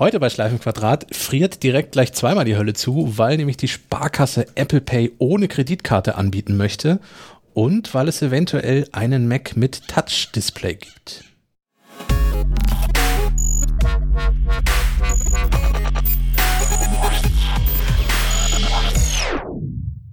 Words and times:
Heute 0.00 0.18
bei 0.18 0.30
Schleifenquadrat 0.30 1.14
friert 1.14 1.62
direkt 1.62 1.92
gleich 1.92 2.14
zweimal 2.14 2.46
die 2.46 2.56
Hölle 2.56 2.72
zu, 2.72 3.18
weil 3.18 3.36
nämlich 3.36 3.58
die 3.58 3.68
Sparkasse 3.68 4.46
Apple 4.54 4.80
Pay 4.80 5.12
ohne 5.18 5.46
Kreditkarte 5.46 6.14
anbieten 6.14 6.56
möchte 6.56 7.00
und 7.52 7.92
weil 7.92 8.08
es 8.08 8.22
eventuell 8.22 8.88
einen 8.92 9.28
Mac 9.28 9.58
mit 9.58 9.88
Touch-Display 9.88 10.76
gibt. 10.76 11.24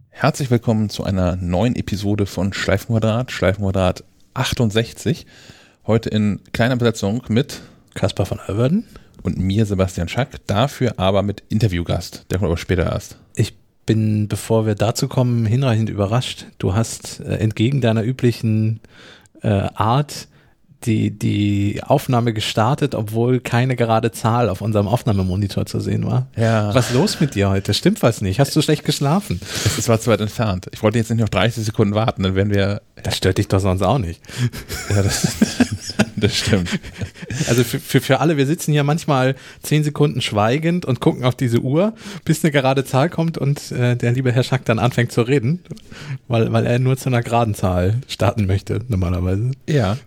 Herzlich 0.09 0.51
willkommen 0.51 0.89
zu 0.89 1.05
einer 1.05 1.37
neuen 1.37 1.77
Episode 1.77 2.25
von 2.25 2.51
Schleifenquadrat, 2.51 3.31
Schleifenquadrat 3.31 4.03
68. 4.33 5.25
Heute 5.85 6.09
in 6.09 6.41
kleiner 6.51 6.75
Besetzung 6.75 7.23
mit 7.29 7.61
Kaspar 7.93 8.25
von 8.25 8.41
Alverden 8.41 8.85
und 9.27 9.37
mir, 9.37 9.65
Sebastian 9.65 10.07
Schack, 10.07 10.45
dafür 10.47 10.93
aber 10.97 11.21
mit 11.21 11.43
Interviewgast. 11.49 12.25
Der 12.31 12.39
kommt 12.39 12.47
aber 12.47 12.57
später 12.57 12.83
erst. 12.83 13.17
Ich 13.35 13.53
bin, 13.85 14.27
bevor 14.27 14.65
wir 14.65 14.75
dazu 14.75 15.07
kommen, 15.07 15.45
hinreichend 15.45 15.89
überrascht. 15.89 16.45
Du 16.57 16.73
hast 16.73 17.19
äh, 17.19 17.35
entgegen 17.35 17.81
deiner 17.81 18.03
üblichen 18.03 18.79
äh, 19.41 19.49
Art 19.49 20.27
die, 20.85 21.11
die 21.11 21.81
Aufnahme 21.83 22.33
gestartet, 22.33 22.95
obwohl 22.95 23.39
keine 23.39 23.75
gerade 23.75 24.11
Zahl 24.11 24.47
auf 24.47 24.61
unserem 24.61 24.87
Aufnahmemonitor 24.87 25.65
zu 25.65 25.79
sehen 25.79 26.05
war. 26.05 26.27
Ja. 26.37 26.73
Was 26.73 26.89
ist 26.89 26.95
los 26.95 27.19
mit 27.19 27.35
dir 27.35 27.49
heute? 27.49 27.73
Stimmt 27.73 28.01
was 28.03 28.21
nicht? 28.21 28.39
Hast 28.39 28.55
du 28.55 28.61
schlecht 28.61 28.85
geschlafen? 28.85 29.41
Es, 29.65 29.89
war 29.89 29.99
zu 29.99 30.09
weit 30.09 30.21
entfernt. 30.21 30.67
Ich 30.71 30.83
wollte 30.83 30.99
jetzt 30.99 31.09
nicht 31.09 31.19
noch 31.19 31.29
30 31.29 31.65
Sekunden 31.65 31.95
warten, 31.95 32.23
dann 32.23 32.35
wären 32.35 32.51
wir. 32.51 32.81
Das 33.03 33.17
stört 33.17 33.39
dich 33.39 33.47
doch 33.47 33.59
sonst 33.59 33.81
auch 33.81 33.97
nicht. 33.97 34.21
Ja, 34.89 35.01
das, 35.01 35.35
das 36.21 36.35
stimmt. 36.35 36.79
Also 37.47 37.63
für, 37.63 37.79
für, 37.79 38.01
für 38.01 38.19
alle, 38.19 38.37
wir 38.37 38.47
sitzen 38.47 38.71
hier 38.71 38.83
manchmal 38.83 39.35
zehn 39.61 39.83
Sekunden 39.83 40.21
schweigend 40.21 40.83
und 40.85 40.99
gucken 40.99 41.23
auf 41.23 41.35
diese 41.35 41.59
Uhr, 41.59 41.93
bis 42.25 42.43
eine 42.43 42.51
gerade 42.51 42.83
Zahl 42.83 43.09
kommt 43.09 43.37
und 43.37 43.71
äh, 43.71 43.95
der 43.95 44.11
liebe 44.13 44.31
Herr 44.31 44.43
Schack 44.43 44.65
dann 44.65 44.79
anfängt 44.79 45.11
zu 45.11 45.21
reden, 45.21 45.59
weil, 46.27 46.51
weil 46.51 46.65
er 46.65 46.79
nur 46.79 46.97
zu 46.97 47.09
einer 47.09 47.21
geraden 47.21 47.53
Zahl 47.53 48.01
starten 48.07 48.47
möchte, 48.47 48.81
normalerweise. 48.87 49.51
Ja. 49.69 49.97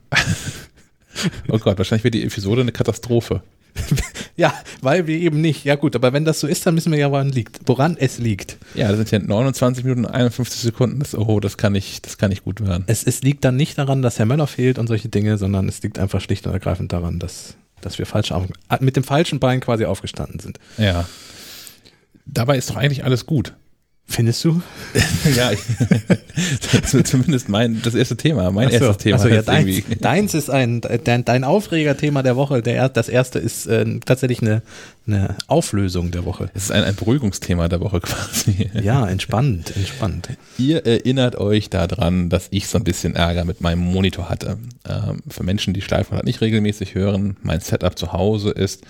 Oh 1.49 1.59
Gott, 1.59 1.79
wahrscheinlich 1.79 2.05
wird 2.05 2.15
die 2.15 2.25
Episode 2.25 2.63
eine 2.63 2.73
Katastrophe. 2.73 3.43
Ja, 4.37 4.53
weil 4.81 5.07
wir 5.07 5.19
eben 5.19 5.41
nicht. 5.41 5.65
Ja 5.65 5.77
gut, 5.77 5.95
aber 5.95 6.13
wenn 6.13 6.25
das 6.25 6.41
so 6.41 6.47
ist, 6.47 6.67
dann 6.67 6.75
müssen 6.75 6.93
wir 6.93 6.99
ja, 6.99 7.11
woran 7.11 7.31
liegt, 7.31 7.61
woran 7.67 7.97
es 7.99 8.19
liegt. 8.19 8.59
Ja, 8.75 8.89
das 8.89 8.97
sind 8.97 9.11
ja 9.11 9.19
29 9.19 9.85
Minuten 9.85 10.05
und 10.05 10.13
51 10.13 10.61
Sekunden. 10.61 10.99
Das, 11.01 11.15
oh, 11.15 11.41
das 11.41 11.57
kann 11.57 11.73
nicht, 11.73 12.07
das 12.07 12.19
kann 12.19 12.31
nicht 12.31 12.45
gut 12.45 12.61
werden. 12.61 12.85
Es, 12.87 13.05
es 13.05 13.23
liegt 13.23 13.45
dann 13.45 13.57
nicht 13.57 13.79
daran, 13.79 14.03
dass 14.03 14.19
Herr 14.19 14.27
Möller 14.27 14.47
fehlt 14.47 14.79
und 14.79 14.87
solche 14.87 15.09
Dinge, 15.09 15.39
sondern 15.39 15.69
es 15.69 15.83
liegt 15.83 15.99
einfach 15.99 16.21
schlicht 16.21 16.47
und 16.47 16.53
ergreifend 16.53 16.93
daran, 16.93 17.19
dass, 17.19 17.55
dass 17.81 17.99
wir 17.99 18.07
falsch 18.07 18.33
mit 18.81 18.97
dem 18.97 19.05
falschen 19.05 19.41
Bein 19.41 19.61
quasi 19.61 19.85
aufgestanden 19.85 20.41
sind. 20.41 20.59
Ja. 20.79 21.07
Dabei 22.27 22.57
ist 22.57 22.71
doch 22.71 22.77
eigentlich 22.77 23.05
alles 23.05 23.27
gut. 23.27 23.55
Findest 24.13 24.45
du? 24.45 24.61
ja, 25.37 25.53
ich, 25.53 25.61
zumindest 27.05 27.49
mein, 27.49 27.81
das 27.83 27.95
erste 27.95 28.17
Thema, 28.17 28.51
mein 28.51 28.69
so, 28.69 28.75
erstes 28.75 28.97
Thema. 28.99 29.17
Also 29.19 29.29
ja, 29.29 29.41
deins, 29.43 29.69
irgendwie- 29.69 29.95
deins 29.97 30.35
ist 30.35 30.51
ein, 30.51 30.81
dein, 30.81 31.25
dein 31.25 31.45
Aufregerthema 31.45 32.25
der 32.25 32.35
Woche. 32.35 32.61
Der, 32.61 32.75
er- 32.75 32.89
das 32.89 33.09
erste 33.09 33.39
ist 33.39 33.67
äh, 33.69 34.01
tatsächlich 34.05 34.43
eine, 34.43 34.63
eine 35.07 35.37
Auflösung 35.47 36.11
der 36.11 36.25
Woche. 36.25 36.51
Es 36.55 36.65
ist 36.65 36.73
ein, 36.73 36.83
ein 36.83 36.97
Beruhigungsthema 36.97 37.69
der 37.69 37.81
Woche 37.81 38.01
quasi. 38.03 38.69
Ja, 38.83 39.07
entspannt, 39.09 39.77
entspannt. 39.77 40.29
Ihr 40.59 40.85
erinnert 40.85 41.37
euch 41.37 41.71
daran, 41.71 42.29
dass 42.31 42.49
ich 42.51 42.67
so 42.67 42.79
ein 42.79 42.85
bisschen 42.85 43.15
Ärger 43.15 43.45
mit 43.45 43.61
meinem 43.61 43.79
Monitor 43.81 44.29
hatte. 44.29 44.59
Ähm, 44.89 45.21
für 45.29 45.45
Menschen, 45.45 45.73
die 45.73 45.83
Schleifrad 45.83 46.25
nicht 46.25 46.41
regelmäßig 46.41 46.97
hören, 46.97 47.37
mein 47.43 47.61
Setup 47.61 47.97
zu 47.97 48.13
Hause 48.13 48.51
ist, 48.51 48.83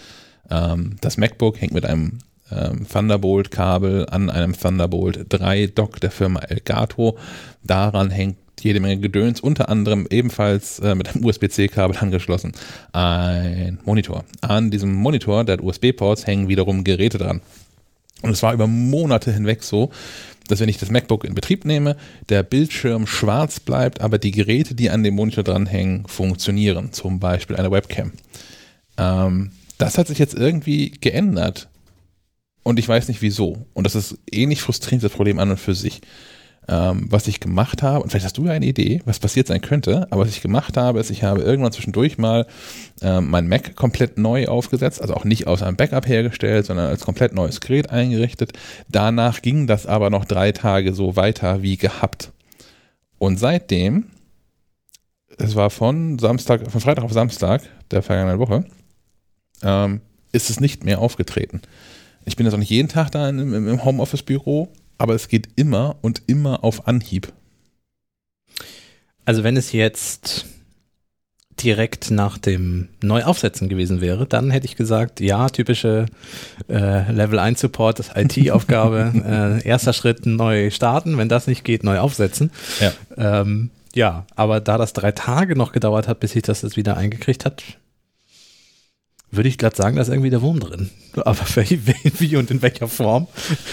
ähm, 0.50 0.96
das 1.02 1.18
MacBook 1.18 1.60
hängt 1.60 1.74
mit 1.74 1.84
einem 1.84 2.18
ähm, 2.50 2.86
Thunderbolt-Kabel 2.88 4.06
an 4.10 4.30
einem 4.30 4.58
Thunderbolt 4.58 5.26
3 5.28 5.68
Dock 5.68 6.00
der 6.00 6.10
Firma 6.10 6.40
Elgato. 6.40 7.16
Daran 7.62 8.10
hängt 8.10 8.36
jede 8.60 8.80
Menge 8.80 9.00
Gedöns, 9.00 9.40
unter 9.40 9.68
anderem 9.68 10.06
ebenfalls 10.10 10.78
äh, 10.80 10.94
mit 10.94 11.08
einem 11.08 11.24
USB-C-Kabel 11.24 11.96
angeschlossen, 11.96 12.52
ein 12.92 13.78
Monitor. 13.84 14.24
An 14.40 14.70
diesem 14.70 14.92
Monitor, 14.92 15.44
der 15.44 15.54
hat 15.54 15.62
USB-Ports, 15.62 16.26
hängen 16.26 16.48
wiederum 16.48 16.84
Geräte 16.84 17.18
dran. 17.18 17.40
Und 18.22 18.30
es 18.30 18.42
war 18.42 18.52
über 18.52 18.66
Monate 18.66 19.32
hinweg 19.32 19.62
so, 19.62 19.90
dass 20.48 20.60
wenn 20.60 20.68
ich 20.68 20.78
das 20.78 20.90
MacBook 20.90 21.24
in 21.24 21.34
Betrieb 21.34 21.64
nehme, 21.64 21.96
der 22.28 22.42
Bildschirm 22.42 23.06
schwarz 23.06 23.60
bleibt, 23.60 24.00
aber 24.00 24.18
die 24.18 24.32
Geräte, 24.32 24.74
die 24.74 24.90
an 24.90 25.02
dem 25.02 25.14
Monitor 25.14 25.44
dranhängen, 25.44 26.06
funktionieren. 26.06 26.92
Zum 26.92 27.20
Beispiel 27.20 27.56
eine 27.56 27.70
Webcam. 27.70 28.12
Ähm, 28.98 29.52
das 29.78 29.96
hat 29.96 30.08
sich 30.08 30.18
jetzt 30.18 30.34
irgendwie 30.34 30.90
geändert. 30.90 31.68
Und 32.62 32.78
ich 32.78 32.88
weiß 32.88 33.08
nicht 33.08 33.22
wieso. 33.22 33.66
Und 33.72 33.84
das 33.84 33.94
ist 33.94 34.18
ähnlich 34.30 34.62
frustrierend, 34.62 35.02
das 35.02 35.12
Problem 35.12 35.38
an 35.38 35.50
und 35.50 35.60
für 35.60 35.74
sich. 35.74 36.00
Ähm, 36.68 37.06
was 37.10 37.26
ich 37.26 37.40
gemacht 37.40 37.82
habe, 37.82 38.02
und 38.02 38.10
vielleicht 38.10 38.26
hast 38.26 38.36
du 38.36 38.44
ja 38.44 38.52
eine 38.52 38.66
Idee, 38.66 39.00
was 39.06 39.18
passiert 39.18 39.46
sein 39.46 39.62
könnte, 39.62 40.06
aber 40.10 40.22
was 40.22 40.28
ich 40.28 40.42
gemacht 40.42 40.76
habe, 40.76 41.00
ist, 41.00 41.10
ich 41.10 41.24
habe 41.24 41.40
irgendwann 41.40 41.72
zwischendurch 41.72 42.18
mal 42.18 42.46
ähm, 43.00 43.30
mein 43.30 43.48
Mac 43.48 43.74
komplett 43.76 44.18
neu 44.18 44.46
aufgesetzt, 44.46 45.00
also 45.00 45.14
auch 45.14 45.24
nicht 45.24 45.46
aus 45.46 45.62
einem 45.62 45.76
Backup 45.76 46.06
hergestellt, 46.06 46.66
sondern 46.66 46.86
als 46.86 47.04
komplett 47.04 47.32
neues 47.34 47.60
Gerät 47.60 47.90
eingerichtet. 47.90 48.52
Danach 48.88 49.40
ging 49.40 49.66
das 49.66 49.86
aber 49.86 50.10
noch 50.10 50.26
drei 50.26 50.52
Tage 50.52 50.92
so 50.92 51.16
weiter 51.16 51.62
wie 51.62 51.76
gehabt. 51.78 52.30
Und 53.18 53.38
seitdem, 53.38 54.06
es 55.38 55.56
war 55.56 55.70
von 55.70 56.18
Samstag, 56.18 56.70
von 56.70 56.80
Freitag 56.80 57.04
auf 57.04 57.12
Samstag 57.12 57.62
der 57.90 58.02
vergangenen 58.02 58.38
Woche, 58.38 58.64
ähm, 59.62 60.02
ist 60.30 60.50
es 60.50 60.60
nicht 60.60 60.84
mehr 60.84 61.00
aufgetreten. 61.00 61.62
Ich 62.30 62.36
bin 62.36 62.46
jetzt 62.46 62.54
auch 62.54 62.58
nicht 62.58 62.70
jeden 62.70 62.88
Tag 62.88 63.10
da 63.10 63.28
im, 63.28 63.68
im 63.68 63.84
Homeoffice-Büro, 63.84 64.68
aber 64.98 65.16
es 65.16 65.26
geht 65.26 65.48
immer 65.56 65.96
und 66.00 66.22
immer 66.28 66.62
auf 66.62 66.86
Anhieb. 66.86 67.32
Also 69.24 69.42
wenn 69.42 69.56
es 69.56 69.72
jetzt 69.72 70.46
direkt 71.60 72.12
nach 72.12 72.38
dem 72.38 72.86
Neuaufsetzen 73.02 73.68
gewesen 73.68 74.00
wäre, 74.00 74.26
dann 74.26 74.52
hätte 74.52 74.66
ich 74.66 74.76
gesagt, 74.76 75.18
ja, 75.18 75.48
typische 75.48 76.06
äh, 76.68 77.10
Level 77.10 77.40
1 77.40 77.60
Support, 77.60 77.98
das 77.98 78.12
IT-Aufgabe, 78.14 79.60
äh, 79.64 79.68
erster 79.68 79.92
Schritt 79.92 80.24
neu 80.24 80.70
starten, 80.70 81.18
wenn 81.18 81.28
das 81.28 81.48
nicht 81.48 81.64
geht, 81.64 81.82
neu 81.82 81.98
aufsetzen. 81.98 82.52
Ja. 82.78 82.92
Ähm, 83.40 83.70
ja, 83.92 84.24
aber 84.36 84.60
da 84.60 84.78
das 84.78 84.92
drei 84.92 85.10
Tage 85.10 85.56
noch 85.56 85.72
gedauert 85.72 86.06
hat, 86.06 86.20
bis 86.20 86.36
ich 86.36 86.42
das 86.42 86.62
jetzt 86.62 86.76
wieder 86.76 86.96
eingekriegt 86.96 87.44
hat, 87.44 87.64
würde 89.30 89.48
ich 89.48 89.58
glatt 89.58 89.76
sagen, 89.76 89.96
da 89.96 90.02
ist 90.02 90.08
irgendwie 90.08 90.30
der 90.30 90.42
Wurm 90.42 90.60
drin. 90.60 90.90
Aber 91.14 91.38
wie, 91.56 91.80
wie 92.18 92.36
und 92.36 92.50
in 92.50 92.62
welcher 92.62 92.88
Form? 92.88 93.28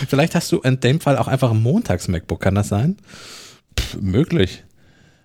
Vielleicht 0.07 0.35
hast 0.35 0.51
du 0.51 0.59
in 0.59 0.79
dem 0.79 0.99
Fall 0.99 1.17
auch 1.17 1.27
einfach 1.27 1.51
ein 1.51 1.61
Montags-MacBook, 1.61 2.39
kann 2.39 2.55
das 2.55 2.69
sein? 2.69 2.97
Pff, 3.77 3.97
möglich. 4.01 4.63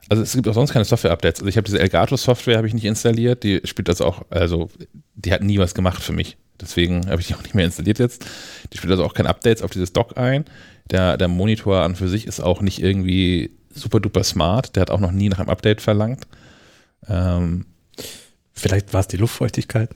Also 0.09 0.23
es 0.23 0.33
gibt 0.35 0.49
auch 0.49 0.55
sonst 0.55 0.73
keine 0.73 0.85
Software-Updates. 0.85 1.41
Also 1.41 1.49
ich 1.49 1.57
habe 1.57 1.65
diese 1.65 1.79
Elgato-Software 1.79 2.57
habe 2.57 2.67
ich 2.67 2.75
nicht 2.75 2.85
installiert. 2.85 3.43
Die 3.45 3.61
spielt 3.65 3.89
also 3.89 4.05
auch, 4.05 4.23
also 4.31 4.69
die 5.15 5.33
hat 5.33 5.43
nie 5.43 5.59
was 5.59 5.75
gemacht 5.75 6.03
für 6.03 6.13
mich. 6.13 6.37
Deswegen 6.61 7.09
habe 7.09 7.21
ich 7.21 7.29
die 7.29 7.35
auch 7.37 7.43
nicht 7.43 7.55
mehr 7.55 7.65
installiert 7.65 7.99
jetzt. 7.99 8.25
Die 8.73 8.79
spielt 8.79 8.91
also 8.91 9.05
auch 9.05 9.15
keine 9.15 9.29
Updates 9.29 9.63
auf 9.63 9.71
dieses 9.71 9.93
Dock 9.93 10.19
ein. 10.19 10.45
Der, 10.91 11.17
der 11.17 11.29
Monitor 11.29 11.81
an 11.83 11.95
für 11.95 12.09
sich 12.09 12.27
ist 12.27 12.41
auch 12.41 12.61
nicht 12.61 12.83
irgendwie 12.83 13.57
super 13.75 14.01
duper 14.01 14.25
smart. 14.25 14.77
Der 14.77 14.83
hat 14.83 14.91
auch 14.91 15.01
noch 15.01 15.13
nie 15.13 15.29
nach 15.29 15.39
einem 15.39 15.51
Update 15.51 15.81
verlangt. 15.81 16.27
Ähm, 17.09 17.67
Vielleicht 18.53 18.93
war 18.93 19.01
es 19.01 19.09
die 19.09 19.17
Luftfeuchtigkeit. 19.17 19.91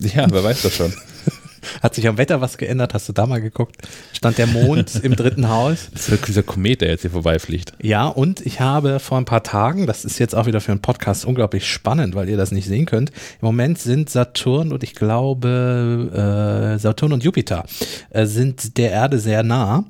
Ja, 0.00 0.26
wer 0.30 0.44
weiß 0.44 0.62
das 0.62 0.74
schon. 0.74 0.92
Hat 1.82 1.94
sich 1.94 2.06
am 2.08 2.18
Wetter 2.18 2.40
was 2.40 2.58
geändert? 2.58 2.94
Hast 2.94 3.08
du 3.08 3.12
da 3.12 3.26
mal 3.26 3.40
geguckt? 3.40 3.76
Stand 4.12 4.38
der 4.38 4.46
Mond 4.46 5.00
im 5.02 5.16
dritten 5.16 5.48
Haus? 5.48 5.88
Das 5.92 6.02
ist 6.02 6.10
wirklich 6.10 6.26
dieser 6.26 6.42
Komet, 6.42 6.80
der 6.80 6.90
jetzt 6.90 7.02
hier 7.02 7.10
vorbeifliegt. 7.10 7.72
Ja, 7.82 8.06
und 8.06 8.44
ich 8.44 8.60
habe 8.60 9.00
vor 9.00 9.18
ein 9.18 9.24
paar 9.24 9.42
Tagen, 9.42 9.86
das 9.86 10.04
ist 10.04 10.18
jetzt 10.18 10.34
auch 10.34 10.46
wieder 10.46 10.60
für 10.60 10.72
einen 10.72 10.82
Podcast 10.82 11.24
unglaublich 11.24 11.66
spannend, 11.66 12.14
weil 12.14 12.28
ihr 12.28 12.36
das 12.36 12.52
nicht 12.52 12.66
sehen 12.66 12.86
könnt. 12.86 13.10
Im 13.10 13.46
Moment 13.46 13.78
sind 13.78 14.10
Saturn 14.10 14.72
und 14.72 14.82
ich 14.82 14.94
glaube 14.94 16.74
äh, 16.76 16.78
Saturn 16.78 17.12
und 17.12 17.24
Jupiter 17.24 17.64
äh, 18.10 18.26
sind 18.26 18.78
der 18.78 18.90
Erde 18.90 19.18
sehr 19.18 19.42
nah. 19.42 19.84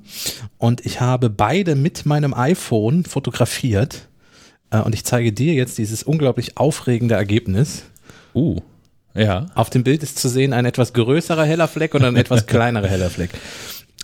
Und 0.57 0.85
ich 0.87 1.01
habe 1.01 1.31
beide 1.31 1.75
mit 1.75 2.07
meinem 2.07 2.35
iPhone 2.35 3.05
fotografiert. 3.05 4.09
Äh, 4.71 4.81
und 4.81 4.95
ich 4.95 5.05
zeige 5.05 5.33
dir 5.33 5.55
jetzt 5.55 5.79
dieses 5.79 6.03
unglaublich 6.03 6.57
aufregende 6.57 7.15
Ergebnis. 7.15 7.85
Uh, 8.35 8.61
ja. 9.19 9.47
Auf 9.55 9.71
dem 9.71 9.85
Bild 9.85 10.03
ist 10.03 10.19
zu 10.19 10.29
sehen 10.29 10.53
ein 10.53 10.65
etwas 10.65 10.93
größerer 10.93 11.45
heller 11.45 11.69
Fleck 11.69 11.95
und 11.95 12.05
ein 12.05 12.17
etwas 12.17 12.47
kleinerer 12.47 12.89
heller 12.89 13.11
Fleck. 13.11 13.31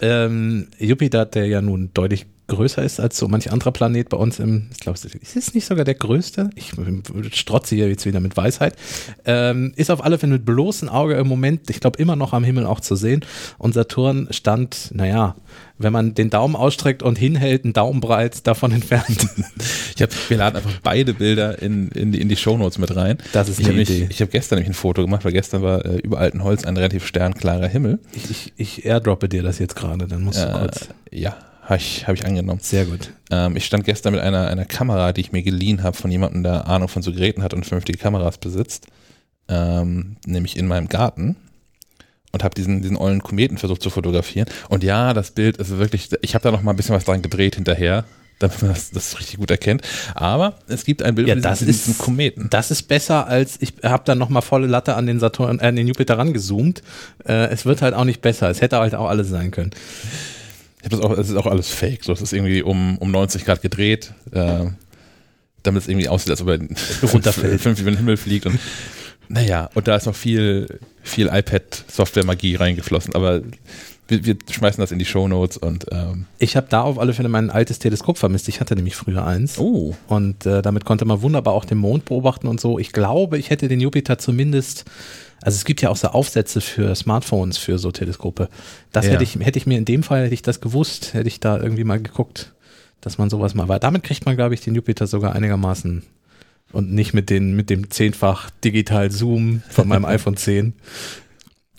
Ähm, 0.00 0.69
Jupiter 0.78 1.20
hat 1.20 1.34
der 1.34 1.46
ja 1.46 1.62
nun 1.62 1.90
deutlich 1.94 2.26
größer 2.46 2.82
ist 2.82 3.00
als 3.00 3.17
so 3.17 3.26
manch 3.29 3.50
anderer 3.50 3.73
Planet 3.73 4.08
bei 4.08 4.17
uns 4.17 4.38
im, 4.38 4.69
ich 4.73 4.79
glaube, 4.81 4.99
ist 4.99 5.37
es 5.37 5.55
nicht 5.55 5.67
sogar 5.67 5.85
der 5.85 5.94
größte? 5.94 6.50
Ich 6.55 6.73
strotze 7.32 7.75
hier 7.75 7.88
jetzt 7.88 8.05
wieder 8.05 8.20
mit 8.20 8.37
Weisheit. 8.37 8.75
Ähm, 9.25 9.73
ist 9.76 9.91
auf 9.91 10.05
alle 10.05 10.19
Fälle 10.19 10.35
mit 10.35 10.44
bloßem 10.44 10.88
Auge 10.88 11.14
im 11.14 11.26
Moment, 11.26 11.70
ich 11.70 11.81
glaube, 11.81 11.99
immer 12.00 12.17
noch 12.17 12.32
am 12.32 12.44
Himmel 12.44 12.67
auch 12.67 12.81
zu 12.81 12.96
sehen. 12.96 13.25
Und 13.58 13.73
Saturn 13.73 14.29
stand, 14.31 14.91
naja, 14.93 15.37
wenn 15.79 15.93
man 15.93 16.14
den 16.14 16.31
Daumen 16.31 16.55
ausstreckt 16.55 17.02
und 17.02 17.19
hinhält, 17.19 17.64
einen 17.64 17.73
Daumen 17.73 18.00
breit 18.00 18.46
davon 18.46 18.73
entfernt. 18.73 19.26
Ich 19.96 20.02
hab, 20.02 20.11
wir 20.29 20.37
laden 20.37 20.56
einfach 20.56 20.79
beide 20.82 21.14
Bilder 21.14 21.61
in, 21.62 21.88
in 21.88 22.12
die, 22.12 22.20
in 22.20 22.29
die 22.29 22.37
Shownotes 22.37 22.79
mit 22.79 22.94
rein. 22.94 23.19
Das 23.32 23.49
ist 23.49 23.58
ich 23.58 23.67
habe 23.69 23.81
Idee. 23.81 24.06
ich 24.11 24.20
hab 24.20 24.31
gestern 24.31 24.56
nämlich 24.58 24.70
ein 24.70 24.75
Foto 24.75 25.02
gemacht, 25.02 25.25
weil 25.25 25.32
gestern 25.32 25.62
war 25.62 25.85
äh, 25.85 25.96
über 25.96 26.19
Altenholz 26.19 26.64
ein 26.64 26.76
relativ 26.76 27.06
sternklarer 27.06 27.69
Himmel. 27.69 27.99
Ich, 28.12 28.31
ich, 28.31 28.52
ich 28.56 28.85
airdroppe 28.85 29.29
dir 29.29 29.43
das 29.43 29.58
jetzt 29.58 29.76
gerade, 29.76 30.06
dann 30.06 30.23
musst 30.23 30.38
du 30.41 30.46
Äh, 30.46 30.52
kurz. 30.52 30.88
ja, 31.11 31.37
habe 31.64 31.76
ich, 31.78 32.06
hab 32.06 32.14
ich 32.14 32.25
angenommen. 32.26 32.61
Sehr 32.62 32.84
gut. 32.84 33.12
Ähm, 33.31 33.56
ich 33.56 33.64
stand 33.64 33.84
gestern 33.84 34.12
mit 34.12 34.22
einer, 34.22 34.46
einer 34.49 34.64
Kamera, 34.64 35.12
die 35.12 35.22
ich 35.22 35.32
mir 35.32 35.43
geliehen 35.43 35.82
habe 35.82 35.96
von 35.96 36.11
jemandem, 36.11 36.43
der 36.43 36.66
Ahnung 36.69 36.88
von 36.88 37.02
so 37.02 37.12
Geräten 37.12 37.43
hat 37.43 37.55
und 37.55 37.64
vernünftige 37.66 37.99
Kameras 37.99 38.38
besitzt, 38.38 38.87
ähm, 39.49 40.16
nämlich 40.26 40.56
in 40.56 40.66
meinem 40.66 40.88
Garten 40.88 41.37
und 42.32 42.43
habe 42.44 42.55
diesen, 42.55 42.82
diesen 42.82 42.96
ollen 42.96 43.22
Kometen 43.22 43.58
versucht 43.58 43.82
zu 43.82 43.90
fotografieren. 43.90 44.49
Und 44.69 44.82
ja, 44.84 45.14
das 45.14 45.31
Bild 45.31 45.56
ist 45.56 45.70
wirklich, 45.78 46.11
ich 46.22 46.34
habe 46.34 46.43
da 46.43 46.50
noch 46.50 46.62
mal 46.62 46.72
ein 46.72 46.76
bisschen 46.76 46.94
was 46.94 47.05
dran 47.05 47.22
gedreht 47.22 47.55
hinterher, 47.56 48.05
damit 48.40 48.60
man 48.62 48.72
das, 48.75 48.90
das 48.90 49.19
richtig 49.20 49.38
gut 49.38 49.50
erkennt. 49.50 49.82
Aber 50.14 50.56
es 50.67 50.84
gibt 50.84 51.02
ein 51.02 51.14
Bild 51.14 51.28
Ja, 51.28 51.34
von 51.34 51.43
das 51.43 51.60
diesem, 51.60 51.70
ist- 51.70 51.87
diesem 51.87 51.99
Kometen. 51.99 52.49
Das 52.50 52.70
ist 52.72 52.82
besser 52.82 53.26
als, 53.28 53.56
ich 53.60 53.75
habe 53.84 54.02
dann 54.05 54.19
nochmal 54.19 54.43
volle 54.43 54.67
Latte 54.67 54.96
an 54.96 55.06
den 55.06 55.20
Saturn, 55.20 55.60
äh, 55.60 55.67
an 55.67 55.76
den 55.76 55.87
Jupiter 55.87 56.19
rangezoomt. 56.19 56.82
Äh, 57.26 57.46
es 57.50 57.64
wird 57.64 57.81
halt 57.81 57.94
auch 57.94 58.05
nicht 58.05 58.20
besser. 58.20 58.50
Es 58.50 58.60
hätte 58.60 58.78
halt 58.78 58.94
auch 58.96 59.08
alles 59.08 59.28
sein 59.28 59.50
können. 59.52 59.70
Ich 60.84 60.92
habe 60.92 60.96
das 60.96 61.04
auch, 61.04 61.16
es 61.16 61.31
ist 61.31 61.36
auch 61.36 61.46
alles 61.46 61.69
fake. 61.69 62.04
So, 62.04 62.12
es 62.12 62.20
ist 62.20 62.32
irgendwie 62.34 62.62
um, 62.62 62.98
um 62.98 63.10
90 63.10 63.46
Grad 63.46 63.62
gedreht, 63.62 64.12
äh, 64.32 64.66
damit 65.62 65.82
es 65.82 65.88
irgendwie 65.88 66.08
aussieht, 66.08 66.31
als 66.31 66.42
ob 66.42 66.48
er 66.48 66.58
Runterfällt. 67.10 67.60
fünf 67.60 67.81
über 67.81 67.90
den 67.90 67.96
Himmel 67.96 68.19
fliegt. 68.19 68.44
Und 68.44 68.58
naja, 69.31 69.70
und 69.72 69.88
da 69.88 69.96
ist 69.96 70.04
noch 70.04 70.14
viel, 70.14 70.78
viel 71.02 71.28
iPad-Software-Magie 71.32 72.56
reingeflossen. 72.56 73.14
Aber 73.14 73.40
wir, 74.08 74.26
wir 74.26 74.36
schmeißen 74.50 74.82
das 74.82 74.92
in 74.92 74.98
die 74.98 75.06
Shownotes 75.06 75.56
und 75.56 75.86
ähm, 75.90 76.26
Ich 76.38 76.56
habe 76.56 76.66
da 76.69 76.82
auf 76.82 76.98
alle 76.98 77.14
Fälle 77.14 77.31
mein 77.31 77.48
altes 77.48 77.78
Teleskop 77.78 78.19
vermisst. 78.19 78.48
Ich 78.48 78.60
hatte 78.60 78.76
nämlich 78.76 78.94
früher 78.96 79.25
eins. 79.26 79.58
oh, 79.58 79.96
Und 80.08 80.44
äh, 80.44 80.60
damit 80.60 80.84
konnte 80.84 81.06
man 81.06 81.22
wunderbar 81.22 81.54
auch 81.54 81.64
den 81.64 81.78
Mond 81.78 82.04
beobachten 82.04 82.46
und 82.46 82.60
so. 82.60 82.78
Ich 82.78 82.92
glaube, 82.92 83.38
ich 83.38 83.48
hätte 83.48 83.69
den 83.69 83.81
Jupiter 83.81 84.19
zumindest, 84.19 84.84
also 85.44 85.56
es 85.56 85.64
gibt 85.64 85.82
ja 85.82 85.91
auch 85.91 85.96
so 85.96 86.08
Aufsätze 86.08 86.61
für 86.61 86.94
Smartphones 86.94 87.58
für 87.58 87.79
so 87.79 87.91
Teleskope. 87.93 88.49
Das 88.93 89.06
Ja. 89.06 89.12
hätte 89.12 89.25
ich, 89.25 89.37
hätte 89.37 89.58
ich 89.58 89.67
mir 89.67 89.76
in 89.79 89.85
dem 89.85 90.02
Fall, 90.02 90.25
hätte 90.25 90.35
ich 90.35 90.43
das 90.43 90.61
gewusst, 90.61 91.14
hätte 91.14 91.29
ich 91.29 91.38
da 91.38 91.58
irgendwie 91.58 91.85
mal 91.85 92.00
geguckt, 92.00 92.52
dass 93.02 93.19
man 93.19 93.29
sowas 93.29 93.55
mal, 93.55 93.69
weil 93.69 93.79
damit 93.79 94.02
kriegt 94.02 94.25
man, 94.25 94.37
glaube 94.37 94.55
ich, 94.55 94.62
den 94.62 94.75
Jupiter 94.75 95.06
sogar 95.06 95.35
einigermaßen 95.35 96.02
und 96.73 96.93
nicht 96.93 97.12
mit 97.12 97.29
den, 97.31 97.55
mit 97.55 97.69
dem 97.69 97.91
zehnfach 97.91 98.49
digital 98.64 99.11
Zoom 99.11 99.62
von 99.69 99.87
meinem 99.87 100.05
iPhone 100.06 100.37
10. 100.37 100.73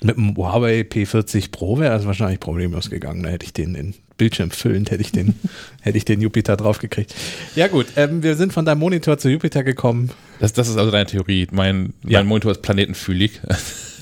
Mit 0.03 0.17
dem 0.17 0.35
Huawei 0.35 0.81
P40 0.81 1.51
Pro 1.51 1.79
wäre 1.79 1.95
das 1.95 2.05
wahrscheinlich 2.05 2.39
problemlos 2.39 2.89
gegangen. 2.89 3.23
Da 3.23 3.29
hätte 3.29 3.45
ich 3.45 3.53
den, 3.53 3.73
den 3.73 3.93
Bildschirm 4.17 4.51
füllend, 4.51 4.91
hätte 4.91 5.01
ich 5.01 5.11
den, 5.11 5.35
hätte 5.81 5.97
ich 5.97 6.05
den 6.05 6.21
Jupiter 6.21 6.57
draufgekriegt. 6.57 7.15
Ja 7.55 7.67
gut, 7.67 7.87
ähm, 7.95 8.21
wir 8.21 8.35
sind 8.35 8.51
von 8.53 8.65
deinem 8.65 8.79
Monitor 8.79 9.17
zu 9.17 9.29
Jupiter 9.29 9.63
gekommen. 9.63 10.09
das, 10.39 10.53
das 10.53 10.67
ist 10.67 10.77
also 10.77 10.91
deine 10.91 11.05
Theorie. 11.05 11.47
Mein, 11.51 11.93
Ja. 12.05 12.19
mein 12.19 12.27
Monitor 12.27 12.51
ist 12.51 12.61
planetenfühlig. 12.61 13.41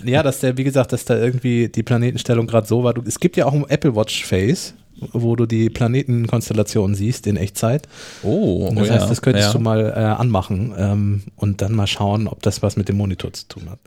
Ja, 0.06 0.22
dass 0.22 0.42
der, 0.42 0.58
wie 0.58 0.66
gesagt, 0.66 0.92
dass 0.92 1.06
da 1.06 1.18
irgendwie 1.18 1.70
die 1.70 1.82
Planetenstellung 1.82 2.46
gerade 2.46 2.68
so 2.68 2.84
war. 2.84 2.94
Du, 2.94 3.02
es 3.08 3.22
gibt 3.22 3.38
ja 3.38 3.46
auch 3.46 3.54
ein 3.54 3.64
Apple 3.70 3.96
Watch 3.96 4.26
Face, 4.26 4.74
wo 5.14 5.38
du 5.38 5.46
die 5.46 5.70
Planetenkonstellationen 5.70 6.94
siehst 6.94 7.26
in 7.26 7.38
Echtzeit. 7.38 7.88
Oh, 8.22 8.68
Und 8.68 8.76
das 8.78 8.90
oh 8.90 8.92
heißt, 8.92 9.04
ja. 9.04 9.08
das 9.08 9.22
könntest 9.22 9.48
ja. 9.48 9.54
du 9.54 9.60
mal 9.60 9.94
äh, 9.96 10.00
anmachen 10.00 10.74
ähm, 10.78 11.24
und 11.38 11.62
dann 11.62 11.74
mal 11.74 11.88
schauen, 11.88 12.28
ob 12.28 12.42
das 12.42 12.62
was 12.62 12.76
mit 12.76 12.90
dem 12.90 12.98
Monitor 12.98 13.32
zu 13.32 13.48
tun 13.48 13.70
hat. 13.70 13.80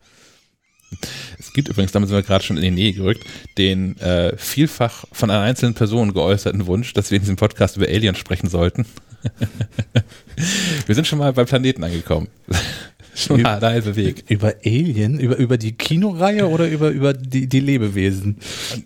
Es 1.38 1.52
gibt 1.52 1.68
übrigens, 1.68 1.92
damit 1.92 2.08
sind 2.08 2.16
wir 2.16 2.22
gerade 2.22 2.44
schon 2.44 2.56
in 2.56 2.62
die 2.62 2.70
Nähe 2.70 2.92
gerückt, 2.92 3.24
den 3.58 3.98
äh, 3.98 4.36
vielfach 4.36 5.04
von 5.12 5.30
einer 5.30 5.42
einzelnen 5.42 5.74
Person 5.74 6.12
geäußerten 6.12 6.66
Wunsch, 6.66 6.92
dass 6.92 7.10
wir 7.10 7.16
in 7.16 7.22
diesem 7.22 7.36
Podcast 7.36 7.76
über 7.76 7.86
Aliens 7.86 8.18
sprechen 8.18 8.48
sollten. 8.48 8.86
wir 10.86 10.94
sind 10.94 11.06
schon 11.06 11.18
mal 11.18 11.32
bei 11.32 11.44
Planeten 11.44 11.82
angekommen. 11.82 12.28
schon 13.14 13.42
mal 13.42 13.58
der 13.60 13.70
halbe 13.70 13.96
Weg. 13.96 14.24
Über 14.28 14.54
Alien, 14.64 15.18
über, 15.18 15.36
über 15.36 15.58
die 15.58 15.72
Kinoreihe 15.72 16.46
oder 16.48 16.68
über, 16.68 16.90
über 16.90 17.12
die, 17.12 17.48
die 17.48 17.60
Lebewesen? 17.60 18.36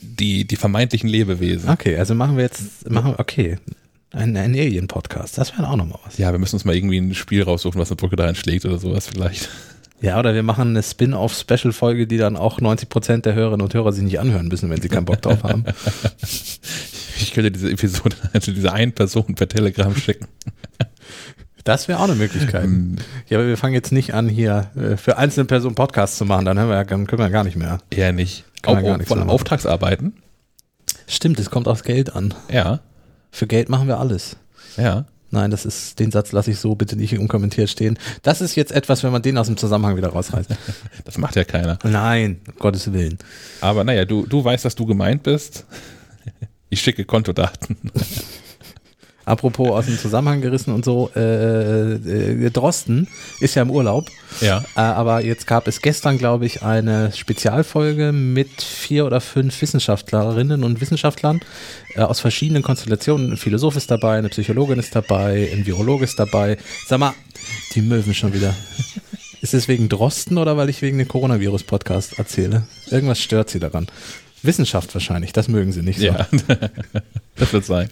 Die, 0.01 0.47
die 0.47 0.57
vermeintlichen 0.57 1.09
Lebewesen. 1.09 1.69
Okay, 1.69 1.97
also 1.97 2.15
machen 2.15 2.37
wir 2.37 2.45
jetzt, 2.45 2.91
machen 2.91 3.15
okay, 3.19 3.59
ein, 4.13 4.37
ein 4.37 4.55
Alien-Podcast, 4.55 5.39
das 5.39 5.57
wäre 5.57 5.69
auch 5.69 5.77
nochmal 5.77 5.99
was. 6.05 6.19
Ja, 6.19 6.33
wir 6.33 6.39
müssen 6.39 6.57
uns 6.57 6.65
mal 6.65 6.75
irgendwie 6.75 6.99
ein 6.99 7.15
Spiel 7.15 7.43
raussuchen, 7.43 7.81
was 7.81 7.91
eine 7.91 7.97
Brücke 7.97 8.17
da 8.17 8.27
einschlägt 8.27 8.65
oder 8.65 8.79
sowas 8.79 9.09
vielleicht. 9.09 9.49
Ja, 10.03 10.19
oder 10.19 10.35
wir 10.35 10.43
machen 10.43 10.69
eine 10.71 10.83
Spin-off-Special-Folge, 10.83 12.07
die 12.07 12.17
dann 12.17 12.37
auch 12.37 12.59
90% 12.61 13.23
der 13.23 13.35
Hörerinnen 13.35 13.61
und 13.63 13.75
Hörer 13.75 13.93
sich 13.93 14.03
nicht 14.03 14.19
anhören 14.19 14.49
müssen, 14.49 14.71
wenn 14.71 14.81
sie 14.81 14.89
keinen 14.89 15.05
Bock 15.05 15.21
drauf 15.23 15.43
haben. 15.45 15.65
Ich 17.23 17.35
könnte 17.35 17.51
diese 17.53 17.71
Episode, 17.71 18.17
also 18.33 18.51
diese 18.51 18.73
einen 18.73 18.93
Person 18.93 19.35
per 19.35 19.47
Telegram 19.47 19.95
schicken. 19.95 20.27
Das 21.65 21.87
wäre 21.87 21.99
auch 22.01 22.05
eine 22.05 22.15
Möglichkeit. 22.15 22.65
Ähm, 22.65 22.97
Ja, 23.29 23.37
aber 23.39 23.47
wir 23.47 23.59
fangen 23.59 23.75
jetzt 23.75 23.93
nicht 23.93 24.15
an, 24.15 24.27
hier 24.27 24.71
äh, 24.75 24.97
für 24.97 25.19
einzelne 25.19 25.45
Personen 25.45 25.75
Podcasts 25.75 26.17
zu 26.17 26.25
machen, 26.25 26.47
dann, 26.47 26.57
wir, 26.57 26.75
ja- 26.75 26.85
dann 26.85 27.07
können 27.07 27.21
wir 27.21 27.29
gar 27.29 27.45
nicht 27.45 27.57
mehr. 27.57 27.79
Eher 27.91 28.13
nicht. 28.13 28.45
Auch 28.65 28.81
gar 28.83 28.97
nichts 28.97 29.09
von. 29.13 29.29
Auftragsarbeiten. 29.29 30.15
Stimmt, 31.07 31.39
es 31.39 31.51
kommt 31.51 31.69
aufs 31.69 31.83
Geld 31.83 32.17
an. 32.17 32.33
Ja, 32.51 32.81
Für 33.31 33.47
Geld 33.47 33.69
machen 33.69 33.87
wir 33.87 33.99
alles. 34.01 34.37
ja. 34.79 35.05
Nein, 35.31 35.51
das 35.51 35.65
ist, 35.65 35.99
den 36.01 36.11
Satz 36.11 36.33
lasse 36.33 36.51
ich 36.51 36.59
so 36.59 36.75
bitte 36.75 36.97
nicht 36.97 37.17
unkommentiert 37.17 37.71
stehen. 37.71 37.99
Das 38.23 38.41
ist 38.41 38.57
jetzt 38.57 38.73
etwas, 38.73 39.05
wenn 39.05 39.13
man 39.13 39.23
den 39.23 39.39
aus 39.39 39.47
dem 39.47 39.57
Zusammenhang 39.57 39.97
wieder 39.97 40.09
rausreißt. 40.09 40.51
Das 41.05 41.19
macht 41.19 41.37
ja 41.37 41.45
keiner. 41.45 41.79
Nein, 41.83 42.41
um 42.47 42.55
Gottes 42.59 42.93
Willen. 42.93 43.19
Aber 43.61 43.85
naja, 43.85 44.05
du, 44.05 44.27
du 44.27 44.45
weißt, 44.45 44.65
dass 44.65 44.75
du 44.75 44.87
gemeint 44.87 45.23
bist. 45.23 45.65
Ich 46.69 46.81
schicke 46.81 47.05
Kontodaten. 47.05 47.77
Apropos 49.27 49.69
aus 49.71 49.87
dem 49.87 49.99
Zusammenhang 49.99 50.41
gerissen 50.41 50.73
und 50.75 50.85
so, 50.85 51.11
äh, 51.15 51.93
äh, 51.95 52.51
Drosten 52.51 53.07
ist 53.41 53.55
ja 53.55 53.63
im 53.63 53.71
Urlaub, 53.71 54.09
Ja. 54.41 54.65
äh, 54.75 54.81
aber 54.81 55.25
jetzt 55.25 55.47
gab 55.47 55.69
es 55.69 55.83
gestern, 55.83 56.19
glaube 56.19 56.47
ich, 56.47 56.63
eine 56.63 57.13
Spezialfolge 57.13 58.13
mit 58.13 58.63
vier 58.63 59.07
oder 59.07 59.21
fünf 59.21 59.61
Wissenschaftlerinnen 59.61 60.65
und 60.65 60.81
Wissenschaftlern 60.81 61.41
äh, 61.95 62.01
aus 62.01 62.21
verschiedenen 62.21 62.63
Konstellationen. 62.63 63.33
Ein 63.33 63.37
Philosoph 63.37 63.77
ist 63.77 63.91
dabei, 63.91 64.19
eine 64.19 64.31
Psychologin 64.31 64.79
ist 64.79 64.97
dabei, 64.97 65.49
ein 65.53 65.67
Virologe 65.67 66.05
ist 66.05 66.19
dabei. 66.19 66.57
Sag 66.87 66.99
mal, 67.01 67.13
die 67.75 67.83
Möwen 67.83 68.15
schon 68.15 68.33
wieder. 68.33 68.55
Ist 69.43 69.55
es 69.55 69.69
wegen 69.69 69.89
Drosten 69.89 70.39
oder 70.39 70.57
weil 70.57 70.69
ich 70.69 70.83
wegen 70.83 70.99
dem 70.99 71.09
Coronavirus-Podcast 71.09 72.19
erzähle? 72.19 72.65
Irgendwas 72.91 73.21
stört 73.21 73.49
sie 73.51 73.61
daran. 73.61 73.87
Wissenschaft 74.43 74.93
wahrscheinlich, 74.95 75.33
das 75.33 75.49
mögen 75.49 75.73
sie 75.73 75.83
nicht 75.83 75.99
so. 76.01 76.07
Ja. 76.07 76.27
das 77.37 77.53
wird 77.53 77.65
sein. 77.65 77.89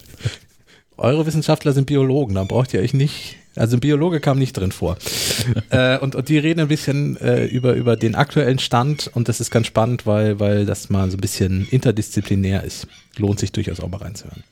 Eure 0.99 1.25
Wissenschaftler 1.25 1.73
sind 1.73 1.85
Biologen, 1.85 2.35
da 2.35 2.43
braucht 2.43 2.73
ihr 2.73 2.81
euch 2.81 2.93
nicht. 2.93 3.37
Also 3.55 3.77
ein 3.77 3.79
Biologe 3.79 4.19
kam 4.19 4.37
nicht 4.37 4.53
drin 4.53 4.71
vor. 4.71 4.97
äh, 5.69 5.97
und, 5.97 6.15
und 6.15 6.29
die 6.29 6.37
reden 6.37 6.59
ein 6.61 6.67
bisschen 6.67 7.17
äh, 7.17 7.45
über, 7.45 7.73
über 7.73 7.95
den 7.95 8.15
aktuellen 8.15 8.59
Stand 8.59 9.09
und 9.13 9.27
das 9.27 9.39
ist 9.39 9.49
ganz 9.51 9.67
spannend, 9.67 10.05
weil, 10.05 10.39
weil 10.39 10.65
das 10.65 10.89
mal 10.89 11.09
so 11.09 11.17
ein 11.17 11.21
bisschen 11.21 11.67
interdisziplinär 11.69 12.63
ist. 12.63 12.87
Lohnt 13.17 13.39
sich 13.39 13.51
durchaus 13.51 13.79
auch 13.79 13.89
mal 13.89 13.97
reinzuhören. 13.97 14.43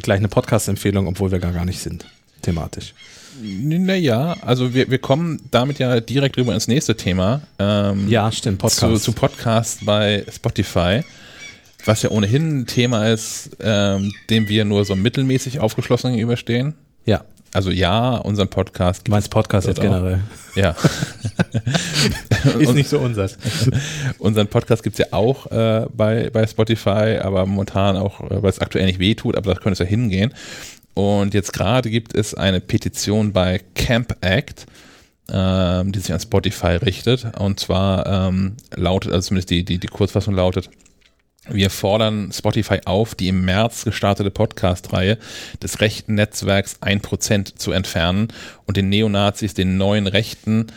Gleich 0.00 0.18
eine 0.18 0.28
Podcast-Empfehlung, 0.28 1.06
obwohl 1.06 1.30
wir 1.30 1.38
gar, 1.38 1.52
gar 1.52 1.64
nicht 1.66 1.80
sind, 1.80 2.06
thematisch. 2.40 2.94
Naja, 3.42 4.36
also 4.42 4.74
wir, 4.74 4.90
wir 4.90 4.98
kommen 4.98 5.40
damit 5.50 5.78
ja 5.78 6.00
direkt 6.00 6.36
rüber 6.38 6.54
ins 6.54 6.68
nächste 6.68 6.96
Thema. 6.96 7.42
Ähm, 7.58 8.08
Ja, 8.08 8.30
stimmt, 8.32 8.60
Zu, 8.62 8.68
Podcast. 8.68 9.04
zu 9.04 9.12
Podcast 9.12 9.84
bei 9.84 10.24
Spotify, 10.32 11.02
was 11.84 12.02
ja 12.02 12.10
ohnehin 12.10 12.60
ein 12.60 12.66
Thema 12.66 13.08
ist, 13.08 13.56
ähm, 13.60 14.12
dem 14.30 14.48
wir 14.48 14.64
nur 14.64 14.84
so 14.84 14.94
mittelmäßig 14.96 15.60
aufgeschlossen 15.60 16.12
gegenüberstehen. 16.12 16.74
ja, 17.04 17.24
Also 17.54 17.70
ja, 17.70 18.16
unseren 18.16 18.48
Podcast. 18.48 19.06
du 19.06 19.10
meinst 19.10 19.30
Podcast 19.30 19.66
jetzt 19.66 19.78
auch. 19.80 19.84
generell. 19.84 20.20
Ja. 20.54 20.76
Ist 22.58 22.74
nicht 22.74 22.88
so 22.88 22.98
unsers. 22.98 23.38
Unseren 24.18 24.48
Podcast 24.48 24.82
gibt's 24.82 24.98
ja 24.98 25.06
auch 25.12 25.50
äh, 25.50 25.86
bei, 25.94 26.28
bei 26.30 26.46
Spotify, 26.46 27.18
aber 27.22 27.46
momentan 27.46 27.96
auch, 27.96 28.20
äh, 28.20 28.42
weil 28.42 28.50
es 28.50 28.58
aktuell 28.58 28.86
nicht 28.86 28.98
wehtut, 28.98 29.36
aber 29.36 29.54
da 29.54 29.60
könnte 29.60 29.72
es 29.74 29.78
ja 29.78 29.86
hingehen. 29.86 30.34
Und 30.94 31.32
jetzt 31.34 31.52
gerade 31.52 31.88
gibt 31.90 32.14
es 32.14 32.34
eine 32.34 32.60
Petition 32.60 33.32
bei 33.32 33.60
Camp 33.74 34.16
Act, 34.20 34.66
ähm, 35.30 35.92
die 35.92 36.00
sich 36.00 36.12
an 36.12 36.20
Spotify 36.20 36.76
richtet. 36.76 37.26
Und 37.38 37.58
zwar 37.60 38.06
ähm, 38.28 38.56
lautet, 38.74 39.12
also 39.12 39.28
zumindest 39.28 39.50
die, 39.50 39.64
die, 39.64 39.78
die 39.78 39.86
Kurzfassung 39.86 40.34
lautet, 40.34 40.68
wir 41.48 41.70
fordern 41.70 42.32
Spotify 42.32 42.80
auf, 42.84 43.14
die 43.14 43.28
im 43.28 43.44
März 43.44 43.84
gestartete 43.84 44.30
Podcast-Reihe 44.30 45.18
des 45.60 45.80
rechten 45.80 46.14
Netzwerks 46.14 46.80
1% 46.80 47.56
zu 47.56 47.72
entfernen 47.72 48.28
und 48.66 48.76
den 48.76 48.88
Neonazis, 48.88 49.52
den 49.54 49.76
neuen 49.76 50.06
Rechten, 50.06 50.68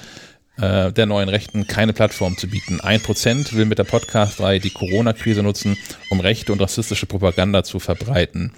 äh, 0.58 0.92
der 0.92 1.06
neuen 1.06 1.30
Rechten 1.30 1.68
keine 1.68 1.94
Plattform 1.94 2.38
zu 2.38 2.48
bieten. 2.48 2.82
Ein 2.82 3.02
Prozent 3.02 3.54
will 3.54 3.66
mit 3.66 3.78
der 3.78 3.84
Podcast-Reihe 3.84 4.60
die 4.60 4.72
Corona-Krise 4.72 5.44
nutzen, 5.44 5.78
um 6.10 6.20
rechte 6.20 6.52
und 6.52 6.62
rassistische 6.62 7.06
Propaganda 7.06 7.64
zu 7.64 7.80
verbreiten. 7.80 8.52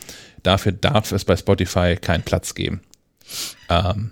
Dafür 0.43 0.71
darf 0.71 1.11
es 1.11 1.25
bei 1.25 1.35
Spotify 1.35 1.97
keinen 1.99 2.23
Platz 2.23 2.55
geben. 2.55 2.81
Ähm, 3.69 4.11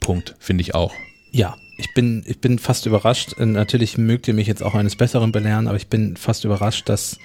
Punkt, 0.00 0.34
finde 0.38 0.62
ich 0.62 0.74
auch. 0.74 0.94
Ja, 1.30 1.56
ich 1.76 1.92
bin, 1.94 2.24
ich 2.26 2.40
bin 2.40 2.58
fast 2.58 2.86
überrascht. 2.86 3.38
Äh, 3.38 3.46
natürlich 3.46 3.98
mögt 3.98 4.28
ihr 4.28 4.34
mich 4.34 4.46
jetzt 4.46 4.62
auch 4.62 4.74
eines 4.74 4.96
Besseren 4.96 5.32
belehren, 5.32 5.68
aber 5.68 5.76
ich 5.76 5.88
bin 5.88 6.16
fast 6.16 6.44
überrascht, 6.44 6.88
dass 6.88 7.18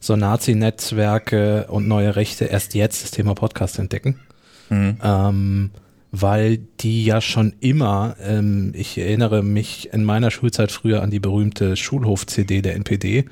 so 0.00 0.16
Nazi-Netzwerke 0.16 1.66
und 1.68 1.88
neue 1.88 2.16
Rechte 2.16 2.46
erst 2.46 2.74
jetzt 2.74 3.02
das 3.02 3.10
Thema 3.10 3.34
Podcast 3.34 3.78
entdecken. 3.78 4.20
Mhm. 4.70 4.96
Ähm, 5.02 5.70
weil 6.10 6.58
die 6.80 7.04
ja 7.04 7.20
schon 7.20 7.52
immer, 7.60 8.16
ähm, 8.22 8.72
ich 8.74 8.96
erinnere 8.96 9.42
mich 9.42 9.92
in 9.92 10.04
meiner 10.04 10.30
Schulzeit 10.30 10.72
früher 10.72 11.02
an 11.02 11.10
die 11.10 11.20
berühmte 11.20 11.76
Schulhof-CD 11.76 12.62
der 12.62 12.76
NPD. 12.76 13.26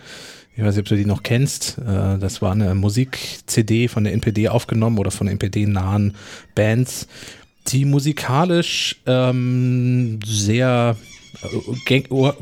Ich 0.55 0.63
weiß 0.63 0.75
nicht, 0.75 0.85
ob 0.85 0.89
du 0.89 0.97
die 0.97 1.07
noch 1.07 1.23
kennst. 1.23 1.79
Äh, 1.79 2.19
das 2.19 2.43
war 2.43 2.53
eine 2.53 2.75
Musik-CD 2.75 3.89
von 3.89 4.05
der 4.05 4.13
NPD 4.13 4.49
aufgenommen 4.49 4.99
oder 4.99 5.11
von 5.11 5.29
NPD-nahen 5.29 6.17
Bands, 6.55 7.09
die 7.73 7.85
musikalisch 7.85 8.97
ähm, 9.07 10.21
sehr 10.25 10.97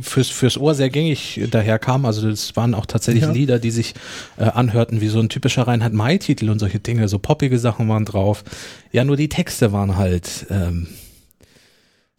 fürs, 0.01 0.29
fürs 0.29 0.57
Ohr 0.57 0.75
sehr 0.75 0.91
gängig 0.91 1.41
daherkam. 1.51 2.05
Also 2.05 2.29
das 2.29 2.55
waren 2.57 2.75
auch 2.75 2.87
tatsächlich 2.87 3.25
ja. 3.25 3.33
Lieder, 3.33 3.59
die 3.59 3.71
sich 3.71 3.95
äh, 4.37 4.45
anhörten 4.45 5.01
wie 5.01 5.09
so 5.09 5.21
ein 5.21 5.29
typischer 5.29 5.67
Reinhard 5.67 5.93
May-Titel 5.93 6.51
und 6.51 6.59
solche 6.59 6.79
Dinge. 6.79 7.09
So 7.09 7.19
poppige 7.19 7.59
Sachen 7.59 7.89
waren 7.89 8.05
drauf. 8.05 8.45
Ja, 8.93 9.05
nur 9.05 9.17
die 9.17 9.29
Texte 9.29 9.73
waren 9.73 9.97
halt 9.97 10.47
ähm, 10.51 10.87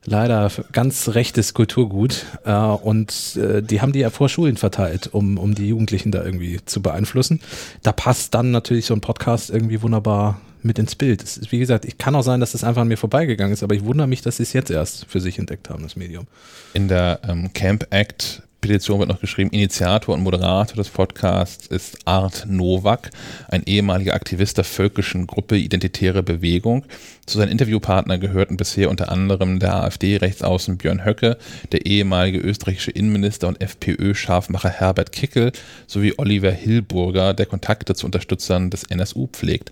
leider 0.04 0.52
ganz 0.72 1.10
rechtes 1.10 1.54
Kulturgut. 1.54 2.26
Äh, 2.46 2.54
und 2.54 3.38
äh, 3.38 3.62
die 3.62 3.82
haben 3.82 3.92
die 3.92 4.00
ja 4.00 4.10
vor 4.10 4.30
Schulen 4.30 4.58
verteilt, 4.58 5.10
um, 5.12 5.38
um 5.38 5.56
die 5.56 5.68
Jugendlichen 5.68 6.12
da 6.12 6.24
irgendwie 6.24 6.60
zu 6.66 6.82
beeinflussen. 6.82 7.42
Da 7.84 7.92
passt 7.92 8.34
dann 8.34 8.52
natürlich 8.52 8.86
so 8.86 8.94
ein 8.94 9.02
Podcast 9.02 9.50
irgendwie 9.50 9.82
wunderbar 9.82 10.42
mit 10.66 10.80
ins 10.80 10.96
Bild. 10.96 11.24
Ist, 11.24 11.52
wie 11.52 11.60
gesagt, 11.60 11.86
ich 11.86 11.98
kann 11.98 12.16
auch 12.16 12.24
sein, 12.24 12.40
dass 12.40 12.52
das 12.52 12.64
einfach 12.64 12.82
an 12.82 12.88
mir 12.88 12.98
vorbeigegangen 12.98 13.54
ist, 13.54 13.64
aber 13.64 13.76
ich 13.76 13.86
wundere 13.86 14.08
mich, 14.08 14.22
dass 14.22 14.38
sie 14.38 14.44
es 14.44 14.54
jetzt 14.54 14.72
erst 14.72 15.06
für 15.06 15.22
sich 15.22 15.40
entdeckt 15.40 15.70
haben, 15.70 15.84
das 15.84 15.96
Medium. 15.96 16.28
In 16.74 16.88
der 16.88 17.20
ähm, 17.28 17.54
Camp 17.54 17.88
Act 17.92 18.42
Petition 18.62 18.98
wird 18.98 19.10
noch 19.10 19.22
geschrieben, 19.22 19.52
Initiator 19.52 20.16
und 20.16 20.24
Moderator 20.24 20.76
des 20.76 20.90
Podcasts 20.90 21.68
ist 21.68 22.00
Art 22.06 22.48
Nowak, 22.48 23.12
ein 23.48 23.62
ehemaliger 23.68 24.16
Aktivist 24.16 24.58
der 24.58 24.64
völkischen 24.64 25.28
Gruppe 25.28 25.56
Identitäre 25.56 26.24
Bewegung. 26.24 26.84
Zu 27.28 27.38
seinen 27.38 27.52
Interviewpartnern 27.52 28.20
gehörten 28.20 28.58
bisher 28.58 28.90
unter 28.90 29.12
anderem 29.12 29.60
der 29.60 29.76
AfD-Rechtsaußen 29.84 30.78
Björn 30.78 31.06
Höcke, 31.06 31.38
der 31.74 31.86
ehemalige 31.86 32.40
österreichische 32.40 32.90
Innenminister 32.90 33.48
und 33.48 33.62
FPÖ-Scharfmacher 33.62 34.70
Herbert 34.70 35.12
Kickel 35.12 35.52
sowie 35.86 36.16
Oliver 36.18 36.52
Hillburger, 36.52 37.36
der 37.36 37.46
Kontakte 37.46 37.94
zu 37.94 38.08
Unterstützern 38.08 38.72
des 38.72 38.84
NSU 38.86 39.28
pflegt. 39.28 39.70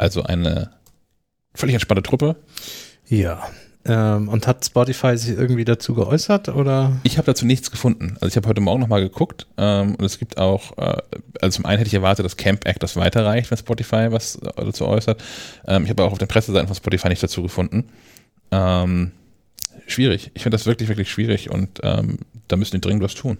Also 0.00 0.22
eine 0.22 0.70
völlig 1.54 1.74
entspannte 1.74 2.02
Truppe. 2.02 2.36
Ja. 3.06 3.46
Ähm, 3.84 4.28
und 4.28 4.46
hat 4.46 4.64
Spotify 4.64 5.16
sich 5.18 5.36
irgendwie 5.36 5.66
dazu 5.66 5.94
geäußert 5.94 6.48
oder? 6.48 6.98
Ich 7.02 7.18
habe 7.18 7.26
dazu 7.26 7.44
nichts 7.44 7.70
gefunden. 7.70 8.14
Also 8.14 8.28
ich 8.28 8.36
habe 8.36 8.48
heute 8.48 8.62
Morgen 8.62 8.80
nochmal 8.80 9.02
geguckt 9.02 9.46
ähm, 9.58 9.96
und 9.96 10.04
es 10.04 10.18
gibt 10.18 10.38
auch, 10.38 10.76
äh, 10.78 10.96
also 11.40 11.56
zum 11.56 11.66
einen 11.66 11.78
hätte 11.78 11.88
ich 11.88 11.94
erwartet, 11.94 12.24
dass 12.24 12.38
Camp 12.38 12.66
Act 12.66 12.82
das 12.82 12.96
weiterreicht, 12.96 13.50
wenn 13.50 13.58
Spotify 13.58 14.06
was 14.10 14.38
dazu 14.56 14.86
äußert. 14.86 15.22
Ähm, 15.66 15.84
ich 15.84 15.90
habe 15.90 16.02
auch 16.04 16.12
auf 16.12 16.18
den 16.18 16.28
Presseseiten 16.28 16.66
von 16.66 16.76
Spotify 16.76 17.08
nicht 17.08 17.22
dazu 17.22 17.42
gefunden. 17.42 17.90
Ähm, 18.50 19.12
schwierig. 19.86 20.30
Ich 20.32 20.42
finde 20.42 20.56
das 20.56 20.64
wirklich, 20.64 20.88
wirklich 20.88 21.10
schwierig 21.10 21.50
und 21.50 21.80
ähm, 21.82 22.20
da 22.48 22.56
müssen 22.56 22.76
die 22.76 22.80
dringend 22.80 23.02
was 23.02 23.14
tun. 23.14 23.36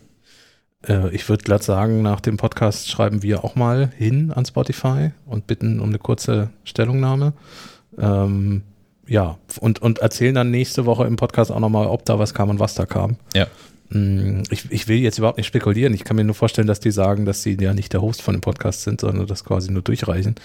Äh, 0.87 1.15
ich 1.15 1.29
würde 1.29 1.45
glatt 1.45 1.63
sagen, 1.63 2.03
nach 2.03 2.21
dem 2.21 2.37
Podcast 2.37 2.89
schreiben 2.89 3.23
wir 3.23 3.45
auch 3.45 3.55
mal 3.55 3.91
hin 3.97 4.33
an 4.33 4.45
Spotify 4.45 5.11
und 5.27 5.47
bitten 5.47 5.81
um 5.81 5.89
eine 5.89 5.99
kurze 5.99 6.51
Stellungnahme. 6.65 7.33
Ähm, 7.99 8.63
ja, 9.07 9.39
und, 9.59 9.83
und 9.83 9.99
erzählen 9.99 10.35
dann 10.35 10.51
nächste 10.51 10.87
Woche 10.87 11.05
im 11.05 11.17
Podcast 11.17 11.51
auch 11.51 11.59
nochmal, 11.59 11.87
ob 11.87 12.05
da 12.05 12.19
was 12.19 12.33
kam 12.33 12.49
und 12.49 12.61
was 12.61 12.75
da 12.75 12.87
kam. 12.87 13.17
Ja. 13.35 13.47
Mm, 13.89 14.43
ich, 14.51 14.71
ich 14.71 14.87
will 14.87 14.99
jetzt 14.99 15.19
überhaupt 15.19 15.39
nicht 15.39 15.49
spekulieren. 15.49 15.93
Ich 15.95 16.05
kann 16.05 16.17
mir 16.17 16.25
nur 16.25 16.35
vorstellen, 16.35 16.69
dass 16.69 16.81
die 16.81 16.93
sagen, 16.93 17.25
dass 17.25 17.43
sie 17.43 17.57
ja 17.61 17.75
nicht 17.75 17.93
der 17.93 18.03
Host 18.03 18.23
von 18.23 18.35
dem 18.35 18.41
Podcast 18.41 18.83
sind, 18.83 19.01
sondern 19.01 19.27
das 19.27 19.45
quasi 19.45 19.73
nur 19.73 19.83
durchreichen. 19.83 20.37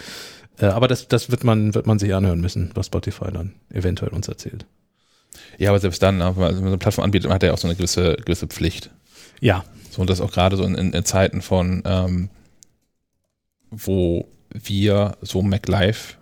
Äh, 0.59 0.65
aber 0.67 0.87
das, 0.87 1.07
das 1.07 1.29
wird 1.29 1.43
man, 1.43 1.75
wird 1.75 1.85
man 1.85 1.99
sich 1.99 2.13
anhören 2.13 2.41
müssen, 2.41 2.71
was 2.73 2.87
Spotify 2.87 3.31
dann 3.31 3.53
eventuell 3.71 4.11
uns 4.11 4.27
erzählt. 4.27 4.65
Ja, 5.57 5.69
aber 5.69 5.79
selbst 5.79 6.01
dann, 6.01 6.19
wenn 6.19 6.35
man 6.35 6.55
so 6.55 6.65
eine 6.65 6.77
Plattform 6.77 7.05
anbietet, 7.05 7.29
hat 7.29 7.43
er 7.43 7.53
auch 7.53 7.57
so 7.57 7.67
eine 7.67 7.75
gewisse, 7.75 8.15
gewisse 8.25 8.47
Pflicht. 8.47 8.89
Ja, 9.39 9.65
so, 9.91 10.01
und 10.01 10.09
das 10.09 10.21
auch 10.21 10.31
gerade 10.31 10.57
so 10.57 10.63
in, 10.63 10.75
in, 10.75 11.05
Zeiten 11.05 11.41
von, 11.41 11.81
ähm, 11.85 12.29
wo 13.71 14.27
wir 14.49 15.17
so 15.21 15.41
MacLive 15.41 16.15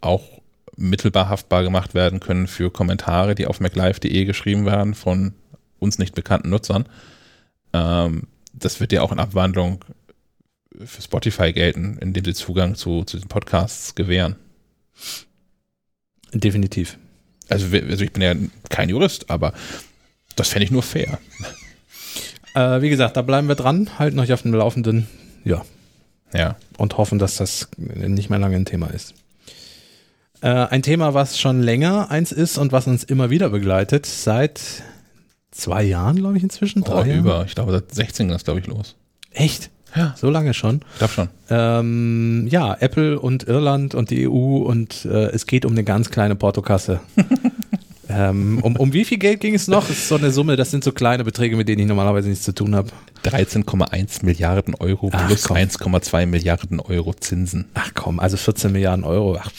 auch 0.00 0.22
mittelbar 0.76 1.28
haftbar 1.28 1.62
gemacht 1.62 1.94
werden 1.94 2.20
können 2.20 2.46
für 2.46 2.70
Kommentare, 2.70 3.34
die 3.34 3.46
auf 3.46 3.60
maclive.de 3.60 4.24
geschrieben 4.24 4.66
werden 4.66 4.94
von 4.94 5.32
uns 5.78 5.98
nicht 5.98 6.14
bekannten 6.14 6.50
Nutzern. 6.50 6.86
Ähm, 7.72 8.24
das 8.52 8.80
wird 8.80 8.92
ja 8.92 9.02
auch 9.02 9.12
in 9.12 9.18
Abwandlung 9.18 9.84
für 10.84 11.00
Spotify 11.00 11.52
gelten, 11.52 11.98
indem 11.98 12.24
sie 12.24 12.34
Zugang 12.34 12.74
zu, 12.74 13.04
zu 13.04 13.18
den 13.18 13.28
Podcasts 13.28 13.94
gewähren. 13.94 14.36
Definitiv. 16.32 16.98
Also, 17.48 17.74
also 17.74 18.04
ich 18.04 18.12
bin 18.12 18.22
ja 18.22 18.34
kein 18.68 18.88
Jurist, 18.88 19.30
aber 19.30 19.54
das 20.34 20.48
fände 20.48 20.64
ich 20.64 20.70
nur 20.70 20.82
fair. 20.82 21.18
Äh, 22.56 22.80
wie 22.80 22.88
gesagt, 22.88 23.18
da 23.18 23.22
bleiben 23.22 23.48
wir 23.48 23.54
dran, 23.54 23.90
halten 23.98 24.18
euch 24.18 24.32
auf 24.32 24.42
dem 24.42 24.54
Laufenden. 24.54 25.06
Ja. 25.44 25.62
Ja. 26.32 26.56
Und 26.78 26.96
hoffen, 26.96 27.18
dass 27.18 27.36
das 27.36 27.68
nicht 27.76 28.30
mehr 28.30 28.38
lange 28.38 28.56
ein 28.56 28.64
Thema 28.64 28.86
ist. 28.88 29.14
Äh, 30.40 30.48
ein 30.48 30.82
Thema, 30.82 31.12
was 31.12 31.38
schon 31.38 31.60
länger 31.60 32.10
eins 32.10 32.32
ist 32.32 32.56
und 32.56 32.72
was 32.72 32.86
uns 32.86 33.04
immer 33.04 33.28
wieder 33.28 33.50
begleitet, 33.50 34.06
seit 34.06 34.60
zwei 35.50 35.82
Jahren, 35.82 36.16
glaube 36.16 36.38
ich, 36.38 36.42
inzwischen. 36.42 36.82
Drei 36.82 37.14
oh, 37.14 37.18
über. 37.18 37.44
Ich 37.46 37.54
glaube, 37.54 37.72
seit 37.72 37.94
16 37.94 38.30
ist, 38.30 38.44
glaube 38.44 38.60
ich, 38.60 38.66
los. 38.66 38.96
Echt? 39.32 39.70
Ja. 39.94 40.14
So 40.16 40.30
lange 40.30 40.54
schon? 40.54 40.80
Ich 40.92 40.98
glaube 40.98 41.12
schon. 41.12 41.28
Ähm, 41.50 42.46
ja, 42.50 42.74
Apple 42.80 43.20
und 43.20 43.46
Irland 43.46 43.94
und 43.94 44.08
die 44.08 44.26
EU 44.28 44.58
und 44.58 45.04
äh, 45.04 45.26
es 45.26 45.46
geht 45.46 45.66
um 45.66 45.72
eine 45.72 45.84
ganz 45.84 46.10
kleine 46.10 46.36
Portokasse. 46.36 47.00
Ähm, 48.16 48.60
um, 48.62 48.76
um 48.76 48.92
wie 48.94 49.04
viel 49.04 49.18
Geld 49.18 49.40
ging 49.40 49.54
es 49.54 49.68
noch? 49.68 49.86
Das 49.86 49.98
ist 49.98 50.08
so 50.08 50.14
eine 50.14 50.30
Summe, 50.30 50.56
das 50.56 50.70
sind 50.70 50.82
so 50.82 50.92
kleine 50.92 51.22
Beträge, 51.22 51.54
mit 51.56 51.68
denen 51.68 51.82
ich 51.82 51.86
normalerweise 51.86 52.30
nichts 52.30 52.44
zu 52.44 52.54
tun 52.54 52.74
habe. 52.74 52.88
13,1 53.24 54.24
Milliarden 54.24 54.74
Euro 54.74 55.10
Ach, 55.12 55.26
plus 55.26 55.50
1,2 55.50 56.24
Milliarden 56.24 56.80
Euro 56.80 57.12
Zinsen. 57.12 57.66
Ach 57.74 57.90
komm, 57.94 58.18
also 58.18 58.38
14 58.38 58.72
Milliarden 58.72 59.04
Euro. 59.04 59.38
Ach, 59.38 59.50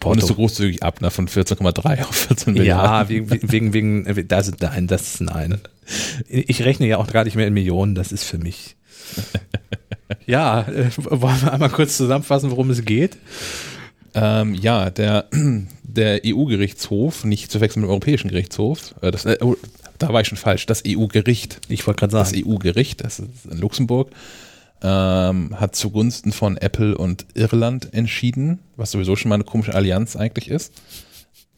Porto. 0.00 0.12
Und 0.12 0.18
ist 0.18 0.28
so 0.28 0.34
großzügig 0.34 0.82
ab, 0.82 1.02
ne, 1.02 1.10
von 1.10 1.28
14,3 1.28 2.02
auf 2.04 2.14
14 2.14 2.54
Milliarden. 2.54 2.86
Ja, 2.86 3.08
wegen, 3.08 3.72
wegen, 3.74 4.06
wegen, 4.06 4.28
das, 4.28 4.50
nein, 4.60 4.86
das 4.86 5.14
ist 5.14 5.20
nein. 5.20 5.60
Ich 6.28 6.64
rechne 6.64 6.86
ja 6.86 6.96
auch 6.98 7.08
gar 7.08 7.24
nicht 7.24 7.36
mehr 7.36 7.46
in 7.46 7.54
Millionen, 7.54 7.94
das 7.94 8.12
ist 8.12 8.24
für 8.24 8.38
mich. 8.38 8.76
Ja, 10.24 10.62
äh, 10.62 10.90
wollen 10.96 11.42
wir 11.42 11.52
einmal 11.52 11.70
kurz 11.70 11.96
zusammenfassen, 11.96 12.50
worum 12.50 12.70
es 12.70 12.84
geht? 12.84 13.18
Ähm, 14.20 14.54
ja, 14.54 14.90
der, 14.90 15.26
der 15.82 16.20
EU-Gerichtshof, 16.24 17.24
nicht 17.24 17.50
zu 17.50 17.60
wechseln 17.60 17.82
mit 17.82 17.88
dem 17.88 17.90
Europäischen 17.90 18.28
Gerichtshof, 18.28 18.94
äh, 19.00 19.10
das, 19.10 19.24
äh, 19.24 19.38
oh, 19.40 19.56
da 19.98 20.12
war 20.12 20.20
ich 20.20 20.28
schon 20.28 20.38
falsch, 20.38 20.66
das 20.66 20.82
EU-Gericht. 20.86 21.60
Ich 21.68 21.86
wollte 21.86 22.00
gerade 22.00 22.12
sagen. 22.12 22.30
Das 22.30 22.46
EU-Gericht, 22.46 23.04
das 23.04 23.18
ist 23.20 23.46
in 23.50 23.58
Luxemburg, 23.58 24.10
ähm, 24.82 25.58
hat 25.58 25.74
zugunsten 25.76 26.32
von 26.32 26.56
Apple 26.56 26.96
und 26.96 27.26
Irland 27.34 27.92
entschieden, 27.94 28.60
was 28.76 28.92
sowieso 28.92 29.16
schon 29.16 29.28
mal 29.28 29.36
eine 29.36 29.44
komische 29.44 29.74
Allianz 29.74 30.16
eigentlich 30.16 30.48
ist 30.48 30.72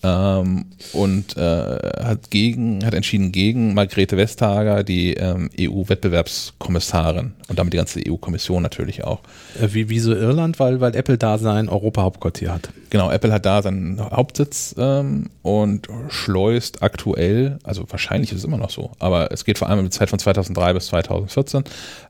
ähm, 0.03 0.67
und 0.93 1.37
äh, 1.37 1.41
hat 1.41 2.31
gegen, 2.31 2.85
hat 2.85 2.95
entschieden 2.95 3.33
gegen 3.33 3.75
Margrethe 3.75 4.17
Vestager, 4.17 4.83
die 4.83 5.15
ähm, 5.15 5.51
EU-Wettbewerbskommissarin 5.59 7.35
und 7.49 7.59
damit 7.59 7.75
die 7.75 7.77
ganze 7.77 8.01
EU-Kommission 8.09 8.63
natürlich 8.63 9.05
auch. 9.05 9.21
Äh, 9.61 9.69
wie, 9.73 9.91
wieso 9.91 10.15
Irland? 10.15 10.59
Weil, 10.59 10.81
weil 10.81 10.97
Apple 10.97 11.19
da 11.19 11.37
sein 11.37 11.69
Europa-Hauptquartier 11.69 12.53
hat. 12.53 12.71
Genau, 12.89 13.11
Apple 13.11 13.33
hat 13.33 13.45
da 13.45 13.63
seinen 13.63 14.01
Hauptsitz 14.01 14.75
ähm, 14.79 15.29
und 15.43 15.89
schleust 16.09 16.83
aktuell, 16.83 17.59
also 17.63 17.85
wahrscheinlich 17.89 18.33
ist 18.33 18.39
es 18.39 18.45
immer 18.45 18.59
noch 18.59 18.71
so, 18.71 18.93
aber 18.99 19.31
es 19.33 19.45
geht 19.45 19.59
vor 19.59 19.69
allem 19.69 19.81
um 19.81 19.85
die 19.85 19.91
Zeit 19.91 20.11
von 20.11 20.19
2003 20.19 20.73
bis 20.73 20.87
2014, 20.87 21.65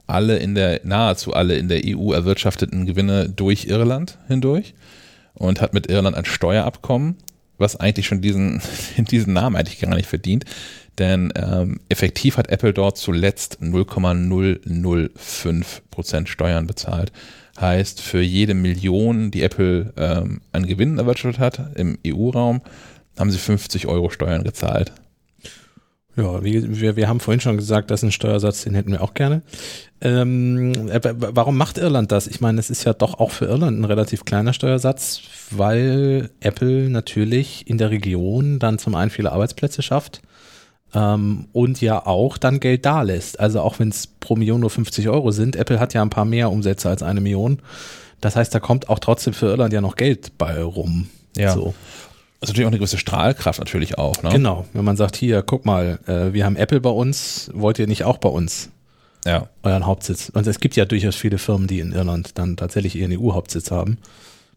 alle 0.06 0.38
in 0.38 0.54
der, 0.54 0.80
nahezu 0.85 1.35
alle 1.35 1.56
in 1.56 1.68
der 1.68 1.82
EU 1.85 2.12
erwirtschafteten 2.12 2.87
Gewinne 2.87 3.28
durch 3.28 3.66
Irland 3.66 4.16
hindurch 4.28 4.75
und 5.35 5.61
hat 5.61 5.75
mit 5.75 5.88
Irland 5.88 6.16
ein 6.16 6.25
Steuerabkommen 6.25 7.16
was 7.61 7.76
eigentlich 7.76 8.07
schon 8.07 8.21
diesen, 8.21 8.61
diesen 8.97 9.35
Namen 9.35 9.57
eigentlich 9.57 9.81
gar 9.81 9.95
nicht 9.95 10.09
verdient. 10.09 10.45
Denn 10.99 11.33
ähm, 11.37 11.79
effektiv 11.88 12.37
hat 12.37 12.50
Apple 12.50 12.73
dort 12.73 12.99
zuletzt 12.99 13.59
0,005 13.61 15.83
Prozent 15.90 16.29
Steuern 16.29 16.67
bezahlt. 16.67 17.12
Heißt, 17.59 18.00
für 18.00 18.21
jede 18.21 18.55
Million, 18.55 19.31
die 19.31 19.43
Apple 19.43 19.93
ähm, 19.97 20.40
an 20.52 20.67
Gewinnen 20.67 20.99
erwirtschaftet 20.99 21.40
hat 21.40 21.76
im 21.76 21.99
EU-Raum, 22.07 22.61
haben 23.19 23.31
sie 23.31 23.38
50 23.38 23.87
Euro 23.87 24.11
Steuern 24.11 24.45
gezahlt. 24.45 24.93
Ja, 26.17 26.43
wie, 26.43 26.81
wir, 26.81 26.97
wir 26.97 27.09
haben 27.09 27.21
vorhin 27.21 27.40
schon 27.40 27.57
gesagt, 27.57 27.90
dass 27.90 28.02
ein 28.02 28.12
Steuersatz, 28.12 28.64
den 28.64 28.75
hätten 28.75 28.93
wir 28.93 29.02
auch 29.02 29.14
gerne. 29.14 29.43
Ähm, 30.00 30.88
äh, 30.88 31.00
warum 31.14 31.57
macht 31.57 31.79
Irland 31.79 32.11
das? 32.11 32.26
Ich 32.26 32.40
meine, 32.40 32.59
es 32.59 32.71
ist 32.71 32.85
ja 32.85 32.93
doch 32.93 33.19
auch 33.21 33.31
für 33.31 33.47
Irland 33.47 33.79
ein 33.79 33.85
relativ 33.85 34.25
kleiner 34.25 34.52
Steuersatz, 34.52 35.21
weil 35.50 36.31
Apple 36.40 36.90
natürlich 36.90 37.69
in 37.69 37.79
der 37.79 37.90
Region 37.90 38.59
dann 38.59 38.79
zum 38.79 38.95
einen 38.95 39.11
viele 39.11 39.31
Arbeitsplätze 39.33 39.83
schafft 39.83 40.23
ähm, 40.95 41.47
und 41.52 41.81
ja 41.81 42.05
auch 42.07 42.38
dann 42.38 42.61
Geld 42.61 42.87
da 42.87 43.02
lässt. 43.02 43.38
Also 43.38 43.61
auch 43.61 43.79
wenn 43.79 43.88
es 43.88 44.07
pro 44.07 44.37
Million 44.37 44.61
nur 44.61 44.71
50 44.71 45.09
Euro 45.09 45.31
sind, 45.31 45.57
Apple 45.57 45.79
hat 45.79 45.95
ja 45.95 46.02
ein 46.02 46.11
paar 46.11 46.25
mehr 46.25 46.50
Umsätze 46.50 46.88
als 46.88 47.02
eine 47.02 47.21
Million. 47.21 47.61
Das 48.21 48.37
heißt, 48.37 48.55
da 48.55 48.61
kommt 48.61 48.88
auch 48.88 48.99
trotzdem 48.99 49.33
für 49.33 49.47
Irland 49.47 49.73
ja 49.73 49.81
noch 49.81 49.97
Geld 49.97 50.37
bei 50.38 50.62
rum. 50.62 51.09
Ja. 51.37 51.52
So. 51.55 51.75
Das 52.40 52.49
ist 52.49 52.52
natürlich 52.54 52.66
auch 52.66 52.70
eine 52.70 52.78
gewisse 52.78 52.99
Strahlkraft 52.99 53.59
natürlich 53.59 53.99
auch. 53.99 54.23
Ne? 54.23 54.30
Genau, 54.30 54.64
wenn 54.73 54.85
man 54.85 54.97
sagt, 54.97 55.14
hier, 55.16 55.42
guck 55.42 55.66
mal, 55.66 55.99
äh, 56.06 56.32
wir 56.32 56.44
haben 56.47 56.56
Apple 56.56 56.80
bei 56.80 56.90
uns, 56.90 57.50
wollt 57.52 57.78
ihr 57.78 57.87
nicht 57.87 58.04
auch 58.04 58.16
bei 58.18 58.30
uns 58.30 58.70
Ja. 59.26 59.49
euren 59.62 59.85
Hauptsitz? 59.85 60.30
Und 60.30 60.47
es 60.47 60.59
gibt 60.59 60.75
ja 60.76 60.87
durchaus 60.87 61.16
viele 61.16 61.37
Firmen, 61.38 61.66
die 61.66 61.80
in 61.80 61.92
Irland 61.92 62.38
dann 62.38 62.56
tatsächlich 62.56 62.97
ihren 62.97 63.12
EU-Hauptsitz 63.12 63.70
haben. 63.70 63.99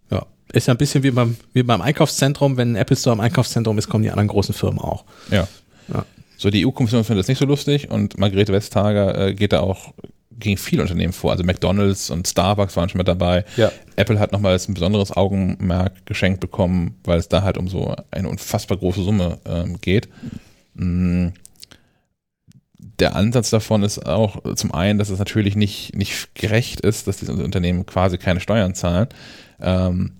Ja, 0.09 0.25
ist 0.53 0.67
ja 0.67 0.73
ein 0.73 0.77
bisschen 0.77 1.03
wie 1.03 1.11
beim, 1.11 1.35
wie 1.51 1.63
beim 1.63 1.81
Einkaufszentrum. 1.81 2.55
Wenn 2.55 2.71
ein 2.73 2.75
Apple 2.77 2.95
Store 2.95 3.15
im 3.15 3.19
Einkaufszentrum 3.19 3.77
ist, 3.77 3.89
kommen 3.89 4.03
die 4.03 4.11
anderen 4.11 4.29
großen 4.29 4.53
Firmen 4.55 4.79
auch. 4.79 5.03
Ja. 5.29 5.47
Ja. 5.93 6.05
So, 6.37 6.49
die 6.49 6.65
EU-Kommission 6.65 7.03
findet 7.03 7.23
das 7.23 7.27
nicht 7.27 7.39
so 7.39 7.45
lustig 7.45 7.91
und 7.91 8.17
Margrethe 8.17 8.53
Vestager 8.53 9.27
äh, 9.27 9.33
geht 9.33 9.51
da 9.53 9.59
auch 9.59 9.93
gegen 10.39 10.57
viele 10.57 10.81
Unternehmen 10.81 11.13
vor. 11.13 11.31
Also 11.31 11.43
McDonalds 11.43 12.09
und 12.09 12.27
Starbucks 12.27 12.75
waren 12.75 12.89
schon 12.89 12.97
mit 12.97 13.07
dabei. 13.07 13.45
Ja. 13.57 13.71
Apple 13.95 14.19
hat 14.19 14.31
nochmals 14.31 14.67
ein 14.67 14.73
besonderes 14.73 15.11
Augenmerk 15.11 16.05
geschenkt 16.05 16.39
bekommen, 16.39 16.95
weil 17.03 17.19
es 17.19 17.29
da 17.29 17.43
halt 17.43 17.57
um 17.57 17.67
so 17.67 17.95
eine 18.11 18.29
unfassbar 18.29 18.77
große 18.77 19.03
Summe 19.03 19.39
ähm, 19.45 19.79
geht. 19.81 20.09
Mm. 20.75 21.29
Der 22.99 23.15
Ansatz 23.15 23.49
davon 23.49 23.81
ist 23.81 24.05
auch 24.05 24.43
zum 24.55 24.73
einen, 24.73 24.99
dass 24.99 25.09
es 25.09 25.17
natürlich 25.17 25.55
nicht, 25.55 25.95
nicht 25.95 26.35
gerecht 26.35 26.81
ist, 26.81 27.07
dass 27.07 27.17
diese 27.17 27.33
Unternehmen 27.33 27.85
quasi 27.85 28.17
keine 28.17 28.39
Steuern 28.39 28.75
zahlen. 28.75 29.07
Ähm, 29.59 30.11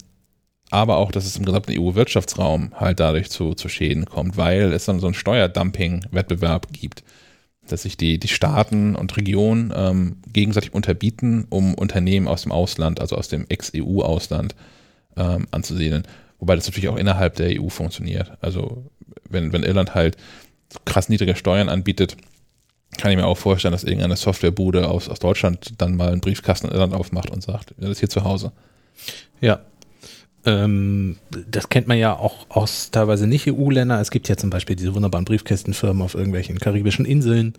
aber 0.74 0.98
auch, 0.98 1.12
dass 1.12 1.26
es 1.26 1.38
im 1.38 1.46
gesamten 1.46 1.80
EU-Wirtschaftsraum 1.80 2.72
halt 2.74 3.00
dadurch 3.00 3.30
zu, 3.30 3.54
zu 3.54 3.70
Schäden 3.70 4.06
kommt, 4.06 4.38
weil 4.38 4.74
es 4.74 4.86
dann 4.86 5.00
so 5.00 5.06
einen 5.06 5.14
Steuerdumping-Wettbewerb 5.14 6.74
gibt, 6.74 7.04
dass 7.68 7.84
sich 7.84 7.98
die, 7.98 8.20
die 8.20 8.28
Staaten 8.28 8.96
und 8.96 9.16
Regionen 9.18 9.74
ähm, 9.76 10.18
gegenseitig 10.32 10.74
unterbieten, 10.74 11.46
um 11.50 11.74
Unternehmen 11.76 12.28
aus 12.28 12.44
dem 12.44 12.52
Ausland, 12.52 13.00
also 13.00 13.16
aus 13.16 13.30
dem 13.30 13.46
Ex-EU-Ausland 13.48 14.56
ähm, 15.16 15.48
anzusiedeln. 15.52 16.04
Wobei 16.40 16.56
das 16.56 16.68
natürlich 16.68 16.90
auch 16.90 16.98
innerhalb 16.98 17.36
der 17.36 17.62
EU 17.62 17.70
funktioniert. 17.70 18.34
Also 18.42 18.90
wenn, 19.30 19.54
wenn 19.54 19.64
Irland 19.64 19.96
halt 19.96 20.18
krass 20.86 21.10
niedrige 21.10 21.36
Steuern 21.36 21.70
anbietet, 21.70 22.18
kann 22.98 23.12
ich 23.12 23.18
mir 23.18 23.26
auch 23.26 23.38
vorstellen, 23.38 23.72
dass 23.72 23.84
irgendeine 23.84 24.16
Softwarebude 24.16 24.88
aus, 24.88 25.10
aus 25.10 25.20
Deutschland 25.20 25.82
dann 25.82 25.96
mal 25.96 26.12
einen 26.12 26.22
Briefkasten 26.22 26.68
in 26.68 26.74
Irland 26.74 26.94
aufmacht 26.94 27.32
und 27.32 27.42
sagt, 27.42 27.74
das 27.78 27.92
ist 27.92 28.00
hier 28.00 28.10
zu 28.10 28.24
Hause. 28.24 28.52
Ja. 29.42 29.62
Ähm, 30.46 31.18
das 31.50 31.70
kennt 31.70 31.88
man 31.88 31.98
ja 31.98 32.18
auch 32.18 32.46
aus 32.50 32.92
teilweise 32.92 33.28
nicht 33.28 33.48
EU-Ländern. 33.48 34.00
Es 34.02 34.12
gibt 34.12 34.28
ja 34.28 34.36
zum 34.36 34.50
Beispiel 34.50 34.76
diese 34.76 34.94
wunderbaren 34.94 35.26
Briefkästenfirmen 35.26 36.02
auf 36.02 36.16
irgendwelchen 36.16 36.60
karibischen 36.60 37.06
Inseln. 37.06 37.54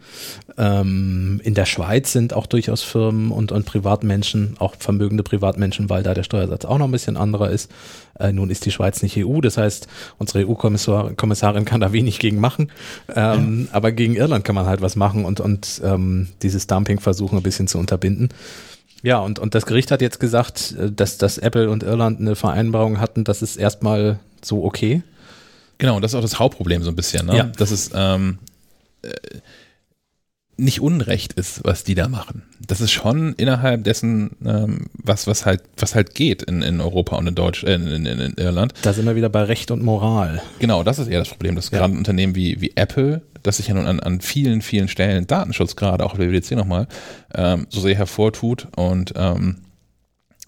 Ähm, 0.59 1.41
in 1.45 1.55
der 1.55 1.65
Schweiz 1.65 2.13
sind 2.13 2.35
auch 2.35 2.47
durchaus 2.47 2.83
Firmen 2.83 3.31
und, 3.31 3.53
und 3.53 3.65
Privatmenschen, 3.65 4.57
auch 4.59 4.75
vermögende 4.79 5.23
Privatmenschen, 5.23 5.89
weil 5.89 6.03
da 6.03 6.13
der 6.13 6.25
Steuersatz 6.25 6.65
auch 6.65 6.79
noch 6.79 6.87
ein 6.87 6.93
bisschen 6.93 7.17
anderer 7.17 7.51
ist. 7.51 7.71
Äh, 8.19 8.33
nun 8.33 8.51
ist 8.51 8.67
die 8.67 8.71
Schweiz 8.71 9.03
nicht 9.03 9.17
EU, 9.17 9.41
das 9.41 9.57
heißt, 9.57 9.89
unsere 10.19 10.47
EU-Kommissarin 10.47 11.65
kann 11.65 11.81
da 11.81 11.93
wenig 11.93 12.19
gegen 12.19 12.39
machen. 12.39 12.71
Ähm, 13.15 13.69
Aber 13.73 13.93
gegen 13.93 14.15
Irland 14.15 14.45
kann 14.45 14.55
man 14.55 14.67
halt 14.67 14.83
was 14.83 14.95
machen 14.95 15.25
und, 15.25 15.41
und 15.41 15.81
ähm, 15.85 16.29
dieses 16.43 16.67
Dumping 16.67 17.01
versuchen 17.01 17.39
ein 17.39 17.43
bisschen 17.43 17.67
zu 17.67 17.79
unterbinden. 17.79 18.29
Ja, 19.05 19.19
und, 19.19 19.39
und 19.39 19.55
das 19.55 19.67
Gericht 19.67 19.91
hat 19.91 20.01
jetzt 20.01 20.19
gesagt, 20.19 20.75
äh, 20.79 20.91
dass, 20.91 21.19
dass 21.19 21.37
Apple 21.37 21.69
und 21.69 21.83
Irland 21.83 22.21
eine 22.21 22.35
Vereinbarung 22.35 23.01
hatten, 23.01 23.23
das 23.23 23.43
ist 23.43 23.57
erstmal 23.57 24.19
so 24.43 24.65
okay. 24.65 25.03
Genau, 25.77 25.97
und 25.97 26.03
das 26.03 26.13
ist 26.13 26.15
auch 26.17 26.23
das 26.23 26.39
Hauptproblem 26.39 26.83
so 26.83 26.91
ein 26.91 26.97
bisschen, 26.97 27.27
ne? 27.27 27.37
Ja. 27.37 27.45
dass 27.45 27.71
es 27.71 27.91
ähm, 27.95 28.39
äh, 29.03 29.11
nicht 30.57 30.81
Unrecht 30.81 31.33
ist, 31.35 31.65
was 31.65 31.85
die 31.85 31.95
da 31.95 32.09
machen. 32.09 32.43
Das 32.67 32.81
ist 32.81 32.93
schon 32.93 33.35
innerhalb 33.35 33.85
dessen, 33.85 34.31
ähm, 34.45 34.87
was, 34.95 35.27
was 35.27 35.45
halt, 35.47 35.63
was 35.77 35.95
halt 35.95 36.15
geht 36.15 36.43
in, 36.43 36.63
in 36.63 36.81
Europa 36.81 37.17
und 37.17 37.27
in 37.27 37.35
Deutsch, 37.35 37.65
äh, 37.65 37.75
in, 37.75 37.89
in, 37.89 38.07
in 38.07 38.35
Irland. 38.35 38.73
Da 38.83 38.93
sind 38.93 39.05
wir 39.07 39.17
wieder 39.17 39.29
bei 39.29 39.43
Recht 39.43 39.71
und 39.71 39.83
Moral. 39.83 40.41
Genau, 40.61 40.83
das 40.83 40.99
ist 40.99 41.09
eher 41.09 41.19
das 41.19 41.29
Problem, 41.29 41.57
dass 41.57 41.71
Ja. 41.71 41.79
gerade 41.79 41.95
ein 41.95 41.99
Unternehmen 41.99 42.35
wie, 42.35 42.61
wie 42.61 42.73
Apple, 42.77 43.23
das 43.43 43.57
sich 43.59 43.69
ja 43.69 43.75
nun 43.75 43.87
an, 43.87 44.01
an 44.01 44.21
vielen, 44.21 44.63
vielen 44.63 44.89
Stellen 44.89 45.27
Datenschutz 45.27 45.77
gerade, 45.77 46.05
auch 46.07 46.17
der 46.17 46.31
WWDC 46.31 46.53
nochmal, 46.53 46.87
ähm, 47.35 47.67
so 47.69 47.81
sehr 47.81 47.97
hervortut 47.97 48.69
und 48.77 49.13
ähm, 49.17 49.57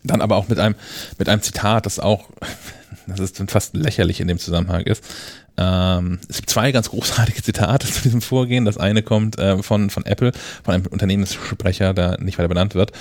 dann 0.05 0.21
aber 0.21 0.37
auch 0.37 0.49
mit 0.49 0.59
einem, 0.61 0.77
mit 1.19 1.29
einem 1.29 1.43
Zitat, 1.43 1.85
das 1.85 1.99
auch, 1.99 2.31
das 3.09 3.19
ist 3.21 3.41
dann 3.41 3.49
fast 3.49 3.75
lächerlich 3.77 4.21
in 4.21 4.29
dem 4.29 4.39
Zusammenhang 4.39 4.83
ist. 4.83 5.05
Ähm, 5.59 6.19
es 6.29 6.37
gibt 6.37 6.51
zwei 6.51 6.73
ganz 6.73 6.91
großartige 6.91 7.43
Zitate 7.43 7.87
zu 7.93 8.03
diesem 8.03 8.21
Vorgehen. 8.21 8.65
Das 8.65 8.79
eine 8.79 9.03
kommt 9.03 9.39
äh, 9.39 9.63
von, 9.63 9.91
von 9.91 10.05
Apple, 10.05 10.33
von 10.65 10.75
einem 10.75 10.87
Unternehmenssprecher, 10.87 11.95
der 11.95 12.21
nicht 12.21 12.39
weiter 12.39 12.49
benannt 12.49 12.75
wird. 12.75 12.93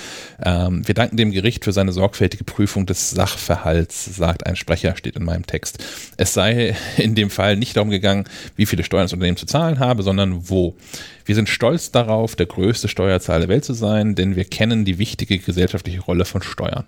Ähm, 0.42 0.86
wir 0.86 0.94
danken 0.94 1.16
dem 1.16 1.32
Gericht 1.32 1.64
für 1.64 1.72
seine 1.72 1.92
sorgfältige 1.92 2.44
Prüfung 2.44 2.86
des 2.86 3.10
Sachverhalts, 3.10 4.16
sagt 4.16 4.46
ein 4.46 4.56
Sprecher, 4.56 4.96
steht 4.96 5.16
in 5.16 5.24
meinem 5.24 5.46
Text. 5.46 5.78
Es 6.16 6.34
sei 6.34 6.76
in 6.96 7.14
dem 7.14 7.30
Fall 7.30 7.56
nicht 7.56 7.76
darum 7.76 7.90
gegangen, 7.90 8.24
wie 8.56 8.66
viele 8.66 8.84
Steuern 8.84 9.04
das 9.04 9.12
Unternehmen 9.12 9.36
zu 9.36 9.46
zahlen 9.46 9.78
habe, 9.78 10.02
sondern 10.02 10.48
wo. 10.48 10.76
Wir 11.24 11.34
sind 11.34 11.48
stolz 11.48 11.90
darauf, 11.90 12.36
der 12.36 12.46
größte 12.46 12.88
Steuerzahler 12.88 13.40
der 13.40 13.48
Welt 13.48 13.64
zu 13.64 13.74
sein, 13.74 14.14
denn 14.14 14.36
wir 14.36 14.44
kennen 14.44 14.84
die 14.84 14.98
wichtige 14.98 15.38
gesellschaftliche 15.38 16.00
Rolle 16.00 16.24
von 16.24 16.42
Steuern. 16.42 16.84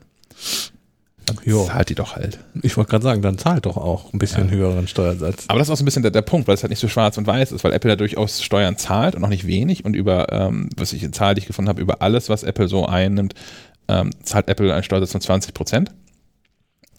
Dann 1.29 1.39
Jo. 1.45 1.65
zahlt 1.65 1.89
die 1.89 1.95
doch 1.95 2.17
halt. 2.17 2.39
Ich 2.63 2.77
wollte 2.77 2.91
gerade 2.91 3.03
sagen, 3.05 3.23
dann 3.23 3.39
zahlt 3.39 3.67
doch 3.67 3.77
auch 3.77 4.13
ein 4.13 4.19
bisschen 4.19 4.51
höheren 4.51 4.89
Steuersatz. 4.89 5.45
Aber 5.49 5.59
das 5.59 5.69
ist 5.69 5.73
auch 5.73 5.77
so 5.77 5.83
ein 5.83 5.87
bisschen 5.87 6.03
der, 6.03 6.11
der 6.11 6.23
Punkt, 6.23 6.49
weil 6.49 6.55
es 6.55 6.63
halt 6.63 6.71
nicht 6.71 6.81
so 6.81 6.89
schwarz 6.89 7.19
und 7.19 7.27
weiß 7.27 7.53
ist, 7.53 7.63
weil 7.65 7.73
Apple 7.73 7.91
da 7.91 7.97
durchaus 7.97 8.43
Steuern 8.43 8.77
zahlt 8.77 9.15
und 9.15 9.25
auch 9.25 9.29
nicht 9.29 9.47
wenig 9.47 9.85
und 9.85 9.95
über, 9.95 10.33
ähm, 10.33 10.69
was 10.77 10.93
ich 10.93 11.03
in 11.03 11.13
Zahl, 11.13 11.35
die 11.35 11.41
ich 11.41 11.47
gefunden 11.47 11.69
habe, 11.69 11.81
über 11.81 12.03
alles, 12.03 12.29
was 12.29 12.43
Apple 12.43 12.69
so 12.69 12.87
einnimmt, 12.87 13.35
ähm, 13.89 14.11
zahlt 14.23 14.49
Apple 14.49 14.73
einen 14.73 14.83
Steuersatz 14.83 15.13
von 15.13 15.21
20 15.21 15.55
Prozent. 15.55 15.91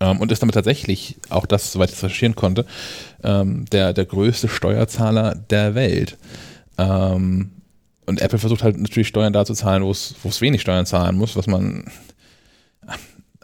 Ähm, 0.02 0.20
und 0.22 0.32
ist 0.32 0.42
damit 0.42 0.56
tatsächlich, 0.56 1.18
auch 1.30 1.46
das, 1.46 1.74
soweit 1.74 1.90
ich 1.90 1.96
das 1.96 2.04
recherchieren 2.06 2.36
konnte, 2.36 2.66
ähm, 3.24 3.66
der, 3.72 3.92
der 3.94 4.06
größte 4.06 4.48
Steuerzahler 4.48 5.36
der 5.36 5.76
Welt. 5.76 6.18
Ähm, 6.78 7.52
und 8.06 8.22
Apple 8.22 8.40
versucht 8.40 8.64
halt 8.64 8.78
natürlich 8.78 9.10
Steuern 9.10 9.34
da 9.34 9.46
zu 9.46 9.54
zahlen, 9.54 9.84
wo 9.84 9.92
es, 9.92 10.16
wo 10.24 10.30
es 10.30 10.42
wenig 10.42 10.62
Steuern 10.62 10.86
zahlen 10.86 11.18
muss, 11.18 11.36
was 11.36 11.48
man 11.48 11.84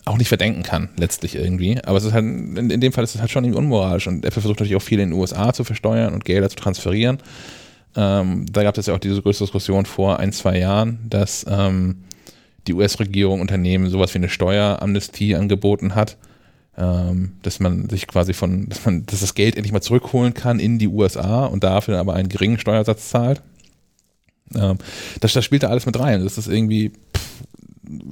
auch 0.05 0.17
nicht 0.17 0.27
verdenken 0.27 0.63
kann, 0.63 0.89
letztlich 0.97 1.35
irgendwie. 1.35 1.83
Aber 1.83 1.97
es 1.97 2.03
ist 2.03 2.13
halt, 2.13 2.23
in, 2.23 2.69
in 2.69 2.79
dem 2.79 2.93
Fall 2.93 3.03
ist 3.03 3.15
es 3.15 3.21
halt 3.21 3.31
schon 3.31 3.43
irgendwie 3.43 3.59
unmoralisch. 3.59 4.07
Und 4.07 4.23
Apple 4.23 4.41
versucht 4.41 4.59
natürlich 4.59 4.75
auch 4.75 4.81
viel 4.81 4.99
in 4.99 5.09
den 5.09 5.19
USA 5.19 5.51
zu 5.51 5.63
versteuern 5.63 6.13
und 6.13 6.25
Gelder 6.25 6.49
zu 6.49 6.55
transferieren. 6.55 7.17
Ähm, 7.95 8.45
da 8.51 8.63
gab 8.63 8.77
es 8.77 8.85
ja 8.85 8.93
auch 8.93 8.99
diese 8.99 9.21
größte 9.21 9.45
Diskussion 9.45 9.85
vor 9.85 10.19
ein, 10.19 10.31
zwei 10.31 10.59
Jahren, 10.59 10.99
dass 11.09 11.45
ähm, 11.49 12.03
die 12.67 12.73
US-Regierung 12.73 13.41
Unternehmen 13.41 13.89
sowas 13.89 14.13
wie 14.13 14.19
eine 14.19 14.29
Steueramnestie 14.29 15.35
angeboten 15.35 15.95
hat, 15.95 16.17
ähm, 16.77 17.33
dass 17.41 17.59
man 17.59 17.89
sich 17.89 18.05
quasi 18.07 18.33
von, 18.33 18.67
dass 18.69 18.85
man, 18.85 19.05
dass 19.05 19.21
das 19.21 19.33
Geld 19.33 19.55
endlich 19.55 19.71
mal 19.71 19.81
zurückholen 19.81 20.33
kann 20.33 20.59
in 20.59 20.77
die 20.77 20.87
USA 20.87 21.45
und 21.45 21.63
dafür 21.63 21.99
aber 21.99 22.13
einen 22.13 22.29
geringen 22.29 22.59
Steuersatz 22.59 23.09
zahlt. 23.09 23.41
Ähm, 24.53 24.77
das, 25.21 25.33
das 25.33 25.45
spielt 25.45 25.63
da 25.63 25.69
alles 25.69 25.85
mit 25.85 25.97
rein. 25.99 26.23
Das 26.23 26.37
ist 26.37 26.47
irgendwie 26.47 26.89
pff, 26.89 27.43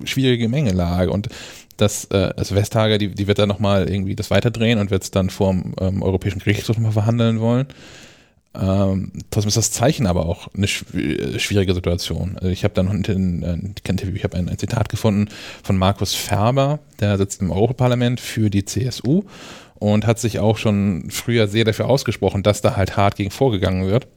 schwierige 0.05 0.49
Mengelage 0.49 1.11
und 1.11 1.29
das, 1.77 2.05
äh, 2.11 2.33
also 2.37 2.55
Vestager, 2.55 2.97
die, 2.97 3.09
die 3.09 3.27
wird 3.27 3.39
dann 3.39 3.49
nochmal 3.49 3.89
irgendwie 3.89 4.15
das 4.15 4.31
weiterdrehen 4.31 4.79
und 4.79 4.91
wird 4.91 5.03
es 5.03 5.11
dann 5.11 5.29
vorm 5.29 5.73
ähm, 5.79 6.01
Europäischen 6.01 6.39
Gerichtshof 6.39 6.77
nochmal 6.77 6.91
verhandeln 6.93 7.39
wollen. 7.39 7.67
Ähm, 8.55 9.11
trotzdem 9.31 9.47
ist 9.47 9.57
das 9.57 9.71
Zeichen 9.71 10.05
aber 10.05 10.27
auch 10.27 10.47
eine 10.55 10.67
äh, 10.67 11.39
schwierige 11.39 11.73
Situation. 11.73 12.35
Also 12.35 12.49
ich 12.49 12.63
habe 12.63 12.75
dann 12.75 12.89
hinten, 12.91 13.75
ich 14.15 14.23
habe 14.23 14.37
ein, 14.37 14.47
ein 14.47 14.57
Zitat 14.59 14.89
gefunden 14.89 15.29
von 15.63 15.77
Markus 15.77 16.13
Ferber, 16.13 16.79
der 16.99 17.17
sitzt 17.17 17.41
im 17.41 17.49
Europaparlament 17.49 18.19
für 18.19 18.51
die 18.51 18.65
CSU 18.65 19.23
und 19.75 20.05
hat 20.05 20.19
sich 20.19 20.39
auch 20.39 20.57
schon 20.57 21.09
früher 21.09 21.47
sehr 21.47 21.65
dafür 21.65 21.89
ausgesprochen, 21.89 22.43
dass 22.43 22.61
da 22.61 22.75
halt 22.75 22.95
hart 22.95 23.15
gegen 23.15 23.31
vorgegangen 23.31 23.87
wird. 23.87 24.07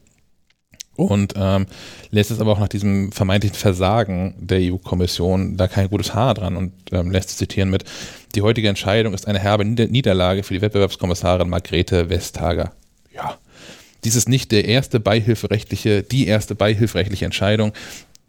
Und 0.96 1.34
ähm, 1.36 1.66
lässt 2.10 2.30
es 2.30 2.40
aber 2.40 2.52
auch 2.52 2.58
nach 2.58 2.68
diesem 2.68 3.12
vermeintlichen 3.12 3.58
Versagen 3.58 4.34
der 4.38 4.60
EU-Kommission 4.60 5.56
da 5.56 5.68
kein 5.68 5.88
gutes 5.88 6.14
Haar 6.14 6.34
dran 6.34 6.56
und 6.56 6.72
ähm, 6.92 7.10
lässt 7.10 7.30
es 7.30 7.36
zitieren 7.36 7.70
mit, 7.70 7.84
die 8.34 8.42
heutige 8.42 8.68
Entscheidung 8.68 9.14
ist 9.14 9.28
eine 9.28 9.38
herbe 9.38 9.64
Nieder 9.64 9.86
Niederlage 9.86 10.42
für 10.42 10.54
die 10.54 10.62
Wettbewerbskommissarin 10.62 11.48
Margrethe 11.48 12.08
Vestager. 12.08 12.72
Ja, 13.14 13.38
dies 14.04 14.14
ist 14.14 14.28
nicht 14.28 14.52
der 14.52 14.66
erste 14.66 15.00
beihilferechtliche, 15.00 16.02
die 16.02 16.26
erste 16.26 16.54
beihilferechtliche 16.54 17.24
Entscheidung, 17.24 17.72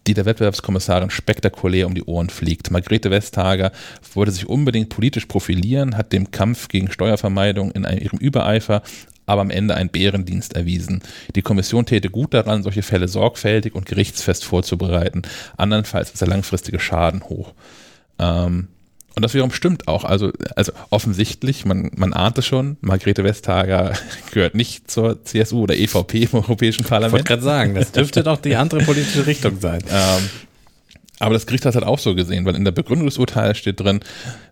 die 0.07 0.13
der 0.13 0.25
Wettbewerbskommissarin 0.25 1.09
spektakulär 1.09 1.85
um 1.85 1.93
die 1.93 2.03
Ohren 2.03 2.29
fliegt. 2.29 2.71
Margrethe 2.71 3.11
Vestager 3.11 3.71
wollte 4.13 4.31
sich 4.31 4.47
unbedingt 4.47 4.89
politisch 4.89 5.25
profilieren, 5.25 5.97
hat 5.97 6.13
dem 6.13 6.31
Kampf 6.31 6.69
gegen 6.69 6.91
Steuervermeidung 6.91 7.71
in 7.71 7.85
einem, 7.85 8.01
ihrem 8.01 8.19
Übereifer 8.19 8.81
aber 9.27 9.41
am 9.41 9.51
Ende 9.51 9.75
einen 9.75 9.89
Bärendienst 9.89 10.55
erwiesen. 10.55 11.03
Die 11.35 11.43
Kommission 11.43 11.85
täte 11.85 12.09
gut 12.09 12.33
daran, 12.33 12.63
solche 12.63 12.81
Fälle 12.81 13.07
sorgfältig 13.07 13.75
und 13.75 13.85
gerichtsfest 13.85 14.43
vorzubereiten. 14.43 15.21
Andernfalls 15.57 16.09
ist 16.09 16.21
der 16.21 16.29
langfristige 16.29 16.79
Schaden 16.79 17.23
hoch. 17.25 17.53
Ähm, 18.17 18.69
und 19.15 19.23
das 19.23 19.33
wiederum 19.33 19.51
stimmt 19.51 19.87
auch. 19.87 20.03
Also, 20.03 20.31
also 20.55 20.71
offensichtlich, 20.89 21.65
man, 21.65 21.91
man 21.95 22.13
ahnt 22.13 22.37
es 22.37 22.45
schon, 22.45 22.77
Margrethe 22.81 23.23
Vestager 23.23 23.93
gehört 24.31 24.55
nicht 24.55 24.89
zur 24.89 25.23
CSU 25.23 25.63
oder 25.63 25.75
EVP 25.75 26.29
im 26.31 26.33
Europäischen 26.35 26.85
Parlament. 26.85 27.09
Ich 27.09 27.13
wollte 27.13 27.27
gerade 27.27 27.41
sagen, 27.41 27.75
das 27.75 27.91
dürfte 27.91 28.23
doch 28.23 28.37
die 28.37 28.55
andere 28.55 28.81
politische 28.81 29.27
Richtung 29.27 29.59
sein. 29.59 29.83
Ähm, 29.89 30.29
aber 31.19 31.33
das 31.33 31.47
Gericht 31.47 31.65
hat 31.65 31.71
es 31.71 31.75
halt 31.75 31.85
auch 31.85 31.97
so 31.97 32.13
gesehen, 32.13 32.45
weil 32.45 32.55
in 32.55 32.63
der 32.63 32.71
Begründung 32.71 33.07
des 33.07 33.17
Urteils 33.17 33.57
steht 33.57 33.79
drin, 33.79 34.01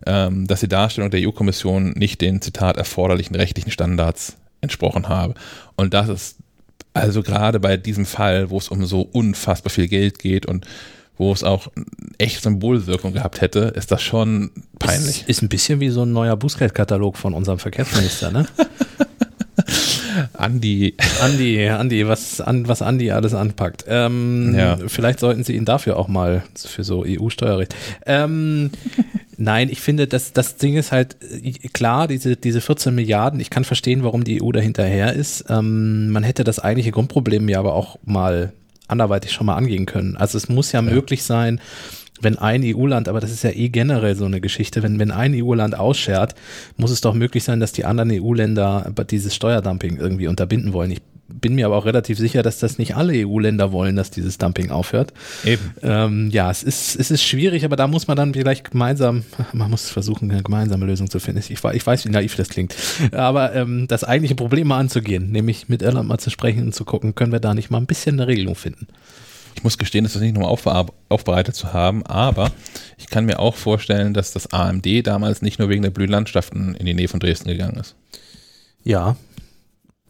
ähm, 0.04 0.48
dass 0.48 0.60
die 0.60 0.68
Darstellung 0.68 1.10
der 1.10 1.20
EU-Kommission 1.24 1.90
nicht 1.90 2.20
den, 2.20 2.42
Zitat, 2.42 2.76
erforderlichen 2.76 3.36
rechtlichen 3.36 3.70
Standards 3.70 4.36
entsprochen 4.60 5.08
habe. 5.08 5.34
Und 5.76 5.94
das 5.94 6.08
ist 6.08 6.36
also 6.94 7.22
gerade 7.22 7.60
bei 7.60 7.76
diesem 7.76 8.06
Fall, 8.06 8.50
wo 8.50 8.58
es 8.58 8.68
um 8.68 8.84
so 8.86 9.02
unfassbar 9.02 9.70
viel 9.70 9.88
Geld 9.88 10.18
geht 10.18 10.46
und 10.46 10.66
wo 11.18 11.32
es 11.32 11.44
auch 11.44 11.68
echt 12.18 12.42
Symbolwirkung 12.42 13.12
gehabt 13.12 13.40
hätte, 13.40 13.72
ist 13.74 13.90
das 13.90 14.02
schon 14.02 14.50
peinlich. 14.78 15.22
Ist, 15.22 15.28
ist 15.28 15.42
ein 15.42 15.48
bisschen 15.48 15.80
wie 15.80 15.88
so 15.90 16.02
ein 16.02 16.12
neuer 16.12 16.36
Bußgeldkatalog 16.36 17.16
von 17.16 17.34
unserem 17.34 17.58
Verkehrsminister, 17.58 18.30
ne? 18.30 18.46
Andi. 20.32 20.94
Andi, 21.20 21.68
Andi, 21.68 22.06
was, 22.06 22.40
an, 22.40 22.68
was 22.68 22.82
Andi 22.82 23.10
alles 23.10 23.34
anpackt. 23.34 23.84
Ähm, 23.88 24.54
ja. 24.56 24.78
Vielleicht 24.86 25.20
sollten 25.20 25.44
Sie 25.44 25.54
ihn 25.54 25.64
dafür 25.64 25.96
auch 25.96 26.08
mal 26.08 26.42
für 26.54 26.84
so 26.84 27.04
EU-Steuerrecht. 27.06 27.74
Ähm, 28.04 28.70
nein, 29.36 29.68
ich 29.70 29.80
finde, 29.80 30.06
das, 30.06 30.32
das 30.32 30.56
Ding 30.56 30.76
ist 30.76 30.92
halt 30.92 31.16
klar, 31.72 32.08
diese, 32.08 32.36
diese 32.36 32.60
14 32.60 32.94
Milliarden, 32.94 33.40
ich 33.40 33.50
kann 33.50 33.64
verstehen, 33.64 34.02
warum 34.02 34.24
die 34.24 34.42
EU 34.42 34.52
dahinterher 34.52 35.12
ist. 35.12 35.44
Ähm, 35.48 36.10
man 36.10 36.22
hätte 36.22 36.44
das 36.44 36.58
eigentliche 36.58 36.92
Grundproblem 36.92 37.48
ja 37.48 37.58
aber 37.58 37.74
auch 37.74 37.98
mal 38.04 38.52
anderweitig 38.88 39.32
schon 39.32 39.46
mal 39.46 39.56
angehen 39.56 39.86
können. 39.86 40.16
Also 40.16 40.38
es 40.38 40.48
muss 40.48 40.72
ja, 40.72 40.80
ja. 40.80 40.90
möglich 40.90 41.24
sein, 41.24 41.60
wenn 42.20 42.38
ein 42.38 42.62
EU-Land, 42.64 43.08
aber 43.08 43.20
das 43.20 43.30
ist 43.30 43.44
ja 43.44 43.50
eh 43.50 43.68
generell 43.68 44.16
so 44.16 44.24
eine 44.24 44.40
Geschichte, 44.40 44.82
wenn, 44.82 44.98
wenn 44.98 45.10
ein 45.10 45.34
EU-Land 45.34 45.78
ausschert, 45.78 46.34
muss 46.76 46.90
es 46.90 47.00
doch 47.00 47.14
möglich 47.14 47.44
sein, 47.44 47.60
dass 47.60 47.72
die 47.72 47.84
anderen 47.84 48.10
EU-Länder 48.10 48.92
dieses 49.10 49.34
Steuerdumping 49.34 49.98
irgendwie 49.98 50.28
unterbinden 50.28 50.72
wollen. 50.72 50.90
Ich 50.90 51.02
bin 51.28 51.54
mir 51.54 51.66
aber 51.66 51.76
auch 51.76 51.86
relativ 51.86 52.18
sicher, 52.18 52.42
dass 52.42 52.58
das 52.58 52.78
nicht 52.78 52.96
alle 52.96 53.12
EU-Länder 53.26 53.72
wollen, 53.72 53.96
dass 53.96 54.10
dieses 54.10 54.38
Dumping 54.38 54.70
aufhört. 54.70 55.12
Eben. 55.44 55.74
Ähm, 55.82 56.30
ja, 56.30 56.50
es 56.50 56.62
ist, 56.62 56.96
es 56.96 57.10
ist 57.10 57.22
schwierig, 57.22 57.64
aber 57.64 57.76
da 57.76 57.88
muss 57.88 58.06
man 58.06 58.16
dann 58.16 58.34
vielleicht 58.34 58.70
gemeinsam, 58.70 59.24
man 59.52 59.70
muss 59.70 59.90
versuchen, 59.90 60.30
eine 60.30 60.42
gemeinsame 60.42 60.86
Lösung 60.86 61.10
zu 61.10 61.18
finden. 61.18 61.40
Ich, 61.40 61.50
ich 61.50 61.86
weiß, 61.86 62.04
wie 62.04 62.10
naiv 62.10 62.36
das 62.36 62.48
klingt. 62.48 62.74
Aber 63.12 63.54
ähm, 63.54 63.86
das 63.88 64.04
eigentliche 64.04 64.34
Problem 64.34 64.68
mal 64.68 64.78
anzugehen, 64.78 65.30
nämlich 65.30 65.68
mit 65.68 65.82
Irland 65.82 66.08
mal 66.08 66.18
zu 66.18 66.30
sprechen 66.30 66.64
und 66.64 66.74
zu 66.74 66.84
gucken, 66.84 67.14
können 67.14 67.32
wir 67.32 67.40
da 67.40 67.54
nicht 67.54 67.70
mal 67.70 67.78
ein 67.78 67.86
bisschen 67.86 68.20
eine 68.20 68.28
Regelung 68.28 68.54
finden. 68.54 68.86
Ich 69.56 69.64
muss 69.64 69.78
gestehen, 69.78 70.04
das 70.04 70.14
ist 70.14 70.22
nicht 70.22 70.36
nur 70.36 70.48
aufbereitet 70.48 71.54
zu 71.54 71.72
haben, 71.72 72.04
aber 72.04 72.52
ich 72.98 73.08
kann 73.08 73.24
mir 73.24 73.40
auch 73.40 73.56
vorstellen, 73.56 74.14
dass 74.14 74.32
das 74.32 74.52
AMD 74.52 74.86
damals 75.06 75.42
nicht 75.42 75.58
nur 75.58 75.68
wegen 75.70 75.82
der 75.82 75.90
blühen 75.90 76.10
Landschaften 76.10 76.74
in 76.74 76.86
die 76.86 76.94
Nähe 76.94 77.08
von 77.08 77.20
Dresden 77.20 77.48
gegangen 77.48 77.78
ist. 77.78 77.96
Ja, 78.84 79.16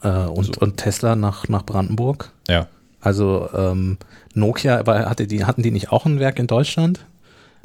äh, 0.03 0.09
und, 0.09 0.45
so. 0.45 0.53
und 0.61 0.77
Tesla 0.77 1.17
nach, 1.17 1.49
nach 1.49 1.65
Brandenburg. 1.65 2.33
Ja. 2.49 2.67
Also 3.01 3.49
ähm, 3.55 3.99
Nokia, 4.35 4.79
aber 4.79 5.09
hatte 5.09 5.27
die, 5.27 5.45
hatten 5.45 5.63
die 5.63 5.71
nicht 5.71 5.93
auch 5.93 6.07
ein 6.07 6.19
Werk 6.19 6.39
in 6.39 6.49
Deutschland? 6.49 7.07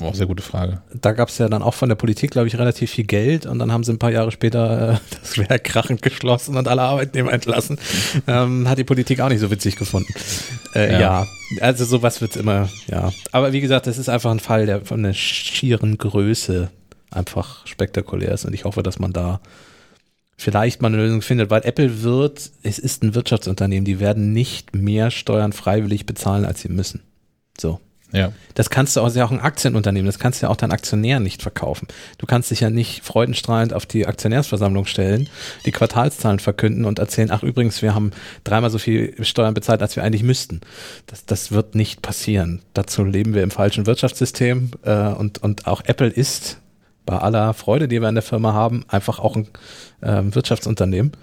Auch 0.04 0.16
sehr 0.16 0.26
gute 0.26 0.44
Frage. 0.44 0.82
Da 0.94 1.12
gab 1.12 1.30
es 1.30 1.38
ja 1.38 1.48
dann 1.48 1.62
auch 1.62 1.74
von 1.74 1.90
der 1.90 1.96
Politik, 1.96 2.32
glaube 2.32 2.48
ich, 2.48 2.58
relativ 2.58 2.92
viel 2.92 3.06
Geld 3.06 3.46
und 3.46 3.60
dann 3.60 3.72
haben 3.72 3.84
sie 3.84 3.92
ein 3.92 4.00
paar 4.00 4.12
Jahre 4.12 4.32
später 4.32 4.94
äh, 4.94 4.98
das 5.22 5.38
Werk 5.38 5.64
krachend 5.64 6.02
geschlossen 6.02 6.58
und 6.58 6.68
alle 6.68 6.82
Arbeitnehmer 6.82 7.34
entlassen. 7.34 7.78
Ähm, 8.28 8.68
hat 8.68 8.78
die 8.78 8.84
Politik 8.84 9.20
auch 9.22 9.30
nicht 9.30 9.40
so 9.40 9.52
witzig 9.52 9.76
gefunden. 9.76 10.14
Äh, 10.74 10.94
ja. 10.94 11.00
ja. 11.00 11.28
also 11.62 11.86
sowas 11.86 12.22
wird 12.22 12.32
es 12.32 12.38
immer, 12.38 12.70
ja. 12.88 13.12
Aber 13.32 13.54
wie 13.54 13.62
gesagt, 13.62 13.88
das 13.88 13.98
ist 13.98 14.10
einfach 14.10 14.32
ein 14.32 14.40
Fall, 14.40 14.66
der 14.66 14.86
von 14.86 15.04
der 15.04 15.14
schieren 15.14 15.98
Größe 15.98 16.70
einfach 17.10 17.68
spektakulär 17.68 18.32
ist 18.32 18.46
und 18.46 18.54
ich 18.54 18.66
hoffe, 18.66 18.84
dass 18.84 19.00
man 19.00 19.14
da 19.14 19.42
vielleicht 20.38 20.82
mal 20.82 20.88
eine 20.88 20.98
Lösung 20.98 21.22
findet, 21.22 21.50
weil 21.50 21.62
Apple 21.66 22.02
wird, 22.02 22.52
es 22.64 22.80
ist 22.80 23.04
ein 23.04 23.14
Wirtschaftsunternehmen, 23.14 23.86
die 23.86 24.00
werden 24.00 24.34
nicht 24.34 24.76
mehr 24.76 25.12
Steuern 25.12 25.54
freiwillig 25.54 26.06
bezahlen, 26.06 26.46
als 26.46 26.62
sie 26.62 26.70
müssen. 26.70 27.02
So. 27.60 27.80
Ja. 28.12 28.34
Das 28.56 28.70
kannst 28.70 28.96
du 28.96 29.02
auch, 29.02 29.14
ja 29.14 29.26
auch 29.26 29.32
ein 29.32 29.40
Aktienunternehmen, 29.40 30.06
das 30.06 30.20
kannst 30.20 30.42
du 30.42 30.46
ja 30.46 30.52
auch 30.52 30.58
deinen 30.58 30.72
Aktionären 30.72 31.24
nicht 31.24 31.42
verkaufen. 31.42 31.88
Du 32.18 32.26
kannst 32.26 32.52
dich 32.52 32.60
ja 32.60 32.70
nicht 32.70 33.06
freudenstrahlend 33.06 33.74
auf 33.74 33.86
die 33.86 34.06
Aktionärsversammlung 34.06 34.86
stellen, 34.86 35.30
die 35.66 35.72
Quartalszahlen 35.72 36.40
verkünden 36.40 36.86
und 36.86 37.00
erzählen, 37.00 37.32
ach 37.32 37.44
übrigens, 37.44 37.82
wir 37.82 37.96
haben 37.96 38.12
dreimal 38.44 38.70
so 38.70 38.78
viel 38.78 39.16
Steuern 39.24 39.54
bezahlt, 39.54 39.82
als 39.82 39.96
wir 39.96 40.04
eigentlich 40.04 40.24
müssten. 40.24 40.62
Das, 41.08 41.26
das 41.26 41.52
wird 41.52 41.76
nicht 41.76 42.02
passieren. 42.02 42.62
Dazu 42.74 43.04
leben 43.04 43.34
wir 43.34 43.44
im 43.44 43.52
falschen 43.52 43.86
Wirtschaftssystem 43.86 44.72
äh, 44.84 45.08
und, 45.08 45.42
und 45.42 45.68
auch 45.68 45.82
Apple 45.86 46.08
ist 46.08 46.58
bei 47.06 47.18
aller 47.18 47.54
Freude, 47.54 47.88
die 47.88 48.02
wir 48.02 48.08
an 48.08 48.16
der 48.16 48.22
Firma 48.22 48.54
haben, 48.54 48.86
einfach 48.88 49.20
auch 49.20 49.36
ein 49.36 49.48
äh, 50.02 50.22
Wirtschaftsunternehmen. 50.36 51.14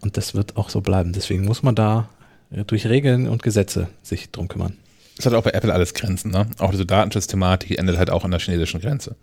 Und 0.00 0.16
das 0.18 0.34
wird 0.34 0.56
auch 0.56 0.68
so 0.68 0.82
bleiben. 0.82 1.12
Deswegen 1.12 1.46
muss 1.46 1.62
man 1.62 1.74
da 1.74 2.08
durch 2.66 2.86
Regeln 2.86 3.26
und 3.26 3.42
Gesetze 3.42 3.88
sich 4.02 4.30
drum 4.30 4.48
kümmern. 4.48 4.76
Es 5.16 5.26
hat 5.26 5.34
auch 5.34 5.42
bei 5.42 5.50
Apple 5.50 5.72
alles 5.72 5.94
Grenzen, 5.94 6.30
ne? 6.30 6.46
Auch 6.58 6.70
diese 6.70 6.86
Datenschutzthematik 6.86 7.78
endet 7.78 7.98
halt 7.98 8.10
auch 8.10 8.24
an 8.24 8.30
der 8.30 8.40
chinesischen 8.40 8.80
Grenze. 8.80 9.16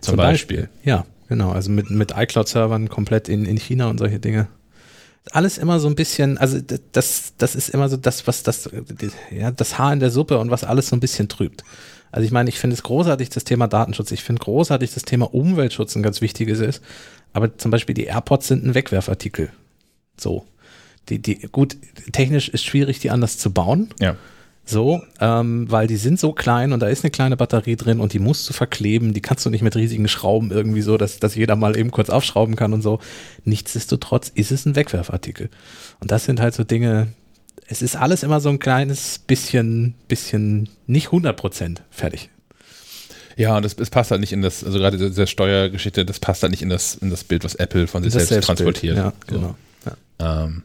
Zum, 0.00 0.12
Zum 0.12 0.16
Beispiel. 0.16 0.62
Beispiel. 0.62 0.80
Ja, 0.84 1.06
genau. 1.28 1.52
Also 1.52 1.70
mit, 1.70 1.90
mit 1.90 2.12
iCloud-Servern 2.16 2.88
komplett 2.88 3.28
in, 3.28 3.44
in 3.44 3.56
China 3.56 3.88
und 3.88 3.98
solche 3.98 4.18
Dinge. 4.18 4.48
Alles 5.32 5.58
immer 5.58 5.80
so 5.80 5.88
ein 5.88 5.94
bisschen, 5.94 6.38
also 6.38 6.58
das, 6.92 7.34
das 7.38 7.54
ist 7.54 7.68
immer 7.70 7.88
so 7.88 7.96
das, 7.96 8.26
was 8.26 8.42
das, 8.42 8.70
ja, 9.30 9.50
das 9.50 9.78
Haar 9.78 9.92
in 9.92 10.00
der 10.00 10.10
Suppe 10.10 10.38
und 10.38 10.50
was 10.50 10.64
alles 10.64 10.88
so 10.88 10.96
ein 10.96 11.00
bisschen 11.00 11.28
trübt. 11.28 11.62
Also 12.12 12.24
ich 12.24 12.32
meine, 12.32 12.48
ich 12.48 12.58
finde 12.58 12.74
es 12.74 12.82
großartig, 12.82 13.28
das 13.30 13.44
Thema 13.44 13.68
Datenschutz. 13.68 14.10
Ich 14.10 14.22
finde 14.22 14.42
großartig, 14.42 14.92
das 14.92 15.04
Thema 15.04 15.32
Umweltschutz 15.32 15.94
ein 15.94 16.02
ganz 16.02 16.20
wichtiges 16.20 16.60
ist. 16.60 16.82
Aber 17.32 17.56
zum 17.56 17.70
Beispiel 17.70 17.94
die 17.94 18.04
AirPods 18.04 18.48
sind 18.48 18.64
ein 18.64 18.74
Wegwerfartikel. 18.74 19.50
So. 20.18 20.44
Die, 21.08 21.20
die, 21.20 21.36
gut, 21.52 21.76
technisch 22.12 22.48
ist 22.48 22.64
schwierig, 22.64 22.98
die 22.98 23.10
anders 23.10 23.38
zu 23.38 23.52
bauen. 23.52 23.90
Ja. 24.00 24.16
So, 24.70 25.02
ähm, 25.20 25.66
weil 25.68 25.88
die 25.88 25.96
sind 25.96 26.20
so 26.20 26.32
klein 26.32 26.72
und 26.72 26.80
da 26.80 26.86
ist 26.86 27.02
eine 27.02 27.10
kleine 27.10 27.36
Batterie 27.36 27.74
drin 27.74 27.98
und 27.98 28.12
die 28.12 28.20
musst 28.20 28.48
du 28.48 28.52
verkleben, 28.52 29.12
die 29.12 29.20
kannst 29.20 29.44
du 29.44 29.50
nicht 29.50 29.62
mit 29.62 29.74
riesigen 29.74 30.06
Schrauben 30.06 30.52
irgendwie 30.52 30.82
so, 30.82 30.96
dass, 30.96 31.18
dass 31.18 31.34
jeder 31.34 31.56
mal 31.56 31.76
eben 31.76 31.90
kurz 31.90 32.08
aufschrauben 32.08 32.54
kann 32.54 32.72
und 32.72 32.80
so. 32.80 33.00
Nichtsdestotrotz 33.44 34.30
ist 34.32 34.52
es 34.52 34.66
ein 34.66 34.76
Wegwerfartikel. 34.76 35.50
Und 35.98 36.12
das 36.12 36.24
sind 36.24 36.40
halt 36.40 36.54
so 36.54 36.62
Dinge, 36.62 37.08
es 37.66 37.82
ist 37.82 37.96
alles 37.96 38.22
immer 38.22 38.38
so 38.40 38.48
ein 38.48 38.60
kleines 38.60 39.18
bisschen, 39.18 39.94
bisschen, 40.06 40.68
nicht 40.86 41.06
100 41.06 41.36
Prozent 41.36 41.82
fertig. 41.90 42.30
Ja, 43.36 43.56
und 43.56 43.64
es, 43.64 43.74
es 43.74 43.90
passt 43.90 44.12
halt 44.12 44.20
nicht 44.20 44.32
in 44.32 44.42
das, 44.42 44.62
also 44.62 44.78
gerade 44.78 44.98
diese 44.98 45.26
Steuergeschichte, 45.26 46.04
das 46.04 46.20
passt 46.20 46.42
halt 46.42 46.52
nicht 46.52 46.62
in 46.62 46.68
das, 46.68 46.94
in 46.94 47.10
das 47.10 47.24
Bild, 47.24 47.42
was 47.42 47.56
Apple 47.56 47.88
von 47.88 48.04
sich 48.04 48.12
selbst 48.12 48.46
transportiert. 48.46 48.96
Ja, 48.96 49.12
genau. 49.26 49.56
So. 49.84 49.90
Ja. 50.20 50.44
Ähm, 50.44 50.62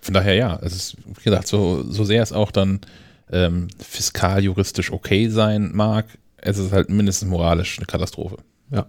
von 0.00 0.14
daher 0.14 0.34
ja, 0.34 0.58
es 0.62 0.74
ist, 0.74 0.96
wie 1.18 1.24
gesagt, 1.24 1.48
so, 1.48 1.84
so 1.90 2.04
sehr 2.04 2.22
es 2.22 2.32
auch 2.32 2.50
dann 2.50 2.80
ähm, 3.30 3.68
fiskal 3.78 4.42
juristisch 4.42 4.92
okay 4.92 5.28
sein 5.28 5.70
mag, 5.74 6.06
es 6.36 6.58
ist 6.58 6.72
halt 6.72 6.90
mindestens 6.90 7.28
moralisch 7.28 7.78
eine 7.78 7.86
Katastrophe. 7.86 8.38
Ja. 8.70 8.86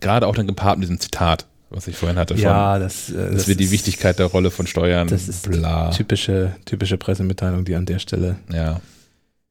Gerade 0.00 0.26
auch 0.26 0.34
dann 0.34 0.46
gepaart 0.46 0.78
mit 0.78 0.84
diesem 0.84 1.00
Zitat, 1.00 1.46
was 1.68 1.86
ich 1.88 1.96
vorhin 1.96 2.18
hatte. 2.18 2.34
Ja, 2.34 2.74
von, 2.74 2.82
das, 2.82 3.10
äh, 3.10 3.14
das, 3.14 3.34
das 3.34 3.48
wird 3.48 3.60
die 3.60 3.70
Wichtigkeit 3.70 4.18
der 4.18 4.26
Rolle 4.26 4.50
von 4.50 4.66
Steuern. 4.66 5.08
Das 5.08 5.28
ist 5.28 5.50
bla. 5.50 5.90
typische, 5.90 6.56
typische 6.64 6.96
Pressemitteilung, 6.96 7.64
die 7.64 7.74
an 7.74 7.86
der 7.86 7.98
Stelle. 7.98 8.36
Ja. 8.52 8.80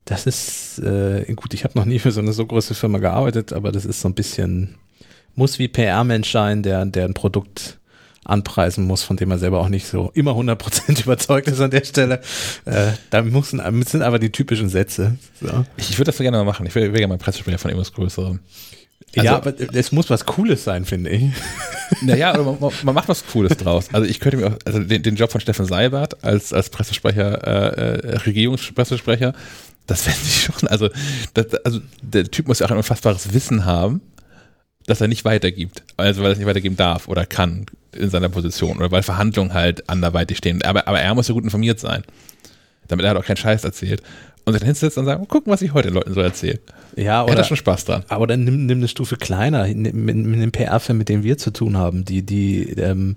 Das 0.06 0.26
ist 0.26 0.80
äh, 0.80 1.32
gut. 1.36 1.54
Ich 1.54 1.64
habe 1.64 1.78
noch 1.78 1.86
nie 1.86 2.00
für 2.00 2.12
so 2.12 2.22
eine 2.22 2.34
so 2.34 2.46
große 2.46 2.74
Firma 2.74 2.98
gearbeitet, 2.98 3.54
aber 3.54 3.72
das 3.72 3.86
ist 3.86 4.02
so 4.02 4.08
ein 4.08 4.16
bisschen 4.16 4.76
muss 5.36 5.58
wie 5.58 5.68
PR-Mensch 5.68 6.32
sein, 6.32 6.64
der, 6.64 6.86
der 6.86 7.06
ein 7.06 7.14
Produkt 7.14 7.79
anpreisen 8.30 8.86
muss, 8.86 9.04
von 9.04 9.18
dem 9.18 9.32
er 9.32 9.38
selber 9.38 9.60
auch 9.60 9.70
nicht 9.70 9.88
so 9.88 10.12
immer 10.13 10.32
100% 10.32 11.04
überzeugt 11.04 11.48
ist 11.48 11.60
an 11.60 11.72
der 11.72 11.84
Stelle. 11.84 12.22
Äh, 12.65 12.88
da 13.10 13.22
müssen, 13.22 13.62
sind 13.86 14.02
aber 14.02 14.20
die 14.20 14.32
typischen 14.32 14.70
Sätze. 14.70 15.18
So. 15.42 15.65
Ich, 15.78 15.92
ich 15.92 15.98
würde 15.98 16.06
das 16.06 16.18
so 16.18 16.24
gerne 16.24 16.38
mal 16.38 16.44
machen. 16.44 16.65
Ich 16.65 16.76
wäre 16.76 16.88
wär 16.88 17.00
gerne 17.00 17.13
mal 17.13 17.18
Pressesprecher 17.18 17.58
von 17.58 17.72
irgendwas 17.72 17.94
Größerem. 17.94 18.39
Also, 19.15 19.26
ja, 19.26 19.38
aber 19.38 19.54
es 19.74 19.92
muss 19.92 20.10
was 20.10 20.26
Cooles 20.26 20.63
sein, 20.63 20.86
finde 20.86 21.10
ich. 21.10 21.24
Naja, 22.02 22.38
man, 22.38 22.72
man, 22.84 22.94
macht 22.94 23.10
was 23.10 23.26
Cooles 23.26 23.58
draus. 23.58 23.88
Also 23.92 24.08
ich 24.08 24.20
könnte 24.20 24.38
mir 24.38 24.48
auch, 24.48 24.58
also 24.63 24.78
den, 24.78 25.02
den 25.02 25.15
Job 25.15 25.32
von 25.32 25.42
Steffen 25.42 25.65
Seibert 25.65 26.24
als, 26.24 26.54
als 26.54 26.70
Pressesprecher, 26.70 27.44
äh, 27.44 28.10
äh 28.12 28.18
Regierungspressesprecher, 28.18 29.34
das 29.88 30.04
fände 30.04 30.20
ich 30.24 30.44
schon, 30.44 30.70
also, 30.70 30.89
das, 31.34 31.56
also 31.65 31.80
der 32.04 32.26
Typ 32.26 32.48
muss 32.48 32.60
ja 32.60 32.68
auch 32.68 32.72
ein 32.72 32.78
unfassbares 32.78 33.34
Wissen 33.34 33.65
haben, 33.65 34.02
dass 34.86 35.02
er 35.02 35.08
nicht 35.08 35.26
weitergibt. 35.26 35.84
Also 35.98 36.22
weil 36.22 36.30
er 36.30 36.34
es 36.34 36.38
nicht 36.38 36.48
weitergeben 36.48 36.78
darf 36.78 37.08
oder 37.08 37.26
kann 37.26 37.65
in 37.95 38.10
seiner 38.10 38.30
Position 38.30 38.78
oder 38.78 38.91
weil 38.91 39.04
Verhandlungen 39.04 39.54
halt 39.54 39.89
anderweitig 39.89 40.38
stehen. 40.38 40.62
Aber, 40.63 40.88
aber 40.88 40.99
er 40.99 41.15
muss 41.15 41.28
ja 41.28 41.34
gut 41.34 41.43
informiert 41.43 41.80
sein, 41.80 42.04
damit 42.88 43.06
er 43.06 43.10
halt 43.10 43.19
auch 43.19 43.25
keinen 43.25 43.38
Scheiß 43.38 43.63
erzählt. 43.63 44.02
Und 44.45 44.54
sich 44.54 44.62
dann 44.62 44.67
hinsetzt 44.67 44.97
und 44.97 45.06
sagt, 45.06 45.28
gucken, 45.30 45.52
was 45.52 45.62
ich 45.62 45.73
heute 45.73 45.89
den 45.89 45.95
Leuten 45.95 46.13
so 46.13 46.21
erzähle. 46.21 46.60
Ja, 46.95 47.23
oder, 47.23 47.34
er 47.34 47.39
hat 47.39 47.47
schon 47.47 47.58
Spaß 47.58 47.86
dran. 47.86 48.04
Aber 48.08 48.25
dann 48.25 48.43
nimm, 48.43 48.65
nimm 48.65 48.80
eine 48.80 48.88
Stufe 48.88 49.15
kleiner, 49.15 49.67
mit, 49.67 49.93
mit 49.93 50.41
dem 50.41 50.52
PR-Film, 50.52 50.97
mit 50.97 51.10
dem 51.10 51.23
wir 51.23 51.38
zu 51.38 51.52
tun 51.52 51.78
haben, 51.78 52.06
die, 52.06 52.23
die, 52.23 52.71
ähm, 52.71 53.15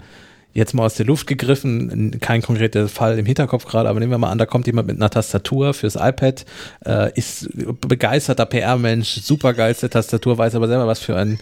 jetzt 0.54 0.74
mal 0.74 0.84
aus 0.84 0.94
der 0.94 1.06
Luft 1.06 1.26
gegriffen, 1.26 2.18
kein 2.20 2.42
konkreter 2.42 2.88
Fall 2.88 3.18
im 3.18 3.26
Hinterkopf 3.26 3.64
gerade, 3.64 3.88
aber 3.88 4.00
nehmen 4.00 4.12
wir 4.12 4.18
mal 4.18 4.30
an, 4.30 4.38
da 4.38 4.46
kommt 4.46 4.66
jemand 4.66 4.88
mit 4.88 4.96
einer 4.96 5.10
Tastatur 5.10 5.74
fürs 5.74 5.96
iPad, 5.96 6.44
äh, 6.84 7.10
ist 7.14 7.48
begeisterter 7.80 8.46
PR-Mensch, 8.46 9.22
super 9.22 9.54
geilste 9.54 9.88
Tastatur, 9.88 10.38
weiß 10.38 10.54
aber 10.54 10.68
selber, 10.68 10.86
was 10.86 11.00
für 11.00 11.16
ein 11.16 11.38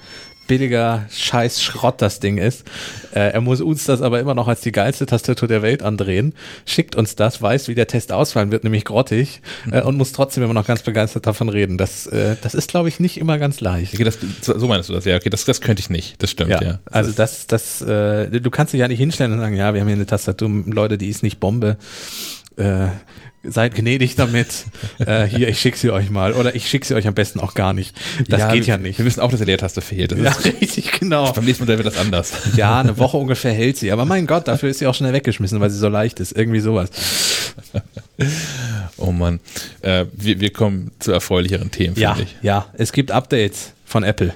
billiger 0.51 1.07
Scheiß 1.13 1.63
Schrott 1.63 2.03
das 2.03 2.19
Ding 2.19 2.37
ist. 2.37 2.65
Äh, 3.15 3.31
er 3.31 3.41
muss 3.41 3.61
uns 3.61 3.85
das 3.85 4.03
aber 4.03 4.19
immer 4.19 4.35
noch 4.35 4.49
als 4.49 4.63
die 4.63 4.73
geilste 4.73 5.07
Tastatur 5.07 5.47
der 5.47 5.63
Welt 5.63 5.85
andrehen, 5.85 6.35
schickt 6.67 6.97
uns 6.97 7.15
das, 7.15 7.41
weiß, 7.41 7.69
wie 7.69 7.77
der 7.77 7.87
Test 7.87 8.11
ausfallen 8.11 8.51
wird, 8.51 8.65
nämlich 8.65 8.85
grottig, 8.85 9.43
äh, 9.71 9.81
und 9.81 9.97
muss 9.97 10.11
trotzdem 10.11 10.43
immer 10.43 10.53
noch 10.53 10.67
ganz 10.67 10.83
begeistert 10.83 11.25
davon 11.29 11.51
reden. 11.51 11.79
Das, 11.79 12.09
äh, 12.09 12.35
das 12.43 12.55
ist, 12.55 12.69
glaube 12.69 12.89
ich, 12.89 12.99
nicht 12.99 13.17
immer 13.17 13.39
ganz 13.39 13.61
leicht. 13.61 13.95
Okay, 13.95 14.03
das, 14.03 14.19
so 14.43 14.67
meinst 14.67 14.89
du 14.89 14.93
das, 14.93 15.05
ja, 15.05 15.15
okay, 15.15 15.31
das, 15.31 15.45
das 15.45 15.61
könnte 15.61 15.83
ich 15.83 15.89
nicht, 15.89 16.21
das 16.21 16.31
stimmt, 16.31 16.51
ja. 16.51 16.61
ja. 16.61 16.81
Also 16.91 17.13
das, 17.13 17.47
das, 17.47 17.81
äh, 17.83 18.41
du 18.41 18.51
kannst 18.51 18.73
dich 18.73 18.81
ja 18.81 18.89
nicht 18.89 18.99
hinstellen 18.99 19.33
und 19.33 19.39
sagen, 19.39 19.55
ja, 19.55 19.73
wir 19.73 19.81
haben 19.81 19.87
hier 19.87 19.95
eine 19.95 20.07
Tastatur, 20.07 20.51
Leute, 20.67 20.99
die 20.99 21.11
ist 21.11 21.23
nicht 21.23 21.39
Bombe. 21.39 21.77
Äh, 22.57 22.89
seid 23.43 23.75
gnädig 23.75 24.17
damit. 24.17 24.67
äh, 24.99 25.25
hier, 25.25 25.49
ich 25.49 25.61
schicke 25.61 25.79
sie 25.79 25.91
euch 25.91 26.11
mal. 26.11 26.33
Oder 26.33 26.55
ich 26.55 26.69
schicke 26.69 26.87
sie 26.87 26.95
euch 26.95 27.07
am 27.07 27.15
besten 27.15 27.41
auch 27.41 27.55
gar 27.55 27.73
nicht. 27.73 27.97
Das 28.29 28.41
ja, 28.41 28.53
geht 28.53 28.67
ja 28.67 28.77
nicht. 28.77 28.99
Wir 28.99 29.07
wissen 29.07 29.21
auch, 29.21 29.31
dass 29.31 29.41
die 29.41 29.47
Leertaste 29.47 29.81
fehlt. 29.81 30.13
Das 30.13 30.21
ja, 30.21 30.51
richtig, 30.61 30.93
genau. 30.99 31.33
Beim 31.33 31.45
nächsten 31.45 31.65
Modell 31.65 31.79
wird 31.79 31.87
das 31.87 31.99
anders. 31.99 32.33
Ja, 32.57 32.81
eine 32.81 32.99
Woche 32.99 33.17
ungefähr 33.17 33.53
hält 33.53 33.77
sie. 33.77 33.93
Aber 33.93 34.05
mein 34.05 34.27
Gott, 34.27 34.49
dafür 34.49 34.69
ist 34.69 34.79
sie 34.79 34.87
auch 34.87 34.95
schnell 34.95 35.13
weggeschmissen, 35.13 35.61
weil 35.61 35.71
sie 35.71 35.79
so 35.79 35.89
leicht 35.89 36.21
ist. 36.21 36.33
Irgendwie 36.33 36.61
sowas. 36.61 36.91
oh 38.97 39.13
Mann. 39.13 39.41
Äh, 39.83 40.07
wir, 40.13 40.41
wir 40.41 40.53
kommen 40.53 40.93
zu 40.99 41.13
erfreulicheren 41.13 41.71
Themen, 41.71 41.97
ja, 41.97 42.17
ich. 42.21 42.37
Ja, 42.43 42.67
es 42.75 42.93
gibt 42.93 43.11
Updates 43.11 43.73
von 43.85 44.03
Apple. 44.03 44.35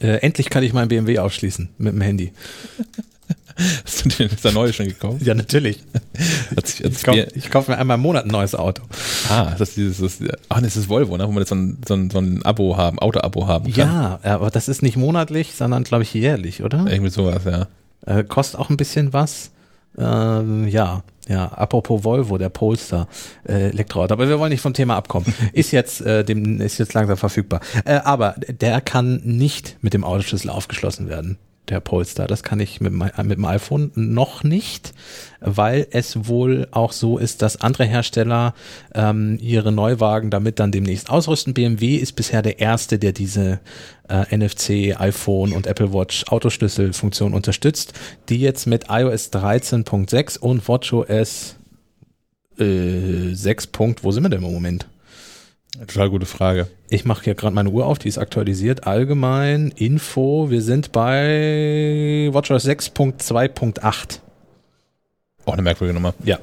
Äh, 0.00 0.18
endlich 0.18 0.50
kann 0.50 0.62
ich 0.62 0.72
meinen 0.72 0.88
BMW 0.88 1.18
ausschließen 1.18 1.70
mit 1.78 1.94
dem 1.94 2.00
Handy. 2.00 2.32
Hast 3.84 4.04
du 4.04 4.08
dir 4.08 4.28
das 4.28 4.52
neue 4.52 4.72
schon 4.72 4.86
gekauft? 4.86 5.22
Ja, 5.22 5.34
natürlich. 5.34 5.82
Sich, 6.62 6.84
ich 6.84 7.02
kaufe 7.02 7.26
kauf 7.50 7.68
mir 7.68 7.78
einmal 7.78 7.96
im 7.96 8.02
Monat 8.02 8.26
ein 8.26 8.30
neues 8.30 8.54
Auto. 8.54 8.82
Ah, 9.30 9.54
das 9.58 9.70
ist 9.70 9.76
dieses, 9.76 10.18
das, 10.18 10.28
ach, 10.48 10.60
das 10.60 10.76
ist 10.76 10.88
Volvo, 10.88 11.16
ne? 11.16 11.26
wo 11.26 11.32
wir 11.32 11.40
jetzt 11.40 11.48
so 11.48 11.54
ein, 11.54 11.78
so 11.86 11.94
ein, 11.94 12.10
so 12.10 12.18
ein 12.18 12.44
Abo 12.44 12.76
haben, 12.76 12.98
Auto-Abo 12.98 13.46
haben 13.46 13.72
kann. 13.72 13.88
Ja, 13.88 14.20
aber 14.22 14.50
das 14.50 14.68
ist 14.68 14.82
nicht 14.82 14.96
monatlich, 14.96 15.54
sondern 15.54 15.84
glaube 15.84 16.02
ich 16.02 16.12
jährlich, 16.12 16.62
oder? 16.62 16.86
Irgendwie 16.86 17.10
sowas, 17.10 17.44
ja. 17.44 17.66
Äh, 18.04 18.24
kostet 18.24 18.60
auch 18.60 18.68
ein 18.68 18.76
bisschen 18.76 19.12
was. 19.12 19.52
Ähm, 19.98 20.68
ja, 20.68 21.02
ja, 21.26 21.46
apropos 21.46 22.04
Volvo, 22.04 22.36
der 22.36 22.50
Polestar 22.50 23.08
äh, 23.48 23.70
Elektroauto. 23.70 24.12
Aber 24.12 24.28
wir 24.28 24.38
wollen 24.38 24.50
nicht 24.50 24.60
vom 24.60 24.74
Thema 24.74 24.96
abkommen. 24.96 25.32
Ist 25.52 25.72
jetzt, 25.72 26.02
äh, 26.02 26.24
dem, 26.24 26.60
ist 26.60 26.78
jetzt 26.78 26.94
langsam 26.94 27.16
verfügbar. 27.16 27.60
Äh, 27.84 27.96
aber 28.04 28.36
der 28.48 28.80
kann 28.80 29.22
nicht 29.24 29.76
mit 29.80 29.94
dem 29.94 30.04
Autoschlüssel 30.04 30.50
aufgeschlossen 30.50 31.08
werden 31.08 31.38
der 31.68 31.80
Polestar. 31.80 32.26
Das 32.26 32.42
kann 32.42 32.60
ich 32.60 32.80
mit, 32.80 32.92
mit 32.92 33.12
dem 33.16 33.44
iPhone 33.44 33.90
noch 33.94 34.44
nicht, 34.44 34.92
weil 35.40 35.86
es 35.90 36.28
wohl 36.28 36.68
auch 36.70 36.92
so 36.92 37.18
ist, 37.18 37.42
dass 37.42 37.60
andere 37.60 37.84
Hersteller 37.84 38.54
ähm, 38.94 39.38
ihre 39.40 39.72
Neuwagen 39.72 40.30
damit 40.30 40.58
dann 40.58 40.72
demnächst 40.72 41.10
ausrüsten. 41.10 41.54
BMW 41.54 41.96
ist 41.96 42.12
bisher 42.12 42.42
der 42.42 42.58
erste, 42.60 42.98
der 42.98 43.12
diese 43.12 43.60
äh, 44.08 44.36
NFC, 44.36 44.98
iPhone 44.98 45.52
und 45.52 45.66
Apple 45.66 45.92
Watch 45.92 46.24
Autoschlüsselfunktion 46.28 47.34
unterstützt, 47.34 47.92
die 48.28 48.40
jetzt 48.40 48.66
mit 48.66 48.86
iOS 48.88 49.32
13.6 49.32 50.38
und 50.38 50.68
WatchOS 50.68 51.56
äh, 52.58 53.34
6. 53.34 53.68
Wo 54.02 54.12
sind 54.12 54.22
wir 54.22 54.30
denn 54.30 54.42
im 54.42 54.52
Moment? 54.52 54.86
Total 55.80 56.10
gute 56.10 56.26
Frage. 56.26 56.68
Ich 56.88 57.04
mache 57.04 57.24
hier 57.24 57.34
gerade 57.34 57.54
meine 57.54 57.70
Uhr 57.70 57.86
auf, 57.86 57.98
die 57.98 58.08
ist 58.08 58.18
aktualisiert. 58.18 58.86
Allgemein, 58.86 59.72
Info, 59.76 60.50
wir 60.50 60.62
sind 60.62 60.92
bei 60.92 62.28
WatchOS 62.32 62.66
6.2.8. 62.66 64.20
Auch 65.44 65.52
eine 65.52 65.62
merkwürdige 65.62 65.94
Nummer. 65.94 66.14
Ja. 66.24 66.38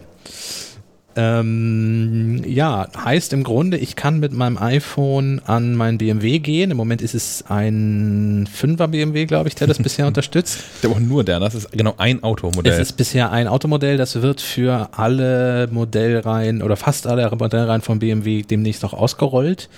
Ähm, 1.15 2.41
ja, 2.45 2.87
heißt 2.97 3.33
im 3.33 3.43
Grunde, 3.43 3.77
ich 3.77 3.95
kann 3.95 4.19
mit 4.19 4.33
meinem 4.33 4.57
iPhone 4.57 5.41
an 5.45 5.75
mein 5.75 5.97
BMW 5.97 6.39
gehen. 6.39 6.71
Im 6.71 6.77
Moment 6.77 7.01
ist 7.01 7.13
es 7.13 7.45
ein 7.47 8.47
5er 8.47 8.87
BMW, 8.87 9.25
glaube 9.25 9.47
ich, 9.47 9.55
der 9.55 9.67
das 9.67 9.77
bisher 9.77 10.07
unterstützt. 10.13 10.59
Der 10.81 10.89
auch 10.89 10.99
nur 10.99 11.23
der, 11.23 11.39
das 11.39 11.53
ist 11.55 11.71
genau 11.71 11.93
ein 11.97 12.23
Automodell. 12.23 12.73
Es 12.73 12.79
ist 12.79 12.93
bisher 12.93 13.31
ein 13.31 13.47
Automodell, 13.47 13.97
das 13.97 14.21
wird 14.21 14.41
für 14.41 14.89
alle 14.93 15.67
Modellreihen 15.71 16.63
oder 16.63 16.75
fast 16.75 17.05
alle 17.05 17.29
Modellreihen 17.29 17.81
von 17.81 17.99
BMW 17.99 18.41
demnächst 18.41 18.83
auch 18.83 18.93
ausgerollt 18.93 19.69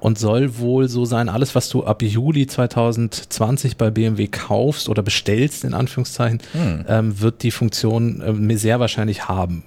und 0.00 0.18
soll 0.18 0.58
wohl 0.58 0.88
so 0.88 1.04
sein, 1.04 1.28
alles, 1.28 1.54
was 1.54 1.68
du 1.68 1.84
ab 1.84 2.02
Juli 2.02 2.46
2020 2.46 3.76
bei 3.76 3.90
BMW 3.90 4.28
kaufst 4.28 4.88
oder 4.88 5.02
bestellst, 5.02 5.64
in 5.64 5.74
Anführungszeichen, 5.74 6.40
hm. 6.52 6.84
ähm, 6.88 7.20
wird 7.20 7.42
die 7.42 7.50
Funktion 7.50 8.48
äh, 8.50 8.56
sehr 8.56 8.80
wahrscheinlich 8.80 9.28
haben. 9.28 9.64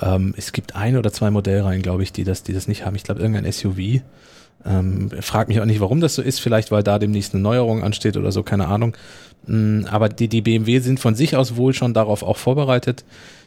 Ähm, 0.00 0.34
es 0.36 0.52
gibt 0.52 0.76
ein 0.76 0.96
oder 0.96 1.12
zwei 1.12 1.30
Modellreihen, 1.30 1.82
glaube 1.82 2.02
ich, 2.02 2.12
die 2.12 2.24
das, 2.24 2.42
die 2.42 2.52
das 2.52 2.68
nicht 2.68 2.84
haben. 2.84 2.96
Ich 2.96 3.04
glaube, 3.04 3.20
irgendein 3.20 3.50
SUV. 3.50 4.02
Ähm, 4.64 5.10
frag 5.20 5.48
mich 5.48 5.60
auch 5.60 5.64
nicht, 5.64 5.80
warum 5.80 6.00
das 6.00 6.14
so 6.14 6.22
ist. 6.22 6.40
Vielleicht, 6.40 6.70
weil 6.70 6.82
da 6.82 6.98
demnächst 6.98 7.34
eine 7.34 7.42
Neuerung 7.42 7.82
ansteht 7.82 8.16
oder 8.16 8.32
so, 8.32 8.42
keine 8.42 8.66
Ahnung. 8.66 8.96
Ähm, 9.48 9.86
aber 9.90 10.08
die, 10.08 10.28
die 10.28 10.42
BMW 10.42 10.80
sind 10.80 11.00
von 11.00 11.14
sich 11.14 11.36
aus 11.36 11.56
wohl 11.56 11.72
schon 11.72 11.94
darauf 11.94 12.22
auch 12.22 12.36
vorbereitet, 12.36 13.04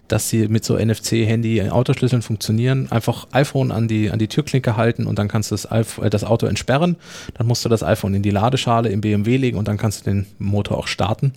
dass 0.07 0.29
sie 0.29 0.47
mit 0.47 0.65
so 0.65 0.77
NFC-Handy-Autoschlüsseln 0.77 2.21
funktionieren. 2.21 2.91
Einfach 2.91 3.27
iPhone 3.31 3.71
an 3.71 3.87
die, 3.87 4.09
an 4.09 4.17
die 4.17 4.27
Türklinke 4.27 4.75
halten 4.75 5.05
und 5.05 5.19
dann 5.19 5.27
kannst 5.27 5.51
du 5.51 5.55
das, 5.55 5.65
äh, 5.65 6.09
das 6.09 6.23
Auto 6.23 6.47
entsperren. 6.47 6.95
Dann 7.35 7.47
musst 7.47 7.63
du 7.65 7.69
das 7.69 7.83
iPhone 7.83 8.13
in 8.15 8.23
die 8.23 8.31
Ladeschale 8.31 8.89
im 8.89 9.01
BMW 9.01 9.37
legen 9.37 9.57
und 9.57 9.67
dann 9.67 9.77
kannst 9.77 10.01
du 10.01 10.09
den 10.09 10.25
Motor 10.39 10.77
auch 10.77 10.87
starten. 10.87 11.33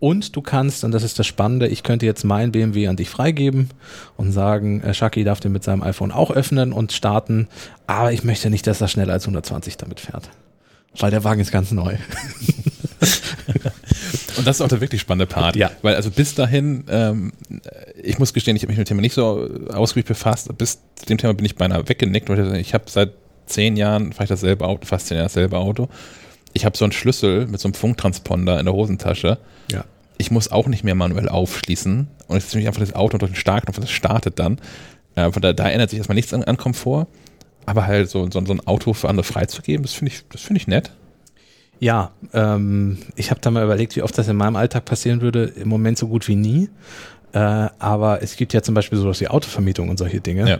Und 0.00 0.36
du 0.36 0.42
kannst, 0.42 0.84
und 0.84 0.92
das 0.92 1.02
ist 1.02 1.18
das 1.18 1.26
Spannende, 1.26 1.66
ich 1.66 1.82
könnte 1.82 2.06
jetzt 2.06 2.24
mein 2.24 2.52
BMW 2.52 2.86
an 2.86 2.96
dich 2.96 3.10
freigeben 3.10 3.70
und 4.16 4.30
sagen, 4.32 4.80
äh, 4.82 4.94
Shaki 4.94 5.24
darf 5.24 5.40
den 5.40 5.52
mit 5.52 5.64
seinem 5.64 5.82
iPhone 5.82 6.12
auch 6.12 6.30
öffnen 6.30 6.72
und 6.72 6.92
starten, 6.92 7.48
aber 7.86 8.12
ich 8.12 8.22
möchte 8.22 8.48
nicht, 8.48 8.66
dass 8.66 8.80
er 8.80 8.88
schneller 8.88 9.12
als 9.14 9.24
120 9.24 9.76
damit 9.76 9.98
fährt. 10.00 10.30
Weil 10.98 11.10
der 11.10 11.24
Wagen 11.24 11.40
ist 11.40 11.50
ganz 11.50 11.72
neu. 11.72 11.96
und 14.36 14.46
das 14.46 14.56
ist 14.56 14.62
auch 14.62 14.68
der 14.68 14.80
wirklich 14.80 15.00
spannende 15.00 15.26
Part. 15.26 15.56
Ja. 15.56 15.70
Weil 15.82 15.96
also 15.96 16.10
bis 16.10 16.34
dahin, 16.34 16.84
ähm, 16.88 17.32
ich 18.00 18.18
muss 18.18 18.32
gestehen, 18.32 18.56
ich 18.56 18.62
habe 18.62 18.70
mich 18.70 18.78
mit 18.78 18.86
dem 18.88 18.90
Thema 18.90 19.00
nicht 19.00 19.14
so 19.14 19.48
ausgiebig 19.68 20.06
befasst. 20.06 20.56
Bis 20.56 20.78
zu 20.94 21.06
dem 21.06 21.18
Thema 21.18 21.34
bin 21.34 21.44
ich 21.44 21.56
beinahe 21.56 21.88
weggenickt. 21.88 22.30
Ich 22.30 22.72
habe 22.74 22.84
seit 22.86 23.12
zehn 23.46 23.76
Jahren, 23.76 24.12
vielleicht 24.12 24.30
dasselbe 24.30 24.64
Auto, 24.66 24.86
fast 24.86 25.08
zehn 25.08 25.16
Jahre 25.16 25.26
dasselbe 25.28 25.58
Auto 25.58 25.88
ich 26.52 26.64
habe 26.64 26.76
so 26.76 26.84
einen 26.84 26.92
Schlüssel 26.92 27.46
mit 27.46 27.60
so 27.60 27.68
einem 27.68 27.74
Funktransponder 27.74 28.58
in 28.58 28.66
der 28.66 28.74
Hosentasche. 28.74 29.38
Ja. 29.70 29.84
Ich 30.16 30.30
muss 30.30 30.50
auch 30.50 30.66
nicht 30.66 30.84
mehr 30.84 30.94
manuell 30.94 31.28
aufschließen. 31.28 32.08
Und 32.26 32.36
ich 32.36 32.44
setze 32.44 32.58
mich 32.58 32.66
einfach 32.66 32.80
das 32.80 32.94
Auto 32.94 33.18
durch 33.18 33.32
den 33.32 33.36
Startknopf 33.36 33.78
und 33.78 33.84
das 33.84 33.90
startet 33.90 34.38
dann. 34.38 34.60
Äh, 35.14 35.30
von 35.30 35.42
da, 35.42 35.52
da 35.52 35.68
ändert 35.68 35.90
sich 35.90 35.98
erstmal 35.98 36.16
nichts 36.16 36.34
an, 36.34 36.42
an 36.44 36.56
Komfort. 36.56 37.06
Aber 37.66 37.86
halt 37.86 38.08
so, 38.08 38.28
so, 38.30 38.44
so 38.44 38.52
ein 38.52 38.66
Auto 38.66 38.94
für 38.94 39.08
andere 39.08 39.24
freizugeben, 39.24 39.82
das 39.82 39.92
finde 39.92 40.12
ich, 40.12 40.24
das 40.30 40.40
finde 40.40 40.60
ich 40.60 40.66
nett. 40.66 40.90
Ja, 41.80 42.12
ähm, 42.32 42.98
ich 43.14 43.30
habe 43.30 43.40
da 43.40 43.50
mal 43.50 43.62
überlegt, 43.62 43.94
wie 43.94 44.02
oft 44.02 44.16
das 44.16 44.26
in 44.26 44.36
meinem 44.36 44.56
Alltag 44.56 44.84
passieren 44.84 45.20
würde. 45.20 45.44
Im 45.44 45.68
Moment 45.68 45.98
so 45.98 46.08
gut 46.08 46.26
wie 46.26 46.34
nie. 46.34 46.70
Äh, 47.32 47.38
aber 47.38 48.22
es 48.22 48.36
gibt 48.36 48.54
ja 48.54 48.62
zum 48.62 48.74
Beispiel 48.74 48.98
sowas 48.98 49.20
wie 49.20 49.28
Autovermietung 49.28 49.88
und 49.90 49.98
solche 49.98 50.20
Dinge. 50.20 50.48
Ja 50.48 50.58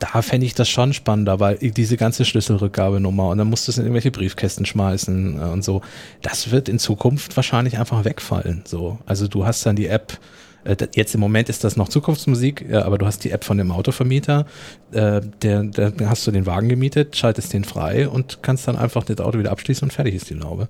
da 0.00 0.22
fände 0.22 0.46
ich 0.46 0.54
das 0.54 0.68
schon 0.68 0.92
spannender, 0.92 1.38
weil 1.40 1.58
diese 1.58 1.96
ganze 1.96 2.24
Schlüsselrückgabenummer 2.24 3.28
und 3.28 3.38
dann 3.38 3.48
musst 3.48 3.68
du 3.68 3.72
es 3.72 3.78
in 3.78 3.84
irgendwelche 3.84 4.10
Briefkästen 4.10 4.66
schmeißen 4.66 5.38
äh, 5.38 5.42
und 5.44 5.62
so. 5.62 5.82
Das 6.22 6.50
wird 6.50 6.68
in 6.68 6.78
Zukunft 6.78 7.36
wahrscheinlich 7.36 7.78
einfach 7.78 8.04
wegfallen. 8.04 8.62
So, 8.64 8.98
also 9.06 9.28
du 9.28 9.46
hast 9.46 9.64
dann 9.66 9.76
die 9.76 9.86
App. 9.86 10.18
Äh, 10.64 10.76
jetzt 10.94 11.14
im 11.14 11.20
Moment 11.20 11.50
ist 11.50 11.64
das 11.64 11.76
noch 11.76 11.88
Zukunftsmusik, 11.88 12.72
aber 12.72 12.98
du 12.98 13.06
hast 13.06 13.24
die 13.24 13.30
App 13.30 13.44
von 13.44 13.58
dem 13.58 13.70
Autovermieter, 13.70 14.46
äh, 14.92 15.20
der, 15.42 15.64
der 15.64 15.92
hast 16.08 16.26
du 16.26 16.30
den 16.30 16.46
Wagen 16.46 16.68
gemietet, 16.70 17.16
schaltest 17.16 17.52
den 17.52 17.64
frei 17.64 18.08
und 18.08 18.42
kannst 18.42 18.66
dann 18.66 18.76
einfach 18.76 19.04
das 19.04 19.20
Auto 19.20 19.38
wieder 19.38 19.52
abschließen 19.52 19.84
und 19.84 19.92
fertig 19.92 20.14
ist 20.14 20.30
die 20.30 20.34
Laube. 20.34 20.68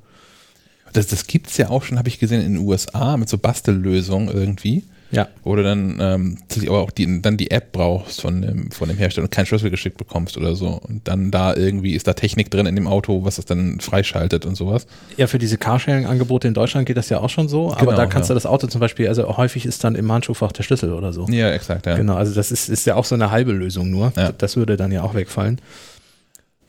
Das, 0.93 1.07
das 1.07 1.29
gibt's 1.29 1.57
ja 1.57 1.71
auch 1.71 1.85
schon, 1.85 1.99
habe 1.99 2.09
ich 2.09 2.19
gesehen, 2.19 2.43
in 2.43 2.55
den 2.55 2.66
USA 2.66 3.16
mit 3.16 3.29
so 3.29 3.38
Bastellösungen 3.38 4.29
irgendwie. 4.29 4.85
Ja. 5.11 5.29
Du 5.44 5.57
dann 5.57 5.99
ähm, 6.01 6.38
aber 6.66 6.81
auch 6.81 6.90
die, 6.90 7.20
dann 7.20 7.37
die 7.37 7.51
App 7.51 7.73
brauchst 7.73 8.20
von 8.20 8.42
dem, 8.42 8.70
von 8.70 8.88
dem 8.88 8.96
Hersteller 8.96 9.25
und 9.25 9.31
keinen 9.31 9.46
Schlüssel 9.46 9.70
geschickt 9.70 9.99
bekommst 9.99 10.37
oder 10.37 10.55
so. 10.55 10.81
Und 10.87 11.07
dann 11.09 11.31
da 11.31 11.55
irgendwie 11.55 11.94
ist 11.94 12.07
da 12.07 12.14
Technik 12.14 12.51
drin 12.51 12.66
in 12.66 12.77
dem 12.77 12.87
Auto, 12.87 13.25
was 13.25 13.37
das 13.37 13.44
dann 13.44 13.81
freischaltet 13.81 14.46
und 14.46 14.57
sowas. 14.57 14.87
Ja, 15.16 15.27
für 15.27 15.38
diese 15.38 15.59
Carsharing-Angebote 15.59 16.49
in 16.49 16.55
Deutschland 16.55 16.87
geht 16.87 16.96
das 16.96 17.09
ja 17.09 17.18
auch 17.18 17.31
schon 17.31 17.49
so. 17.49 17.73
Aber 17.73 17.87
genau, 17.87 17.96
da 17.96 18.07
kannst 18.07 18.29
ja. 18.29 18.35
du 18.35 18.37
das 18.37 18.46
Auto 18.46 18.66
zum 18.68 18.81
Beispiel, 18.81 19.09
also 19.09 19.37
häufig 19.37 19.66
ist 19.66 19.83
dann 19.85 19.94
im 19.94 20.11
Handschuhfach 20.11 20.53
der 20.53 20.62
Schlüssel 20.62 20.92
oder 20.92 21.12
so. 21.12 21.27
Ja, 21.29 21.51
exakt, 21.51 21.87
ja. 21.87 21.96
Genau, 21.96 22.14
also 22.14 22.35
das 22.35 22.53
ist, 22.53 22.68
ist 22.68 22.87
ja 22.87 22.94
auch 22.94 23.05
so 23.05 23.14
eine 23.14 23.31
halbe 23.31 23.53
Lösung 23.53 23.90
nur. 23.90 24.12
Ja. 24.16 24.33
Das 24.33 24.57
würde 24.57 24.77
dann 24.77 24.92
ja 24.92 25.03
auch 25.03 25.14
wegfallen. 25.14 25.61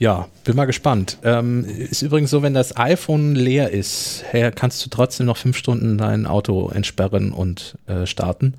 Ja, 0.02 0.30
bin 0.46 0.56
mal 0.56 0.66
gespannt. 0.66 1.20
Ähm, 1.24 1.64
ist 1.64 2.02
übrigens 2.02 2.32
so, 2.32 2.42
wenn 2.42 2.56
das 2.56 2.76
iPhone 2.76 3.36
leer 3.36 3.70
ist, 3.70 4.24
her, 4.32 4.52
kannst 4.52 4.84
du 4.84 4.90
trotzdem 4.90 5.28
noch 5.28 5.38
fünf 5.38 5.56
Stunden 5.56 6.00
dein 6.00 6.26
Auto 6.26 6.72
entsperren 6.74 7.32
und 7.32 7.78
äh, 7.86 8.08
starten, 8.08 8.56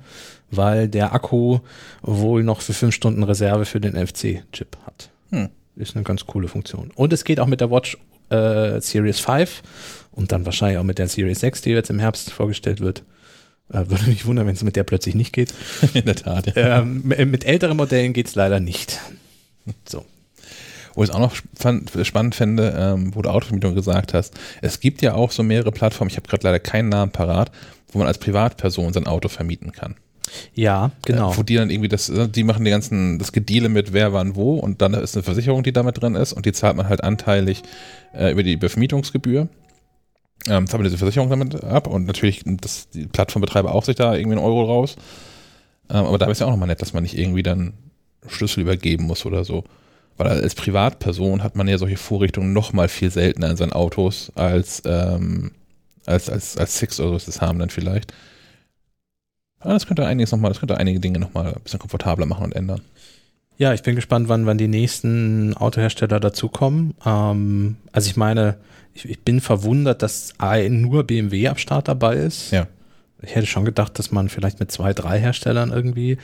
weil 0.51 0.87
der 0.87 1.13
Akku 1.13 1.59
wohl 2.01 2.43
noch 2.43 2.61
für 2.61 2.71
fünf 2.71 2.95
Stunden 2.95 3.23
Reserve 3.23 3.65
für 3.65 3.81
den 3.81 3.91
NFC-Chip 3.93 4.77
hat. 4.85 5.09
Hm. 5.31 5.49
Ist 5.75 5.97
eine 5.97 6.05
ganz 6.05 6.25
coole 6.25 6.47
Funktion. 6.47 6.91
Und 6.95 7.11
es 7.11 7.25
geht 7.25 7.41
auch 7.41 7.47
mit 7.47 7.59
der 7.59 7.69
Watch 7.69 7.97
äh, 8.29 8.79
Series 8.79 9.19
5 9.19 9.63
und 10.13 10.31
dann 10.31 10.45
wahrscheinlich 10.45 10.77
auch 10.77 10.85
mit 10.85 10.97
der 10.97 11.09
Series 11.09 11.41
6, 11.41 11.59
die 11.63 11.71
jetzt 11.71 11.89
im 11.89 11.99
Herbst 11.99 12.31
vorgestellt 12.31 12.79
wird. 12.79 13.03
Äh, 13.67 13.89
würde 13.89 14.05
mich 14.05 14.25
wundern, 14.25 14.47
wenn 14.47 14.55
es 14.55 14.63
mit 14.63 14.77
der 14.77 14.85
plötzlich 14.85 15.15
nicht 15.15 15.33
geht. 15.33 15.53
In 15.93 16.05
der 16.05 16.15
Tat. 16.15 16.55
Ja. 16.55 16.79
Ähm, 16.79 17.03
mit 17.03 17.43
älteren 17.43 17.75
Modellen 17.75 18.13
geht 18.13 18.27
es 18.29 18.35
leider 18.35 18.61
nicht. 18.61 19.01
So. 19.85 20.05
Wo 20.95 21.03
ich 21.03 21.09
es 21.09 21.15
auch 21.15 21.19
noch 21.19 21.35
fand, 21.55 21.91
spannend 22.03 22.35
fände, 22.35 22.73
ähm, 22.77 23.15
wo 23.15 23.21
du 23.21 23.29
Autovermietung 23.29 23.75
gesagt 23.75 24.13
hast, 24.13 24.39
es 24.61 24.79
gibt 24.79 25.01
ja 25.01 25.15
auch 25.15 25.31
so 25.31 25.43
mehrere 25.43 25.71
Plattformen, 25.71 26.09
ich 26.09 26.17
habe 26.17 26.27
gerade 26.27 26.43
leider 26.43 26.59
keinen 26.59 26.89
Namen 26.89 27.11
parat, 27.11 27.51
wo 27.91 27.99
man 27.99 28.07
als 28.07 28.17
Privatperson 28.17 28.93
sein 28.93 29.07
Auto 29.07 29.29
vermieten 29.29 29.71
kann. 29.71 29.95
Ja, 30.53 30.91
genau. 31.05 31.33
Äh, 31.33 31.37
wo 31.37 31.43
die 31.43 31.55
dann 31.55 31.69
irgendwie 31.69 31.89
das, 31.89 32.09
äh, 32.09 32.27
die 32.27 32.43
machen 32.43 32.65
die 32.65 32.71
ganzen, 32.71 33.19
das 33.19 33.31
Gedeale 33.31 33.69
mit 33.69 33.93
wer 33.93 34.13
wann 34.13 34.35
wo 34.35 34.55
und 34.55 34.81
dann 34.81 34.93
ist 34.93 35.15
eine 35.15 35.23
Versicherung, 35.23 35.63
die 35.63 35.73
damit 35.73 36.01
drin 36.01 36.15
ist 36.15 36.33
und 36.33 36.45
die 36.45 36.53
zahlt 36.53 36.75
man 36.75 36.89
halt 36.89 37.03
anteilig 37.03 37.63
äh, 38.13 38.31
über 38.31 38.43
die 38.43 38.53
Übervermietungsgebühr. 38.53 39.47
Ähm, 40.47 40.67
zahlt 40.67 40.79
man 40.79 40.83
diese 40.83 40.97
Versicherung 40.97 41.29
damit 41.29 41.63
ab 41.63 41.87
und 41.87 42.05
natürlich 42.05 42.41
das, 42.45 42.89
die 42.89 43.07
Plattformbetreiber 43.07 43.73
auch 43.73 43.85
sich 43.85 43.95
da 43.95 44.13
irgendwie 44.13 44.37
einen 44.37 44.45
Euro 44.45 44.63
raus. 44.63 44.95
Ähm, 45.89 46.05
aber 46.05 46.17
da 46.17 46.27
ist 46.27 46.39
ja 46.39 46.47
auch 46.47 46.51
nochmal 46.51 46.67
nett, 46.67 46.81
dass 46.81 46.93
man 46.93 47.03
nicht 47.03 47.17
irgendwie 47.17 47.43
dann 47.43 47.73
Schlüssel 48.27 48.61
übergeben 48.61 49.05
muss 49.05 49.25
oder 49.25 49.43
so. 49.43 49.63
Weil 50.17 50.27
als 50.27 50.55
Privatperson 50.55 51.43
hat 51.43 51.55
man 51.55 51.67
ja 51.67 51.77
solche 51.77 51.97
Vorrichtungen 51.97 52.53
noch 52.53 52.73
mal 52.73 52.87
viel 52.87 53.09
seltener 53.09 53.49
in 53.49 53.57
seinen 53.57 53.73
Autos 53.73 54.31
als, 54.35 54.81
ähm, 54.85 55.51
als, 56.05 56.29
als, 56.29 56.57
als 56.57 56.77
Six 56.77 56.99
oder 56.99 57.19
so 57.19 57.25
das 57.25 57.41
haben 57.41 57.59
dann 57.59 57.69
vielleicht. 57.69 58.13
Aber 59.59 59.73
das 59.73 59.87
könnte 59.87 60.05
einiges 60.05 60.31
noch 60.31 60.39
mal, 60.39 60.49
das 60.49 60.59
könnte 60.59 60.77
einige 60.77 60.99
Dinge 60.99 61.19
nochmal 61.19 61.53
ein 61.53 61.61
bisschen 61.63 61.79
komfortabler 61.79 62.25
machen 62.25 62.43
und 62.43 62.55
ändern. 62.55 62.81
Ja, 63.57 63.73
ich 63.73 63.83
bin 63.83 63.95
gespannt, 63.95 64.29
wann, 64.29 64.45
wann 64.45 64.57
die 64.57 64.67
nächsten 64.67 65.55
Autohersteller 65.55 66.19
dazukommen. 66.19 66.95
Ähm, 67.05 67.77
also 67.91 68.09
ich 68.09 68.17
meine, 68.17 68.57
ich, 68.93 69.07
ich, 69.07 69.19
bin 69.21 69.41
verwundert, 69.41 70.01
dass 70.01 70.33
nur 70.69 71.03
BMW 71.03 71.47
am 71.47 71.57
Start 71.57 71.87
dabei 71.87 72.15
ist. 72.15 72.51
Ja. 72.51 72.67
Ich 73.21 73.35
hätte 73.35 73.47
schon 73.47 73.63
gedacht, 73.63 73.97
dass 73.97 74.11
man 74.11 74.27
vielleicht 74.27 74.59
mit 74.59 74.71
zwei, 74.71 74.93
drei 74.93 75.19
Herstellern 75.19 75.71
irgendwie 75.71 76.17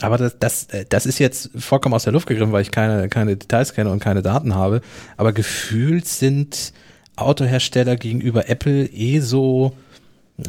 aber 0.00 0.18
das, 0.18 0.38
das, 0.38 0.68
das 0.88 1.06
ist 1.06 1.18
jetzt 1.18 1.50
vollkommen 1.56 1.94
aus 1.94 2.04
der 2.04 2.12
Luft 2.12 2.26
gegriffen, 2.26 2.52
weil 2.52 2.62
ich 2.62 2.70
keine, 2.70 3.08
keine 3.08 3.36
Details 3.36 3.74
kenne 3.74 3.90
und 3.90 4.00
keine 4.00 4.22
Daten 4.22 4.54
habe. 4.54 4.80
Aber 5.16 5.32
gefühlt 5.32 6.06
sind 6.06 6.72
Autohersteller 7.16 7.96
gegenüber 7.96 8.48
Apple 8.48 8.86
eh 8.86 9.20
so, 9.20 9.72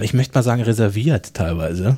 ich 0.01 0.13
möchte 0.13 0.33
mal 0.33 0.43
sagen, 0.43 0.61
reserviert 0.61 1.33
teilweise. 1.33 1.97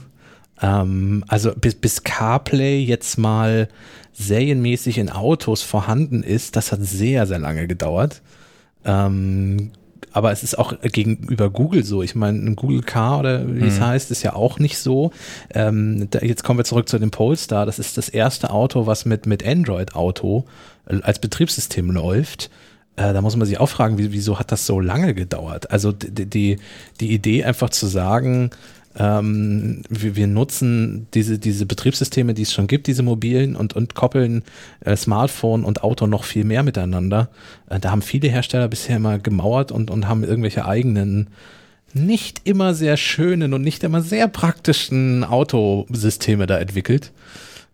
Ähm, 0.61 1.23
also 1.27 1.53
bis, 1.53 1.75
bis 1.75 2.03
CarPlay 2.03 2.83
jetzt 2.83 3.17
mal 3.17 3.67
serienmäßig 4.13 4.97
in 4.97 5.09
Autos 5.09 5.61
vorhanden 5.61 6.23
ist, 6.23 6.55
das 6.55 6.71
hat 6.71 6.79
sehr, 6.81 7.27
sehr 7.27 7.39
lange 7.39 7.67
gedauert. 7.67 8.21
Ähm, 8.85 9.71
aber 10.15 10.31
es 10.31 10.43
ist 10.43 10.57
auch 10.57 10.73
gegenüber 10.81 11.49
Google 11.49 11.83
so. 11.83 12.01
Ich 12.01 12.15
meine, 12.15 12.39
ein 12.39 12.55
Google 12.55 12.81
Car 12.81 13.19
oder 13.19 13.45
wie 13.47 13.63
mhm. 13.63 13.67
es 13.67 13.81
heißt, 13.81 14.11
ist 14.11 14.23
ja 14.23 14.33
auch 14.33 14.59
nicht 14.59 14.77
so. 14.77 15.11
Ähm, 15.53 16.07
da, 16.09 16.19
jetzt 16.19 16.45
kommen 16.45 16.57
wir 16.57 16.63
zurück 16.63 16.87
zu 16.87 16.97
dem 16.99 17.11
Polestar. 17.11 17.65
Das 17.65 17.79
ist 17.79 17.97
das 17.97 18.07
erste 18.07 18.49
Auto, 18.49 18.87
was 18.87 19.03
mit, 19.03 19.25
mit 19.25 19.45
Android 19.45 19.93
Auto 19.93 20.45
äh, 20.87 21.01
als 21.01 21.19
Betriebssystem 21.19 21.91
läuft. 21.91 22.49
Äh, 22.95 23.11
da 23.11 23.19
muss 23.19 23.35
man 23.35 23.45
sich 23.45 23.59
auch 23.59 23.67
fragen, 23.67 23.97
wie, 23.97 24.13
wieso 24.13 24.39
hat 24.39 24.53
das 24.53 24.65
so 24.65 24.79
lange 24.79 25.13
gedauert? 25.13 25.69
Also 25.71 25.91
die, 25.91 26.25
die, 26.25 26.59
die 27.01 27.11
Idee 27.11 27.43
einfach 27.43 27.69
zu 27.69 27.85
sagen, 27.85 28.51
ähm, 28.97 29.81
wir, 29.89 30.15
wir, 30.15 30.27
nutzen 30.27 31.07
diese, 31.13 31.37
diese 31.37 31.65
Betriebssysteme, 31.65 32.33
die 32.33 32.43
es 32.43 32.53
schon 32.53 32.67
gibt, 32.67 32.87
diese 32.87 33.03
mobilen 33.03 33.55
und, 33.55 33.73
und 33.73 33.93
koppeln 33.93 34.43
äh, 34.81 34.95
Smartphone 34.95 35.65
und 35.65 35.83
Auto 35.83 36.07
noch 36.07 36.23
viel 36.23 36.45
mehr 36.45 36.63
miteinander. 36.63 37.29
Äh, 37.69 37.79
da 37.79 37.91
haben 37.91 38.01
viele 38.01 38.29
Hersteller 38.29 38.67
bisher 38.67 38.97
immer 38.97 39.19
gemauert 39.19 39.71
und, 39.71 39.91
und 39.91 40.07
haben 40.07 40.23
irgendwelche 40.23 40.65
eigenen 40.65 41.27
nicht 41.93 42.41
immer 42.43 42.73
sehr 42.73 42.97
schönen 42.97 43.53
und 43.53 43.61
nicht 43.61 43.83
immer 43.83 44.01
sehr 44.01 44.27
praktischen 44.27 45.23
Autosysteme 45.23 46.45
da 46.45 46.57
entwickelt. 46.57 47.11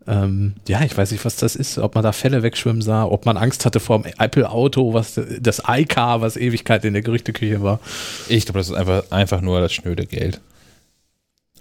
Ähm, 0.08 0.54
ja, 0.68 0.82
ich 0.84 0.98
weiß 0.98 1.12
nicht, 1.12 1.26
was 1.26 1.36
das 1.36 1.56
ist, 1.56 1.78
ob 1.78 1.96
man 1.96 2.04
da 2.04 2.12
Fälle 2.12 2.42
wegschwimmen 2.42 2.82
sah, 2.82 3.04
ob 3.04 3.26
man 3.26 3.38
Angst 3.38 3.66
hatte 3.66 3.80
vor 3.80 4.02
dem 4.02 4.12
Apple-Auto, 4.18 4.94
was 4.94 5.20
das 5.40 5.62
iCar, 5.68 6.22
was 6.22 6.38
Ewigkeit 6.38 6.86
in 6.86 6.94
der 6.94 7.04
Gerüchteküche 7.04 7.62
war. 7.62 7.80
Ich 8.28 8.46
glaube, 8.46 8.60
das 8.60 8.70
ist 8.70 8.76
einfach, 8.76 9.04
einfach 9.12 9.42
nur 9.42 9.60
das 9.62 9.74
schnöde 9.74 10.06
Geld. 10.06 10.42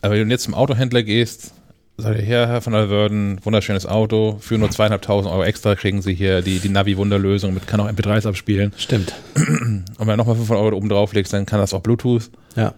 Aber 0.02 0.14
wenn 0.14 0.28
du 0.28 0.32
jetzt 0.32 0.44
zum 0.44 0.54
Autohändler 0.54 1.02
gehst, 1.02 1.52
sag 1.96 2.16
ich, 2.18 2.26
Herr, 2.26 2.48
Herr 2.48 2.60
von 2.60 2.74
Alverden, 2.74 3.38
wunderschönes 3.44 3.86
Auto, 3.86 4.38
für 4.40 4.58
nur 4.58 4.70
zweieinhalbtausend 4.70 5.32
Euro 5.32 5.44
extra 5.44 5.74
kriegen 5.74 6.02
Sie 6.02 6.14
hier 6.14 6.42
die, 6.42 6.58
die 6.58 6.68
Navi-Wunderlösung 6.68 7.54
mit, 7.54 7.66
kann 7.66 7.80
auch 7.80 7.88
MP3s 7.88 8.26
abspielen. 8.26 8.72
Stimmt. 8.76 9.14
Und 9.34 9.84
wenn 9.98 10.06
du 10.06 10.16
nochmal 10.16 10.36
500 10.36 10.64
Euro 10.64 10.76
oben 10.76 10.88
drauf 10.88 11.12
legst, 11.12 11.32
dann 11.32 11.46
kann 11.46 11.60
das 11.60 11.74
auch 11.74 11.80
Bluetooth. 11.80 12.30
Ja. 12.56 12.74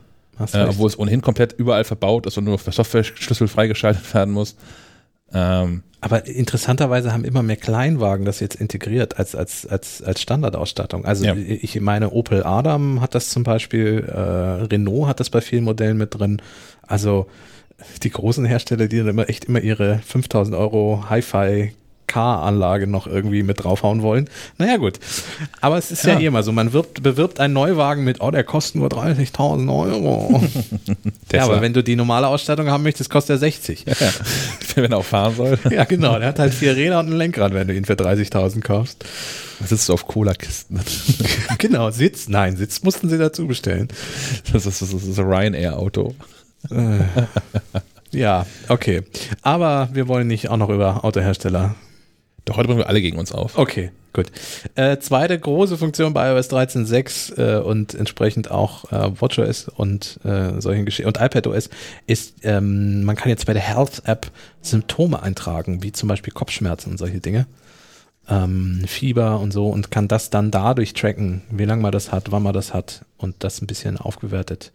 Äh, 0.53 0.65
obwohl 0.65 0.89
es 0.89 0.99
ohnehin 0.99 1.21
komplett 1.21 1.53
überall 1.53 1.85
verbaut 1.85 2.27
ist 2.27 2.39
und 2.39 2.45
nur 2.45 2.59
für 2.59 2.73
Software-Schlüssel 2.73 3.49
freigeschaltet 3.49 4.13
werden 4.15 4.35
muss. 4.35 4.57
Ähm, 5.35 5.83
aber 6.01 6.27
interessanterweise 6.27 7.13
haben 7.13 7.25
immer 7.25 7.45
mehr 7.45 7.57
Kleinwagen 7.57 8.25
das 8.25 8.41
jetzt 8.41 8.57
integriert 8.57 9.19
als, 9.19 9.37
als, 9.37 9.67
als, 9.67 10.03
als 10.03 10.21
Standardausstattung. 10.21 11.05
Also 11.05 11.25
ja. 11.25 11.37
ich 11.37 11.81
meine, 11.81 12.11
Opel 12.11 12.43
Adam 12.45 13.01
hat 13.01 13.15
das 13.15 13.31
zum 13.31 13.45
Beispiel, 13.45 14.05
äh, 14.09 14.21
Renault 14.65 15.07
hat 15.07 15.21
das 15.21 15.31
bei 15.31 15.41
vielen 15.41 15.63
Modellen 15.63 15.97
mit 15.97 16.19
drin. 16.19 16.43
Also 16.83 17.29
die 18.03 18.11
großen 18.11 18.45
Hersteller, 18.45 18.89
die 18.89 18.99
dann 18.99 19.09
immer 19.09 19.29
echt 19.29 19.45
immer 19.45 19.61
ihre 19.61 20.01
5000 20.01 20.57
Euro 20.57 21.05
Hi-Fi 21.09 21.73
Car-Anlage 22.13 22.87
noch 22.87 23.07
irgendwie 23.07 23.43
mit 23.43 23.65
draufhauen 23.65 24.03
wollen. 24.03 24.29
Naja, 24.59 24.77
gut. 24.77 25.01
Aber 25.63 25.79
es 25.79 25.91
ist 25.91 26.05
ja, 26.05 26.15
ja 26.15 26.21
eh 26.21 26.27
immer 26.27 26.43
so. 26.43 26.53
Man 26.53 26.75
wirbt, 26.75 27.03
bewirbt 27.03 27.41
einen 27.41 27.55
Neuwagen 27.55 28.05
mit, 28.05 28.21
oh, 28.21 28.31
der 28.31 28.45
kostet 28.45 28.77
nur 28.77 28.89
30.000 28.89 29.75
Euro. 29.75 30.43
ja, 31.33 31.45
aber 31.45 31.63
wenn 31.63 31.73
du 31.73 31.83
die 31.83 31.97
normale 31.97 32.29
Ausstattung 32.29 32.69
haben 32.69 32.83
möchtest, 32.83 33.09
kostet 33.09 33.37
er 33.37 33.39
60. 33.39 33.87
Ja, 33.87 33.95
wenn 34.75 34.93
er 34.93 34.99
auch 34.99 35.05
fahren 35.05 35.35
soll. 35.37 35.59
ja, 35.71 35.85
genau. 35.85 36.19
Der 36.19 36.29
hat 36.29 36.39
halt 36.39 36.53
vier 36.53 36.77
Räder 36.77 37.01
und 37.01 37.07
ein 37.07 37.17
Lenkrad, 37.17 37.55
wenn 37.55 37.67
du 37.67 37.75
ihn 37.75 37.87
für 37.87 37.95
30.000 37.95 38.61
kaufst. 38.61 39.05
Da 39.61 39.67
sitzt 39.67 39.89
du 39.89 39.95
auf 39.95 40.07
Cola-Kisten. 40.07 40.81
genau, 41.59 41.91
Sitz. 41.91 42.29
Nein, 42.29 42.57
Sitz 42.57 42.83
mussten 42.83 43.09
sie 43.09 43.17
dazu 43.17 43.47
bestellen. 43.47 43.89
Das 44.53 44.67
ist, 44.67 44.83
das 44.83 44.93
ist 44.93 45.19
ein 45.19 45.25
Ryanair-Auto. 45.25 46.15
Äh. 46.71 47.01
ja, 48.11 48.45
okay. 48.69 49.03
Aber 49.41 49.89
wir 49.95 50.09
wollen 50.09 50.27
nicht 50.27 50.51
auch 50.51 50.59
noch 50.59 50.69
über 50.69 51.05
Autohersteller 51.05 51.75
doch, 52.45 52.57
heute 52.57 52.67
bringen 52.67 52.81
wir 52.81 52.89
alle 52.89 53.01
gegen 53.01 53.19
uns 53.19 53.33
auf. 53.33 53.57
Okay, 53.57 53.91
gut. 54.13 54.27
Äh, 54.75 54.99
zweite 54.99 55.39
große 55.39 55.79
Funktion 55.79 56.13
bei 56.13 56.33
iOS 56.33 56.51
13.6 56.51 57.39
äh, 57.39 57.63
und 57.63 57.95
entsprechend 57.95 58.51
auch 58.51 58.91
äh, 58.91 59.21
WatchOS 59.21 59.69
und 59.69 60.19
äh, 60.25 60.61
solchen 60.61 60.85
Geschichten 60.85 61.09
und 61.09 61.21
iPadOS 61.21 61.71
ist, 62.07 62.37
ähm, 62.43 63.05
man 63.05 63.17
kann 63.17 63.29
jetzt 63.29 63.47
bei 63.47 63.53
der 63.53 63.63
Health 63.63 64.03
App 64.05 64.31
Symptome 64.61 65.23
eintragen, 65.23 65.83
wie 65.83 65.93
zum 65.93 66.09
Beispiel 66.09 66.33
Kopfschmerzen 66.33 66.91
und 66.91 66.99
solche 66.99 67.21
Dinge. 67.21 67.47
Ähm, 68.29 68.85
Fieber 68.87 69.41
und 69.41 69.53
so 69.53 69.69
und 69.69 69.91
kann 69.91 70.07
das 70.07 70.31
dann 70.31 70.51
dadurch 70.51 70.95
tracken, 70.95 71.43
wie 71.51 71.65
lange 71.65 71.83
man 71.83 71.93
das 71.93 72.13
hat, 72.13 72.31
wann 72.31 72.43
man 72.43 72.55
das 72.55 72.73
hat 72.73 73.05
und 73.17 73.35
das 73.41 73.61
ein 73.61 73.67
bisschen 73.67 73.99
aufgewertet 73.99 74.73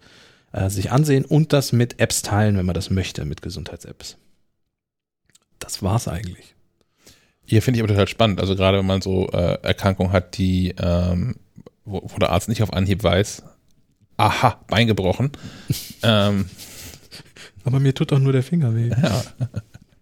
äh, 0.52 0.70
sich 0.70 0.90
ansehen 0.90 1.24
und 1.24 1.52
das 1.52 1.72
mit 1.72 2.00
Apps 2.00 2.22
teilen, 2.22 2.56
wenn 2.56 2.66
man 2.66 2.74
das 2.74 2.90
möchte, 2.90 3.24
mit 3.24 3.42
Gesundheits-Apps. 3.42 4.16
Das 5.58 5.82
war's 5.82 6.08
eigentlich. 6.08 6.54
Hier 7.48 7.62
finde 7.62 7.78
ich 7.78 7.82
aber 7.82 7.88
total 7.88 8.08
spannend. 8.08 8.40
Also 8.40 8.54
gerade 8.54 8.78
wenn 8.78 8.86
man 8.86 9.00
so 9.00 9.26
äh, 9.30 9.58
Erkrankungen 9.62 10.12
hat, 10.12 10.36
die, 10.36 10.74
ähm, 10.78 11.36
wo, 11.86 12.02
wo, 12.04 12.18
der 12.18 12.30
Arzt 12.30 12.50
nicht 12.50 12.62
auf 12.62 12.74
Anhieb 12.74 13.02
weiß, 13.02 13.42
aha, 14.18 14.60
Bein 14.68 14.86
gebrochen. 14.86 15.32
ähm, 16.02 16.44
aber 17.64 17.80
mir 17.80 17.94
tut 17.94 18.12
doch 18.12 18.18
nur 18.18 18.34
der 18.34 18.42
Finger 18.42 18.74
weh. 18.74 18.90
Ja. 18.90 19.22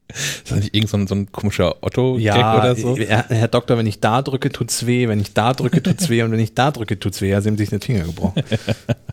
Ist 0.09 0.50
das 0.50 0.59
nicht 0.59 0.74
irgend 0.74 0.90
so 0.90 0.96
ein, 0.96 1.06
so 1.06 1.14
ein 1.14 1.30
komischer 1.30 1.85
Otto-Gag 1.85 2.24
ja, 2.24 2.59
oder 2.59 2.74
so? 2.74 2.96
Herr, 2.96 3.26
Herr 3.28 3.48
Doktor, 3.48 3.78
wenn 3.78 3.87
ich 3.87 4.00
da 4.00 4.22
drücke, 4.22 4.50
tut's 4.50 4.87
weh, 4.87 5.06
wenn 5.06 5.20
ich 5.20 5.32
da 5.32 5.52
drücke, 5.52 5.80
tut's 5.82 6.09
weh 6.09 6.22
und 6.22 6.32
wenn 6.32 6.40
ich 6.40 6.54
da 6.54 6.72
drücke, 6.72 6.98
tut's 6.98 7.20
weh. 7.20 7.28
Ja, 7.28 7.40
sie 7.40 7.48
haben 7.48 7.56
sich 7.56 7.70
den 7.70 7.80
Finger 7.80 8.04
gebrochen. 8.04 8.42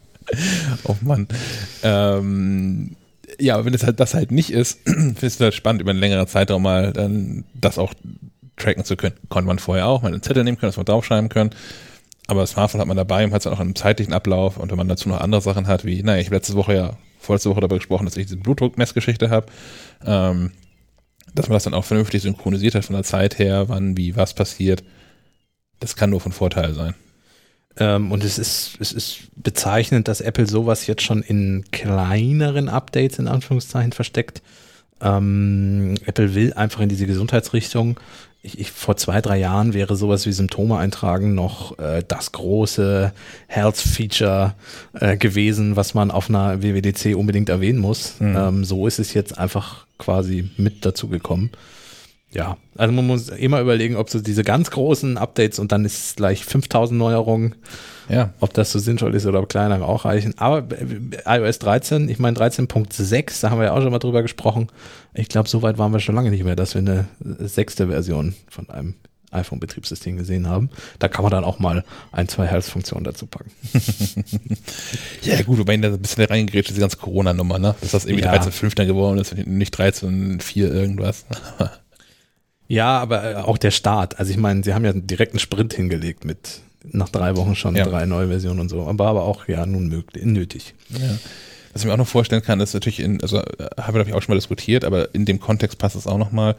oh 0.85 0.95
Mann. 1.01 1.27
Ähm, 1.83 2.95
ja, 3.39 3.63
wenn 3.65 3.73
es 3.73 3.83
halt 3.83 3.99
das 3.99 4.13
halt 4.13 4.31
nicht 4.31 4.51
ist, 4.51 4.79
findest 4.85 5.39
du 5.39 5.45
halt 5.45 5.53
spannend, 5.53 5.81
über 5.81 5.91
einen 5.91 5.99
längeren 5.99 6.27
Zeitraum 6.27 6.63
mal 6.63 6.93
dann 6.93 7.45
das 7.53 7.77
auch 7.77 7.93
tracken 8.57 8.83
zu 8.83 8.95
können. 8.95 9.15
Konnte 9.29 9.47
man 9.47 9.59
vorher 9.59 9.87
auch, 9.87 10.01
mal 10.01 10.09
einen 10.09 10.21
Zettel 10.21 10.43
nehmen 10.43 10.57
können, 10.57 10.69
das 10.69 10.77
man 10.77 10.85
draufschreiben 10.85 11.29
können. 11.29 11.51
Aber 12.27 12.41
das 12.41 12.51
Smartphone 12.51 12.81
hat 12.81 12.87
man 12.87 12.97
dabei 12.97 13.25
und 13.25 13.33
hat 13.33 13.41
es 13.41 13.47
auch 13.47 13.59
einen 13.59 13.75
zeitlichen 13.75 14.13
Ablauf. 14.13 14.57
Und 14.57 14.71
wenn 14.71 14.77
man 14.77 14.87
dazu 14.87 15.09
noch 15.09 15.19
andere 15.19 15.41
Sachen 15.41 15.67
hat, 15.67 15.85
wie, 15.85 16.01
naja, 16.03 16.21
ich 16.21 16.27
habe 16.27 16.37
letzte 16.37 16.55
Woche 16.55 16.75
ja, 16.75 16.97
vorletzte 17.19 17.49
Woche 17.49 17.59
darüber 17.59 17.77
gesprochen, 17.77 18.05
dass 18.05 18.17
ich 18.17 18.27
diese 18.27 18.37
Blutdruckmessgeschichte 18.37 19.29
habe, 19.29 19.47
ähm, 20.05 20.51
dass 21.33 21.49
man 21.49 21.55
das 21.55 21.63
dann 21.63 21.73
auch 21.73 21.85
vernünftig 21.85 22.21
synchronisiert 22.21 22.75
hat 22.75 22.85
von 22.85 22.95
der 22.95 23.03
Zeit 23.03 23.39
her, 23.39 23.67
wann, 23.69 23.97
wie, 23.97 24.15
was 24.15 24.33
passiert. 24.33 24.83
Das 25.79 25.95
kann 25.95 26.11
nur 26.11 26.21
von 26.21 26.31
Vorteil 26.31 26.73
sein. 26.73 26.95
Ähm, 27.77 28.11
und 28.11 28.23
es 28.23 28.37
ist, 28.37 28.77
es 28.79 28.91
ist 28.91 29.19
bezeichnend, 29.35 30.07
dass 30.07 30.21
Apple 30.21 30.47
sowas 30.47 30.87
jetzt 30.87 31.01
schon 31.01 31.23
in 31.23 31.65
kleineren 31.71 32.69
Updates 32.69 33.19
in 33.19 33.27
Anführungszeichen 33.27 33.91
versteckt. 33.91 34.41
Ähm, 35.01 35.95
Apple 36.05 36.35
will 36.35 36.53
einfach 36.53 36.81
in 36.81 36.89
diese 36.89 37.07
Gesundheitsrichtung. 37.07 37.99
Ich, 38.45 38.59
ich, 38.59 38.71
vor 38.71 38.97
zwei, 38.97 39.21
drei 39.21 39.37
Jahren 39.37 39.73
wäre 39.73 39.95
sowas 39.95 40.25
wie 40.25 40.33
Symptome 40.33 40.77
eintragen 40.77 41.33
noch 41.33 41.79
äh, 41.79 42.03
das 42.05 42.33
große 42.33 43.13
Health-Feature 43.47 44.53
äh, 44.93 45.17
gewesen, 45.17 45.77
was 45.77 45.93
man 45.93 46.11
auf 46.11 46.29
einer 46.29 46.61
WWDC 46.61 47.15
unbedingt 47.15 47.49
erwähnen 47.49 47.79
muss. 47.79 48.19
Mhm. 48.19 48.35
Ähm, 48.35 48.65
so 48.65 48.85
ist 48.85 48.99
es 48.99 49.13
jetzt 49.13 49.37
einfach 49.37 49.85
quasi 49.97 50.49
mit 50.57 50.85
dazu 50.85 51.07
gekommen. 51.07 51.51
Ja, 52.33 52.57
also 52.75 52.91
man 52.93 53.05
muss 53.05 53.29
immer 53.29 53.61
überlegen, 53.61 53.95
ob 53.95 54.09
so 54.09 54.19
diese 54.19 54.43
ganz 54.43 54.71
großen 54.71 55.17
Updates 55.17 55.59
und 55.59 55.71
dann 55.71 55.85
ist 55.85 56.17
gleich 56.17 56.43
5000 56.43 56.97
Neuerungen, 56.97 57.55
ja. 58.09 58.33
ob 58.39 58.53
das 58.53 58.71
so 58.71 58.79
sinnvoll 58.79 59.13
ist 59.13 59.27
oder 59.27 59.39
ob 59.39 59.49
kleinere 59.49 59.85
auch 59.85 60.05
reichen. 60.05 60.33
Aber 60.37 60.63
iOS 61.25 61.59
13, 61.59 62.09
ich 62.09 62.17
meine 62.17 62.35
13.6, 62.37 63.41
da 63.41 63.51
haben 63.51 63.59
wir 63.59 63.65
ja 63.65 63.73
auch 63.73 63.81
schon 63.81 63.91
mal 63.91 63.99
drüber 63.99 64.23
gesprochen. 64.23 64.67
Ich 65.13 65.29
glaube, 65.29 65.47
so 65.47 65.61
weit 65.61 65.77
waren 65.77 65.93
wir 65.93 65.99
schon 65.99 66.15
lange 66.15 66.31
nicht 66.31 66.43
mehr, 66.43 66.55
dass 66.55 66.73
wir 66.73 66.79
eine 66.79 67.05
sechste 67.19 67.87
Version 67.87 68.33
von 68.49 68.67
einem 68.69 68.95
iPhone-Betriebssystem 69.29 70.17
gesehen 70.17 70.47
haben. 70.47 70.69
Da 70.99 71.07
kann 71.07 71.23
man 71.23 71.31
dann 71.31 71.43
auch 71.43 71.59
mal 71.59 71.83
ein, 72.11 72.27
zwei 72.27 72.47
Health-Funktionen 72.47 73.03
dazu 73.03 73.25
packen. 73.25 73.51
ja, 75.23 75.41
gut, 75.41 75.59
wobei 75.59 75.77
da 75.77 75.89
ein 75.89 75.99
bisschen 75.99 76.25
reingegrätscht 76.25 76.69
ist 76.69 76.77
die 76.77 76.81
ganze 76.81 76.97
Corona-Nummer, 76.97 77.59
ne? 77.59 77.75
Dass 77.81 77.91
das 77.91 78.05
irgendwie 78.05 78.25
ja. 78.25 78.33
13.5 78.33 78.75
dann 78.75 78.87
geworden 78.87 79.17
ist, 79.17 79.35
nicht 79.35 79.75
13.4 79.77 80.71
irgendwas. 80.71 81.25
Ja, 82.73 82.97
aber 82.97 83.23
äh, 83.23 83.35
auch 83.35 83.59
der 83.59 83.69
Start. 83.69 84.17
Also 84.19 84.31
ich 84.31 84.37
meine, 84.37 84.63
sie 84.63 84.73
haben 84.73 84.83
ja 84.83 84.93
direkt 84.93 85.33
einen 85.33 85.39
Sprint 85.39 85.75
hingelegt 85.75 86.25
mit 86.25 86.61
nach 86.83 87.09
drei 87.09 87.35
Wochen 87.37 87.55
schon 87.55 87.75
ja. 87.75 87.85
drei 87.85 88.07
neue 88.07 88.29
Versionen 88.29 88.61
und 88.61 88.69
so. 88.69 88.87
Aber 88.87 89.07
aber 89.07 89.23
auch 89.23 89.47
ja 89.47 89.63
nun 89.67 89.89
möglich, 89.89 90.25
nötig. 90.25 90.73
Ja. 90.89 91.17
Was 91.71 91.83
ich 91.83 91.85
mir 91.85 91.93
auch 91.93 91.97
noch 91.97 92.07
vorstellen 92.07 92.41
kann, 92.41 92.59
ist 92.61 92.73
natürlich 92.73 92.99
in, 92.99 93.21
also 93.21 93.37
äh, 93.37 93.69
haben 93.79 93.93
wir 93.93 94.03
glaube 94.03 94.09
ich 94.09 94.15
auch 94.15 94.23
schon 94.23 94.33
mal 94.33 94.39
diskutiert, 94.39 94.85
aber 94.85 95.13
in 95.13 95.25
dem 95.25 95.39
Kontext 95.39 95.77
passt 95.77 95.95
es 95.95 96.07
auch 96.07 96.17
nochmal, 96.17 96.55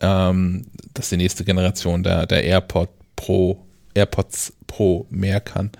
ähm, 0.00 0.64
dass 0.94 1.10
die 1.10 1.18
nächste 1.18 1.44
Generation 1.44 2.02
der, 2.02 2.24
der 2.24 2.44
AirPod 2.44 2.88
Pro, 3.14 3.58
AirPods 3.92 4.54
Pro 4.66 5.06
mehr 5.10 5.40
kann. 5.40 5.70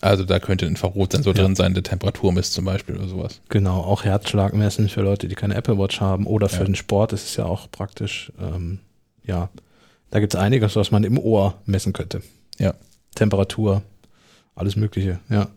Also 0.00 0.24
da 0.24 0.38
könnte 0.38 0.66
ein 0.66 0.72
Infrarotsensor 0.72 1.34
ja. 1.34 1.42
drin 1.42 1.56
sein, 1.56 1.74
der 1.74 1.82
Temperatur 1.82 2.32
misst 2.32 2.52
zum 2.52 2.64
Beispiel 2.64 2.96
oder 2.96 3.08
sowas. 3.08 3.40
Genau, 3.48 3.80
auch 3.80 4.04
Herzschlag 4.04 4.52
messen 4.52 4.88
für 4.88 5.00
Leute, 5.00 5.26
die 5.26 5.34
keine 5.34 5.54
Apple 5.54 5.78
Watch 5.78 6.00
haben 6.00 6.26
oder 6.26 6.48
für 6.48 6.60
ja. 6.60 6.64
den 6.64 6.74
Sport 6.74 7.12
ist 7.12 7.24
es 7.24 7.36
ja 7.36 7.46
auch 7.46 7.70
praktisch. 7.70 8.30
Ähm, 8.38 8.80
ja, 9.24 9.48
da 10.10 10.20
gibt 10.20 10.34
es 10.34 10.40
einiges, 10.40 10.76
was 10.76 10.90
man 10.90 11.02
im 11.04 11.18
Ohr 11.18 11.54
messen 11.64 11.92
könnte. 11.92 12.22
Ja. 12.58 12.74
Temperatur, 13.14 13.82
alles 14.54 14.76
Mögliche, 14.76 15.18
ja. 15.28 15.48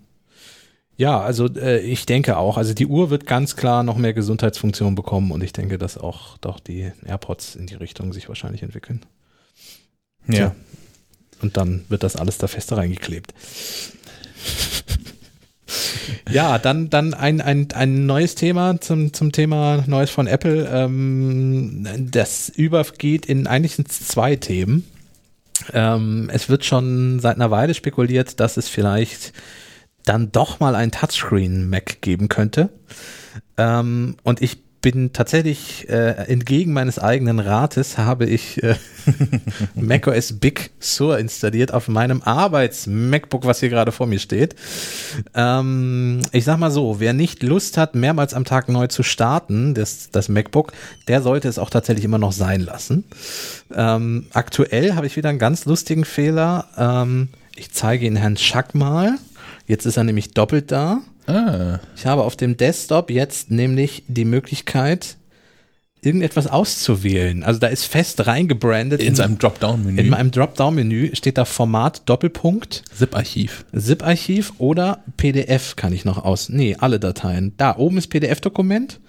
Ja, 0.96 1.22
also 1.22 1.48
äh, 1.48 1.80
ich 1.80 2.06
denke 2.06 2.36
auch, 2.36 2.58
also 2.58 2.74
die 2.74 2.86
Uhr 2.86 3.10
wird 3.10 3.26
ganz 3.26 3.56
klar 3.56 3.84
noch 3.84 3.96
mehr 3.96 4.14
Gesundheitsfunktion 4.14 4.96
bekommen 4.96 5.32
und 5.32 5.42
ich 5.42 5.54
denke, 5.54 5.78
dass 5.78 5.98
auch 5.98 6.38
doch 6.40 6.60
die 6.60 6.92
AirPods 7.06 7.56
in 7.56 7.68
die 7.68 7.76
Richtung 7.76 8.12
sich 8.12 8.28
wahrscheinlich 8.28 8.64
entwickeln. 8.64 9.06
Ja. 10.28 10.38
ja. 10.38 10.56
Und 11.42 11.56
dann 11.56 11.86
wird 11.88 12.04
das 12.04 12.18
alles 12.18 12.38
da 12.38 12.48
fester 12.48 12.76
reingeklebt. 12.76 13.34
Ja, 16.32 16.60
dann, 16.60 16.90
dann 16.90 17.14
ein, 17.14 17.42
ein, 17.42 17.68
ein 17.74 18.06
neues 18.06 18.36
Thema 18.36 18.80
zum, 18.80 19.14
zum 19.14 19.32
Thema 19.32 19.84
Neues 19.88 20.12
von 20.12 20.28
Apple. 20.28 20.70
Ähm, 20.72 21.88
das 22.12 22.50
übergeht 22.50 23.26
in 23.26 23.48
eigentlich 23.48 23.84
zwei 23.88 24.36
Themen. 24.36 24.86
Ähm, 25.74 26.30
es 26.32 26.50
wird 26.50 26.66
schon 26.66 27.20
seit 27.20 27.36
einer 27.36 27.52
Weile 27.52 27.74
spekuliert, 27.74 28.40
dass 28.40 28.58
es 28.58 28.70
vielleicht 28.70 29.34
dann 30.06 30.32
doch 30.32 30.60
mal 30.60 30.76
ein 30.76 30.92
Touchscreen-Mac 30.92 32.02
geben 32.02 32.30
könnte. 32.30 32.70
Ähm, 33.58 34.16
und 34.24 34.42
ich 34.42 34.60
bin 34.82 35.12
tatsächlich 35.12 35.90
äh, 35.90 36.12
entgegen 36.28 36.74
meines 36.74 37.00
eigenen 37.00 37.40
Rates 37.40 37.98
habe 37.98 38.26
ich 38.26 38.64
äh, 38.64 38.76
macOS 39.76 40.40
Big 40.40 40.72
Sur 40.80 41.20
installiert 41.20 41.74
auf 41.74 41.88
meinem 41.88 42.22
Arbeits-MacBook, 42.22 43.46
was 43.46 43.60
hier 43.60 43.70
gerade 43.70 43.92
vor 43.92 44.08
mir 44.08 44.20
steht. 44.20 44.56
Ähm, 45.34 46.22
ich 46.32 46.46
sag 46.46 46.58
mal 46.60 46.72
so, 46.72 47.00
wer 47.00 47.14
nicht 47.14 47.44
Lust 47.44 47.78
hat, 47.78 47.96
mehrmals 47.96 48.34
am 48.34 48.46
Tag 48.46 48.70
neu 48.70 48.88
zu 48.88 49.04
starten, 49.04 49.74
das, 49.74 50.10
das 50.12 50.30
MacBook, 50.30 50.72
der 51.08 51.22
sollte 51.22 51.50
es 51.50 51.60
auch 51.60 51.70
tatsächlich 51.70 52.06
immer 52.06 52.18
noch 52.18 52.32
sein 52.32 52.62
lassen. 52.62 53.04
Ähm, 53.74 54.28
aktuell 54.34 54.96
habe 54.96 55.08
ich 55.08 55.18
wieder 55.18 55.30
einen 55.30 55.40
ganz 55.40 55.66
lustigen 55.66 56.06
Fehler. 56.06 56.68
Ähm, 56.78 57.30
ich 57.56 57.72
zeige 57.72 58.06
Ihnen 58.06 58.16
Herrn 58.16 58.38
Schack 58.38 58.76
mal. 58.76 59.18
Jetzt 59.68 59.86
ist 59.86 59.98
er 59.98 60.04
nämlich 60.04 60.32
doppelt 60.32 60.72
da. 60.72 61.02
Ah. 61.30 61.80
Ich 61.96 62.06
habe 62.06 62.24
auf 62.24 62.36
dem 62.36 62.58
Desktop 62.58 63.12
jetzt 63.12 63.52
nämlich 63.52 64.04
die 64.08 64.26
Möglichkeit, 64.26 65.18
irgendetwas 66.02 66.48
auszuwählen. 66.48 67.44
Also 67.44 67.60
da 67.60 67.68
ist 67.68 67.86
fest 67.86 68.26
reingebrandet. 68.26 69.02
In, 69.02 69.10
in 69.10 69.16
seinem 69.16 69.38
Dropdown-Menü. 69.38 70.02
In 70.02 70.10
meinem 70.10 70.32
Dropdown-Menü 70.32 71.16
steht 71.16 71.38
da 71.38 71.46
Format 71.46 72.08
Doppelpunkt. 72.08 72.84
ZIP-Archiv. 72.96 73.66
ZIP-Archiv 73.76 74.54
oder 74.58 75.04
PDF 75.18 75.76
kann 75.76 75.94
ich 75.94 76.06
noch 76.06 76.24
aus. 76.24 76.50
Nee, 76.50 76.78
alle 76.80 77.00
Dateien. 77.00 77.54
Da 77.58 77.76
oben 77.78 77.98
ist 77.98 78.08
PDF-Dokument 78.08 79.00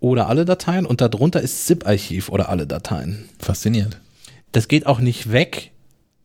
oder 0.00 0.28
alle 0.28 0.44
Dateien 0.44 0.86
und 0.86 1.00
darunter 1.00 1.40
ist 1.40 1.66
ZIP-Archiv 1.66 2.28
oder 2.28 2.48
alle 2.48 2.66
Dateien. 2.66 3.28
Faszinierend. 3.38 4.00
Das 4.52 4.68
geht 4.68 4.86
auch 4.86 5.00
nicht 5.00 5.32
weg 5.32 5.72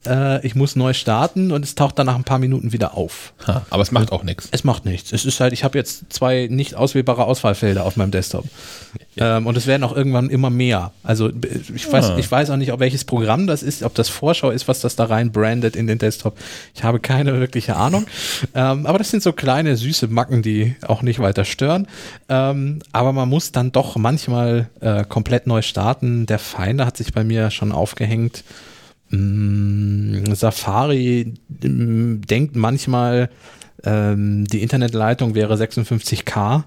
äh, 0.08 0.45
ich 0.45 0.56
muss 0.56 0.76
neu 0.76 0.93
starten 0.93 1.52
und 1.52 1.66
es 1.66 1.76
taucht 1.76 2.00
dann 2.00 2.06
nach 2.06 2.16
ein 2.16 2.24
paar 2.24 2.39
Minuten 2.39 2.72
wieder 2.72 2.95
auf. 2.95 3.34
Ha, 3.45 3.66
aber 3.70 3.84
es 3.84 3.91
macht 3.91 4.12
auch 4.12 4.24
nichts. 4.24 4.47
Es 4.52 4.64
macht 4.64 4.86
nichts. 4.86 5.12
Es 5.12 5.26
ist 5.26 5.39
halt, 5.39 5.52
ich 5.52 5.64
habe 5.64 5.78
jetzt 5.78 6.12
zwei 6.12 6.47
nicht 6.50 6.76
auswählbare 6.76 7.26
Auswahlfelder 7.26 7.86
auf 7.86 7.97
meinem 7.97 8.12
Desktop. 8.12 8.45
Ja. 9.16 9.38
Ähm, 9.38 9.47
und 9.47 9.58
es 9.58 9.68
werden 9.68 9.84
auch 9.84 9.95
irgendwann 9.95 10.30
immer 10.30 10.50
mehr. 10.50 10.91
Also 11.04 11.30
ich 11.76 11.91
weiß, 11.91 12.12
ah. 12.12 12.18
ich 12.18 12.32
weiß 12.32 12.50
auch 12.50 12.56
nicht, 12.58 12.72
ob 12.72 12.80
welches 12.80 13.04
Programm 13.04 13.47
das 13.47 13.62
ist, 13.62 13.84
ob 13.84 13.93
das 13.95 14.08
Vorschau 14.08 14.52
ist, 14.52 14.68
was 14.68 14.80
das 14.80 14.95
da 14.95 15.06
rein 15.06 15.32
brandet 15.32 15.76
in 15.76 15.88
den 15.88 15.97
Desktop. 15.97 16.38
Ich 16.74 16.84
habe 16.84 17.00
keine 17.00 17.38
wirkliche 17.39 17.76
Ahnung. 17.76 18.06
ähm, 18.56 18.86
aber 18.86 18.97
das 19.00 19.12
sind 19.12 19.22
so 19.22 19.34
kleine, 19.34 19.76
süße 19.76 20.08
Macken, 20.08 20.41
die 20.41 20.76
auch 20.88 21.02
nicht 21.02 21.20
weiter 21.20 21.43
stören. 21.43 21.88
Ähm, 22.30 22.80
aber 22.93 23.12
man 23.12 23.28
muss 23.28 23.52
dann 23.52 23.74
doch 23.74 23.97
manchmal 23.97 24.70
äh, 24.80 25.04
komplett 25.04 25.45
neu 25.45 25.62
starten. 25.62 26.26
Der 26.26 26.39
Feinde 26.39 26.86
hat 26.86 26.95
sich 26.95 27.12
bei 27.12 27.26
mir 27.26 27.52
schon 27.52 27.74
aufgehängt. 27.74 28.43
Mm, 29.10 30.34
Safari 30.34 31.34
mm, 31.62 32.22
denkt 32.22 32.55
manchmal, 32.55 33.30
ähm, 33.84 34.45
die 34.45 34.62
Internetleitung 34.62 35.36
wäre 35.36 35.55
56k, 35.55 36.64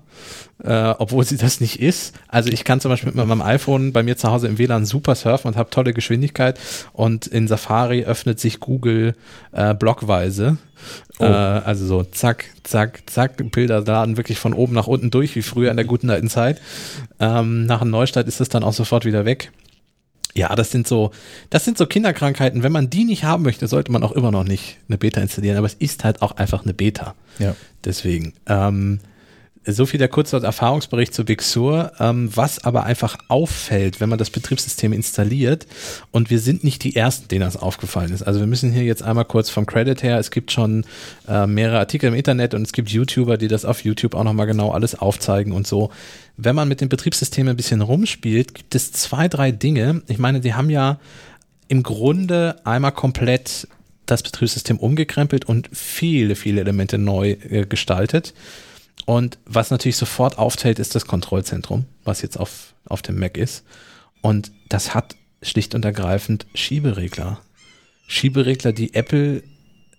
äh, 0.64 0.94
obwohl 0.98 1.24
sie 1.24 1.36
das 1.36 1.60
nicht 1.60 1.80
ist. 1.80 2.14
Also 2.28 2.50
ich 2.50 2.64
kann 2.64 2.80
zum 2.80 2.90
Beispiel 2.90 3.12
mit 3.12 3.26
meinem 3.26 3.42
iPhone 3.42 3.92
bei 3.92 4.02
mir 4.02 4.16
zu 4.16 4.30
Hause 4.30 4.48
im 4.48 4.58
WLAN 4.58 4.86
super 4.86 5.14
surfen 5.14 5.48
und 5.48 5.56
habe 5.56 5.70
tolle 5.70 5.92
Geschwindigkeit 5.92 6.58
und 6.92 7.26
in 7.26 7.48
Safari 7.48 8.04
öffnet 8.04 8.40
sich 8.40 8.60
Google 8.60 9.14
äh, 9.52 9.74
blockweise. 9.74 10.56
Oh. 11.18 11.24
Äh, 11.24 11.26
also 11.26 11.86
so 11.86 12.02
zack, 12.02 12.46
zack, 12.62 13.02
zack, 13.06 13.50
Bilder 13.52 13.82
laden 13.82 14.16
wirklich 14.16 14.38
von 14.38 14.54
oben 14.54 14.74
nach 14.74 14.86
unten 14.86 15.10
durch, 15.10 15.36
wie 15.36 15.42
früher 15.42 15.70
in 15.70 15.76
der 15.76 15.86
guten 15.86 16.10
alten 16.10 16.28
Zeit. 16.28 16.60
Ähm, 17.20 17.66
nach 17.66 17.82
einem 17.82 17.90
Neustart 17.90 18.26
ist 18.26 18.40
es 18.40 18.48
dann 18.48 18.64
auch 18.64 18.72
sofort 18.72 19.04
wieder 19.04 19.24
weg. 19.24 19.52
Ja, 20.34 20.54
das 20.54 20.70
sind 20.70 20.88
so, 20.88 21.10
das 21.50 21.64
sind 21.64 21.76
so 21.76 21.86
Kinderkrankheiten. 21.86 22.62
Wenn 22.62 22.72
man 22.72 22.88
die 22.88 23.04
nicht 23.04 23.24
haben 23.24 23.42
möchte, 23.42 23.66
sollte 23.68 23.92
man 23.92 24.02
auch 24.02 24.12
immer 24.12 24.30
noch 24.30 24.44
nicht 24.44 24.78
eine 24.88 24.96
Beta 24.98 25.20
installieren. 25.20 25.58
Aber 25.58 25.66
es 25.66 25.74
ist 25.74 26.04
halt 26.04 26.22
auch 26.22 26.32
einfach 26.32 26.62
eine 26.64 26.74
Beta. 26.74 27.14
Ja. 27.38 27.54
Deswegen. 27.84 28.32
Ähm, 28.46 29.00
so 29.64 29.86
viel 29.86 29.98
der 29.98 30.08
kurze 30.08 30.38
Erfahrungsbericht 30.38 31.14
zu 31.14 31.24
Big 31.24 31.42
Sur, 31.42 31.92
ähm, 32.00 32.30
was 32.34 32.64
aber 32.64 32.84
einfach 32.84 33.16
auffällt, 33.28 34.00
wenn 34.00 34.08
man 34.08 34.18
das 34.18 34.30
Betriebssystem 34.30 34.92
installiert 34.92 35.66
und 36.10 36.30
wir 36.30 36.40
sind 36.40 36.64
nicht 36.64 36.82
die 36.84 36.96
Ersten, 36.96 37.28
denen 37.28 37.42
das 37.42 37.56
aufgefallen 37.56 38.12
ist. 38.12 38.22
Also 38.22 38.40
wir 38.40 38.46
müssen 38.46 38.72
hier 38.72 38.82
jetzt 38.82 39.02
einmal 39.02 39.24
kurz 39.24 39.50
vom 39.50 39.66
Credit 39.66 40.02
her, 40.02 40.18
es 40.18 40.30
gibt 40.30 40.50
schon 40.50 40.84
äh, 41.28 41.46
mehrere 41.46 41.78
Artikel 41.78 42.08
im 42.08 42.14
Internet 42.14 42.54
und 42.54 42.62
es 42.62 42.72
gibt 42.72 42.90
YouTuber, 42.90 43.38
die 43.38 43.48
das 43.48 43.64
auf 43.64 43.84
YouTube 43.84 44.14
auch 44.14 44.24
nochmal 44.24 44.46
genau 44.46 44.72
alles 44.72 44.94
aufzeigen 44.94 45.52
und 45.52 45.66
so. 45.66 45.90
Wenn 46.36 46.56
man 46.56 46.68
mit 46.68 46.80
dem 46.80 46.88
Betriebssystem 46.88 47.46
ein 47.46 47.56
bisschen 47.56 47.82
rumspielt, 47.82 48.54
gibt 48.54 48.74
es 48.74 48.90
zwei, 48.92 49.28
drei 49.28 49.52
Dinge. 49.52 50.02
Ich 50.08 50.18
meine, 50.18 50.40
die 50.40 50.54
haben 50.54 50.70
ja 50.70 50.98
im 51.68 51.82
Grunde 51.82 52.56
einmal 52.64 52.92
komplett 52.92 53.68
das 54.06 54.22
Betriebssystem 54.22 54.78
umgekrempelt 54.78 55.44
und 55.44 55.68
viele, 55.72 56.34
viele 56.34 56.60
Elemente 56.60 56.98
neu 56.98 57.36
äh, 57.48 57.66
gestaltet. 57.66 58.34
Und 59.04 59.38
was 59.46 59.70
natürlich 59.70 59.96
sofort 59.96 60.38
aufteilt, 60.38 60.78
ist 60.78 60.94
das 60.94 61.06
Kontrollzentrum, 61.06 61.86
was 62.04 62.22
jetzt 62.22 62.38
auf, 62.38 62.74
auf 62.86 63.02
dem 63.02 63.18
Mac 63.18 63.36
ist. 63.36 63.64
Und 64.20 64.52
das 64.68 64.94
hat 64.94 65.16
schlicht 65.42 65.74
und 65.74 65.84
ergreifend 65.84 66.46
Schieberegler. 66.54 67.40
Schieberegler, 68.06 68.72
die 68.72 68.94
Apple 68.94 69.42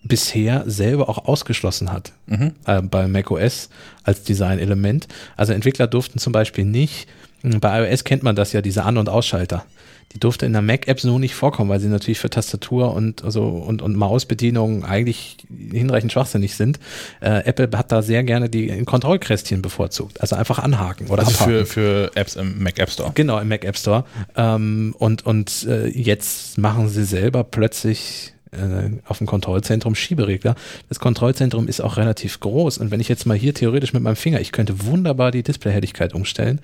bisher 0.03 0.63
selber 0.67 1.09
auch 1.09 1.25
ausgeschlossen 1.25 1.91
hat 1.91 2.13
mhm. 2.25 2.53
äh, 2.65 2.81
bei 2.81 3.07
macOS 3.07 3.69
als 4.03 4.23
Designelement. 4.23 5.07
Also 5.37 5.53
Entwickler 5.53 5.87
durften 5.87 6.19
zum 6.19 6.33
Beispiel 6.33 6.65
nicht 6.65 7.07
Bei 7.43 7.85
iOS 7.85 8.03
kennt 8.03 8.23
man 8.23 8.35
das 8.35 8.53
ja, 8.53 8.61
diese 8.61 8.83
An- 8.83 8.97
und 8.97 9.09
Ausschalter. 9.09 9.65
Die 10.13 10.19
durfte 10.19 10.45
in 10.45 10.53
der 10.53 10.61
Mac-App 10.61 10.99
so 10.99 11.17
nicht 11.19 11.35
vorkommen, 11.35 11.69
weil 11.69 11.79
sie 11.79 11.87
natürlich 11.87 12.19
für 12.19 12.29
Tastatur 12.29 12.93
und, 12.93 13.23
also, 13.23 13.47
und, 13.47 13.81
und 13.81 13.95
Mausbedienung 13.95 14.85
eigentlich 14.85 15.37
hinreichend 15.71 16.11
schwachsinnig 16.11 16.55
sind. 16.55 16.79
Äh, 17.19 17.45
Apple 17.45 17.69
hat 17.77 17.91
da 17.91 18.01
sehr 18.01 18.23
gerne 18.23 18.49
die 18.49 18.83
Kontrollkästchen 18.83 19.61
bevorzugt. 19.61 20.21
Also 20.21 20.35
einfach 20.35 20.59
anhaken 20.59 21.07
oder 21.07 21.23
Also 21.23 21.31
abhaken. 21.31 21.51
für, 21.51 21.65
für 21.65 22.11
Apps 22.15 22.35
im 22.35 22.61
Mac 22.61 22.79
App 22.79 22.89
Store. 22.89 23.11
Genau, 23.15 23.39
im 23.39 23.47
Mac 23.47 23.65
App 23.65 23.77
Store. 23.77 24.05
Ähm, 24.35 24.95
und 24.99 25.25
und 25.25 25.65
äh, 25.67 25.87
jetzt 25.87 26.57
machen 26.57 26.89
sie 26.89 27.05
selber 27.05 27.43
plötzlich 27.43 28.33
äh, 28.51 28.91
auf 29.05 29.17
dem 29.17 29.27
Kontrollzentrum 29.27 29.95
Schieberegler. 29.95 30.55
Das 30.89 30.99
Kontrollzentrum 30.99 31.67
ist 31.67 31.81
auch 31.81 31.97
relativ 31.97 32.39
groß. 32.39 32.77
Und 32.77 32.91
wenn 32.91 32.99
ich 32.99 33.09
jetzt 33.09 33.25
mal 33.25 33.37
hier 33.37 33.53
theoretisch 33.53 33.93
mit 33.93 34.03
meinem 34.03 34.15
Finger, 34.15 34.39
ich 34.41 34.51
könnte 34.51 34.85
wunderbar 34.85 35.31
die 35.31 35.43
Displayhelligkeit 35.43 36.13
umstellen. 36.13 36.59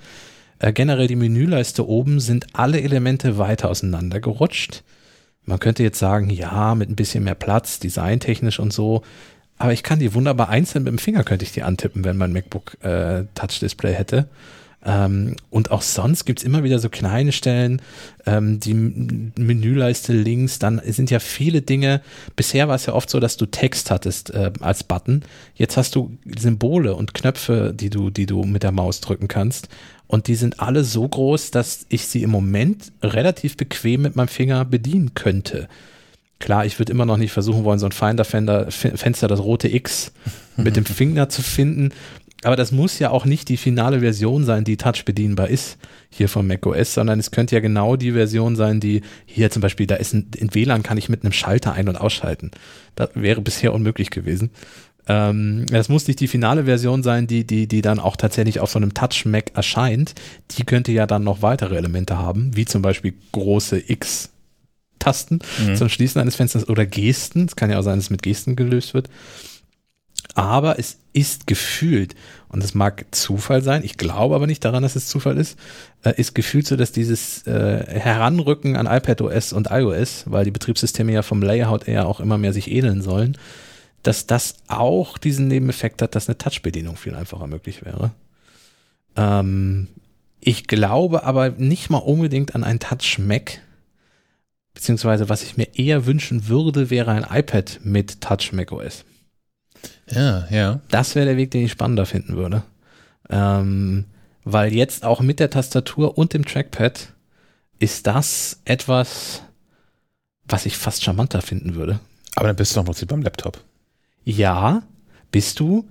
Äh, 0.60 0.72
generell 0.72 1.08
die 1.08 1.16
Menüleiste 1.16 1.88
oben 1.88 2.20
sind 2.20 2.46
alle 2.52 2.80
Elemente 2.80 3.38
weiter 3.38 3.68
auseinander 3.70 4.20
gerutscht. 4.20 4.84
Man 5.44 5.58
könnte 5.58 5.82
jetzt 5.82 5.98
sagen, 5.98 6.30
ja, 6.30 6.74
mit 6.74 6.88
ein 6.88 6.96
bisschen 6.96 7.24
mehr 7.24 7.34
Platz, 7.34 7.80
designtechnisch 7.80 8.60
und 8.60 8.72
so. 8.72 9.02
Aber 9.58 9.72
ich 9.72 9.82
kann 9.82 9.98
die 9.98 10.14
wunderbar 10.14 10.48
einzeln 10.48 10.84
mit 10.84 10.92
dem 10.92 10.98
Finger 10.98 11.24
könnte 11.24 11.44
ich 11.44 11.52
die 11.52 11.62
antippen, 11.62 12.04
wenn 12.04 12.16
mein 12.16 12.32
MacBook 12.32 12.82
äh, 12.82 13.24
Touch 13.34 13.58
Display 13.60 13.94
hätte. 13.94 14.28
Ähm, 14.84 15.36
und 15.50 15.70
auch 15.70 15.82
sonst 15.82 16.24
gibt's 16.24 16.42
immer 16.42 16.62
wieder 16.62 16.78
so 16.78 16.88
kleine 16.88 17.32
Stellen, 17.32 17.82
ähm, 18.24 18.60
die 18.60 18.72
Menüleiste 18.72 20.14
links, 20.14 20.58
dann 20.58 20.80
sind 20.86 21.10
ja 21.10 21.18
viele 21.18 21.60
Dinge. 21.60 22.00
Bisher 22.36 22.68
war 22.68 22.76
es 22.76 22.86
ja 22.86 22.94
oft 22.94 23.10
so, 23.10 23.20
dass 23.20 23.36
du 23.36 23.44
Text 23.44 23.90
hattest 23.90 24.30
äh, 24.30 24.52
als 24.60 24.84
Button. 24.84 25.22
Jetzt 25.54 25.76
hast 25.76 25.94
du 25.94 26.16
Symbole 26.38 26.94
und 26.94 27.12
Knöpfe, 27.12 27.74
die 27.74 27.90
du, 27.90 28.08
die 28.08 28.26
du 28.26 28.44
mit 28.44 28.62
der 28.62 28.72
Maus 28.72 29.00
drücken 29.00 29.28
kannst. 29.28 29.68
Und 30.10 30.26
die 30.26 30.34
sind 30.34 30.58
alle 30.58 30.82
so 30.82 31.08
groß, 31.08 31.52
dass 31.52 31.86
ich 31.88 32.04
sie 32.08 32.24
im 32.24 32.30
Moment 32.30 32.90
relativ 33.00 33.56
bequem 33.56 34.02
mit 34.02 34.16
meinem 34.16 34.26
Finger 34.26 34.64
bedienen 34.64 35.14
könnte. 35.14 35.68
Klar, 36.40 36.66
ich 36.66 36.80
würde 36.80 36.90
immer 36.90 37.06
noch 37.06 37.16
nicht 37.16 37.30
versuchen 37.30 37.62
wollen, 37.62 37.78
so 37.78 37.86
ein 37.86 37.92
Finder-Fenster, 37.92 39.28
das 39.28 39.38
rote 39.38 39.72
X 39.72 40.10
mit 40.56 40.74
dem 40.74 40.84
Finger 40.84 41.28
zu 41.28 41.42
finden. 41.42 41.90
Aber 42.42 42.56
das 42.56 42.72
muss 42.72 42.98
ja 42.98 43.10
auch 43.10 43.24
nicht 43.24 43.48
die 43.48 43.56
finale 43.56 44.00
Version 44.00 44.44
sein, 44.44 44.64
die 44.64 44.76
touch 44.76 45.04
bedienbar 45.04 45.46
ist, 45.46 45.78
hier 46.08 46.28
von 46.28 46.44
macOS, 46.44 46.92
sondern 46.92 47.20
es 47.20 47.30
könnte 47.30 47.54
ja 47.54 47.60
genau 47.60 47.94
die 47.94 48.10
Version 48.10 48.56
sein, 48.56 48.80
die 48.80 49.02
hier 49.26 49.52
zum 49.52 49.62
Beispiel, 49.62 49.86
da 49.86 49.94
ist 49.94 50.12
ein, 50.12 50.28
in 50.36 50.52
WLAN 50.52 50.82
kann 50.82 50.98
ich 50.98 51.08
mit 51.08 51.22
einem 51.22 51.32
Schalter 51.32 51.74
ein- 51.74 51.88
und 51.88 52.00
ausschalten. 52.00 52.50
Das 52.96 53.10
wäre 53.14 53.42
bisher 53.42 53.72
unmöglich 53.72 54.10
gewesen. 54.10 54.50
Ähm, 55.10 55.66
das 55.66 55.88
muss 55.88 56.06
nicht 56.06 56.20
die 56.20 56.28
finale 56.28 56.64
Version 56.66 57.02
sein, 57.02 57.26
die, 57.26 57.44
die, 57.44 57.66
die 57.66 57.82
dann 57.82 57.98
auch 57.98 58.16
tatsächlich 58.16 58.60
auf 58.60 58.70
so 58.70 58.78
einem 58.78 58.94
Touch-Mac 58.94 59.56
erscheint. 59.56 60.14
Die 60.52 60.64
könnte 60.64 60.92
ja 60.92 61.06
dann 61.06 61.24
noch 61.24 61.42
weitere 61.42 61.76
Elemente 61.76 62.16
haben, 62.16 62.54
wie 62.54 62.64
zum 62.64 62.80
Beispiel 62.80 63.14
große 63.32 63.90
X 63.90 64.30
Tasten 65.00 65.40
Mhm. 65.58 65.76
zum 65.76 65.88
Schließen 65.88 66.20
eines 66.20 66.36
Fensters 66.36 66.68
oder 66.68 66.84
Gesten. 66.86 67.46
Es 67.46 67.56
kann 67.56 67.70
ja 67.70 67.78
auch 67.78 67.82
sein, 67.82 67.96
dass 67.96 68.04
es 68.04 68.10
mit 68.10 68.22
Gesten 68.22 68.54
gelöst 68.54 68.92
wird. 68.94 69.08
Aber 70.34 70.78
es 70.78 70.98
ist 71.12 71.46
gefühlt, 71.48 72.14
und 72.48 72.62
es 72.62 72.74
mag 72.74 73.06
Zufall 73.10 73.62
sein, 73.62 73.82
ich 73.82 73.96
glaube 73.96 74.34
aber 74.36 74.46
nicht 74.46 74.64
daran, 74.64 74.82
dass 74.82 74.94
es 74.94 75.08
Zufall 75.08 75.38
ist, 75.38 75.58
äh, 76.04 76.12
ist 76.16 76.34
gefühlt 76.34 76.66
so, 76.66 76.76
dass 76.76 76.92
dieses 76.92 77.46
äh, 77.46 77.84
Heranrücken 77.88 78.76
an 78.76 78.86
iPadOS 78.86 79.52
und 79.54 79.68
iOS, 79.70 80.24
weil 80.26 80.44
die 80.44 80.50
Betriebssysteme 80.52 81.12
ja 81.12 81.22
vom 81.22 81.42
Layout 81.42 81.88
eher 81.88 82.06
auch 82.06 82.20
immer 82.20 82.38
mehr 82.38 82.52
sich 82.52 82.70
ähneln 82.70 83.02
sollen, 83.02 83.36
dass 84.02 84.26
das 84.26 84.54
auch 84.68 85.18
diesen 85.18 85.48
Nebeneffekt 85.48 86.02
hat, 86.02 86.14
dass 86.14 86.28
eine 86.28 86.38
Touch-Bedienung 86.38 86.96
viel 86.96 87.14
einfacher 87.14 87.46
möglich 87.46 87.84
wäre. 87.84 88.12
Ähm, 89.16 89.88
ich 90.40 90.66
glaube 90.66 91.24
aber 91.24 91.50
nicht 91.50 91.90
mal 91.90 91.98
unbedingt 91.98 92.54
an 92.54 92.64
ein 92.64 92.80
Touch-Mac, 92.80 93.60
beziehungsweise 94.74 95.28
was 95.28 95.42
ich 95.42 95.56
mir 95.56 95.68
eher 95.74 96.06
wünschen 96.06 96.48
würde, 96.48 96.90
wäre 96.90 97.10
ein 97.12 97.26
iPad 97.30 97.80
mit 97.82 98.20
Touch 98.20 98.52
macOS. 98.52 99.04
Ja, 100.10 100.46
ja. 100.50 100.80
Das 100.88 101.14
wäre 101.14 101.26
der 101.26 101.36
Weg, 101.36 101.50
den 101.50 101.64
ich 101.64 101.72
spannender 101.72 102.06
finden 102.06 102.36
würde. 102.36 102.62
Ähm, 103.28 104.06
weil 104.44 104.74
jetzt 104.74 105.04
auch 105.04 105.20
mit 105.20 105.38
der 105.40 105.50
Tastatur 105.50 106.18
und 106.18 106.32
dem 106.32 106.44
Trackpad 106.44 107.12
ist 107.78 108.06
das 108.06 108.60
etwas, 108.64 109.42
was 110.44 110.66
ich 110.66 110.76
fast 110.76 111.04
charmanter 111.04 111.42
finden 111.42 111.74
würde. 111.74 112.00
Aber 112.34 112.46
dann 112.48 112.56
bist 112.56 112.72
du 112.72 112.74
doch 112.76 112.82
im 112.82 112.86
Prinzip 112.86 113.08
beim 113.08 113.22
Laptop. 113.22 113.62
Ja, 114.30 114.82
bist 115.32 115.58
du. 115.60 115.88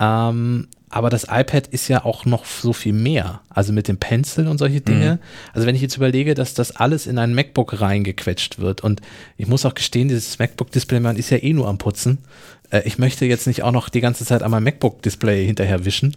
Ähm, 0.00 0.68
aber 0.88 1.08
das 1.08 1.24
iPad 1.24 1.68
ist 1.68 1.88
ja 1.88 2.04
auch 2.04 2.24
noch 2.24 2.44
so 2.44 2.72
viel 2.72 2.92
mehr. 2.92 3.40
Also 3.48 3.72
mit 3.72 3.88
dem 3.88 3.96
Pencil 3.96 4.46
und 4.46 4.58
solche 4.58 4.80
Dinge. 4.80 5.18
Also 5.54 5.66
wenn 5.66 5.74
ich 5.74 5.80
jetzt 5.80 5.96
überlege, 5.96 6.34
dass 6.34 6.54
das 6.54 6.76
alles 6.76 7.06
in 7.06 7.18
ein 7.18 7.34
MacBook 7.34 7.80
reingequetscht 7.80 8.58
wird 8.58 8.82
und 8.82 9.00
ich 9.38 9.46
muss 9.46 9.64
auch 9.64 9.74
gestehen, 9.74 10.08
dieses 10.08 10.38
MacBook-Display, 10.38 11.00
man 11.00 11.16
ist 11.16 11.30
ja 11.30 11.38
eh 11.38 11.52
nur 11.52 11.68
am 11.68 11.78
Putzen. 11.78 12.18
Äh, 12.70 12.82
ich 12.84 12.98
möchte 12.98 13.24
jetzt 13.24 13.46
nicht 13.46 13.62
auch 13.62 13.72
noch 13.72 13.88
die 13.88 14.00
ganze 14.00 14.24
Zeit 14.24 14.42
an 14.42 14.50
meinem 14.50 14.64
MacBook-Display 14.64 15.46
hinterher 15.46 15.84
wischen. 15.84 16.16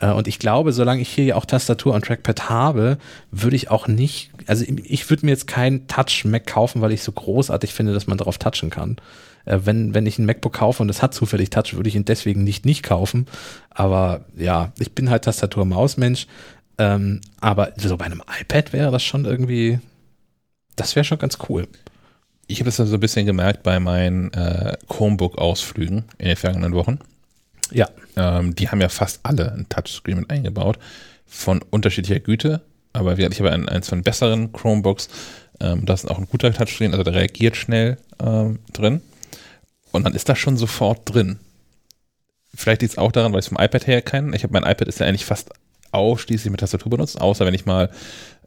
Äh, 0.00 0.12
und 0.12 0.28
ich 0.28 0.38
glaube, 0.38 0.72
solange 0.72 1.00
ich 1.00 1.08
hier 1.08 1.24
ja 1.24 1.36
auch 1.36 1.46
Tastatur 1.46 1.94
und 1.94 2.04
Trackpad 2.04 2.50
habe, 2.50 2.98
würde 3.30 3.56
ich 3.56 3.70
auch 3.70 3.86
nicht, 3.86 4.30
also 4.46 4.64
ich 4.66 5.08
würde 5.08 5.24
mir 5.24 5.32
jetzt 5.32 5.46
keinen 5.46 5.86
Touch-Mac 5.86 6.46
kaufen, 6.46 6.82
weil 6.82 6.92
ich 6.92 7.02
so 7.02 7.12
großartig 7.12 7.72
finde, 7.72 7.94
dass 7.94 8.06
man 8.06 8.18
darauf 8.18 8.38
touchen 8.38 8.68
kann. 8.70 8.96
Äh, 9.44 9.60
wenn, 9.64 9.94
wenn 9.94 10.06
ich 10.06 10.18
ein 10.18 10.26
MacBook 10.26 10.54
kaufe 10.54 10.82
und 10.82 10.88
es 10.88 11.02
hat 11.02 11.14
zufällig 11.14 11.50
Touch, 11.50 11.74
würde 11.74 11.88
ich 11.88 11.96
ihn 11.96 12.04
deswegen 12.04 12.44
nicht 12.44 12.64
nicht 12.64 12.82
kaufen. 12.82 13.26
Aber 13.70 14.24
ja, 14.36 14.72
ich 14.78 14.94
bin 14.94 15.10
halt 15.10 15.24
Tastatur-Maus-Mensch. 15.24 16.26
Ähm, 16.78 17.20
aber 17.40 17.72
so 17.76 17.96
bei 17.96 18.06
einem 18.06 18.22
iPad 18.40 18.72
wäre 18.72 18.90
das 18.90 19.02
schon 19.02 19.24
irgendwie, 19.24 19.78
das 20.76 20.96
wäre 20.96 21.04
schon 21.04 21.18
ganz 21.18 21.38
cool. 21.48 21.68
Ich 22.46 22.60
habe 22.60 22.70
das 22.70 22.76
so 22.76 22.94
ein 22.94 23.00
bisschen 23.00 23.26
gemerkt 23.26 23.62
bei 23.62 23.78
meinen 23.78 24.32
äh, 24.32 24.76
Chromebook-Ausflügen 24.88 26.04
in 26.18 26.26
den 26.26 26.36
vergangenen 26.36 26.74
Wochen. 26.74 26.98
Ja. 27.70 27.88
Ähm, 28.16 28.54
die 28.54 28.68
haben 28.68 28.80
ja 28.80 28.88
fast 28.88 29.20
alle 29.22 29.52
ein 29.52 29.68
Touchscreen 29.68 30.18
mit 30.18 30.30
eingebaut, 30.30 30.78
von 31.26 31.62
unterschiedlicher 31.70 32.20
Güte. 32.20 32.62
Aber 32.92 33.18
ich 33.18 33.38
habe 33.38 33.52
ein, 33.52 33.68
eins 33.68 33.88
von 33.88 34.02
besseren 34.02 34.52
Chromebooks. 34.52 35.08
Ähm, 35.60 35.86
da 35.86 35.94
ist 35.94 36.10
auch 36.10 36.18
ein 36.18 36.26
guter 36.26 36.52
Touchscreen, 36.52 36.92
also 36.92 37.04
der 37.04 37.14
reagiert 37.14 37.56
schnell 37.56 37.96
ähm, 38.20 38.58
drin. 38.72 39.00
Und 39.92 40.04
dann 40.04 40.14
ist 40.14 40.28
das 40.28 40.38
schon 40.38 40.56
sofort 40.56 41.00
drin. 41.12 41.38
Vielleicht 42.54 42.82
liegt 42.82 42.92
es 42.92 42.98
auch 42.98 43.12
daran, 43.12 43.32
weil 43.32 43.40
ich 43.40 43.46
es 43.46 43.48
vom 43.48 43.62
iPad 43.62 43.86
her 43.86 44.02
kann. 44.02 44.34
Ich 44.34 44.42
habe 44.42 44.52
mein 44.52 44.64
iPad 44.70 44.88
ist 44.88 45.00
ja 45.00 45.06
eigentlich 45.06 45.24
fast 45.24 45.50
ausschließlich 45.92 46.50
mit 46.50 46.60
Tastatur 46.60 46.90
benutzt, 46.90 47.20
außer 47.20 47.44
wenn 47.46 47.54
ich 47.54 47.66
mal 47.66 47.90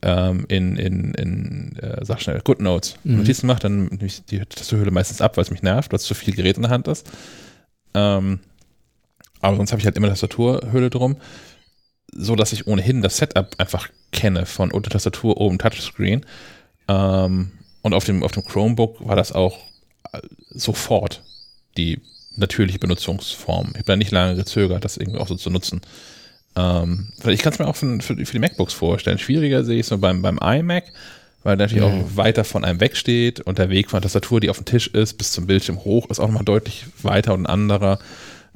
ähm, 0.01 0.45
in, 0.47 0.77
in, 0.77 1.13
in 1.13 1.75
äh, 1.77 2.03
sag 2.03 2.21
schnell, 2.21 2.41
GoodNotes 2.43 2.97
Mhm. 3.03 3.17
Notizen 3.17 3.47
mache, 3.47 3.59
dann 3.59 3.85
nehme 3.85 4.05
ich 4.05 4.25
die 4.25 4.39
Tastaturhülle 4.39 4.91
meistens 4.91 5.21
ab, 5.21 5.37
weil 5.37 5.43
es 5.43 5.51
mich 5.51 5.61
nervt, 5.63 5.91
weil 5.91 5.97
es 5.97 6.03
zu 6.03 6.13
viel 6.15 6.35
Gerät 6.35 6.57
in 6.57 6.63
der 6.63 6.71
Hand 6.71 6.87
ist. 6.87 7.07
Ähm, 7.93 8.39
aber 9.41 9.57
sonst 9.57 9.71
habe 9.71 9.79
ich 9.79 9.85
halt 9.85 9.95
immer 9.97 10.09
Tastaturhülle 10.09 10.89
drum, 10.89 11.17
so 12.11 12.35
dass 12.35 12.53
ich 12.53 12.67
ohnehin 12.67 13.01
das 13.01 13.17
Setup 13.17 13.55
einfach 13.59 13.89
kenne 14.11 14.45
von 14.45 14.71
unter 14.71 14.89
Tastatur 14.89 15.37
oben 15.39 15.57
Touchscreen. 15.59 16.25
Ähm, 16.87 17.51
und 17.81 17.93
auf 17.93 18.05
dem, 18.05 18.23
auf 18.23 18.31
dem 18.31 18.43
Chromebook 18.43 19.05
war 19.07 19.15
das 19.15 19.31
auch 19.31 19.59
äh, 20.13 20.19
sofort 20.49 21.23
die 21.77 21.99
natürliche 22.35 22.79
Benutzungsform. 22.79 23.69
Ich 23.71 23.75
habe 23.75 23.85
da 23.85 23.95
nicht 23.95 24.11
lange 24.11 24.35
gezögert, 24.35 24.83
das 24.83 24.97
irgendwie 24.97 25.19
auch 25.19 25.27
so 25.27 25.35
zu 25.35 25.49
nutzen. 25.49 25.81
Ähm, 26.55 27.07
ich 27.25 27.41
kann 27.41 27.53
es 27.53 27.59
mir 27.59 27.67
auch 27.67 27.75
für, 27.75 27.99
für, 28.01 28.15
die 28.15 28.39
MacBooks 28.39 28.73
vorstellen. 28.73 29.17
Schwieriger 29.17 29.63
sehe 29.63 29.75
ich 29.75 29.81
es 29.81 29.87
so 29.87 29.97
beim, 29.97 30.21
beim 30.21 30.37
iMac, 30.37 30.85
weil 31.43 31.57
der 31.57 31.67
natürlich 31.67 31.83
Mhm. 31.83 32.03
auch 32.03 32.17
weiter 32.17 32.43
von 32.43 32.63
einem 32.63 32.79
wegsteht 32.79 33.41
und 33.41 33.57
der 33.57 33.69
Weg 33.69 33.89
von 33.89 33.97
der 33.97 34.03
Tastatur, 34.03 34.39
die 34.39 34.49
auf 34.49 34.57
dem 34.57 34.65
Tisch 34.65 34.87
ist, 34.87 35.17
bis 35.17 35.31
zum 35.31 35.47
Bildschirm 35.47 35.83
hoch, 35.83 36.09
ist 36.09 36.19
auch 36.19 36.27
nochmal 36.27 36.45
deutlich 36.45 36.85
weiter 37.01 37.33
und 37.33 37.41
ein 37.41 37.45
anderer. 37.45 37.99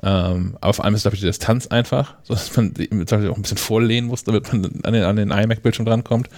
Ähm, 0.01 0.57
aber 0.61 0.73
vor 0.73 0.85
allem 0.85 0.95
ist, 0.95 1.01
glaube 1.01 1.15
ich, 1.15 1.21
die 1.21 1.27
Distanz 1.27 1.67
einfach, 1.67 2.15
so 2.23 2.33
dass 2.33 2.55
man 2.55 2.73
sich 2.75 2.89
auch 2.91 3.35
ein 3.35 3.41
bisschen 3.41 3.57
vorlehnen 3.57 4.07
muss, 4.07 4.23
damit 4.23 4.51
man 4.51 4.65
an 4.83 4.93
den, 4.93 5.03
an 5.03 5.15
den 5.17 5.31
iMac-Bildschirm 5.31 5.85
drankommt. 5.85 6.29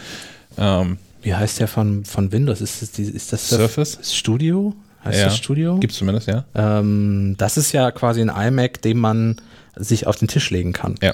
Ähm, 0.57 0.97
Wie 1.21 1.35
heißt 1.35 1.59
der 1.59 1.67
von, 1.67 2.05
von 2.05 2.31
Windows? 2.31 2.59
Ist 2.61 2.81
das, 2.81 2.91
die, 2.91 3.03
ist 3.03 3.31
das 3.31 3.49
Surface? 3.49 3.97
das 3.97 4.15
Studio? 4.15 4.73
Heißt 5.03 5.19
Ja. 5.19 5.25
das 5.25 5.37
Studio? 5.37 5.77
Gibt 5.79 5.93
es 5.93 5.99
zumindest, 5.99 6.27
ja. 6.27 6.45
Ähm, 6.53 7.35
das 7.37 7.57
ist 7.57 7.71
ja 7.71 7.91
quasi 7.91 8.21
ein 8.21 8.29
iMac, 8.29 8.81
den 8.81 8.97
man 8.99 9.37
sich 9.75 10.05
auf 10.07 10.15
den 10.17 10.27
Tisch 10.27 10.49
legen 10.51 10.73
kann. 10.73 10.95
Ja. 11.01 11.13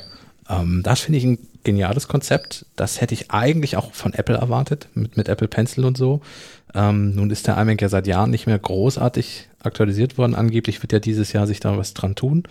Ähm, 0.49 0.81
das 0.83 1.01
finde 1.01 1.19
ich 1.19 1.23
ein 1.25 1.37
geniales 1.63 2.07
Konzept. 2.07 2.65
Das 2.75 3.01
hätte 3.01 3.13
ich 3.13 3.31
eigentlich 3.31 3.77
auch 3.77 3.93
von 3.93 4.13
Apple 4.13 4.35
erwartet, 4.37 4.87
mit, 4.93 5.17
mit 5.17 5.27
Apple 5.29 5.47
Pencil 5.47 5.85
und 5.85 5.97
so. 5.97 6.21
Ähm, 6.73 7.15
nun 7.15 7.29
ist 7.29 7.47
der 7.47 7.57
iMac 7.57 7.81
ja 7.81 7.89
seit 7.89 8.07
Jahren 8.07 8.29
nicht 8.31 8.45
mehr 8.47 8.59
großartig 8.59 9.47
aktualisiert 9.63 10.17
worden. 10.17 10.35
Angeblich 10.35 10.81
wird 10.81 10.91
ja 10.93 10.99
dieses 10.99 11.33
Jahr 11.33 11.47
sich 11.47 11.59
da 11.59 11.77
was 11.77 11.93
dran 11.93 12.15
tun. 12.15 12.43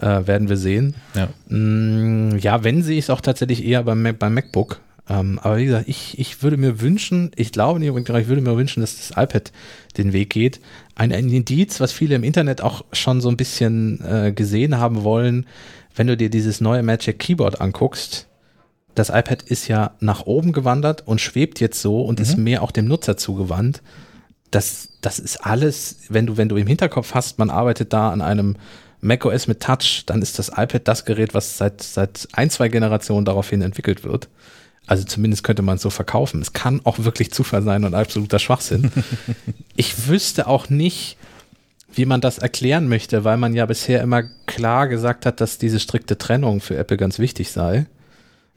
Äh, 0.00 0.26
werden 0.26 0.48
wir 0.48 0.56
sehen. 0.56 0.94
Ja. 1.14 1.28
Mm, 1.54 2.38
ja, 2.38 2.64
wenn 2.64 2.82
sehe 2.82 2.98
ich 2.98 3.04
es 3.04 3.10
auch 3.10 3.20
tatsächlich 3.20 3.64
eher 3.64 3.82
beim, 3.84 4.16
beim 4.18 4.34
MacBook. 4.34 4.80
Ähm, 5.08 5.38
aber 5.42 5.58
wie 5.58 5.64
gesagt, 5.64 5.88
ich, 5.88 6.18
ich 6.18 6.42
würde 6.42 6.56
mir 6.56 6.80
wünschen, 6.80 7.32
ich 7.36 7.52
glaube 7.52 7.80
nicht, 7.80 7.90
unbedingt, 7.90 8.16
ich 8.18 8.28
würde 8.28 8.42
mir 8.42 8.56
wünschen, 8.56 8.80
dass 8.80 8.96
das 8.96 9.10
iPad 9.10 9.52
den 9.96 10.12
Weg 10.12 10.30
geht. 10.30 10.60
Ein, 10.94 11.12
ein 11.12 11.28
Indiz, 11.28 11.80
was 11.80 11.92
viele 11.92 12.14
im 12.14 12.22
Internet 12.22 12.60
auch 12.60 12.84
schon 12.92 13.20
so 13.20 13.28
ein 13.28 13.36
bisschen 13.36 14.00
äh, 14.04 14.32
gesehen 14.32 14.78
haben 14.78 15.02
wollen, 15.02 15.46
wenn 15.94 16.06
du 16.06 16.16
dir 16.16 16.30
dieses 16.30 16.60
neue 16.60 16.82
Magic 16.82 17.18
Keyboard 17.18 17.60
anguckst, 17.60 18.28
das 18.94 19.08
iPad 19.08 19.42
ist 19.42 19.68
ja 19.68 19.92
nach 20.00 20.26
oben 20.26 20.52
gewandert 20.52 21.06
und 21.06 21.20
schwebt 21.20 21.60
jetzt 21.60 21.80
so 21.80 22.02
und 22.02 22.18
mhm. 22.18 22.22
ist 22.22 22.36
mehr 22.36 22.62
auch 22.62 22.70
dem 22.70 22.86
Nutzer 22.86 23.16
zugewandt. 23.16 23.82
Das, 24.50 24.88
das 25.00 25.18
ist 25.18 25.38
alles, 25.38 25.96
wenn 26.10 26.26
du, 26.26 26.36
wenn 26.36 26.48
du 26.48 26.56
im 26.56 26.66
Hinterkopf 26.66 27.14
hast, 27.14 27.38
man 27.38 27.50
arbeitet 27.50 27.92
da 27.92 28.10
an 28.10 28.20
einem 28.20 28.56
macOS 29.00 29.48
mit 29.48 29.60
Touch, 29.60 30.04
dann 30.06 30.22
ist 30.22 30.38
das 30.38 30.50
iPad 30.50 30.86
das 30.86 31.04
Gerät, 31.04 31.34
was 31.34 31.58
seit, 31.58 31.82
seit 31.82 32.28
ein, 32.32 32.50
zwei 32.50 32.68
Generationen 32.68 33.24
daraufhin 33.24 33.62
entwickelt 33.62 34.04
wird. 34.04 34.28
Also 34.86 35.04
zumindest 35.04 35.44
könnte 35.44 35.62
man 35.62 35.76
es 35.76 35.82
so 35.82 35.90
verkaufen. 35.90 36.42
Es 36.42 36.52
kann 36.52 36.80
auch 36.84 36.98
wirklich 36.98 37.32
Zufall 37.32 37.62
sein 37.62 37.84
und 37.84 37.94
absoluter 37.94 38.38
Schwachsinn. 38.38 38.90
ich 39.76 40.08
wüsste 40.08 40.46
auch 40.48 40.68
nicht, 40.70 41.16
wie 41.94 42.06
man 42.06 42.20
das 42.20 42.38
erklären 42.38 42.88
möchte, 42.88 43.24
weil 43.24 43.36
man 43.36 43.54
ja 43.54 43.66
bisher 43.66 44.02
immer 44.02 44.24
klar 44.46 44.88
gesagt 44.88 45.26
hat, 45.26 45.40
dass 45.40 45.58
diese 45.58 45.78
strikte 45.78 46.18
Trennung 46.18 46.60
für 46.60 46.76
Apple 46.76 46.96
ganz 46.96 47.18
wichtig 47.18 47.52
sei. 47.52 47.86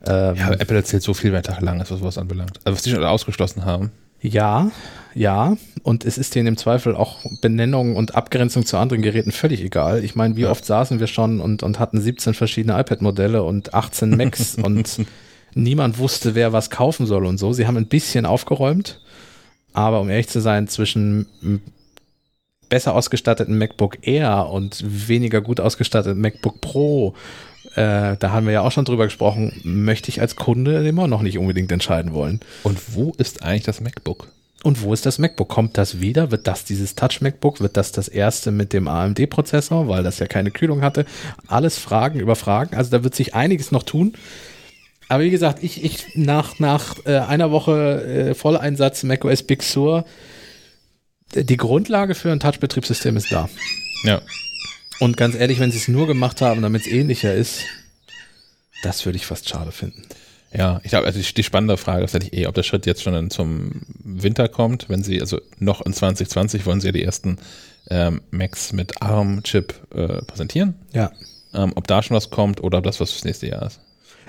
Ähm, 0.06 0.36
ja, 0.36 0.52
Apple 0.52 0.78
erzählt 0.78 1.04
so 1.04 1.14
viel, 1.14 1.32
Tag 1.42 1.62
lang 1.62 1.80
was 1.80 1.90
sowas 1.90 2.18
anbelangt. 2.18 2.60
Also 2.64 2.76
was 2.76 2.84
die 2.84 2.92
schon 2.92 3.04
ausgeschlossen 3.04 3.66
haben. 3.66 3.92
Ja, 4.22 4.72
ja. 5.14 5.56
Und 5.84 6.06
es 6.06 6.18
ist 6.18 6.36
denen 6.36 6.48
im 6.48 6.58
Zweifel 6.58 6.96
auch 6.96 7.20
Benennung 7.42 7.96
und 7.96 8.16
Abgrenzung 8.16 8.66
zu 8.66 8.78
anderen 8.78 9.02
Geräten 9.02 9.32
völlig 9.32 9.62
egal. 9.62 10.04
Ich 10.04 10.16
meine, 10.16 10.36
wie 10.36 10.42
ja. 10.42 10.52
oft 10.52 10.66
saßen 10.66 11.00
wir 11.00 11.08
schon 11.08 11.40
und, 11.40 11.64
und 11.64 11.80
hatten 11.80 12.02
17 12.02 12.34
verschiedene 12.34 12.80
iPad-Modelle 12.80 13.44
und 13.44 13.74
18 13.74 14.18
Macs 14.18 14.56
und 14.62 15.06
niemand 15.56 15.98
wusste, 15.98 16.36
wer 16.36 16.54
was 16.54 16.70
kaufen 16.70 17.08
soll 17.08 17.26
und 17.26 17.40
so. 17.40 17.54
Sie 17.54 17.66
haben 17.66 17.78
ein 17.78 17.88
bisschen 17.88 18.26
aufgeräumt, 18.26 19.02
aber 19.74 20.02
um 20.02 20.10
ehrlich 20.10 20.28
zu 20.28 20.42
sein, 20.42 20.68
zwischen 20.68 21.28
besser 22.70 22.94
ausgestatteten 22.94 23.58
MacBook 23.58 24.08
Air 24.08 24.50
und 24.52 24.84
weniger 24.86 25.42
gut 25.42 25.60
ausgestatteten 25.60 26.22
MacBook 26.22 26.62
Pro, 26.62 27.16
äh, 27.76 28.16
da 28.18 28.32
haben 28.32 28.46
wir 28.46 28.54
ja 28.54 28.62
auch 28.62 28.72
schon 28.72 28.86
drüber 28.86 29.06
gesprochen, 29.06 29.60
möchte 29.64 30.10
ich 30.10 30.22
als 30.22 30.36
Kunde 30.36 30.88
immer 30.88 31.08
noch 31.08 31.22
nicht 31.22 31.38
unbedingt 31.38 31.72
entscheiden 31.72 32.14
wollen. 32.14 32.40
Und 32.64 32.96
wo 32.96 33.14
ist 33.18 33.44
eigentlich 33.44 33.64
das 33.64 33.82
MacBook? 33.82 34.30
Und 34.64 34.82
wo 34.82 34.94
ist 34.94 35.06
das 35.06 35.20
MacBook? 35.20 35.48
Kommt 35.48 35.78
das 35.78 36.00
wieder? 36.00 36.32
Wird 36.32 36.48
das 36.48 36.64
dieses 36.66 36.96
Touch 36.96 37.22
MacBook? 37.22 37.62
Wird 37.62 37.78
das 37.78 37.92
das 37.92 38.08
erste 38.08 38.52
mit 38.52 38.74
dem 38.74 38.88
AMD-Prozessor, 38.88 39.88
weil 39.88 40.02
das 40.02 40.18
ja 40.18 40.26
keine 40.26 40.50
Kühlung 40.50 40.82
hatte? 40.82 41.06
Alles 41.48 41.78
Fragen 41.78 42.20
über 42.20 42.36
Fragen. 42.36 42.76
Also 42.76 42.90
da 42.90 43.04
wird 43.04 43.14
sich 43.14 43.36
einiges 43.36 43.72
noch 43.72 43.84
tun. 43.84 44.14
Aber 45.10 45.24
wie 45.24 45.30
gesagt, 45.30 45.64
ich, 45.64 45.84
ich 45.84 46.16
nach, 46.16 46.60
nach 46.60 46.98
äh, 47.06 47.18
einer 47.18 47.52
Woche 47.52 48.32
äh, 48.32 48.34
Volleinsatz 48.34 49.04
macOS 49.04 49.44
Big 49.44 49.64
Sur, 49.64 50.06
die 51.34 51.58
Grundlage 51.58 52.16
für 52.16 52.32
ein 52.32 52.40
Touch-Betriebssystem 52.40 53.18
ist 53.18 53.32
da. 53.32 53.50
Ja. 54.04 54.22
Und 55.00 55.18
ganz 55.18 55.36
ehrlich, 55.36 55.60
wenn 55.60 55.72
sie 55.72 55.78
es 55.78 55.88
nur 55.88 56.08
gemacht 56.08 56.42
haben, 56.42 56.62
damit 56.62 56.84
es 56.84 56.88
ähnlicher 56.88 57.34
ist, 57.34 57.62
das 58.84 59.06
würde 59.06 59.18
ich 59.18 59.26
fast 59.26 59.50
schade 59.50 59.72
finden. 59.72 60.04
Ja, 60.54 60.80
ich 60.84 60.90
glaube, 60.90 61.06
also 61.06 61.20
die, 61.20 61.34
die 61.34 61.44
spannende 61.44 61.76
Frage 61.76 62.06
ist 62.06 62.14
natürlich 62.14 62.34
eh, 62.34 62.48
ob 62.48 62.56
der 62.56 62.64
Schritt 62.64 62.86
jetzt 62.86 63.04
schon 63.04 63.30
zum 63.30 63.82
Winter 64.04 64.48
kommt, 64.48 64.88
wenn 64.88 65.04
sie, 65.04 65.20
also 65.20 65.42
noch 65.60 65.82
in 65.82 65.92
2020 65.92 66.66
wollen 66.66 66.80
sie 66.80 66.88
ja 66.88 66.92
die 66.94 67.04
ersten 67.04 67.38
ähm, 67.90 68.22
Macs 68.32 68.72
mit 68.72 69.02
ARM-Chip 69.02 69.74
äh, 69.94 70.22
präsentieren. 70.22 70.76
Ja. 70.94 71.12
Ähm, 71.54 71.74
ob 71.76 71.88
da 71.88 72.02
schon 72.02 72.16
was 72.16 72.30
kommt 72.30 72.64
oder 72.64 72.78
ob 72.78 72.86
das 72.86 73.00
was 73.02 73.12
fürs 73.12 73.26
nächste 73.26 73.48
Jahr 73.48 73.66
ist. 73.66 73.82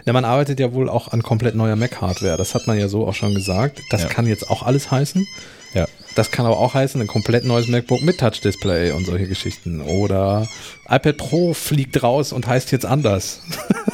Ja, 0.07 0.13
man 0.13 0.25
arbeitet 0.25 0.61
ja 0.61 0.73
wohl 0.73 0.89
auch 0.89 1.09
an 1.09 1.23
komplett 1.23 1.57
neuer 1.57 1.75
Mac-Hardware. 1.75 2.37
Das 2.37 2.55
hat 2.55 2.69
man 2.69 2.79
ja 2.79 2.87
so 2.89 3.07
auch 3.07 3.15
schon 3.15 3.35
gesagt. 3.35 3.83
Das 3.91 4.03
ja. 4.05 4.09
kann 4.09 4.27
jetzt 4.27 4.49
auch 4.49 4.63
alles 4.63 4.91
heißen. 4.91 5.27
Ja. 5.75 5.87
Das 6.15 6.31
kann 6.31 6.47
aber 6.47 6.59
auch 6.59 6.75
heißen, 6.75 7.01
ein 7.01 7.09
komplett 7.09 7.45
neues 7.45 7.67
MacBook 7.67 8.03
mit 8.03 8.19
Touch-Display 8.19 8.93
und 8.93 9.05
solche 9.05 9.27
Geschichten. 9.27 9.81
Oder 9.81 10.49
iPad 10.89 11.17
Pro 11.17 11.55
fliegt 11.55 12.03
raus 12.05 12.33
und 12.33 12.47
heißt 12.47 12.71
jetzt 12.71 12.87
anders. 12.87 13.41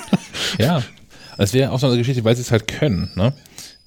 ja, 0.59 0.83
das 1.39 1.55
wäre 1.55 1.73
auch 1.73 1.81
so 1.81 1.87
eine 1.87 1.97
Geschichte, 1.97 2.23
weil 2.25 2.37
sie 2.37 2.43
es 2.43 2.53
halt 2.53 2.69
können. 2.69 3.11
Ne? 3.15 3.33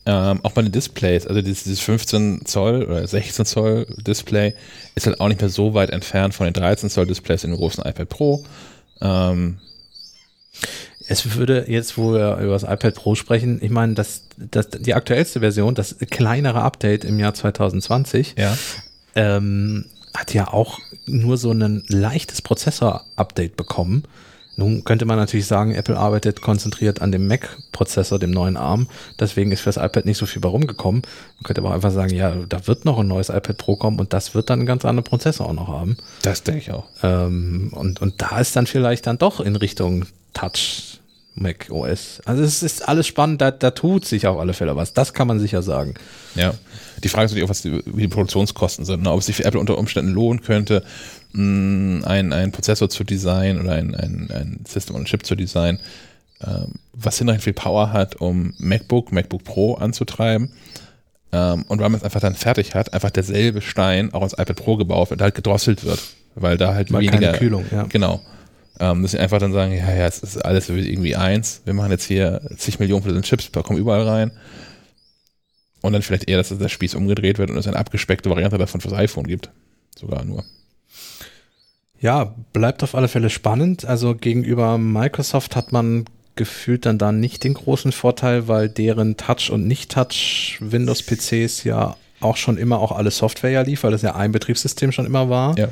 Ähm, 0.08 0.40
auch 0.44 0.52
bei 0.52 0.64
den 0.64 0.72
Displays, 0.72 1.28
also 1.28 1.42
dieses, 1.42 1.64
dieses 1.64 1.80
15 1.80 2.46
Zoll 2.46 2.84
oder 2.84 3.08
16 3.08 3.46
Zoll 3.46 3.88
Display 4.06 4.56
ist 4.96 5.06
halt 5.06 5.20
auch 5.20 5.28
nicht 5.28 5.42
mehr 5.42 5.50
so 5.50 5.76
weit 5.76 5.92
entfernt 5.92 6.34
von 6.34 6.46
den 6.46 6.54
13 6.54 6.90
Zoll 6.90 7.06
Displays 7.06 7.44
in 7.44 7.52
dem 7.52 7.58
großen 7.58 7.86
iPad 7.86 8.10
Pro. 8.10 8.44
Ähm, 9.00 9.60
es 11.08 11.36
würde 11.36 11.66
jetzt, 11.68 11.98
wo 11.98 12.14
wir 12.14 12.38
über 12.38 12.54
das 12.54 12.64
iPad 12.64 12.96
Pro 12.96 13.16
sprechen, 13.16 13.60
ich 13.62 13.70
meine, 13.70 13.94
das, 13.94 14.24
das, 14.38 14.70
die 14.70 14.94
aktuellste 14.94 15.40
Version, 15.40 15.76
das 15.76 15.98
kleinere 16.10 16.62
Update 16.62 17.06
im 17.06 17.20
Jahr 17.20 17.34
2020, 17.34 18.36
ja. 18.38 18.58
ähm, 19.16 19.86
hat 20.16 20.34
ja 20.34 20.48
auch 20.48 20.80
nur 21.06 21.38
so 21.38 21.52
ein 21.52 21.84
leichtes 21.88 22.42
Prozessor-Update 22.42 23.56
bekommen. 23.56 24.04
Nun 24.58 24.86
könnte 24.86 25.06
man 25.06 25.18
natürlich 25.18 25.48
sagen, 25.48 25.76
Apple 25.76 25.98
arbeitet 25.98 26.42
konzentriert 26.42 27.02
an 27.02 27.12
dem 27.12 27.28
Mac-Prozessor, 27.28 28.20
dem 28.20 28.32
neuen 28.32 28.56
ARM. 28.56 28.88
Deswegen 29.20 29.52
ist 29.52 29.62
für 29.62 29.70
das 29.70 29.78
iPad 29.78 30.06
nicht 30.06 30.18
so 30.18 30.26
viel 30.26 30.42
bei 30.42 30.48
rumgekommen. 30.48 31.02
Man 31.02 31.44
könnte 31.44 31.62
aber 31.62 31.72
auch 31.72 31.74
einfach 31.74 31.92
sagen, 31.92 32.14
ja, 32.14 32.34
da 32.48 32.66
wird 32.66 32.86
noch 32.86 32.98
ein 32.98 33.08
neues 33.08 33.28
iPad 33.28 33.58
Pro 33.58 33.76
kommen 33.76 34.00
und 34.00 34.14
das 34.14 34.34
wird 34.34 34.50
dann 34.50 34.60
einen 34.60 34.66
ganz 34.66 34.86
anderen 34.86 35.04
Prozessor 35.04 35.48
auch 35.48 35.54
noch 35.54 35.68
haben. 35.68 35.98
Das 36.22 36.44
denke 36.44 36.62
ich 36.62 36.72
auch. 36.72 36.86
Ähm, 37.04 37.72
und, 37.74 38.02
und 38.02 38.22
da 38.22 38.40
ist 38.40 38.56
dann 38.56 38.66
vielleicht 38.66 39.08
dann 39.08 39.18
doch 39.18 39.42
in 39.42 39.58
Richtung 39.58 40.06
Touch 40.34 40.95
Mac 41.36 41.68
OS. 41.70 42.22
Also 42.26 42.44
es 42.44 42.64
ist 42.64 42.88
alles 42.88 43.06
spannend, 43.08 43.42
da, 43.42 43.52
da 43.52 43.72
tut 43.72 44.06
sich 44.06 44.26
auf 44.26 44.40
alle 44.40 44.54
Fälle 44.54 44.76
was. 44.76 44.94
Das 44.94 45.14
kann 45.14 45.28
man 45.28 45.40
sicher 45.40 45.62
sagen. 45.62 45.96
Ja. 46.36 46.54
Die 47.04 47.10
Frage 47.10 47.26
ist 47.26 47.32
natürlich 47.32 47.46
auch, 47.46 47.50
was 47.50 47.62
die, 47.62 47.82
wie 47.86 48.04
die 48.04 48.08
Produktionskosten 48.08 48.86
sind. 48.86 49.04
Ne? 49.04 49.12
Ob 49.12 49.20
es 49.20 49.26
sich 49.26 49.36
für 49.36 49.44
Apple 49.44 49.60
unter 49.60 49.78
Umständen 49.78 50.14
lohnen 50.14 50.42
könnte, 50.42 50.84
mh, 51.34 52.08
ein, 52.08 52.32
ein 52.32 52.52
Prozessor 52.54 52.90
zu 52.90 53.04
designen 53.04 53.62
oder 53.62 53.74
ein, 53.74 53.94
ein, 53.96 54.30
ein 54.32 54.60
System 54.66 54.96
on 54.96 55.06
Chip 55.06 55.26
zu 55.26 55.36
designen, 55.36 55.80
ähm, 56.42 56.76
was 56.94 57.18
hinreichend 57.18 57.44
viel 57.44 57.54
Power 57.54 57.92
hat, 57.92 58.16
um 58.16 58.54
MacBook, 58.58 59.12
MacBook 59.12 59.44
Pro 59.44 59.74
anzutreiben. 59.74 60.52
Ähm, 61.34 61.66
und 61.68 61.80
weil 61.80 61.90
man 61.90 61.98
es 61.98 62.04
einfach 62.04 62.22
dann 62.22 62.36
fertig 62.36 62.76
hat, 62.76 62.94
einfach 62.94 63.12
derselbe 63.12 63.62
Stein 63.62 64.14
auch 64.14 64.22
als 64.22 64.34
iPad 64.34 64.56
Pro 64.56 64.78
gebaut 64.78 65.12
und 65.12 65.22
halt 65.22 65.36
gedrosselt 65.36 65.84
wird. 65.84 66.00
Weil 66.36 66.58
da 66.58 66.74
halt 66.74 66.94
weil 66.94 67.02
weniger. 67.02 67.20
Keine 67.20 67.38
Kühlung, 67.38 67.66
ja. 67.72 67.84
Genau. 67.84 68.22
Ähm, 68.80 69.02
dass 69.02 69.12
sie 69.12 69.20
einfach 69.20 69.40
dann 69.40 69.54
sagen, 69.54 69.74
ja, 69.74 69.94
ja, 69.94 70.06
es 70.06 70.20
ist 70.20 70.44
alles 70.44 70.70
irgendwie 70.70 71.16
eins. 71.16 71.62
Wir 71.66 71.74
machen 71.74 71.92
jetzt 71.92 72.06
hier 72.06 72.42
zig 72.58 72.80
Millionen 72.80 73.04
von 73.04 73.12
diesen 73.12 73.24
Chips, 73.24 73.50
da 73.52 73.62
kommen 73.62 73.80
überall 73.80 74.08
rein. 74.08 74.32
Und 75.82 75.94
dann 75.94 76.02
vielleicht 76.02 76.28
eher, 76.28 76.38
dass 76.38 76.50
der 76.50 76.70
Spieß 76.70 76.96
umgedreht 76.96 77.38
wird 77.38 77.52
und 77.52 77.58
es 77.58 77.68
eine 77.68 77.78
abgespeckte 77.78 78.30
Variante 78.30 78.58
davon 78.58 78.82
fürs 78.82 78.94
iPhone 78.94 79.28
gibt. 79.28 79.52
Sogar 79.98 80.26
nur. 80.26 80.44
Ja, 82.02 82.36
bleibt 82.54 82.84
auf 82.84 82.96
alle 82.96 83.08
Fälle 83.08 83.30
spannend. 83.30 83.86
Also 83.86 84.16
gegenüber 84.16 84.78
Microsoft 84.78 85.56
hat 85.56 85.72
man 85.72 86.06
gefühlt 86.36 86.86
dann 86.86 86.98
da 86.98 87.12
nicht 87.12 87.44
den 87.44 87.54
großen 87.54 87.94
Vorteil, 87.94 88.48
weil 88.48 88.68
deren 88.68 89.16
Touch- 89.16 89.52
und 89.52 89.68
Nicht-Touch 89.68 90.58
Windows-PCs 90.60 91.64
ja 91.64 91.96
auch 92.20 92.36
schon 92.36 92.58
immer 92.58 92.80
auch 92.80 92.92
alle 92.92 93.12
Software 93.12 93.52
ja 93.52 93.62
lief, 93.62 93.84
weil 93.84 93.92
das 93.92 94.02
ja 94.02 94.16
ein 94.16 94.34
Betriebssystem 94.34 94.92
schon 94.92 95.06
immer 95.06 95.30
war. 95.30 95.58
Ja 95.58 95.70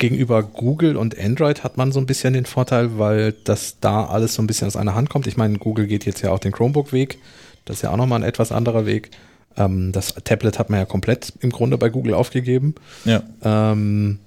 gegenüber 0.00 0.42
Google 0.42 0.96
und 0.96 1.16
Android 1.16 1.62
hat 1.62 1.76
man 1.76 1.92
so 1.92 2.00
ein 2.00 2.06
bisschen 2.06 2.32
den 2.32 2.46
Vorteil, 2.46 2.98
weil 2.98 3.32
das 3.44 3.76
da 3.80 4.06
alles 4.06 4.34
so 4.34 4.42
ein 4.42 4.48
bisschen 4.48 4.66
aus 4.66 4.74
einer 4.74 4.96
Hand 4.96 5.10
kommt. 5.10 5.28
Ich 5.28 5.36
meine, 5.36 5.58
Google 5.58 5.86
geht 5.86 6.04
jetzt 6.06 6.22
ja 6.22 6.32
auch 6.32 6.40
den 6.40 6.50
Chromebook-Weg. 6.50 7.18
Das 7.64 7.76
ist 7.76 7.82
ja 7.82 7.90
auch 7.90 7.96
nochmal 7.96 8.20
ein 8.20 8.28
etwas 8.28 8.50
anderer 8.50 8.86
Weg. 8.86 9.10
Ähm, 9.56 9.92
das 9.92 10.14
Tablet 10.24 10.58
hat 10.58 10.70
man 10.70 10.80
ja 10.80 10.86
komplett 10.86 11.34
im 11.40 11.50
Grunde 11.50 11.78
bei 11.78 11.90
Google 11.90 12.14
aufgegeben. 12.14 12.74
Ja. 13.04 13.22
Ähm, 13.44 14.18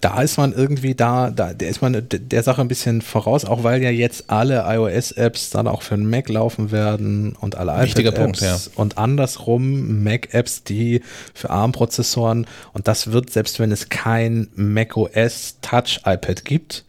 da 0.00 0.22
ist 0.22 0.36
man 0.36 0.52
irgendwie 0.52 0.94
da, 0.94 1.30
da 1.30 1.52
der 1.54 1.68
ist 1.68 1.82
man 1.82 2.06
der 2.08 2.42
Sache 2.42 2.60
ein 2.60 2.68
bisschen 2.68 3.02
voraus, 3.02 3.44
auch 3.44 3.64
weil 3.64 3.82
ja 3.82 3.90
jetzt 3.90 4.30
alle 4.30 4.64
iOS-Apps 4.66 5.50
dann 5.50 5.66
auch 5.66 5.82
für 5.82 5.96
den 5.96 6.08
Mac 6.08 6.28
laufen 6.28 6.70
werden 6.70 7.34
und 7.40 7.56
alle 7.56 7.72
iPad-Apps 7.72 8.40
ja. 8.40 8.58
und 8.76 8.98
andersrum 8.98 10.02
Mac-Apps, 10.04 10.62
die 10.64 11.02
für 11.34 11.50
ARM-Prozessoren 11.50 12.46
und 12.72 12.88
das 12.88 13.12
wird, 13.12 13.30
selbst 13.30 13.58
wenn 13.58 13.72
es 13.72 13.88
kein 13.88 14.48
macOS 14.54 15.56
Touch 15.62 16.00
iPad 16.04 16.44
gibt, 16.44 16.84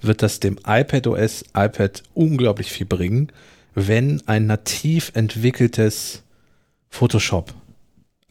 wird 0.00 0.22
das 0.22 0.40
dem 0.40 0.58
iPadOS 0.66 1.44
iPad 1.56 2.02
unglaublich 2.14 2.70
viel 2.70 2.86
bringen, 2.86 3.32
wenn 3.74 4.22
ein 4.26 4.46
nativ 4.46 5.10
entwickeltes 5.14 6.22
Photoshop 6.90 7.52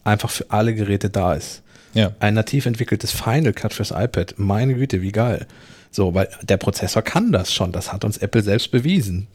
einfach 0.04 0.30
für 0.30 0.52
alle 0.52 0.74
Geräte 0.74 1.10
da 1.10 1.34
ist. 1.34 1.64
Ja. 1.96 2.12
Ein 2.20 2.36
nativ 2.36 2.68
entwickeltes 2.68 3.12
Final 3.12 3.54
Cut 3.54 3.74
fürs 3.74 3.92
iPad. 3.92 4.36
Meine 4.38 4.76
Güte, 4.76 5.02
wie 5.02 5.12
geil. 5.12 5.48
So, 5.90 6.14
weil 6.14 6.28
der 6.44 6.58
Prozessor 6.58 7.02
kann 7.02 7.32
das 7.32 7.54
schon. 7.54 7.72
Das 7.72 7.94
hat 7.94 8.04
uns 8.04 8.18
Apple 8.18 8.44
selbst 8.44 8.70
bewiesen. 8.70 9.28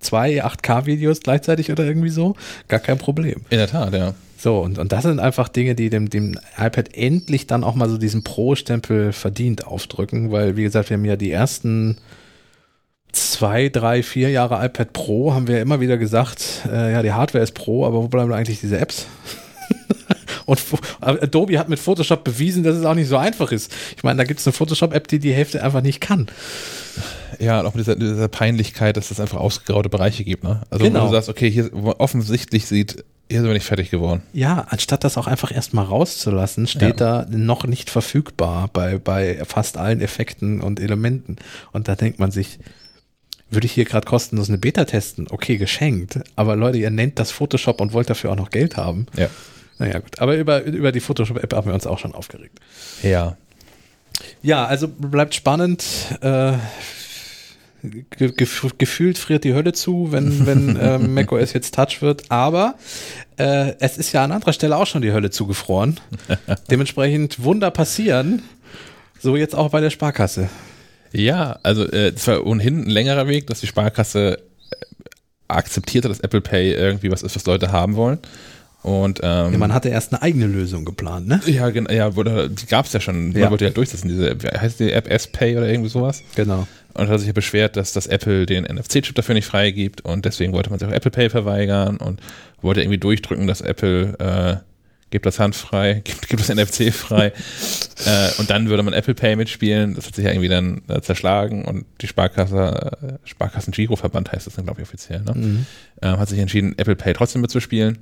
Zwei 0.00 0.42
8K-Videos 0.42 1.20
gleichzeitig 1.20 1.70
oder 1.70 1.84
irgendwie 1.84 2.08
so, 2.08 2.34
gar 2.68 2.80
kein 2.80 2.96
Problem. 2.96 3.42
In 3.50 3.58
der 3.58 3.68
Tat, 3.68 3.92
ja. 3.92 4.14
So, 4.38 4.60
und, 4.60 4.78
und 4.78 4.92
das 4.92 5.02
sind 5.02 5.20
einfach 5.20 5.48
Dinge, 5.48 5.74
die 5.74 5.90
dem, 5.90 6.08
dem 6.08 6.38
iPad 6.58 6.96
endlich 6.96 7.46
dann 7.46 7.64
auch 7.64 7.74
mal 7.74 7.88
so 7.88 7.98
diesen 7.98 8.24
Pro-Stempel 8.24 9.12
verdient 9.12 9.66
aufdrücken, 9.66 10.32
weil, 10.32 10.56
wie 10.56 10.62
gesagt, 10.62 10.88
wir 10.88 10.96
haben 10.96 11.04
ja 11.04 11.16
die 11.16 11.30
ersten 11.30 11.98
zwei, 13.12 13.68
drei, 13.68 14.02
vier 14.02 14.30
Jahre 14.30 14.64
iPad 14.64 14.92
Pro, 14.92 15.34
haben 15.34 15.48
wir 15.48 15.60
immer 15.60 15.80
wieder 15.80 15.98
gesagt, 15.98 16.62
äh, 16.70 16.92
ja, 16.92 17.02
die 17.02 17.12
Hardware 17.12 17.44
ist 17.44 17.52
Pro, 17.52 17.84
aber 17.86 18.02
wo 18.02 18.08
bleiben 18.08 18.32
eigentlich 18.32 18.60
diese 18.60 18.78
Apps? 18.78 19.06
Und 20.46 20.60
Adobe 21.00 21.58
hat 21.58 21.68
mit 21.68 21.78
Photoshop 21.78 22.24
bewiesen, 22.24 22.62
dass 22.62 22.76
es 22.76 22.84
auch 22.84 22.94
nicht 22.94 23.08
so 23.08 23.16
einfach 23.16 23.52
ist. 23.52 23.72
Ich 23.96 24.02
meine, 24.02 24.16
da 24.18 24.24
gibt 24.24 24.40
es 24.40 24.46
eine 24.46 24.52
Photoshop-App, 24.54 25.08
die 25.08 25.18
die 25.18 25.32
Hälfte 25.34 25.62
einfach 25.62 25.82
nicht 25.82 26.00
kann. 26.00 26.28
Ja, 27.38 27.60
und 27.60 27.66
auch 27.66 27.74
mit 27.74 27.86
dieser, 27.86 27.96
dieser 27.96 28.28
Peinlichkeit, 28.28 28.96
dass 28.96 29.10
es 29.10 29.20
einfach 29.20 29.38
ausgegraute 29.38 29.88
Bereiche 29.88 30.24
gibt. 30.24 30.44
Ne? 30.44 30.62
Also 30.70 30.84
Genau. 30.84 31.02
wo 31.02 31.06
du 31.06 31.12
sagst, 31.12 31.28
okay, 31.28 31.50
hier 31.50 31.70
wo 31.72 31.80
man 31.88 31.94
offensichtlich 31.94 32.66
sieht, 32.66 33.04
hier 33.28 33.40
sind 33.40 33.48
wir 33.48 33.54
nicht 33.54 33.66
fertig 33.66 33.90
geworden. 33.90 34.22
Ja, 34.32 34.66
anstatt 34.70 35.02
das 35.02 35.18
auch 35.18 35.26
einfach 35.26 35.52
erstmal 35.52 35.84
rauszulassen, 35.84 36.68
steht 36.68 37.00
da 37.00 37.26
noch 37.28 37.66
nicht 37.66 37.90
verfügbar 37.90 38.70
bei, 38.72 38.98
bei 38.98 39.42
fast 39.44 39.76
allen 39.78 40.00
Effekten 40.00 40.60
und 40.60 40.78
Elementen. 40.78 41.36
Und 41.72 41.88
da 41.88 41.96
denkt 41.96 42.20
man 42.20 42.30
sich, 42.30 42.60
würde 43.50 43.66
ich 43.66 43.72
hier 43.72 43.84
gerade 43.84 44.06
kostenlos 44.06 44.48
eine 44.48 44.58
Beta 44.58 44.84
testen? 44.84 45.26
Okay, 45.28 45.56
geschenkt. 45.56 46.20
Aber 46.36 46.54
Leute, 46.56 46.78
ihr 46.78 46.90
nennt 46.90 47.18
das 47.18 47.32
Photoshop 47.32 47.80
und 47.80 47.92
wollt 47.92 48.08
dafür 48.08 48.30
auch 48.30 48.36
noch 48.36 48.50
Geld 48.50 48.76
haben. 48.76 49.06
Ja. 49.16 49.28
Naja, 49.78 49.98
gut. 49.98 50.18
Aber 50.20 50.36
über, 50.36 50.62
über 50.62 50.92
die 50.92 51.00
Photoshop-App 51.00 51.52
haben 51.52 51.66
wir 51.66 51.74
uns 51.74 51.86
auch 51.86 51.98
schon 51.98 52.14
aufgeregt. 52.14 52.58
Ja. 53.02 53.36
Ja, 54.42 54.64
also 54.64 54.88
bleibt 54.88 55.34
spannend. 55.34 55.84
Äh, 56.20 56.52
ge 57.82 58.32
gef 58.32 58.74
gefühlt 58.78 59.18
friert 59.18 59.44
die 59.44 59.54
Hölle 59.54 59.72
zu, 59.72 60.12
wenn, 60.12 60.46
wenn 60.46 60.76
äh, 60.80 60.98
macOS 60.98 61.52
jetzt 61.52 61.74
Touch 61.74 62.00
wird. 62.00 62.30
Aber 62.30 62.76
äh, 63.38 63.74
es 63.80 63.98
ist 63.98 64.12
ja 64.12 64.24
an 64.24 64.32
anderer 64.32 64.52
Stelle 64.52 64.76
auch 64.76 64.86
schon 64.86 65.02
die 65.02 65.12
Hölle 65.12 65.30
zugefroren. 65.30 66.00
Dementsprechend 66.70 67.42
Wunder 67.42 67.70
passieren. 67.70 68.42
So 69.20 69.36
jetzt 69.36 69.54
auch 69.54 69.70
bei 69.70 69.80
der 69.80 69.90
Sparkasse. 69.90 70.48
Ja, 71.12 71.58
also 71.62 71.84
äh, 71.84 72.12
es 72.14 72.26
war 72.26 72.46
ohnehin 72.46 72.82
ein 72.82 72.90
längerer 72.90 73.28
Weg, 73.28 73.46
dass 73.46 73.60
die 73.60 73.66
Sparkasse 73.66 74.38
äh, 74.38 74.74
akzeptierte, 75.48 76.08
dass 76.08 76.20
Apple 76.20 76.40
Pay 76.40 76.72
irgendwie 76.72 77.10
was 77.10 77.22
ist, 77.22 77.36
was 77.36 77.46
Leute 77.46 77.72
haben 77.72 77.96
wollen. 77.96 78.18
Und 78.86 79.18
ähm, 79.24 79.50
Ja, 79.52 79.58
man 79.58 79.74
hatte 79.74 79.88
erst 79.88 80.12
eine 80.12 80.22
eigene 80.22 80.46
Lösung 80.46 80.84
geplant, 80.84 81.26
ne? 81.26 81.40
ja, 81.46 81.70
genau, 81.70 81.90
ja, 81.90 82.14
wurde, 82.14 82.48
die 82.48 82.66
gab 82.66 82.86
es 82.86 82.92
ja 82.92 83.00
schon. 83.00 83.32
Man 83.32 83.36
Ja. 83.42 83.50
wollte 83.50 83.64
ja 83.64 83.72
durchsetzen, 83.72 84.06
diese, 84.08 84.36
heißt 84.60 84.78
die 84.78 84.92
App 84.92 85.10
S-Pay 85.10 85.56
oder 85.56 85.68
irgendwie 85.68 85.90
sowas? 85.90 86.22
Genau. 86.36 86.68
Und 86.94 87.08
hat 87.08 87.18
sich 87.18 87.26
ja 87.26 87.32
beschwert, 87.32 87.76
dass 87.76 87.92
das 87.92 88.06
Apple 88.06 88.46
den 88.46 88.62
NFC-Chip 88.64 89.16
dafür 89.16 89.34
nicht 89.34 89.44
freigibt 89.46 90.02
und 90.02 90.24
deswegen 90.24 90.52
wollte 90.52 90.70
man 90.70 90.78
sich 90.78 90.86
auch 90.88 90.92
Apple 90.92 91.10
Pay 91.10 91.30
verweigern 91.30 91.96
und 91.96 92.20
wollte 92.62 92.80
irgendwie 92.80 92.98
durchdrücken, 92.98 93.48
dass 93.48 93.60
Apple 93.60 94.16
äh, 94.20 94.56
gibt 95.10 95.26
das 95.26 95.40
Hand 95.40 95.56
frei, 95.56 95.94
gibt, 96.04 96.28
gibt 96.28 96.40
das 96.48 96.54
NFC 96.54 96.92
frei 96.94 97.32
äh, 98.06 98.28
und 98.38 98.50
dann 98.50 98.68
würde 98.68 98.84
man 98.84 98.94
Apple 98.94 99.14
Pay 99.14 99.34
mitspielen. 99.34 99.94
Das 99.96 100.06
hat 100.06 100.14
sich 100.14 100.24
ja 100.24 100.30
irgendwie 100.30 100.48
dann 100.48 100.82
äh, 100.86 101.00
zerschlagen 101.00 101.64
und 101.64 101.86
die 102.02 102.06
Sparkasse, 102.06 102.92
äh, 103.02 103.28
Sparkassen 103.28 103.72
Giroverband 103.72 104.30
heißt 104.30 104.46
das 104.46 104.54
dann 104.54 104.64
glaube 104.66 104.80
ich 104.80 104.86
offiziell, 104.86 105.22
ne? 105.22 105.32
Mhm. 105.34 105.66
ähm, 106.02 106.18
hat 106.20 106.28
sich 106.28 106.38
entschieden, 106.38 106.74
Apple 106.78 106.94
Pay 106.94 107.14
trotzdem 107.14 107.42
mitzuspielen. 107.42 107.98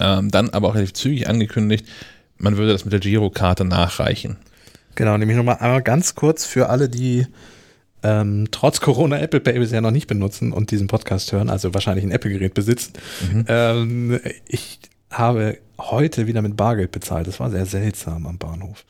Ähm, 0.00 0.30
dann 0.30 0.50
aber 0.50 0.68
auch 0.68 0.74
relativ 0.74 0.94
zügig 0.94 1.28
angekündigt, 1.28 1.86
man 2.38 2.56
würde 2.56 2.72
das 2.72 2.84
mit 2.84 2.92
der 2.92 3.00
Girokarte 3.00 3.64
nachreichen. 3.64 4.36
Genau, 4.94 5.16
nämlich 5.16 5.36
nochmal 5.36 5.58
einmal 5.58 5.82
ganz 5.82 6.14
kurz 6.14 6.44
für 6.44 6.68
alle, 6.68 6.88
die 6.88 7.26
ähm, 8.02 8.48
trotz 8.50 8.80
Corona 8.80 9.18
Apple 9.18 9.40
Pay 9.40 9.58
bisher 9.58 9.80
noch 9.80 9.90
nicht 9.90 10.06
benutzen 10.06 10.52
und 10.52 10.70
diesen 10.70 10.86
Podcast 10.86 11.32
hören, 11.32 11.50
also 11.50 11.74
wahrscheinlich 11.74 12.04
ein 12.04 12.10
Apple-Gerät 12.10 12.54
besitzen. 12.54 12.94
Ähm, 13.46 14.18
ich 14.46 14.78
habe 15.10 15.58
heute 15.78 16.26
wieder 16.26 16.42
mit 16.42 16.56
Bargeld 16.56 16.92
bezahlt. 16.92 17.26
Das 17.26 17.40
war 17.40 17.50
sehr 17.50 17.66
seltsam 17.66 18.26
am 18.26 18.38
Bahnhof. 18.38 18.84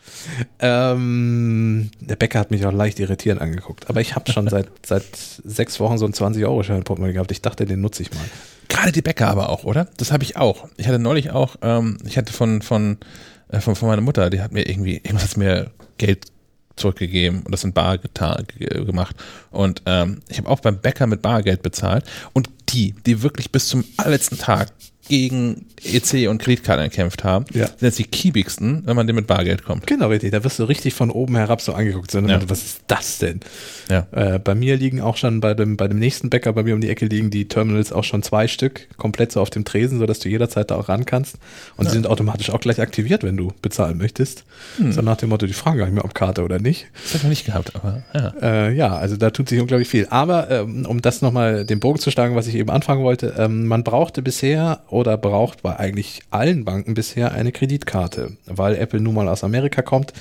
Ähm, 0.58 1.90
der 2.00 2.16
Bäcker 2.16 2.38
hat 2.38 2.50
mich 2.50 2.66
auch 2.66 2.72
leicht 2.72 2.98
irritierend 3.00 3.40
angeguckt. 3.40 3.88
Aber 3.88 4.00
ich 4.00 4.14
habe 4.16 4.30
schon 4.30 4.48
seit, 4.48 4.68
seit 4.86 5.04
sechs 5.16 5.80
Wochen 5.80 5.98
so 5.98 6.04
einen 6.04 6.14
20-Euro-Schein 6.14 6.78
im 6.78 6.84
Portemonnaie 6.84 7.14
gehabt. 7.14 7.32
Ich 7.32 7.42
dachte, 7.42 7.64
den 7.64 7.80
nutze 7.80 8.02
ich 8.02 8.12
mal. 8.12 8.24
Gerade 8.68 8.92
die 8.92 9.02
Bäcker 9.02 9.28
aber 9.28 9.48
auch, 9.48 9.64
oder? 9.64 9.88
Das 9.96 10.12
habe 10.12 10.24
ich 10.24 10.36
auch. 10.36 10.68
Ich 10.76 10.86
hatte 10.86 10.98
neulich 10.98 11.30
auch, 11.30 11.56
ähm, 11.62 11.98
ich 12.04 12.18
hatte 12.18 12.32
von, 12.32 12.62
von, 12.62 12.98
äh, 13.48 13.60
von, 13.60 13.74
von 13.74 13.88
meiner 13.88 14.02
Mutter, 14.02 14.30
die 14.30 14.40
hat 14.40 14.52
mir 14.52 14.68
irgendwie, 14.68 14.96
irgendwas 14.96 15.30
hat 15.30 15.36
mir 15.36 15.70
Geld 15.98 16.26
zurückgegeben 16.76 17.42
und 17.42 17.52
das 17.52 17.64
in 17.64 17.72
Bar 17.72 17.98
gemacht. 17.98 19.16
Und 19.50 19.82
ähm, 19.86 20.20
ich 20.28 20.38
habe 20.38 20.48
auch 20.48 20.60
beim 20.60 20.78
Bäcker 20.78 21.06
mit 21.06 21.22
Bargeld 21.22 21.62
bezahlt. 21.62 22.04
Und 22.32 22.48
die, 22.70 22.94
die 23.06 23.22
wirklich 23.22 23.50
bis 23.52 23.68
zum 23.68 23.84
allerletzten 23.96 24.38
Tag 24.38 24.72
gegen 25.08 25.66
EC 25.82 26.28
und 26.28 26.40
Kreditkarten 26.40 26.84
gekämpft 26.88 27.24
haben, 27.24 27.44
Ja. 27.52 27.66
sind 27.66 27.82
jetzt 27.82 27.98
die 27.98 28.04
kiebigsten, 28.04 28.82
wenn 28.84 28.94
man 28.96 29.06
dem 29.06 29.16
mit 29.16 29.26
Bargeld 29.26 29.64
kommt. 29.64 29.86
Genau, 29.86 30.08
richtig. 30.08 30.30
Da 30.30 30.44
wirst 30.44 30.58
du 30.58 30.64
richtig 30.64 30.94
von 30.94 31.10
oben 31.10 31.36
herab 31.36 31.60
so 31.60 31.72
angeguckt. 31.72 32.10
So, 32.10 32.20
Ja. 32.20 32.38
Was 32.48 32.62
ist 32.64 32.80
das 32.86 33.18
denn? 33.18 33.40
Ja. 33.90 34.06
Äh, 34.12 34.38
bei 34.38 34.54
mir 34.54 34.76
liegen 34.76 35.00
auch 35.00 35.16
schon 35.16 35.40
bei 35.40 35.54
dem, 35.54 35.76
bei 35.76 35.88
dem 35.88 35.98
nächsten 35.98 36.30
Bäcker 36.30 36.52
bei 36.52 36.62
mir 36.62 36.74
um 36.74 36.80
die 36.80 36.88
Ecke 36.90 37.06
liegen 37.06 37.30
die 37.30 37.48
Terminals 37.48 37.92
auch 37.92 38.04
schon 38.04 38.22
zwei 38.22 38.46
Stück 38.46 38.88
komplett 38.98 39.32
so 39.32 39.40
auf 39.40 39.50
dem 39.50 39.64
Tresen, 39.64 39.98
sodass 39.98 40.20
du 40.20 40.28
jederzeit 40.28 40.70
da 40.70 40.76
auch 40.76 40.88
ran 40.88 41.06
kannst. 41.06 41.36
Und 41.76 41.88
die 41.88 41.92
sind 41.92 42.06
automatisch 42.06 42.50
auch 42.50 42.60
gleich 42.60 42.80
aktiviert, 42.80 43.24
wenn 43.24 43.36
du 43.36 43.52
bezahlen 43.62 43.98
möchtest. 43.98 44.44
So 44.90 45.00
nach 45.02 45.16
dem 45.16 45.30
Motto, 45.30 45.46
die 45.46 45.52
fragen 45.54 45.78
gar 45.78 45.86
nicht 45.86 45.94
mehr, 45.94 46.04
ob 46.04 46.14
Karte 46.14 46.44
oder 46.44 46.58
nicht. 46.60 46.86
Das 46.94 47.14
habe 47.14 47.16
ich 47.16 47.22
noch 47.24 47.30
nicht 47.30 47.46
gehabt, 47.46 47.74
aber 47.74 48.02
ja. 48.14 48.34
Äh, 48.68 48.74
ja, 48.74 48.96
also 48.96 49.16
da 49.16 49.30
tut 49.30 49.48
sich 49.48 49.60
unglaublich 49.60 49.88
viel. 49.88 50.06
Aber 50.10 50.50
ähm, 50.50 50.86
um 50.86 51.00
das 51.02 51.22
nochmal 51.22 51.64
den 51.64 51.80
Bogen 51.80 51.98
zu 51.98 52.10
schlagen, 52.10 52.36
was 52.36 52.46
ich 52.46 52.54
eben 52.54 52.70
anfangen 52.70 53.02
wollte, 53.02 53.34
ähm, 53.38 53.66
man 53.66 53.82
brauchte 53.82 54.22
bisher 54.22 54.82
oder 55.00 55.16
braucht 55.16 55.62
bei 55.62 55.76
eigentlich 55.76 56.20
allen 56.30 56.64
Banken 56.64 56.94
bisher 56.94 57.32
eine 57.32 57.52
Kreditkarte, 57.52 58.36
weil 58.46 58.76
Apple 58.76 59.00
nun 59.00 59.14
mal 59.14 59.28
aus 59.28 59.42
Amerika 59.42 59.82
kommt 59.82 60.12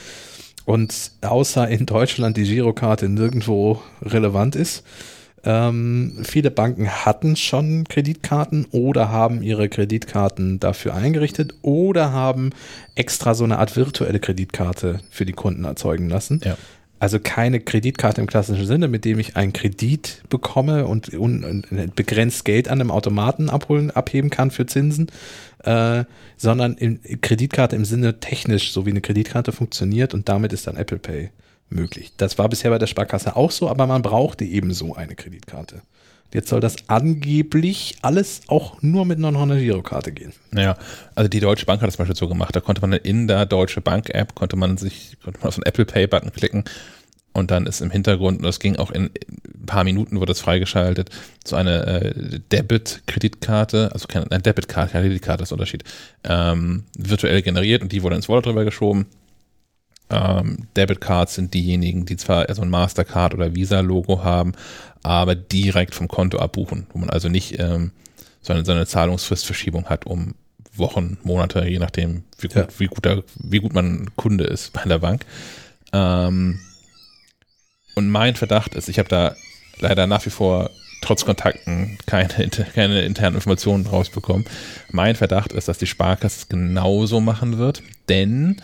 und 0.66 1.12
außer 1.22 1.68
in 1.68 1.86
Deutschland 1.86 2.38
die 2.38 2.44
Girokarte 2.44 3.10
nirgendwo 3.10 3.82
relevant 4.02 4.56
ist. 4.56 4.84
Ähm, 5.44 6.20
viele 6.24 6.52
Banken 6.52 6.90
hatten 6.90 7.36
schon 7.36 7.86
Kreditkarten 7.86 8.66
oder 8.72 9.10
haben 9.10 9.42
ihre 9.42 9.70
Kreditkarten 9.70 10.60
dafür 10.60 10.96
eingerichtet 10.96 11.56
oder 11.62 12.12
haben 12.12 12.52
extra 12.96 13.34
so 13.34 13.46
eine 13.46 13.60
Art 13.60 13.76
virtuelle 13.76 14.20
Kreditkarte 14.20 15.00
für 15.10 15.26
die 15.26 15.34
Kunden 15.34 15.64
erzeugen 15.64 16.10
lassen. 16.10 16.42
Ja. 16.44 16.58
Also 17.00 17.20
keine 17.20 17.62
Kreditkarte 17.62 18.20
im 18.20 18.28
klassischen 18.28 18.66
Sinne, 18.66 18.90
mit 18.90 19.06
dem 19.06 19.20
ich 19.20 19.38
einen 19.38 19.54
Kredit 19.54 20.22
bekomme 20.30 20.86
und, 20.86 21.14
un- 21.14 21.44
und 21.44 21.96
begrenzt 21.96 22.44
Geld 22.44 22.68
an 22.68 22.82
einem 22.82 22.92
Automaten 22.92 23.50
abholen, 23.50 23.90
abheben 23.92 24.30
kann 24.30 24.52
für 24.52 24.66
Zinsen, 24.66 25.08
äh, 25.64 26.04
sondern 26.36 26.74
in, 26.74 27.00
Kreditkarte 27.22 27.76
im 27.76 27.86
Sinne 27.86 28.20
technisch, 28.20 28.74
so 28.74 28.86
wie 28.86 28.92
eine 28.92 29.02
Kreditkarte 29.02 29.54
funktioniert 29.54 30.14
und 30.14 30.28
damit 30.28 30.52
ist 30.52 30.68
dann 30.68 30.76
Apple 30.76 31.00
Pay 31.00 31.30
möglich. 31.70 32.12
Das 32.18 32.38
war 32.38 32.50
bisher 32.50 32.72
bei 32.72 32.80
der 32.80 32.88
Sparkasse 32.88 33.36
auch 33.36 33.52
so, 33.52 33.70
aber 33.70 33.88
man 33.88 34.02
brauchte 34.02 34.44
eben 34.44 34.74
so 34.74 34.96
eine 34.96 35.16
Kreditkarte. 35.16 35.82
Jetzt 36.34 36.50
soll 36.50 36.60
das 36.60 36.76
angeblich 36.88 37.98
alles 38.02 38.42
auch 38.48 38.82
nur 38.82 39.06
mit 39.06 39.18
einer 39.18 39.56
Girokarte 39.56 40.12
gehen. 40.12 40.34
Naja, 40.52 40.78
also 41.16 41.28
die 41.28 41.40
Deutsche 41.40 41.66
Bank 41.66 41.82
hat 41.82 41.88
das 41.88 41.96
zum 41.96 42.04
Beispiel 42.04 42.16
so 42.16 42.28
gemacht. 42.28 42.56
Da 42.56 42.60
konnte 42.60 42.82
man 42.82 42.94
in 42.94 43.28
der 43.28 43.46
Deutsche 43.46 43.82
Bank 43.82 44.10
App, 44.14 44.36
konnte 44.36 44.56
man 44.56 44.78
sich, 44.78 45.18
konnte 45.24 45.40
man 45.40 45.48
auf 45.48 45.56
den 45.56 45.66
Apple 45.66 45.86
Pay 45.86 46.08
Button 46.08 46.32
klicken 46.32 46.66
und 47.34 47.52
dann 47.52 47.66
ist 47.66 47.82
im 47.82 47.92
Hintergrund, 47.92 48.40
und 48.40 48.44
das 48.44 48.60
ging 48.60 48.76
auch 48.76 48.92
in 48.92 49.06
ein 49.06 49.66
paar 49.66 49.84
Minuten, 49.84 50.18
wurde 50.18 50.32
das 50.32 50.42
freigeschaltet, 50.42 51.10
so 51.46 51.56
eine 51.56 51.86
äh, 51.86 52.40
Debit-Kreditkarte, 52.52 53.92
also 53.94 54.08
keine, 54.08 54.30
eine 54.32 54.42
Debitkarte, 54.42 54.92
Kreditkarte, 54.92 55.44
ist 55.44 55.50
der 55.50 55.56
Unterschied, 55.56 55.84
ähm, 56.24 56.84
virtuell 56.98 57.42
generiert 57.42 57.82
und 57.82 57.92
die 57.92 58.04
wurde 58.04 58.16
ins 58.16 58.30
Wallet 58.30 58.46
drüber 58.46 58.66
geschoben. 58.66 59.06
Ähm, 60.10 60.68
Debitcards 60.76 61.36
sind 61.36 61.54
diejenigen, 61.54 62.06
die 62.06 62.18
zwar 62.18 62.54
so 62.54 62.62
ein 62.62 62.70
Mastercard 62.70 63.34
oder 63.34 63.56
Visa-Logo 63.56 64.24
haben, 64.24 64.54
aber 65.04 65.36
direkt 65.36 65.96
vom 65.96 66.08
Konto 66.08 66.40
abbuchen, 66.40 66.88
wo 66.94 67.00
man 67.00 67.10
also 67.10 67.30
nicht 67.30 67.60
ähm, 67.60 67.92
so 68.42 68.54
eine, 68.54 68.66
so 68.66 68.72
eine 68.72 68.86
Zahlungsfristverschiebung 68.86 69.86
hat 69.86 70.06
um 70.06 70.36
Wochen, 70.74 71.18
Monate, 71.24 71.66
je 71.68 71.80
nachdem, 71.80 72.24
wie 72.40 72.48
gut, 72.48 72.56
Ja. 72.56 72.68
wie 72.78 72.88
gut, 72.88 73.06
da, 73.06 73.22
wie 73.36 73.60
gut 73.60 73.74
man 73.74 74.10
Kunde 74.16 74.46
ist 74.46 74.74
bei 74.74 74.84
der 74.86 75.00
Bank. 75.00 75.26
Ähm, 75.94 76.60
und 77.96 78.10
mein 78.10 78.36
Verdacht 78.36 78.76
ist, 78.76 78.88
ich 78.90 78.98
habe 78.98 79.10
da 79.10 79.36
leider 79.80 80.08
nach 80.08 80.26
wie 80.26 80.30
vor 80.30 80.70
trotz 81.02 81.26
Kontakten 81.26 81.98
keine, 82.06 82.28
keine 82.74 83.02
internen 83.02 83.36
Informationen 83.36 83.86
rausbekommen. 83.86 84.46
Mein 84.92 85.16
Verdacht 85.16 85.52
ist, 85.54 85.68
dass 85.68 85.78
die 85.78 85.88
Sparkasse 85.88 86.40
es 86.42 86.50
genauso 86.50 87.20
machen 87.20 87.58
wird, 87.58 87.84
denn 88.10 88.62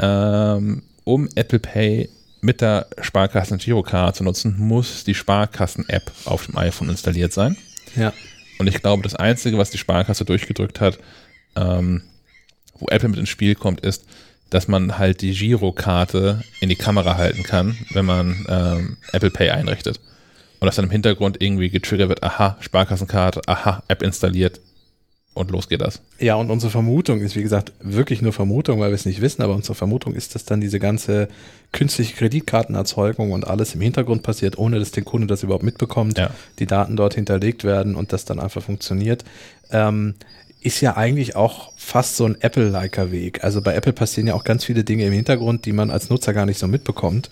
ähm, 0.00 0.82
um 1.04 1.28
Apple 1.34 1.58
Pay 1.58 2.08
mit 2.40 2.60
der 2.60 2.86
Sparkassen 3.00 3.58
Girocard 3.58 4.16
zu 4.16 4.24
nutzen, 4.24 4.56
muss 4.58 5.04
die 5.04 5.14
Sparkassen-App 5.14 6.10
auf 6.24 6.46
dem 6.46 6.56
iPhone 6.56 6.88
installiert 6.88 7.32
sein. 7.32 7.56
Ja. 7.96 8.12
Und 8.58 8.66
ich 8.66 8.80
glaube, 8.80 9.02
das 9.02 9.14
Einzige, 9.14 9.58
was 9.58 9.70
die 9.70 9.78
Sparkasse 9.78 10.24
durchgedrückt 10.24 10.80
hat, 10.80 10.98
ähm, 11.56 12.02
wo 12.78 12.86
Apple 12.86 13.10
mit 13.10 13.18
ins 13.18 13.28
Spiel 13.28 13.54
kommt, 13.54 13.80
ist, 13.80 14.04
dass 14.48 14.68
man 14.68 14.98
halt 14.98 15.20
die 15.20 15.32
Girokarte 15.32 16.42
in 16.60 16.68
die 16.68 16.76
Kamera 16.76 17.16
halten 17.16 17.42
kann, 17.42 17.76
wenn 17.90 18.04
man 18.04 18.46
ähm, 18.48 18.96
Apple 19.12 19.30
Pay 19.30 19.50
einrichtet. 19.50 20.00
Und 20.58 20.66
dass 20.66 20.76
dann 20.76 20.86
im 20.86 20.90
Hintergrund 20.90 21.40
irgendwie 21.40 21.70
getriggert 21.70 22.08
wird, 22.08 22.22
aha, 22.22 22.56
Sparkassenkarte, 22.60 23.42
aha, 23.46 23.82
App 23.88 24.02
installiert 24.02 24.60
und 25.34 25.50
los 25.50 25.68
geht 25.68 25.80
das. 25.80 26.00
Ja, 26.18 26.34
und 26.34 26.50
unsere 26.50 26.70
Vermutung 26.70 27.20
ist, 27.20 27.36
wie 27.36 27.42
gesagt, 27.42 27.72
wirklich 27.80 28.20
nur 28.20 28.32
Vermutung, 28.32 28.80
weil 28.80 28.90
wir 28.90 28.94
es 28.96 29.06
nicht 29.06 29.20
wissen, 29.20 29.42
aber 29.42 29.54
unsere 29.54 29.74
Vermutung 29.74 30.14
ist, 30.14 30.34
dass 30.34 30.44
dann 30.44 30.60
diese 30.60 30.80
ganze 30.80 31.28
künstliche 31.72 32.14
Kreditkartenerzeugung 32.16 33.32
und 33.32 33.46
alles 33.46 33.74
im 33.74 33.80
Hintergrund 33.80 34.22
passiert, 34.22 34.58
ohne 34.58 34.78
dass 34.78 34.90
der 34.90 35.04
Kunde 35.04 35.26
das 35.26 35.42
überhaupt 35.42 35.64
mitbekommt, 35.64 36.18
Ja. 36.18 36.30
die 36.58 36.66
Daten 36.66 36.96
dort 36.96 37.14
hinterlegt 37.14 37.64
werden 37.64 37.94
und 37.94 38.12
das 38.12 38.24
dann 38.24 38.40
einfach 38.40 38.62
funktioniert. 38.62 39.24
Ähm, 39.70 40.14
ist 40.62 40.80
ja 40.82 40.96
eigentlich 40.96 41.36
auch 41.36 41.72
fast 41.76 42.16
so 42.16 42.26
ein 42.26 42.36
Apple-liker 42.40 43.10
Weg. 43.12 43.42
Also 43.42 43.62
bei 43.62 43.74
Apple 43.74 43.94
passieren 43.94 44.26
ja 44.26 44.34
auch 44.34 44.44
ganz 44.44 44.64
viele 44.64 44.84
Dinge 44.84 45.06
im 45.06 45.12
Hintergrund, 45.12 45.64
die 45.64 45.72
man 45.72 45.90
als 45.90 46.10
Nutzer 46.10 46.34
gar 46.34 46.44
nicht 46.44 46.58
so 46.58 46.66
mitbekommt. 46.68 47.30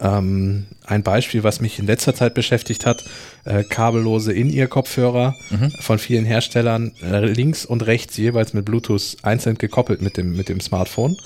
Ähm, 0.00 0.66
ein 0.86 1.02
Beispiel, 1.02 1.42
was 1.42 1.60
mich 1.60 1.78
in 1.78 1.86
letzter 1.86 2.14
Zeit 2.14 2.34
beschäftigt 2.34 2.86
hat, 2.86 3.04
äh, 3.44 3.64
kabellose 3.64 4.32
In-Ear-Kopfhörer 4.32 5.34
Mhm. 5.50 5.70
von 5.80 5.98
vielen 5.98 6.24
Herstellern, 6.24 6.92
äh, 7.02 7.26
links 7.26 7.64
und 7.66 7.84
rechts 7.86 8.16
jeweils 8.16 8.54
mit 8.54 8.64
Bluetooth 8.64 9.16
einzeln 9.22 9.58
gekoppelt 9.58 10.00
mit 10.00 10.16
dem, 10.16 10.36
mit 10.36 10.48
dem 10.48 10.60
Smartphone. 10.60 11.16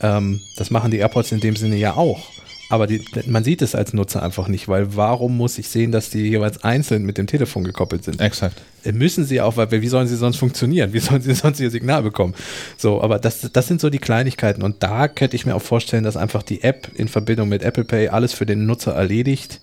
Ähm, 0.00 0.40
das 0.58 0.70
machen 0.70 0.90
die 0.90 0.98
AirPods 0.98 1.32
in 1.32 1.40
dem 1.40 1.56
Sinne 1.56 1.76
ja 1.76 1.94
auch. 1.94 2.28
Aber 2.70 2.86
die, 2.86 3.02
man 3.26 3.44
sieht 3.44 3.62
es 3.62 3.74
als 3.74 3.94
Nutzer 3.94 4.22
einfach 4.22 4.46
nicht, 4.48 4.68
weil 4.68 4.94
warum 4.94 5.36
muss 5.36 5.58
ich 5.58 5.68
sehen, 5.68 5.90
dass 5.90 6.10
die 6.10 6.28
jeweils 6.28 6.62
einzeln 6.64 7.04
mit 7.04 7.16
dem 7.16 7.26
Telefon 7.26 7.64
gekoppelt 7.64 8.04
sind? 8.04 8.20
Exakt. 8.20 8.60
Äh, 8.84 8.92
Müssen 8.92 9.24
sie 9.24 9.40
auch, 9.40 9.56
weil 9.56 9.70
wie 9.70 9.88
sollen 9.88 10.06
sie 10.06 10.16
sonst 10.16 10.36
funktionieren? 10.36 10.92
Wie 10.92 10.98
sollen 10.98 11.22
sie 11.22 11.34
sonst 11.34 11.60
ihr 11.60 11.70
Signal 11.70 12.02
bekommen? 12.02 12.34
So, 12.76 13.02
aber 13.02 13.18
das, 13.18 13.48
das 13.52 13.66
sind 13.68 13.80
so 13.80 13.88
die 13.88 13.98
Kleinigkeiten. 13.98 14.62
Und 14.62 14.82
da 14.82 15.08
könnte 15.08 15.34
ich 15.34 15.46
mir 15.46 15.54
auch 15.54 15.62
vorstellen, 15.62 16.04
dass 16.04 16.16
einfach 16.16 16.42
die 16.42 16.62
App 16.62 16.90
in 16.94 17.08
Verbindung 17.08 17.48
mit 17.48 17.62
Apple 17.62 17.84
Pay 17.84 18.08
alles 18.08 18.34
für 18.34 18.44
den 18.44 18.66
Nutzer 18.66 18.92
erledigt, 18.92 19.60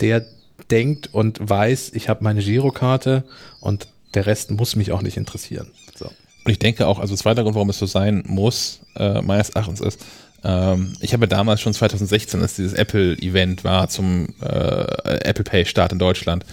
der 0.00 0.24
denkt 0.70 1.12
und 1.12 1.38
weiß, 1.40 1.92
ich 1.94 2.08
habe 2.08 2.22
meine 2.22 2.42
Girokarte 2.42 3.24
und 3.60 3.88
der 4.14 4.26
Rest 4.26 4.50
muss 4.52 4.76
mich 4.76 4.92
auch 4.92 5.02
nicht 5.02 5.16
interessieren. 5.16 5.68
So. 5.96 6.06
Und 6.06 6.52
ich 6.52 6.58
denke 6.58 6.86
auch, 6.86 7.00
also 7.00 7.16
zweiter 7.16 7.42
Grund, 7.42 7.56
warum 7.56 7.70
es 7.70 7.78
so 7.78 7.86
sein 7.86 8.22
muss, 8.26 8.80
äh, 8.96 9.20
meines 9.20 9.50
Erachtens 9.50 9.80
ist, 9.80 10.00
ähm, 10.44 10.92
ich 11.00 11.12
habe 11.12 11.28
damals 11.28 11.60
schon 11.60 11.74
2016, 11.74 12.40
als 12.40 12.56
dieses 12.56 12.72
Apple-Event 12.72 13.64
war 13.64 13.88
zum 13.88 14.28
äh, 14.40 14.46
Apple 15.24 15.44
Pay-Start 15.44 15.92
in 15.92 15.98
Deutschland, 15.98 16.44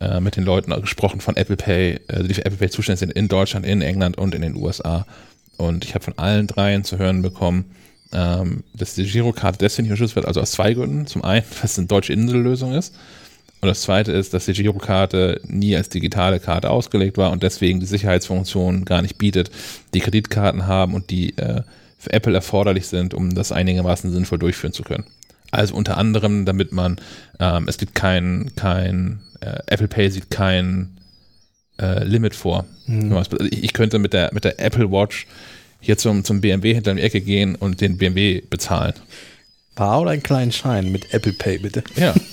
äh, 0.00 0.20
mit 0.20 0.36
den 0.36 0.44
Leuten 0.44 0.72
gesprochen 0.80 1.20
von 1.20 1.36
Apple 1.36 1.56
Pay, 1.56 2.00
äh, 2.08 2.24
die 2.24 2.34
für 2.34 2.44
Apple 2.44 2.58
Pay 2.58 2.70
zuständig 2.70 3.00
sind 3.00 3.12
in 3.12 3.28
Deutschland, 3.28 3.66
in 3.66 3.82
England 3.82 4.18
und 4.18 4.34
in 4.34 4.42
den 4.42 4.56
USA. 4.56 5.06
Und 5.56 5.84
ich 5.84 5.94
habe 5.94 6.04
von 6.04 6.18
allen 6.18 6.46
dreien 6.46 6.84
zu 6.84 6.98
hören 6.98 7.22
bekommen, 7.22 7.70
ähm, 8.12 8.64
dass 8.74 8.94
die 8.94 9.04
Girokarte 9.04 9.58
deswegen 9.58 9.84
nicht 9.84 9.92
unterstützt 9.92 10.16
wird, 10.16 10.26
also 10.26 10.40
aus 10.40 10.52
zwei 10.52 10.74
Gründen. 10.74 11.06
Zum 11.06 11.24
einen, 11.24 11.44
weil 11.50 11.64
es 11.64 11.78
eine 11.78 11.86
deutsche 11.86 12.12
Insellösung 12.12 12.74
ist. 12.74 12.94
Und 13.60 13.68
das 13.68 13.82
zweite 13.82 14.12
ist, 14.12 14.34
dass 14.34 14.44
die 14.44 14.52
Girokarte 14.52 15.40
nie 15.46 15.74
als 15.74 15.88
digitale 15.88 16.38
Karte 16.38 16.70
ausgelegt 16.70 17.16
war 17.16 17.30
und 17.30 17.42
deswegen 17.42 17.80
die 17.80 17.86
Sicherheitsfunktionen 17.86 18.84
gar 18.84 19.00
nicht 19.00 19.16
bietet, 19.16 19.50
die 19.94 20.00
Kreditkarten 20.00 20.66
haben 20.66 20.92
und 20.92 21.08
die 21.10 21.36
äh, 21.38 21.62
für 22.04 22.12
Apple 22.12 22.34
erforderlich 22.34 22.86
sind, 22.86 23.14
um 23.14 23.34
das 23.34 23.52
einigermaßen 23.52 24.12
sinnvoll 24.12 24.38
durchführen 24.38 24.72
zu 24.72 24.82
können. 24.82 25.04
Also 25.50 25.74
unter 25.74 25.98
anderem, 25.98 26.44
damit 26.44 26.72
man, 26.72 27.00
ähm, 27.38 27.66
es 27.68 27.78
gibt 27.78 27.94
kein, 27.94 28.50
kein 28.56 29.20
äh, 29.40 29.58
Apple 29.66 29.88
Pay 29.88 30.10
sieht 30.10 30.30
kein 30.30 30.98
äh, 31.80 32.04
Limit 32.04 32.34
vor. 32.34 32.66
Ich, 32.86 33.64
ich 33.64 33.72
könnte 33.72 33.98
mit 33.98 34.12
der, 34.12 34.30
mit 34.32 34.44
der 34.44 34.60
Apple 34.60 34.90
Watch 34.90 35.26
hier 35.80 35.98
zum, 35.98 36.24
zum 36.24 36.40
BMW 36.40 36.74
hinter 36.74 36.94
die 36.94 37.02
Ecke 37.02 37.20
gehen 37.20 37.54
und 37.54 37.80
den 37.80 37.98
BMW 37.98 38.40
bezahlen. 38.40 38.94
Bar 39.74 40.02
oder 40.02 40.10
einen 40.12 40.22
kleinen 40.22 40.52
Schein 40.52 40.90
mit 40.92 41.12
Apple 41.12 41.32
Pay, 41.32 41.58
bitte. 41.58 41.84
Ja. 41.96 42.14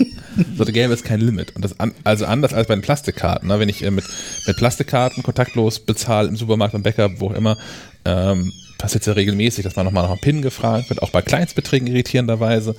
So, 0.58 0.64
da 0.64 0.72
gäbe 0.72 0.94
es 0.94 1.04
kein 1.04 1.20
Limit. 1.20 1.56
Und 1.58 1.66
das 1.66 1.78
an, 1.80 1.94
also 2.06 2.26
anders 2.26 2.54
als 2.54 2.68
bei 2.68 2.74
den 2.74 2.82
Plastikkarten. 2.82 3.50
Ne? 3.50 3.60
Wenn 3.60 3.68
ich 3.68 3.84
äh, 3.84 3.92
mit, 3.92 4.06
mit 4.48 4.56
Plastikkarten 4.56 5.24
kontaktlos 5.24 5.80
bezahle 5.80 6.30
im 6.30 6.38
Supermarkt, 6.38 6.72
beim 6.72 6.84
Bäcker, 6.84 7.20
wo 7.20 7.28
auch 7.28 7.34
immer, 7.34 7.58
ähm, 8.06 8.54
passiert 8.82 9.06
ja 9.06 9.14
regelmäßig, 9.14 9.64
dass 9.64 9.76
man 9.76 9.86
nochmal 9.86 10.04
nach 10.04 10.12
einem 10.12 10.20
PIN 10.22 10.42
gefragt 10.42 10.90
wird, 10.90 11.02
auch 11.02 11.12
bei 11.12 11.22
Kleinstbeträgen 11.22 11.88
irritierenderweise. 11.88 12.76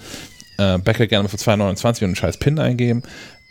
Äh, 0.59 0.79
Bäcker 0.79 1.07
gerne 1.07 1.25
mal 1.25 1.29
für 1.29 1.37
2,29 1.37 1.87
und 1.87 2.03
einen 2.05 2.17
scheiß 2.17 2.37
PIN 2.39 2.59
eingeben. 2.59 3.03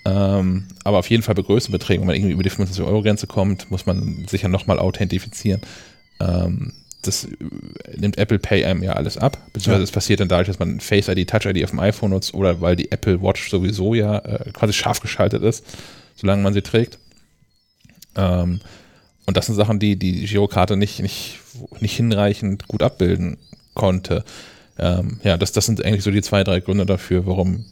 Ähm, 0.03 0.65
aber 0.83 0.99
auf 0.99 1.09
jeden 1.09 1.23
Fall 1.23 1.35
bei 1.35 1.43
größeren 1.43 1.71
Beträgen, 1.71 2.01
wenn 2.01 2.07
man 2.07 2.15
irgendwie 2.15 2.33
über 2.33 2.43
die 2.43 2.49
25-Euro-Grenze 2.51 3.27
kommt, 3.27 3.69
muss 3.69 3.85
man 3.85 4.25
sicher 4.27 4.47
nochmal 4.47 4.79
authentifizieren. 4.79 5.61
Ähm, 6.19 6.73
das 7.03 7.25
äh, 7.25 7.27
nimmt 7.97 8.17
Apple 8.17 8.39
Pay 8.39 8.65
einem 8.65 8.83
ja 8.83 8.93
alles 8.93 9.17
ab, 9.17 9.37
beziehungsweise 9.53 9.81
Ja. 9.81 9.83
es 9.83 9.91
passiert 9.91 10.19
dann 10.19 10.27
dadurch, 10.27 10.47
dass 10.47 10.59
man 10.59 10.79
Face 10.79 11.07
ID, 11.07 11.29
Touch 11.29 11.45
ID 11.45 11.63
auf 11.63 11.69
dem 11.71 11.79
iPhone 11.79 12.11
nutzt 12.11 12.33
oder 12.33 12.61
weil 12.61 12.75
die 12.75 12.91
Apple 12.91 13.21
Watch 13.21 13.49
sowieso 13.49 13.93
ja 13.93 14.19
äh, 14.19 14.51
quasi 14.51 14.73
scharf 14.73 14.99
geschaltet 14.99 15.43
ist, 15.43 15.63
solange 16.15 16.41
man 16.41 16.53
sie 16.53 16.61
trägt. 16.61 16.97
Ähm, 18.15 18.59
und 19.31 19.37
das 19.37 19.45
sind 19.45 19.55
Sachen, 19.55 19.79
die 19.79 19.95
die 19.95 20.25
Girokarte 20.25 20.75
nicht, 20.75 20.99
nicht, 20.99 21.39
nicht 21.79 21.95
hinreichend 21.95 22.67
gut 22.67 22.83
abbilden 22.83 23.37
konnte. 23.73 24.25
Ähm, 24.77 25.21
ja, 25.23 25.37
das, 25.37 25.53
das 25.53 25.65
sind 25.65 25.85
eigentlich 25.85 26.03
so 26.03 26.11
die 26.11 26.21
zwei, 26.21 26.43
drei 26.43 26.59
Gründe 26.59 26.85
dafür, 26.85 27.25
warum 27.25 27.63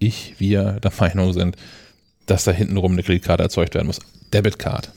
ich, 0.00 0.34
wir 0.38 0.80
der 0.82 0.90
Meinung 0.98 1.32
sind, 1.32 1.54
dass 2.26 2.42
da 2.42 2.50
hintenrum 2.50 2.94
eine 2.94 3.04
Kreditkarte 3.04 3.44
erzeugt 3.44 3.76
werden 3.76 3.86
muss. 3.86 4.00
Debitcard. 4.34 4.90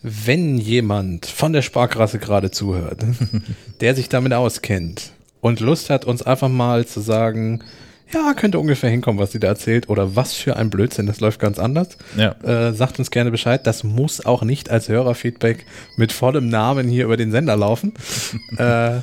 Wenn 0.00 0.58
jemand 0.58 1.26
von 1.26 1.52
der 1.52 1.62
Sparkasse 1.62 2.20
gerade 2.20 2.52
zuhört, 2.52 3.04
der 3.80 3.96
sich 3.96 4.08
damit 4.08 4.32
auskennt 4.34 5.10
und 5.40 5.58
Lust 5.58 5.90
hat, 5.90 6.04
uns 6.04 6.22
einfach 6.22 6.50
mal 6.50 6.86
zu 6.86 7.00
sagen, 7.00 7.64
ja, 8.12 8.34
könnte 8.34 8.58
ungefähr 8.58 8.90
hinkommen, 8.90 9.18
was 9.20 9.32
sie 9.32 9.40
da 9.40 9.48
erzählt 9.48 9.88
oder 9.88 10.16
was 10.16 10.34
für 10.34 10.56
ein 10.56 10.70
Blödsinn, 10.70 11.06
das 11.06 11.20
läuft 11.20 11.40
ganz 11.40 11.58
anders, 11.58 11.96
Ja. 12.16 12.32
äh, 12.42 12.72
sagt 12.74 12.98
uns 12.98 13.10
gerne 13.10 13.30
Bescheid. 13.30 13.66
Das 13.66 13.84
muss 13.84 14.24
auch 14.24 14.42
nicht 14.42 14.70
als 14.70 14.88
Hörerfeedback 14.88 15.64
mit 15.96 16.12
vollem 16.12 16.48
Namen 16.48 16.88
hier 16.88 17.04
über 17.04 17.16
den 17.16 17.30
Sender 17.30 17.56
laufen. 17.56 17.94
äh, 18.58 18.96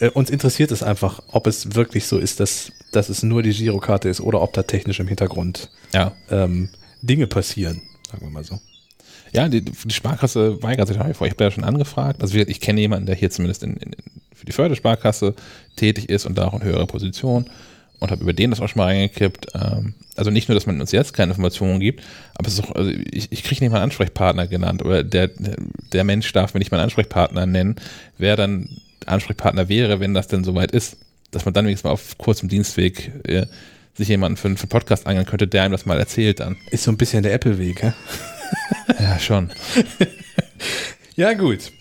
äh, 0.00 0.10
uns 0.14 0.30
interessiert 0.30 0.70
es 0.70 0.82
einfach, 0.82 1.22
ob 1.28 1.46
es 1.46 1.74
wirklich 1.74 2.06
so 2.06 2.18
ist, 2.18 2.40
dass, 2.40 2.72
dass 2.92 3.08
es 3.08 3.22
nur 3.22 3.42
die 3.42 3.52
Girokarte 3.52 4.08
ist 4.08 4.20
oder 4.20 4.40
ob 4.42 4.52
da 4.52 4.62
technisch 4.62 5.00
im 5.00 5.08
Hintergrund 5.08 5.70
Ja. 5.92 6.12
ähm, 6.30 6.68
Dinge 7.02 7.26
passieren, 7.26 7.82
sagen 8.10 8.26
wir 8.26 8.30
mal 8.30 8.44
so. 8.44 8.58
Ja, 9.32 9.48
die, 9.48 9.60
die 9.62 9.92
Sparkasse 9.92 10.62
weigert 10.62 10.88
sich 10.88 10.96
vor. 10.96 11.26
Ich 11.26 11.32
habe 11.34 11.44
ja 11.44 11.50
schon 11.50 11.64
angefragt. 11.64 12.22
Also 12.22 12.38
ich 12.38 12.60
kenne 12.60 12.80
jemanden, 12.80 13.06
der 13.06 13.14
hier 13.16 13.28
zumindest 13.30 13.62
in, 13.64 13.76
in, 13.76 13.92
für 14.34 14.46
die 14.46 14.52
Fördersparkasse 14.52 15.34
tätig 15.76 16.08
ist 16.08 16.24
und 16.26 16.38
da 16.38 16.46
auch 16.46 16.54
in 16.54 16.62
höherer 16.62 16.86
Position 16.86 17.50
und 18.00 18.10
habe 18.10 18.22
über 18.22 18.32
den 18.32 18.50
das 18.50 18.60
auch 18.60 18.68
schon 18.68 18.78
mal 18.80 18.86
reingekippt. 18.86 19.48
Ähm, 19.54 19.94
also 20.16 20.30
nicht 20.30 20.48
nur, 20.48 20.54
dass 20.54 20.66
man 20.66 20.80
uns 20.80 20.92
jetzt 20.92 21.12
keine 21.12 21.30
Informationen 21.32 21.80
gibt, 21.80 22.02
aber 22.34 22.48
es 22.48 22.54
ist 22.54 22.64
auch, 22.64 22.74
also 22.74 22.90
ich, 22.90 23.30
ich 23.32 23.42
kriege 23.44 23.62
nicht 23.64 23.70
mal 23.70 23.78
einen 23.78 23.84
Ansprechpartner 23.90 24.46
genannt 24.46 24.82
oder 24.84 25.02
der, 25.04 25.30
der 25.92 26.04
Mensch 26.04 26.32
darf 26.32 26.54
mir 26.54 26.58
nicht 26.58 26.70
mal 26.70 26.78
einen 26.78 26.84
Ansprechpartner 26.84 27.44
nennen, 27.46 27.76
wer 28.18 28.36
dann 28.36 28.68
Ansprechpartner 29.06 29.68
wäre, 29.68 30.00
wenn 30.00 30.14
das 30.14 30.28
denn 30.28 30.44
soweit 30.44 30.72
ist. 30.72 30.96
Dass 31.32 31.44
man 31.44 31.52
dann 31.54 31.66
wenigstens 31.66 31.84
mal 31.84 31.90
auf 31.90 32.16
kurzem 32.18 32.48
Dienstweg 32.48 33.12
äh, 33.26 33.46
sich 33.94 34.08
jemanden 34.08 34.36
für, 34.36 34.48
einen- 34.48 34.56
für 34.56 34.62
einen 34.64 34.68
Podcast 34.70 35.06
angehen 35.06 35.26
könnte, 35.26 35.46
der 35.48 35.62
einem 35.64 35.72
das 35.72 35.84
mal 35.86 35.98
erzählt 35.98 36.40
dann. 36.40 36.56
Ist 36.70 36.84
so 36.84 36.90
ein 36.92 36.96
bisschen 36.96 37.22
der 37.22 37.34
Apple-Weg, 37.34 37.82
hä? 37.82 37.92
Ja, 39.00 39.18
schon. 39.18 39.50
Ja, 41.16 41.32
gut. 41.32 41.72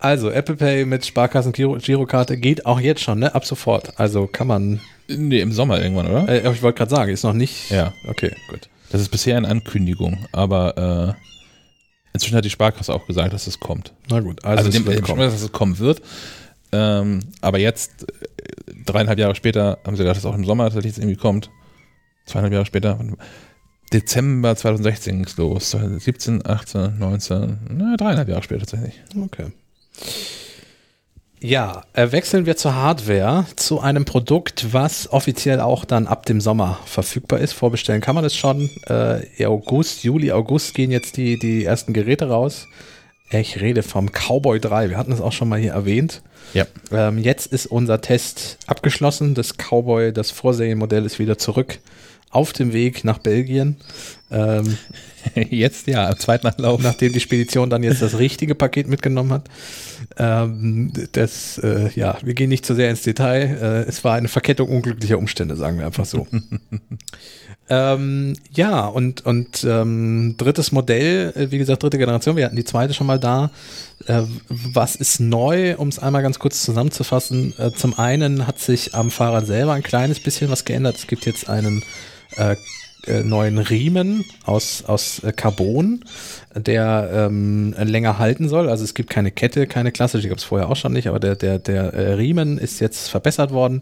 Also, 0.00 0.30
Apple 0.30 0.56
Pay 0.56 0.84
mit 0.84 1.04
Sparkassen 1.06 1.52
Giro- 1.52 1.78
Girokarte 1.78 2.36
geht 2.36 2.66
auch 2.66 2.80
jetzt 2.80 3.02
schon, 3.02 3.18
ne? 3.18 3.34
Ab 3.34 3.44
sofort. 3.44 3.98
Also 3.98 4.26
kann 4.26 4.46
man. 4.46 4.80
Nee, 5.08 5.40
im 5.40 5.52
Sommer 5.52 5.80
irgendwann, 5.82 6.06
oder? 6.06 6.28
Äh, 6.28 6.52
ich 6.52 6.62
wollte 6.62 6.78
gerade 6.78 6.90
sagen, 6.90 7.12
ist 7.12 7.24
noch 7.24 7.32
nicht. 7.32 7.70
Ja. 7.70 7.92
Okay, 8.06 8.32
gut. 8.50 8.68
Das 8.90 9.00
ist 9.00 9.08
bisher 9.10 9.36
eine 9.36 9.48
Ankündigung, 9.48 10.26
aber 10.32 11.16
äh, 11.16 11.22
inzwischen 12.14 12.36
hat 12.36 12.44
die 12.44 12.50
Sparkasse 12.50 12.92
auch 12.94 13.06
gesagt, 13.06 13.32
dass 13.32 13.46
es 13.46 13.58
kommt. 13.60 13.92
Na 14.10 14.20
gut. 14.20 14.44
Also, 14.44 14.58
Also, 14.66 14.68
es 14.70 14.74
dem, 14.76 14.86
wird 14.86 15.02
kommen. 15.02 15.20
dass 15.20 15.40
es 15.42 15.50
kommen 15.52 15.78
wird. 15.78 16.00
Ähm, 16.72 17.20
aber 17.40 17.58
jetzt, 17.58 18.02
äh, 18.04 18.72
dreieinhalb 18.84 19.18
Jahre 19.18 19.34
später, 19.34 19.78
haben 19.86 19.96
sie 19.96 20.02
gesagt, 20.02 20.16
dass 20.16 20.24
es 20.24 20.26
auch 20.30 20.34
im 20.36 20.44
Sommer 20.44 20.64
tatsächlich 20.64 20.92
jetzt 20.92 20.98
irgendwie 21.02 21.16
kommt. 21.16 21.50
Zweieinhalb 22.26 22.52
Jahre 22.52 22.66
später. 22.66 22.98
Dezember 23.92 24.54
2016 24.54 25.16
ging 25.16 25.24
es 25.24 25.36
los. 25.38 25.70
17, 25.70 26.46
18, 26.46 26.98
19, 26.98 27.58
na, 27.70 27.96
dreieinhalb 27.96 28.28
Jahre 28.28 28.42
später 28.42 28.60
tatsächlich. 28.66 29.00
Okay. 29.24 29.46
Ja, 31.40 31.84
äh, 31.92 32.10
wechseln 32.10 32.46
wir 32.46 32.56
zur 32.56 32.74
Hardware, 32.74 33.46
zu 33.54 33.80
einem 33.80 34.04
Produkt, 34.04 34.72
was 34.72 35.12
offiziell 35.12 35.60
auch 35.60 35.84
dann 35.84 36.08
ab 36.08 36.26
dem 36.26 36.40
Sommer 36.40 36.80
verfügbar 36.84 37.38
ist. 37.38 37.52
Vorbestellen 37.52 38.00
kann 38.00 38.16
man 38.16 38.24
es 38.24 38.34
schon. 38.34 38.68
Äh, 38.88 39.46
August, 39.46 40.02
Juli, 40.02 40.32
August 40.32 40.74
gehen 40.74 40.90
jetzt 40.90 41.16
die, 41.16 41.38
die 41.38 41.64
ersten 41.64 41.92
Geräte 41.92 42.28
raus. 42.28 42.66
Ich 43.30 43.60
rede 43.60 43.84
vom 43.84 44.10
Cowboy 44.10 44.58
3. 44.58 44.90
Wir 44.90 44.98
hatten 44.98 45.12
es 45.12 45.20
auch 45.20 45.32
schon 45.32 45.48
mal 45.48 45.60
hier 45.60 45.72
erwähnt. 45.72 46.22
Ja. 46.54 46.66
Ähm, 46.90 47.18
jetzt 47.18 47.52
ist 47.52 47.66
unser 47.66 48.00
Test 48.00 48.58
abgeschlossen. 48.66 49.34
Das 49.34 49.54
Cowboy, 49.58 50.12
das 50.12 50.32
Vorserienmodell 50.32 51.04
ist 51.04 51.20
wieder 51.20 51.38
zurück 51.38 51.78
auf 52.30 52.52
dem 52.52 52.72
Weg 52.72 53.04
nach 53.04 53.18
Belgien. 53.18 53.76
Ähm, 54.30 54.76
Jetzt 55.50 55.86
ja, 55.86 56.08
im 56.10 56.18
zweiten 56.18 56.46
Anlauf. 56.46 56.82
nachdem 56.82 57.12
die 57.12 57.20
Spedition 57.20 57.70
dann 57.70 57.82
jetzt 57.82 58.02
das 58.02 58.18
richtige 58.18 58.54
Paket 58.54 58.88
mitgenommen 58.88 59.32
hat. 59.32 59.44
Ähm, 60.16 60.92
das, 61.12 61.58
äh, 61.58 61.90
ja, 61.94 62.18
wir 62.22 62.34
gehen 62.34 62.48
nicht 62.48 62.64
zu 62.64 62.74
sehr 62.74 62.90
ins 62.90 63.02
Detail. 63.02 63.58
Äh, 63.60 63.88
es 63.88 64.04
war 64.04 64.14
eine 64.14 64.28
Verkettung 64.28 64.68
unglücklicher 64.68 65.18
Umstände, 65.18 65.56
sagen 65.56 65.78
wir 65.78 65.86
einfach 65.86 66.04
so. 66.04 66.26
ähm, 67.70 68.34
ja, 68.52 68.86
und, 68.86 69.24
und 69.26 69.64
ähm, 69.64 70.34
drittes 70.38 70.72
Modell, 70.72 71.32
äh, 71.36 71.50
wie 71.50 71.58
gesagt, 71.58 71.82
dritte 71.82 71.98
Generation, 71.98 72.36
wir 72.36 72.44
hatten 72.44 72.56
die 72.56 72.64
zweite 72.64 72.94
schon 72.94 73.06
mal 73.06 73.18
da. 73.18 73.50
Äh, 74.06 74.22
was 74.48 74.96
ist 74.96 75.20
neu, 75.20 75.76
um 75.76 75.88
es 75.88 75.98
einmal 75.98 76.22
ganz 76.22 76.38
kurz 76.38 76.62
zusammenzufassen? 76.62 77.54
Äh, 77.58 77.72
zum 77.72 77.98
einen 77.98 78.46
hat 78.46 78.58
sich 78.58 78.94
am 78.94 79.10
Fahrrad 79.10 79.46
selber 79.46 79.72
ein 79.72 79.82
kleines 79.82 80.20
bisschen 80.20 80.50
was 80.50 80.64
geändert. 80.64 80.96
Es 80.96 81.06
gibt 81.06 81.26
jetzt 81.26 81.48
einen 81.48 81.82
äh, 82.36 82.56
äh, 83.06 83.22
neuen 83.22 83.58
Riemen 83.58 84.24
aus, 84.44 84.84
aus 84.86 85.22
äh, 85.24 85.32
Carbon, 85.32 86.04
der 86.54 87.10
ähm, 87.12 87.74
länger 87.78 88.18
halten 88.18 88.48
soll. 88.48 88.68
Also 88.68 88.84
es 88.84 88.94
gibt 88.94 89.10
keine 89.10 89.30
Kette, 89.30 89.66
keine 89.66 89.92
klassische, 89.92 90.22
die 90.22 90.28
gab 90.28 90.38
es 90.38 90.44
vorher 90.44 90.68
auch 90.68 90.76
schon 90.76 90.92
nicht, 90.92 91.08
aber 91.08 91.20
der, 91.20 91.36
der, 91.36 91.58
der 91.58 91.94
äh, 91.94 92.12
Riemen 92.14 92.58
ist 92.58 92.80
jetzt 92.80 93.08
verbessert 93.08 93.52
worden. 93.52 93.80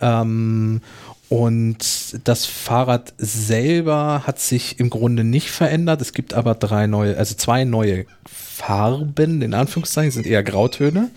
Ähm, 0.00 0.80
Und 1.28 1.78
das 2.22 2.46
Fahrrad 2.46 3.12
selber 3.18 4.22
hat 4.28 4.38
sich 4.38 4.78
im 4.78 4.90
Grunde 4.90 5.24
nicht 5.24 5.50
verändert. 5.50 6.00
Es 6.00 6.12
gibt 6.12 6.34
aber 6.34 6.54
drei 6.54 6.86
neue, 6.86 7.16
also 7.16 7.34
zwei 7.34 7.64
neue 7.64 8.06
Farben, 8.24 9.42
in 9.42 9.52
Anführungszeichen, 9.52 10.12
sind 10.12 10.26
eher 10.26 10.44
Grautöne. 10.44 11.10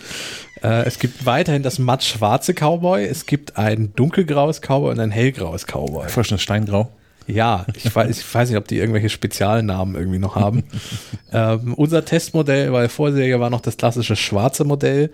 Äh, 0.63 0.85
es 0.85 0.99
gibt 0.99 1.25
weiterhin 1.25 1.63
das 1.63 1.79
matt 1.79 2.03
schwarze 2.03 2.53
Cowboy, 2.53 3.05
es 3.05 3.25
gibt 3.25 3.57
ein 3.57 3.93
dunkelgraues 3.95 4.61
Cowboy 4.61 4.91
und 4.91 4.99
ein 4.99 5.11
hellgraues 5.11 5.65
Cowboy. 5.65 6.03
Ein 6.03 6.09
Steingrau. 6.39 6.89
Ja, 7.27 7.65
ich 7.75 7.93
weiß, 7.93 8.19
ich 8.19 8.33
weiß 8.33 8.49
nicht, 8.49 8.57
ob 8.57 8.67
die 8.67 8.79
irgendwelche 8.79 9.09
Spezialnamen 9.09 9.93
irgendwie 9.93 10.17
noch 10.17 10.35
haben. 10.35 10.63
ähm, 11.31 11.75
unser 11.75 12.03
Testmodell 12.03 12.71
bei 12.71 12.81
der 12.81 12.89
Vorserie 12.89 13.39
war 13.39 13.51
noch 13.51 13.61
das 13.61 13.77
klassische 13.77 14.15
schwarze 14.15 14.63
Modell. 14.63 15.11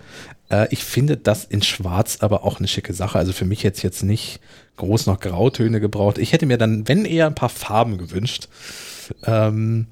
Äh, 0.48 0.66
ich 0.70 0.82
finde 0.82 1.18
das 1.18 1.44
in 1.44 1.60
schwarz 1.60 2.18
aber 2.20 2.44
auch 2.44 2.58
eine 2.58 2.68
schicke 2.68 2.94
Sache. 2.94 3.18
Also 3.18 3.32
für 3.32 3.44
mich 3.44 3.62
jetzt 3.62 3.82
jetzt 3.82 4.02
nicht 4.02 4.40
groß 4.76 5.06
noch 5.06 5.20
Grautöne 5.20 5.78
gebraucht. 5.78 6.16
Ich 6.16 6.32
hätte 6.32 6.46
mir 6.46 6.56
dann, 6.56 6.88
wenn 6.88 7.04
eher, 7.04 7.26
ein 7.26 7.34
paar 7.34 7.50
Farben 7.50 7.98
gewünscht. 7.98 8.48
Ähm, 9.24 9.86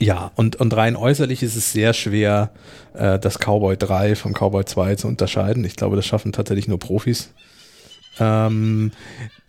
ja, 0.00 0.32
und, 0.34 0.56
und 0.56 0.74
rein 0.74 0.96
äußerlich 0.96 1.42
ist 1.42 1.56
es 1.56 1.72
sehr 1.72 1.92
schwer, 1.92 2.50
äh, 2.94 3.18
das 3.18 3.38
Cowboy 3.38 3.76
3 3.76 4.16
vom 4.16 4.32
Cowboy 4.32 4.64
2 4.64 4.96
zu 4.96 5.08
unterscheiden. 5.08 5.64
Ich 5.64 5.76
glaube, 5.76 5.96
das 5.96 6.06
schaffen 6.06 6.32
tatsächlich 6.32 6.68
nur 6.68 6.78
Profis. 6.78 7.32
Ähm, 8.18 8.92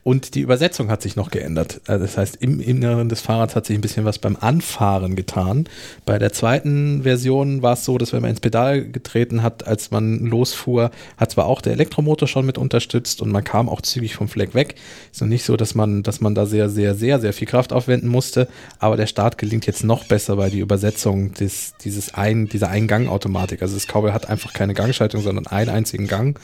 und 0.03 0.34
die 0.34 0.41
Übersetzung 0.41 0.89
hat 0.89 1.03
sich 1.03 1.16
noch 1.16 1.30
geändert. 1.30 1.82
Äh, 1.88 1.99
das 1.99 2.18
heißt, 2.18 2.38
im 2.38 2.59
Inneren 2.59 3.07
des 3.07 3.22
Fahrrads 3.22 3.55
hat 3.55 3.68
sich 3.68 3.78
ein 3.78 3.82
bisschen 3.82 4.03
was 4.03 4.18
beim 4.18 4.36
Anfahren 4.39 5.16
getan. 5.16 5.66
Bei 6.05 6.18
der 6.18 6.34
zweiten 6.34 7.03
Version 7.03 7.62
war 7.62 7.74
es 7.74 7.86
so, 7.86 7.99
dass 7.99 8.12
wenn 8.12 8.22
man 8.22 8.32
ins 8.32 8.39
Pedal 8.39 8.84
getreten 8.84 9.43
hat, 9.43 9.68
als 9.68 9.91
man 9.91 10.26
losfuhr, 10.26 10.89
hat 11.18 11.32
zwar 11.32 11.45
auch 11.45 11.62
der 11.62 11.74
Elektromotor 11.74 12.28
schon 12.28 12.47
mit 12.47 12.57
unterstützt 12.57 13.22
und 13.22 13.32
man 13.32 13.43
kam 13.43 13.70
auch 13.70 13.82
zügig 13.82 14.16
vom 14.16 14.28
Fleck 14.28 14.55
weg. 14.55 14.76
Ist 15.12 15.22
noch 15.22 15.28
nicht 15.28 15.45
so, 15.45 15.55
dass 15.55 15.76
man, 15.76 16.01
dass 16.01 16.20
man 16.20 16.34
da 16.34 16.47
sehr, 16.47 16.70
sehr, 16.70 16.95
sehr, 16.95 17.20
sehr 17.20 17.34
viel 17.34 17.47
Kraft 17.47 17.72
aufwenden 17.72 18.09
musste. 18.09 18.47
Aber 18.80 18.97
der 18.97 19.07
Start 19.07 19.38
gelingt 19.38 19.68
jetzt 19.68 19.84
noch 19.84 20.05
besser, 20.05 20.36
weil 20.38 20.49
die 20.49 20.59
Übersetzung 20.59 21.34
des, 21.36 21.76
dieses 21.84 22.16
ein, 22.16 22.47
dieser 22.47 22.70
Eingang-Automatik, 22.70 23.62
also 23.62 23.76
das 23.76 23.86
Cowboy 23.86 24.14
hat 24.14 24.30
einfach 24.30 24.53
keine 24.53 24.74
Gangschaltung, 24.74 25.22
sondern 25.22 25.45
einen 25.45 25.70
einzigen 25.70 26.07
Gang. 26.07 26.39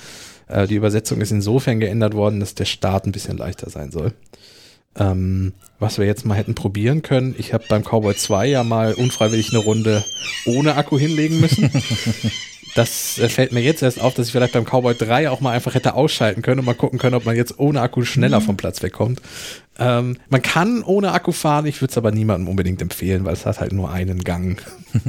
Äh, 0.47 0.67
die 0.67 0.75
Übersetzung 0.75 1.21
ist 1.21 1.31
insofern 1.31 1.79
geändert 1.79 2.13
worden, 2.13 2.39
dass 2.39 2.55
der 2.55 2.65
Start 2.65 3.05
ein 3.05 3.11
bisschen 3.11 3.37
leichter 3.37 3.69
sein 3.69 3.91
soll. 3.91 4.13
Ähm, 4.95 5.53
was 5.79 5.99
wir 5.99 6.05
jetzt 6.05 6.25
mal 6.25 6.35
hätten 6.35 6.55
probieren 6.55 7.03
können, 7.03 7.35
ich 7.37 7.53
habe 7.53 7.65
beim 7.69 7.83
Cowboy 7.83 8.15
2 8.15 8.47
ja 8.47 8.63
mal 8.63 8.93
unfreiwillig 8.93 9.49
eine 9.51 9.59
Runde 9.59 10.03
ohne 10.45 10.75
Akku 10.75 10.97
hinlegen 10.97 11.39
müssen. 11.39 11.71
Das 12.77 13.17
äh, 13.17 13.27
fällt 13.27 13.53
mir 13.53 13.61
jetzt 13.61 13.81
erst 13.81 13.99
auf, 13.99 14.13
dass 14.13 14.27
ich 14.27 14.31
vielleicht 14.31 14.53
beim 14.53 14.63
Cowboy 14.63 14.93
3 14.93 15.31
auch 15.31 15.39
mal 15.41 15.51
einfach 15.51 15.73
hätte 15.73 15.95
ausschalten 15.95 16.43
können 16.43 16.59
und 16.59 16.65
mal 16.65 16.75
gucken 16.75 16.99
können, 16.99 17.15
ob 17.15 17.25
man 17.25 17.35
jetzt 17.35 17.57
ohne 17.57 17.81
Akku 17.81 18.03
schneller 18.03 18.39
vom 18.39 18.55
Platz 18.55 18.83
wegkommt. 18.83 19.19
Ähm, 19.79 20.17
man 20.29 20.43
kann 20.43 20.83
ohne 20.83 21.11
Akku 21.11 21.31
fahren, 21.31 21.65
ich 21.65 21.81
würde 21.81 21.91
es 21.91 21.97
aber 21.97 22.11
niemandem 22.11 22.47
unbedingt 22.47 22.79
empfehlen, 22.83 23.25
weil 23.25 23.33
es 23.33 23.47
hat 23.47 23.59
halt 23.59 23.73
nur 23.73 23.89
einen 23.91 24.23
Gang. 24.23 24.61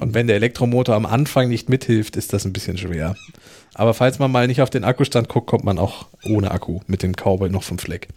und 0.00 0.14
wenn 0.14 0.28
der 0.28 0.36
Elektromotor 0.36 0.94
am 0.94 1.06
Anfang 1.06 1.48
nicht 1.48 1.68
mithilft, 1.68 2.14
ist 2.14 2.32
das 2.32 2.44
ein 2.44 2.52
bisschen 2.52 2.78
schwer. 2.78 3.16
Aber 3.78 3.92
falls 3.92 4.18
man 4.18 4.32
mal 4.32 4.46
nicht 4.46 4.62
auf 4.62 4.70
den 4.70 4.84
Akkustand 4.84 5.28
guckt, 5.28 5.46
kommt 5.46 5.64
man 5.64 5.78
auch 5.78 6.06
ohne 6.24 6.50
Akku 6.50 6.80
mit 6.86 7.02
dem 7.02 7.12
Cowboy 7.12 7.50
noch 7.50 7.62
vom 7.62 7.78
Fleck. 7.78 8.08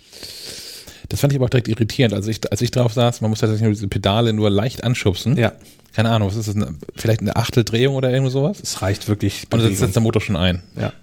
Das 1.09 1.19
fand 1.19 1.33
ich 1.33 1.37
aber 1.37 1.45
auch 1.45 1.49
direkt 1.49 1.67
irritierend. 1.67 2.13
Also 2.13 2.29
ich, 2.29 2.49
als 2.49 2.61
ich 2.61 2.71
drauf 2.71 2.93
saß, 2.93 3.19
man 3.19 3.29
muss 3.29 3.39
tatsächlich 3.39 3.63
nur 3.63 3.73
diese 3.73 3.89
Pedale 3.89 4.31
nur 4.31 4.49
leicht 4.49 4.85
anschubsen. 4.85 5.35
Ja. 5.35 5.51
Keine 5.93 6.11
Ahnung, 6.11 6.29
was 6.29 6.37
ist 6.37 6.47
das? 6.47 6.55
Eine, 6.55 6.75
vielleicht 6.95 7.19
eine 7.19 7.35
Achteldrehung 7.35 7.95
oder 7.95 8.09
irgend 8.09 8.31
sowas? 8.31 8.59
Es 8.63 8.81
reicht 8.81 9.09
wirklich. 9.09 9.47
Und 9.51 9.61
dann 9.61 9.75
setzt 9.75 9.95
der 9.95 10.01
Motor 10.03 10.21
schon 10.21 10.37
ein. 10.37 10.63
Ja. 10.79 10.93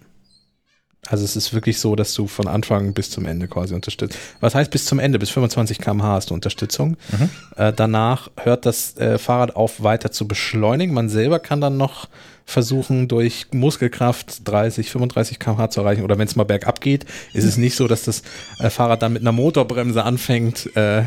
Also 1.09 1.25
es 1.25 1.37
ist 1.37 1.53
wirklich 1.53 1.79
so, 1.79 1.95
dass 1.95 2.15
du 2.15 2.27
von 2.27 2.49
Anfang 2.49 2.95
bis 2.95 3.11
zum 3.11 3.27
Ende 3.27 3.49
quasi 3.49 3.75
unterstützt. 3.75 4.19
Was 4.41 4.55
heißt 4.55 4.71
bis 4.71 4.87
zum 4.87 4.99
Ende? 4.99 5.19
Bis 5.19 5.31
25 5.31 5.79
km/h 5.79 6.09
hast 6.15 6.31
du 6.31 6.35
Unterstützung. 6.35 6.97
Mhm. 7.13 7.31
Äh, 7.57 7.73
danach 7.75 8.31
hört 8.41 8.65
das 8.65 8.97
äh, 8.97 9.19
Fahrrad 9.19 9.55
auf, 9.55 9.83
weiter 9.83 10.11
zu 10.13 10.27
beschleunigen. 10.27 10.95
Man 10.95 11.11
selber 11.11 11.41
kann 11.41 11.61
dann 11.61 11.77
noch 11.77 12.09
versuchen, 12.47 13.09
durch 13.09 13.49
Muskelkraft 13.53 14.49
30, 14.49 14.91
35 14.91 15.39
km/h 15.41 15.71
zu 15.71 15.81
erreichen. 15.81 16.05
Oder 16.05 16.17
wenn 16.17 16.29
es 16.29 16.37
mal 16.37 16.45
bergab 16.45 16.81
geht, 16.81 17.05
ist 17.33 17.45
es 17.45 17.57
nicht 17.57 17.75
so, 17.75 17.89
dass 17.89 18.05
das 18.05 18.23
äh, 18.61 18.71
Fahrrad 18.71 19.03
dann 19.03 19.13
mit 19.13 19.23
einer 19.23 19.33
Motorbremse 19.33 20.05
anfängt, 20.05 20.75
äh, 20.77 21.05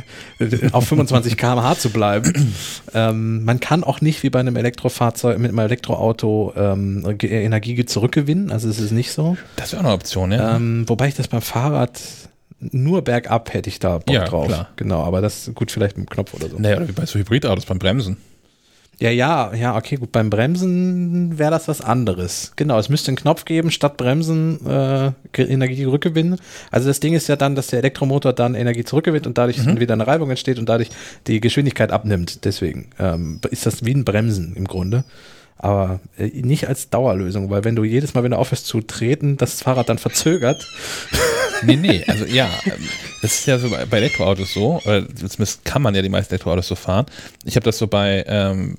auf 0.74 0.88
25 0.88 1.38
km/h 1.38 1.76
zu 1.78 1.90
bleiben. 1.92 2.54
ähm, 2.94 3.46
man 3.46 3.62
kann 3.62 3.86
auch 3.86 4.02
nicht 4.02 4.22
wie 4.22 4.30
bei 4.30 4.42
einem 4.42 4.58
Elektrofahrzeug, 4.58 5.40
mit 5.40 5.50
einem 5.50 5.60
Elektroauto 5.60 6.54
ähm, 6.58 7.18
Energie 7.22 7.86
zurückgewinnen. 7.86 8.52
Also 8.52 8.68
es 8.68 8.80
ist 8.80 8.92
nicht 8.92 9.14
so. 9.14 9.38
Das 9.56 9.72
wäre 9.72 9.82
auch 9.82 9.86
eine 9.86 9.94
Option, 9.94 10.34
ja. 10.34 10.58
Ähm, 10.58 10.84
wobei 10.88 11.08
ich 11.08 11.16
das 11.16 11.30
beim 11.30 11.42
Fahrrad 11.42 12.02
nur 12.60 13.02
bergab 13.02 13.54
hätte 13.54 13.70
ich 13.70 13.80
da 13.80 14.00
Bock 14.00 14.14
ja, 14.14 14.26
drauf. 14.26 14.48
Klar. 14.48 14.70
Genau, 14.76 15.04
aber 15.04 15.22
das 15.22 15.48
ist 15.48 15.56
gut 15.56 15.72
vielleicht 15.72 15.98
mit 15.98 16.10
dem 16.10 16.10
Knopf 16.10 16.34
oder 16.34 16.50
so. 16.50 16.60
Naja, 16.60 16.76
oder 16.76 16.90
wie 16.90 16.92
bei 16.92 17.06
so 17.06 17.18
Hybridautos 17.18 17.66
beim 17.66 17.80
Bremsen. 17.80 18.18
Ja, 19.00 19.10
ja, 19.10 19.54
ja, 19.54 19.78
okay, 19.78 19.96
gut. 19.96 20.12
Beim 20.12 20.30
Bremsen 20.30 21.40
wäre 21.40 21.52
das 21.52 21.70
was 21.70 21.80
anderes. 21.80 22.52
Genau, 22.58 22.78
es 22.78 22.90
müsste 22.90 23.10
einen 23.10 23.18
Knopf 23.18 23.46
geben, 23.46 23.72
statt 23.72 23.96
Bremsen 23.96 24.66
äh, 24.68 25.12
Energie 25.38 25.84
zurückgewinnen. 25.84 26.38
Also 26.70 26.90
das 26.90 27.00
Ding 27.00 27.14
ist 27.14 27.30
ja 27.30 27.38
dann, 27.38 27.56
dass 27.56 27.68
der 27.68 27.80
Elektromotor 27.80 28.34
dann 28.34 28.56
Energie 28.56 28.84
zurückgewinnt 28.84 29.26
und 29.26 29.38
dadurch 29.38 29.58
mhm. 29.66 29.80
wieder 29.80 29.94
eine 29.94 30.06
Reibung 30.06 30.30
entsteht 30.30 30.60
und 30.60 30.68
dadurch 30.68 30.90
die 31.28 31.40
Geschwindigkeit 31.40 31.92
abnimmt. 31.92 32.44
Deswegen 32.44 32.90
ähm, 33.00 33.40
ist 33.50 33.66
das 33.66 33.86
wie 33.86 33.94
ein 33.94 34.04
Bremsen 34.04 34.54
im 34.58 34.66
Grunde. 34.66 35.06
Aber 35.62 36.00
äh, 36.18 36.28
nicht 36.28 36.70
als 36.70 36.90
Dauerlösung, 36.90 37.50
weil 37.50 37.66
wenn 37.66 37.76
du 37.76 37.84
jedes 37.84 38.14
Mal, 38.14 38.24
wenn 38.24 38.32
du 38.32 38.38
aufhörst 38.38 38.66
zu 38.66 38.80
treten, 38.80 39.36
das 39.36 39.62
Fahrrad 39.62 39.90
dann 39.90 40.00
verzögert. 40.00 40.66
Nee, 41.62 41.76
nee, 41.76 42.06
also 42.08 42.24
ja, 42.24 42.50
das 43.22 43.40
ist 43.40 43.46
ja 43.46 43.60
so 43.60 43.70
bei, 43.70 43.84
bei 43.84 43.98
Elektroautos 43.98 44.54
so, 44.54 44.80
oder 44.86 45.06
zumindest 45.14 45.66
kann 45.66 45.82
man 45.82 45.94
ja 45.94 46.02
die 46.02 46.08
meisten 46.08 46.34
Elektroautos 46.34 46.70
so 46.70 46.76
fahren. 46.76 47.06
Ich 47.44 47.58
habe 47.58 47.66
das 47.66 47.78
so 47.78 47.88
bei, 47.88 48.24
ähm, 48.28 48.78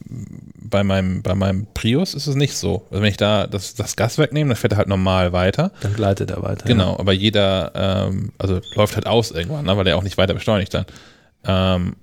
bei 0.55 0.83
meinem, 0.83 1.21
bei 1.21 1.35
meinem 1.35 1.67
Prius 1.75 2.15
ist 2.15 2.27
es 2.27 2.37
nicht 2.37 2.57
so. 2.57 2.87
Also 2.91 3.03
wenn 3.03 3.11
ich 3.11 3.19
da 3.19 3.47
das, 3.47 3.75
das 3.75 3.97
Gas 3.97 4.17
wegnehme, 4.17 4.49
dann 4.49 4.57
fährt 4.57 4.73
er 4.73 4.79
halt 4.79 4.89
normal 4.89 5.35
weiter. 5.35 5.73
Dann 5.83 5.93
gleitet 5.93 6.31
er 6.31 6.43
weiter. 6.43 6.65
Genau, 6.67 6.93
ja. 6.93 6.99
aber 7.01 7.13
jeder, 7.13 7.73
ähm, 7.75 8.33
also 8.39 8.61
läuft 8.75 8.95
halt 8.95 9.07
aus 9.07 9.31
irgendwann, 9.31 9.67
ne, 9.67 9.77
weil 9.77 9.87
er 9.87 9.99
auch 9.99 10.03
nicht 10.03 10.17
weiter 10.17 10.33
beschleunigt 10.33 10.73
dann. 10.73 10.87
Ähm, 11.45 11.97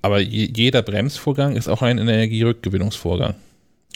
aber 0.00 0.20
je, 0.20 0.48
jeder 0.54 0.82
Bremsvorgang 0.82 1.56
ist 1.56 1.66
auch 1.66 1.82
ein 1.82 1.98
Energierückgewinnungsvorgang. 1.98 3.34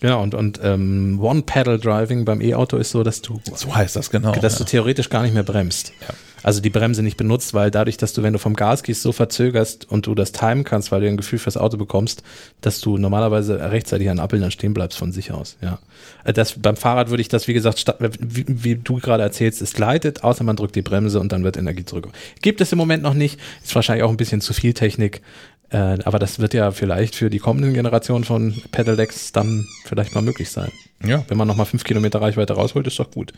Genau, 0.00 0.22
und, 0.22 0.34
und 0.34 0.60
ähm, 0.62 1.18
One-Pedal-Driving 1.20 2.24
beim 2.24 2.40
E-Auto 2.40 2.76
ist 2.76 2.90
so, 2.90 3.02
dass 3.02 3.22
du. 3.22 3.40
So 3.54 3.74
heißt 3.74 3.96
das, 3.96 4.10
genau. 4.10 4.32
Dass 4.32 4.54
ja. 4.54 4.58
du 4.58 4.64
theoretisch 4.64 5.08
gar 5.08 5.22
nicht 5.22 5.34
mehr 5.34 5.44
bremst. 5.44 5.92
Ja. 6.00 6.14
Also 6.44 6.60
die 6.60 6.68
Bremse 6.68 7.02
nicht 7.02 7.16
benutzt, 7.16 7.54
weil 7.54 7.70
dadurch, 7.70 7.96
dass 7.96 8.12
du, 8.12 8.22
wenn 8.22 8.34
du 8.34 8.38
vom 8.38 8.54
Gas 8.54 8.82
gehst, 8.82 9.00
so 9.00 9.12
verzögerst 9.12 9.90
und 9.90 10.06
du 10.06 10.14
das 10.14 10.30
timen 10.32 10.62
kannst, 10.62 10.92
weil 10.92 11.00
du 11.00 11.08
ein 11.08 11.16
Gefühl 11.16 11.38
fürs 11.38 11.56
Auto 11.56 11.78
bekommst, 11.78 12.22
dass 12.60 12.82
du 12.82 12.98
normalerweise 12.98 13.58
rechtzeitig 13.72 14.10
an 14.10 14.20
Ampeln 14.20 14.42
dann 14.42 14.50
stehen 14.50 14.74
bleibst 14.74 14.98
von 14.98 15.10
sich 15.10 15.32
aus. 15.32 15.56
Ja. 15.62 15.78
Äh, 16.22 16.34
das, 16.34 16.60
beim 16.60 16.76
Fahrrad 16.76 17.08
würde 17.08 17.22
ich 17.22 17.28
das, 17.28 17.48
wie 17.48 17.54
gesagt, 17.54 17.78
statt, 17.78 17.96
wie, 18.20 18.44
wie 18.46 18.76
du 18.76 18.96
gerade 18.98 19.22
erzählst, 19.22 19.62
es 19.62 19.72
gleitet, 19.72 20.22
außer 20.22 20.44
man 20.44 20.56
drückt 20.56 20.76
die 20.76 20.82
Bremse 20.82 21.18
und 21.18 21.32
dann 21.32 21.44
wird 21.44 21.56
Energie 21.56 21.86
zurück. 21.86 22.08
Gibt 22.42 22.60
es 22.60 22.70
im 22.72 22.78
Moment 22.78 23.02
noch 23.02 23.14
nicht. 23.14 23.40
Ist 23.64 23.74
wahrscheinlich 23.74 24.04
auch 24.04 24.10
ein 24.10 24.18
bisschen 24.18 24.42
zu 24.42 24.52
viel 24.52 24.74
Technik. 24.74 25.22
Äh, 25.70 25.98
aber 26.04 26.18
das 26.18 26.38
wird 26.38 26.54
ja 26.54 26.70
vielleicht 26.70 27.14
für 27.14 27.30
die 27.30 27.38
kommenden 27.38 27.74
Generationen 27.74 28.24
von 28.24 28.54
Pedelecs 28.70 29.32
dann 29.32 29.66
vielleicht 29.84 30.14
mal 30.14 30.22
möglich 30.22 30.50
sein. 30.50 30.70
Ja. 31.04 31.24
Wenn 31.28 31.38
man 31.38 31.48
nochmal 31.48 31.66
fünf 31.66 31.84
Kilometer 31.84 32.20
Reichweite 32.20 32.54
rausholt, 32.54 32.86
ist 32.86 32.98
doch 32.98 33.10
gut. 33.10 33.32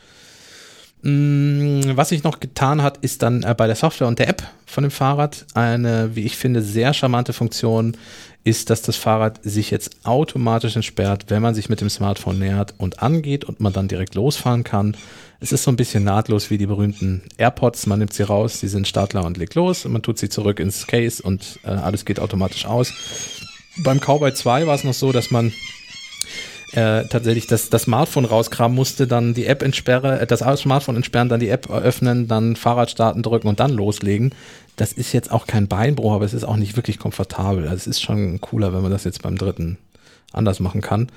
Mm, 1.03 1.83
was 1.95 2.09
sich 2.09 2.25
noch 2.25 2.41
getan 2.41 2.83
hat, 2.83 2.99
ist 2.99 3.23
dann 3.23 3.43
äh, 3.43 3.55
bei 3.57 3.67
der 3.67 3.77
Software 3.77 4.09
und 4.09 4.19
der 4.19 4.29
App 4.29 4.43
von 4.65 4.83
dem 4.83 4.91
Fahrrad 4.91 5.47
eine, 5.55 6.17
wie 6.17 6.25
ich 6.25 6.37
finde, 6.37 6.63
sehr 6.63 6.95
charmante 6.95 7.33
Funktion 7.33 7.97
ist, 8.47 8.71
dass 8.71 8.81
das 8.81 8.95
Fahrrad 8.95 9.41
sich 9.43 9.73
jetzt 9.73 10.07
automatisch 10.07 10.77
entsperrt, 10.77 11.25
wenn 11.29 11.43
man 11.43 11.57
sich 11.57 11.69
mit 11.69 11.81
dem 11.81 11.91
Smartphone 11.91 12.39
nähert 12.39 12.75
und 12.79 13.03
angeht 13.03 13.45
und 13.45 13.59
man 13.59 13.73
dann 13.73 13.89
direkt 13.89 14.15
losfahren 14.15 14.63
kann. 14.63 14.97
Es 15.41 15.51
ist 15.51 15.65
so 15.65 15.73
ein 15.73 15.77
bisschen 15.77 16.05
nahtlos 16.05 16.49
wie 16.49 16.57
die 16.57 16.67
berühmten 16.67 17.23
AirPods. 17.39 17.87
Man 17.87 17.99
nimmt 17.99 18.13
sie 18.13 18.23
raus, 18.23 18.61
die 18.61 18.69
sind 18.69 18.87
startklar 18.87 19.25
und 19.25 19.37
legt 19.37 19.57
los 19.57 19.85
und 19.85 19.93
man 19.93 20.03
tut 20.03 20.19
sie 20.19 20.29
zurück 20.29 20.61
ins 20.61 20.87
Case 20.87 21.21
und 21.21 21.59
äh, 21.65 21.71
alles 21.71 22.05
geht 22.05 22.21
automatisch 22.21 22.67
aus. 22.67 22.93
Beim 23.79 23.99
Cowboy 23.99 24.33
2 24.33 24.69
war 24.69 24.77
es 24.77 24.85
noch 24.85 24.95
so, 24.95 25.11
dass 25.11 25.33
man 25.33 25.53
äh, 26.73 27.05
tatsächlich 27.05 27.47
das, 27.47 27.71
das 27.71 27.83
Smartphone 27.83 28.25
rauskramen 28.25 28.75
musste, 28.75 29.07
dann 29.07 29.35
die 29.35 29.47
App 29.47 29.63
entsperre, 29.63 30.21
äh, 30.21 30.27
das 30.27 30.41
Smartphone 30.61 30.97
entsperren, 30.97 31.29
dann 31.29 31.41
die 31.41 31.49
App 31.49 31.71
öffnen, 31.71 32.29
dann 32.29 32.57
Fahrrad 32.57 32.91
starten 32.91 33.23
drücken 33.23 33.49
und 33.49 33.61
dann 33.61 33.71
loslegen. 33.71 34.35
Das 34.77 34.93
ist 34.93 35.13
jetzt 35.13 35.31
auch 35.31 35.47
kein 35.47 35.69
Beinbruch, 35.69 36.13
aber 36.13 36.25
es 36.25 36.35
ist 36.35 36.45
auch 36.45 36.57
nicht 36.57 36.77
wirklich 36.77 36.99
komfortabel. 36.99 37.65
Also 37.65 37.77
es 37.77 37.87
ist 37.87 38.03
schon 38.03 38.41
cooler, 38.41 38.75
wenn 38.75 38.83
man 38.83 38.91
das 38.91 39.05
jetzt 39.05 39.23
beim 39.23 39.39
dritten 39.39 39.79
anders 40.33 40.61
machen 40.61 40.83
kann. 40.83 41.09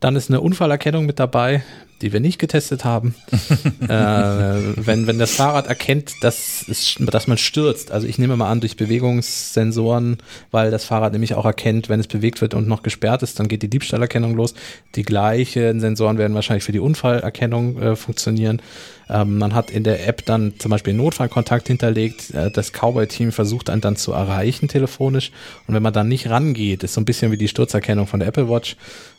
Dann 0.00 0.16
ist 0.16 0.30
eine 0.30 0.40
Unfallerkennung 0.40 1.06
mit 1.06 1.18
dabei. 1.18 1.62
Die 2.02 2.12
wir 2.12 2.20
nicht 2.20 2.38
getestet 2.38 2.84
haben. 2.84 3.14
äh, 3.80 3.88
wenn, 3.88 5.06
wenn 5.06 5.18
das 5.18 5.34
Fahrrad 5.34 5.66
erkennt, 5.66 6.12
dass, 6.22 6.64
es, 6.68 6.96
dass 6.98 7.26
man 7.26 7.38
stürzt, 7.38 7.90
also 7.90 8.06
ich 8.06 8.18
nehme 8.18 8.36
mal 8.36 8.50
an, 8.50 8.60
durch 8.60 8.76
Bewegungssensoren, 8.76 10.18
weil 10.50 10.70
das 10.70 10.84
Fahrrad 10.84 11.12
nämlich 11.12 11.34
auch 11.34 11.44
erkennt, 11.44 11.88
wenn 11.88 12.00
es 12.00 12.06
bewegt 12.06 12.40
wird 12.40 12.54
und 12.54 12.68
noch 12.68 12.82
gesperrt 12.82 13.22
ist, 13.22 13.40
dann 13.40 13.48
geht 13.48 13.62
die 13.62 13.70
Diebstahlerkennung 13.70 14.34
los. 14.34 14.54
Die 14.94 15.02
gleichen 15.02 15.80
Sensoren 15.80 16.18
werden 16.18 16.34
wahrscheinlich 16.34 16.64
für 16.64 16.72
die 16.72 16.80
Unfallerkennung 16.80 17.80
äh, 17.80 17.96
funktionieren. 17.96 18.60
Ähm, 19.08 19.38
man 19.38 19.54
hat 19.54 19.70
in 19.70 19.84
der 19.84 20.06
App 20.06 20.24
dann 20.26 20.54
zum 20.58 20.70
Beispiel 20.70 20.92
Notfallkontakt 20.92 21.68
hinterlegt. 21.68 22.34
Äh, 22.34 22.50
das 22.50 22.72
Cowboy-Team 22.72 23.32
versucht 23.32 23.70
einen 23.70 23.80
dann 23.80 23.96
zu 23.96 24.12
erreichen 24.12 24.68
telefonisch. 24.68 25.30
Und 25.66 25.74
wenn 25.74 25.82
man 25.82 25.92
dann 25.92 26.08
nicht 26.08 26.28
rangeht, 26.28 26.82
ist 26.82 26.94
so 26.94 27.00
ein 27.00 27.04
bisschen 27.04 27.30
wie 27.30 27.38
die 27.38 27.48
Sturzerkennung 27.48 28.06
von 28.06 28.20
der 28.20 28.28
Apple 28.28 28.48
Watch, 28.48 28.76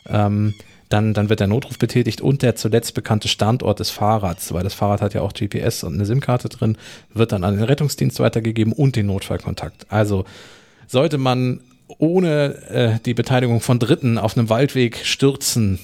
ähm, 0.08 0.54
dann, 0.88 1.14
dann 1.14 1.28
wird 1.28 1.40
der 1.40 1.46
Notruf 1.46 1.78
betätigt 1.78 2.20
und 2.20 2.42
der 2.42 2.56
zuletzt 2.56 2.94
bekannte 2.94 3.28
Standort 3.28 3.80
des 3.80 3.90
Fahrrads, 3.90 4.52
weil 4.52 4.62
das 4.62 4.74
Fahrrad 4.74 5.02
hat 5.02 5.14
ja 5.14 5.20
auch 5.20 5.32
GPS 5.32 5.84
und 5.84 5.94
eine 5.94 6.06
SIM-Karte 6.06 6.48
drin, 6.48 6.76
wird 7.12 7.32
dann 7.32 7.44
an 7.44 7.56
den 7.56 7.64
Rettungsdienst 7.64 8.20
weitergegeben 8.20 8.72
und 8.72 8.96
den 8.96 9.06
Notfallkontakt. 9.06 9.86
Also 9.90 10.24
sollte 10.86 11.18
man 11.18 11.60
ohne 11.98 12.54
äh, 12.68 12.98
die 13.04 13.14
Beteiligung 13.14 13.60
von 13.60 13.78
Dritten 13.78 14.18
auf 14.18 14.36
einem 14.36 14.50
Waldweg 14.50 14.98
stürzen 15.04 15.78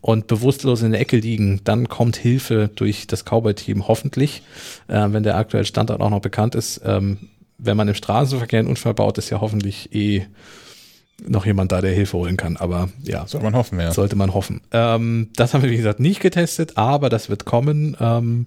und 0.00 0.26
bewusstlos 0.26 0.82
in 0.82 0.92
der 0.92 1.00
Ecke 1.00 1.16
liegen, 1.16 1.60
dann 1.64 1.88
kommt 1.88 2.16
Hilfe 2.16 2.70
durch 2.74 3.06
das 3.06 3.24
Cowboy-Team 3.24 3.86
hoffentlich, 3.86 4.42
äh, 4.88 5.06
wenn 5.10 5.22
der 5.22 5.36
aktuelle 5.36 5.64
Standort 5.64 6.00
auch 6.00 6.10
noch 6.10 6.20
bekannt 6.20 6.54
ist. 6.54 6.80
Ähm, 6.84 7.28
wenn 7.58 7.76
man 7.76 7.88
im 7.88 7.94
Straßenverkehr 7.94 8.58
einen 8.58 8.68
Unfall 8.68 8.94
baut, 8.94 9.16
ist 9.16 9.30
ja 9.30 9.40
hoffentlich 9.40 9.94
eh 9.94 10.26
noch 11.26 11.46
jemand 11.46 11.72
da, 11.72 11.80
der 11.80 11.92
Hilfe 11.92 12.16
holen 12.16 12.36
kann. 12.36 12.56
Aber 12.56 12.88
ja, 13.02 13.26
sollte 13.26 13.44
man 13.44 13.54
hoffen, 13.54 13.80
ja. 13.80 13.92
Sollte 13.92 14.16
man 14.16 14.34
hoffen. 14.34 14.60
Ähm, 14.72 15.28
das 15.36 15.54
haben 15.54 15.62
wir, 15.62 15.70
wie 15.70 15.76
gesagt, 15.76 16.00
nicht 16.00 16.20
getestet, 16.20 16.76
aber 16.76 17.08
das 17.08 17.28
wird 17.28 17.44
kommen. 17.44 17.96
Ähm, 18.00 18.44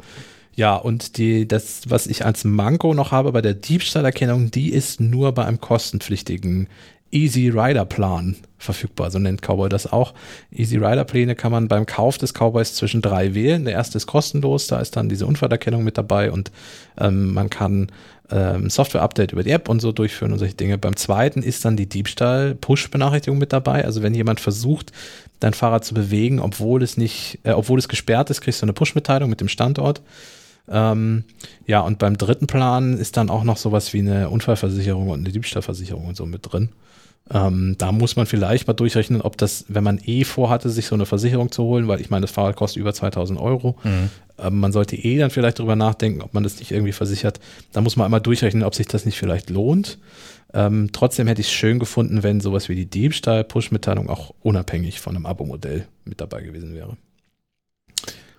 ja, 0.56 0.76
und 0.76 1.18
die, 1.18 1.48
das, 1.48 1.82
was 1.88 2.08
ich 2.08 2.26
als 2.26 2.44
Manko 2.44 2.94
noch 2.94 3.12
habe 3.12 3.32
bei 3.32 3.42
der 3.42 3.54
Diebstahlerkennung, 3.54 4.50
die 4.50 4.72
ist 4.74 5.00
nur 5.00 5.32
bei 5.34 5.46
einem 5.46 5.62
kostenpflichtigen 5.62 6.68
Easy 7.12 7.50
Rider 7.50 7.86
Plan 7.86 8.36
verfügbar, 8.58 9.12
so 9.12 9.20
nennt 9.20 9.42
Cowboy 9.42 9.70
das 9.70 9.92
auch. 9.92 10.14
Easy 10.52 10.78
Rider 10.78 11.06
Pläne 11.06 11.36
kann 11.36 11.52
man 11.52 11.68
beim 11.68 11.86
Kauf 11.86 12.18
des 12.18 12.34
Cowboys 12.34 12.74
zwischen 12.74 13.02
drei 13.02 13.34
wählen. 13.34 13.66
Der 13.66 13.76
erste 13.76 13.98
ist 13.98 14.08
kostenlos, 14.08 14.68
da 14.68 14.80
ist 14.80 14.96
dann 14.96 15.08
diese 15.08 15.26
Unfallerkennung 15.26 15.84
mit 15.84 15.98
dabei 15.98 16.32
und 16.32 16.52
ähm, 17.00 17.34
man 17.34 17.50
kann 17.50 17.92
ähm, 18.32 18.70
Software-Update 18.70 19.32
über 19.32 19.44
die 19.44 19.52
App 19.52 19.70
und 19.70 19.82
so 19.82 19.92
durchführen 19.92 20.34
und 20.34 20.40
solche 20.40 20.56
Dinge. 20.56 20.78
Beim 20.78 20.96
zweiten 20.96 21.44
ist 21.44 21.64
dann 21.66 21.78
die 21.78 21.88
Diebstahl-Push-Benachrichtigung 21.88 23.38
mit 23.38 23.54
dabei. 23.54 23.86
Also 23.86 24.02
wenn 24.02 24.14
jemand 24.14 24.40
versucht, 24.40 24.92
dein 25.40 25.54
Fahrrad 25.54 25.86
zu 25.86 25.94
bewegen, 25.94 26.40
obwohl 26.40 26.84
es 26.84 26.98
nicht, 26.98 27.40
äh, 27.44 27.52
obwohl 27.52 27.80
es 27.80 27.88
gesperrt 27.88 28.30
ist, 28.30 28.42
kriegst 28.42 28.62
du 28.62 28.66
eine 28.66 28.74
Push-Mitteilung 28.74 29.30
mit 29.30 29.42
dem 29.42 29.48
Standort. 29.48 30.02
Ähm, 30.70 31.24
ja, 31.66 31.80
und 31.80 32.00
beim 32.00 32.18
dritten 32.18 32.48
Plan 32.48 32.98
ist 32.98 33.16
dann 33.18 33.30
auch 33.30 33.44
noch 33.44 33.58
sowas 33.58 33.94
wie 33.94 34.00
eine 34.00 34.30
Unfallversicherung 34.30 35.10
und 35.10 35.20
eine 35.20 35.32
Diebstahlversicherung 35.32 36.08
und 36.08 36.18
so 36.18 36.26
mit 36.26 36.52
drin. 36.52 36.70
Ähm, 37.34 37.76
da 37.78 37.92
muss 37.92 38.16
man 38.16 38.26
vielleicht 38.26 38.68
mal 38.68 38.74
durchrechnen, 38.74 39.22
ob 39.22 39.38
das, 39.38 39.66
wenn 39.68 39.84
man 39.84 40.00
eh 40.06 40.24
vorhatte, 40.24 40.70
sich 40.70 40.88
so 40.88 40.96
eine 40.96 41.06
Versicherung 41.06 41.52
zu 41.52 41.64
holen, 41.64 41.88
weil 41.88 42.00
ich 42.00 42.10
meine, 42.10 42.22
das 42.22 42.32
Fahrrad 42.32 42.56
kostet 42.56 42.80
über 42.80 42.94
2000 42.94 43.40
Euro. 43.40 43.78
Mhm. 43.84 44.10
Ähm, 44.38 44.60
man 44.60 44.72
sollte 44.72 44.96
eh 44.96 45.18
dann 45.18 45.30
vielleicht 45.30 45.60
drüber 45.60 45.76
nachdenken, 45.76 46.22
ob 46.22 46.34
man 46.34 46.44
das 46.44 46.60
nicht 46.60 46.72
irgendwie 46.72 46.94
versichert. 46.94 47.40
Da 47.74 47.82
muss 47.82 47.96
man 47.96 48.06
einmal 48.06 48.22
durchrechnen, 48.22 48.64
ob 48.64 48.76
sich 48.76 48.88
das 48.88 49.06
nicht 49.06 49.18
vielleicht 49.18 49.50
lohnt. 49.50 49.98
Ähm, 50.54 50.90
trotzdem 50.94 51.28
hätte 51.28 51.42
ich 51.42 51.48
es 51.48 51.54
schön 51.54 51.80
gefunden, 51.80 52.24
wenn 52.24 52.40
sowas 52.40 52.70
wie 52.70 52.76
die 52.76 52.86
Diebstahl-Push-Mitteilung 52.86 54.10
auch 54.10 54.34
unabhängig 54.42 55.02
von 55.02 55.16
einem 55.16 55.26
Abo-Modell 55.26 55.86
mit 56.06 56.22
dabei 56.22 56.42
gewesen 56.42 56.74
wäre. 56.74 56.96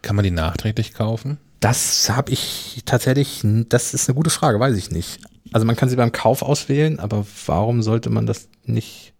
Kann 0.00 0.16
man 0.16 0.24
die 0.24 0.30
nachträglich 0.30 0.94
kaufen? 0.94 1.38
Das 1.60 2.08
habe 2.10 2.32
ich 2.32 2.82
tatsächlich, 2.84 3.40
das 3.42 3.94
ist 3.94 4.08
eine 4.08 4.14
gute 4.14 4.30
Frage, 4.30 4.60
weiß 4.60 4.76
ich 4.76 4.90
nicht. 4.90 5.20
Also 5.52 5.66
man 5.66 5.76
kann 5.76 5.88
sie 5.88 5.96
beim 5.96 6.12
Kauf 6.12 6.42
auswählen, 6.42 7.00
aber 7.00 7.26
warum 7.46 7.82
sollte 7.82 8.10
man 8.10 8.26
das 8.26 8.48
nicht? 8.64 9.14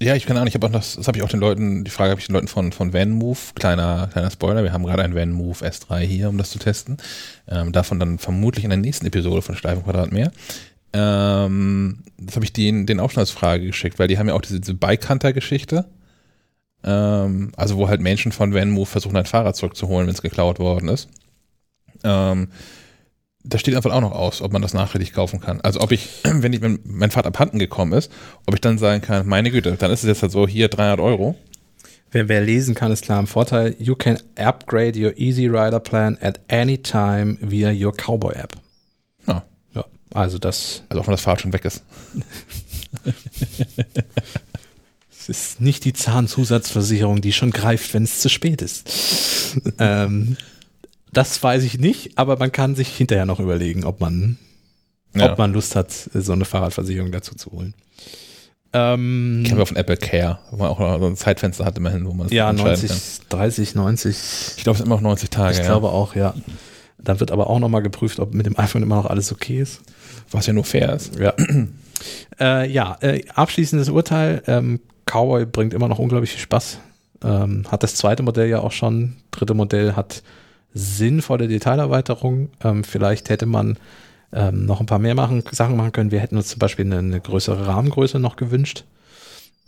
Ja, 0.00 0.14
ich 0.14 0.26
keine 0.26 0.38
Ahnung, 0.38 0.48
ich 0.48 0.54
habe 0.54 0.66
auch 0.66 0.72
das, 0.72 0.94
das 0.94 1.08
habe 1.08 1.18
ich 1.18 1.24
auch 1.24 1.28
den 1.28 1.40
Leuten, 1.40 1.84
die 1.84 1.90
Frage 1.90 2.12
habe 2.12 2.20
ich 2.20 2.28
den 2.28 2.34
Leuten 2.34 2.46
von, 2.46 2.70
von 2.70 2.92
VanMove, 2.92 3.54
kleiner, 3.54 4.08
kleiner 4.12 4.30
Spoiler, 4.30 4.62
wir 4.62 4.72
haben 4.72 4.84
gerade 4.84 5.02
einen 5.02 5.16
VanMove 5.16 5.62
S3 5.62 5.98
hier, 6.00 6.28
um 6.28 6.38
das 6.38 6.50
zu 6.50 6.60
testen. 6.60 6.98
Ähm, 7.48 7.72
davon 7.72 7.98
dann 7.98 8.18
vermutlich 8.18 8.64
in 8.64 8.70
der 8.70 8.78
nächsten 8.78 9.06
Episode 9.06 9.42
von 9.42 9.56
Streifenquadrat 9.56 10.12
mehr. 10.12 10.30
Ähm, 10.92 12.04
das 12.16 12.36
habe 12.36 12.44
ich 12.44 12.52
denen, 12.52 12.86
den 12.86 13.00
auch 13.00 13.10
schon 13.10 13.20
als 13.20 13.32
Frage 13.32 13.66
geschickt, 13.66 13.98
weil 13.98 14.06
die 14.06 14.18
haben 14.18 14.28
ja 14.28 14.34
auch 14.34 14.40
diese, 14.40 14.60
diese 14.60 14.74
Bike 14.74 15.08
Hunter-Geschichte. 15.08 15.84
Ähm, 16.84 17.52
also 17.56 17.76
wo 17.76 17.88
halt 17.88 18.00
Menschen 18.00 18.32
von 18.32 18.54
VanMove 18.54 18.88
versuchen, 18.88 19.16
ein 19.16 19.26
Fahrrad 19.26 19.56
zurückzuholen, 19.56 20.06
wenn 20.06 20.14
es 20.14 20.22
geklaut 20.22 20.58
worden 20.58 20.88
ist. 20.88 21.08
Ähm, 22.04 22.48
da 23.44 23.58
steht 23.58 23.74
einfach 23.74 23.92
auch 23.92 24.00
noch 24.00 24.12
aus, 24.12 24.42
ob 24.42 24.52
man 24.52 24.62
das 24.62 24.74
nachhaltig 24.74 25.12
kaufen 25.12 25.40
kann. 25.40 25.60
Also 25.60 25.80
ob 25.80 25.92
ich, 25.92 26.08
wenn, 26.24 26.52
ich, 26.52 26.60
wenn 26.60 26.78
mein 26.84 27.10
Vater 27.10 27.28
abhanden 27.28 27.58
gekommen 27.58 27.92
ist, 27.92 28.12
ob 28.46 28.54
ich 28.54 28.60
dann 28.60 28.78
sagen 28.78 29.02
kann, 29.02 29.26
meine 29.26 29.50
Güte, 29.50 29.76
dann 29.76 29.90
ist 29.90 30.02
es 30.02 30.08
jetzt 30.08 30.22
halt 30.22 30.32
so, 30.32 30.46
hier 30.46 30.68
300 30.68 31.00
Euro. 31.00 31.36
Wer, 32.10 32.28
wer 32.28 32.40
lesen 32.40 32.74
kann, 32.74 32.90
ist 32.90 33.04
klar 33.04 33.20
im 33.20 33.26
Vorteil. 33.26 33.76
You 33.78 33.94
can 33.94 34.18
upgrade 34.38 34.98
your 34.98 35.16
Easy 35.18 35.46
Rider 35.46 35.80
Plan 35.80 36.16
at 36.22 36.40
any 36.48 36.78
time 36.78 37.36
via 37.40 37.70
your 37.70 37.92
Cowboy 37.92 38.34
App. 38.34 38.56
Ja. 39.26 39.44
ja 39.74 39.84
also 40.14 40.38
das. 40.38 40.84
Also 40.88 41.02
auch 41.02 41.06
wenn 41.06 41.12
das 41.12 41.20
Fahrrad 41.20 41.42
schon 41.42 41.52
weg 41.52 41.66
ist. 41.66 41.84
es 45.28 45.38
ist 45.38 45.60
nicht 45.60 45.84
die 45.84 45.92
Zahnzusatzversicherung, 45.92 47.20
die 47.20 47.32
schon 47.32 47.50
greift, 47.50 47.92
wenn 47.94 48.04
es 48.04 48.20
zu 48.20 48.28
spät 48.28 48.62
ist. 48.62 49.56
ähm, 49.78 50.36
das 51.12 51.42
weiß 51.42 51.64
ich 51.64 51.78
nicht, 51.78 52.18
aber 52.18 52.38
man 52.38 52.52
kann 52.52 52.74
sich 52.74 52.88
hinterher 52.88 53.26
noch 53.26 53.40
überlegen, 53.40 53.84
ob 53.84 54.00
man, 54.00 54.38
ja. 55.14 55.32
ob 55.32 55.38
man 55.38 55.52
Lust 55.52 55.76
hat, 55.76 55.92
so 55.92 56.32
eine 56.32 56.44
Fahrradversicherung 56.44 57.12
dazu 57.12 57.34
zu 57.34 57.52
holen. 57.52 57.74
Ähm, 58.72 59.44
Kennen 59.46 59.58
wir 59.58 59.66
von 59.66 59.76
Apple 59.76 59.96
Care, 59.96 60.40
wo 60.50 60.56
man 60.56 60.68
auch 60.68 60.78
so 60.78 61.06
ein 61.06 61.16
Zeitfenster 61.16 61.64
hat 61.64 61.78
immerhin, 61.78 62.06
wo 62.06 62.12
man 62.12 62.26
es 62.26 62.32
Ja, 62.32 62.52
90, 62.52 62.88
kann. 62.88 62.98
30, 63.30 63.74
90. 63.74 64.16
Ich 64.58 64.62
glaube, 64.62 64.74
es 64.74 64.80
ist 64.80 64.86
immer 64.86 64.96
noch 64.96 65.02
90 65.02 65.30
Tage. 65.30 65.52
Ich 65.52 65.58
ja. 65.58 65.64
glaube 65.64 65.88
auch, 65.88 66.14
ja. 66.14 66.34
Dann 66.98 67.20
wird 67.20 67.30
aber 67.30 67.48
auch 67.48 67.60
nochmal 67.60 67.82
geprüft, 67.82 68.18
ob 68.18 68.34
mit 68.34 68.44
dem 68.44 68.58
iPhone 68.58 68.82
immer 68.82 68.96
noch 68.96 69.06
alles 69.06 69.32
okay 69.32 69.60
ist. 69.60 69.80
Was 70.30 70.46
ja 70.46 70.52
nur 70.52 70.64
fair 70.64 70.94
ist. 70.94 71.18
Ja. 71.18 71.32
äh, 72.40 72.70
ja, 72.70 72.98
äh, 73.00 73.24
abschließendes 73.34 73.88
Urteil. 73.88 74.42
Ähm, 74.46 74.80
Cowboy 75.08 75.46
bringt 75.46 75.74
immer 75.74 75.88
noch 75.88 75.98
unglaublich 75.98 76.30
viel 76.30 76.40
Spaß. 76.40 76.78
Ähm, 77.24 77.64
hat 77.70 77.82
das 77.82 77.94
zweite 77.94 78.22
Modell 78.22 78.48
ja 78.48 78.60
auch 78.60 78.72
schon. 78.72 79.16
Dritte 79.30 79.54
Modell 79.54 79.94
hat 79.94 80.22
sinnvolle 80.74 81.48
Detailerweiterung. 81.48 82.50
Ähm, 82.62 82.84
vielleicht 82.84 83.30
hätte 83.30 83.46
man 83.46 83.78
ähm, 84.32 84.66
noch 84.66 84.80
ein 84.80 84.86
paar 84.86 84.98
mehr 84.98 85.14
machen, 85.14 85.42
Sachen 85.50 85.76
machen 85.76 85.92
können. 85.92 86.10
Wir 86.10 86.20
hätten 86.20 86.36
uns 86.36 86.48
zum 86.48 86.58
Beispiel 86.58 86.84
eine, 86.84 86.98
eine 86.98 87.20
größere 87.20 87.66
Rahmengröße 87.66 88.18
noch 88.18 88.36
gewünscht, 88.36 88.84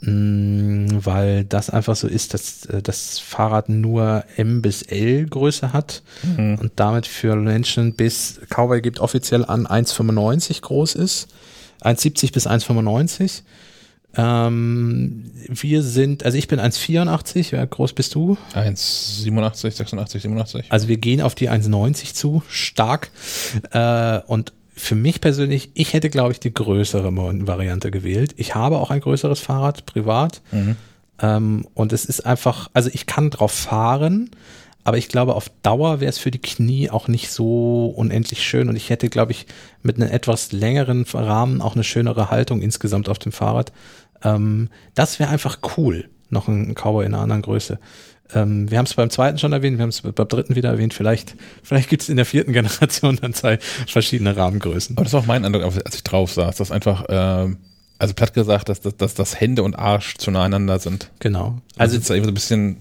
mh, 0.01 0.11
mm, 0.11 1.07
weil 1.07 1.45
das 1.45 1.70
einfach 1.70 1.97
so 1.97 2.07
ist, 2.07 2.34
dass 2.34 2.66
äh, 2.66 2.82
das 2.82 3.18
Fahrrad 3.18 3.68
nur 3.68 4.24
M 4.36 4.61
bis 4.61 4.82
L 4.82 5.26
Größe 5.26 5.72
hat 5.72 6.03
mhm. 6.22 6.59
und 6.61 6.72
damit 6.76 7.07
für 7.07 7.34
Menschen 7.36 7.95
bis 7.95 8.41
Cowboy 8.51 8.82
gibt 8.82 9.01
offiziell 9.01 9.45
an 9.45 9.66
1,95 9.66 10.61
groß 10.61 10.95
ist. 10.95 11.28
1,70 11.82 12.32
bis 12.34 12.47
1,95. 12.47 13.43
Ähm, 14.17 15.31
wir 15.49 15.83
sind, 15.83 16.25
also 16.25 16.37
ich 16.37 16.49
bin 16.49 16.59
1,84, 16.59 17.53
wie 17.53 17.67
groß 17.67 17.93
bist 17.93 18.15
du? 18.15 18.37
1,87, 18.55 19.71
86, 19.71 20.23
87. 20.23 20.67
Also 20.71 20.89
wir 20.89 20.97
gehen 20.97 21.21
auf 21.21 21.35
die 21.35 21.49
1,90 21.51 22.15
zu, 22.15 22.43
stark. 22.49 23.11
Äh, 23.71 24.21
und 24.27 24.53
für 24.75 24.95
mich 24.95 25.21
persönlich, 25.21 25.71
ich 25.75 25.93
hätte, 25.93 26.11
glaube 26.11 26.33
ich, 26.33 26.41
die 26.41 26.53
größere 26.53 27.15
Variante 27.47 27.91
gewählt. 27.91 28.35
Ich 28.37 28.55
habe 28.55 28.79
auch 28.79 28.91
ein 28.91 29.01
größeres 29.01 29.41
Fahrrad, 29.41 29.87
privat. 29.87 30.41
Mhm. 30.51 30.77
Ähm, 31.21 31.67
und 31.75 31.93
es 31.93 32.05
ist 32.05 32.27
einfach, 32.27 32.71
also 32.73 32.91
ich 32.93 33.07
kann 33.07 33.31
drauf 33.31 33.53
fahren, 33.53 34.31
aber 34.83 34.97
ich 34.97 35.09
glaube, 35.09 35.35
auf 35.35 35.51
Dauer 35.63 36.01
wäre 36.01 36.09
es 36.09 36.19
für 36.19 36.31
die 36.31 36.41
Knie 36.41 36.89
auch 36.89 37.07
nicht 37.07 37.31
so 37.31 37.93
unendlich 37.95 38.43
schön. 38.43 38.69
Und 38.69 38.77
ich 38.77 38.89
hätte, 38.89 39.11
glaube 39.11 39.33
ich, 39.33 39.47
mit 39.83 39.97
einem 39.97 40.11
etwas 40.11 40.53
längeren 40.53 41.05
Rahmen 41.13 41.61
auch 41.61 41.75
eine 41.75 41.85
schönere 41.85 42.31
Haltung 42.31 42.63
insgesamt 42.63 43.09
auf 43.09 43.19
dem 43.19 43.33
Fahrrad. 43.33 43.73
Ähm, 44.23 44.68
das 44.95 45.18
wäre 45.18 45.31
einfach 45.31 45.59
cool. 45.77 46.09
Noch 46.29 46.49
ein 46.49 46.75
Cowboy 46.75 47.07
in 47.07 47.14
einer 47.14 47.23
anderen 47.23 47.43
Größe. 47.43 47.79
Ähm, 48.35 48.71
wir 48.71 48.79
haben 48.79 48.87
es 48.87 48.95
beim 48.95 49.11
zweiten 49.11 49.39
schon 49.39 49.53
erwähnt, 49.53 49.79
wir 49.79 49.83
haben 49.83 49.91
es 49.91 50.03
beim 50.03 50.29
dritten 50.29 50.55
wieder 50.55 50.71
erwähnt. 50.71 50.95
Vielleicht, 50.95 51.35
vielleicht 51.62 51.89
gibt 51.89 52.03
es 52.03 52.09
in 52.09 52.16
der 52.16 52.27
vierten 52.27 52.53
Generation 52.53 53.18
dann 53.21 53.35
zwei 53.35 53.59
verschiedene 53.59 54.37
Rahmengrößen. 54.37 54.97
Aber 54.97 55.05
das 55.05 55.12
war 55.12 55.21
auch 55.21 55.27
mein 55.27 55.45
Eindruck, 55.45 55.64
als 55.64 55.95
ich 55.95 56.05
drauf 56.05 56.33
saß, 56.33 56.57
dass 56.57 56.71
einfach, 56.71 57.09
äh, 57.09 57.55
also 57.99 58.14
platt 58.14 58.35
gesagt, 58.35 58.68
dass, 58.68 58.81
dass, 58.81 58.97
dass, 58.97 59.14
dass 59.14 59.41
Hände 59.41 59.62
und 59.62 59.75
Arsch 59.75 60.16
zu 60.16 60.31
nah 60.31 60.41
aneinander 60.45 60.79
sind. 60.79 61.11
Genau. 61.18 61.61
Also, 61.77 61.97
also 61.97 61.97
ist 61.99 62.11
da 62.11 62.14
eben 62.14 62.25
so 62.25 62.31
ein 62.31 62.35
bisschen 62.35 62.77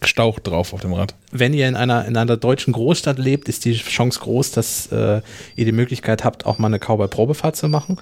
gestaucht 0.00 0.46
drauf 0.46 0.72
auf 0.72 0.80
dem 0.80 0.92
Rad. 0.92 1.14
Wenn 1.32 1.52
ihr 1.52 1.68
in 1.68 1.74
einer, 1.74 2.04
in 2.04 2.16
einer 2.16 2.36
deutschen 2.36 2.72
Großstadt 2.72 3.18
lebt, 3.18 3.48
ist 3.48 3.64
die 3.64 3.74
Chance 3.74 4.20
groß, 4.20 4.52
dass 4.52 4.92
äh, 4.92 5.22
ihr 5.56 5.64
die 5.64 5.72
Möglichkeit 5.72 6.24
habt, 6.24 6.46
auch 6.46 6.58
mal 6.58 6.68
eine 6.68 6.78
Cowboy-Probefahrt 6.78 7.56
zu 7.56 7.68
machen. 7.68 7.98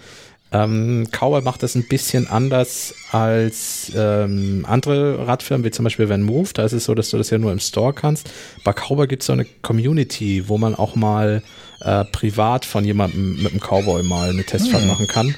Ähm, 0.52 1.09
Cowboy 1.10 1.43
macht 1.43 1.62
das 1.62 1.74
ein 1.74 1.89
bisschen 1.89 2.28
anders 2.28 2.94
als 3.10 3.90
ähm, 3.97 4.64
andere 4.68 5.27
Radfirmen, 5.27 5.64
wie 5.64 5.70
zum 5.70 5.85
Beispiel 5.85 6.09
Van 6.09 6.23
Move. 6.23 6.51
Da 6.55 6.64
ist 6.64 6.73
es 6.73 6.85
so, 6.85 6.94
dass 6.94 7.10
du 7.10 7.18
das 7.18 7.31
ja 7.31 7.39
nur 7.39 7.52
im 7.52 7.59
Store 7.59 7.93
kannst. 7.93 8.31
Bei 8.64 8.73
Cowboy 8.73 9.06
gibt 9.09 9.23
es 9.23 9.27
so 9.27 9.32
eine 9.32 9.44
Community, 9.62 10.48
wo 10.48 10.56
man 10.56 10.74
auch 10.74 10.94
mal 10.94 11.43
äh, 11.81 12.05
privat 12.05 12.64
von 12.64 12.85
jemandem 12.85 13.43
mit 13.43 13.52
einem 13.52 13.60
Cowboy 13.60 14.02
mal 14.02 14.31
eine 14.31 14.44
Testfahrt 14.44 14.82
Hm. 14.82 14.89
machen 14.89 15.06
kann. 15.09 15.35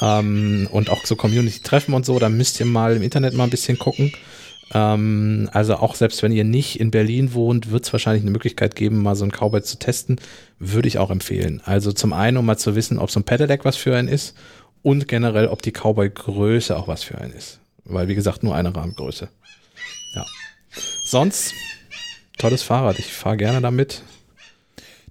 Ähm, 0.00 0.68
und 0.70 0.90
auch 0.90 1.04
so 1.06 1.16
Community-Treffen 1.16 1.92
und 1.94 2.06
so. 2.06 2.18
Da 2.18 2.28
müsst 2.28 2.60
ihr 2.60 2.66
mal 2.66 2.96
im 2.96 3.02
Internet 3.02 3.34
mal 3.34 3.44
ein 3.44 3.50
bisschen 3.50 3.78
gucken. 3.78 4.12
Ähm, 4.74 5.50
also 5.52 5.76
auch 5.76 5.94
selbst 5.94 6.22
wenn 6.22 6.32
ihr 6.32 6.44
nicht 6.44 6.80
in 6.80 6.90
Berlin 6.90 7.34
wohnt, 7.34 7.70
wird 7.70 7.84
es 7.84 7.92
wahrscheinlich 7.92 8.22
eine 8.22 8.30
Möglichkeit 8.30 8.74
geben, 8.74 9.02
mal 9.02 9.14
so 9.14 9.24
einen 9.24 9.32
Cowboy 9.32 9.62
zu 9.62 9.78
testen. 9.78 10.16
Würde 10.58 10.88
ich 10.88 10.98
auch 10.98 11.10
empfehlen. 11.10 11.60
Also 11.64 11.92
zum 11.92 12.12
einen, 12.12 12.36
um 12.36 12.46
mal 12.46 12.56
zu 12.56 12.74
wissen, 12.74 12.98
ob 12.98 13.10
so 13.10 13.20
ein 13.20 13.24
Pedelec 13.24 13.64
was 13.64 13.76
für 13.76 13.96
einen 13.96 14.08
ist 14.08 14.34
und 14.82 15.08
generell, 15.08 15.48
ob 15.48 15.62
die 15.62 15.72
Cowboy-Größe 15.72 16.76
auch 16.76 16.88
was 16.88 17.02
für 17.02 17.18
einen 17.18 17.32
ist. 17.32 17.60
Weil, 17.84 18.08
wie 18.08 18.14
gesagt, 18.14 18.42
nur 18.42 18.54
eine 18.54 18.74
Rahmengröße. 18.74 19.28
Ja. 20.14 20.24
Sonst, 21.04 21.52
tolles 22.38 22.62
Fahrrad. 22.62 22.98
Ich 22.98 23.12
fahre 23.12 23.36
gerne 23.36 23.60
damit. 23.60 24.02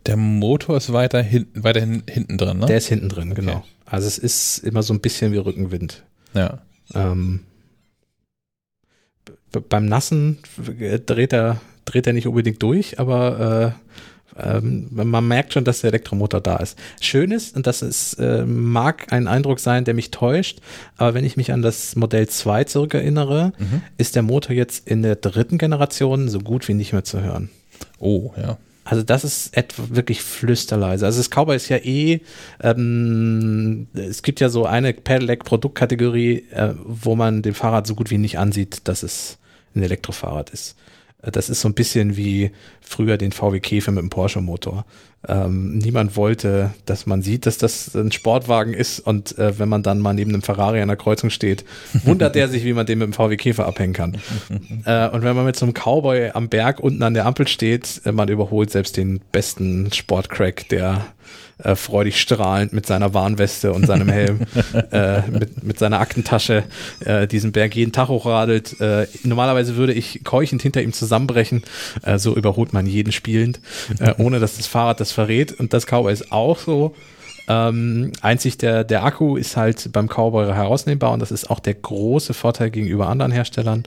Der 0.06 0.18
Motor 0.18 0.78
ist 0.78 0.92
weiter 0.92 1.22
hinten, 1.22 1.64
weiterhin 1.64 2.04
hinten 2.10 2.38
dran, 2.38 2.58
ne? 2.58 2.66
Der 2.66 2.78
ist 2.78 2.88
hinten 2.88 3.10
drin, 3.10 3.36
genau. 3.36 3.64
Also 3.86 4.08
es 4.08 4.18
ist 4.18 4.60
immer 4.60 4.82
so 4.82 4.94
ein 4.94 5.00
bisschen 5.02 5.32
wie 5.34 5.38
Rückenwind. 5.38 6.04
ja. 6.34 6.60
Ähm, 6.94 7.42
beim 9.60 9.86
Nassen 9.86 10.38
dreht 11.06 11.34
er, 11.34 11.60
dreht 11.86 12.08
er 12.08 12.14
nicht 12.14 12.28
unbedingt 12.28 12.62
durch, 12.64 13.00
aber 13.00 13.76
äh, 14.38 14.52
ähm, 14.58 14.88
man 14.92 15.28
merkt 15.28 15.52
schon, 15.54 15.66
dass 15.66 15.82
der 15.82 15.90
Elektromotor 15.90 16.40
da 16.40 16.56
ist. 16.58 16.78
Schön 17.02 17.32
ist, 17.32 17.54
und 17.56 17.68
das 17.68 17.82
ist, 17.82 18.14
äh, 18.14 18.46
mag 18.46 19.12
ein 19.12 19.28
Eindruck 19.28 19.60
sein, 19.60 19.84
der 19.84 19.94
mich 19.94 20.10
täuscht, 20.12 20.60
aber 20.96 21.14
wenn 21.16 21.26
ich 21.26 21.36
mich 21.36 21.52
an 21.52 21.62
das 21.62 21.98
Modell 21.98 22.30
2 22.30 22.64
zurückerinnere, 22.64 23.52
Mhm. 23.58 23.82
ist 23.98 24.16
der 24.16 24.24
Motor 24.24 24.56
jetzt 24.56 24.88
in 24.88 25.02
der 25.04 25.18
dritten 25.18 25.58
Generation 25.58 26.30
so 26.30 26.40
gut 26.40 26.68
wie 26.70 26.74
nicht 26.74 26.94
mehr 26.94 27.04
zu 27.04 27.22
hören. 27.22 27.50
Oh, 28.00 28.32
ja. 28.38 28.58
Also 28.84 29.04
das 29.04 29.24
ist 29.24 29.56
etwa 29.56 29.84
wirklich 29.90 30.24
flüsterleise. 30.24 31.06
Also 31.06 31.20
das 31.20 31.30
Cowboy 31.30 31.56
ist 31.56 31.70
ja 31.70 31.78
eh, 31.78 32.22
ähm, 32.62 33.88
es 33.94 34.24
gibt 34.24 34.40
ja 34.40 34.50
so 34.50 34.66
eine 34.66 34.94
Pedelec-Produktkategorie, 34.94 36.46
äh, 36.52 36.74
wo 36.84 37.16
man 37.16 37.42
dem 37.42 37.54
Fahrrad 37.54 37.86
so 37.86 37.96
gut 37.96 38.10
wie 38.12 38.18
nicht 38.18 38.40
ansieht, 38.40 38.82
dass 38.86 39.04
es 39.04 39.38
ein 39.76 39.84
Elektrofahrrad 39.84 40.50
ist. 40.50 40.76
Das 41.22 41.50
ist 41.50 41.62
so 41.62 41.68
ein 41.68 41.76
bisschen 41.76 42.18
wie 42.18 42.52
früher 42.82 43.18
den 43.18 43.32
VW 43.32 43.60
Käfer 43.60 43.92
mit 43.92 44.02
dem 44.02 44.10
Porsche-Motor. 44.10 44.86
Ähm, 45.28 45.78
niemand 45.78 46.16
wollte, 46.16 46.72
dass 46.88 47.06
man 47.06 47.22
sieht, 47.22 47.46
dass 47.46 47.60
das 47.60 47.94
ein 47.94 48.12
Sportwagen 48.12 48.74
ist 48.74 49.00
und 49.00 49.38
äh, 49.38 49.60
wenn 49.60 49.70
man 49.70 49.84
dann 49.84 50.00
mal 50.00 50.14
neben 50.14 50.32
einem 50.32 50.42
Ferrari 50.42 50.82
an 50.82 50.88
der 50.88 50.98
Kreuzung 50.98 51.30
steht, 51.30 51.64
wundert 52.06 52.34
der 52.34 52.48
sich, 52.48 52.66
wie 52.66 52.74
man 52.74 52.88
den 52.88 52.98
mit 52.98 53.06
dem 53.06 53.14
VW 53.14 53.38
Käfer 53.38 53.68
abhängen 53.68 53.94
kann. 53.94 54.18
äh, 54.86 55.10
und 55.10 55.22
wenn 55.22 55.36
man 55.36 55.46
mit 55.46 55.56
so 55.56 55.66
einem 55.66 55.76
Cowboy 55.76 56.32
am 56.32 56.50
Berg 56.50 56.80
unten 56.80 57.04
an 57.04 57.14
der 57.14 57.28
Ampel 57.28 57.48
steht, 57.48 58.02
äh, 58.04 58.12
man 58.12 58.30
überholt 58.30 58.72
selbst 58.72 58.98
den 58.98 59.22
besten 59.32 59.94
Sportcrack, 59.94 60.68
der 60.70 61.06
äh, 61.64 61.76
freudig 61.76 62.20
strahlend 62.20 62.74
mit 62.74 62.86
seiner 62.86 63.14
Warnweste 63.14 63.74
und 63.74 63.86
seinem 63.86 64.10
Helm, 64.10 64.40
äh, 64.92 65.22
mit, 65.30 65.64
mit 65.64 65.80
seiner 65.80 66.00
Aktentasche 66.00 66.64
äh, 67.06 67.28
diesen 67.28 67.52
Berg 67.52 67.76
jeden 67.76 67.92
Tag 67.92 68.10
hochradelt. 68.10 68.80
Äh, 68.80 69.08
normalerweise 69.24 69.76
würde 69.76 69.94
ich 69.94 70.24
keuchend 70.24 70.62
hinter 70.62 70.82
ihm 70.82 70.94
zusammenbrechen. 70.94 71.64
Äh, 72.04 72.18
so 72.18 72.36
überholt 72.36 72.74
man 72.74 72.86
jeden 72.86 73.12
spielend, 73.12 73.60
äh, 74.00 74.14
ohne 74.18 74.40
dass 74.40 74.58
das 74.58 74.68
Fahrrad 74.68 75.00
das 75.00 75.12
verrät. 75.12 75.52
Und 75.54 75.74
das 75.74 75.86
Cowboy 75.86 76.14
ist 76.14 76.32
auch 76.32 76.58
so. 76.58 76.96
Ähm, 77.48 78.12
einzig 78.22 78.58
der, 78.58 78.84
der 78.84 79.04
Akku 79.04 79.36
ist 79.36 79.58
halt 79.58 79.92
beim 79.92 80.08
Cowboy 80.08 80.54
herausnehmbar 80.54 81.12
und 81.12 81.20
das 81.20 81.32
ist 81.32 81.50
auch 81.50 81.60
der 81.60 81.74
große 81.74 82.34
Vorteil 82.34 82.70
gegenüber 82.70 83.10
anderen 83.10 83.32
Herstellern, 83.32 83.84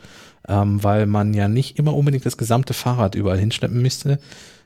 ähm, 0.48 0.82
weil 0.82 1.06
man 1.06 1.34
ja 1.34 1.48
nicht 1.48 1.78
immer 1.78 1.94
unbedingt 1.94 2.26
das 2.26 2.36
gesamte 2.36 2.74
Fahrrad 2.74 3.14
überall 3.14 3.38
hinschleppen 3.38 3.80
müsste. 3.80 4.18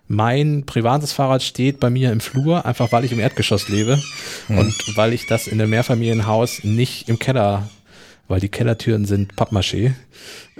Mein 0.08 0.64
privates 0.64 1.12
Fahrrad 1.12 1.42
steht 1.42 1.80
bei 1.80 1.90
mir 1.90 2.10
im 2.10 2.20
Flur, 2.20 2.64
einfach 2.64 2.92
weil 2.92 3.04
ich 3.04 3.12
im 3.12 3.20
Erdgeschoss 3.20 3.68
lebe 3.68 4.02
und 4.48 4.74
weil 4.96 5.12
ich 5.12 5.26
das 5.26 5.46
in 5.46 5.60
einem 5.60 5.70
Mehrfamilienhaus 5.70 6.64
nicht 6.64 7.10
im 7.10 7.18
Keller, 7.18 7.68
weil 8.26 8.40
die 8.40 8.48
Kellertüren 8.48 9.04
sind 9.04 9.34
Pappmaché. 9.34 9.92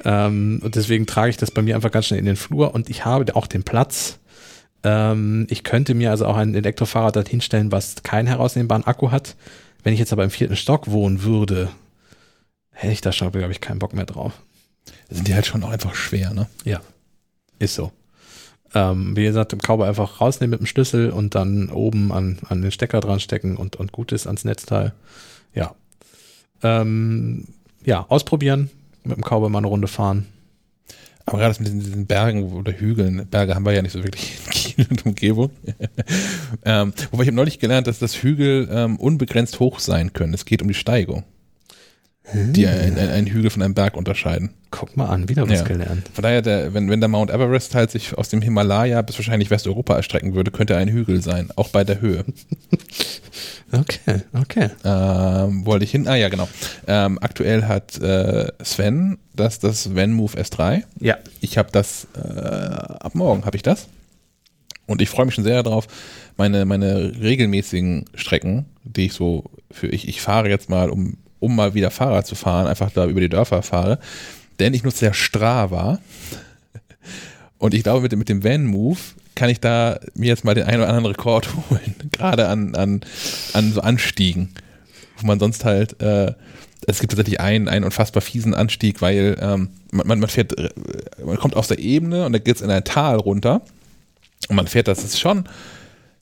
Ähm, 0.05 0.61
und 0.63 0.75
deswegen 0.75 1.07
trage 1.07 1.31
ich 1.31 1.39
das 1.39 1.51
bei 1.51 1.63
mir 1.63 1.77
einfach 1.77 1.91
ganz 1.91 2.07
schnell 2.07 2.21
in 2.21 2.27
den 2.27 2.37
Flur 2.37 2.75
und 2.75 2.91
ich 2.91 3.07
habe 3.07 3.35
auch 3.37 3.47
den 3.47 3.63
Platz. 3.63 4.19
Ähm, 4.85 5.47
ich 5.49 5.65
könnte 5.65 5.95
mir 5.95 6.11
also 6.11 6.27
auch 6.27 6.37
ein 6.37 6.55
Elektrofahrrad 6.55 7.17
dort 7.17 7.29
hinstellen, 7.31 7.73
was 7.73 8.03
keinen 8.03 8.27
herausnehmbaren 8.27 8.87
Akku 8.87 9.11
hat. 9.11 9.35
Wenn 9.83 9.95
ich 9.95 9.99
jetzt 9.99 10.13
aber 10.13 10.25
im 10.25 10.31
vierten 10.31 10.57
Stock 10.57 10.91
wohnen 10.91 11.23
würde, 11.23 11.71
hätte 12.73 12.93
ich 12.93 13.01
da 13.01 13.13
schon, 13.13 13.33
glaube 13.33 13.53
ich, 13.53 13.63
keinen 13.63 13.79
Bock 13.79 13.95
mehr 13.95 14.05
drauf. 14.05 14.35
Sind 15.09 15.27
die 15.27 15.35
halt 15.35 15.47
schon 15.47 15.63
auch 15.65 15.71
einfach 15.71 15.95
schwer, 15.95 16.35
ne? 16.35 16.49
Ja, 16.65 16.81
ist 17.59 17.75
so. 17.75 17.93
Ähm, 18.79 19.17
wie 19.17 19.25
gesagt, 19.25 19.53
im 19.53 19.59
Cowboy 19.59 19.89
einfach 19.89 20.21
rausnehmen 20.21 20.53
mit 20.53 20.61
dem 20.61 20.67
Schlüssel 20.67 21.11
und 21.11 21.35
dann 21.35 21.69
oben 21.69 22.13
an, 22.13 22.39
an 22.49 22.63
den 22.63 22.71
Stecker 22.71 23.01
dran 23.01 23.19
stecken 23.19 23.57
und, 23.57 23.75
und 23.75 23.91
gut 23.91 24.13
ist 24.13 24.29
ans 24.29 24.45
Netzteil. 24.45 24.93
Ja. 25.53 25.75
Ähm, 26.63 27.47
ja, 27.85 28.07
ausprobieren, 28.09 28.71
mit 29.03 29.17
dem 29.17 29.25
Cowboy 29.25 29.51
mal 29.51 29.59
eine 29.59 29.67
Runde 29.67 29.89
fahren. 29.89 30.27
Aber 31.27 31.39
gerade 31.39 31.51
das 31.51 31.61
mit 31.61 31.73
diesen- 31.73 32.07
Bergen 32.07 32.53
oder 32.53 32.73
Hügeln, 32.73 33.27
Berge 33.27 33.57
haben 33.57 33.67
wir 33.67 33.73
ja 33.73 33.83
nicht 33.83 33.93
so 33.93 34.05
wirklich 34.05 34.39
in 34.45 34.51
Kiel 34.51 34.87
und 34.91 35.07
Umgebung. 35.07 35.51
ähm, 36.65 36.93
wobei 37.11 37.25
ich 37.25 37.29
habe 37.29 37.37
neulich 37.37 37.59
gelernt, 37.59 37.89
dass 37.89 37.99
das 37.99 38.23
Hügel 38.23 38.69
ähm, 38.71 38.97
unbegrenzt 38.97 39.59
hoch 39.59 39.81
sein 39.81 40.13
können. 40.13 40.35
Es 40.35 40.45
geht 40.45 40.63
um 40.63 40.69
die 40.69 40.75
Steigung, 40.75 41.25
die 42.35 42.67
ein, 42.67 42.99
ein, 42.99 43.09
einen 43.09 43.27
Hügel 43.27 43.51
von 43.51 43.63
einem 43.63 43.75
Berg 43.75 43.97
unterscheiden. 43.97 44.51
Guck 44.71 44.97
mal 44.97 45.07
an, 45.07 45.29
wieder 45.29 45.49
was 45.49 45.61
Ja. 45.61 45.65
gelernt. 45.65 46.09
Von 46.13 46.23
daher, 46.23 46.43
der, 46.43 46.75
wenn, 46.75 46.91
wenn 46.91 47.01
der 47.01 47.09
Mount 47.09 47.31
Everest 47.31 47.75
halt 47.75 47.91
sich 47.91 48.17
aus 48.19 48.29
dem 48.29 48.43
Himalaya 48.43 49.01
bis 49.03 49.17
wahrscheinlich 49.19 49.51
Westeuropa 49.51 49.97
erstrecken 49.97 50.35
würde, 50.35 50.51
könnte 50.51 50.75
er 50.75 50.81
ein 50.81 50.89
Hügel 50.89 51.23
sein, 51.23 51.49
auch 51.57 51.69
bei 51.71 51.85
der 51.85 52.01
Höhe. 52.01 52.25
Okay, 53.71 54.23
okay. 54.33 54.71
Ähm, 54.83 55.67
wollte 55.67 55.85
ich 55.85 55.91
hin? 55.91 56.09
Ah 56.09 56.15
ja, 56.15 56.31
genau. 56.31 56.49
Ähm, 56.87 57.19
aktuell 57.21 57.65
hat 57.65 57.99
äh, 58.01 58.51
Sven 58.65 59.19
das, 59.37 59.59
das 59.59 59.95
VanMove 59.95 60.37
S3. 60.37 60.85
Ja. 61.01 61.19
Ich 61.41 61.59
habe 61.59 61.69
das, 61.71 62.07
äh, 62.17 62.19
ab 62.19 63.15
morgen 63.15 63.45
habe 63.45 63.57
ich 63.59 63.63
das. 63.63 63.89
Und 64.87 65.03
ich 65.03 65.11
freue 65.11 65.27
mich 65.27 65.35
schon 65.35 65.45
sehr 65.45 65.63
darauf, 65.63 65.87
meine, 66.39 66.65
meine 66.65 67.13
regelmäßigen 67.21 68.07
Strecken, 68.15 68.65
die 68.85 69.07
ich 69.07 69.13
so 69.13 69.45
für, 69.71 69.89
ich, 69.89 70.09
ich 70.09 70.23
fahre 70.23 70.49
jetzt 70.49 70.71
mal, 70.71 70.89
um, 70.89 71.19
um 71.41 71.55
mal 71.57 71.75
wieder 71.75 71.91
Fahrrad 71.91 72.27
zu 72.27 72.35
fahren, 72.35 72.67
einfach 72.67 72.91
da 72.91 73.07
über 73.07 73.21
die 73.21 73.29
Dörfer 73.29 73.63
fahre. 73.63 73.99
Denn 74.59 74.75
ich 74.75 74.83
nutze 74.83 75.07
ja 75.07 75.13
Strava. 75.15 75.99
Und 77.59 77.75
ich 77.75 77.83
glaube, 77.83 78.03
mit, 78.03 78.13
dem- 78.13 78.19
mit 78.21 78.29
dem 78.29 78.45
Van-Move 78.45 78.99
kann 79.35 79.51
ich 79.51 79.61
da 79.61 79.99
mir 80.15 80.27
jetzt 80.29 80.45
mal 80.45 80.55
den 80.55 80.65
einen 80.65 80.81
oder 80.81 80.89
anderen 80.89 81.07
Rekord 81.07 81.49
holen. 81.71 81.95
Gerade 82.13 82.49
an, 82.49 82.75
an, 82.75 83.01
an 83.53 83.73
so 83.73 83.81
Anstiegen. 83.81 84.51
Wo 85.19 85.27
man 85.27 85.39
sonst 85.41 85.65
halt, 85.65 86.01
äh, 86.01 86.33
es 86.87 87.01
gibt 87.01 87.13
tatsächlich 87.13 87.41
einen, 87.41 87.69
einen 87.69 87.85
unfassbar 87.85 88.21
fiesen 88.21 88.55
Anstieg, 88.55 89.01
weil 89.03 89.37
ähm, 89.41 89.69
man, 89.91 90.21
man, 90.21 90.29
fährt, 90.29 90.57
äh, 90.59 90.71
man 91.25 91.37
kommt 91.37 91.57
aus 91.57 91.69
der 91.69 91.79
Ebene 91.79 92.27
und 92.27 92.33
da 92.33 92.39
geht's 92.39 92.61
in 92.61 92.71
ein 92.71 92.85
Tal 92.85 93.17
runter. 93.17 93.63
Und 94.49 94.57
man 94.57 94.67
fährt, 94.69 94.87
das 94.89 95.03
ist 95.05 95.19
schon, 95.19 95.45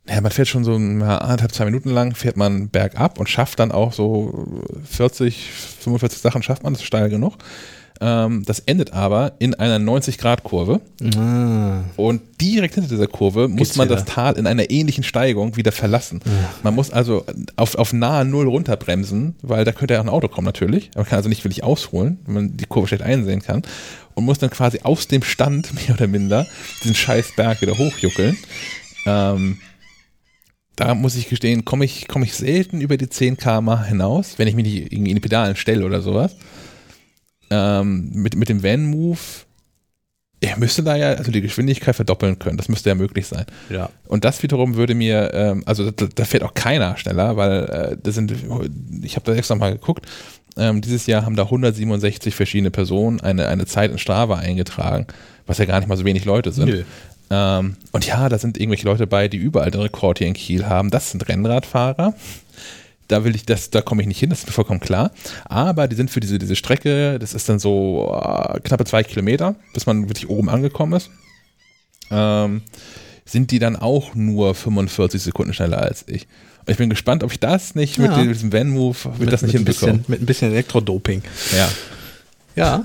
naja, 0.07 0.20
man 0.20 0.31
fährt 0.31 0.49
schon 0.49 0.65
so 0.65 0.74
anderthalb, 0.74 1.53
zwei 1.53 1.65
Minuten 1.65 1.91
lang, 1.91 2.15
fährt 2.15 2.37
man 2.37 2.69
bergab 2.69 3.19
und 3.19 3.28
schafft 3.28 3.59
dann 3.59 3.73
auch 3.73 3.93
so 3.93 4.47
40, 4.91 5.51
45 5.81 6.20
Sachen, 6.20 6.43
schafft 6.43 6.62
man, 6.62 6.73
das 6.73 6.83
ist 6.83 6.87
steil 6.87 7.09
genug. 7.11 7.35
Ähm, 7.99 8.43
das 8.45 8.59
endet 8.61 8.93
aber 8.93 9.33
in 9.39 9.55
einer 9.55 9.78
90-Grad-Kurve. 9.78 10.83
Ah, 11.16 11.81
Und 11.97 12.20
direkt 12.43 12.74
hinter 12.74 12.91
dieser 12.91 13.07
Kurve 13.07 13.49
muss 13.49 13.59
Geht's 13.69 13.77
man 13.77 13.89
wieder. 13.89 13.97
das 13.97 14.05
Tal 14.05 14.35
in 14.35 14.47
einer 14.47 14.70
ähnlichen 14.70 15.03
Steigung 15.03 15.57
wieder 15.57 15.73
verlassen. 15.73 16.20
Man 16.62 16.74
muss 16.74 16.91
also 16.91 17.24
auf, 17.57 17.74
auf 17.77 17.95
nahe 17.95 18.27
Null 18.27 18.49
runterbremsen, 18.49 19.37
weil 19.41 19.65
da 19.65 19.73
könnte 19.73 19.95
ja 19.95 20.01
auch 20.01 20.05
ein 20.05 20.11
Auto 20.11 20.28
kommen 20.28 20.45
natürlich. 20.45 20.91
Man 20.95 21.07
kann 21.07 21.16
also 21.16 21.31
nicht 21.31 21.43
wirklich 21.43 21.65
ausholen, 21.65 22.19
wenn 22.27 22.35
man 22.35 22.57
die 22.59 22.66
Kurve 22.66 22.87
schlecht 22.87 23.03
einsehen 23.03 23.41
kann. 23.41 23.62
Und 24.15 24.27
muss 24.27 24.39
dann 24.39 24.51
quasi 24.51 24.81
aus 24.83 25.09
dem 25.09 25.23
Stand, 25.23 25.73
mehr 25.89 25.97
oder 25.97 26.07
minder, 26.07 26.47
diesen 26.85 26.95
scheiß 26.95 27.33
Berg 27.35 27.62
wieder 27.62 27.78
hochjuckeln. 27.78 28.37
Ähm, 29.07 29.57
da 30.77 30.94
muss 30.94 31.16
ich 31.16 31.28
gestehen, 31.28 31.65
komme 31.65 31.85
ich, 31.85 32.07
komme 32.07 32.24
ich 32.24 32.35
selten 32.35 32.81
über 32.81 32.97
die 32.97 33.09
10 33.09 33.39
km 33.39 33.85
hinaus, 33.85 34.39
wenn 34.39 34.47
ich 34.47 34.55
mich 34.55 34.65
nicht 34.65 34.93
in 34.93 35.05
die 35.05 35.20
Pedalen 35.20 35.57
stelle 35.57 35.85
oder 35.85 36.03
sowas. 36.03 36.36
Ähm, 37.51 38.11
mit, 38.12 38.36
mit 38.36 38.48
dem 38.48 38.62
Van-Move, 38.62 39.19
er 40.40 40.59
müsste 40.59 40.82
da 40.82 40.97
ja 40.97 41.15
also 41.15 41.31
die 41.31 41.40
Geschwindigkeit 41.40 41.97
verdoppeln 41.97 42.39
können. 42.39 42.59
Das 42.59 42.69
müsste 42.69 42.90
ja 42.90 42.94
möglich 42.94 43.27
sein. 43.27 43.47
ja. 43.70 43.89
Und 44.07 44.24
das 44.24 44.43
wiederum 44.43 44.74
würde 44.74 44.94
mir, 44.94 45.32
ähm, 45.32 45.62
also 45.65 45.90
da, 45.90 46.07
da 46.15 46.24
fährt 46.24 46.43
auch 46.43 46.55
keiner 46.55 46.97
schneller, 46.98 47.36
weil 47.36 47.65
äh, 47.65 47.97
das 48.03 48.15
sind, 48.15 48.35
ich 49.03 49.16
habe 49.16 49.24
da 49.24 49.35
extra 49.35 49.55
mal 49.55 49.73
geguckt, 49.73 50.07
ähm, 50.59 50.81
dieses 50.81 51.07
Jahr 51.07 51.24
haben 51.24 51.36
da 51.36 51.44
167 51.44 52.35
verschiedene 52.35 52.70
Personen 52.70 53.20
eine, 53.20 53.48
eine 53.48 53.66
Zeit 53.66 53.90
in 53.90 53.98
Strava 53.98 54.36
eingetragen, 54.36 55.07
was 55.47 55.59
ja 55.59 55.65
gar 55.65 55.81
nicht 55.81 55.89
mal 55.89 55.97
so 55.97 56.05
wenig 56.05 56.24
Leute 56.24 56.53
sind. 56.53 56.69
Nö. 56.69 56.85
Ähm, 57.31 57.77
und 57.93 58.07
ja, 58.07 58.28
da 58.28 58.39
sind 58.39 58.59
irgendwelche 58.59 58.86
Leute 58.86 59.07
bei, 59.07 59.28
die 59.28 59.36
überall 59.36 59.70
den 59.70 59.81
Rekord 59.81 60.19
hier 60.19 60.28
in 60.28 60.35
Kiel 60.35 60.66
haben. 60.66 60.90
Das 60.90 61.11
sind 61.11 61.28
Rennradfahrer, 61.28 62.15
da 63.09 63.24
will 63.24 63.35
ich 63.35 63.47
das, 63.47 63.70
da 63.70 63.82
komme 63.82 64.03
ich 64.03 64.09
nicht 64.09 64.19
hin, 64.19 64.31
das 64.31 64.40
ist 64.40 64.47
mir 64.47 64.53
vollkommen 64.53 64.81
klar. 64.81 65.11
Aber 65.44 65.89
die 65.89 65.97
sind 65.97 66.11
für 66.11 66.20
diese, 66.20 66.39
diese 66.39 66.57
Strecke, 66.57 67.19
das 67.19 67.35
ist 67.35 67.48
dann 67.48 67.59
so 67.59 68.12
äh, 68.12 68.61
knappe 68.61 68.85
zwei 68.85 69.03
Kilometer, 69.03 69.55
bis 69.74 69.86
man 69.86 70.09
wirklich 70.09 70.28
oben 70.28 70.48
angekommen 70.48 70.94
ist. 70.94 71.11
Ähm, 72.11 72.62
sind 73.24 73.51
die 73.51 73.59
dann 73.59 73.77
auch 73.77 74.15
nur 74.15 74.55
45 74.55 75.20
Sekunden 75.20 75.53
schneller 75.53 75.82
als 75.82 76.05
ich. 76.07 76.27
Und 76.61 76.73
ich 76.73 76.78
bin 76.78 76.90
gespannt, 76.90 77.23
ob 77.23 77.32
ich 77.32 77.40
das 77.40 77.74
nicht 77.74 77.98
ja. 77.98 78.16
mit 78.16 78.28
diesem 78.28 78.53
Van-Move, 78.53 78.97
mit, 79.19 79.32
das 79.32 79.43
nicht 79.43 79.53
mit 79.55 79.66
hinbekomme. 79.66 79.93
Bisschen, 79.94 80.05
mit 80.09 80.23
ein 80.23 80.27
bisschen 80.27 80.53
Elektrodoping. 80.53 81.23
Ja. 81.57 81.69
Ja, 82.57 82.85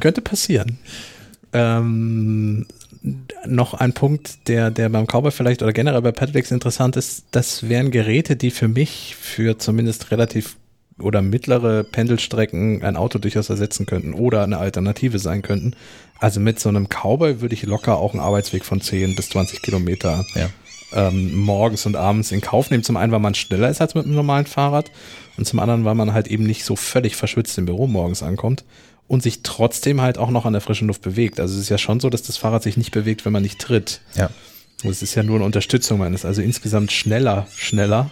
könnte 0.00 0.20
passieren. 0.20 0.78
Ähm, 1.52 2.66
noch 3.46 3.74
ein 3.74 3.92
Punkt, 3.92 4.48
der, 4.48 4.70
der 4.70 4.88
beim 4.88 5.06
Cowboy 5.06 5.32
vielleicht 5.32 5.62
oder 5.62 5.72
generell 5.72 6.02
bei 6.02 6.12
Pedelecs 6.12 6.50
interessant 6.50 6.96
ist, 6.96 7.24
das 7.32 7.68
wären 7.68 7.90
Geräte, 7.90 8.36
die 8.36 8.50
für 8.50 8.68
mich 8.68 9.16
für 9.20 9.58
zumindest 9.58 10.10
relativ 10.10 10.56
oder 11.00 11.22
mittlere 11.22 11.84
Pendelstrecken 11.84 12.82
ein 12.84 12.96
Auto 12.96 13.18
durchaus 13.18 13.50
ersetzen 13.50 13.86
könnten 13.86 14.14
oder 14.14 14.44
eine 14.44 14.58
Alternative 14.58 15.18
sein 15.18 15.42
könnten. 15.42 15.74
Also 16.18 16.38
mit 16.38 16.60
so 16.60 16.68
einem 16.68 16.88
Cowboy 16.88 17.40
würde 17.40 17.54
ich 17.54 17.64
locker 17.64 17.96
auch 17.96 18.12
einen 18.12 18.22
Arbeitsweg 18.22 18.64
von 18.64 18.80
10 18.80 19.16
bis 19.16 19.30
20 19.30 19.62
Kilometer 19.62 20.24
ja. 20.34 20.48
ähm, 20.92 21.34
morgens 21.34 21.86
und 21.86 21.96
abends 21.96 22.30
in 22.30 22.40
Kauf 22.40 22.70
nehmen. 22.70 22.84
Zum 22.84 22.96
einen, 22.96 23.10
weil 23.10 23.18
man 23.18 23.34
schneller 23.34 23.68
ist 23.68 23.80
als 23.80 23.94
mit 23.94 24.04
einem 24.04 24.14
normalen 24.14 24.46
Fahrrad 24.46 24.90
und 25.36 25.46
zum 25.46 25.58
anderen, 25.58 25.84
weil 25.84 25.96
man 25.96 26.12
halt 26.12 26.28
eben 26.28 26.44
nicht 26.44 26.64
so 26.64 26.76
völlig 26.76 27.16
verschwitzt 27.16 27.58
im 27.58 27.66
Büro 27.66 27.88
morgens 27.88 28.22
ankommt 28.22 28.64
und 29.08 29.22
sich 29.22 29.42
trotzdem 29.42 30.00
halt 30.00 30.18
auch 30.18 30.30
noch 30.30 30.46
an 30.46 30.52
der 30.52 30.62
frischen 30.62 30.88
Luft 30.88 31.02
bewegt. 31.02 31.40
Also 31.40 31.54
es 31.54 31.62
ist 31.62 31.68
ja 31.68 31.78
schon 31.78 32.00
so, 32.00 32.10
dass 32.10 32.22
das 32.22 32.36
Fahrrad 32.36 32.62
sich 32.62 32.76
nicht 32.76 32.92
bewegt, 32.92 33.24
wenn 33.24 33.32
man 33.32 33.42
nicht 33.42 33.58
tritt. 33.58 34.00
Ja. 34.14 34.30
Und 34.84 34.90
es 34.90 35.02
ist 35.02 35.14
ja 35.14 35.22
nur 35.22 35.36
eine 35.36 35.44
Unterstützung, 35.44 36.02
ist 36.12 36.24
also 36.24 36.42
insgesamt 36.42 36.90
schneller, 36.90 37.46
schneller 37.56 38.10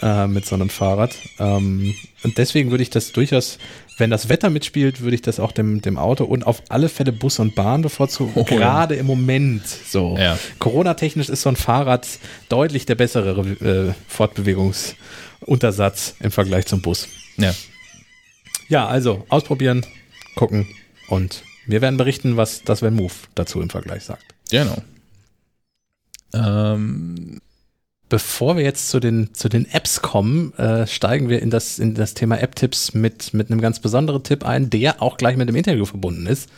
äh, 0.00 0.26
mit 0.26 0.46
so 0.46 0.54
einem 0.54 0.70
Fahrrad. 0.70 1.14
Ähm, 1.38 1.94
und 2.22 2.38
deswegen 2.38 2.70
würde 2.70 2.82
ich 2.82 2.88
das 2.88 3.12
durchaus, 3.12 3.58
wenn 3.98 4.08
das 4.10 4.30
Wetter 4.30 4.48
mitspielt, 4.48 5.02
würde 5.02 5.16
ich 5.16 5.22
das 5.22 5.38
auch 5.38 5.52
dem, 5.52 5.82
dem 5.82 5.98
Auto 5.98 6.24
und 6.24 6.46
auf 6.46 6.62
alle 6.70 6.88
Fälle 6.88 7.12
Bus 7.12 7.38
und 7.40 7.54
Bahn 7.54 7.82
bevorzugen, 7.82 8.32
oh, 8.36 8.44
gerade 8.44 8.94
ja. 8.94 9.00
im 9.00 9.06
Moment 9.06 9.66
so. 9.66 10.16
Ja. 10.18 10.38
Corona-technisch 10.58 11.28
ist 11.28 11.42
so 11.42 11.50
ein 11.50 11.56
Fahrrad 11.56 12.08
deutlich 12.48 12.86
der 12.86 12.94
bessere 12.94 13.40
äh, 13.40 13.92
Fortbewegungsuntersatz 14.08 16.14
im 16.20 16.30
Vergleich 16.30 16.64
zum 16.66 16.80
Bus. 16.80 17.06
Ja. 17.36 17.54
Ja, 18.68 18.86
also 18.86 19.26
ausprobieren, 19.28 19.84
gucken 20.38 20.66
und 21.08 21.42
wir 21.66 21.82
werden 21.82 21.96
berichten, 21.96 22.36
was 22.36 22.62
das 22.62 22.82
Van 22.82 22.94
Move 22.94 23.12
dazu 23.34 23.60
im 23.60 23.70
Vergleich 23.70 24.04
sagt. 24.04 24.24
Genau. 24.50 24.76
Ähm, 26.32 27.40
Bevor 28.08 28.56
wir 28.56 28.64
jetzt 28.64 28.88
zu 28.88 29.00
den, 29.00 29.34
zu 29.34 29.50
den 29.50 29.70
Apps 29.70 30.00
kommen, 30.00 30.54
äh, 30.54 30.86
steigen 30.86 31.28
wir 31.28 31.42
in 31.42 31.50
das, 31.50 31.78
in 31.78 31.94
das 31.94 32.14
Thema 32.14 32.40
App-Tipps 32.40 32.94
mit, 32.94 33.34
mit 33.34 33.50
einem 33.50 33.60
ganz 33.60 33.80
besonderen 33.80 34.22
Tipp 34.22 34.46
ein, 34.46 34.70
der 34.70 35.02
auch 35.02 35.18
gleich 35.18 35.36
mit 35.36 35.48
dem 35.48 35.56
Interview 35.56 35.84
verbunden 35.84 36.26
ist. 36.26 36.48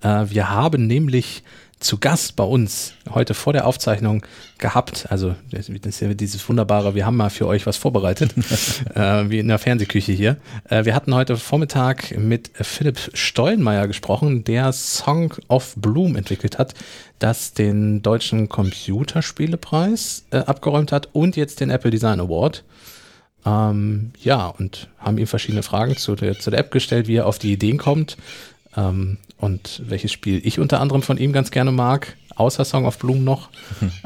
Äh, 0.00 0.24
wir 0.30 0.48
haben 0.48 0.86
nämlich 0.86 1.42
zu 1.78 1.98
Gast 1.98 2.36
bei 2.36 2.44
uns 2.44 2.94
heute 3.10 3.34
vor 3.34 3.52
der 3.52 3.66
Aufzeichnung 3.66 4.24
gehabt. 4.58 5.06
Also 5.10 5.34
das 5.50 5.68
ist 5.68 6.00
ja 6.00 6.14
dieses 6.14 6.48
wunderbare, 6.48 6.94
wir 6.94 7.04
haben 7.04 7.16
mal 7.16 7.28
für 7.28 7.46
euch 7.46 7.66
was 7.66 7.76
vorbereitet, 7.76 8.34
äh, 8.94 9.28
wie 9.28 9.38
in 9.38 9.48
der 9.48 9.58
Fernsehküche 9.58 10.12
hier. 10.12 10.38
Äh, 10.68 10.84
wir 10.86 10.94
hatten 10.94 11.14
heute 11.14 11.36
Vormittag 11.36 12.16
mit 12.16 12.50
Philipp 12.54 13.10
Stollenmeier 13.12 13.86
gesprochen, 13.88 14.44
der 14.44 14.72
Song 14.72 15.34
of 15.48 15.74
Bloom 15.76 16.16
entwickelt 16.16 16.58
hat, 16.58 16.74
das 17.18 17.52
den 17.52 18.02
deutschen 18.02 18.48
Computerspielepreis 18.48 20.24
äh, 20.30 20.38
abgeräumt 20.38 20.92
hat 20.92 21.10
und 21.12 21.36
jetzt 21.36 21.60
den 21.60 21.70
Apple 21.70 21.90
Design 21.90 22.20
Award. 22.20 22.64
Ähm, 23.44 24.12
ja, 24.18 24.46
und 24.46 24.88
haben 24.98 25.18
ihm 25.18 25.26
verschiedene 25.26 25.62
Fragen 25.62 25.96
zu 25.96 26.16
der, 26.16 26.38
zu 26.38 26.50
der 26.50 26.60
App 26.60 26.70
gestellt, 26.70 27.06
wie 27.06 27.16
er 27.16 27.26
auf 27.26 27.38
die 27.38 27.52
Ideen 27.52 27.76
kommt. 27.76 28.16
Ähm, 28.76 29.18
und 29.38 29.82
welches 29.84 30.12
Spiel 30.12 30.40
ich 30.44 30.58
unter 30.58 30.80
anderem 30.80 31.02
von 31.02 31.18
ihm 31.18 31.32
ganz 31.32 31.50
gerne 31.50 31.72
mag, 31.72 32.16
außer 32.36 32.64
Song 32.64 32.86
of 32.86 32.98
Bloom 32.98 33.24
noch. 33.24 33.50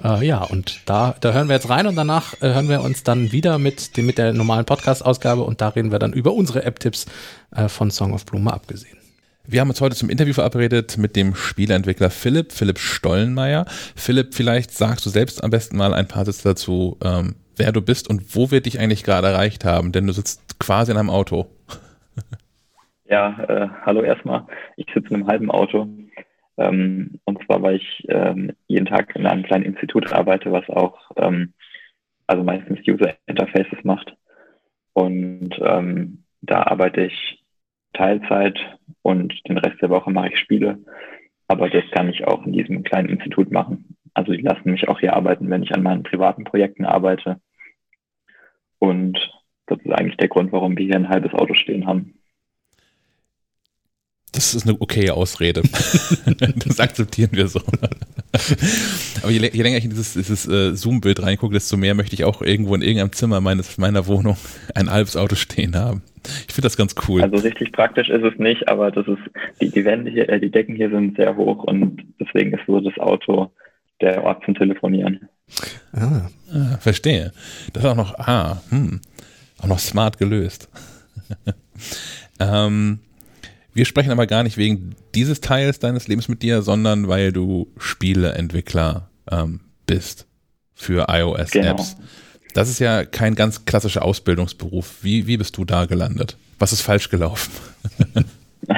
Äh, 0.02 0.26
ja, 0.26 0.42
und 0.42 0.80
da, 0.86 1.14
da 1.20 1.32
hören 1.32 1.48
wir 1.48 1.56
jetzt 1.56 1.68
rein 1.68 1.86
und 1.86 1.94
danach 1.94 2.32
äh, 2.40 2.54
hören 2.54 2.70
wir 2.70 2.80
uns 2.80 3.02
dann 3.02 3.32
wieder 3.32 3.58
mit, 3.58 3.98
dem, 3.98 4.06
mit 4.06 4.16
der 4.16 4.32
normalen 4.32 4.64
Podcast-Ausgabe 4.64 5.42
und 5.42 5.60
da 5.60 5.68
reden 5.68 5.92
wir 5.92 5.98
dann 5.98 6.14
über 6.14 6.32
unsere 6.32 6.64
App-Tipps 6.64 7.04
äh, 7.54 7.68
von 7.68 7.90
Song 7.90 8.14
of 8.14 8.24
Bloom 8.24 8.44
mal 8.44 8.52
abgesehen. 8.52 8.96
Wir 9.46 9.60
haben 9.60 9.68
uns 9.68 9.80
heute 9.80 9.96
zum 9.96 10.08
Interview 10.08 10.32
verabredet 10.32 10.96
mit 10.96 11.16
dem 11.16 11.34
Spieleentwickler 11.34 12.08
Philipp, 12.10 12.52
Philipp 12.52 12.78
Stollenmeier. 12.78 13.66
Philipp, 13.94 14.34
vielleicht 14.34 14.70
sagst 14.70 15.04
du 15.04 15.10
selbst 15.10 15.44
am 15.44 15.50
besten 15.50 15.76
mal 15.76 15.92
ein 15.92 16.08
paar 16.08 16.24
Sätze 16.24 16.44
dazu, 16.44 16.96
ähm, 17.02 17.34
wer 17.56 17.72
du 17.72 17.82
bist 17.82 18.08
und 18.08 18.34
wo 18.34 18.50
wir 18.50 18.62
dich 18.62 18.78
eigentlich 18.78 19.02
gerade 19.02 19.28
erreicht 19.28 19.64
haben, 19.64 19.92
denn 19.92 20.06
du 20.06 20.12
sitzt 20.12 20.58
quasi 20.58 20.92
in 20.92 20.98
einem 20.98 21.10
Auto. 21.10 21.46
Ja, 23.10 23.42
äh, 23.48 23.68
hallo 23.84 24.02
erstmal. 24.02 24.46
Ich 24.76 24.86
sitze 24.94 25.08
in 25.08 25.16
einem 25.16 25.26
halben 25.26 25.50
Auto. 25.50 25.88
Ähm, 26.56 27.18
und 27.24 27.44
zwar, 27.44 27.60
weil 27.60 27.76
ich 27.76 28.06
ähm, 28.08 28.52
jeden 28.68 28.86
Tag 28.86 29.16
in 29.16 29.26
einem 29.26 29.42
kleinen 29.42 29.64
Institut 29.64 30.12
arbeite, 30.12 30.52
was 30.52 30.68
auch 30.68 31.10
ähm, 31.16 31.52
also 32.28 32.44
meistens 32.44 32.78
User 32.86 33.16
Interfaces 33.26 33.82
macht. 33.82 34.16
Und 34.92 35.50
ähm, 35.60 36.22
da 36.42 36.62
arbeite 36.62 37.06
ich 37.06 37.42
Teilzeit 37.94 38.60
und 39.02 39.34
den 39.48 39.58
Rest 39.58 39.82
der 39.82 39.90
Woche 39.90 40.12
mache 40.12 40.28
ich 40.28 40.38
Spiele. 40.38 40.78
Aber 41.48 41.68
das 41.68 41.82
kann 41.90 42.10
ich 42.10 42.24
auch 42.28 42.46
in 42.46 42.52
diesem 42.52 42.84
kleinen 42.84 43.08
Institut 43.08 43.50
machen. 43.50 43.96
Also 44.14 44.32
die 44.32 44.42
lassen 44.42 44.70
mich 44.70 44.86
auch 44.88 45.00
hier 45.00 45.14
arbeiten, 45.14 45.50
wenn 45.50 45.64
ich 45.64 45.74
an 45.74 45.82
meinen 45.82 46.04
privaten 46.04 46.44
Projekten 46.44 46.84
arbeite. 46.84 47.40
Und 48.78 49.18
das 49.66 49.80
ist 49.80 49.92
eigentlich 49.92 50.16
der 50.18 50.28
Grund, 50.28 50.52
warum 50.52 50.78
wir 50.78 50.86
hier 50.86 50.94
ein 50.94 51.08
halbes 51.08 51.34
Auto 51.34 51.54
stehen 51.54 51.88
haben. 51.88 52.19
Das 54.32 54.54
ist 54.54 54.66
eine 54.66 54.80
okaye 54.80 55.12
Ausrede. 55.12 55.62
das 56.56 56.78
akzeptieren 56.78 57.30
wir 57.32 57.48
so. 57.48 57.60
Aber 59.22 59.30
je, 59.30 59.50
je 59.52 59.62
länger 59.62 59.76
ich 59.78 59.84
in 59.84 59.90
dieses, 59.90 60.12
dieses 60.12 60.46
äh, 60.46 60.74
Zoom-Bild 60.74 61.22
reingucke, 61.22 61.54
desto 61.54 61.76
mehr 61.76 61.94
möchte 61.94 62.14
ich 62.14 62.24
auch 62.24 62.40
irgendwo 62.40 62.74
in 62.74 62.82
irgendeinem 62.82 63.12
Zimmer 63.12 63.40
meines, 63.40 63.76
meiner 63.76 64.06
Wohnung 64.06 64.36
ein 64.74 64.90
halbes 64.90 65.16
Auto 65.16 65.34
stehen 65.34 65.74
haben. 65.74 66.02
Ich 66.46 66.54
finde 66.54 66.66
das 66.66 66.76
ganz 66.76 66.94
cool. 67.08 67.22
Also 67.22 67.36
richtig 67.36 67.72
praktisch 67.72 68.08
ist 68.08 68.22
es 68.22 68.38
nicht, 68.38 68.68
aber 68.68 68.90
das 68.90 69.06
ist, 69.08 69.18
die, 69.60 69.70
die 69.70 69.84
Wände 69.84 70.10
hier, 70.10 70.28
äh, 70.28 70.38
die 70.38 70.50
Decken 70.50 70.76
hier 70.76 70.90
sind 70.90 71.16
sehr 71.16 71.36
hoch 71.36 71.64
und 71.64 72.02
deswegen 72.20 72.52
ist 72.52 72.66
so 72.66 72.80
das 72.80 72.96
Auto 72.98 73.50
der 74.00 74.22
Ort 74.22 74.44
zum 74.44 74.54
Telefonieren. 74.54 75.28
Ah. 75.92 76.28
ah 76.52 76.76
verstehe. 76.78 77.32
Das 77.72 77.84
ist 77.84 77.90
auch 77.90 77.96
noch, 77.96 78.18
ah, 78.18 78.62
hm, 78.70 79.00
auch 79.58 79.66
noch 79.66 79.78
smart 79.78 80.18
gelöst. 80.18 80.68
ähm, 82.40 83.00
wir 83.72 83.84
sprechen 83.84 84.10
aber 84.10 84.26
gar 84.26 84.42
nicht 84.42 84.56
wegen 84.56 84.94
dieses 85.14 85.40
Teils 85.40 85.78
deines 85.78 86.08
Lebens 86.08 86.28
mit 86.28 86.42
dir, 86.42 86.62
sondern 86.62 87.08
weil 87.08 87.32
du 87.32 87.72
Spieleentwickler 87.78 89.10
ähm, 89.30 89.60
bist 89.86 90.26
für 90.74 91.06
iOS-Apps. 91.08 91.52
Genau. 91.96 92.08
Das 92.54 92.68
ist 92.68 92.80
ja 92.80 93.04
kein 93.04 93.34
ganz 93.34 93.64
klassischer 93.64 94.04
Ausbildungsberuf. 94.04 95.04
Wie, 95.04 95.26
wie 95.26 95.36
bist 95.36 95.56
du 95.56 95.64
da 95.64 95.84
gelandet? 95.84 96.36
Was 96.58 96.72
ist 96.72 96.82
falsch 96.82 97.08
gelaufen? 97.08 97.52
ja, 98.68 98.74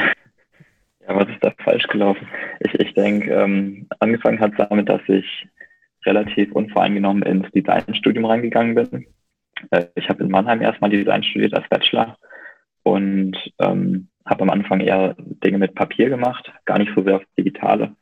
was 1.09 1.29
ist 1.29 1.43
da 1.43 1.53
falsch 1.65 1.87
gelaufen? 1.89 2.29
Ich, 2.61 2.75
ich 2.75 2.95
denke, 2.95 3.33
ähm, 3.33 3.87
angefangen 3.99 4.41
hat 4.41 4.53
es 4.53 4.69
damit, 4.69 4.89
dass 4.89 5.01
ich 5.09 5.25
relativ 6.05 6.53
unvoreingenommen 6.53 7.23
ins 7.23 7.51
Designstudium 7.53 8.27
reingegangen 8.27 8.75
bin. 8.75 9.07
Äh, 9.71 9.87
ich 9.95 10.09
habe 10.09 10.23
in 10.23 10.31
Mannheim 10.31 10.61
erstmal 10.61 10.91
Design 10.91 11.23
studiert 11.23 11.55
als 11.55 11.69
Bachelor 11.69 12.19
und 12.83 13.37
ähm, 13.59 14.09
habe 14.27 14.43
am 14.43 14.51
Anfang 14.51 14.81
eher 14.81 15.15
Dinge 15.19 15.59
mit 15.59 15.75
Papier 15.75 16.09
gemacht, 16.09 16.53
gar 16.65 16.79
nicht 16.79 16.93
so 16.95 17.03
sehr 17.03 17.17
auf 17.17 17.25
Digitale. 17.39 17.97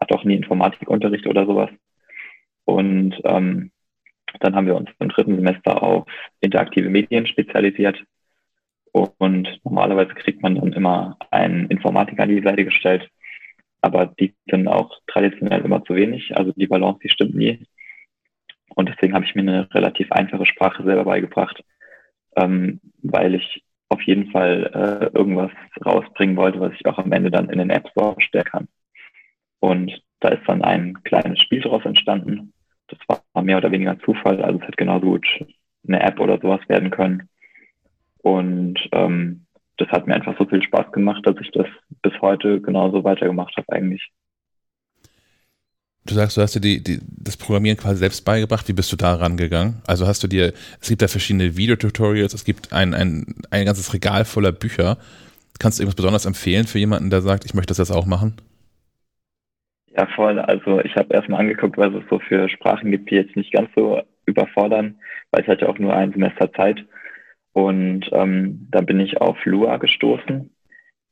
Hatte 0.00 0.14
auch 0.14 0.24
nie 0.24 0.36
Informatikunterricht 0.36 1.26
oder 1.26 1.46
sowas. 1.46 1.70
Und 2.64 3.14
ähm, 3.24 3.70
dann 4.40 4.54
haben 4.54 4.66
wir 4.66 4.76
uns 4.76 4.90
im 4.98 5.08
dritten 5.08 5.36
Semester 5.36 5.82
auf 5.82 6.06
interaktive 6.40 6.90
Medien 6.90 7.26
spezialisiert. 7.26 8.02
Und 8.92 9.60
normalerweise 9.64 10.14
kriegt 10.14 10.42
man 10.42 10.54
dann 10.54 10.72
immer 10.72 11.16
einen 11.30 11.66
Informatiker 11.68 12.22
an 12.24 12.28
die 12.28 12.42
Seite 12.42 12.64
gestellt. 12.64 13.08
Aber 13.80 14.06
die 14.06 14.34
sind 14.48 14.68
auch 14.68 14.98
traditionell 15.06 15.64
immer 15.64 15.84
zu 15.84 15.94
wenig. 15.94 16.36
Also 16.36 16.52
die 16.52 16.66
Balance, 16.66 17.00
die 17.02 17.08
stimmt 17.08 17.34
nie. 17.34 17.66
Und 18.74 18.88
deswegen 18.88 19.14
habe 19.14 19.24
ich 19.24 19.34
mir 19.34 19.42
eine 19.42 19.72
relativ 19.74 20.10
einfache 20.10 20.46
Sprache 20.46 20.82
selber 20.84 21.04
beigebracht, 21.04 21.62
ähm, 22.36 22.80
weil 23.02 23.34
ich 23.34 23.62
auf 23.88 24.02
jeden 24.02 24.30
Fall 24.30 24.70
äh, 25.12 25.16
irgendwas 25.16 25.50
rausbringen 25.84 26.36
wollte, 26.36 26.60
was 26.60 26.72
ich 26.72 26.86
auch 26.86 26.98
am 26.98 27.12
Ende 27.12 27.30
dann 27.30 27.50
in 27.50 27.58
den 27.58 27.70
App 27.70 27.88
Store 27.90 28.20
stellen 28.20 28.44
kann. 28.44 28.68
Und 29.60 30.02
da 30.20 30.28
ist 30.28 30.42
dann 30.46 30.62
ein 30.62 31.02
kleines 31.04 31.40
Spiel 31.40 31.60
daraus 31.60 31.84
entstanden. 31.84 32.52
Das 32.88 32.98
war 33.08 33.42
mehr 33.42 33.58
oder 33.58 33.70
weniger 33.70 33.98
Zufall, 34.00 34.42
also 34.42 34.58
es 34.58 34.66
hätte 34.66 34.76
genauso 34.76 35.06
gut 35.06 35.26
eine 35.86 36.00
App 36.00 36.20
oder 36.20 36.38
sowas 36.40 36.60
werden 36.68 36.90
können. 36.90 37.28
Und 38.18 38.78
ähm, 38.92 39.46
das 39.76 39.88
hat 39.88 40.06
mir 40.06 40.14
einfach 40.14 40.36
so 40.38 40.46
viel 40.46 40.62
Spaß 40.62 40.92
gemacht, 40.92 41.26
dass 41.26 41.36
ich 41.40 41.50
das 41.50 41.66
bis 42.02 42.12
heute 42.20 42.60
genauso 42.60 43.04
weitergemacht 43.04 43.56
habe 43.56 43.72
eigentlich. 43.72 44.10
Du 46.06 46.12
sagst, 46.12 46.36
du 46.36 46.42
hast 46.42 46.54
dir 46.54 46.60
die, 46.60 46.82
die, 46.82 47.00
das 47.02 47.38
Programmieren 47.38 47.78
quasi 47.78 47.96
selbst 47.96 48.24
beigebracht. 48.26 48.68
Wie 48.68 48.74
bist 48.74 48.92
du 48.92 48.96
da 48.96 49.14
rangegangen? 49.14 49.80
Also 49.86 50.06
hast 50.06 50.22
du 50.22 50.28
dir, 50.28 50.52
es 50.80 50.88
gibt 50.88 51.00
da 51.00 51.08
verschiedene 51.08 51.56
Videotutorials, 51.56 52.34
es 52.34 52.44
gibt 52.44 52.74
ein, 52.74 52.92
ein, 52.92 53.36
ein 53.50 53.64
ganzes 53.64 53.94
Regal 53.94 54.26
voller 54.26 54.52
Bücher. 54.52 54.98
Kannst 55.58 55.78
du 55.78 55.82
irgendwas 55.82 55.96
besonders 55.96 56.26
empfehlen 56.26 56.66
für 56.66 56.78
jemanden, 56.78 57.08
der 57.08 57.22
sagt, 57.22 57.46
ich 57.46 57.54
möchte 57.54 57.70
das 57.70 57.78
jetzt 57.78 57.90
auch 57.90 58.04
machen? 58.04 58.36
Ja, 59.96 60.06
voll. 60.14 60.38
Also 60.40 60.80
ich 60.80 60.94
habe 60.96 61.14
erstmal 61.14 61.40
angeguckt, 61.40 61.78
was 61.78 61.94
es 61.94 62.02
so 62.10 62.18
für 62.18 62.48
Sprachen 62.50 62.90
gibt, 62.90 63.10
die 63.10 63.14
jetzt 63.14 63.36
nicht 63.36 63.52
ganz 63.52 63.70
so 63.74 64.02
überfordern, 64.26 64.96
weil 65.30 65.42
es 65.42 65.48
hat 65.48 65.62
ja 65.62 65.68
auch 65.68 65.78
nur 65.78 65.94
ein 65.94 66.12
Semester 66.12 66.52
Zeit. 66.52 66.84
Und 67.52 68.10
ähm, 68.12 68.66
da 68.70 68.80
bin 68.82 69.00
ich 69.00 69.20
auf 69.20 69.38
Lua 69.46 69.78
gestoßen 69.78 70.50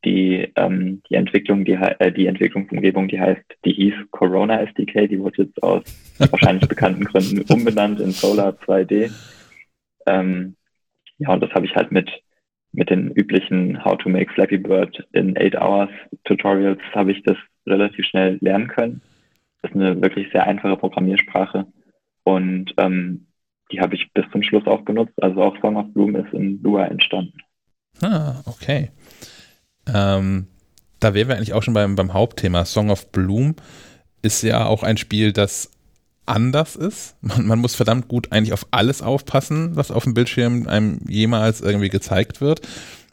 die, 0.05 0.51
ähm, 0.57 1.03
die 1.09 1.15
Entwicklung, 1.15 1.65
die, 1.65 1.73
äh, 1.73 2.13
die 2.13 2.27
Entwicklungsumgebung, 2.27 3.09
die 3.09 3.21
heißt, 3.21 3.45
die 3.65 3.73
hieß 3.73 3.95
Corona 4.11 4.61
SDK, 4.63 5.09
die 5.09 5.21
wurde 5.21 5.45
jetzt 5.45 5.63
aus 5.63 5.83
wahrscheinlich 6.19 6.69
bekannten 6.69 7.05
Gründen 7.05 7.43
umbenannt 7.53 8.01
in 8.01 8.11
Solar 8.11 8.55
2D. 8.67 9.11
Ähm, 10.07 10.57
ja, 11.19 11.33
und 11.33 11.41
das 11.43 11.51
habe 11.53 11.67
ich 11.67 11.75
halt 11.75 11.93
mit, 11.93 12.11
mit 12.73 12.91
den 12.91 13.13
üblichen 13.13 13.85
How 13.85 13.97
to 13.99 14.09
make 14.09 14.33
Flappy 14.33 14.59
Bird 14.59 15.07
in 15.13 15.37
8 15.39 15.57
Hours 15.57 15.91
Tutorials 16.25 16.81
habe 16.95 17.13
ich 17.13 17.23
das 17.23 17.37
relativ 17.67 18.05
schnell 18.07 18.39
lernen 18.41 18.69
können. 18.69 19.03
Das 19.63 19.71
ist 19.71 19.77
eine 19.77 20.01
wirklich 20.03 20.31
sehr 20.33 20.47
einfache 20.47 20.77
Programmiersprache 20.77 21.67
und 22.25 22.75
ähm, 22.79 23.27
die 23.71 23.81
habe 23.81 23.95
ich 23.95 24.13
bis 24.13 24.25
zum 24.33 24.43
Schluss 24.43 24.67
auch 24.67 24.83
benutzt. 24.83 25.15
Also 25.23 25.43
auch 25.43 25.57
Song 25.61 25.77
of 25.77 25.93
Bloom 25.95 26.17
ist 26.17 26.33
in 26.33 26.61
Lua 26.63 26.85
entstanden. 26.87 27.39
Ah, 28.01 28.43
okay. 28.47 28.91
Ähm, 29.87 30.47
da 31.01 31.15
wären 31.15 31.29
wir 31.29 31.37
eigentlich 31.37 31.55
auch 31.55 31.63
schon 31.63 31.75
beim, 31.75 31.97
beim 31.97 32.13
Hauptthema. 32.13 32.65
Song 32.65 32.91
of 32.91 33.11
Bloom 33.11 33.57
ist 34.23 34.43
ja 34.43 34.67
auch 34.67 34.83
ein 34.83 34.97
Spiel, 34.97 35.33
das 35.33 35.71
anders 36.27 36.77
ist. 36.77 37.17
Man, 37.21 37.47
man, 37.47 37.59
muss 37.59 37.75
verdammt 37.75 38.09
gut 38.09 38.31
eigentlich 38.31 38.53
auf 38.53 38.67
alles 38.71 39.03
aufpassen, 39.03 39.77
was 39.77 39.91
auf 39.91 40.05
dem 40.05 40.15
Bildschirm 40.15 40.69
einem 40.69 41.01
jemals 41.09 41.61
irgendwie 41.61 41.89
gezeigt 41.89 42.41
wird, 42.41 42.61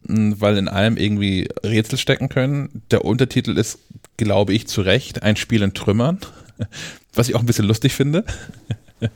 weil 0.03 0.57
in 0.57 0.67
allem 0.67 0.97
irgendwie 0.97 1.49
Rätsel 1.63 1.97
stecken 1.97 2.29
können. 2.29 2.83
Der 2.91 3.05
Untertitel 3.05 3.57
ist, 3.57 3.79
glaube 4.17 4.53
ich, 4.53 4.67
zu 4.67 4.81
Recht 4.81 5.23
ein 5.23 5.35
Spiel 5.35 5.63
in 5.63 5.73
Trümmern, 5.73 6.19
was 7.13 7.29
ich 7.29 7.35
auch 7.35 7.39
ein 7.39 7.45
bisschen 7.45 7.65
lustig 7.65 7.93
finde. 7.93 8.23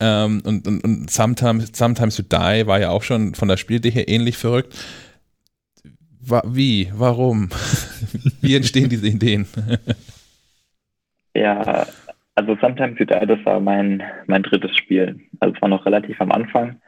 ähm, 0.00 0.40
und, 0.44 0.66
und, 0.66 0.84
und 0.84 1.10
Sometimes, 1.10 1.70
Sometimes 1.72 2.16
You 2.16 2.24
Die 2.24 2.66
war 2.66 2.80
ja 2.80 2.90
auch 2.90 3.02
schon 3.02 3.34
von 3.34 3.48
der 3.48 3.56
Spielidee 3.56 3.90
her 3.90 4.08
ähnlich 4.08 4.36
verrückt. 4.36 4.76
Wie? 6.20 6.90
Warum? 6.94 7.48
Wie 8.40 8.54
entstehen 8.54 8.88
diese 8.88 9.08
Ideen? 9.08 9.46
ja, 11.34 11.86
also 12.34 12.56
Sometimes 12.60 12.98
You 12.98 13.06
Die, 13.06 13.26
das 13.26 13.44
war 13.44 13.60
mein, 13.60 14.02
mein 14.26 14.42
drittes 14.42 14.76
Spiel. 14.76 15.20
Also 15.40 15.54
es 15.54 15.62
war 15.62 15.68
noch 15.68 15.86
relativ 15.86 16.20
am 16.20 16.32
Anfang, 16.32 16.80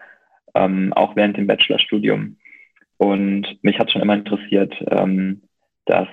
ähm, 0.55 0.93
auch 0.95 1.17
während 1.17 1.37
dem 1.37 1.47
Bachelorstudium. 1.47 2.37
Und 2.99 3.59
mich 3.63 3.79
hat 3.79 3.91
schon 3.91 4.03
immer 4.03 4.15
interessiert, 4.15 4.75
ähm, 4.91 5.43
dass, 5.87 6.09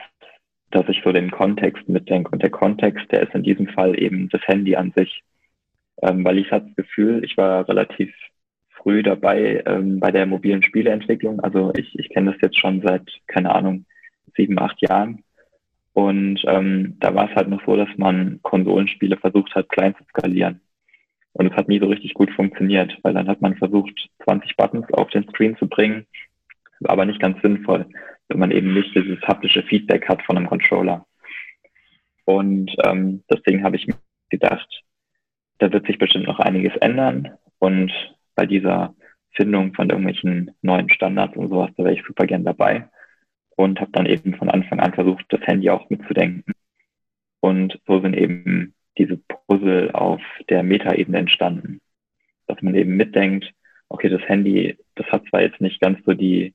dass 0.71 0.89
ich 0.89 1.01
so 1.03 1.11
den 1.11 1.29
Kontext 1.31 1.87
mitdenke. 1.87 2.31
Und 2.31 2.41
der 2.41 2.49
Kontext, 2.49 3.11
der 3.11 3.23
ist 3.23 3.35
in 3.35 3.43
diesem 3.43 3.67
Fall 3.67 3.99
eben 3.99 4.29
das 4.29 4.41
Handy 4.47 4.75
an 4.75 4.93
sich. 4.95 5.23
Ähm, 6.01 6.23
weil 6.23 6.37
ich 6.37 6.51
hatte 6.51 6.67
das 6.67 6.75
Gefühl, 6.85 7.23
ich 7.23 7.37
war 7.37 7.67
relativ 7.67 8.13
früh 8.81 9.03
dabei 9.03 9.64
ähm, 9.65 9.99
bei 9.99 10.11
der 10.11 10.26
mobilen 10.26 10.64
Spieleentwicklung. 10.64 11.39
Also 11.39 11.72
ich, 11.76 11.97
ich 11.97 12.10
kenne 12.10 12.31
das 12.31 12.41
jetzt 12.41 12.60
schon 12.60 12.81
seit, 12.81 13.10
keine 13.27 13.53
Ahnung, 13.53 13.85
sieben, 14.35 14.60
acht 14.60 14.81
Jahren. 14.81 15.23
Und 15.93 16.41
ähm, 16.47 16.97
da 16.99 17.14
war 17.14 17.30
es 17.30 17.35
halt 17.35 17.49
noch 17.49 17.64
so, 17.65 17.76
dass 17.76 17.89
man 17.97 18.39
Konsolenspiele 18.41 19.18
versucht 19.18 19.53
hat, 19.56 19.69
klein 19.69 19.95
zu 19.95 20.03
skalieren. 20.06 20.61
Und 21.34 21.47
es 21.47 21.56
hat 21.56 21.68
nie 21.68 21.80
so 21.80 21.88
richtig 21.88 22.14
gut 22.14 22.31
funktioniert, 22.31 22.97
weil 23.03 23.14
dann 23.14 23.27
hat 23.27 23.41
man 23.41 23.56
versucht, 23.57 24.10
20 24.23 24.56
Buttons 24.56 24.85
auf 24.93 25.10
den 25.10 25.27
Screen 25.30 25.57
zu 25.57 25.68
bringen, 25.68 26.06
aber 26.85 27.06
nicht 27.06 27.19
ganz 27.19 27.41
sinnvoll, 27.41 27.85
wenn 28.27 28.39
man 28.39 28.51
eben 28.51 28.73
nicht 28.73 28.95
dieses 28.95 29.22
haptische 29.22 29.64
Feedback 29.64 30.07
hat 30.07 30.22
von 30.23 30.38
einem 30.38 30.47
Controller. 30.47 31.06
Und 32.26 32.72
ähm, 32.85 33.23
deswegen 33.30 33.64
habe 33.64 33.76
ich 33.76 33.88
mir 33.88 33.95
gedacht, 34.30 34.84
da 35.60 35.72
wird 35.72 35.88
sich 35.88 35.97
bestimmt 35.97 36.27
noch 36.27 36.39
einiges 36.39 36.76
ändern. 36.77 37.31
Und 37.60 37.91
bei 38.39 38.45
dieser 38.45 38.95
Findung 39.31 39.73
von 39.73 39.89
irgendwelchen 39.89 40.51
neuen 40.61 40.89
Standards 40.89 41.35
und 41.35 41.49
sowas, 41.49 41.71
da 41.75 41.83
wäre 41.83 41.93
ich 41.93 42.05
super 42.07 42.25
gern 42.25 42.45
dabei. 42.45 42.87
Und 43.57 43.81
habe 43.81 43.91
dann 43.91 44.05
eben 44.05 44.33
von 44.35 44.49
Anfang 44.49 44.79
an 44.79 44.93
versucht, 44.93 45.25
das 45.27 45.41
Handy 45.41 45.69
auch 45.69 45.89
mitzudenken. 45.89 46.53
Und 47.41 47.77
so 47.85 47.99
sind 47.99 48.15
eben 48.15 48.73
diese 48.97 49.17
Puzzle 49.17 49.91
auf 49.91 50.21
der 50.49 50.63
Metaebene 50.63 51.17
entstanden, 51.17 51.81
dass 52.47 52.61
man 52.61 52.75
eben 52.75 52.95
mitdenkt, 52.95 53.51
okay, 53.89 54.07
das 54.07 54.21
Handy, 54.21 54.77
das 54.95 55.07
hat 55.07 55.25
zwar 55.27 55.41
jetzt 55.41 55.59
nicht 55.59 55.81
ganz 55.81 55.99
so 56.05 56.13
die, 56.13 56.53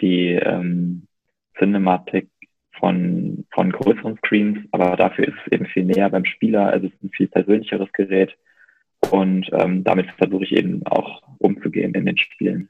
die 0.00 0.28
ähm, 0.28 1.08
Cinematik 1.58 2.28
von, 2.78 3.46
von 3.50 3.72
größeren 3.72 4.16
Screens, 4.18 4.58
aber 4.70 4.94
dafür 4.96 5.26
ist 5.26 5.38
es 5.44 5.52
eben 5.52 5.66
viel 5.66 5.86
näher 5.86 6.08
beim 6.08 6.24
Spieler, 6.24 6.68
also 6.68 6.86
es 6.86 6.92
ist 6.92 7.02
ein 7.02 7.10
viel 7.10 7.26
persönlicheres 7.26 7.92
Gerät 7.92 8.36
und 9.10 9.48
ähm, 9.52 9.84
damit 9.84 10.06
versuche 10.18 10.44
ich 10.44 10.52
eben 10.52 10.84
auch 10.86 11.22
umzugehen 11.38 11.94
in 11.94 12.06
den 12.06 12.16
Spielen. 12.16 12.68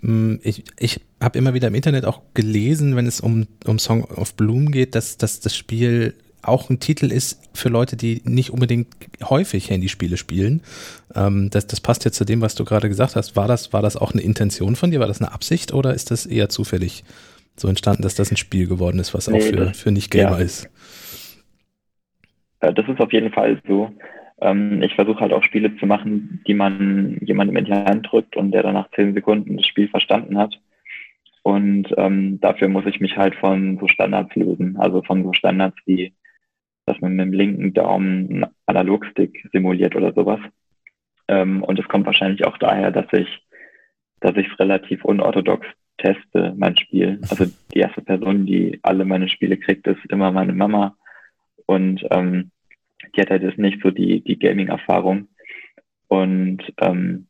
Mm, 0.00 0.36
ich, 0.42 0.64
ich 0.78 1.00
habe 1.20 1.38
immer 1.38 1.54
wieder 1.54 1.68
im 1.68 1.74
Internet 1.74 2.04
auch 2.04 2.22
gelesen, 2.34 2.96
wenn 2.96 3.06
es 3.06 3.20
um, 3.20 3.46
um 3.66 3.78
Song 3.78 4.04
of 4.04 4.34
Bloom 4.34 4.70
geht, 4.70 4.94
dass, 4.94 5.16
dass 5.16 5.40
das 5.40 5.56
Spiel 5.56 6.14
auch 6.42 6.70
ein 6.70 6.78
Titel 6.78 7.10
ist 7.10 7.50
für 7.52 7.68
Leute, 7.68 7.96
die 7.96 8.22
nicht 8.24 8.50
unbedingt 8.50 8.88
häufig 9.24 9.70
Handyspiele 9.70 10.16
spielen. 10.16 10.62
Ähm, 11.14 11.50
das, 11.50 11.66
das 11.66 11.80
passt 11.80 12.04
ja 12.04 12.12
zu 12.12 12.24
dem, 12.24 12.40
was 12.40 12.54
du 12.54 12.64
gerade 12.64 12.88
gesagt 12.88 13.16
hast. 13.16 13.36
War 13.36 13.48
das, 13.48 13.72
war 13.72 13.82
das 13.82 13.96
auch 13.96 14.12
eine 14.12 14.22
Intention 14.22 14.76
von 14.76 14.90
dir? 14.90 15.00
War 15.00 15.08
das 15.08 15.20
eine 15.20 15.32
Absicht 15.32 15.74
oder 15.74 15.94
ist 15.94 16.10
das 16.10 16.26
eher 16.26 16.48
zufällig 16.48 17.04
so 17.56 17.68
entstanden, 17.68 18.02
dass 18.02 18.14
das 18.14 18.30
ein 18.30 18.36
Spiel 18.36 18.68
geworden 18.68 19.00
ist, 19.00 19.14
was 19.14 19.28
nee, 19.28 19.38
auch 19.38 19.42
für, 19.42 19.74
für 19.74 19.90
Nicht-Gamer 19.90 20.38
ja. 20.38 20.44
ist? 20.44 20.70
Äh, 22.60 22.72
das 22.72 22.88
ist 22.88 23.00
auf 23.00 23.12
jeden 23.12 23.32
Fall 23.32 23.60
so. 23.66 23.90
Ähm, 24.40 24.82
ich 24.82 24.94
versuche 24.94 25.20
halt 25.20 25.32
auch 25.32 25.42
Spiele 25.42 25.76
zu 25.76 25.86
machen, 25.86 26.42
die 26.46 26.54
man 26.54 27.18
jemandem 27.22 27.56
in 27.56 27.64
die 27.64 27.72
Hand 27.72 28.08
drückt 28.10 28.36
und 28.36 28.52
der 28.52 28.62
dann 28.62 28.74
nach 28.74 28.90
zehn 28.92 29.14
Sekunden 29.14 29.56
das 29.56 29.66
Spiel 29.66 29.88
verstanden 29.88 30.38
hat. 30.38 30.58
Und 31.42 31.94
ähm, 31.96 32.40
dafür 32.40 32.68
muss 32.68 32.86
ich 32.86 33.00
mich 33.00 33.16
halt 33.16 33.34
von 33.36 33.78
so 33.78 33.88
Standards 33.88 34.34
lösen. 34.34 34.76
Also 34.76 35.02
von 35.02 35.24
so 35.24 35.32
Standards 35.32 35.76
wie, 35.86 36.14
dass 36.86 37.00
man 37.00 37.16
mit 37.16 37.26
dem 37.26 37.32
linken 37.32 37.72
Daumen 37.72 38.28
einen 38.28 38.46
Analogstick 38.66 39.48
simuliert 39.52 39.96
oder 39.96 40.12
sowas. 40.12 40.40
Ähm, 41.26 41.62
und 41.62 41.78
es 41.78 41.88
kommt 41.88 42.06
wahrscheinlich 42.06 42.44
auch 42.44 42.58
daher, 42.58 42.90
dass 42.90 43.06
ich, 43.12 43.28
dass 44.20 44.36
ich 44.36 44.48
es 44.48 44.58
relativ 44.58 45.04
unorthodox 45.04 45.66
teste, 45.98 46.54
mein 46.56 46.76
Spiel. 46.76 47.18
Also 47.30 47.46
die 47.74 47.78
erste 47.78 48.02
Person, 48.02 48.46
die 48.46 48.78
alle 48.82 49.04
meine 49.04 49.28
Spiele 49.28 49.56
kriegt, 49.56 49.86
ist 49.86 50.04
immer 50.10 50.30
meine 50.30 50.52
Mama. 50.52 50.96
Und 51.66 52.04
ähm, 52.10 52.50
die 53.12 53.20
hat 53.20 53.30
halt 53.30 53.42
jetzt 53.42 53.58
nicht 53.58 53.80
so 53.82 53.90
die, 53.90 54.22
die 54.22 54.38
Gaming-Erfahrung 54.38 55.28
und 56.08 56.62
ähm, 56.80 57.26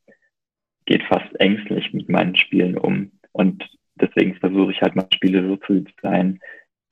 geht 0.86 1.02
fast 1.04 1.38
ängstlich 1.38 1.92
mit 1.92 2.08
meinen 2.08 2.36
Spielen 2.36 2.78
um. 2.78 3.12
Und 3.32 3.64
deswegen 3.96 4.36
versuche 4.36 4.72
ich 4.72 4.80
halt 4.80 4.96
mal 4.96 5.06
Spiele 5.12 5.46
so 5.46 5.56
zu 5.56 5.84
sein, 6.02 6.40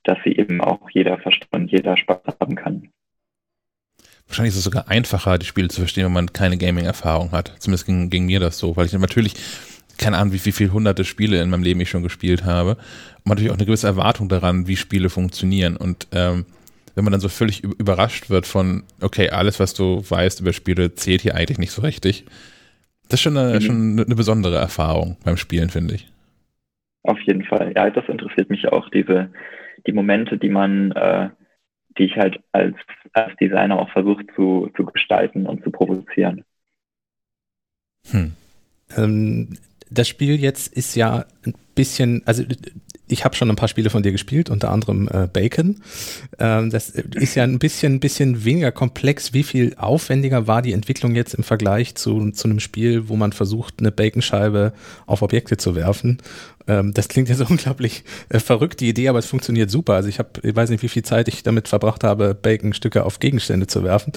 dass 0.05 0.19
sie 0.25 0.37
eben 0.37 0.61
auch 0.61 0.89
jeder 0.91 1.19
versteht 1.19 1.49
und 1.53 1.71
jeder 1.71 1.97
Spaß 1.97 2.21
haben 2.41 2.55
kann. 2.55 2.91
Wahrscheinlich 4.27 4.53
ist 4.53 4.59
es 4.59 4.65
sogar 4.65 4.89
einfacher, 4.89 5.39
die 5.39 5.47
Spiele 5.47 5.69
zu 5.69 5.81
verstehen, 5.81 6.05
wenn 6.05 6.13
man 6.13 6.33
keine 6.33 6.59
Gaming-Erfahrung 6.59 7.33
hat. 7.33 7.55
Zumindest 7.59 7.87
ging, 7.87 8.11
ging, 8.11 8.27
mir 8.27 8.41
das 8.41 8.59
so, 8.59 8.77
weil 8.77 8.87
ich 8.87 8.93
natürlich 8.93 9.35
keine 9.99 10.19
Ahnung, 10.19 10.35
wie, 10.35 10.45
wie 10.45 10.53
viele 10.53 10.73
hunderte 10.73 11.05
Spiele 11.05 11.41
in 11.41 11.51
meinem 11.51 11.63
Leben 11.63 11.81
ich 11.81 11.91
schon 11.91 12.03
gespielt 12.03 12.45
habe. 12.45 12.77
Und 13.25 13.27
natürlich 13.27 13.51
auch 13.51 13.57
eine 13.57 13.67
gewisse 13.67 13.87
Erwartung 13.87 14.29
daran, 14.29 14.67
wie 14.67 14.77
Spiele 14.77 15.11
funktionieren. 15.11 15.77
Und 15.77 16.09
ähm, 16.13 16.45
wenn 16.97 17.05
man 17.05 17.13
dann 17.13 17.21
so 17.21 17.29
völlig 17.29 17.63
überrascht 17.63 18.31
wird 18.31 18.47
von, 18.47 18.83
okay, 19.03 19.29
alles, 19.29 19.61
was 19.61 19.75
du 19.75 20.03
weißt 20.09 20.41
über 20.41 20.55
Spiele, 20.55 20.95
zählt 20.95 21.21
hier 21.21 21.35
eigentlich 21.35 21.59
nicht 21.59 21.71
so 21.71 21.83
richtig. 21.83 22.25
Das 23.09 23.21
ist 23.21 23.21
schon 23.21 23.37
eine, 23.37 23.61
mhm. 23.61 23.61
schon 23.61 24.01
eine 24.01 24.17
besondere 24.17 24.57
Erfahrung 24.57 25.17
beim 25.23 25.37
Spielen, 25.37 25.69
finde 25.69 25.95
ich. 25.95 26.11
Auf 27.03 27.21
jeden 27.21 27.45
Fall. 27.45 27.73
Ja, 27.77 27.91
das 27.91 28.09
interessiert 28.09 28.49
mich 28.49 28.67
auch, 28.69 28.89
diese, 28.89 29.31
die 29.87 29.93
Momente, 29.93 30.39
die 30.39 30.49
man, 30.49 30.91
äh, 30.93 31.29
die 31.99 32.05
ich 32.05 32.17
halt 32.17 32.41
als, 32.53 32.75
als 33.13 33.37
Designer 33.37 33.79
auch 33.79 33.91
versuche 33.91 34.27
zu, 34.35 34.71
zu 34.75 34.87
gestalten 34.87 35.47
und 35.47 35.63
zu 35.63 35.71
provozieren. 35.71 36.45
Hm. 38.11 38.33
Ähm, 38.97 39.51
das 39.91 40.09
Spiel 40.09 40.41
jetzt 40.41 40.75
ist 40.75 40.97
ja 40.97 41.27
ein 41.45 41.55
bisschen, 41.75 42.23
also 42.25 42.43
ich 43.09 43.25
habe 43.25 43.37
schon 43.37 43.49
ein 43.51 43.57
paar 43.57 43.69
Spiele 43.69 43.91
von 43.91 44.03
dir 44.03 44.13
gespielt, 44.13 44.51
unter 44.51 44.71
anderem 44.71 45.09
äh, 45.09 45.29
Bacon. 45.33 45.77
Ähm, 46.39 46.71
das 46.71 46.91
ist 46.91 47.35
ja 47.35 47.45
ein 47.45 47.59
bisschen, 47.59 48.01
bisschen 48.01 48.45
weniger 48.45 48.73
komplex. 48.73 49.33
Wie 49.33 49.43
viel 49.43 49.75
aufwendiger 49.79 50.47
war 50.47 50.63
die 50.63 50.73
Entwicklung 50.73 51.15
jetzt 51.15 51.35
im 51.35 51.45
Vergleich 51.45 51.95
zu, 51.95 52.31
zu 52.33 52.49
einem 52.49 52.61
Spiel, 52.61 53.09
wo 53.09 53.17
man 53.17 53.33
versucht, 53.33 53.77
eine 53.79 53.93
Baconscheibe 53.93 54.73
auf 55.07 55.23
Objekte 55.23 55.57
zu 55.57 55.75
werfen? 55.77 56.19
Ähm, 56.67 56.93
das 56.95 57.09
klingt 57.09 57.29
jetzt 57.29 57.41
unglaublich 57.51 58.05
äh, 58.29 58.41
verrückt, 58.41 58.81
die 58.81 58.89
Idee, 58.89 59.09
aber 59.09 59.21
es 59.21 59.27
funktioniert 59.27 59.71
super. 59.71 59.95
Also 59.95 60.09
ich 60.09 60.19
habe, 60.19 60.31
ich 60.43 60.57
weiß 60.57 60.71
nicht, 60.71 60.83
wie 60.83 60.89
viel 60.89 61.05
Zeit 61.05 61.29
ich 61.29 61.43
damit 61.43 61.69
verbracht 61.69 62.03
habe, 62.03 62.35
Baconstücke 62.35 63.05
auf 63.05 63.21
Gegenstände 63.21 63.67
zu 63.67 63.85
werfen. 63.85 64.13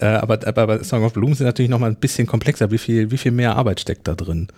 Äh, 0.00 0.06
aber, 0.06 0.46
aber 0.46 0.82
Song 0.84 1.04
of 1.04 1.12
Bloom 1.12 1.34
sind 1.34 1.46
natürlich 1.46 1.70
noch 1.70 1.78
mal 1.78 1.90
ein 1.90 1.96
bisschen 1.96 2.26
komplexer. 2.26 2.70
Wie 2.70 2.78
viel, 2.78 3.10
wie 3.10 3.18
viel 3.18 3.32
mehr 3.32 3.56
Arbeit 3.56 3.80
steckt 3.80 4.08
da 4.08 4.14
drin? 4.14 4.48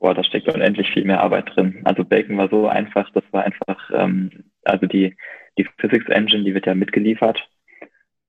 Boah, 0.00 0.14
da 0.14 0.22
steckt 0.22 0.48
unendlich 0.48 0.90
viel 0.90 1.04
mehr 1.04 1.22
Arbeit 1.22 1.54
drin. 1.54 1.80
Also 1.84 2.04
Bacon 2.04 2.36
war 2.36 2.48
so 2.48 2.68
einfach, 2.68 3.10
das 3.12 3.24
war 3.30 3.44
einfach, 3.44 3.90
ähm, 3.94 4.30
also 4.64 4.86
die, 4.86 5.16
die 5.58 5.66
Physics 5.78 6.08
Engine, 6.08 6.44
die 6.44 6.54
wird 6.54 6.66
ja 6.66 6.74
mitgeliefert. 6.74 7.48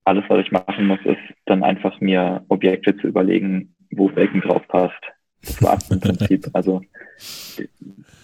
Alles, 0.06 0.23
was 0.30 0.45
ich 0.45 0.52
machen 0.52 0.88
muss, 0.88 0.99
ist 1.03 1.19
dann 1.45 1.64
einfach 1.64 1.99
mir 1.99 2.45
Objekte 2.48 2.95
zu 2.98 3.07
überlegen, 3.07 3.76
wo 3.91 4.07
Bacon 4.07 4.41
drauf 4.41 4.65
passt. 4.68 5.03
Das 5.41 5.61
war 5.61 5.77
im 5.89 5.99
Prinzip. 5.99 6.48
Also 6.53 6.81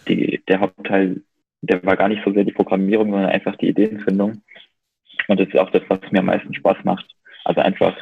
die, 0.08 0.42
der 0.48 0.60
Hauptteil, 0.60 1.22
der 1.62 1.84
war 1.84 1.98
gar 1.98 2.08
nicht 2.08 2.24
so 2.24 2.34
sehr 2.34 2.44
die 2.44 2.52
Programmierung, 2.52 3.12
sondern 3.12 3.30
einfach 3.30 3.56
die 3.58 3.70
Ideenfindung. 3.70 4.42
Und 5.28 5.40
das 5.40 5.48
ist 5.48 5.58
auch 5.58 5.72
das, 5.72 5.84
was 5.88 6.00
mir 6.12 6.20
am 6.20 6.26
meisten 6.26 6.54
Spaß 6.54 6.78
macht. 6.84 7.06
Also 7.44 7.62
einfach 7.62 7.96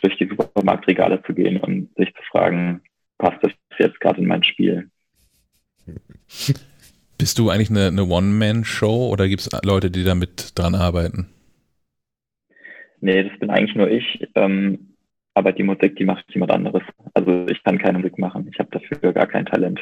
durch 0.00 0.16
die 0.16 0.26
Supermarktregale 0.28 1.22
zu 1.22 1.34
gehen 1.34 1.58
und 1.58 1.94
sich 1.96 2.12
zu 2.14 2.22
fragen, 2.30 2.82
passt 3.22 3.42
das 3.42 3.52
jetzt 3.78 4.00
gerade 4.00 4.20
in 4.20 4.26
mein 4.26 4.42
Spiel? 4.42 4.90
Bist 7.18 7.38
du 7.38 7.50
eigentlich 7.50 7.70
eine, 7.70 7.86
eine 7.86 8.04
One-Man-Show 8.04 9.08
oder 9.08 9.28
gibt 9.28 9.42
es 9.42 9.50
Leute, 9.64 9.90
die 9.92 10.02
da 10.02 10.16
mit 10.16 10.58
dran 10.58 10.74
arbeiten? 10.74 11.28
Nee, 13.00 13.22
das 13.22 13.38
bin 13.38 13.48
eigentlich 13.48 13.76
nur 13.76 13.88
ich. 13.88 14.28
Ähm, 14.34 14.94
aber 15.34 15.52
die 15.52 15.62
Musik, 15.62 15.94
die 15.96 16.04
macht 16.04 16.24
jemand 16.34 16.50
anderes. 16.50 16.82
Also 17.14 17.46
ich 17.48 17.62
kann 17.62 17.78
keine 17.78 17.98
Musik 17.98 18.18
machen. 18.18 18.48
Ich 18.52 18.58
habe 18.58 18.70
dafür 18.72 19.12
gar 19.12 19.28
kein 19.28 19.46
Talent. 19.46 19.80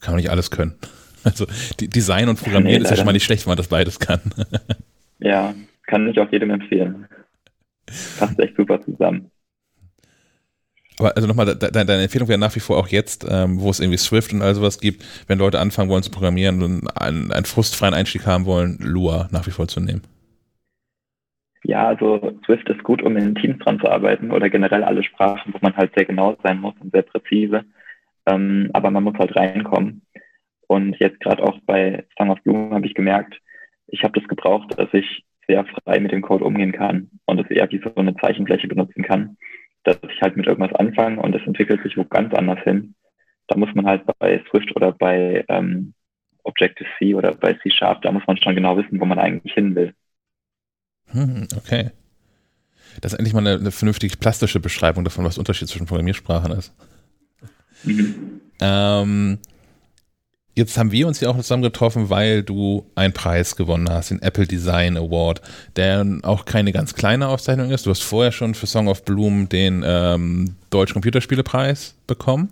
Kann 0.00 0.14
man 0.14 0.20
nicht 0.20 0.30
alles 0.30 0.50
können. 0.50 0.74
Also 1.22 1.44
Design 1.78 2.30
und 2.30 2.42
Programmieren 2.42 2.80
nee, 2.80 2.84
ist 2.84 2.90
ja 2.90 2.96
schon 2.96 3.04
mal 3.04 3.12
nicht 3.12 3.24
schlecht, 3.24 3.44
wenn 3.44 3.50
man 3.50 3.58
das 3.58 3.68
beides 3.68 3.98
kann. 3.98 4.22
ja, 5.18 5.52
kann 5.82 6.08
ich 6.08 6.18
auch 6.18 6.32
jedem 6.32 6.48
empfehlen. 6.48 7.06
Passt 8.18 8.40
echt 8.40 8.56
super 8.56 8.80
zusammen. 8.80 9.30
Aber 11.00 11.16
also 11.16 11.26
nochmal, 11.26 11.46
de 11.46 11.70
deine 11.72 12.02
Empfehlung 12.02 12.28
wäre 12.28 12.38
nach 12.38 12.54
wie 12.54 12.60
vor 12.60 12.76
auch 12.76 12.88
jetzt, 12.88 13.26
ähm, 13.28 13.58
wo 13.58 13.70
es 13.70 13.80
irgendwie 13.80 13.96
Swift 13.96 14.34
und 14.34 14.42
all 14.42 14.54
sowas 14.54 14.80
gibt, 14.80 15.02
wenn 15.28 15.38
Leute 15.38 15.58
anfangen 15.58 15.88
wollen 15.88 16.02
zu 16.02 16.10
programmieren 16.10 16.62
und 16.62 16.88
einen, 16.94 17.32
einen 17.32 17.46
frustfreien 17.46 17.94
Einstieg 17.94 18.26
haben 18.26 18.44
wollen, 18.44 18.76
Lua 18.80 19.26
nach 19.32 19.46
wie 19.46 19.50
vor 19.50 19.66
zu 19.66 19.80
nehmen. 19.80 20.02
Ja, 21.64 21.88
also 21.88 22.38
Swift 22.44 22.68
ist 22.68 22.84
gut, 22.84 23.00
um 23.00 23.16
in 23.16 23.34
Teams 23.34 23.58
dran 23.60 23.80
zu 23.80 23.88
arbeiten 23.88 24.30
oder 24.30 24.50
generell 24.50 24.84
alle 24.84 25.02
Sprachen, 25.02 25.54
wo 25.54 25.58
man 25.62 25.74
halt 25.74 25.92
sehr 25.96 26.04
genau 26.04 26.36
sein 26.42 26.60
muss 26.60 26.74
und 26.80 26.92
sehr 26.92 27.02
präzise. 27.02 27.64
Ähm, 28.26 28.68
aber 28.74 28.90
man 28.90 29.04
muss 29.04 29.16
halt 29.18 29.34
reinkommen. 29.34 30.02
Und 30.66 30.96
jetzt 31.00 31.20
gerade 31.20 31.42
auch 31.42 31.58
bei 31.64 32.04
Song 32.18 32.28
of 32.28 32.42
Bloom 32.42 32.74
habe 32.74 32.86
ich 32.86 32.94
gemerkt, 32.94 33.40
ich 33.86 34.04
habe 34.04 34.20
das 34.20 34.28
gebraucht, 34.28 34.78
dass 34.78 34.92
ich 34.92 35.24
sehr 35.46 35.64
frei 35.64 35.98
mit 35.98 36.12
dem 36.12 36.20
Code 36.20 36.44
umgehen 36.44 36.72
kann 36.72 37.08
und 37.24 37.40
es 37.40 37.50
eher 37.50 37.70
wie 37.70 37.80
so 37.82 37.94
eine 37.94 38.14
Zeichenfläche 38.16 38.68
benutzen 38.68 39.02
kann, 39.02 39.38
dass 39.84 39.96
ich 40.02 40.20
halt 40.20 40.36
mit 40.36 40.46
irgendwas 40.46 40.74
anfange 40.78 41.20
und 41.20 41.34
es 41.34 41.46
entwickelt 41.46 41.82
sich 41.82 41.96
wo 41.96 42.04
ganz 42.04 42.32
anders 42.34 42.60
hin. 42.64 42.94
Da 43.48 43.56
muss 43.56 43.74
man 43.74 43.86
halt 43.86 44.02
bei 44.18 44.42
Swift 44.50 44.74
oder 44.76 44.92
bei 44.92 45.44
ähm, 45.48 45.94
Objective-C 46.44 47.14
oder 47.14 47.34
bei 47.34 47.54
C-Sharp, 47.54 48.02
da 48.02 48.12
muss 48.12 48.26
man 48.26 48.36
schon 48.36 48.54
genau 48.54 48.76
wissen, 48.76 49.00
wo 49.00 49.04
man 49.04 49.18
eigentlich 49.18 49.52
hin 49.54 49.74
will. 49.74 49.94
Hm, 51.12 51.48
okay. 51.56 51.90
Das 53.00 53.12
ist 53.12 53.18
endlich 53.18 53.34
mal 53.34 53.40
eine, 53.40 53.58
eine 53.58 53.70
vernünftig 53.70 54.18
plastische 54.20 54.60
Beschreibung 54.60 55.04
davon, 55.04 55.24
was 55.24 55.34
der 55.34 55.40
Unterschied 55.40 55.68
zwischen 55.68 55.86
Programmiersprachen 55.86 56.52
ist. 56.52 56.74
Mhm. 57.84 58.40
Ähm, 58.60 59.38
jetzt 60.54 60.76
haben 60.78 60.92
wir 60.92 61.06
uns 61.06 61.20
ja 61.20 61.28
auch 61.28 61.36
zusammen 61.36 61.62
getroffen, 61.62 62.10
weil 62.10 62.42
du 62.42 62.86
einen 62.94 63.12
Preis 63.12 63.56
gewonnen 63.56 63.88
hast, 63.88 64.10
den 64.10 64.22
Apple 64.22 64.46
Design 64.46 64.96
Award, 64.96 65.40
der 65.76 66.06
auch 66.22 66.44
keine 66.44 66.72
ganz 66.72 66.94
kleine 66.94 67.28
Auszeichnung 67.28 67.70
ist. 67.70 67.86
Du 67.86 67.90
hast 67.90 68.02
vorher 68.02 68.32
schon 68.32 68.54
für 68.54 68.66
Song 68.66 68.88
of 68.88 69.04
Bloom 69.04 69.48
den 69.48 69.82
ähm, 69.86 70.56
Deutschen 70.70 70.94
Computerspielepreis 70.94 71.96
bekommen. 72.06 72.50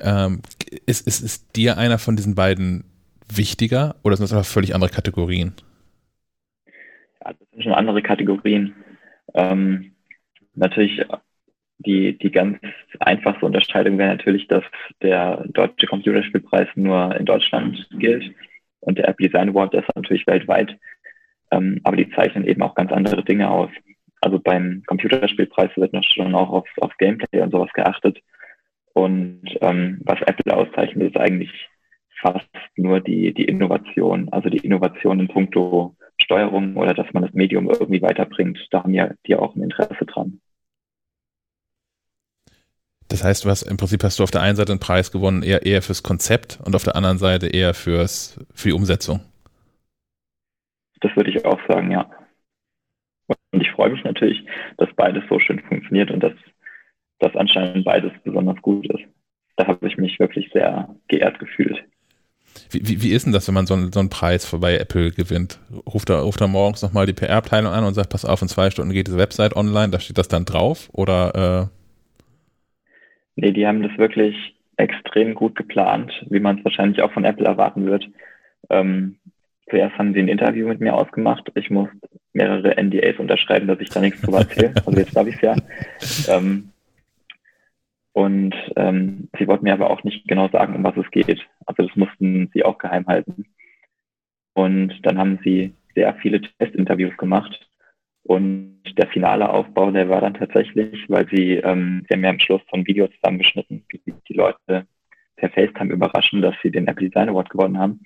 Ähm, 0.00 0.42
ist, 0.86 1.06
ist, 1.06 1.20
ist 1.22 1.56
dir 1.56 1.78
einer 1.78 1.98
von 1.98 2.16
diesen 2.16 2.34
beiden 2.34 2.84
wichtiger 3.32 3.96
oder 4.02 4.16
sind 4.16 4.24
das 4.24 4.32
einfach 4.32 4.50
völlig 4.50 4.74
andere 4.74 4.90
Kategorien? 4.90 5.54
Ja, 7.24 7.32
das 7.32 7.50
sind 7.50 7.64
schon 7.64 7.72
andere 7.72 8.02
Kategorien. 8.02 8.74
Ähm, 9.34 9.92
natürlich 10.54 11.00
die, 11.78 12.18
die 12.18 12.30
ganz 12.30 12.58
einfachste 13.00 13.46
Unterscheidung 13.46 13.98
wäre 13.98 14.10
natürlich, 14.10 14.48
dass 14.48 14.64
der 15.02 15.44
Deutsche 15.48 15.86
Computerspielpreis 15.86 16.68
nur 16.74 17.14
in 17.16 17.24
Deutschland 17.24 17.88
gilt 17.98 18.34
und 18.80 18.98
der 18.98 19.08
Apple 19.08 19.28
Design 19.28 19.50
Award 19.50 19.74
ist 19.74 19.88
natürlich 19.94 20.26
weltweit. 20.26 20.76
Ähm, 21.50 21.80
aber 21.84 21.96
die 21.96 22.10
zeichnen 22.10 22.46
eben 22.46 22.62
auch 22.62 22.74
ganz 22.74 22.92
andere 22.92 23.24
Dinge 23.24 23.50
aus. 23.50 23.70
Also 24.20 24.38
beim 24.38 24.82
Computerspielpreis 24.86 25.70
wird 25.76 25.92
noch 25.92 26.04
schon 26.04 26.34
auch 26.34 26.50
auf, 26.50 26.68
auf 26.80 26.96
Gameplay 26.98 27.40
und 27.40 27.52
sowas 27.52 27.72
geachtet. 27.72 28.18
Und 28.92 29.42
ähm, 29.60 30.00
was 30.04 30.20
Apple 30.22 30.54
auszeichnet, 30.56 31.08
ist 31.08 31.20
eigentlich 31.20 31.68
fast 32.20 32.48
nur 32.76 33.00
die, 33.00 33.32
die 33.32 33.44
Innovation, 33.44 34.28
also 34.30 34.48
die 34.48 34.58
Innovation 34.58 35.20
in 35.20 35.28
puncto 35.28 35.96
Steuerung 36.20 36.76
oder 36.76 36.94
dass 36.94 37.12
man 37.12 37.22
das 37.22 37.32
Medium 37.32 37.70
irgendwie 37.70 38.02
weiterbringt. 38.02 38.58
Da 38.72 38.82
haben 38.82 38.94
ja 38.94 39.10
die 39.26 39.36
auch 39.36 39.54
ein 39.54 39.62
Interesse 39.62 40.04
dran. 40.04 40.40
Das 43.08 43.24
heißt, 43.24 43.44
du 43.44 43.48
hast 43.48 43.62
im 43.62 43.78
Prinzip 43.78 44.04
hast 44.04 44.18
du 44.18 44.22
auf 44.22 44.30
der 44.30 44.42
einen 44.42 44.56
Seite 44.56 44.72
einen 44.72 44.80
Preis 44.80 45.10
gewonnen, 45.10 45.42
eher, 45.42 45.64
eher 45.64 45.80
fürs 45.80 46.02
Konzept 46.02 46.58
und 46.64 46.76
auf 46.76 46.84
der 46.84 46.94
anderen 46.94 47.18
Seite 47.18 47.48
eher 47.48 47.72
fürs, 47.72 48.38
für 48.54 48.68
die 48.68 48.74
Umsetzung. 48.74 49.20
Das 51.00 51.14
würde 51.16 51.30
ich 51.30 51.44
auch 51.44 51.58
sagen, 51.68 51.90
ja. 51.90 52.10
Und 53.26 53.60
ich 53.60 53.70
freue 53.70 53.90
mich 53.90 54.04
natürlich, 54.04 54.44
dass 54.76 54.88
beides 54.94 55.22
so 55.28 55.38
schön 55.38 55.60
funktioniert 55.60 56.10
und 56.10 56.20
dass, 56.20 56.32
dass 57.18 57.34
anscheinend 57.34 57.84
beides 57.84 58.12
besonders 58.24 58.60
gut 58.60 58.86
ist. 58.90 59.04
Da 59.56 59.66
habe 59.66 59.88
ich 59.88 59.96
mich 59.96 60.18
wirklich 60.18 60.50
sehr 60.52 60.94
geehrt 61.08 61.38
gefühlt. 61.38 61.82
Wie, 62.70 62.86
wie, 62.86 63.02
wie 63.02 63.12
ist 63.12 63.24
denn 63.24 63.32
das, 63.32 63.46
wenn 63.48 63.54
man 63.54 63.66
so 63.66 63.74
einen, 63.74 63.92
so 63.92 64.00
einen 64.00 64.10
Preis 64.10 64.50
bei 64.60 64.76
Apple 64.76 65.12
gewinnt? 65.12 65.60
Ruft 65.86 66.10
er, 66.10 66.20
ruft 66.20 66.40
er 66.40 66.48
morgens 66.48 66.82
nochmal 66.82 67.06
die 67.06 67.12
PR-Abteilung 67.12 67.72
an 67.72 67.84
und 67.84 67.94
sagt, 67.94 68.10
pass 68.10 68.24
auf, 68.24 68.42
in 68.42 68.48
zwei 68.48 68.70
Stunden 68.70 68.92
geht 68.92 69.06
diese 69.06 69.18
Website 69.18 69.56
online, 69.56 69.90
da 69.90 70.00
steht 70.00 70.18
das 70.18 70.28
dann 70.28 70.44
drauf? 70.44 70.88
Oder 70.92 71.70
äh 71.70 71.77
Nee, 73.40 73.52
die 73.52 73.68
haben 73.68 73.84
das 73.84 73.96
wirklich 73.98 74.56
extrem 74.76 75.36
gut 75.36 75.54
geplant, 75.54 76.12
wie 76.28 76.40
man 76.40 76.58
es 76.58 76.64
wahrscheinlich 76.64 77.00
auch 77.02 77.12
von 77.12 77.24
Apple 77.24 77.46
erwarten 77.46 77.86
wird. 77.86 78.04
Ähm, 78.68 79.18
zuerst 79.70 79.96
haben 79.96 80.12
sie 80.12 80.18
ein 80.18 80.28
Interview 80.28 80.66
mit 80.66 80.80
mir 80.80 80.94
ausgemacht. 80.94 81.48
Ich 81.54 81.70
muss 81.70 81.88
mehrere 82.32 82.76
NDAs 82.76 83.16
unterschreiben, 83.20 83.68
dass 83.68 83.78
ich 83.78 83.90
da 83.90 84.00
nichts 84.00 84.22
drüber 84.22 84.38
erzähle. 84.38 84.74
Also 84.84 84.98
jetzt 84.98 85.14
habe 85.14 85.28
ich 85.28 85.36
es 85.36 85.40
ja. 85.40 85.56
Ähm, 86.34 86.70
und 88.12 88.56
ähm, 88.74 89.28
sie 89.38 89.46
wollten 89.46 89.64
mir 89.64 89.74
aber 89.74 89.90
auch 89.90 90.02
nicht 90.02 90.26
genau 90.26 90.48
sagen, 90.48 90.74
um 90.74 90.82
was 90.82 90.96
es 90.96 91.08
geht. 91.12 91.46
Also 91.64 91.86
das 91.86 91.94
mussten 91.94 92.50
sie 92.52 92.64
auch 92.64 92.78
geheim 92.78 93.06
halten. 93.06 93.46
Und 94.54 94.94
dann 95.02 95.16
haben 95.16 95.38
sie 95.44 95.74
sehr 95.94 96.12
viele 96.14 96.40
Testinterviews 96.40 97.16
gemacht 97.16 97.68
und 98.24 98.77
der 98.94 99.08
finale 99.08 99.48
Aufbau, 99.48 99.90
der 99.90 100.08
war 100.08 100.20
dann 100.20 100.34
tatsächlich, 100.34 101.04
weil 101.08 101.28
sie, 101.28 101.54
ähm, 101.54 102.04
sie 102.08 102.14
haben 102.14 102.24
ja 102.24 102.30
am 102.30 102.40
Schluss 102.40 102.62
so 102.70 102.76
ein 102.76 102.86
Video 102.86 103.08
zusammengeschnitten, 103.08 103.84
wie 103.88 104.14
die 104.28 104.34
Leute 104.34 104.86
per 105.36 105.50
FaceTime 105.50 105.92
überraschen, 105.92 106.42
dass 106.42 106.54
sie 106.62 106.70
den 106.70 106.86
Apple 106.86 107.08
Design 107.08 107.28
Award 107.28 107.50
gewonnen 107.50 107.78
haben. 107.78 108.00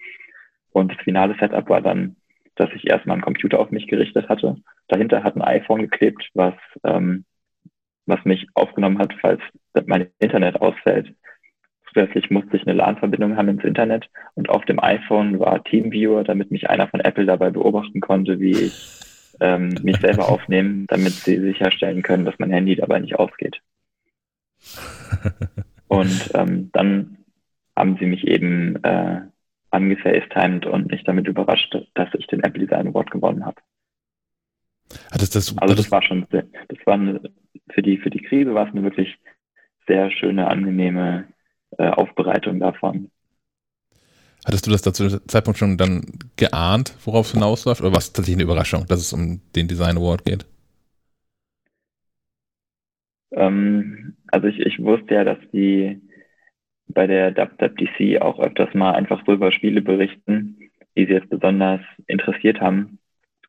Und 0.70 0.92
das 0.92 1.02
finale 1.02 1.36
Setup 1.38 1.68
war 1.68 1.80
dann, 1.80 2.16
dass 2.56 2.70
ich 2.74 2.88
erstmal 2.88 3.14
einen 3.14 3.24
Computer 3.24 3.58
auf 3.58 3.70
mich 3.70 3.86
gerichtet 3.86 4.28
hatte. 4.28 4.56
Dahinter 4.88 5.24
hat 5.24 5.36
ein 5.36 5.42
iPhone 5.42 5.82
geklebt, 5.82 6.28
was, 6.34 6.54
ähm, 6.84 7.24
was 8.06 8.24
mich 8.24 8.46
aufgenommen 8.54 8.98
hat, 8.98 9.14
falls 9.20 9.40
mein 9.86 10.08
Internet 10.18 10.60
ausfällt. 10.60 11.14
Zusätzlich 11.88 12.30
musste 12.30 12.56
ich 12.56 12.66
eine 12.66 12.76
LAN-Verbindung 12.76 13.36
haben 13.36 13.48
ins 13.48 13.64
Internet 13.64 14.08
und 14.34 14.48
auf 14.48 14.64
dem 14.64 14.82
iPhone 14.82 15.38
war 15.38 15.62
TeamViewer, 15.64 16.24
damit 16.24 16.50
mich 16.50 16.70
einer 16.70 16.88
von 16.88 17.00
Apple 17.00 17.26
dabei 17.26 17.50
beobachten 17.50 18.00
konnte, 18.00 18.40
wie 18.40 18.52
ich 18.52 19.01
ähm, 19.42 19.74
mich 19.82 19.98
selber 19.98 20.28
aufnehmen, 20.28 20.86
damit 20.86 21.12
sie 21.12 21.38
sicherstellen 21.40 22.02
können, 22.02 22.24
dass 22.24 22.38
mein 22.38 22.52
Handy 22.52 22.76
dabei 22.76 23.00
nicht 23.00 23.16
ausgeht. 23.16 23.60
Und 25.88 26.30
ähm, 26.34 26.70
dann 26.72 27.18
haben 27.76 27.96
sie 27.98 28.06
mich 28.06 28.26
eben 28.26 28.82
äh, 28.84 29.22
angefacetimed 29.70 30.66
und 30.66 30.90
mich 30.90 31.04
damit 31.04 31.26
überrascht, 31.26 31.74
dass 31.94 32.08
ich 32.14 32.26
den 32.26 32.42
Apple 32.42 32.60
Design 32.66 32.88
Award 32.88 33.10
gewonnen 33.10 33.44
habe. 33.44 33.60
Das, 35.10 35.30
das, 35.30 35.56
also 35.58 35.74
das, 35.74 35.90
war 35.90 36.02
schon, 36.02 36.26
sehr, 36.30 36.44
das 36.68 36.78
war 36.86 36.94
eine, 36.94 37.20
für 37.70 37.82
die 37.82 37.98
für 37.98 38.10
die 38.10 38.22
Krise 38.22 38.54
war 38.54 38.66
es 38.66 38.72
eine 38.72 38.82
wirklich 38.82 39.18
sehr 39.86 40.10
schöne, 40.10 40.48
angenehme 40.48 41.28
äh, 41.78 41.88
Aufbereitung 41.88 42.60
davon. 42.60 43.10
Hattest 44.44 44.66
du 44.66 44.70
das 44.70 44.82
da 44.82 44.92
zu 44.92 45.08
dem 45.08 45.28
Zeitpunkt 45.28 45.58
schon 45.58 45.76
dann 45.76 46.02
geahnt, 46.36 46.94
worauf 47.04 47.26
es 47.26 47.32
hinausläuft? 47.32 47.80
Oder 47.80 47.92
war 47.92 47.98
es 47.98 48.12
tatsächlich 48.12 48.36
eine 48.36 48.44
Überraschung, 48.44 48.86
dass 48.88 49.00
es 49.00 49.12
um 49.12 49.40
den 49.54 49.68
Design 49.68 49.96
Award 49.96 50.24
geht? 50.24 50.46
Ähm, 53.30 54.16
also 54.28 54.48
ich, 54.48 54.58
ich 54.58 54.82
wusste 54.82 55.14
ja, 55.14 55.24
dass 55.24 55.38
die 55.52 56.00
bei 56.88 57.06
der 57.06 57.34
WWDC 57.36 58.20
auch 58.20 58.38
öfters 58.40 58.74
mal 58.74 58.92
einfach 58.92 59.22
so 59.24 59.32
über 59.32 59.52
Spiele 59.52 59.80
berichten, 59.80 60.58
die 60.96 61.06
sie 61.06 61.12
jetzt 61.12 61.30
besonders 61.30 61.80
interessiert 62.06 62.60
haben. 62.60 62.98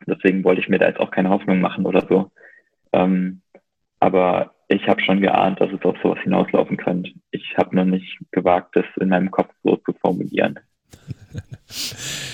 Deswegen 0.05 0.43
wollte 0.43 0.61
ich 0.61 0.69
mir 0.69 0.79
da 0.79 0.87
jetzt 0.87 0.99
auch 0.99 1.11
keine 1.11 1.29
Hoffnung 1.29 1.59
machen 1.59 1.85
oder 1.85 2.05
so. 2.07 2.31
Ähm, 2.91 3.41
aber 3.99 4.53
ich 4.67 4.87
habe 4.87 5.01
schon 5.01 5.21
geahnt, 5.21 5.59
dass 5.59 5.71
es 5.71 5.81
auf 5.83 5.97
sowas 6.01 6.19
hinauslaufen 6.23 6.77
könnte. 6.77 7.11
Ich 7.31 7.57
habe 7.57 7.75
noch 7.75 7.85
nicht 7.85 8.19
gewagt, 8.31 8.75
das 8.75 8.85
in 8.99 9.09
meinem 9.09 9.31
Kopf 9.31 9.53
so 9.63 9.77
zu 9.77 9.93
formulieren. 9.93 10.59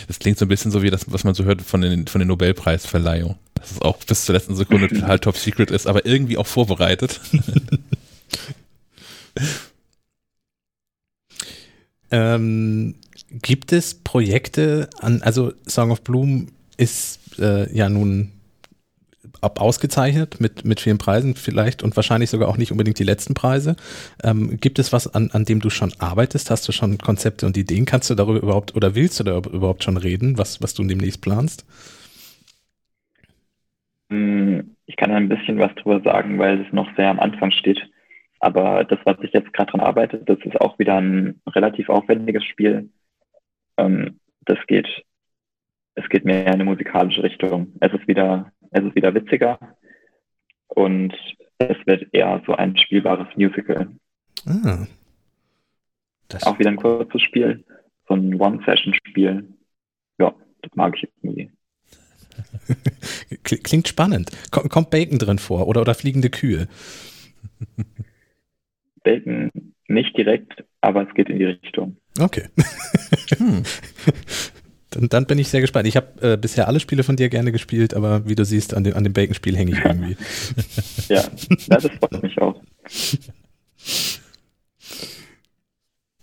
Das 0.08 0.20
klingt 0.20 0.38
so 0.38 0.46
ein 0.46 0.50
bisschen 0.50 0.72
so 0.72 0.82
wie 0.82 0.90
das, 0.90 1.12
was 1.12 1.24
man 1.24 1.34
so 1.34 1.46
hört 1.46 1.62
von 1.62 1.82
den, 1.82 2.08
von 2.08 2.20
den 2.20 2.28
Nobelpreisverleihungen. 2.28 3.38
Dass 3.54 3.72
es 3.72 3.82
auch 3.82 3.98
bis 3.98 4.26
zur 4.26 4.36
letzten 4.36 4.56
Sekunde 4.56 4.88
total 4.88 5.20
top 5.22 5.38
secret 5.38 5.72
ist, 5.72 5.88
aber 5.88 6.06
irgendwie 6.06 6.38
auch 6.38 6.48
vorbereitet. 6.48 7.22
ähm, 12.12 12.96
gibt 13.32 13.72
es 13.72 13.94
Projekte 13.94 14.90
an, 15.00 15.22
also 15.22 15.54
Song 15.68 15.92
of 15.92 16.02
Bloom 16.02 16.48
ist 16.78 17.20
äh, 17.40 17.74
ja 17.76 17.90
nun 17.90 18.32
ab 19.42 19.62
ausgezeichnet 19.62 20.40
mit, 20.40 20.66
mit 20.66 20.80
vielen 20.80 20.98
Preisen 20.98 21.36
vielleicht 21.36 21.84
und 21.84 21.96
wahrscheinlich 21.96 22.30
sogar 22.30 22.50
auch 22.50 22.58
nicht 22.58 22.72
unbedingt 22.72 23.00
die 23.00 23.04
letzten 23.04 23.34
Preise. 23.34 23.76
Ähm, 24.24 24.58
gibt 24.60 24.80
es 24.80 24.94
was, 24.94 25.14
an, 25.14 25.30
an 25.32 25.46
dem 25.46 25.60
du 25.60 25.70
schon 25.70 25.94
arbeitest? 26.00 26.52
Hast 26.52 26.68
du 26.68 26.72
schon 26.72 26.98
Konzepte 26.98 27.46
und 27.46 27.58
Ideen? 27.58 27.86
Kannst 27.86 28.10
du 28.10 28.16
darüber 28.16 28.40
überhaupt 28.40 28.76
oder 28.76 28.96
willst 28.96 29.20
du 29.20 29.24
darüber 29.24 29.52
überhaupt 29.52 29.84
schon 29.84 29.98
reden, 29.98 30.38
was, 30.38 30.62
was 30.62 30.74
du 30.74 30.84
demnächst 30.84 31.22
planst? 31.22 31.66
Hm, 34.10 34.76
ich 34.86 34.96
kann 34.96 35.12
ein 35.12 35.30
bisschen 35.30 35.60
was 35.60 35.74
drüber 35.76 36.02
sagen, 36.02 36.40
weil 36.40 36.62
es 36.62 36.74
noch 36.74 36.88
sehr 36.96 37.10
am 37.10 37.20
Anfang 37.20 37.52
steht. 37.52 37.80
Aber 38.40 38.84
das, 38.86 39.00
was 39.04 39.18
ich 39.22 39.34
jetzt 39.34 39.54
gerade 39.54 39.72
dran 39.72 39.82
arbeite, 39.82 40.18
das 40.18 40.40
ist 40.44 40.60
auch 40.62 40.80
wieder 40.80 40.98
ein 40.98 41.42
relativ 41.48 41.90
aufwendiges 41.90 42.44
Spiel. 42.46 42.90
Ähm, 43.78 44.20
das 44.46 44.58
geht, 44.68 44.88
es 46.00 46.10
geht 46.10 46.26
mehr 46.26 46.48
in 46.48 46.54
eine 46.54 46.66
musikalische 46.66 47.24
Richtung. 47.24 47.74
Es 47.80 47.94
ist 47.94 48.08
wieder 48.08 48.52
es 48.72 48.84
ist 48.84 48.96
wieder 48.96 49.14
witziger 49.14 49.60
und 50.68 51.14
es 51.58 51.78
wird 51.86 52.08
eher 52.14 52.42
so 52.46 52.54
ein 52.54 52.78
spielbares 52.78 53.28
Musical. 53.36 53.90
Ah. 54.46 54.86
Das 56.30 56.44
Auch 56.44 56.60
wieder 56.60 56.70
ein 56.70 56.78
kurzes 56.78 57.22
Spiel, 57.24 57.66
so 58.08 58.14
ein 58.14 58.36
One-Session-Spiel. 58.36 59.50
Ja, 60.20 60.34
das 60.62 60.72
mag 60.76 60.96
ich 60.96 61.10
irgendwie. 61.22 61.52
Klingt 63.44 63.88
spannend. 63.88 64.30
Kommt 64.52 64.92
Bacon 64.92 65.18
drin 65.18 65.40
vor 65.40 65.68
oder, 65.68 65.82
oder 65.82 65.96
fliegende 65.96 66.30
Kühe? 66.30 66.68
Bacon 69.04 69.52
nicht 69.88 70.16
direkt, 70.16 70.64
aber 70.82 71.08
es 71.08 71.14
geht 71.16 71.30
in 71.30 71.40
die 71.40 71.46
Richtung. 71.46 71.98
Okay. 72.20 72.48
hm. 73.38 73.64
Dann, 74.92 75.10
dann 75.10 75.26
bin 75.26 75.38
ich 75.38 75.50
sehr 75.50 75.62
gespannt. 75.62 75.88
Ich 75.88 75.96
habe 75.96 76.08
äh, 76.22 76.38
bisher 76.38 76.68
alle 76.68 76.80
Spiele 76.80 77.04
von 77.04 77.16
dir 77.16 77.30
gerne 77.30 77.52
gespielt, 77.52 77.94
aber 77.94 78.28
wie 78.28 78.36
du 78.36 78.44
siehst, 78.44 78.74
an 78.74 78.84
dem, 78.84 78.96
an 78.96 79.04
dem 79.04 79.14
Bacon-Spiel 79.14 79.56
hänge 79.56 79.74
ich 79.74 79.86
irgendwie. 79.86 80.18
ja, 81.10 81.24
das 81.68 81.84
freut 82.00 82.24
mich 82.24 82.42
auch. 82.42 82.60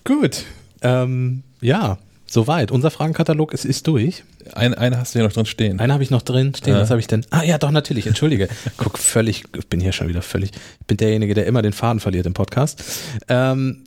Gut. 0.05 0.45
Ähm, 0.83 1.43
ja, 1.61 1.99
soweit. 2.27 2.71
Unser 2.71 2.91
Fragenkatalog 2.91 3.53
ist, 3.53 3.65
ist 3.65 3.87
durch. 3.87 4.25
Eine, 4.55 4.79
eine 4.79 4.99
hast 4.99 5.15
du 5.15 5.19
ja 5.19 5.25
noch 5.25 5.33
drin 5.33 5.47
stehen. 5.47 5.81
Eine 5.81 5.93
habe 5.93 6.03
ich 6.03 6.11
noch 6.11 6.23
drin 6.23 6.55
stehen. 6.55 6.75
Ja. 6.75 6.81
Was 6.81 6.91
habe 6.91 7.01
ich 7.01 7.07
denn? 7.07 7.25
Ah 7.31 7.43
ja, 7.43 7.59
doch, 7.59 7.71
natürlich. 7.71 8.07
Entschuldige. 8.07 8.49
Guck, 8.77 8.99
völlig, 8.99 9.45
ich 9.57 9.67
bin 9.69 9.81
hier 9.81 9.93
schon 9.93 10.09
wieder 10.09 10.23
völlig, 10.23 10.51
ich 10.81 10.87
bin 10.87 10.97
derjenige, 10.97 11.35
der 11.35 11.47
immer 11.47 11.63
den 11.63 11.73
Faden 11.73 12.01
verliert 12.01 12.27
im 12.27 12.35
Podcast. 12.35 12.83
Ähm, 13.29 13.85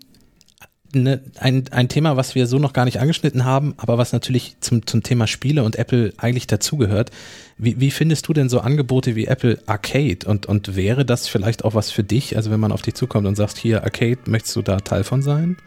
ne, 0.93 1.21
ein, 1.39 1.65
ein 1.71 1.89
Thema, 1.89 2.17
was 2.17 2.35
wir 2.35 2.45
so 2.45 2.57
noch 2.59 2.73
gar 2.73 2.85
nicht 2.85 2.99
angeschnitten 2.99 3.45
haben, 3.45 3.73
aber 3.77 3.97
was 3.97 4.13
natürlich 4.13 4.59
zum, 4.59 4.85
zum 4.85 5.03
Thema 5.03 5.27
Spiele 5.27 5.63
und 5.63 5.77
Apple 5.77 6.13
eigentlich 6.17 6.47
dazugehört. 6.47 7.11
Wie, 7.57 7.79
wie 7.79 7.91
findest 7.91 8.27
du 8.27 8.33
denn 8.33 8.49
so 8.49 8.59
Angebote 8.59 9.15
wie 9.15 9.25
Apple 9.25 9.59
Arcade 9.65 10.27
und, 10.27 10.45
und 10.45 10.75
wäre 10.75 11.05
das 11.05 11.27
vielleicht 11.27 11.65
auch 11.65 11.75
was 11.75 11.91
für 11.91 12.03
dich? 12.03 12.35
Also 12.35 12.51
wenn 12.51 12.59
man 12.59 12.71
auf 12.71 12.81
dich 12.81 12.95
zukommt 12.95 13.27
und 13.27 13.35
sagt, 13.35 13.57
hier 13.57 13.83
Arcade, 13.83 14.19
möchtest 14.27 14.55
du 14.55 14.61
da 14.61 14.77
Teil 14.77 15.03
von 15.03 15.21
sein? 15.21 15.57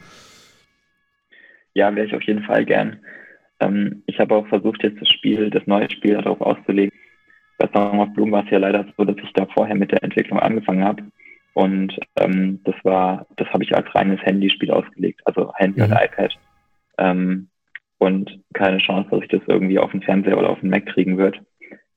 Ja, 1.75 1.95
wäre 1.95 2.07
ich 2.07 2.15
auf 2.15 2.23
jeden 2.23 2.43
Fall 2.43 2.65
gern. 2.65 3.01
Ähm, 3.61 4.03
ich 4.07 4.19
habe 4.19 4.35
auch 4.35 4.47
versucht, 4.49 4.83
jetzt 4.83 5.01
das 5.01 5.09
Spiel, 5.09 5.51
das 5.51 5.67
neue 5.67 5.91
Spiel 5.91 6.15
darauf 6.15 6.41
auszulegen. 6.41 6.93
Bei 7.59 7.69
Song 7.73 8.01
of 8.01 8.13
Bloom 8.15 8.33
war 8.33 8.45
es 8.45 8.51
ja 8.51 8.59
leider 8.59 8.85
so, 8.97 9.05
dass 9.05 9.17
ich 9.23 9.33
da 9.35 9.47
vorher 9.55 9.77
mit 9.77 9.93
der 9.93 10.03
Entwicklung 10.03 10.41
angefangen 10.41 10.85
habe 10.85 11.03
und 11.55 11.99
ähm, 12.17 12.61
das 12.65 12.75
war, 12.83 13.27
das 13.37 13.49
habe 13.49 13.65
ich 13.65 13.75
als 13.77 13.95
reines 13.95 14.21
Handyspiel 14.23 14.71
ausgelegt, 14.71 15.21
also 15.25 15.53
Handy 15.55 15.81
mhm. 15.81 15.87
und 15.87 15.93
iPad. 15.93 16.39
Ähm, 16.99 17.49
und 17.99 18.41
keine 18.53 18.79
Chance, 18.79 19.11
dass 19.11 19.23
ich 19.23 19.29
das 19.29 19.43
irgendwie 19.47 19.79
auf 19.79 19.93
den 19.93 20.03
Fernseher 20.03 20.39
oder 20.39 20.51
auf 20.51 20.61
den 20.61 20.71
Mac 20.71 20.87
kriegen 20.87 21.19
wird, 21.19 21.41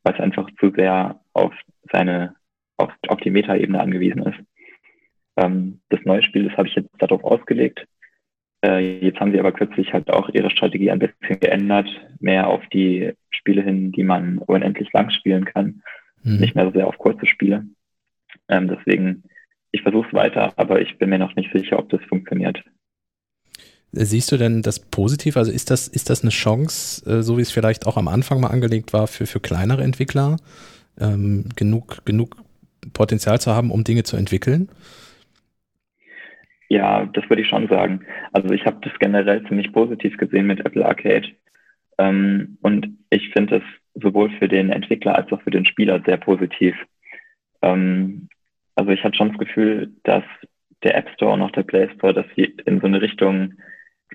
weil 0.04 0.14
es 0.14 0.20
einfach 0.20 0.48
zu 0.60 0.72
sehr 0.72 1.20
auf 1.34 1.54
seine, 1.92 2.36
auf, 2.78 2.92
auf 3.08 3.20
die 3.22 3.32
Meta-Ebene 3.32 3.80
angewiesen 3.80 4.24
ist. 4.24 4.40
Ähm, 5.38 5.80
das 5.90 6.00
neue 6.06 6.22
Spiel, 6.22 6.48
das 6.48 6.58
habe 6.58 6.68
ich 6.68 6.76
jetzt 6.76 6.90
darauf 7.00 7.24
ausgelegt. 7.24 7.88
Äh, 8.64 9.00
jetzt 9.00 9.20
haben 9.20 9.32
sie 9.32 9.40
aber 9.40 9.52
kürzlich 9.52 9.94
halt 9.94 10.12
auch 10.12 10.30
ihre 10.30 10.52
Strategie 10.52 10.92
ein 10.92 11.00
bisschen 11.00 11.40
geändert, 11.40 11.88
mehr 12.20 12.48
auf 12.48 12.62
die 12.68 13.14
Spiele 13.32 13.62
hin, 13.64 13.92
die 13.92 14.04
man 14.04 14.38
unendlich 14.38 14.92
lang 14.94 15.10
spielen 15.10 15.46
kann, 15.46 15.82
mhm. 16.24 16.38
nicht 16.38 16.56
mehr 16.56 16.66
so 16.66 16.72
sehr 16.72 16.88
auf 16.88 16.98
kurze 16.98 17.26
Spiele. 17.26 17.66
Ähm, 18.48 18.68
deswegen 18.68 19.24
ich 19.76 19.82
versuche 19.82 20.08
es 20.08 20.14
weiter, 20.14 20.54
aber 20.56 20.82
ich 20.82 20.98
bin 20.98 21.10
mir 21.10 21.20
noch 21.20 21.36
nicht 21.36 21.52
sicher, 21.54 21.78
ob 21.78 21.90
das 21.90 22.02
funktioniert. 22.08 22.64
Siehst 23.92 24.32
du 24.32 24.38
denn 24.38 24.62
das 24.62 24.80
positiv? 24.80 25.38
Also 25.38 25.52
ist 25.52 25.70
das, 25.70 25.88
ist 25.88 26.10
das 26.10 26.22
eine 26.22 26.32
Chance, 26.32 27.10
äh, 27.10 27.22
so 27.22 27.38
wie 27.38 27.42
es 27.42 27.52
vielleicht 27.52 27.86
auch 27.86 27.98
am 27.98 28.08
Anfang 28.08 28.40
mal 28.40 28.50
angelegt 28.50 28.94
war, 28.94 29.08
für, 29.08 29.26
für 29.26 29.40
kleinere 29.40 29.84
Entwickler, 29.84 30.38
ähm, 31.00 31.50
genug, 31.56 32.06
genug 32.06 32.38
Potenzial 32.94 33.40
zu 33.40 33.52
haben, 33.52 33.72
um 33.72 33.84
Dinge 33.84 34.04
zu 34.04 34.16
entwickeln? 34.16 34.70
Ja, 36.70 37.06
das 37.06 37.30
würde 37.30 37.42
ich 37.42 37.50
schon 37.50 37.68
sagen. 37.68 38.06
Also 38.32 38.54
ich 38.54 38.66
habe 38.66 38.78
das 38.82 38.94
generell 39.00 39.46
ziemlich 39.48 39.72
positiv 39.72 40.18
gesehen 40.18 40.48
mit 40.48 40.66
Apple 40.66 40.86
Arcade. 40.86 41.28
Ähm, 41.98 42.58
und 42.62 42.98
ich 43.10 43.30
finde 43.32 43.58
es 43.58 44.02
sowohl 44.02 44.30
für 44.40 44.48
den 44.48 44.70
Entwickler 44.70 45.16
als 45.16 45.32
auch 45.32 45.42
für 45.42 45.52
den 45.52 45.66
Spieler 45.66 46.02
sehr 46.06 46.18
positiv. 46.18 46.76
Ähm, 47.62 48.30
also 48.76 48.92
ich 48.92 49.04
hatte 49.04 49.18
schon 49.18 49.30
das 49.30 49.40
Gefühl, 49.40 49.94
dass 50.04 50.24
der 50.84 50.96
App 50.98 51.10
Store 51.16 51.34
und 51.34 51.42
auch 51.42 51.52
der 51.52 51.64
Play 51.64 51.90
Store, 51.96 52.14
dass 52.14 52.26
sie 52.36 52.56
in 52.66 52.80
so 52.80 52.88
eine 52.88 53.02
Richtung 53.02 53.54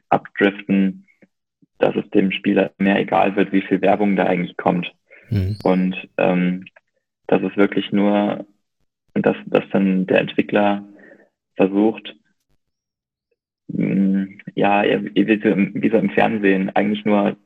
abdriften, 0.09 1.07
dass 1.78 1.97
es 1.97 2.09
dem 2.11 2.31
Spieler 2.31 2.73
mehr 2.78 2.99
egal 2.99 3.35
wird, 3.37 3.53
wie 3.53 3.62
viel 3.62 3.81
Werbung 3.81 4.16
da 4.16 4.27
eigentlich 4.27 4.57
kommt. 4.57 4.93
Mhm. 5.31 5.57
Und 5.65 6.09
ähm, 6.19 6.66
dass 7.27 7.43
es 7.43 7.57
wirklich 7.57 7.91
nur, 7.93 8.45
dass, 9.15 9.37
dass 9.47 9.65
dann 9.73 10.07
der 10.07 10.20
Entwickler 10.20 10.85
versucht, 11.57 12.15
mh, 13.69 13.87
mm, 13.87 14.39
ja, 14.55 14.82
wie 14.82 15.41
so, 15.43 15.57
wie 15.82 15.91
so 15.91 15.97
im 15.97 16.11
Fernsehen, 16.11 16.70
eigentlich 16.74 17.05
nur 17.05 17.37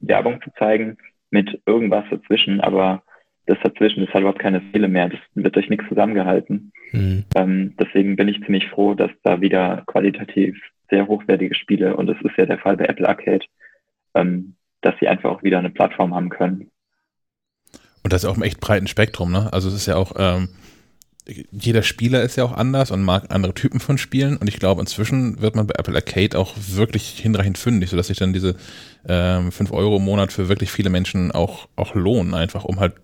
Werbung 0.00 0.40
zu 0.42 0.50
zeigen 0.58 0.98
mit 1.30 1.60
irgendwas 1.66 2.04
dazwischen, 2.10 2.60
aber 2.60 3.02
das 3.50 3.58
dazwischen 3.64 4.04
ist 4.04 4.14
halt 4.14 4.22
überhaupt 4.22 4.38
keine 4.38 4.62
Seele 4.72 4.86
mehr. 4.86 5.08
Das 5.08 5.18
wird 5.34 5.56
durch 5.56 5.68
nichts 5.68 5.88
zusammengehalten. 5.88 6.72
Mhm. 6.92 7.24
Ähm, 7.34 7.74
deswegen 7.80 8.14
bin 8.14 8.28
ich 8.28 8.40
ziemlich 8.44 8.68
froh, 8.68 8.94
dass 8.94 9.10
da 9.24 9.40
wieder 9.40 9.82
qualitativ 9.86 10.56
sehr 10.88 11.08
hochwertige 11.08 11.54
Spiele, 11.54 11.96
und 11.96 12.06
das 12.06 12.16
ist 12.22 12.36
ja 12.36 12.46
der 12.46 12.58
Fall 12.58 12.76
bei 12.76 12.84
Apple 12.84 13.08
Arcade, 13.08 13.44
ähm, 14.14 14.54
dass 14.82 14.94
sie 15.00 15.08
einfach 15.08 15.30
auch 15.30 15.42
wieder 15.42 15.58
eine 15.58 15.70
Plattform 15.70 16.14
haben 16.14 16.28
können. 16.28 16.70
Und 18.02 18.12
das 18.12 18.22
ist 18.22 18.30
auch 18.30 18.36
im 18.36 18.42
echt 18.42 18.60
breiten 18.60 18.86
Spektrum, 18.86 19.32
ne? 19.32 19.52
Also 19.52 19.68
es 19.68 19.74
ist 19.74 19.86
ja 19.86 19.96
auch, 19.96 20.12
ähm, 20.16 20.48
jeder 21.26 21.82
Spieler 21.82 22.22
ist 22.22 22.36
ja 22.36 22.44
auch 22.44 22.52
anders 22.52 22.90
und 22.90 23.02
mag 23.02 23.26
andere 23.30 23.54
Typen 23.54 23.80
von 23.80 23.98
Spielen 23.98 24.36
und 24.36 24.48
ich 24.48 24.58
glaube, 24.58 24.80
inzwischen 24.80 25.40
wird 25.40 25.54
man 25.54 25.66
bei 25.66 25.74
Apple 25.76 25.94
Arcade 25.94 26.38
auch 26.38 26.54
wirklich 26.56 27.18
hinreichend 27.20 27.58
fündig, 27.58 27.90
sodass 27.90 28.08
sich 28.08 28.18
dann 28.18 28.32
diese 28.32 28.56
ähm, 29.08 29.52
5 29.52 29.72
Euro 29.72 29.96
im 29.96 30.04
Monat 30.04 30.32
für 30.32 30.48
wirklich 30.48 30.70
viele 30.70 30.90
Menschen 30.90 31.30
auch, 31.30 31.68
auch 31.76 31.94
lohnen, 31.94 32.34
einfach 32.34 32.64
um 32.64 32.80
halt 32.80 32.94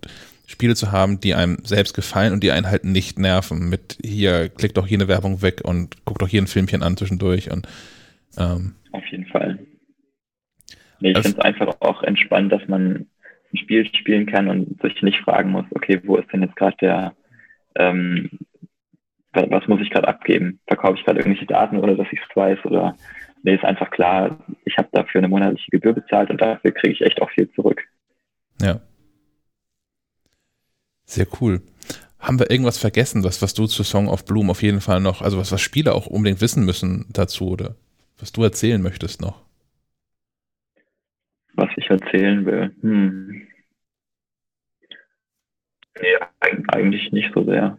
Spiele 0.47 0.75
zu 0.75 0.93
haben, 0.93 1.19
die 1.19 1.35
einem 1.35 1.57
selbst 1.63 1.93
gefallen 1.93 2.31
und 2.31 2.41
die 2.41 2.51
einen 2.51 2.67
halt 2.67 2.85
nicht 2.85 3.19
nerven. 3.19 3.69
Mit 3.69 3.97
hier, 4.01 4.49
klick 4.49 4.73
doch 4.73 4.87
hier 4.87 4.97
eine 4.97 5.09
Werbung 5.09 5.41
weg 5.41 5.61
und 5.63 5.97
guck 6.05 6.19
doch 6.19 6.27
hier 6.27 6.41
ein 6.41 6.47
Filmchen 6.47 6.81
an 6.81 6.95
zwischendurch. 6.95 7.51
Und, 7.51 7.67
ähm, 8.37 8.75
Auf 8.93 9.05
jeden 9.07 9.25
Fall. 9.25 9.59
Nee, 10.99 11.11
ich 11.11 11.15
also, 11.17 11.29
finde 11.29 11.41
es 11.41 11.45
einfach 11.45 11.75
auch 11.81 12.01
entspannt, 12.01 12.51
dass 12.51 12.65
man 12.67 13.07
ein 13.53 13.57
Spiel 13.57 13.85
spielen 13.93 14.25
kann 14.25 14.47
und 14.47 14.81
sich 14.81 15.01
nicht 15.01 15.19
fragen 15.19 15.51
muss, 15.51 15.65
okay, 15.71 16.01
wo 16.05 16.15
ist 16.15 16.31
denn 16.31 16.41
jetzt 16.41 16.55
gerade 16.55 16.77
der, 16.81 17.13
ähm, 17.75 18.29
was 19.33 19.67
muss 19.67 19.81
ich 19.81 19.89
gerade 19.89 20.07
abgeben? 20.07 20.59
Verkaufe 20.65 20.97
ich 20.97 21.05
gerade 21.05 21.19
irgendwelche 21.19 21.45
Daten 21.45 21.77
oder 21.77 21.95
dass 21.95 22.07
ich 22.11 22.19
es 22.19 22.35
weiß? 22.35 22.65
Oder 22.65 22.95
nee, 23.43 23.53
ist 23.53 23.65
einfach 23.65 23.91
klar, 23.91 24.39
ich 24.63 24.77
ich 24.77 24.77
habe 24.77 24.89
dafür 24.91 25.19
eine 25.19 25.27
monatliche 25.27 25.71
Gebühr 25.71 25.93
bezahlt 25.93 26.29
und 26.29 26.39
dafür 26.39 26.71
kriege 26.71 26.93
ich 26.93 27.01
echt 27.01 27.21
auch 27.21 27.29
viel 27.31 27.49
zurück. 27.51 27.83
Ja. 28.61 28.79
Sehr 31.07 31.25
cool. 31.41 31.61
Haben 32.19 32.39
wir 32.39 32.51
irgendwas 32.51 32.77
vergessen, 32.77 33.23
was, 33.23 33.41
was 33.41 33.53
du 33.53 33.65
zu 33.65 33.83
Song 33.83 34.09
of 34.09 34.25
Bloom 34.25 34.49
auf 34.49 34.61
jeden 34.61 34.81
Fall 34.81 34.99
noch, 34.99 35.21
also 35.21 35.37
was, 35.37 35.51
was 35.51 35.61
Spieler 35.61 35.95
auch 35.95 36.05
unbedingt 36.05 36.41
wissen 36.41 36.65
müssen 36.65 37.05
dazu 37.09 37.49
oder 37.49 37.75
was 38.19 38.31
du 38.33 38.43
erzählen 38.43 38.81
möchtest 38.81 39.21
noch? 39.21 39.41
Was 41.53 41.69
ich 41.77 41.89
erzählen 41.89 42.45
will? 42.45 42.75
Hm. 42.81 43.47
Nee, 45.99 46.17
eigentlich 46.67 47.11
nicht 47.11 47.31
so 47.33 47.43
sehr. 47.45 47.77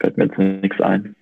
Fällt 0.00 0.16
mir 0.16 0.26
jetzt 0.26 0.38
nichts 0.38 0.80
ein. 0.80 1.16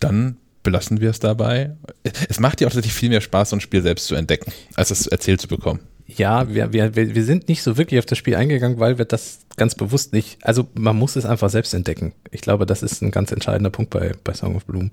Dann 0.00 0.38
belassen 0.62 1.00
wir 1.00 1.10
es 1.10 1.18
dabei. 1.18 1.76
Es 2.02 2.40
macht 2.40 2.60
dir 2.60 2.66
auch 2.66 2.70
tatsächlich 2.70 2.94
viel 2.94 3.10
mehr 3.10 3.20
Spaß, 3.20 3.50
so 3.50 3.56
ein 3.56 3.60
Spiel 3.60 3.82
selbst 3.82 4.06
zu 4.06 4.14
entdecken, 4.14 4.52
als 4.76 4.90
es 4.90 5.06
erzählt 5.06 5.40
zu 5.40 5.48
bekommen. 5.48 5.80
Ja, 6.06 6.52
wir, 6.52 6.72
wir, 6.72 6.94
wir 6.94 7.24
sind 7.24 7.48
nicht 7.48 7.62
so 7.62 7.76
wirklich 7.76 7.98
auf 7.98 8.06
das 8.06 8.18
Spiel 8.18 8.34
eingegangen, 8.34 8.78
weil 8.78 8.98
wir 8.98 9.04
das 9.04 9.46
ganz 9.56 9.74
bewusst 9.74 10.12
nicht, 10.12 10.44
also 10.44 10.68
man 10.74 10.96
muss 10.96 11.16
es 11.16 11.24
einfach 11.24 11.48
selbst 11.48 11.72
entdecken. 11.74 12.12
Ich 12.30 12.40
glaube, 12.40 12.66
das 12.66 12.82
ist 12.82 13.02
ein 13.02 13.10
ganz 13.10 13.32
entscheidender 13.32 13.70
Punkt 13.70 13.90
bei, 13.90 14.12
bei 14.24 14.34
Song 14.34 14.56
of 14.56 14.66
Bloom. 14.66 14.90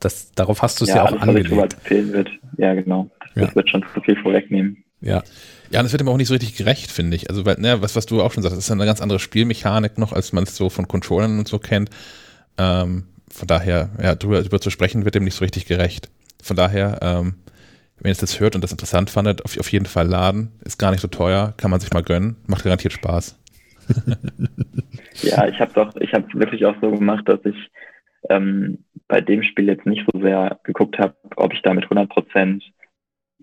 Das, 0.00 0.32
darauf 0.32 0.62
hast 0.62 0.80
du 0.80 0.84
es 0.84 0.90
ja, 0.90 0.96
ja 0.96 1.02
auch 1.04 1.12
alles, 1.12 1.22
angelegt. 1.22 1.50
Was 1.50 1.90
wird. 1.90 2.28
Ja, 2.58 2.74
genau. 2.74 3.10
Das 3.34 3.50
ja. 3.50 3.54
wird 3.54 3.70
schon 3.70 3.84
zu 3.94 4.00
viel 4.00 4.16
vorwegnehmen. 4.16 4.84
Ja. 5.00 5.22
Ja, 5.70 5.80
und 5.80 5.84
das 5.84 5.92
wird 5.92 6.02
ihm 6.02 6.08
auch 6.08 6.16
nicht 6.16 6.28
so 6.28 6.34
richtig 6.34 6.56
gerecht, 6.56 6.90
finde 6.90 7.16
ich. 7.16 7.28
Also, 7.28 7.44
weil, 7.44 7.56
ne, 7.58 7.82
was, 7.82 7.96
was 7.96 8.06
du 8.06 8.22
auch 8.22 8.32
schon 8.32 8.42
sagst, 8.42 8.56
das 8.56 8.64
ist 8.64 8.70
eine 8.70 8.84
ganz 8.84 9.00
andere 9.00 9.18
Spielmechanik 9.18 9.98
noch, 9.98 10.12
als 10.12 10.32
man 10.32 10.44
es 10.44 10.56
so 10.56 10.70
von 10.70 10.86
Controllern 10.86 11.38
und 11.38 11.48
so 11.48 11.58
kennt. 11.58 11.90
Ähm, 12.56 13.04
von 13.30 13.48
daher, 13.48 13.90
ja, 14.00 14.14
drüber, 14.14 14.42
drüber 14.42 14.60
zu 14.60 14.70
sprechen, 14.70 15.04
wird 15.04 15.14
dem 15.14 15.24
nicht 15.24 15.34
so 15.34 15.44
richtig 15.44 15.66
gerecht. 15.66 16.08
Von 16.42 16.56
daher, 16.56 16.98
ähm, 17.02 17.34
wenn 17.98 18.10
ihr 18.10 18.12
es 18.12 18.20
jetzt 18.20 18.40
hört 18.40 18.54
und 18.54 18.62
das 18.62 18.72
interessant 18.72 19.10
fandet, 19.10 19.44
auf, 19.44 19.58
auf 19.58 19.70
jeden 19.72 19.86
Fall 19.86 20.06
laden. 20.06 20.52
Ist 20.64 20.78
gar 20.78 20.90
nicht 20.90 21.00
so 21.00 21.08
teuer, 21.08 21.54
kann 21.56 21.70
man 21.70 21.80
sich 21.80 21.92
mal 21.92 22.02
gönnen, 22.02 22.36
macht 22.46 22.64
garantiert 22.64 22.92
Spaß. 22.92 23.38
ja, 25.22 25.46
ich 25.46 25.60
habe 25.60 25.72
doch, 25.74 25.94
ich 25.96 26.12
habe 26.12 26.26
wirklich 26.34 26.64
auch 26.66 26.74
so 26.80 26.90
gemacht, 26.90 27.28
dass 27.28 27.40
ich 27.44 27.70
ähm, 28.28 28.84
bei 29.08 29.20
dem 29.20 29.42
Spiel 29.42 29.66
jetzt 29.66 29.86
nicht 29.86 30.04
so 30.12 30.20
sehr 30.20 30.58
geguckt 30.64 30.98
habe, 30.98 31.14
ob 31.36 31.52
ich 31.52 31.62
damit 31.62 31.84
100 31.84 32.08
Prozent 32.08 32.64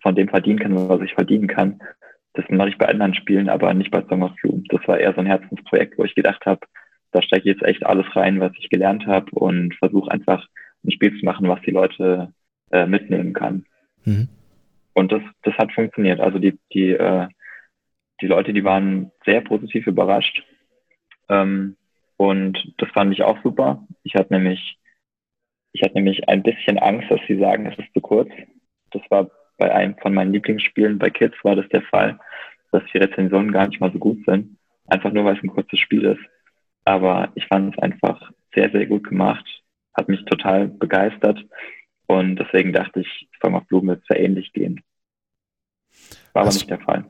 von 0.02 0.16
dem 0.16 0.28
verdienen 0.28 0.60
kann, 0.60 0.90
was 0.90 1.02
ich 1.02 1.14
verdienen 1.14 1.48
kann. 1.48 1.80
Das 2.34 2.46
mache 2.50 2.70
ich 2.70 2.78
bei 2.78 2.88
anderen 2.88 3.14
Spielen, 3.14 3.48
aber 3.48 3.74
nicht 3.74 3.92
bei 3.92 4.04
Song 4.10 4.24
of 4.24 4.34
Doom. 4.42 4.64
Das 4.70 4.86
war 4.88 5.00
eher 5.00 5.14
so 5.14 5.22
ein 5.22 5.28
Herzensprojekt, 5.28 5.98
wo 5.98 6.04
ich 6.04 6.16
gedacht 6.16 6.46
habe, 6.46 6.62
da 7.12 7.22
steige 7.22 7.50
ich 7.50 7.56
jetzt 7.56 7.64
echt 7.64 7.86
alles 7.86 8.08
rein, 8.16 8.40
was 8.40 8.52
ich 8.58 8.70
gelernt 8.70 9.06
habe 9.06 9.32
und 9.32 9.76
versuche 9.76 10.12
einfach 10.12 10.46
ein 10.84 10.92
Spiel 10.92 11.18
zu 11.18 11.24
machen, 11.24 11.48
was 11.48 11.62
die 11.62 11.72
Leute 11.72 12.34
äh, 12.72 12.86
mitnehmen 12.86 13.34
kann. 13.34 13.66
Mhm. 14.04 14.28
Und 14.94 15.12
das, 15.12 15.22
das 15.44 15.54
hat 15.56 15.72
funktioniert. 15.72 16.20
Also 16.20 16.40
die, 16.40 16.58
die, 16.74 16.92
äh, 16.92 17.28
die 18.22 18.28
Leute, 18.28 18.54
die 18.54 18.64
waren 18.64 19.12
sehr 19.26 19.42
positiv 19.42 19.88
überrascht. 19.88 20.44
Ähm, 21.30 21.76
und 22.18 22.74
das 22.78 22.90
fand 22.92 23.12
ich 23.14 23.24
auch 23.24 23.42
super. 23.44 23.86
Ich 24.04 24.16
hatte 24.16 24.34
nämlich, 24.34 24.78
ich 25.72 25.82
hatte 25.82 25.96
nämlich 25.96 26.30
ein 26.30 26.44
bisschen 26.44 26.78
Angst, 26.78 27.10
dass 27.10 27.20
sie 27.28 27.38
sagen, 27.38 27.66
es 27.66 27.78
ist 27.78 27.94
zu 27.94 28.02
kurz. 28.02 28.30
Das 28.92 29.02
war 29.10 29.30
bei 29.58 29.74
einem 29.74 29.98
von 29.98 30.14
meinen 30.14 30.34
Lieblingsspielen, 30.34 31.00
bei 31.00 31.10
Kids 31.10 31.36
war 31.44 31.56
das 31.56 31.68
der 31.70 31.82
Fall, 31.84 32.20
dass 32.72 32.84
die 32.94 32.98
Rezensionen 32.98 33.52
gar 33.52 33.68
nicht 33.68 33.80
mal 33.80 33.92
so 33.92 34.00
gut 34.00 34.24
sind. 34.26 34.58
Einfach 34.88 35.12
nur, 35.12 35.26
weil 35.26 35.38
es 35.38 35.44
ein 35.44 35.50
kurzes 35.50 35.80
Spiel 35.80 36.04
ist. 36.06 36.22
Aber 36.86 37.32
ich 37.36 37.46
fand 37.48 37.74
es 37.74 37.82
einfach 37.82 38.32
sehr, 38.54 38.70
sehr 38.72 38.86
gut 38.86 39.08
gemacht. 39.08 39.46
Hat 39.96 40.10
mich 40.10 40.24
total 40.26 40.68
begeistert. 40.68 41.44
Und 42.14 42.36
deswegen 42.36 42.74
dachte 42.74 43.00
ich, 43.00 43.28
Song 43.42 43.56
of 43.56 43.66
Bloom 43.68 43.88
wird 43.88 44.04
sehr 44.08 44.20
ähnlich 44.20 44.54
gehen. 44.54 44.82
War 46.34 46.46
hast, 46.46 46.48
aber 46.48 46.54
nicht 46.54 46.70
der 46.70 46.80
Fall. 46.80 47.06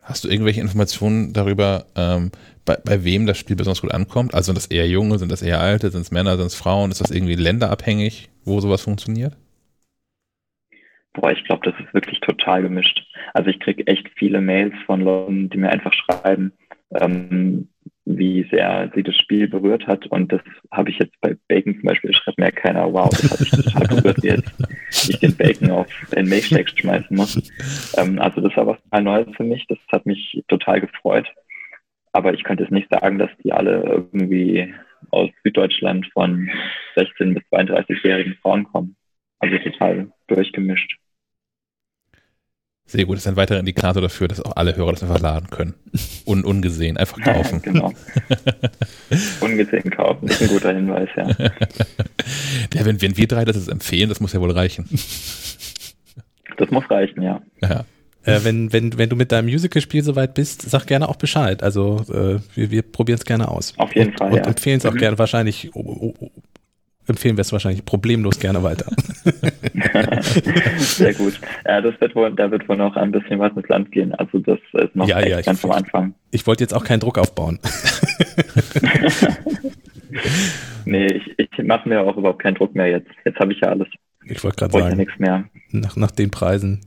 Hast 0.00 0.24
du 0.24 0.28
irgendwelche 0.28 0.60
Informationen 0.60 1.32
darüber, 1.32 1.86
ähm, 1.94 2.30
bei, 2.64 2.76
bei 2.82 3.04
wem 3.04 3.26
das 3.26 3.38
Spiel 3.38 3.56
besonders 3.56 3.82
gut 3.82 3.92
ankommt? 3.92 4.34
Also 4.34 4.46
sind 4.46 4.56
das 4.56 4.66
eher 4.66 4.88
Junge, 4.88 5.18
sind 5.18 5.30
das 5.30 5.42
eher 5.42 5.60
Alte, 5.60 5.90
sind 5.90 6.00
es 6.02 6.10
Männer, 6.10 6.36
sind 6.36 6.46
es 6.46 6.54
Frauen? 6.54 6.90
Ist 6.90 7.00
das 7.00 7.10
irgendwie 7.10 7.34
länderabhängig, 7.34 8.30
wo 8.44 8.60
sowas 8.60 8.82
funktioniert? 8.82 9.36
Boah, 11.12 11.32
ich 11.32 11.44
glaube, 11.44 11.70
das 11.70 11.78
ist 11.84 11.92
wirklich 11.92 12.20
total 12.20 12.62
gemischt. 12.62 13.06
Also 13.34 13.50
ich 13.50 13.60
kriege 13.60 13.86
echt 13.86 14.08
viele 14.16 14.40
Mails 14.40 14.74
von 14.86 15.00
Leuten, 15.02 15.50
die 15.50 15.58
mir 15.58 15.70
einfach 15.70 15.92
schreiben, 15.92 16.52
ähm, 16.92 17.68
wie 18.06 18.46
sehr 18.50 18.90
sie 18.94 19.02
das 19.02 19.16
Spiel 19.16 19.48
berührt 19.48 19.86
hat. 19.86 20.06
Und 20.06 20.32
das 20.32 20.40
habe 20.70 20.90
ich 20.90 20.98
jetzt 20.98 21.20
bei 21.20 21.36
Bacon 21.48 21.74
zum 21.74 21.82
Beispiel, 21.82 22.14
schreibt 22.14 22.38
mir 22.38 22.52
keiner, 22.52 22.90
wow, 22.92 23.10
das 23.10 23.30
hat 23.30 23.40
mich 23.40 23.50
total 23.50 23.88
berührt, 23.88 24.22
wie 24.22 24.28
jetzt 24.28 24.54
ich 25.08 25.18
den 25.18 25.36
Bacon 25.36 25.70
auf 25.70 25.86
den 26.14 26.28
Milchshake 26.28 26.70
schmeißen 26.70 27.16
muss. 27.16 27.36
Ähm, 27.98 28.20
also 28.20 28.40
das 28.40 28.56
war 28.56 28.68
was 28.68 28.82
total 28.84 29.02
Neues 29.02 29.36
für 29.36 29.42
mich. 29.42 29.66
Das 29.68 29.78
hat 29.90 30.06
mich 30.06 30.42
total 30.48 30.80
gefreut. 30.80 31.26
Aber 32.12 32.32
ich 32.32 32.44
könnte 32.44 32.62
jetzt 32.62 32.72
nicht 32.72 32.88
sagen, 32.90 33.18
dass 33.18 33.30
die 33.42 33.52
alle 33.52 33.82
irgendwie 33.82 34.72
aus 35.10 35.28
Süddeutschland 35.42 36.06
von 36.12 36.48
16 36.94 37.34
bis 37.34 37.42
32-jährigen 37.52 38.36
Frauen 38.40 38.64
kommen. 38.64 38.96
Also 39.40 39.58
total 39.58 40.12
durchgemischt. 40.28 40.96
Sehr 42.88 43.04
gut, 43.04 43.16
das 43.16 43.24
ist 43.24 43.28
ein 43.28 43.36
weiterer 43.36 43.58
Indikator 43.58 44.00
dafür, 44.00 44.28
dass 44.28 44.40
auch 44.40 44.54
alle 44.54 44.76
Hörer 44.76 44.92
das 44.92 45.02
einfach 45.02 45.20
laden 45.20 45.50
können. 45.50 45.74
Un 46.24 46.44
ungesehen, 46.44 46.96
einfach 46.96 47.20
kaufen. 47.20 47.60
genau. 47.62 47.92
ungesehen 49.40 49.90
kaufen, 49.90 50.28
ist 50.28 50.40
ein 50.40 50.48
guter 50.48 50.72
Hinweis, 50.72 51.08
ja. 51.16 51.28
ja 52.74 52.84
wenn, 52.84 53.02
wenn 53.02 53.16
wir 53.16 53.26
drei 53.26 53.44
das 53.44 53.56
jetzt 53.56 53.68
empfehlen, 53.68 54.08
das 54.08 54.20
muss 54.20 54.32
ja 54.32 54.40
wohl 54.40 54.52
reichen. 54.52 54.88
Das 56.58 56.70
muss 56.70 56.88
reichen, 56.88 57.22
ja. 57.22 57.42
ja. 57.60 57.84
Äh, 58.24 58.44
wenn, 58.44 58.72
wenn, 58.72 58.96
wenn 58.96 59.08
du 59.08 59.16
mit 59.16 59.32
deinem 59.32 59.46
Musical-Spiel 59.46 60.04
soweit 60.04 60.34
bist, 60.34 60.62
sag 60.62 60.86
gerne 60.86 61.08
auch 61.08 61.16
Bescheid. 61.16 61.64
Also 61.64 62.04
äh, 62.08 62.40
wir, 62.54 62.70
wir 62.70 62.82
probieren 62.82 63.18
es 63.18 63.24
gerne 63.24 63.48
aus. 63.48 63.74
Auf 63.78 63.94
jeden 63.96 64.10
und, 64.10 64.18
Fall. 64.18 64.32
Und 64.32 64.38
ja. 64.38 64.44
empfehlen 64.44 64.78
es 64.78 64.86
auch 64.86 64.94
mhm. 64.94 64.98
gerne 64.98 65.18
wahrscheinlich 65.18 65.70
empfehlen 67.06 67.36
wir 67.36 67.42
es 67.42 67.52
wahrscheinlich 67.52 67.84
problemlos 67.84 68.38
gerne 68.38 68.62
weiter. 68.62 68.90
Sehr 70.78 71.14
gut. 71.14 71.40
Ja, 71.64 71.80
das 71.80 72.00
wird 72.00 72.14
wohl, 72.14 72.34
da 72.34 72.50
wird 72.50 72.68
wohl 72.68 72.76
noch 72.76 72.96
ein 72.96 73.12
bisschen 73.12 73.38
was 73.38 73.56
ins 73.56 73.68
Land 73.68 73.92
gehen. 73.92 74.14
Also 74.14 74.38
das 74.38 74.58
ist 74.72 74.96
noch 74.96 75.08
ja, 75.08 75.24
ja, 75.26 75.40
ganz 75.40 75.64
am 75.64 75.72
Anfang. 75.72 76.14
Ich 76.30 76.46
wollte 76.46 76.64
jetzt 76.64 76.74
auch 76.74 76.84
keinen 76.84 77.00
Druck 77.00 77.18
aufbauen. 77.18 77.58
nee, 80.84 81.06
ich, 81.06 81.38
ich 81.38 81.64
mache 81.64 81.88
mir 81.88 82.00
auch 82.00 82.16
überhaupt 82.16 82.42
keinen 82.42 82.54
Druck 82.54 82.74
mehr 82.74 82.88
jetzt. 82.88 83.08
Jetzt 83.24 83.38
habe 83.38 83.52
ich 83.52 83.60
ja 83.60 83.68
alles. 83.68 83.88
Ich 84.24 84.42
wollte 84.42 84.56
gerade 84.56 84.72
sagen, 84.72 84.90
ja 84.90 84.96
nichts 84.96 85.18
mehr. 85.18 85.44
Nach, 85.70 85.96
nach 85.96 86.10
den 86.10 86.30
Preisen 86.30 86.80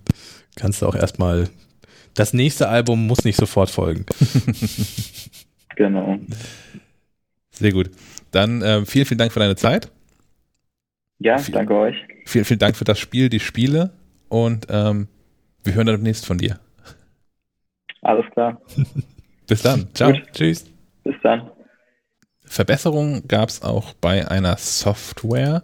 kannst 0.55 0.81
du 0.81 0.87
auch 0.87 0.95
erstmal, 0.95 1.49
das 2.15 2.33
nächste 2.33 2.67
Album 2.67 3.07
muss 3.07 3.23
nicht 3.23 3.37
sofort 3.37 3.69
folgen. 3.69 4.05
genau. 5.75 6.19
Sehr 7.51 7.71
gut. 7.71 7.89
Dann 8.31 8.61
äh, 8.61 8.85
vielen, 8.85 9.05
vielen 9.05 9.17
Dank 9.17 9.31
für 9.31 9.39
deine 9.39 9.55
Zeit. 9.55 9.89
Ja, 11.19 11.37
viel, 11.37 11.53
danke 11.53 11.75
euch. 11.75 11.95
Vielen, 12.25 12.45
vielen 12.45 12.59
Dank 12.59 12.75
für 12.75 12.85
das 12.85 12.97
Spiel, 12.97 13.29
die 13.29 13.39
Spiele 13.39 13.91
und 14.29 14.67
ähm, 14.69 15.07
wir 15.63 15.73
hören 15.73 15.85
dann 15.85 15.97
demnächst 15.97 16.25
von 16.25 16.37
dir. 16.37 16.59
Alles 18.01 18.25
klar. 18.31 18.61
Bis 19.47 19.61
dann. 19.61 19.87
Ciao. 19.93 20.11
Gut. 20.11 20.23
Tschüss. 20.33 20.65
Bis 21.03 21.15
dann. 21.21 21.51
Verbesserungen 22.45 23.27
gab 23.27 23.49
es 23.49 23.61
auch 23.61 23.93
bei 23.93 24.27
einer 24.27 24.57
Software. 24.57 25.63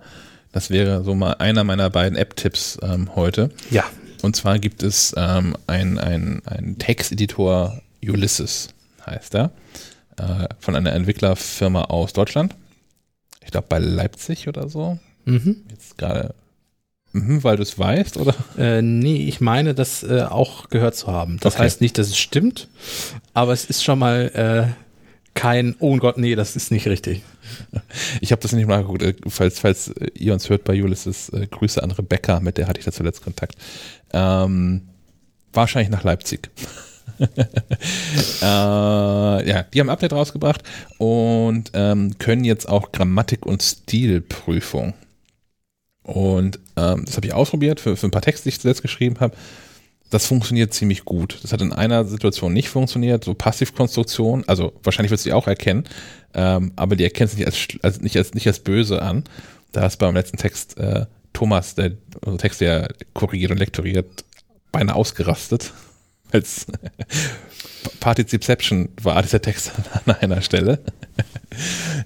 Das 0.52 0.70
wäre 0.70 1.04
so 1.04 1.16
mal 1.16 1.34
einer 1.34 1.64
meiner 1.64 1.90
beiden 1.90 2.18
App-Tipps 2.18 2.78
ähm, 2.84 3.16
heute. 3.16 3.50
Ja. 3.72 3.86
Und 4.22 4.36
zwar 4.36 4.60
gibt 4.60 4.84
es 4.84 5.14
ähm, 5.18 5.56
einen 5.68 5.98
ein 6.00 6.76
Texteditor 6.80 7.82
Ulysses, 8.04 8.70
heißt 9.06 9.36
er, 9.36 9.52
äh, 10.18 10.48
von 10.60 10.76
einer 10.76 10.94
Entwicklerfirma 10.94 11.86
aus 11.86 12.14
Deutschland. 12.14 12.56
Ich 13.44 13.52
glaube 13.52 13.68
bei 13.70 13.80
Leipzig 13.80 14.48
oder 14.48 14.70
so. 14.70 15.00
Mhm. 15.26 15.64
Jetzt 15.70 15.98
gerade, 15.98 16.36
mhm, 17.14 17.44
weil 17.44 17.58
du 17.58 17.64
es 17.64 17.78
weißt, 17.78 18.18
oder? 18.18 18.36
Äh, 18.58 18.82
nee, 18.82 19.28
ich 19.28 19.42
meine, 19.42 19.74
das 19.76 20.04
äh, 20.04 20.24
auch 20.24 20.70
gehört 20.70 20.96
zu 20.96 21.08
haben. 21.08 21.38
Das 21.42 21.56
okay. 21.56 21.64
heißt 21.64 21.82
nicht, 21.82 21.98
dass 21.98 22.08
es 22.08 22.18
stimmt, 22.18 22.68
aber 23.34 23.54
es 23.54 23.66
ist 23.66 23.84
schon 23.84 24.00
mal 24.00 24.32
äh, 24.34 24.86
kein, 25.36 25.76
oh 25.80 25.98
Gott, 25.98 26.18
nee, 26.18 26.36
das 26.36 26.56
ist 26.56 26.72
nicht 26.72 26.88
richtig. 26.88 27.22
Ich 28.22 28.32
habe 28.32 28.42
das 28.42 28.54
nicht 28.54 28.68
mal 28.68 28.82
geguckt. 28.82 29.04
Äh, 29.04 29.14
falls, 29.28 29.60
falls 29.60 29.94
ihr 30.16 30.34
uns 30.34 30.50
hört 30.50 30.64
bei 30.64 30.82
Ulysses, 30.82 31.30
äh, 31.30 31.46
Grüße 31.46 31.84
an 31.84 31.92
Rebecca, 31.92 32.40
mit 32.40 32.58
der 32.58 32.68
hatte 32.68 32.80
ich 32.80 32.86
da 32.86 32.92
zuletzt 32.92 33.24
Kontakt. 33.24 33.56
Ähm, 34.14 34.82
wahrscheinlich 35.54 35.92
nach 35.92 36.04
Leipzig. 36.04 36.50
äh, 37.20 37.26
ja, 38.42 39.64
die 39.64 39.80
haben 39.80 39.90
ein 39.90 39.94
Update 39.94 40.14
rausgebracht 40.14 40.64
und 40.98 41.72
ähm, 41.74 42.18
können 42.18 42.44
jetzt 42.44 42.68
auch 42.68 42.92
Grammatik- 42.92 43.46
und 43.46 43.62
Stilprüfung. 43.62 44.94
Und 46.06 46.60
ähm, 46.78 47.04
das 47.06 47.16
habe 47.18 47.26
ich 47.26 47.34
ausprobiert 47.34 47.80
für, 47.80 47.98
für 47.98 48.08
ein 48.08 48.12
paar 48.12 48.22
Texte, 48.22 48.44
die 48.44 48.50
ich 48.50 48.62
zuletzt 48.62 48.84
geschrieben 48.84 49.20
habe. 49.20 49.36
Das 50.12 50.28
funktioniert 50.28 50.72
ziemlich 50.72 51.04
gut. 51.04 51.40
Das 51.42 51.52
hat 51.52 51.62
in 51.62 51.74
einer 51.74 52.06
Situation 52.06 52.54
nicht 52.54 52.70
funktioniert, 52.70 53.24
so 53.24 53.34
Passivkonstruktion. 53.34 54.44
Also 54.48 54.74
wahrscheinlich 54.84 55.10
wird 55.10 55.20
sie 55.20 55.34
auch 55.34 55.48
erkennen, 55.48 55.86
ähm, 56.36 56.74
aber 56.76 56.96
die 56.96 57.04
erkennt 57.04 57.32
es 57.32 57.38
nicht 57.38 57.48
als, 57.48 57.68
als, 57.82 58.02
nicht, 58.02 58.16
als, 58.18 58.34
nicht 58.36 58.46
als 58.46 58.60
böse 58.60 59.02
an. 59.02 59.24
Da 59.72 59.88
ist 59.88 59.98
beim 59.98 60.14
letzten 60.14 60.38
Text 60.38 60.78
äh, 60.78 61.08
Thomas, 61.34 61.74
der 61.74 61.94
unsere 62.22 62.38
Texte 62.38 62.66
ja 62.66 62.88
korrigiert 63.14 63.52
und 63.52 63.58
lektoriert, 63.58 64.24
beinahe 64.72 64.96
ausgerastet, 64.96 65.74
als 66.32 66.68
Partizipception 68.00 68.90
war 69.02 69.22
dieser 69.24 69.42
Text 69.42 69.72
an 70.06 70.16
einer 70.16 70.42
Stelle. 70.42 70.84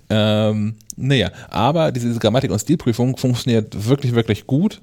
Ähm, 0.10 0.76
naja, 0.96 1.32
aber 1.50 1.92
diese, 1.92 2.08
diese 2.08 2.20
Grammatik- 2.20 2.52
und 2.52 2.60
Stilprüfung 2.60 3.18
funktioniert 3.18 3.88
wirklich, 3.88 4.14
wirklich 4.14 4.48
gut 4.48 4.82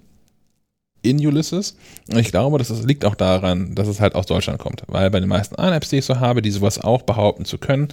in 1.02 1.24
Ulysses. 1.24 1.76
Und 2.10 2.18
ich 2.18 2.30
glaube, 2.30 2.58
das 2.58 2.70
liegt 2.82 3.04
auch 3.04 3.14
daran, 3.14 3.74
dass 3.74 3.88
es 3.88 4.00
halt 4.00 4.14
aus 4.14 4.26
Deutschland 4.26 4.58
kommt. 4.58 4.82
Weil 4.88 5.10
bei 5.10 5.20
den 5.20 5.28
meisten 5.28 5.54
anderen 5.56 5.76
Apps, 5.76 5.90
die 5.90 5.98
ich 5.98 6.04
so 6.04 6.20
habe, 6.20 6.42
die 6.42 6.50
sowas 6.50 6.82
auch 6.82 7.02
behaupten 7.02 7.44
zu 7.44 7.58
können, 7.58 7.88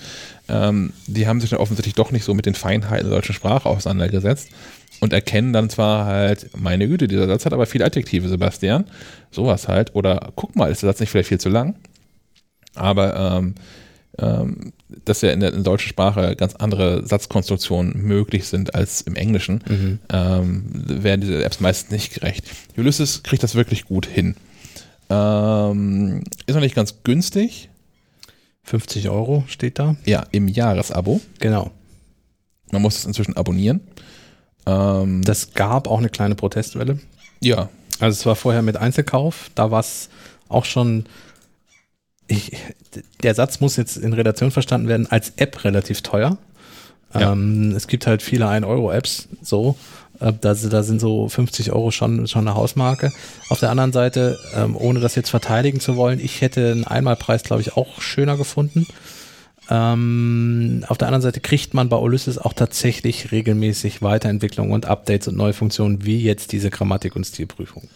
ähm, 0.50 0.94
die 1.08 1.28
haben 1.28 1.40
sich 1.40 1.52
dann 1.52 1.60
offensichtlich 1.60 1.96
doch 1.96 2.12
nicht 2.12 2.24
so 2.24 2.34
mit 2.34 2.46
den 2.46 2.56
Feinheiten 2.56 3.10
der 3.10 3.18
deutschen 3.18 3.36
Sprache 3.36 3.70
auseinandergesetzt 3.70 4.50
und 5.00 5.14
erkennen 5.14 5.54
dann 5.54 5.70
zwar 5.70 6.06
halt, 6.06 6.50
meine 6.56 6.88
Güte, 6.88 7.08
dieser 7.08 7.28
Satz 7.28 7.46
hat 7.46 7.54
aber 7.54 7.66
viele 7.66 7.86
Adjektive, 7.86 8.28
Sebastian. 8.28 8.86
Sowas 9.32 9.68
halt. 9.68 9.96
Oder 9.96 10.32
guck 10.36 10.56
mal, 10.56 10.72
ist 10.72 10.82
der 10.82 10.90
Satz 10.90 11.00
nicht 11.00 11.10
vielleicht 11.10 11.30
viel 11.30 11.40
zu 11.40 11.50
lang? 11.50 11.76
Aber 12.76 13.16
ähm, 13.16 13.56
ähm, 14.20 14.74
dass 15.06 15.22
ja 15.22 15.32
in 15.32 15.40
der, 15.40 15.50
in 15.50 15.56
der, 15.56 15.64
deutschen 15.64 15.90
Sprache 15.90 16.36
ganz 16.36 16.56
andere 16.56 17.06
Satzkonstruktionen 17.06 18.02
möglich 18.02 18.46
sind 18.46 18.76
als 18.76 19.02
im 19.02 19.16
Englischen, 19.16 19.64
mhm. 19.68 20.00
ähm, 20.10 20.64
werden 20.74 21.22
diese 21.22 21.44
Apps 21.44 21.60
meist 21.60 21.92
nicht 21.92 22.14
gerecht. 22.14 22.46
Ulysses 22.78 23.24
kriegt 23.24 23.44
das 23.44 23.56
wirklich 23.56 23.86
gut 23.86 24.06
hin. 24.06 24.36
Ähm, 25.10 26.24
ist 26.46 26.54
noch 26.54 26.62
nicht 26.62 26.76
ganz 26.76 27.04
günstig. 27.04 27.70
50 28.64 29.10
Euro 29.10 29.44
steht 29.48 29.80
da. 29.80 29.96
Ja, 30.06 30.26
im 30.32 30.48
Jahresabo. 30.48 31.20
Genau. 31.40 31.72
Man 32.72 32.82
muss 32.82 32.98
es 32.98 33.06
inzwischen 33.06 33.36
abonnieren. 33.36 33.82
Ähm, 34.66 35.22
das 35.24 35.54
gab 35.54 35.88
auch 35.88 35.98
eine 35.98 36.10
kleine 36.10 36.36
Protestwelle. 36.36 37.00
Ja. 37.42 37.70
Also 38.00 38.20
es 38.20 38.26
war 38.26 38.36
vorher 38.36 38.62
mit 38.62 38.78
Einzelkauf, 38.78 39.50
da 39.56 39.72
war 39.72 39.80
es 39.80 40.10
auch 40.50 40.66
schon 40.66 41.06
ich, 42.28 42.54
der 43.22 43.36
Satz 43.36 43.60
muss 43.60 43.76
jetzt 43.76 43.98
in 43.98 44.14
Relation 44.14 44.52
verstanden 44.52 44.88
werden, 44.88 45.08
als 45.10 45.34
App 45.38 45.64
relativ 45.64 46.02
teuer. 46.02 46.38
Ja. 47.14 47.32
Ähm, 47.32 47.74
es 47.76 47.88
gibt 47.88 48.08
halt 48.08 48.22
viele 48.22 48.48
1-Euro-Apps, 48.48 49.28
so. 49.42 49.76
Äh, 50.20 50.34
da, 50.40 50.54
da, 50.54 50.84
sind 50.84 51.00
so 51.00 51.28
50 51.28 51.72
Euro 51.72 51.92
schon, 51.92 52.28
schon 52.28 52.48
eine 52.48 52.56
Hausmarke. 52.56 53.12
Auf 53.50 53.60
der 53.60 53.70
anderen 53.70 53.92
Seite, 53.92 54.38
ähm, 54.56 54.76
ohne 54.76 55.00
das 55.00 55.16
jetzt 55.16 55.30
verteidigen 55.30 55.80
zu 55.80 55.96
wollen, 55.96 56.20
ich 56.20 56.42
hätte 56.42 56.72
einen 56.72 56.86
Einmalpreis, 56.86 57.44
glaube 57.44 57.62
ich, 57.62 57.76
auch 57.76 58.02
schöner 58.02 58.38
gefunden. 58.38 58.88
Ähm, 59.70 60.84
auf 60.88 60.98
der 60.98 61.08
anderen 61.08 61.22
Seite 61.22 61.40
kriegt 61.40 61.74
man 61.74 61.88
bei 61.90 61.98
Ulysses 61.98 62.38
auch 62.38 62.54
tatsächlich 62.54 63.32
regelmäßig 63.32 64.02
Weiterentwicklungen 64.02 64.74
und 64.74 64.86
Updates 64.86 65.28
und 65.28 65.38
neue 65.38 65.54
Funktionen, 65.54 66.06
wie 66.06 66.22
jetzt 66.22 66.52
diese 66.52 66.70
Grammatik- 66.70 67.16
und 67.16 67.26
Stilprüfung. 67.26 67.88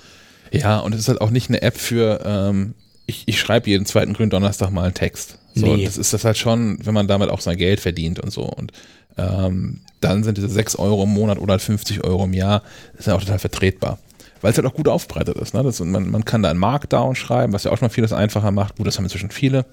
Ja, 0.51 0.79
und 0.79 0.93
es 0.93 1.01
ist 1.01 1.07
halt 1.09 1.19
auch 1.19 1.29
nicht 1.29 1.49
eine 1.49 1.61
App 1.61 1.77
für, 1.77 2.21
ähm, 2.25 2.73
ich, 3.07 3.23
ich 3.25 3.39
schreibe 3.39 3.69
jeden 3.69 3.85
zweiten 3.85 4.13
grünen 4.13 4.29
Donnerstag 4.29 4.69
mal 4.69 4.83
einen 4.83 4.93
Text. 4.93 5.39
So, 5.55 5.75
nee. 5.75 5.85
das 5.85 5.97
ist 5.97 6.13
das 6.13 6.23
halt 6.23 6.37
schon, 6.37 6.77
wenn 6.85 6.93
man 6.93 7.07
damit 7.07 7.29
auch 7.29 7.41
sein 7.41 7.57
Geld 7.57 7.79
verdient 7.79 8.19
und 8.19 8.31
so. 8.31 8.43
Und 8.43 8.73
ähm, 9.17 9.81
dann 10.01 10.23
sind 10.23 10.37
diese 10.37 10.49
6 10.49 10.75
Euro 10.75 11.03
im 11.03 11.13
Monat 11.13 11.39
oder 11.39 11.57
50 11.57 12.03
Euro 12.03 12.25
im 12.25 12.33
Jahr, 12.33 12.61
das 12.91 13.01
ist 13.01 13.05
ja 13.07 13.15
auch 13.15 13.21
total 13.21 13.39
vertretbar. 13.39 13.97
Weil 14.41 14.51
es 14.51 14.57
halt 14.57 14.67
auch 14.67 14.75
gut 14.75 14.87
aufbereitet 14.87 15.35
ist. 15.37 15.55
Ne? 15.55 15.63
Das, 15.63 15.79
man, 15.79 16.11
man 16.11 16.25
kann 16.25 16.43
da 16.43 16.51
einen 16.51 16.59
Markdown 16.59 17.15
schreiben, 17.15 17.53
was 17.53 17.63
ja 17.63 17.71
auch 17.71 17.77
schon 17.77 17.87
mal 17.87 17.93
vieles 17.93 18.13
einfacher 18.13 18.51
macht. 18.51 18.75
Gut, 18.75 18.85
das 18.85 18.97
haben 18.97 19.05
inzwischen 19.05 19.31
viele. 19.31 19.65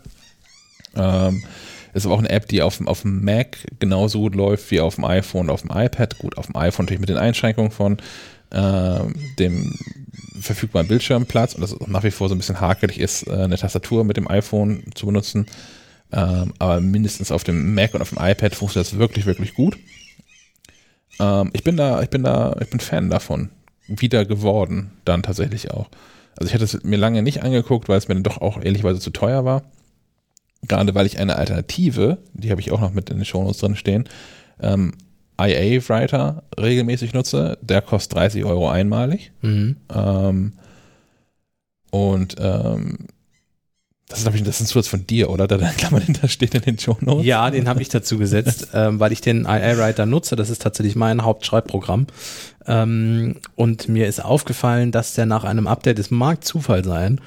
Ähm, 0.96 1.42
ist 1.92 2.06
aber 2.06 2.14
auch 2.14 2.20
eine 2.20 2.30
App, 2.30 2.48
die 2.48 2.62
auf, 2.62 2.84
auf 2.86 3.02
dem 3.02 3.24
Mac 3.24 3.58
genauso 3.78 4.20
gut 4.20 4.34
läuft 4.34 4.70
wie 4.70 4.80
auf 4.80 4.94
dem 4.94 5.04
iPhone 5.04 5.42
und 5.42 5.50
auf 5.50 5.62
dem 5.62 5.70
iPad. 5.70 6.18
Gut, 6.18 6.38
auf 6.38 6.46
dem 6.46 6.56
iPhone 6.56 6.86
natürlich 6.86 7.00
mit 7.00 7.08
den 7.08 7.18
Einschränkungen 7.18 7.70
von 7.70 7.98
äh, 8.54 9.00
dem 9.38 9.74
verfügbaren 10.40 10.86
Bildschirmplatz 10.88 11.54
und 11.54 11.62
das 11.62 11.76
nach 11.86 12.04
wie 12.04 12.10
vor 12.10 12.28
so 12.28 12.34
ein 12.34 12.38
bisschen 12.38 12.60
hakelig 12.60 13.00
ist, 13.00 13.26
äh, 13.26 13.32
eine 13.32 13.56
Tastatur 13.56 14.04
mit 14.04 14.16
dem 14.16 14.28
iPhone 14.28 14.84
zu 14.94 15.06
benutzen. 15.06 15.46
Ähm, 16.12 16.52
aber 16.58 16.80
mindestens 16.80 17.32
auf 17.32 17.44
dem 17.44 17.74
Mac 17.74 17.94
und 17.94 18.02
auf 18.02 18.10
dem 18.10 18.18
iPad 18.18 18.54
funktioniert 18.54 18.92
das 18.92 18.98
wirklich, 18.98 19.26
wirklich 19.26 19.54
gut. 19.54 19.76
Ähm, 21.18 21.50
ich 21.52 21.64
bin 21.64 21.76
da, 21.76 22.02
ich 22.02 22.10
bin 22.10 22.22
da, 22.22 22.56
ich 22.60 22.70
bin 22.70 22.80
Fan 22.80 23.10
davon. 23.10 23.50
Wieder 23.86 24.24
geworden, 24.24 24.92
dann 25.04 25.22
tatsächlich 25.22 25.70
auch. 25.72 25.88
Also 26.36 26.48
ich 26.48 26.54
hatte 26.54 26.64
es 26.64 26.82
mir 26.84 26.96
lange 26.96 27.22
nicht 27.22 27.42
angeguckt, 27.42 27.88
weil 27.88 27.98
es 27.98 28.08
mir 28.08 28.14
dann 28.14 28.22
doch 28.22 28.38
auch 28.40 28.62
ehrlicherweise 28.62 29.00
zu 29.00 29.10
teuer 29.10 29.44
war. 29.44 29.62
Gerade 30.62 30.94
weil 30.94 31.06
ich 31.06 31.18
eine 31.18 31.36
Alternative, 31.36 32.18
die 32.32 32.50
habe 32.50 32.60
ich 32.60 32.70
auch 32.70 32.80
noch 32.80 32.92
mit 32.92 33.10
in 33.10 33.16
den 33.16 33.26
Shownotes 33.26 33.58
drin 33.58 33.76
stehen, 33.76 34.08
ähm, 34.60 34.94
IA-Writer 35.40 36.44
regelmäßig 36.58 37.12
nutze, 37.12 37.58
der 37.60 37.82
kostet 37.82 38.16
30 38.18 38.44
Euro 38.44 38.68
einmalig. 38.68 39.32
Mhm. 39.42 39.76
Ähm, 39.92 40.52
und 41.90 42.36
ähm, 42.38 43.08
das 44.08 44.18
ist, 44.18 44.24
glaube 44.24 44.36
ich, 44.36 44.44
das 44.44 44.56
ist 44.56 44.60
ein 44.60 44.66
Zusatz 44.66 44.88
von 44.88 45.06
dir, 45.06 45.30
oder? 45.30 45.48
Da 45.48 45.56
der 45.56 45.70
Klammer 45.70 45.98
hinter 45.98 46.28
steht 46.28 46.54
in 46.54 46.60
den 46.60 46.78
Show 46.78 46.96
Notes. 47.00 47.24
Ja, 47.24 47.50
den 47.50 47.68
habe 47.68 47.80
ich 47.80 47.88
dazu 47.88 48.18
gesetzt, 48.18 48.68
ähm, 48.74 49.00
weil 49.00 49.12
ich 49.12 49.22
den 49.22 49.44
IA-Writer 49.44 50.04
nutze. 50.04 50.36
Das 50.36 50.50
ist 50.50 50.62
tatsächlich 50.62 50.94
mein 50.94 51.24
Hauptschreibprogramm. 51.24 52.06
Ähm, 52.66 53.36
und 53.56 53.88
mir 53.88 54.06
ist 54.06 54.22
aufgefallen, 54.22 54.92
dass 54.92 55.14
der 55.14 55.26
nach 55.26 55.44
einem 55.44 55.66
Update, 55.66 55.98
es 55.98 56.10
mag 56.10 56.44
Zufall 56.44 56.84
sein, 56.84 57.20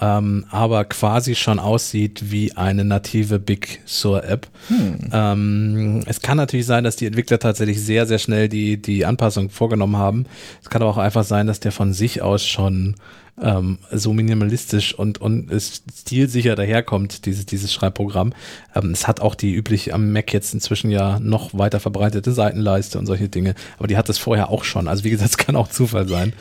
ähm, 0.00 0.44
aber 0.50 0.84
quasi 0.84 1.34
schon 1.34 1.58
aussieht 1.58 2.30
wie 2.30 2.56
eine 2.56 2.84
native 2.84 3.38
Big 3.38 3.80
Sur 3.84 4.24
App. 4.24 4.48
Hm. 4.68 4.98
Ähm, 5.12 6.00
es 6.06 6.20
kann 6.20 6.36
natürlich 6.36 6.66
sein, 6.66 6.84
dass 6.84 6.96
die 6.96 7.06
Entwickler 7.06 7.38
tatsächlich 7.38 7.82
sehr, 7.82 8.06
sehr 8.06 8.18
schnell 8.18 8.48
die, 8.48 8.80
die 8.80 9.04
Anpassung 9.04 9.50
vorgenommen 9.50 9.96
haben. 9.96 10.26
Es 10.62 10.70
kann 10.70 10.82
aber 10.82 10.90
auch 10.90 10.98
einfach 10.98 11.24
sein, 11.24 11.46
dass 11.46 11.60
der 11.60 11.72
von 11.72 11.92
sich 11.92 12.22
aus 12.22 12.46
schon 12.46 12.96
ähm, 13.40 13.78
so 13.90 14.12
minimalistisch 14.12 14.94
und, 14.94 15.20
und 15.20 15.50
stilsicher 15.60 16.54
daherkommt, 16.54 17.26
dieses, 17.26 17.46
dieses 17.46 17.72
Schreibprogramm. 17.72 18.32
Ähm, 18.74 18.92
es 18.92 19.08
hat 19.08 19.20
auch 19.20 19.34
die 19.34 19.54
üblich 19.54 19.92
am 19.92 20.12
Mac 20.12 20.32
jetzt 20.32 20.54
inzwischen 20.54 20.90
ja 20.90 21.18
noch 21.20 21.56
weiter 21.56 21.80
verbreitete 21.80 22.32
Seitenleiste 22.32 22.98
und 22.98 23.06
solche 23.06 23.28
Dinge, 23.28 23.54
aber 23.78 23.88
die 23.88 23.96
hat 23.96 24.08
es 24.08 24.18
vorher 24.18 24.50
auch 24.50 24.64
schon. 24.64 24.88
Also 24.88 25.04
wie 25.04 25.10
gesagt, 25.10 25.30
es 25.30 25.38
kann 25.38 25.56
auch 25.56 25.68
Zufall 25.68 26.08
sein. 26.08 26.32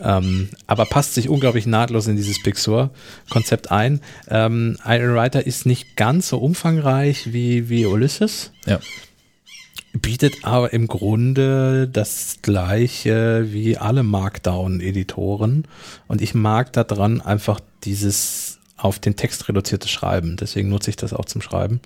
Ähm, 0.00 0.48
aber 0.66 0.86
passt 0.86 1.14
sich 1.14 1.28
unglaublich 1.28 1.66
nahtlos 1.66 2.06
in 2.06 2.16
dieses 2.16 2.42
Pixur-Konzept 2.42 3.70
ein. 3.70 4.00
Ähm, 4.28 4.78
Iron 4.86 5.14
Writer 5.14 5.46
ist 5.46 5.66
nicht 5.66 5.96
ganz 5.96 6.28
so 6.28 6.38
umfangreich 6.38 7.32
wie, 7.32 7.68
wie 7.68 7.84
Ulysses. 7.84 8.52
Ja 8.66 8.80
bietet 9.92 10.44
aber 10.44 10.72
im 10.72 10.86
Grunde 10.86 11.88
das 11.88 12.38
gleiche 12.42 13.52
wie 13.52 13.76
alle 13.76 14.02
Markdown-Editoren. 14.02 15.66
Und 16.06 16.22
ich 16.22 16.34
mag 16.34 16.72
daran 16.72 17.20
einfach 17.20 17.60
dieses 17.84 18.58
auf 18.76 18.98
den 18.98 19.16
Text 19.16 19.48
reduzierte 19.48 19.88
Schreiben. 19.88 20.36
Deswegen 20.36 20.68
nutze 20.68 20.90
ich 20.90 20.96
das 20.96 21.12
auch 21.12 21.24
zum 21.24 21.42
Schreiben. 21.42 21.80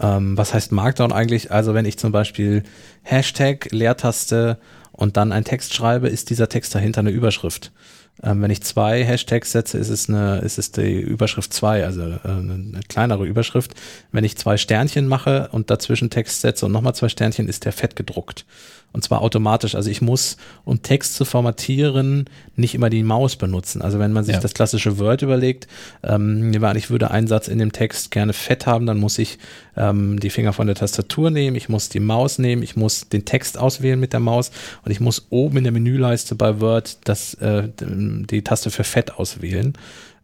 Ähm, 0.00 0.36
was 0.36 0.52
heißt 0.52 0.72
Markdown 0.72 1.12
eigentlich? 1.12 1.50
Also 1.50 1.74
wenn 1.74 1.86
ich 1.86 1.98
zum 1.98 2.12
Beispiel 2.12 2.62
Hashtag, 3.02 3.68
Leertaste 3.70 4.58
und 4.92 5.16
dann 5.16 5.32
einen 5.32 5.44
Text 5.44 5.74
schreibe, 5.74 6.08
ist 6.08 6.30
dieser 6.30 6.48
Text 6.48 6.74
dahinter 6.74 7.00
eine 7.00 7.10
Überschrift. 7.10 7.72
Ähm, 8.22 8.42
wenn 8.42 8.50
ich 8.50 8.62
zwei 8.62 9.04
Hashtags 9.04 9.52
setze, 9.52 9.78
ist 9.78 9.90
es 9.90 10.08
eine, 10.08 10.38
ist 10.38 10.58
es 10.58 10.72
die 10.72 11.00
Überschrift 11.00 11.52
zwei, 11.52 11.84
also 11.84 12.02
äh, 12.02 12.18
eine 12.24 12.80
kleinere 12.88 13.24
Überschrift. 13.24 13.74
Wenn 14.10 14.24
ich 14.24 14.36
zwei 14.36 14.56
Sternchen 14.56 15.06
mache 15.06 15.48
und 15.52 15.70
dazwischen 15.70 16.10
Text 16.10 16.40
setze 16.40 16.66
und 16.66 16.72
nochmal 16.72 16.94
zwei 16.94 17.08
Sternchen, 17.08 17.48
ist 17.48 17.64
der 17.64 17.72
fett 17.72 17.96
gedruckt. 17.96 18.44
Und 18.92 19.04
zwar 19.04 19.20
automatisch. 19.20 19.74
Also 19.74 19.90
ich 19.90 20.00
muss, 20.00 20.38
um 20.64 20.82
Text 20.82 21.14
zu 21.14 21.26
formatieren, 21.26 22.24
nicht 22.56 22.74
immer 22.74 22.88
die 22.88 23.02
Maus 23.02 23.36
benutzen. 23.36 23.82
Also 23.82 23.98
wenn 23.98 24.12
man 24.12 24.24
sich 24.24 24.34
ja. 24.34 24.40
das 24.40 24.54
klassische 24.54 24.98
Word 24.98 25.20
überlegt, 25.20 25.68
ähm, 26.02 26.52
ich 26.74 26.90
würde 26.90 27.10
einen 27.10 27.26
Satz 27.26 27.48
in 27.48 27.58
dem 27.58 27.72
Text 27.72 28.10
gerne 28.10 28.32
fett 28.32 28.66
haben, 28.66 28.86
dann 28.86 28.98
muss 28.98 29.18
ich 29.18 29.38
ähm, 29.78 30.18
die 30.20 30.30
Finger 30.30 30.52
von 30.52 30.66
der 30.66 30.76
Tastatur 30.76 31.30
nehmen, 31.30 31.56
ich 31.56 31.68
muss 31.68 31.88
die 31.88 32.00
Maus 32.00 32.38
nehmen, 32.38 32.62
ich 32.62 32.76
muss 32.76 33.08
den 33.08 33.24
Text 33.24 33.56
auswählen 33.56 33.98
mit 33.98 34.12
der 34.12 34.20
Maus 34.20 34.50
und 34.84 34.90
ich 34.90 35.00
muss 35.00 35.26
oben 35.30 35.58
in 35.58 35.64
der 35.64 35.72
Menüleiste 35.72 36.34
bei 36.34 36.60
Word 36.60 36.98
das, 37.04 37.34
äh, 37.34 37.68
die 37.80 38.42
Taste 38.42 38.70
für 38.70 38.84
fett 38.84 39.12
auswählen. 39.14 39.72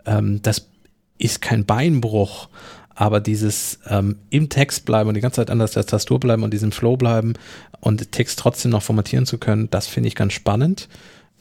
Ähm, 0.04 0.42
das 0.42 0.66
ist 1.18 1.40
kein 1.40 1.64
Beinbruch, 1.64 2.48
aber 2.94 3.20
dieses 3.20 3.78
ähm, 3.88 4.16
im 4.30 4.48
Text 4.48 4.84
bleiben 4.84 5.08
und 5.08 5.14
die 5.14 5.20
ganze 5.20 5.36
Zeit 5.36 5.50
an 5.50 5.58
der 5.58 5.70
Tastatur 5.70 6.20
bleiben 6.20 6.42
und 6.42 6.52
diesem 6.52 6.72
Flow 6.72 6.96
bleiben 6.96 7.34
und 7.80 8.12
Text 8.12 8.38
trotzdem 8.38 8.72
noch 8.72 8.82
formatieren 8.82 9.26
zu 9.26 9.38
können, 9.38 9.70
das 9.70 9.86
finde 9.86 10.08
ich 10.08 10.14
ganz 10.14 10.32
spannend. 10.32 10.88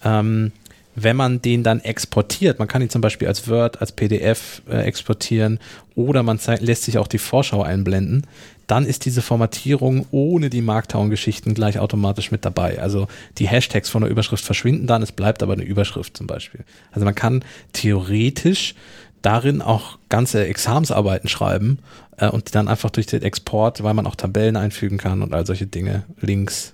Ähm, 0.04 0.52
wenn 0.96 1.16
man 1.16 1.42
den 1.42 1.64
dann 1.64 1.80
exportiert, 1.80 2.60
man 2.60 2.68
kann 2.68 2.82
ihn 2.82 2.90
zum 2.90 3.02
Beispiel 3.02 3.28
als 3.28 3.48
Word, 3.48 3.82
als 3.82 3.92
PDF 3.92 4.62
äh, 4.70 4.84
exportieren 4.84 5.60
oder 5.96 6.24
man 6.24 6.40
lässt 6.60 6.84
sich 6.84 6.98
auch 6.98 7.08
die 7.08 7.18
Vorschau 7.18 7.64
einblenden, 7.64 8.28
dann 8.68 8.86
ist 8.86 9.06
diese 9.06 9.22
Formatierung 9.22 10.06
ohne 10.12 10.50
die 10.50 10.62
Markdown-Geschichten 10.62 11.54
gleich 11.54 11.80
automatisch 11.80 12.32
mit 12.32 12.46
dabei. 12.46 12.80
Also 12.80 13.08
die 13.38 13.48
Hashtags 13.48 13.90
von 13.90 14.02
der 14.04 14.12
Überschrift 14.12 14.46
verschwinden 14.46 14.88
dann, 14.88 15.04
es 15.04 15.12
bleibt 15.12 15.44
aber 15.44 15.54
eine 15.54 15.64
Überschrift 15.64 16.16
zum 16.16 16.28
Beispiel. 16.28 16.64
Also 16.92 17.06
man 17.06 17.16
kann 17.16 17.44
theoretisch 17.74 18.76
darin 19.22 19.62
auch 19.62 19.98
ganze 20.10 20.46
Examsarbeiten 20.46 21.30
schreiben 21.30 21.80
äh, 22.18 22.28
und 22.30 22.48
die 22.48 22.52
dann 22.52 22.68
einfach 22.68 22.90
durch 22.90 23.08
den 23.08 23.24
Export, 23.24 23.84
weil 23.84 23.94
man 23.94 24.06
auch 24.06 24.16
Tabellen 24.16 24.56
einfügen 24.56 24.98
kann 24.98 25.22
und 25.22 25.34
all 25.34 25.46
solche 25.46 25.66
Dinge, 25.68 26.04
Links, 26.22 26.73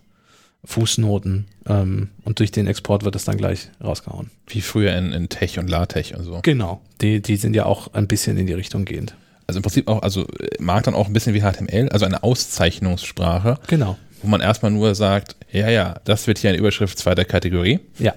Fußnoten 0.66 1.48
ähm, 1.68 2.10
und 2.26 2.40
durch 2.40 2.52
den 2.52 2.68
Export 2.68 3.06
wird 3.06 3.16
es 3.16 3.24
dann 3.24 3.38
gleich 3.38 3.70
rausgehauen. 3.84 4.30
Wie 4.48 4.62
früher 4.62 4.96
in, 4.96 5.14
in 5.14 5.30
Tech 5.30 5.58
und 5.58 5.70
LaTeX 5.70 6.12
und 6.12 6.24
so. 6.24 6.40
Genau, 6.44 6.82
die, 7.02 7.22
die 7.22 7.38
sind 7.38 7.56
ja 7.56 7.66
auch 7.66 7.94
ein 7.94 8.08
bisschen 8.08 8.38
in 8.38 8.46
die 8.46 8.54
Richtung 8.54 8.86
gehend. 8.86 9.16
Also 9.48 9.60
im 9.60 9.64
Prinzip 9.64 9.88
auch, 9.88 10.02
also 10.04 10.28
mag 10.60 10.84
dann 10.84 10.94
auch 10.94 11.08
ein 11.08 11.14
bisschen 11.14 11.34
wie 11.34 11.42
HTML, 11.42 11.90
also 11.90 12.06
eine 12.06 12.24
Auszeichnungssprache. 12.24 13.58
Genau. 13.68 13.98
Wo 14.22 14.28
man 14.28 14.42
erstmal 14.42 14.72
nur 14.72 14.94
sagt, 14.96 15.38
ja, 15.52 15.70
ja, 15.70 15.96
das 16.04 16.28
wird 16.28 16.40
hier 16.40 16.50
eine 16.50 16.60
Überschrift 16.60 17.00
zweiter 17.00 17.26
Kategorie. 17.26 17.80
Ja. 17.98 18.14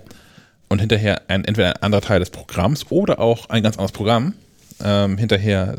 Und 0.69 0.81
hinterher 0.81 1.23
ein, 1.29 1.45
entweder 1.45 1.77
ein 1.77 1.83
anderer 1.83 2.03
Teil 2.03 2.21
des 2.21 2.31
Programms 2.31 2.91
oder 2.91 3.21
auch 3.21 3.49
ein 3.51 3.63
ganz 3.63 3.77
anderes 3.77 3.93
Programm 3.93 4.35
ähm, 4.83 5.17
hinterher 5.17 5.77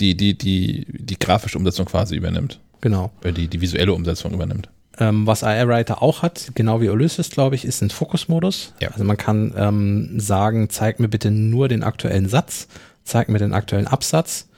die, 0.00 0.16
die, 0.16 0.38
die, 0.38 0.86
die 0.88 1.18
grafische 1.18 1.58
Umsetzung 1.58 1.86
quasi 1.86 2.16
übernimmt. 2.16 2.60
Genau. 2.80 3.10
Oder 3.20 3.32
die, 3.32 3.48
die 3.48 3.60
visuelle 3.60 3.92
Umsetzung 3.92 4.32
übernimmt. 4.32 4.68
Ähm, 4.98 5.26
was 5.26 5.42
IA 5.42 5.66
Writer 5.68 6.02
auch 6.02 6.22
hat, 6.22 6.52
genau 6.54 6.80
wie 6.80 6.90
Ulysses, 6.90 7.30
glaube 7.30 7.54
ich, 7.54 7.64
ist 7.64 7.82
ein 7.82 7.90
Fokusmodus. 7.90 8.74
Ja. 8.80 8.90
Also 8.90 9.04
man 9.04 9.16
kann 9.16 9.54
ähm, 9.56 10.20
sagen, 10.20 10.68
zeig 10.68 11.00
mir 11.00 11.08
bitte 11.08 11.30
nur 11.30 11.68
den 11.68 11.82
aktuellen 11.82 12.28
Satz, 12.28 12.68
zeig 13.04 13.28
mir 13.28 13.38
den 13.38 13.54
aktuellen 13.54 13.86
Absatz 13.86 14.48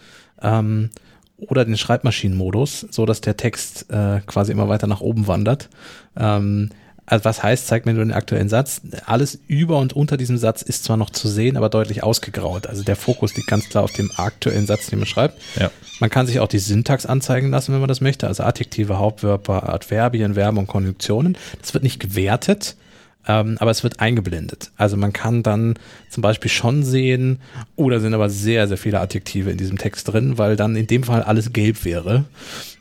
ähm, 0.42 0.90
oder 1.38 1.64
den 1.64 1.76
Schreibmaschinenmodus, 1.76 2.86
so 2.90 3.06
dass 3.06 3.20
der 3.20 3.36
Text 3.36 3.90
äh, 3.90 4.20
quasi 4.26 4.52
immer 4.52 4.68
weiter 4.68 4.86
nach 4.86 5.00
oben 5.00 5.26
wandert. 5.28 5.68
Ähm, 6.16 6.70
also 7.06 7.24
was 7.24 7.42
heißt, 7.42 7.66
zeig 7.66 7.84
mir 7.84 7.92
nur 7.92 8.04
den 8.04 8.12
aktuellen 8.12 8.48
Satz. 8.48 8.80
Alles 9.04 9.38
über 9.46 9.78
und 9.78 9.92
unter 9.92 10.16
diesem 10.16 10.38
Satz 10.38 10.62
ist 10.62 10.84
zwar 10.84 10.96
noch 10.96 11.10
zu 11.10 11.28
sehen, 11.28 11.56
aber 11.56 11.68
deutlich 11.68 12.02
ausgegraut. 12.02 12.66
Also 12.66 12.82
der 12.82 12.96
Fokus 12.96 13.36
liegt 13.36 13.48
ganz 13.48 13.68
klar 13.68 13.84
auf 13.84 13.92
dem 13.92 14.10
aktuellen 14.16 14.66
Satz, 14.66 14.86
den 14.86 15.00
man 15.00 15.06
schreibt. 15.06 15.40
Ja. 15.58 15.70
Man 16.00 16.10
kann 16.10 16.26
sich 16.26 16.40
auch 16.40 16.48
die 16.48 16.58
Syntax 16.58 17.04
anzeigen 17.04 17.50
lassen, 17.50 17.72
wenn 17.72 17.80
man 17.80 17.88
das 17.88 18.00
möchte. 18.00 18.26
Also 18.26 18.42
Adjektive, 18.42 18.98
Hauptwörter, 18.98 19.68
Adverbien, 19.68 20.34
Verben 20.34 20.58
und 20.58 20.66
Konjunktionen. 20.66 21.36
Das 21.60 21.74
wird 21.74 21.84
nicht 21.84 22.00
gewertet, 22.00 22.76
ähm, 23.26 23.56
aber 23.58 23.70
es 23.70 23.82
wird 23.82 24.00
eingeblendet. 24.00 24.70
Also 24.76 24.96
man 24.96 25.12
kann 25.12 25.42
dann 25.42 25.74
zum 26.10 26.22
Beispiel 26.22 26.50
schon 26.50 26.82
sehen, 26.82 27.40
oh, 27.76 27.88
da 27.90 28.00
sind 28.00 28.14
aber 28.14 28.28
sehr, 28.28 28.68
sehr 28.68 28.76
viele 28.76 29.00
Adjektive 29.00 29.50
in 29.50 29.56
diesem 29.56 29.78
Text 29.78 30.12
drin, 30.12 30.38
weil 30.38 30.56
dann 30.56 30.76
in 30.76 30.86
dem 30.86 31.04
Fall 31.04 31.22
alles 31.22 31.52
gelb 31.52 31.84
wäre. 31.84 32.24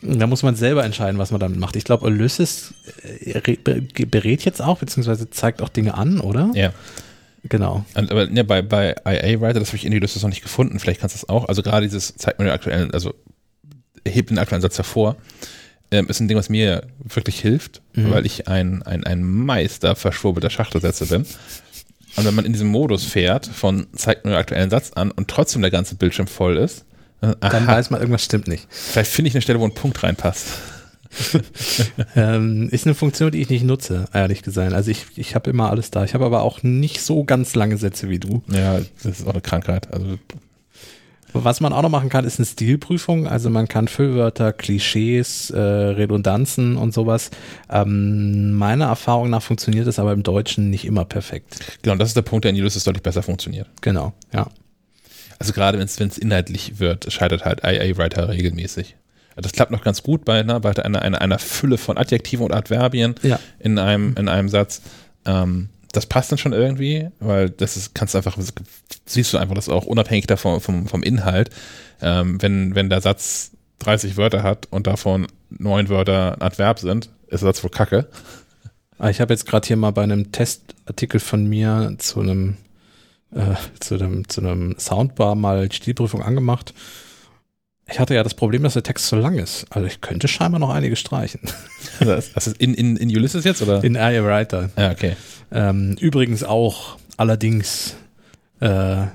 Da 0.01 0.27
muss 0.27 0.43
man 0.43 0.55
selber 0.55 0.83
entscheiden, 0.83 1.17
was 1.17 1.31
man 1.31 1.39
damit 1.39 1.59
macht. 1.59 1.75
Ich 1.75 1.85
glaube, 1.85 2.05
Ulysses 2.05 2.73
äh, 3.03 3.57
berät 4.05 4.43
jetzt 4.43 4.61
auch, 4.61 4.79
beziehungsweise 4.79 5.29
zeigt 5.29 5.61
auch 5.61 5.69
Dinge 5.69 5.95
an, 5.95 6.19
oder? 6.19 6.51
Ja. 6.53 6.73
Genau. 7.49 7.85
Und, 7.95 8.11
aber 8.11 8.29
ja, 8.29 8.43
bei, 8.43 8.61
bei 8.61 8.95
IA 9.05 9.41
Writer, 9.41 9.59
das 9.59 9.69
habe 9.69 9.77
ich 9.77 9.85
in 9.85 9.93
Ulysses 9.93 10.21
noch 10.21 10.29
nicht 10.29 10.43
gefunden. 10.43 10.79
Vielleicht 10.79 11.01
kannst 11.01 11.15
du 11.15 11.19
das 11.19 11.29
auch. 11.29 11.47
Also 11.49 11.61
gerade 11.61 11.85
dieses, 11.85 12.15
zeigt 12.15 12.39
mir 12.39 12.45
den 12.45 12.53
aktuellen, 12.53 12.91
also 12.91 13.13
hebt 14.05 14.29
den 14.29 14.37
aktuellen 14.37 14.61
Satz 14.61 14.77
hervor 14.77 15.17
ähm, 15.91 16.07
ist 16.07 16.19
ein 16.19 16.27
Ding, 16.27 16.37
was 16.37 16.49
mir 16.49 16.87
wirklich 17.03 17.39
hilft, 17.39 17.81
mhm. 17.93 18.11
weil 18.11 18.25
ich 18.25 18.47
ein, 18.47 18.83
ein, 18.83 19.03
ein 19.03 19.23
Meister 19.23 19.95
verschwurbelter 19.95 20.49
Schachtelsätze 20.49 21.05
bin. 21.05 21.25
Und 22.15 22.25
wenn 22.25 22.35
man 22.35 22.45
in 22.45 22.53
diesem 22.53 22.67
Modus 22.67 23.05
fährt, 23.05 23.47
von 23.47 23.87
zeigt 23.93 24.25
nur 24.25 24.33
den 24.33 24.39
aktuellen 24.39 24.69
Satz 24.69 24.91
an 24.93 25.11
und 25.11 25.27
trotzdem 25.27 25.61
der 25.61 25.71
ganze 25.71 25.95
Bildschirm 25.95 26.27
voll 26.27 26.57
ist, 26.57 26.85
äh, 27.21 27.35
dann 27.39 27.65
weiß 27.65 27.89
man, 27.89 27.99
irgendwas 27.99 28.23
stimmt 28.23 28.47
nicht. 28.47 28.67
Vielleicht 28.69 29.11
finde 29.11 29.29
ich 29.29 29.35
eine 29.35 29.41
Stelle, 29.41 29.59
wo 29.59 29.65
ein 29.65 29.73
Punkt 29.73 30.03
reinpasst. 30.03 30.47
ähm, 32.15 32.69
ist 32.69 32.85
eine 32.85 32.95
Funktion, 32.95 33.31
die 33.31 33.41
ich 33.41 33.49
nicht 33.49 33.63
nutze, 33.63 34.05
ehrlich 34.13 34.41
gesagt. 34.41 34.73
Also 34.73 34.91
ich, 34.91 35.05
ich 35.15 35.35
habe 35.35 35.49
immer 35.49 35.69
alles 35.69 35.91
da. 35.91 36.03
Ich 36.03 36.13
habe 36.13 36.25
aber 36.25 36.41
auch 36.41 36.63
nicht 36.63 37.01
so 37.01 37.23
ganz 37.23 37.55
lange 37.55 37.77
Sätze 37.77 38.09
wie 38.09 38.19
du. 38.19 38.41
Ja, 38.51 38.79
das 39.03 39.19
ist 39.19 39.27
auch 39.27 39.33
eine 39.33 39.41
Krankheit. 39.41 39.93
Also 39.93 40.17
was 41.33 41.61
man 41.61 41.73
auch 41.73 41.81
noch 41.81 41.89
machen 41.89 42.09
kann, 42.09 42.25
ist 42.25 42.39
eine 42.39 42.45
Stilprüfung. 42.45 43.27
Also 43.27 43.49
man 43.49 43.67
kann 43.67 43.87
Füllwörter, 43.87 44.53
Klischees, 44.53 45.49
äh, 45.49 45.59
Redundanzen 45.59 46.77
und 46.77 46.93
sowas. 46.93 47.31
Ähm, 47.69 48.53
meiner 48.53 48.85
Erfahrung 48.85 49.29
nach 49.29 49.41
funktioniert 49.41 49.87
das 49.87 49.99
aber 49.99 50.13
im 50.13 50.23
Deutschen 50.23 50.69
nicht 50.69 50.85
immer 50.85 51.05
perfekt. 51.05 51.79
Genau, 51.81 51.95
das 51.95 52.09
ist 52.09 52.17
der 52.17 52.21
Punkt, 52.21 52.45
der 52.45 52.51
in 52.51 52.59
Ulysses 52.59 52.83
deutlich 52.83 53.03
besser 53.03 53.23
funktioniert. 53.23 53.67
Genau, 53.81 54.13
ja. 54.33 54.47
Also 55.39 55.53
gerade 55.53 55.77
wenn 55.79 55.87
es 55.87 56.17
inhaltlich 56.17 56.79
wird, 56.79 57.11
scheitert 57.11 57.43
halt 57.45 57.63
IA-Writer 57.63 58.29
regelmäßig. 58.29 58.95
Das 59.35 59.51
klappt 59.51 59.71
noch 59.71 59.83
ganz 59.83 60.03
gut 60.03 60.25
bei, 60.25 60.43
ne, 60.43 60.59
bei 60.59 60.71
einer, 60.77 61.01
einer, 61.01 61.21
einer 61.21 61.39
Fülle 61.39 61.77
von 61.77 61.97
Adjektiven 61.97 62.45
und 62.45 62.53
Adverbien 62.53 63.15
ja. 63.23 63.39
in, 63.59 63.79
einem, 63.79 64.15
in 64.17 64.29
einem 64.29 64.47
Satz. 64.47 64.81
Ähm, 65.25 65.69
das 65.93 66.07
passt 66.07 66.31
dann 66.31 66.39
schon 66.39 66.53
irgendwie, 66.53 67.07
weil 67.19 67.49
das 67.49 67.77
ist, 67.77 67.95
kannst 67.95 68.15
einfach, 68.15 68.37
siehst 69.05 69.31
du 69.31 69.37
einfach, 69.37 69.55
das 69.55 69.69
auch 69.69 69.85
unabhängig 69.85 70.27
davon 70.27 70.59
vom, 70.59 70.87
vom 70.87 71.03
Inhalt, 71.03 71.49
ähm, 72.01 72.41
wenn, 72.41 72.75
wenn 72.75 72.89
der 72.89 72.99
Satz 72.99 73.51
30 73.79 74.17
Wörter 74.17 74.43
hat 74.43 74.67
und 74.71 74.87
davon 74.87 75.27
neun 75.49 75.89
Wörter 75.89 76.33
ein 76.33 76.41
Adverb 76.41 76.79
sind, 76.79 77.09
ist 77.27 77.41
der 77.41 77.49
Satz 77.49 77.63
wohl 77.63 77.69
kacke. 77.69 78.07
Ah, 78.97 79.09
ich 79.09 79.21
habe 79.21 79.33
jetzt 79.33 79.45
gerade 79.45 79.67
hier 79.67 79.77
mal 79.77 79.91
bei 79.91 80.03
einem 80.03 80.31
Testartikel 80.31 81.19
von 81.19 81.47
mir 81.47 81.95
zu 81.99 82.21
einem, 82.21 82.57
äh, 83.31 83.55
zu 83.79 83.95
einem, 83.95 84.27
zu 84.27 84.41
einem 84.41 84.75
Soundbar 84.79 85.35
mal 85.35 85.71
Stilprüfung 85.71 86.23
angemacht. 86.23 86.73
Ich 87.89 87.99
hatte 87.99 88.15
ja 88.15 88.23
das 88.23 88.33
Problem, 88.33 88.63
dass 88.63 88.73
der 88.73 88.83
Text 88.83 89.07
zu 89.07 89.17
lang 89.17 89.37
ist. 89.37 89.65
Also 89.69 89.87
ich 89.87 89.99
könnte 89.99 90.27
scheinbar 90.27 90.59
noch 90.59 90.69
einige 90.69 90.95
streichen. 90.95 91.41
Das 91.99 92.29
ist 92.29 92.57
in, 92.57 92.73
in, 92.73 92.97
in 92.97 93.09
Ulysses 93.09 93.45
jetzt 93.45 93.61
oder? 93.61 93.83
In 93.83 93.95
Area 93.95 94.23
Writer. 94.25 94.71
Ja, 94.77 94.91
okay. 94.91 95.15
Ähm, 95.51 95.95
übrigens 95.99 96.43
auch, 96.43 96.97
allerdings, 97.17 97.95
äh, 98.59 99.05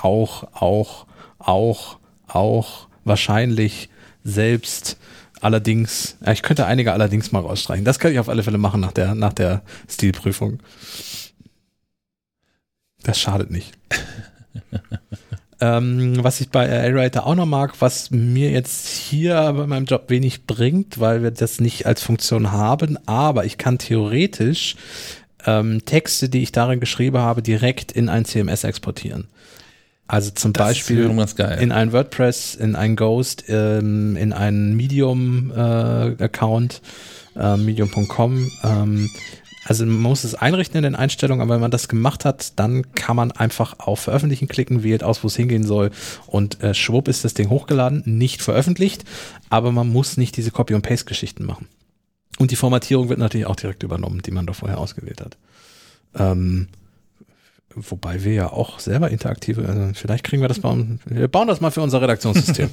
auch, 0.00 0.44
auch, 0.54 1.06
auch, 1.38 1.98
auch, 2.28 2.88
wahrscheinlich, 3.04 3.90
selbst, 4.22 4.98
allerdings, 5.40 6.16
ja, 6.24 6.32
ich 6.32 6.42
könnte 6.42 6.66
einige 6.66 6.92
allerdings 6.92 7.32
mal 7.32 7.40
rausstreichen. 7.40 7.84
Das 7.84 7.98
kann 7.98 8.12
ich 8.12 8.20
auf 8.20 8.28
alle 8.28 8.44
Fälle 8.44 8.58
machen 8.58 8.80
nach 8.80 8.92
der, 8.92 9.14
nach 9.14 9.32
der 9.32 9.62
Stilprüfung. 9.88 10.60
Das 13.02 13.18
schadet 13.18 13.50
nicht. 13.50 13.76
ähm, 15.60 16.22
was 16.22 16.40
ich 16.40 16.50
bei 16.50 16.68
A-Writer 16.68 17.26
auch 17.26 17.34
noch 17.34 17.46
mag, 17.46 17.74
was 17.80 18.10
mir 18.10 18.50
jetzt 18.50 18.86
hier 18.86 19.52
bei 19.56 19.66
meinem 19.66 19.86
Job 19.86 20.04
wenig 20.08 20.46
bringt, 20.46 21.00
weil 21.00 21.22
wir 21.22 21.30
das 21.30 21.60
nicht 21.60 21.86
als 21.86 22.02
Funktion 22.02 22.52
haben, 22.52 22.98
aber 23.06 23.44
ich 23.44 23.58
kann 23.58 23.78
theoretisch 23.78 24.76
ähm, 25.46 25.84
Texte, 25.84 26.28
die 26.28 26.42
ich 26.42 26.52
darin 26.52 26.80
geschrieben 26.80 27.18
habe, 27.18 27.42
direkt 27.42 27.92
in 27.92 28.08
ein 28.08 28.24
CMS 28.24 28.64
exportieren. 28.64 29.28
Also 30.06 30.30
zum 30.30 30.54
das 30.54 30.68
Beispiel 30.68 31.10
in 31.60 31.70
ein 31.70 31.92
WordPress, 31.92 32.54
in 32.54 32.76
ein 32.76 32.96
Ghost, 32.96 33.44
ähm, 33.48 34.16
in 34.16 34.32
einen 34.32 34.74
Medium-Account, 34.74 36.80
äh, 37.36 37.40
äh, 37.40 37.56
medium.com. 37.58 38.50
Also 39.68 39.84
man 39.84 39.98
muss 39.98 40.24
es 40.24 40.34
einrichten 40.34 40.78
in 40.78 40.82
den 40.82 40.94
Einstellungen, 40.94 41.42
aber 41.42 41.54
wenn 41.54 41.60
man 41.60 41.70
das 41.70 41.88
gemacht 41.88 42.24
hat, 42.24 42.58
dann 42.58 42.90
kann 42.94 43.16
man 43.16 43.32
einfach 43.32 43.78
auf 43.80 44.00
Veröffentlichen 44.00 44.48
klicken, 44.48 44.82
wählt 44.82 45.04
aus, 45.04 45.22
wo 45.22 45.26
es 45.26 45.36
hingehen 45.36 45.62
soll 45.62 45.90
und 46.26 46.62
äh, 46.62 46.72
schwupp 46.72 47.06
ist 47.06 47.22
das 47.26 47.34
Ding 47.34 47.50
hochgeladen, 47.50 48.02
nicht 48.06 48.40
veröffentlicht, 48.40 49.04
aber 49.50 49.70
man 49.70 49.86
muss 49.90 50.16
nicht 50.16 50.38
diese 50.38 50.52
Copy- 50.52 50.72
und 50.72 50.80
Paste-Geschichten 50.80 51.44
machen. 51.44 51.68
Und 52.38 52.50
die 52.50 52.56
Formatierung 52.56 53.10
wird 53.10 53.18
natürlich 53.18 53.46
auch 53.46 53.56
direkt 53.56 53.82
übernommen, 53.82 54.22
die 54.22 54.30
man 54.30 54.46
da 54.46 54.54
vorher 54.54 54.78
ausgewählt 54.78 55.20
hat. 55.20 55.36
Ähm, 56.14 56.68
wobei 57.74 58.24
wir 58.24 58.32
ja 58.32 58.50
auch 58.50 58.80
selber 58.80 59.10
interaktive, 59.10 59.68
also 59.68 59.90
vielleicht 59.92 60.24
kriegen 60.24 60.40
wir 60.40 60.48
das 60.48 60.62
mal, 60.62 60.98
wir 61.04 61.28
bauen 61.28 61.46
das 61.48 61.60
mal 61.60 61.70
für 61.70 61.82
unser 61.82 62.00
Redaktionssystem. 62.00 62.70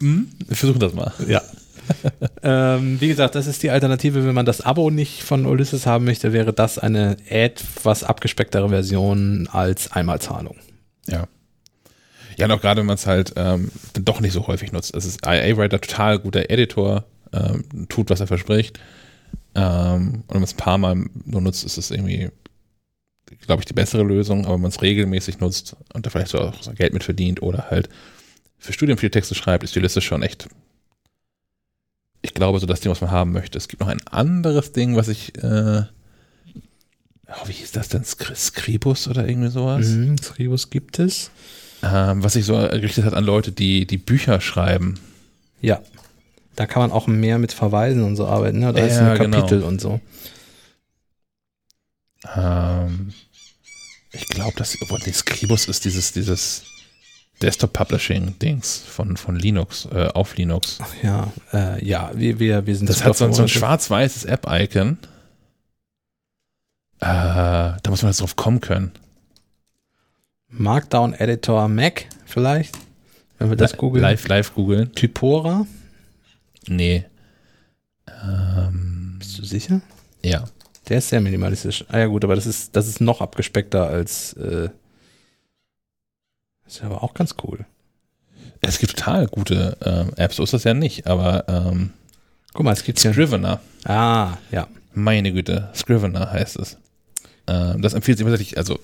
hm? 0.00 0.30
Wir 0.46 0.56
versuchen 0.56 0.80
das 0.80 0.94
mal. 0.94 1.12
Ja. 1.28 1.42
ähm, 2.42 3.00
wie 3.00 3.08
gesagt, 3.08 3.34
das 3.34 3.46
ist 3.46 3.62
die 3.62 3.70
Alternative, 3.70 4.26
wenn 4.26 4.34
man 4.34 4.46
das 4.46 4.60
Abo 4.60 4.90
nicht 4.90 5.22
von 5.22 5.46
Ulysses 5.46 5.86
haben 5.86 6.04
möchte, 6.04 6.32
wäre 6.32 6.52
das 6.52 6.78
eine 6.78 7.16
etwas 7.28 8.04
abgespecktere 8.04 8.68
Version 8.68 9.48
als 9.50 9.92
Einmalzahlung. 9.92 10.56
Ja. 11.06 11.28
Ja, 12.36 12.50
auch 12.50 12.60
gerade 12.60 12.80
wenn 12.80 12.86
man 12.86 12.96
es 12.96 13.06
halt 13.06 13.32
ähm, 13.36 13.70
doch 13.94 14.20
nicht 14.20 14.32
so 14.32 14.46
häufig 14.46 14.72
nutzt. 14.72 14.94
Es 14.94 15.06
ist 15.06 15.24
IA-Writer 15.24 15.80
total 15.80 16.18
guter 16.18 16.50
Editor, 16.50 17.04
ähm, 17.32 17.64
tut, 17.88 18.10
was 18.10 18.20
er 18.20 18.26
verspricht. 18.26 18.78
Ähm, 19.54 20.24
und 20.26 20.28
wenn 20.28 20.40
man 20.40 20.42
es 20.44 20.54
ein 20.54 20.58
paar 20.58 20.78
Mal 20.78 21.06
nur 21.24 21.40
nutzt, 21.40 21.64
ist 21.64 21.78
es 21.78 21.90
irgendwie, 21.90 22.28
glaube 23.46 23.62
ich, 23.62 23.66
die 23.66 23.72
bessere 23.72 24.02
Lösung. 24.02 24.44
Aber 24.44 24.54
wenn 24.54 24.62
man 24.62 24.70
es 24.70 24.82
regelmäßig 24.82 25.40
nutzt 25.40 25.76
und 25.94 26.04
da 26.04 26.10
vielleicht 26.10 26.30
so 26.30 26.38
auch 26.38 26.74
Geld 26.74 26.92
mit 26.92 27.04
verdient 27.04 27.40
oder 27.42 27.70
halt 27.70 27.88
für 28.58 28.72
Studien 28.72 28.98
viele 28.98 29.10
Texte 29.10 29.34
schreibt, 29.34 29.64
ist 29.64 29.74
die 29.74 29.80
Liste 29.80 30.00
schon 30.00 30.22
echt, 30.22 30.48
ich 32.26 32.34
glaube, 32.34 32.58
so 32.58 32.66
das 32.66 32.80
Ding, 32.80 32.90
was 32.90 33.00
man 33.00 33.10
haben 33.10 33.32
möchte. 33.32 33.58
Es 33.58 33.68
gibt 33.68 33.80
noch 33.80 33.88
ein 33.88 34.06
anderes 34.06 34.72
Ding, 34.72 34.96
was 34.96 35.08
ich, 35.08 35.36
äh, 35.42 35.82
oh, 37.28 37.46
wie 37.46 37.52
hieß 37.52 37.72
das 37.72 37.88
denn? 37.88 38.04
Scribus 38.04 39.08
oder 39.08 39.28
irgendwie 39.28 39.50
sowas? 39.50 39.86
Mhm, 39.86 40.18
Scribus 40.18 40.70
gibt 40.70 40.98
es 40.98 41.30
ähm, 41.82 42.22
was 42.22 42.34
sich 42.34 42.44
so 42.44 42.54
gerichtet 42.54 43.04
hat 43.04 43.14
an 43.14 43.24
Leute, 43.24 43.52
die, 43.52 43.86
die 43.86 43.98
Bücher 43.98 44.40
schreiben. 44.40 44.98
Ja. 45.60 45.80
Da 46.54 46.66
kann 46.66 46.80
man 46.80 46.90
auch 46.90 47.06
mehr 47.06 47.38
mit 47.38 47.52
Verweisen 47.52 48.02
und 48.02 48.16
so 48.16 48.26
arbeiten. 48.26 48.60
Ne? 48.60 48.72
Da 48.72 48.80
ja, 48.80 48.86
ist 48.86 48.98
ein 48.98 49.18
genau. 49.18 49.36
Kapitel 49.36 49.58
genau. 49.58 49.68
und 49.68 49.80
so. 49.80 50.00
Ähm, 52.34 53.12
ich 54.12 54.26
glaube, 54.28 54.56
dass 54.56 54.76
nee, 54.80 55.12
Scribus 55.12 55.68
ist 55.68 55.84
dieses, 55.84 56.12
dieses 56.12 56.64
Desktop 57.42 57.72
Publishing 57.74 58.38
Dings 58.38 58.78
von, 58.78 59.16
von 59.16 59.36
Linux, 59.36 59.86
äh, 59.92 60.08
auf 60.14 60.36
Linux. 60.36 60.78
Ach 60.80 60.94
ja, 61.02 61.32
äh, 61.52 61.84
ja, 61.84 62.10
wir, 62.14 62.38
wir, 62.38 62.66
wir 62.66 62.76
sind 62.76 62.88
Das 62.88 63.04
hat 63.04 63.16
so, 63.16 63.26
ein- 63.26 63.32
so 63.34 63.42
ein 63.42 63.48
schwarz-weißes 63.48 64.24
App-Icon. 64.24 64.98
Äh, 67.00 67.04
da 67.06 67.80
muss 67.88 68.02
man 68.02 68.10
jetzt 68.10 68.20
drauf 68.22 68.36
kommen 68.36 68.60
können. 68.60 68.92
Markdown 70.48 71.12
Editor 71.12 71.68
Mac 71.68 72.06
vielleicht, 72.24 72.74
wenn 73.38 73.50
wir 73.50 73.56
das 73.56 73.72
Li- 73.72 73.78
googeln. 73.78 74.02
Live, 74.02 74.26
live 74.28 74.54
googeln. 74.54 74.92
Typora, 74.94 75.66
Nee. 76.68 77.04
Ähm, 78.24 79.16
bist 79.18 79.38
du 79.38 79.44
sicher? 79.44 79.80
ja. 80.22 80.44
Der 80.88 80.98
ist 80.98 81.08
sehr 81.08 81.20
minimalistisch. 81.20 81.84
Ah 81.88 81.98
ja 81.98 82.06
gut, 82.06 82.22
aber 82.22 82.36
das 82.36 82.46
ist, 82.46 82.76
das 82.76 82.86
ist 82.86 83.00
noch 83.00 83.20
abgespeckter 83.20 83.88
als 83.88 84.34
äh, 84.34 84.68
ist 86.66 86.82
aber 86.82 87.02
auch 87.02 87.14
ganz 87.14 87.34
cool. 87.44 87.64
Es 88.60 88.78
gibt 88.78 88.96
total 88.96 89.26
gute 89.26 89.76
ähm, 89.84 90.10
Apps, 90.16 90.36
so 90.36 90.42
ist 90.42 90.52
das 90.52 90.64
ja 90.64 90.74
nicht, 90.74 91.06
aber 91.06 91.44
ähm, 91.48 91.90
Guck 92.54 92.64
mal, 92.64 92.72
es 92.72 92.84
gibt 92.84 93.02
ja. 93.02 93.12
Scrivener, 93.12 93.60
Ah, 93.84 94.38
ja. 94.50 94.66
meine 94.94 95.32
Güte, 95.32 95.68
Scrivener 95.74 96.30
heißt 96.32 96.58
es. 96.58 96.78
Ähm, 97.46 97.82
das 97.82 97.92
empfiehlt 97.94 98.18
sich 98.18 98.26
tatsächlich, 98.26 98.56
also 98.58 98.78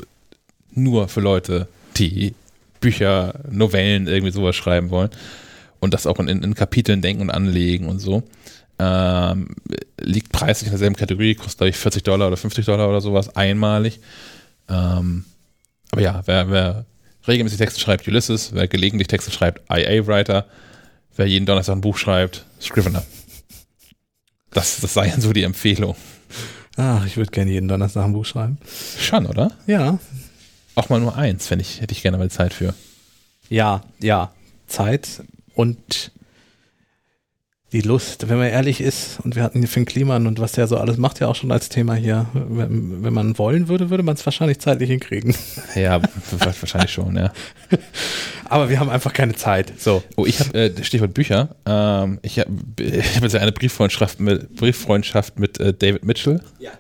nur 0.73 1.09
für 1.09 1.21
Leute, 1.21 1.69
die 1.97 2.35
Bücher, 2.81 3.35
Novellen, 3.51 4.07
irgendwie 4.07 4.33
sowas 4.33 4.57
schreiben 4.57 4.91
wollen 4.91 5.11
und 5.81 5.95
das 5.95 6.07
auch 6.07 6.19
in, 6.19 6.29
in 6.29 6.55
Kapiteln 6.55 7.01
denken 7.03 7.23
und 7.23 7.31
anlegen 7.31 7.87
und 7.89 7.99
so. 7.99 8.23
Ähm, 8.79 9.49
liegt 10.01 10.33
preislich 10.33 10.67
in 10.69 10.73
derselben 10.73 10.97
Kategorie, 10.97 11.35
kostet 11.35 11.59
glaube 11.59 11.71
ich 11.71 11.77
40 11.77 12.03
Dollar 12.03 12.27
oder 12.29 12.37
50 12.37 12.65
Dollar 12.67 12.89
oder 12.89 13.01
sowas 13.01 13.35
einmalig. 13.37 14.01
Ähm, 14.69 15.25
aber 15.93 16.01
ja, 16.03 16.23
wer, 16.27 16.51
wer 16.51 16.85
regelmäßig 17.27 17.59
Texte 17.59 17.81
schreibt, 17.81 18.07
Ulysses, 18.09 18.53
wer 18.55 18.69
gelegentlich 18.69 19.09
Texte 19.09 19.31
schreibt, 19.31 19.63
IA-Writer, 19.71 20.47
wer 21.17 21.27
jeden 21.27 21.47
Donnerstag 21.47 21.77
ein 21.77 21.81
Buch 21.81 21.97
schreibt, 21.97 22.45
Scrivener. 22.61 23.05
Das, 24.51 24.81
das 24.81 24.95
seien 24.95 25.21
so 25.21 25.33
die 25.33 25.45
Empfehlungen. 25.45 25.97
Ach, 26.77 27.07
ich 27.07 27.17
würde 27.17 27.31
gerne 27.31 27.51
jeden 27.51 27.69
Donnerstag 27.69 28.05
ein 28.05 28.13
Buch 28.13 28.25
schreiben. 28.25 28.59
Schon, 28.99 29.27
oder? 29.27 29.53
Ja. 29.67 29.99
Auch 30.75 30.89
mal 30.89 31.01
nur 31.01 31.17
eins, 31.17 31.51
wenn 31.51 31.61
ich, 31.61 31.81
hätte 31.81 31.93
ich 31.93 32.03
gerne 32.03 32.19
mal 32.19 32.31
Zeit 32.31 32.55
für. 32.55 32.75
Ja, 33.49 33.83
ja. 34.01 34.33
Zeit 34.67 35.23
und 35.55 36.13
die 37.73 37.81
Lust, 37.81 38.29
wenn 38.29 38.37
man 38.37 38.49
ehrlich 38.49 38.83
ist, 38.83 39.19
und 39.25 39.35
wir 39.35 39.43
hatten 39.43 39.61
hier 39.61 39.69
Finn 39.69 39.87
Kliman 39.87 40.27
und 40.27 40.39
was 40.39 40.53
der 40.53 40.67
so 40.67 40.77
alles 40.77 40.99
macht, 40.99 41.21
ja 41.21 41.29
auch 41.29 41.35
schon 41.35 41.51
als 41.51 41.71
Thema 41.71 41.95
hier. 41.95 42.27
Wenn, 42.35 43.03
wenn 43.03 43.15
man 43.15 43.39
wollen 43.39 43.69
würde, 43.69 43.89
würde 43.89 44.03
man 44.03 44.15
es 44.15 44.27
wahrscheinlich 44.27 44.59
zeitlich 44.59 44.91
hinkriegen. 44.91 45.35
Ja, 45.75 46.01
wahrscheinlich 46.39 46.93
schon, 46.93 47.17
ja. 47.17 47.33
Aber 48.45 48.69
wir 48.69 48.79
haben 48.79 48.91
einfach 48.91 49.15
keine 49.15 49.35
Zeit. 49.35 49.73
So. 49.79 50.03
Oh, 50.17 50.27
ich 50.27 50.39
habe 50.39 50.59
äh, 50.59 50.85
Stichwort 50.85 51.15
Bücher. 51.15 51.57
Ähm, 51.65 52.19
ich 52.21 52.39
habe 52.39 52.51
hab 53.15 53.23
jetzt 53.23 53.35
eine 53.37 53.53
Brieffreundschaft 53.53 54.21
mit, 54.21 54.55
Brieffreundschaft 54.57 55.39
mit 55.39 55.59
äh, 55.59 55.73
David 55.73 56.05
Mitchell. 56.05 56.43
Ja. 56.59 56.73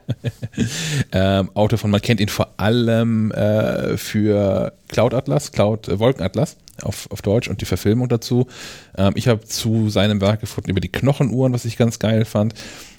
ähm, 1.12 1.50
Autor 1.54 1.78
von, 1.78 1.90
man 1.90 2.02
kennt 2.02 2.20
ihn 2.20 2.28
vor 2.28 2.52
allem 2.58 3.32
äh, 3.32 3.96
für 3.96 4.74
Cloud 4.88 5.14
Atlas, 5.14 5.52
Cloud 5.52 5.88
äh, 5.88 5.98
Wolkenatlas 5.98 6.58
auf, 6.82 7.10
auf 7.10 7.22
Deutsch 7.22 7.48
und 7.48 7.60
die 7.60 7.66
Verfilmung 7.66 8.08
dazu. 8.08 8.46
Ähm, 8.96 9.12
ich 9.16 9.28
habe 9.28 9.44
zu 9.44 9.90
seinem 9.90 10.20
Werk 10.20 10.40
gefunden 10.40 10.70
über 10.70 10.80
die 10.80 10.88
Knochenuhren, 10.88 11.52
was 11.52 11.64
ich 11.64 11.76
ganz 11.76 11.98
geil 11.98 12.24
fand. 12.24 12.54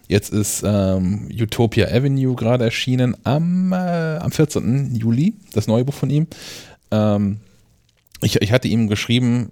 Jetzt 0.07 0.31
ist 0.31 0.63
ähm, 0.65 1.29
Utopia 1.31 1.87
Avenue 1.87 2.35
gerade 2.35 2.65
erschienen 2.65 3.15
am, 3.23 3.71
äh, 3.71 4.17
am 4.17 4.31
14. 4.31 4.95
Juli, 4.95 5.33
das 5.53 5.67
neue 5.67 5.85
Buch 5.85 5.93
von 5.93 6.09
ihm. 6.09 6.27
Ähm, 6.91 7.39
ich, 8.21 8.41
ich 8.41 8.51
hatte 8.51 8.67
ihm 8.67 8.87
geschrieben, 8.89 9.51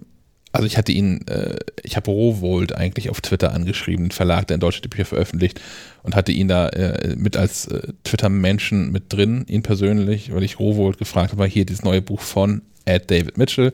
also 0.52 0.66
ich 0.66 0.76
hatte 0.76 0.92
ihn, 0.92 1.26
äh, 1.28 1.58
ich 1.82 1.96
habe 1.96 2.10
Rowold 2.10 2.76
eigentlich 2.76 3.08
auf 3.08 3.22
Twitter 3.22 3.52
angeschrieben, 3.52 4.06
den 4.06 4.10
Verlag, 4.10 4.46
der 4.46 4.56
in 4.56 4.60
Deutschland 4.60 4.84
die 4.84 4.88
Bücher 4.88 5.06
veröffentlicht 5.06 5.60
und 6.02 6.14
hatte 6.14 6.32
ihn 6.32 6.48
da 6.48 6.68
äh, 6.68 7.16
mit 7.16 7.36
als 7.36 7.66
äh, 7.68 7.88
Twitter-Menschen 8.04 8.92
mit 8.92 9.12
drin, 9.12 9.46
ihn 9.48 9.62
persönlich, 9.62 10.32
weil 10.34 10.42
ich 10.42 10.58
Rowold 10.58 10.98
gefragt 10.98 11.32
habe, 11.32 11.46
hier 11.46 11.64
dieses 11.64 11.82
neue 11.82 12.02
Buch 12.02 12.20
von 12.20 12.62
Ed 12.84 13.10
David 13.10 13.38
Mitchell, 13.38 13.72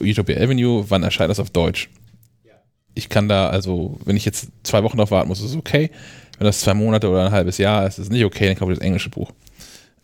Utopia 0.00 0.36
Avenue, 0.36 0.84
wann 0.88 1.02
erscheint 1.02 1.30
das 1.30 1.40
auf 1.40 1.50
Deutsch? 1.50 1.88
Ich 2.94 3.08
kann 3.08 3.28
da, 3.28 3.48
also, 3.48 3.98
wenn 4.04 4.16
ich 4.16 4.24
jetzt 4.24 4.48
zwei 4.64 4.82
Wochen 4.82 4.98
drauf 4.98 5.10
warten 5.10 5.28
muss, 5.28 5.40
ist 5.40 5.50
es 5.50 5.56
okay. 5.56 5.90
Wenn 6.38 6.46
das 6.46 6.60
zwei 6.60 6.74
Monate 6.74 7.08
oder 7.08 7.26
ein 7.26 7.32
halbes 7.32 7.58
Jahr 7.58 7.86
ist, 7.86 7.98
ist 7.98 8.06
es 8.06 8.10
nicht 8.10 8.24
okay, 8.24 8.48
dann 8.48 8.56
kaufe 8.56 8.72
ich 8.72 8.78
das 8.78 8.86
englische 8.86 9.08
Buch. 9.08 9.32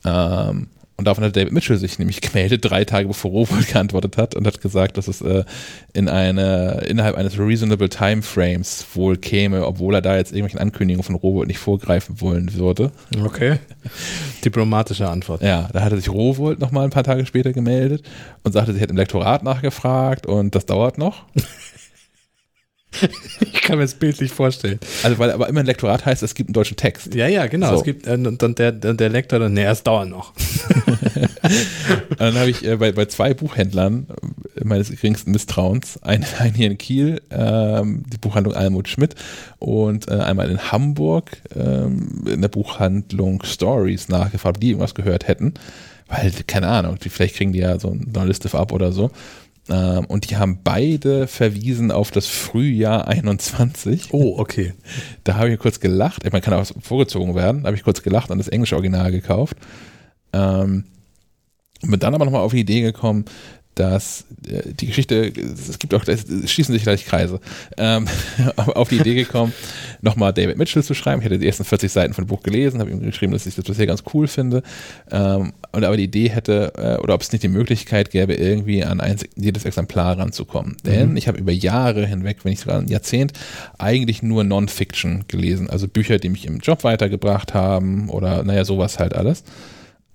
Ähm, 0.05 0.69
und 0.99 1.05
davon 1.05 1.23
hat 1.23 1.37
David 1.37 1.53
Mitchell 1.53 1.77
sich 1.77 2.01
nämlich 2.01 2.20
gemeldet, 2.20 2.65
drei 2.65 2.85
Tage 2.85 3.07
bevor 3.07 3.31
Rowold 3.31 3.69
geantwortet 3.73 4.16
hat 4.16 4.35
und 4.35 4.47
hat 4.49 4.61
gesagt, 4.61 4.97
dass 4.97 5.07
es 5.07 5.23
äh, 5.23 5.45
in 5.93 6.09
eine, 6.09 6.85
innerhalb 6.89 7.16
eines 7.16 7.39
reasonable 7.39 7.89
time 7.89 8.23
frames 8.23 8.85
wohl 8.95 9.16
käme, 9.16 9.65
obwohl 9.65 9.95
er 9.95 10.03
da 10.03 10.16
jetzt 10.16 10.33
irgendwelchen 10.33 10.59
Ankündigungen 10.59 11.05
von 11.05 11.15
Rowold 11.15 11.47
nicht 11.47 11.61
vorgreifen 11.61 12.20
wollen 12.20 12.53
würde. 12.55 12.91
Okay. 13.25 13.59
Diplomatische 14.45 15.09
Antwort. 15.09 15.41
Ja, 15.41 15.69
da 15.73 15.83
hatte 15.83 15.97
sich 15.97 16.11
Rowold 16.11 16.59
nochmal 16.59 16.83
ein 16.83 16.91
paar 16.91 17.05
Tage 17.05 17.25
später 17.27 17.53
gemeldet 17.53 18.03
und 18.43 18.51
sagte, 18.51 18.75
sie 18.75 18.81
hätte 18.81 18.91
im 18.91 18.97
Lektorat 18.97 19.45
nachgefragt 19.45 20.27
und 20.27 20.57
das 20.57 20.66
dauert 20.66 20.99
noch. 20.99 21.27
Ich 23.40 23.62
kann 23.62 23.78
mir 23.78 23.85
das 23.85 23.94
bildlich 23.94 24.32
vorstellen. 24.32 24.78
Also, 25.02 25.19
weil 25.19 25.31
aber 25.31 25.48
immer 25.48 25.60
ein 25.60 25.66
Lektorat 25.66 26.06
heißt, 26.06 26.23
es 26.23 26.35
gibt 26.35 26.48
einen 26.48 26.55
deutschen 26.55 26.77
Text. 26.77 27.15
Ja, 27.15 27.28
ja, 27.28 27.47
genau. 27.47 27.70
So. 27.70 27.77
Es 27.77 27.85
gibt, 27.85 28.06
äh, 28.06 28.12
und 28.12 28.40
dann 28.43 28.55
der, 28.55 28.73
der 28.73 28.94
der 28.94 29.09
Lektor 29.10 29.39
dann, 29.39 29.52
nee, 29.52 29.65
es 29.65 29.82
dauert 29.82 30.09
noch. 30.09 30.32
Und 32.09 32.19
dann 32.19 32.35
habe 32.39 32.51
ich 32.51 32.65
äh, 32.65 32.77
bei, 32.77 32.93
bei 32.93 33.05
zwei 33.06 33.35
Buchhändlern 33.35 34.06
äh, 34.56 34.65
meines 34.65 34.90
geringsten 34.90 35.32
Misstrauens, 35.32 36.02
einen, 36.02 36.24
einen 36.39 36.55
hier 36.55 36.70
in 36.70 36.78
Kiel, 36.78 37.20
ähm, 37.31 38.05
die 38.10 38.19
Buchhandlung 38.19 38.55
Almut 38.55 38.89
Schmidt 38.89 39.15
und 39.59 40.09
äh, 40.09 40.15
einmal 40.15 40.51
in 40.51 40.73
Hamburg 40.73 41.43
ähm, 41.55 42.24
in 42.27 42.40
der 42.40 42.48
Buchhandlung 42.48 43.43
Stories 43.44 44.09
nachgefragt, 44.09 44.56
ob 44.56 44.60
die 44.60 44.69
irgendwas 44.69 44.94
gehört 44.94 45.28
hätten. 45.28 45.55
Weil, 46.09 46.32
keine 46.47 46.69
Ahnung, 46.69 46.98
die, 46.98 47.10
vielleicht 47.10 47.36
kriegen 47.36 47.52
die 47.52 47.59
ja 47.59 47.78
so 47.78 47.90
eine 47.90 48.27
Liste 48.27 48.56
ab 48.56 48.73
oder 48.73 48.93
so. 48.93 49.10
Ähm, 49.70 50.07
und 50.07 50.31
die 50.31 50.36
haben 50.36 50.61
beide 50.65 51.27
verwiesen 51.27 51.90
auf 51.90 52.11
das 52.11 52.27
Frühjahr 52.27 53.07
21. 53.09 54.09
Oh, 54.12 54.36
okay. 54.39 54.74
Da 55.24 55.35
habe 55.35 55.51
ich 55.51 55.59
kurz 55.59 55.78
gelacht. 55.81 56.31
Man 56.32 56.40
kann 56.40 56.55
auch 56.55 56.66
vorgezogen 56.81 57.35
werden. 57.35 57.62
Da 57.62 57.66
habe 57.69 57.77
ich 57.77 57.85
kurz 57.85 58.03
gelacht 58.03 58.31
und 58.31 58.39
das 58.39 58.49
englische 58.49 58.77
Original 58.77 59.11
gekauft. 59.11 59.57
Ähm, 60.32 60.85
und 61.82 61.90
bin 61.90 62.01
dann 62.01 62.15
aber 62.15 62.24
nochmal 62.24 62.40
auf 62.40 62.53
die 62.53 62.61
Idee 62.61 62.81
gekommen, 62.81 63.27
dass 63.79 64.25
äh, 64.49 64.73
die 64.73 64.87
Geschichte, 64.87 65.33
es 65.37 65.79
gibt 65.79 65.95
auch, 65.95 66.07
es 66.07 66.25
schließen 66.51 66.73
sich 66.73 66.83
gleich 66.83 67.07
Kreise, 67.07 67.41
ähm, 67.77 68.07
auf 68.57 68.89
die 68.89 68.97
Idee 68.97 69.15
gekommen, 69.15 69.53
nochmal 70.03 70.33
David 70.33 70.59
Mitchell 70.59 70.83
zu 70.83 70.95
schreiben. 70.95 71.21
Ich 71.21 71.27
hatte 71.27 71.39
die 71.39 71.47
ersten 71.47 71.65
40 71.65 71.91
Seiten 71.91 72.15
von 72.15 72.25
dem 72.25 72.29
Buch 72.29 72.43
gelesen, 72.43 72.81
habe 72.81 72.91
ihm 72.91 73.01
geschrieben, 73.01 73.33
dass 73.33 73.47
ich 73.47 73.55
das 73.55 73.65
bisher 73.65 73.87
ganz 73.87 74.03
cool 74.13 74.27
finde. 74.27 74.63
Ähm, 75.11 75.53
und 75.73 75.85
aber 75.85 75.97
die 75.97 76.05
Idee 76.05 76.31
hätte, 76.31 76.73
äh, 76.77 77.03
oder 77.03 77.15
ob 77.15 77.23
es 77.23 77.31
nicht 77.31 77.45
die 77.45 77.49
Möglichkeit 77.49 78.11
gäbe, 78.11 78.35
irgendwie 78.35 78.85
an 78.85 79.01
ein 79.01 79.17
jedes 79.37 79.65
Exemplar 79.65 80.19
ranzukommen. 80.19 80.77
Denn 80.85 81.17
ich 81.17 81.29
habe 81.29 81.39
über 81.39 81.53
Jahre 81.53 82.05
hinweg, 82.07 82.39
wenn 82.43 82.51
nicht 82.51 82.63
sogar 82.63 82.81
ein 82.81 82.89
Jahrzehnt, 82.89 83.33
eigentlich 83.79 84.23
nur 84.23 84.45
Non-Fiction 84.45 85.25
gelesen. 85.29 85.71
Also 85.71 85.87
Bücher, 85.87 86.19
die 86.19 86.31
mich 86.31 86.47
im 86.47 86.59
Job 86.59 86.85
weitergebracht 86.85 87.55
haben 87.55 88.09
oder 88.09 88.43
naja, 88.43 88.65
sowas 88.65 88.99
halt 88.99 89.15
alles. 89.15 89.45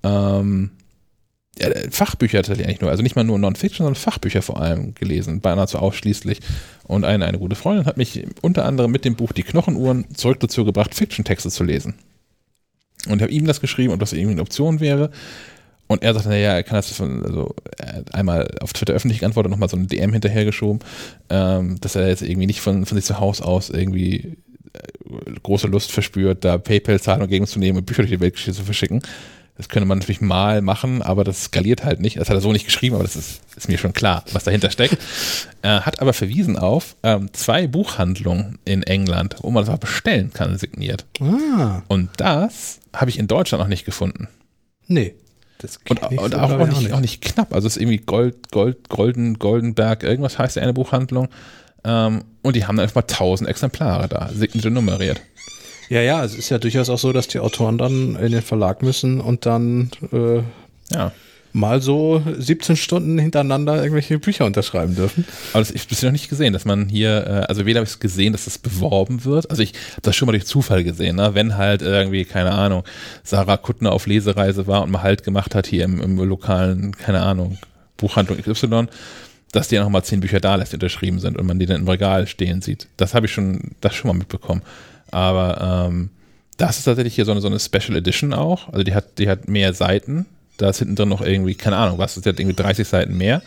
Ähm, 0.02 0.70
Fachbücher 1.90 2.38
tatsächlich 2.38 2.66
eigentlich 2.66 2.80
nur, 2.80 2.90
also 2.90 3.02
nicht 3.02 3.14
mal 3.14 3.24
nur 3.24 3.38
Non-Fiction, 3.38 3.84
sondern 3.84 3.94
Fachbücher 4.00 4.42
vor 4.42 4.60
allem 4.60 4.94
gelesen, 4.94 5.40
beinahe 5.40 5.68
so 5.68 5.78
ausschließlich. 5.78 6.40
Und 6.84 7.04
eine, 7.04 7.26
eine 7.26 7.38
gute 7.38 7.54
Freundin 7.54 7.86
hat 7.86 7.96
mich 7.96 8.26
unter 8.40 8.64
anderem 8.64 8.90
mit 8.90 9.04
dem 9.04 9.14
Buch 9.14 9.32
Die 9.32 9.44
Knochenuhren 9.44 10.06
zurück 10.14 10.40
dazu 10.40 10.64
gebracht, 10.64 10.94
Fiction-Texte 10.94 11.50
zu 11.50 11.62
lesen. 11.62 11.94
Und 13.06 13.16
ich 13.16 13.22
habe 13.22 13.32
ihm 13.32 13.46
das 13.46 13.60
geschrieben, 13.60 13.92
ob 13.92 14.00
das 14.00 14.12
irgendwie 14.12 14.32
eine 14.32 14.42
Option 14.42 14.80
wäre. 14.80 15.10
Und 15.86 16.02
er 16.02 16.14
sagte, 16.14 16.30
naja, 16.30 16.54
er 16.54 16.62
kann 16.62 16.76
das 16.76 16.90
von, 16.90 17.24
also 17.24 17.54
einmal 18.12 18.48
auf 18.60 18.72
Twitter 18.72 18.94
öffentlich 18.94 19.20
geantwortet, 19.20 19.50
nochmal 19.50 19.68
so 19.68 19.76
eine 19.76 19.86
DM 19.86 20.12
hinterhergeschoben, 20.12 20.80
ähm, 21.28 21.78
dass 21.80 21.94
er 21.94 22.08
jetzt 22.08 22.22
irgendwie 22.22 22.46
nicht 22.46 22.60
von, 22.60 22.86
von 22.86 22.96
sich 22.96 23.04
zu 23.04 23.20
Hause 23.20 23.44
aus 23.44 23.68
irgendwie 23.68 24.38
äh, 24.72 25.40
große 25.42 25.66
Lust 25.66 25.92
verspürt, 25.92 26.44
da 26.44 26.56
PayPal-Zahlungen 26.56 27.24
entgegenzunehmen 27.24 27.78
und 27.78 27.86
Bücher 27.86 28.02
durch 28.02 28.12
die 28.12 28.20
Welt 28.20 28.36
zu 28.38 28.64
verschicken. 28.64 29.02
Das 29.56 29.68
könnte 29.68 29.86
man 29.86 29.98
natürlich 29.98 30.20
mal 30.20 30.62
machen, 30.62 31.00
aber 31.00 31.22
das 31.22 31.44
skaliert 31.44 31.84
halt 31.84 32.00
nicht. 32.00 32.16
Das 32.18 32.28
hat 32.28 32.36
er 32.36 32.40
so 32.40 32.52
nicht 32.52 32.64
geschrieben, 32.64 32.96
aber 32.96 33.04
das 33.04 33.14
ist, 33.14 33.40
ist 33.56 33.68
mir 33.68 33.78
schon 33.78 33.92
klar, 33.92 34.24
was 34.32 34.44
dahinter 34.44 34.70
steckt. 34.70 34.98
Er 35.62 35.86
hat 35.86 36.02
aber 36.02 36.12
verwiesen 36.12 36.58
auf 36.58 36.94
ähm, 37.02 37.30
zwei 37.32 37.66
Buchhandlungen 37.66 38.58
in 38.66 38.82
England, 38.82 39.36
wo 39.40 39.50
man 39.50 39.64
das 39.64 39.74
auch 39.74 39.78
bestellen 39.78 40.30
kann, 40.30 40.58
signiert. 40.58 41.06
Ah, 41.20 41.80
Und 41.88 42.10
das 42.18 42.80
habe 42.94 43.08
ich 43.10 43.18
in 43.18 43.28
Deutschland 43.28 43.62
noch 43.62 43.68
nicht 43.68 43.86
gefunden. 43.86 44.28
nee. 44.86 45.14
Das 45.58 45.78
Und, 45.88 46.00
ich 46.10 46.20
und 46.20 46.32
so, 46.32 46.38
auch, 46.38 46.50
auch, 46.50 46.68
ich, 46.68 46.78
nicht, 46.80 46.92
auch 46.92 47.00
nicht 47.00 47.22
knapp. 47.22 47.54
Also 47.54 47.66
es 47.66 47.76
ist 47.76 47.82
irgendwie 47.82 47.98
Gold, 47.98 48.50
Gold, 48.50 48.88
Golden, 48.90 49.38
Goldenberg, 49.38 50.02
irgendwas 50.02 50.38
heißt 50.38 50.56
ja 50.56 50.62
eine 50.62 50.74
Buchhandlung. 50.74 51.28
Ähm, 51.84 52.24
und 52.42 52.56
die 52.56 52.66
haben 52.66 52.78
einfach 52.78 52.96
mal 52.96 53.02
1000 53.02 53.48
Exemplare 53.48 54.08
da, 54.08 54.28
signiert 54.34 54.66
und 54.66 54.74
nummeriert. 54.74 55.22
Ja, 55.94 56.00
ja, 56.00 56.24
es 56.24 56.34
ist 56.34 56.48
ja 56.50 56.58
durchaus 56.58 56.90
auch 56.90 56.98
so, 56.98 57.12
dass 57.12 57.28
die 57.28 57.38
Autoren 57.38 57.78
dann 57.78 58.16
in 58.16 58.32
den 58.32 58.42
Verlag 58.42 58.82
müssen 58.82 59.20
und 59.20 59.46
dann 59.46 59.90
äh, 60.12 60.40
Ja. 60.92 61.12
mal 61.52 61.80
so 61.80 62.20
17 62.36 62.74
Stunden 62.74 63.16
hintereinander 63.16 63.76
irgendwelche 63.76 64.18
Bücher 64.18 64.44
unterschreiben 64.44 64.96
dürfen. 64.96 65.24
Aber 65.52 65.60
das, 65.60 65.70
ich 65.70 65.82
habe 65.82 65.90
bisher 65.90 66.08
noch 66.08 66.14
nicht 66.14 66.28
gesehen, 66.28 66.52
dass 66.52 66.64
man 66.64 66.88
hier, 66.88 67.24
äh, 67.28 67.30
also 67.46 67.64
weder 67.64 67.78
habe 67.78 67.84
ich 67.84 67.92
es 67.92 68.00
gesehen, 68.00 68.32
dass 68.32 68.46
das 68.46 68.58
beworben 68.58 69.24
wird. 69.24 69.48
Also 69.50 69.62
ich 69.62 69.68
habe 69.92 70.02
das 70.02 70.16
schon 70.16 70.26
mal 70.26 70.32
durch 70.32 70.46
Zufall 70.46 70.82
gesehen, 70.82 71.14
ne? 71.14 71.30
wenn 71.34 71.56
halt 71.56 71.80
irgendwie, 71.80 72.24
keine 72.24 72.50
Ahnung, 72.50 72.82
Sarah 73.22 73.56
Kuttner 73.56 73.92
auf 73.92 74.08
Lesereise 74.08 74.66
war 74.66 74.82
und 74.82 74.90
mal 74.90 75.02
halt 75.02 75.22
gemacht 75.22 75.54
hat 75.54 75.68
hier 75.68 75.84
im, 75.84 76.00
im 76.00 76.16
lokalen, 76.18 76.96
keine 76.96 77.22
Ahnung, 77.22 77.56
Buchhandlung 77.98 78.38
XY, 78.42 78.88
dass 79.52 79.68
die 79.68 79.76
ja 79.76 79.84
nochmal 79.84 80.02
zehn 80.02 80.18
Bücher 80.18 80.40
da 80.40 80.56
lässt, 80.56 80.72
die 80.72 80.76
unterschrieben 80.76 81.20
sind 81.20 81.38
und 81.38 81.46
man 81.46 81.60
die 81.60 81.66
dann 81.66 81.82
im 81.82 81.88
Regal 81.88 82.26
stehen 82.26 82.62
sieht. 82.62 82.88
Das 82.96 83.14
habe 83.14 83.26
ich 83.26 83.32
schon, 83.32 83.76
das 83.80 83.94
schon 83.94 84.08
mal 84.08 84.18
mitbekommen. 84.18 84.62
Aber 85.14 85.86
ähm, 85.86 86.10
das 86.56 86.78
ist 86.78 86.84
tatsächlich 86.84 87.14
hier 87.14 87.24
so 87.24 87.30
eine, 87.30 87.40
so 87.40 87.46
eine 87.46 87.60
Special 87.60 87.96
Edition 87.96 88.34
auch. 88.34 88.68
Also 88.72 88.82
die 88.82 88.94
hat, 88.94 89.18
die 89.18 89.28
hat 89.28 89.48
mehr 89.48 89.72
Seiten. 89.72 90.26
Da 90.56 90.70
ist 90.70 90.80
hinten 90.80 90.96
drin 90.96 91.08
noch 91.08 91.20
irgendwie, 91.20 91.54
keine 91.54 91.76
Ahnung, 91.76 91.98
was, 91.98 92.16
die 92.16 92.28
hat 92.28 92.40
irgendwie 92.40 92.56
30 92.56 92.86
Seiten 92.86 93.16
mehr. 93.16 93.40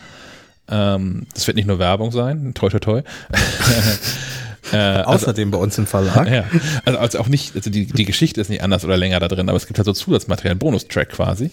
Ähm, 0.69 1.27
das 1.33 1.45
wird 1.45 1.57
nicht 1.57 1.67
nur 1.67 1.77
Werbung 1.77 2.11
sein, 2.11 2.53
toi 2.53 2.69
toi 2.69 2.79
toi. 2.79 2.99
äh, 4.71 4.77
also 4.77 5.09
Außerdem 5.09 5.49
also, 5.49 5.57
bei 5.57 5.63
uns 5.63 5.77
im 5.77 5.87
Verlag. 5.87 6.29
Ja, 6.29 6.45
also, 6.85 6.99
also 6.99 7.19
auch 7.19 7.27
nicht, 7.27 7.53
also 7.55 7.69
die, 7.69 7.85
die 7.85 8.05
Geschichte 8.05 8.39
ist 8.39 8.49
nicht 8.49 8.63
anders 8.63 8.85
oder 8.85 8.95
länger 8.95 9.19
da 9.19 9.27
drin, 9.27 9.49
aber 9.49 9.57
es 9.57 9.67
gibt 9.67 9.77
halt 9.77 9.85
so 9.85 9.93
Zusatzmaterial, 9.93 10.55
Bonustrack 10.55 11.09
quasi. 11.09 11.51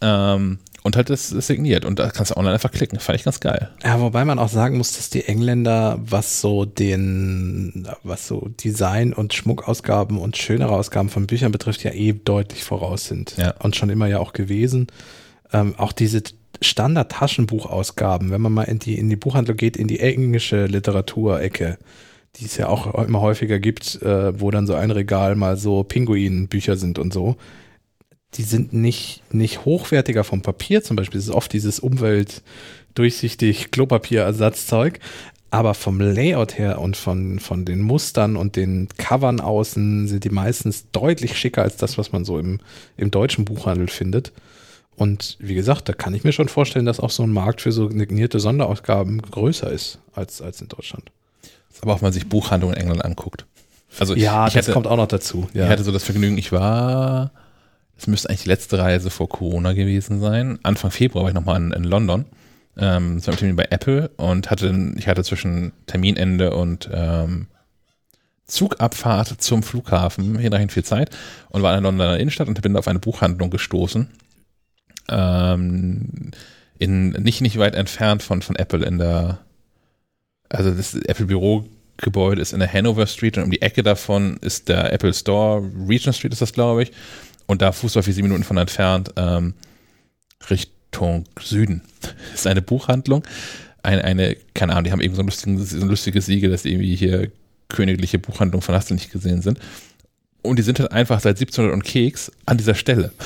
Ähm, 0.00 0.58
und 0.82 0.96
halt 0.96 1.10
das, 1.10 1.28
signiert. 1.28 1.84
Und 1.84 1.98
da 1.98 2.10
kannst 2.10 2.30
du 2.30 2.36
online 2.36 2.54
einfach 2.54 2.70
klicken. 2.70 2.98
Fand 3.00 3.18
ich 3.18 3.24
ganz 3.24 3.40
geil. 3.40 3.70
Ja, 3.84 4.00
wobei 4.00 4.24
man 4.24 4.38
auch 4.38 4.48
sagen 4.48 4.78
muss, 4.78 4.96
dass 4.96 5.10
die 5.10 5.24
Engländer, 5.24 5.98
was 6.02 6.40
so 6.40 6.64
den, 6.64 7.86
was 8.02 8.26
so 8.26 8.48
Design 8.62 9.12
und 9.12 9.34
Schmuckausgaben 9.34 10.18
und 10.18 10.36
schönere 10.36 10.72
Ausgaben 10.72 11.10
von 11.10 11.26
Büchern 11.26 11.52
betrifft, 11.52 11.84
ja 11.84 11.92
eh 11.92 12.12
deutlich 12.12 12.64
voraus 12.64 13.06
sind. 13.06 13.36
Ja. 13.36 13.54
Und 13.58 13.76
schon 13.76 13.90
immer 13.90 14.06
ja 14.06 14.18
auch 14.18 14.32
gewesen. 14.32 14.86
Ähm, 15.52 15.74
auch 15.76 15.92
diese 15.92 16.22
Standard-Taschenbuchausgaben, 16.62 18.30
wenn 18.30 18.40
man 18.40 18.52
mal 18.52 18.62
in 18.64 18.78
die, 18.78 18.98
in 18.98 19.10
die 19.10 19.16
Buchhandlung 19.16 19.56
geht, 19.56 19.76
in 19.76 19.88
die 19.88 20.00
englische 20.00 20.66
Literaturecke, 20.66 21.78
die 22.36 22.44
es 22.44 22.56
ja 22.56 22.68
auch 22.68 22.94
immer 23.04 23.20
häufiger 23.20 23.58
gibt, 23.58 24.00
äh, 24.02 24.40
wo 24.40 24.50
dann 24.50 24.66
so 24.66 24.74
ein 24.74 24.90
Regal 24.90 25.34
mal 25.34 25.56
so 25.56 25.82
Pinguin-Bücher 25.82 26.76
sind 26.76 26.98
und 26.98 27.12
so 27.12 27.36
die 28.34 28.42
sind 28.42 28.72
nicht, 28.72 29.22
nicht 29.32 29.64
hochwertiger 29.64 30.24
vom 30.24 30.42
Papier 30.42 30.82
zum 30.82 30.96
Beispiel. 30.96 31.18
Es 31.18 31.28
ist 31.28 31.34
oft 31.34 31.52
dieses 31.52 31.80
umweltdurchsichtig 31.80 33.70
Klopapierersatzzeug. 33.70 35.00
Aber 35.52 35.74
vom 35.74 36.00
Layout 36.00 36.58
her 36.58 36.80
und 36.80 36.96
von, 36.96 37.40
von 37.40 37.64
den 37.64 37.80
Mustern 37.80 38.36
und 38.36 38.54
den 38.54 38.86
Covern 38.98 39.40
außen 39.40 40.06
sind 40.06 40.22
die 40.22 40.30
meistens 40.30 40.86
deutlich 40.92 41.36
schicker 41.36 41.62
als 41.62 41.76
das, 41.76 41.98
was 41.98 42.12
man 42.12 42.24
so 42.24 42.38
im, 42.38 42.60
im 42.96 43.10
deutschen 43.10 43.44
Buchhandel 43.44 43.88
findet. 43.88 44.32
Und 44.94 45.36
wie 45.40 45.54
gesagt, 45.54 45.88
da 45.88 45.92
kann 45.92 46.14
ich 46.14 46.22
mir 46.22 46.32
schon 46.32 46.48
vorstellen, 46.48 46.84
dass 46.84 47.00
auch 47.00 47.10
so 47.10 47.24
ein 47.24 47.32
Markt 47.32 47.62
für 47.62 47.72
so 47.72 47.90
signierte 47.90 48.38
Sonderausgaben 48.38 49.22
größer 49.22 49.72
ist 49.72 49.98
als, 50.14 50.40
als 50.40 50.60
in 50.60 50.68
Deutschland. 50.68 51.10
Aber 51.80 51.94
auch 51.94 51.96
wenn 51.96 52.06
man 52.06 52.12
sich 52.12 52.28
Buchhandlungen 52.28 52.76
in 52.76 52.82
England 52.82 53.04
anguckt. 53.04 53.46
Also 53.98 54.14
ja, 54.14 54.44
das 54.44 54.54
hatte, 54.54 54.72
kommt 54.72 54.86
auch 54.86 54.98
noch 54.98 55.08
dazu. 55.08 55.48
Ja. 55.52 55.64
Ich 55.64 55.70
hatte 55.70 55.82
so 55.82 55.90
das 55.90 56.04
Vergnügen, 56.04 56.38
ich 56.38 56.52
war 56.52 57.32
es 58.00 58.06
müsste 58.06 58.30
eigentlich 58.30 58.44
die 58.44 58.48
letzte 58.48 58.78
Reise 58.78 59.10
vor 59.10 59.28
Corona 59.28 59.74
gewesen 59.74 60.20
sein. 60.20 60.58
Anfang 60.62 60.90
Februar 60.90 61.24
war 61.24 61.30
ich 61.30 61.34
nochmal 61.34 61.60
in, 61.60 61.72
in 61.72 61.84
London. 61.84 62.24
Ähm, 62.78 63.20
zum 63.20 63.36
Termin 63.36 63.56
bei 63.56 63.66
Apple 63.68 64.10
und 64.16 64.50
hatte, 64.50 64.92
ich 64.96 65.06
hatte 65.06 65.22
zwischen 65.22 65.72
Terminende 65.86 66.54
und 66.54 66.88
ähm, 66.92 67.48
Zugabfahrt 68.46 69.42
zum 69.42 69.62
Flughafen 69.62 70.38
hinreichend 70.38 70.72
viel 70.72 70.84
Zeit 70.84 71.10
und 71.50 71.62
war 71.62 71.76
in 71.76 71.82
der 71.82 71.90
Londoner 71.90 72.18
Innenstadt 72.18 72.48
und 72.48 72.60
bin 72.62 72.76
auf 72.76 72.88
eine 72.88 73.00
Buchhandlung 73.00 73.50
gestoßen. 73.50 74.08
Ähm, 75.10 76.30
in, 76.78 77.10
nicht, 77.10 77.42
nicht 77.42 77.58
weit 77.58 77.74
entfernt 77.74 78.22
von, 78.22 78.40
von 78.40 78.56
Apple 78.56 78.86
in 78.86 78.98
der, 78.98 79.40
also 80.48 80.70
das 80.70 80.94
Apple 80.94 81.26
Bürogebäude 81.26 82.40
ist 82.40 82.54
in 82.54 82.60
der 82.60 82.72
Hanover 82.72 83.06
Street 83.06 83.36
und 83.36 83.44
um 83.44 83.50
die 83.50 83.62
Ecke 83.62 83.82
davon 83.82 84.38
ist 84.38 84.68
der 84.68 84.92
Apple 84.92 85.12
Store, 85.12 85.62
Regent 85.86 86.16
Street 86.16 86.32
ist 86.32 86.40
das, 86.40 86.54
glaube 86.54 86.84
ich 86.84 86.92
und 87.50 87.62
da 87.62 87.72
fußläufig 87.72 88.14
sieben 88.14 88.28
Minuten 88.28 88.44
von 88.44 88.56
entfernt 88.56 89.12
ähm, 89.16 89.54
Richtung 90.48 91.24
Süden. 91.40 91.82
Das 92.00 92.14
ist 92.40 92.46
eine 92.46 92.62
Buchhandlung. 92.62 93.24
Eine, 93.82 94.04
eine, 94.04 94.36
keine 94.54 94.72
Ahnung, 94.72 94.84
die 94.84 94.92
haben 94.92 95.00
eben 95.00 95.16
so 95.16 95.22
ein, 95.22 95.26
lustigen, 95.26 95.58
so 95.58 95.80
ein 95.80 95.88
lustiges 95.88 96.26
Siegel, 96.26 96.50
dass 96.50 96.64
irgendwie 96.64 96.94
hier 96.94 97.32
königliche 97.68 98.20
Buchhandlung 98.20 98.62
von 98.62 98.74
Hast 98.76 98.92
nicht 98.92 99.10
gesehen 99.10 99.42
sind. 99.42 99.58
Und 100.42 100.60
die 100.60 100.62
sind 100.62 100.78
halt 100.78 100.92
einfach 100.92 101.18
seit 101.18 101.40
1700 101.40 101.74
und 101.74 101.82
Keks 101.82 102.30
an 102.46 102.56
dieser 102.56 102.74
Stelle. 102.74 103.12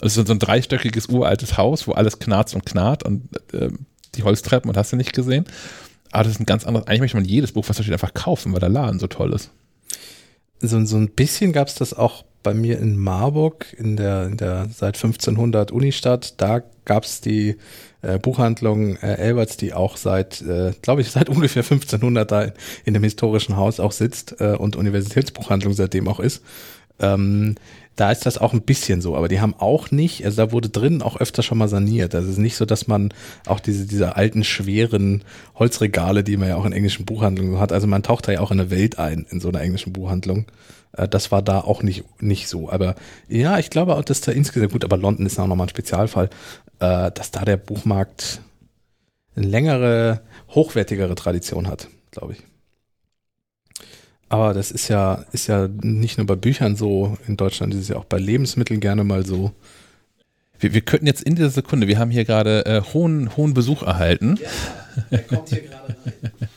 Das 0.00 0.16
ist 0.16 0.26
so 0.26 0.32
ein 0.32 0.40
dreistöckiges 0.40 1.06
uraltes 1.06 1.56
Haus, 1.56 1.86
wo 1.86 1.92
alles 1.92 2.18
knarzt 2.18 2.56
und 2.56 2.66
knarrt 2.66 3.04
und 3.04 3.28
äh, 3.52 3.68
die 4.16 4.24
Holztreppen 4.24 4.68
und 4.68 4.76
hast 4.76 4.92
du 4.92 4.96
nicht 4.96 5.12
gesehen. 5.12 5.44
Aber 6.10 6.24
das 6.24 6.32
ist 6.32 6.40
ein 6.40 6.46
ganz 6.46 6.64
anderes. 6.64 6.88
Eigentlich 6.88 7.00
möchte 7.00 7.16
man 7.18 7.24
jedes 7.24 7.52
Buch, 7.52 7.64
was 7.68 7.76
da 7.76 7.84
steht, 7.84 7.92
einfach 7.92 8.12
kaufen, 8.12 8.52
weil 8.52 8.58
der 8.58 8.70
Laden 8.70 8.98
so 8.98 9.06
toll 9.06 9.32
ist. 9.32 9.50
So, 10.58 10.84
so 10.84 10.96
ein 10.96 11.10
bisschen 11.10 11.52
gab 11.52 11.68
es 11.68 11.76
das 11.76 11.94
auch 11.94 12.24
bei 12.46 12.54
mir 12.54 12.78
in 12.78 12.96
Marburg, 12.96 13.74
in 13.76 13.96
der, 13.96 14.26
in 14.26 14.36
der 14.36 14.68
seit 14.72 14.94
1500 14.94 15.72
Unistadt, 15.72 16.40
da 16.40 16.62
gab 16.84 17.02
es 17.02 17.20
die 17.20 17.56
äh, 18.02 18.20
Buchhandlung 18.20 18.94
äh, 18.98 19.16
Elberts, 19.16 19.56
die 19.56 19.74
auch 19.74 19.96
seit, 19.96 20.42
äh, 20.42 20.72
glaube 20.80 21.00
ich, 21.00 21.10
seit 21.10 21.28
ungefähr 21.28 21.64
1500 21.64 22.30
da 22.30 22.42
in, 22.42 22.52
in 22.84 22.94
dem 22.94 23.02
historischen 23.02 23.56
Haus 23.56 23.80
auch 23.80 23.90
sitzt 23.90 24.40
äh, 24.40 24.54
und 24.54 24.76
Universitätsbuchhandlung 24.76 25.72
seitdem 25.72 26.06
auch 26.06 26.20
ist. 26.20 26.44
Ähm, 27.00 27.56
da 27.96 28.12
ist 28.12 28.26
das 28.26 28.38
auch 28.38 28.52
ein 28.52 28.62
bisschen 28.62 29.00
so, 29.00 29.16
aber 29.16 29.26
die 29.26 29.40
haben 29.40 29.54
auch 29.58 29.90
nicht, 29.90 30.24
also 30.24 30.46
da 30.46 30.52
wurde 30.52 30.68
drin 30.68 31.02
auch 31.02 31.16
öfter 31.16 31.42
schon 31.42 31.58
mal 31.58 31.66
saniert. 31.66 32.14
Also 32.14 32.28
es 32.28 32.34
ist 32.34 32.40
nicht 32.40 32.56
so, 32.56 32.64
dass 32.64 32.86
man 32.86 33.12
auch 33.46 33.58
diese, 33.58 33.86
diese 33.86 34.14
alten, 34.14 34.44
schweren 34.44 35.24
Holzregale, 35.56 36.22
die 36.22 36.36
man 36.36 36.48
ja 36.48 36.54
auch 36.54 36.64
in 36.64 36.72
englischen 36.72 37.06
Buchhandlungen 37.06 37.58
hat, 37.58 37.72
also 37.72 37.88
man 37.88 38.04
taucht 38.04 38.28
da 38.28 38.32
ja 38.32 38.40
auch 38.40 38.52
in 38.52 38.60
eine 38.60 38.70
Welt 38.70 39.00
ein, 39.00 39.26
in 39.30 39.40
so 39.40 39.48
einer 39.48 39.62
englischen 39.62 39.92
Buchhandlung. 39.92 40.46
Äh, 40.96 41.08
das 41.08 41.32
war 41.32 41.42
da 41.42 41.60
auch 41.60 41.82
nicht, 41.82 42.04
nicht 42.22 42.48
so. 42.48 42.70
Aber 42.70 42.94
ja, 43.28 43.58
ich 43.58 43.70
glaube 43.70 43.96
auch, 43.96 44.04
dass 44.04 44.20
da 44.20 44.32
insgesamt, 44.32 44.72
gut, 44.72 44.84
aber 44.84 44.96
London 44.96 45.26
ist 45.26 45.38
auch 45.38 45.46
nochmal 45.46 45.66
ein 45.66 45.70
Spezialfall, 45.70 46.30
äh, 46.80 47.10
dass 47.10 47.30
da 47.30 47.44
der 47.44 47.56
Buchmarkt 47.56 48.40
eine 49.34 49.46
längere, 49.46 50.22
hochwertigere 50.50 51.14
Tradition 51.14 51.68
hat, 51.68 51.88
glaube 52.10 52.34
ich. 52.34 52.42
Aber 54.28 54.54
das 54.54 54.72
ist 54.72 54.88
ja, 54.88 55.24
ist 55.32 55.46
ja 55.46 55.68
nicht 55.68 56.18
nur 56.18 56.26
bei 56.26 56.34
Büchern 56.34 56.74
so 56.74 57.16
in 57.28 57.36
Deutschland, 57.36 57.72
das 57.72 57.80
ist 57.80 57.90
ja 57.90 57.96
auch 57.96 58.04
bei 58.04 58.18
Lebensmitteln 58.18 58.80
gerne 58.80 59.04
mal 59.04 59.24
so. 59.24 59.52
Wir, 60.58 60.74
wir 60.74 60.80
könnten 60.80 61.06
jetzt 61.06 61.22
in 61.22 61.36
dieser 61.36 61.50
Sekunde, 61.50 61.86
wir 61.86 61.98
haben 61.98 62.10
hier 62.10 62.24
gerade 62.24 62.64
äh, 62.66 62.82
hohen, 62.92 63.36
hohen 63.36 63.54
Besuch 63.54 63.82
erhalten. 63.82 64.38
Ja, 64.42 65.04
er 65.10 65.18
kommt 65.22 65.50
hier 65.50 65.62
gerade 65.62 65.96
rein. 66.04 66.32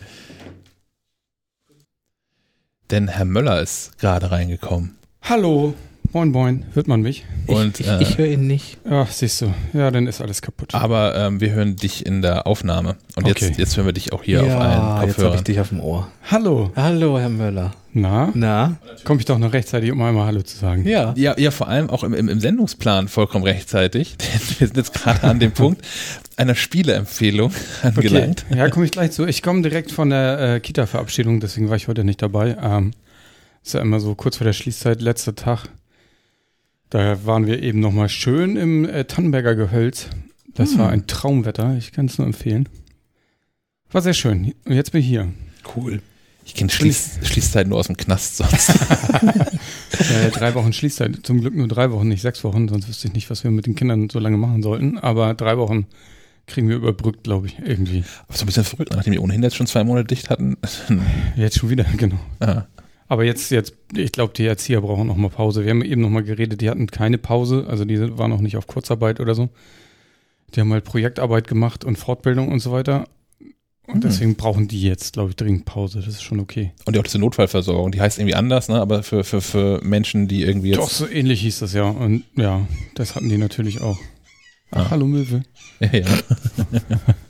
denn 2.91 3.07
Herr 3.07 3.25
Möller 3.25 3.61
ist 3.61 3.97
gerade 3.99 4.31
reingekommen. 4.31 4.97
Hallo. 5.21 5.73
Moin, 6.11 6.31
moin. 6.31 6.65
Hört 6.73 6.87
man 6.87 7.01
mich? 7.01 7.23
Und, 7.45 7.79
ich, 7.79 7.87
ich, 7.87 8.01
ich 8.01 8.17
höre 8.17 8.25
ihn 8.25 8.47
nicht. 8.47 8.77
Ja, 8.89 9.05
siehst 9.05 9.41
du. 9.41 9.53
Ja, 9.73 9.91
dann 9.91 10.07
ist 10.07 10.21
alles 10.21 10.41
kaputt. 10.41 10.73
Aber 10.73 11.15
ähm, 11.15 11.39
wir 11.39 11.51
hören 11.51 11.75
dich 11.75 12.03
in 12.03 12.23
der 12.23 12.47
Aufnahme. 12.47 12.95
Und 13.15 13.27
okay. 13.27 13.45
jetzt, 13.45 13.59
jetzt 13.59 13.77
hören 13.77 13.85
wir 13.85 13.93
dich 13.93 14.11
auch 14.11 14.23
hier 14.23 14.43
ja, 14.43 14.47
auf 14.47 14.59
allen 14.59 14.71
Kopfhörern. 14.71 15.07
jetzt 15.07 15.23
habe 15.23 15.35
ich 15.35 15.43
dich 15.43 15.59
auf 15.59 15.69
dem 15.69 15.79
Ohr. 15.81 16.07
Hallo. 16.31 16.71
Hallo, 16.75 17.19
Herr 17.19 17.29
Möller. 17.29 17.75
Na? 17.93 18.31
Na? 18.33 18.79
Komme 19.03 19.19
ich 19.19 19.27
doch 19.27 19.37
noch 19.37 19.53
rechtzeitig, 19.53 19.91
um 19.91 20.01
einmal 20.01 20.25
Hallo 20.25 20.41
zu 20.41 20.57
sagen. 20.57 20.87
Ja. 20.87 21.13
Ja, 21.15 21.37
ja 21.37 21.51
vor 21.51 21.67
allem 21.67 21.91
auch 21.91 22.03
im, 22.03 22.15
im, 22.15 22.27
im 22.27 22.39
Sendungsplan 22.39 23.07
vollkommen 23.07 23.43
rechtzeitig. 23.43 24.15
wir 24.57 24.65
sind 24.65 24.77
jetzt 24.77 24.95
gerade 24.95 25.23
an 25.25 25.39
dem 25.39 25.51
Punkt 25.51 25.85
einer 26.37 26.55
Spieleempfehlung 26.55 27.53
angelangt. 27.83 28.45
Okay. 28.49 28.57
Ja, 28.57 28.69
komme 28.71 28.85
ich 28.85 28.91
gleich 28.91 29.11
zu. 29.11 29.27
Ich 29.27 29.43
komme 29.43 29.61
direkt 29.61 29.91
von 29.91 30.09
der 30.09 30.55
äh, 30.55 30.59
Kita-Verabschiedung, 30.59 31.39
deswegen 31.39 31.69
war 31.69 31.75
ich 31.75 31.87
heute 31.87 32.03
nicht 32.03 32.19
dabei. 32.23 32.57
Ähm, 32.59 32.93
ist 33.63 33.75
ja 33.75 33.81
immer 33.81 33.99
so 33.99 34.15
kurz 34.15 34.37
vor 34.37 34.45
der 34.45 34.53
Schließzeit, 34.53 35.03
letzter 35.03 35.35
Tag. 35.35 35.69
Da 36.89 37.25
waren 37.25 37.45
wir 37.45 37.61
eben 37.61 37.79
nochmal 37.79 38.09
schön 38.09 38.55
im 38.55 38.85
äh, 38.85 39.05
Tannenberger 39.05 39.55
Gehölz. 39.55 40.07
Das 40.53 40.71
hm. 40.71 40.79
war 40.79 40.89
ein 40.89 41.07
Traumwetter, 41.07 41.77
ich 41.77 41.91
kann 41.91 42.07
es 42.07 42.17
nur 42.17 42.25
empfehlen. 42.25 42.67
War 43.91 44.01
sehr 44.01 44.13
schön. 44.13 44.53
Und 44.65 44.73
jetzt 44.73 44.91
bin 44.91 45.01
ich 45.01 45.07
hier. 45.07 45.31
Cool. 45.75 46.01
Ich 46.45 46.55
kenne 46.55 46.71
Schließ 46.71 47.19
Schließzeit 47.23 47.67
nur 47.67 47.77
aus 47.77 47.87
dem 47.87 47.97
Knast 47.97 48.37
sonst. 48.37 48.69
ja, 49.19 50.29
drei 50.31 50.55
Wochen 50.55 50.73
Schließzeit. 50.73 51.19
Zum 51.23 51.41
Glück 51.41 51.55
nur 51.55 51.67
drei 51.67 51.91
Wochen, 51.91 52.07
nicht 52.07 52.21
sechs 52.21 52.43
Wochen, 52.43 52.67
sonst 52.67 52.87
wüsste 52.87 53.07
ich 53.07 53.13
nicht, 53.13 53.29
was 53.29 53.43
wir 53.43 53.51
mit 53.51 53.67
den 53.67 53.75
Kindern 53.75 54.09
so 54.09 54.17
lange 54.17 54.37
machen 54.37 54.63
sollten. 54.63 54.97
Aber 54.97 55.35
drei 55.35 55.57
Wochen 55.57 55.85
kriegen 56.47 56.69
wir 56.69 56.75
überbrückt, 56.75 57.23
glaube 57.23 57.47
ich, 57.47 57.59
irgendwie. 57.59 58.03
Aber 58.27 58.35
so 58.35 58.43
ein 58.43 58.47
bisschen 58.47 58.63
verrückt, 58.63 58.93
nachdem 58.95 59.13
wir 59.13 59.21
ohnehin 59.21 59.43
jetzt 59.43 59.55
schon 59.55 59.67
zwei 59.67 59.83
Monate 59.83 60.07
dicht 60.07 60.31
hatten. 60.31 60.57
jetzt 61.35 61.59
schon 61.59 61.69
wieder, 61.69 61.85
genau. 61.97 62.19
Aha. 62.39 62.67
Aber 63.09 63.25
jetzt, 63.25 63.49
jetzt, 63.49 63.73
ich 63.95 64.11
glaube, 64.11 64.33
die 64.35 64.45
Erzieher 64.45 64.81
brauchen 64.81 65.07
noch 65.07 65.17
mal 65.17 65.29
Pause. 65.29 65.63
Wir 65.63 65.71
haben 65.71 65.83
eben 65.83 66.01
noch 66.01 66.11
mal 66.11 66.23
geredet, 66.23 66.61
die 66.61 66.69
hatten 66.69 66.87
keine 66.87 67.17
Pause, 67.17 67.65
also 67.67 67.83
die 67.83 68.17
waren 68.17 68.29
noch 68.29 68.39
nicht 68.39 68.55
auf 68.55 68.67
Kurzarbeit 68.67 69.19
oder 69.19 69.33
so. 69.33 69.49
Die 70.53 70.61
haben 70.61 70.71
halt 70.71 70.85
Projektarbeit 70.85 71.47
gemacht 71.47 71.83
und 71.83 71.97
Fortbildung 71.97 72.49
und 72.49 72.59
so 72.59 72.71
weiter. 72.71 73.07
Und 73.87 73.95
hm. 73.95 74.01
deswegen 74.01 74.35
brauchen 74.35 74.67
die 74.67 74.83
jetzt, 74.83 75.13
glaube 75.13 75.31
ich, 75.31 75.35
dringend 75.35 75.65
Pause. 75.65 75.99
Das 75.99 76.07
ist 76.07 76.21
schon 76.21 76.39
okay. 76.39 76.71
Und 76.85 76.95
auch 76.99 77.03
diese 77.03 77.17
Notfallversorgung, 77.17 77.91
die 77.91 77.99
heißt 77.99 78.19
irgendwie 78.19 78.35
anders, 78.35 78.69
ne? 78.69 78.79
aber 78.79 79.01
für, 79.01 79.23
für, 79.23 79.41
für 79.41 79.81
Menschen, 79.83 80.27
die 80.27 80.43
irgendwie 80.43 80.69
jetzt. 80.69 80.77
Doch, 80.77 80.89
so 80.89 81.07
ähnlich 81.07 81.41
hieß 81.41 81.59
das 81.59 81.73
ja. 81.73 81.85
Und 81.89 82.23
ja, 82.35 82.67
das 82.93 83.15
hatten 83.15 83.29
die 83.29 83.39
natürlich 83.39 83.81
auch. 83.81 83.97
Ach, 84.71 84.85
Ah. 84.85 84.91
hallo 84.91 85.07
Möwe. 85.07 85.41
Ja, 85.79 85.89
ja. 85.93 86.05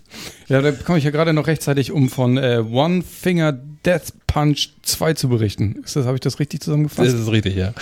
Ja, 0.49 0.61
da 0.61 0.71
komme 0.71 0.97
ich 0.97 1.03
ja 1.03 1.11
gerade 1.11 1.31
noch 1.33 1.47
rechtzeitig, 1.47 1.91
um 1.91 2.09
von 2.09 2.37
äh, 2.37 2.63
One 2.71 3.03
Finger 3.03 3.51
Death 3.85 4.13
Punch 4.27 4.69
2 4.81 5.13
zu 5.13 5.29
berichten. 5.29 5.81
Ist 5.83 5.95
das, 5.95 6.05
habe 6.05 6.15
ich 6.15 6.21
das 6.21 6.39
richtig 6.39 6.59
Das 6.59 6.65
zusammengefasst? 6.65 7.13
ist 7.13 7.31
richtig, 7.31 7.55
ja. 7.55 7.73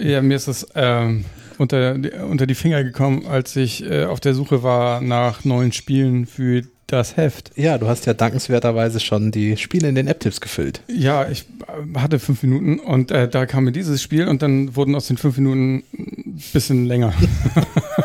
Ja, 0.00 0.22
mir 0.22 0.36
ist 0.36 0.46
das 0.48 0.66
ähm, 0.76 1.24
unter, 1.58 1.96
unter 2.28 2.46
die 2.46 2.54
Finger 2.54 2.84
gekommen, 2.84 3.26
als 3.26 3.56
ich 3.56 3.84
äh, 3.84 4.04
auf 4.04 4.20
der 4.20 4.34
Suche 4.34 4.62
war 4.62 5.00
nach 5.00 5.44
neuen 5.44 5.72
Spielen 5.72 6.26
für 6.26 6.62
das 6.86 7.16
Heft. 7.16 7.50
Ja, 7.56 7.78
du 7.78 7.88
hast 7.88 8.04
ja 8.06 8.12
dankenswerterweise 8.14 9.00
schon 9.00 9.32
die 9.32 9.56
Spiele 9.56 9.88
in 9.88 9.94
den 9.94 10.06
App-Tipps 10.08 10.40
gefüllt. 10.42 10.82
Ja, 10.88 11.26
ich 11.28 11.46
äh, 11.66 11.98
hatte 11.98 12.18
fünf 12.18 12.42
Minuten 12.42 12.78
und 12.78 13.10
äh, 13.10 13.28
da 13.28 13.46
kam 13.46 13.64
mir 13.64 13.72
dieses 13.72 14.02
Spiel 14.02 14.28
und 14.28 14.42
dann 14.42 14.76
wurden 14.76 14.94
aus 14.94 15.08
den 15.08 15.16
fünf 15.16 15.38
Minuten 15.38 15.82
ein 15.94 16.42
bisschen 16.52 16.84
länger. 16.86 17.14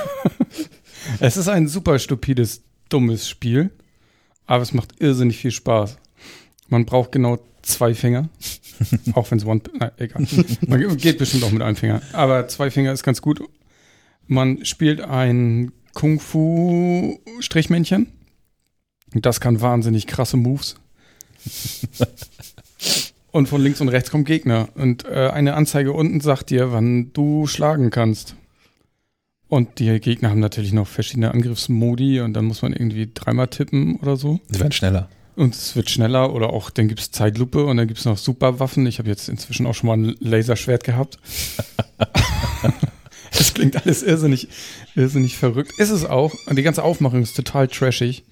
es 1.19 1.38
ist 1.38 1.48
ein 1.49 1.68
super 1.68 1.99
stupides, 1.99 2.61
dummes 2.89 3.30
Spiel, 3.30 3.69
aber 4.45 4.64
es 4.64 4.73
macht 4.73 5.01
irrsinnig 5.01 5.38
viel 5.38 5.51
Spaß. 5.51 5.97
Man 6.69 6.85
braucht 6.85 7.11
genau 7.11 7.39
zwei 7.61 7.93
Finger, 7.93 8.30
auch 9.14 9.30
wenn 9.31 9.39
es 9.39 9.45
One, 9.45 9.61
na, 9.80 9.91
egal. 9.97 10.26
Man 10.68 10.97
geht 10.97 11.18
bestimmt 11.18 11.43
auch 11.43 11.51
mit 11.51 11.61
einem 11.61 11.76
Finger, 11.76 12.01
aber 12.14 12.47
zwei 12.47 12.72
Finger 12.72 12.93
ist 12.93 13.03
ganz 13.03 13.22
gut. 13.22 13.41
Man 14.27 14.64
spielt 14.65 15.01
ein 15.01 15.72
Kung-Fu-Strichmännchen. 15.93 18.11
Das 19.14 19.39
kann 19.39 19.61
wahnsinnig 19.61 20.05
krasse 20.05 20.35
Moves. 20.38 20.76
Und 23.31 23.47
von 23.47 23.61
links 23.61 23.81
und 23.81 23.89
rechts 23.89 24.09
kommt 24.09 24.26
Gegner. 24.26 24.69
Und 24.76 25.05
äh, 25.05 25.30
eine 25.30 25.53
Anzeige 25.53 25.91
unten 25.91 26.22
sagt 26.22 26.49
dir, 26.49 26.72
wann 26.72 27.11
du 27.14 27.45
schlagen 27.45 27.91
kannst. 27.91 28.35
Und 29.49 29.80
die 29.80 29.99
Gegner 29.99 30.30
haben 30.30 30.40
natürlich 30.40 30.74
noch 30.74 30.88
verschiedene 30.88 31.32
Angriffsmodi 31.32 32.19
und 32.19 32.34
dann 32.34 32.45
muss 32.45 32.61
man 32.61 32.74
irgendwie 32.74 33.10
dreimal 33.14 33.48
tippen 33.48 33.95
oder 33.98 34.18
so. 34.18 34.40
Sie 34.49 34.60
werden 34.60 34.74
schneller. 34.74 35.10
Und 35.38 35.53
es 35.53 35.76
wird 35.76 35.90
schneller 35.90 36.34
oder 36.34 36.49
auch, 36.52 36.72
dann 36.72 36.88
gibt 36.88 36.99
es 36.99 37.11
Zeitlupe 37.11 37.64
und 37.65 37.78
dann 37.78 37.88
gibt 37.88 37.99
es 37.99 38.06
noch 38.06 38.18
Superwaffen. 38.18 38.86
Ich 38.88 38.99
habe 38.99 39.07
jetzt 39.07 39.30
inzwischen 39.30 39.68
auch 39.68 39.76
schon 39.76 39.88
mal 39.88 39.98
ein 39.98 40.15
Laserschwert 40.19 40.84
gehabt. 40.84 41.19
das 43.32 43.53
klingt 43.53 43.86
alles 43.86 44.02
irrsinnig, 44.03 44.48
irrsinnig 44.95 45.38
verrückt. 45.38 45.74
Ist 45.78 45.91
es 45.91 46.06
auch. 46.06 46.34
Und 46.48 46.57
die 46.57 46.64
ganze 46.64 46.84
Aufmachung 46.84 47.22
ist 47.22 47.36
total 47.36 47.68
trashig. 47.68 48.24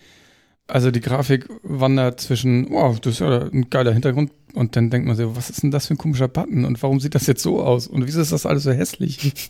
Also 0.68 0.90
die 0.90 1.02
Grafik 1.02 1.48
wandert 1.64 2.20
zwischen, 2.20 2.70
wow, 2.72 3.00
das 3.00 3.14
ist 3.16 3.20
ja 3.20 3.44
ein 3.44 3.70
geiler 3.70 3.94
Hintergrund. 3.94 4.32
Und 4.56 4.76
dann 4.78 4.90
denkt 4.90 5.06
man 5.06 5.18
sich, 5.18 5.26
was 5.34 5.50
ist 5.50 5.64
denn 5.64 5.70
das 5.72 5.88
für 5.88 5.94
ein 5.96 5.98
komischer 5.98 6.28
Button? 6.30 6.64
Und 6.66 6.82
warum 6.82 7.00
sieht 7.02 7.14
das 7.14 7.28
jetzt 7.28 7.44
so 7.44 7.62
aus? 7.62 7.88
Und 7.88 8.08
wieso 8.08 8.22
ist 8.22 8.32
das 8.32 8.46
alles 8.46 8.64
so 8.64 8.72
hässlich? 8.72 9.34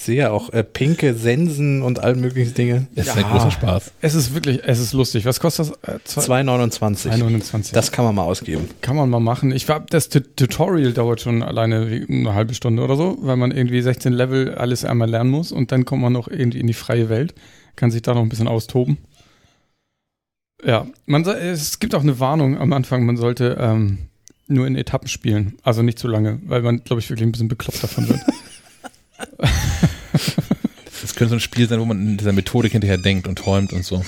Ich 0.00 0.04
sehe 0.04 0.16
ja 0.16 0.30
auch 0.30 0.50
äh, 0.52 0.62
pinke 0.62 1.12
Sensen 1.14 1.82
und 1.82 1.98
all 1.98 2.14
möglichen 2.14 2.54
Dinge. 2.54 2.86
Das 2.94 3.08
ist 3.08 3.16
Ja. 3.16 3.24
ein 3.26 3.32
großer 3.32 3.50
Spaß. 3.50 3.90
Es 4.00 4.14
ist 4.14 4.32
wirklich, 4.32 4.60
es 4.64 4.78
ist 4.78 4.92
lustig. 4.92 5.24
Was 5.24 5.40
kostet 5.40 5.72
das? 5.82 5.96
Äh, 5.96 5.98
zwei- 6.04 6.40
2,29. 6.42 7.10
2,29. 7.10 7.72
Das 7.72 7.90
kann 7.90 8.04
man 8.04 8.14
mal 8.14 8.22
ausgeben. 8.22 8.68
Kann 8.80 8.94
man 8.94 9.10
mal 9.10 9.18
machen. 9.18 9.50
Ich 9.50 9.68
war, 9.68 9.80
das 9.80 10.08
Tu- 10.08 10.20
Tutorial 10.20 10.92
dauert 10.92 11.20
schon 11.20 11.42
alleine 11.42 11.90
wie 11.90 12.06
eine 12.08 12.32
halbe 12.32 12.54
Stunde 12.54 12.84
oder 12.84 12.94
so, 12.94 13.18
weil 13.22 13.36
man 13.36 13.50
irgendwie 13.50 13.82
16 13.82 14.12
Level 14.12 14.54
alles 14.54 14.84
einmal 14.84 15.10
lernen 15.10 15.30
muss 15.30 15.50
und 15.50 15.72
dann 15.72 15.84
kommt 15.84 16.00
man 16.02 16.12
noch 16.12 16.28
irgendwie 16.28 16.60
in 16.60 16.68
die 16.68 16.74
freie 16.74 17.08
Welt, 17.08 17.34
kann 17.74 17.90
sich 17.90 18.02
da 18.02 18.14
noch 18.14 18.22
ein 18.22 18.28
bisschen 18.28 18.46
austoben. 18.48 18.98
Ja, 20.64 20.86
man, 21.06 21.24
soll- 21.24 21.36
es 21.36 21.78
gibt 21.78 21.94
auch 21.94 22.02
eine 22.02 22.18
Warnung 22.20 22.58
am 22.58 22.72
Anfang, 22.72 23.04
man 23.06 23.16
sollte 23.16 23.56
ähm, 23.60 23.98
nur 24.48 24.66
in 24.66 24.76
Etappen 24.76 25.08
spielen, 25.08 25.56
also 25.62 25.82
nicht 25.82 25.98
zu 25.98 26.08
lange, 26.08 26.40
weil 26.46 26.62
man, 26.62 26.82
glaube 26.82 27.00
ich, 27.00 27.08
wirklich 27.10 27.26
ein 27.28 27.32
bisschen 27.32 27.48
bekloppt 27.48 27.82
davon 27.82 28.08
wird. 28.08 28.20
Das 31.00 31.14
könnte 31.14 31.30
so 31.30 31.36
ein 31.36 31.40
Spiel 31.40 31.68
sein, 31.68 31.80
wo 31.80 31.84
man 31.84 32.00
in 32.00 32.16
dieser 32.16 32.32
Methodik 32.32 32.72
hinterher 32.72 32.98
denkt 32.98 33.28
und 33.28 33.38
träumt 33.38 33.72
und 33.72 33.84
so. 33.84 34.04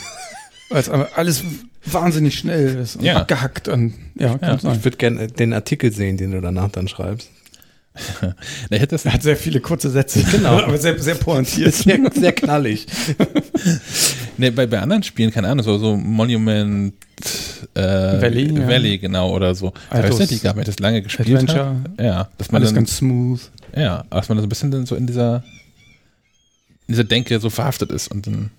weil 0.68 0.80
es 0.80 0.88
alles 0.88 1.42
wahnsinnig 1.84 2.36
schnell 2.38 2.76
ist 2.78 2.96
und 2.96 3.04
Ja. 3.04 3.16
abgehackt 3.18 3.68
und 3.68 3.94
ja, 4.16 4.36
Ja. 4.42 4.54
Ich 4.56 4.84
würde 4.84 4.96
gerne 4.96 5.26
den 5.28 5.52
Artikel 5.52 5.92
sehen, 5.92 6.16
den 6.16 6.32
du 6.32 6.40
danach 6.40 6.70
dann 6.70 6.88
schreibst. 6.88 7.30
Na, 8.22 8.34
ich 8.70 8.80
hätte 8.80 8.94
das, 8.94 9.04
Er 9.04 9.14
hat 9.14 9.22
sehr 9.22 9.36
viele 9.36 9.60
kurze 9.60 9.88
Sätze, 9.90 10.22
Genau. 10.30 10.58
aber 10.62 10.78
sehr, 10.78 10.98
sehr 11.00 11.14
pointiert. 11.14 11.74
Sehr, 11.74 11.98
sehr 12.14 12.32
knallig. 12.32 12.86
Ne, 14.40 14.50
bei, 14.50 14.66
bei 14.66 14.80
anderen 14.80 15.02
Spielen, 15.02 15.30
keine 15.30 15.48
Ahnung, 15.48 15.64
so, 15.64 15.78
so 15.78 15.96
Monument 15.96 16.94
äh, 17.74 17.80
Valley, 17.80 18.52
ja. 18.58 18.66
Valley, 18.66 18.98
genau, 18.98 19.30
oder 19.34 19.54
so. 19.54 19.72
Altos 19.90 20.18
weiß 20.20 20.30
nicht, 20.30 20.42
gab 20.42 20.56
mir 20.56 20.64
das 20.64 20.78
lange 20.78 21.02
gespielt 21.02 21.28
Adventure, 21.28 21.76
hat. 21.96 22.00
Ja, 22.04 22.28
dass 22.38 22.50
man 22.50 22.62
alles 22.62 22.70
dann, 22.70 22.76
ganz 22.76 22.96
smooth. 22.96 23.40
ja, 23.76 24.04
dass 24.10 24.28
man 24.28 24.38
so 24.38 24.44
ein 24.44 24.48
bisschen 24.48 24.70
dann 24.70 24.86
so 24.86 24.96
in 24.96 25.06
dieser, 25.06 25.44
in 26.88 26.94
dieser 26.94 27.04
Denke 27.04 27.38
so 27.38 27.50
verhaftet 27.50 27.92
ist 27.92 28.08
und 28.08 28.26
dann, 28.26 28.50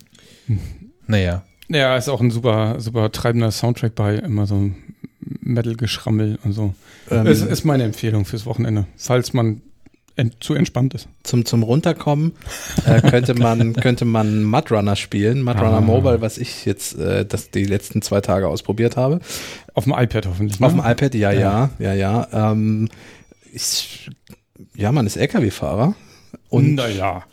naja. 1.07 1.43
Ja, 1.67 1.97
ist 1.97 2.09
auch 2.09 2.21
ein 2.21 2.31
super, 2.31 2.79
super 2.79 3.11
treibender 3.11 3.51
Soundtrack 3.51 3.95
bei, 3.95 4.15
immer 4.15 4.45
so 4.45 4.71
Metal-Geschrammel 5.41 6.37
und 6.43 6.53
so. 6.53 6.73
Ähm, 7.09 7.25
Es 7.27 7.41
ist 7.41 7.63
meine 7.65 7.83
Empfehlung 7.83 8.25
fürs 8.25 8.45
Wochenende, 8.45 8.85
falls 8.97 9.33
man 9.33 9.61
ent 10.15 10.43
zu 10.43 10.53
entspannt 10.53 10.93
ist. 10.93 11.07
zum, 11.23 11.45
zum 11.45 11.63
Runterkommen 11.63 12.33
äh, 12.85 13.01
könnte 13.09 13.33
man 13.33 13.73
könnte 13.73 14.05
man 14.05 14.43
Mudrunner 14.43 14.95
spielen, 14.95 15.41
Mudrunner 15.43 15.77
Ah. 15.77 15.81
Mobile, 15.81 16.21
was 16.21 16.37
ich 16.37 16.65
jetzt 16.65 16.97
äh, 16.97 17.25
das 17.25 17.49
die 17.51 17.65
letzten 17.65 18.01
zwei 18.01 18.21
Tage 18.21 18.47
ausprobiert 18.47 18.97
habe. 18.97 19.19
Auf 19.73 19.85
dem 19.85 19.93
iPad 19.93 20.27
hoffentlich. 20.27 20.59
ne? 20.59 20.65
Auf 20.67 20.73
dem 20.73 20.81
iPad, 20.83 21.13
ja, 21.15 21.31
ja, 21.31 21.39
Ja. 21.39 21.69
ja, 21.79 21.93
ja. 21.93 22.51
Ähm, 22.51 22.89
ich, 23.53 24.09
ja, 24.75 24.91
man 24.91 25.05
ist 25.07 25.15
LKW-Fahrer 25.17 25.95
und 26.49 26.75
naja. 26.75 27.23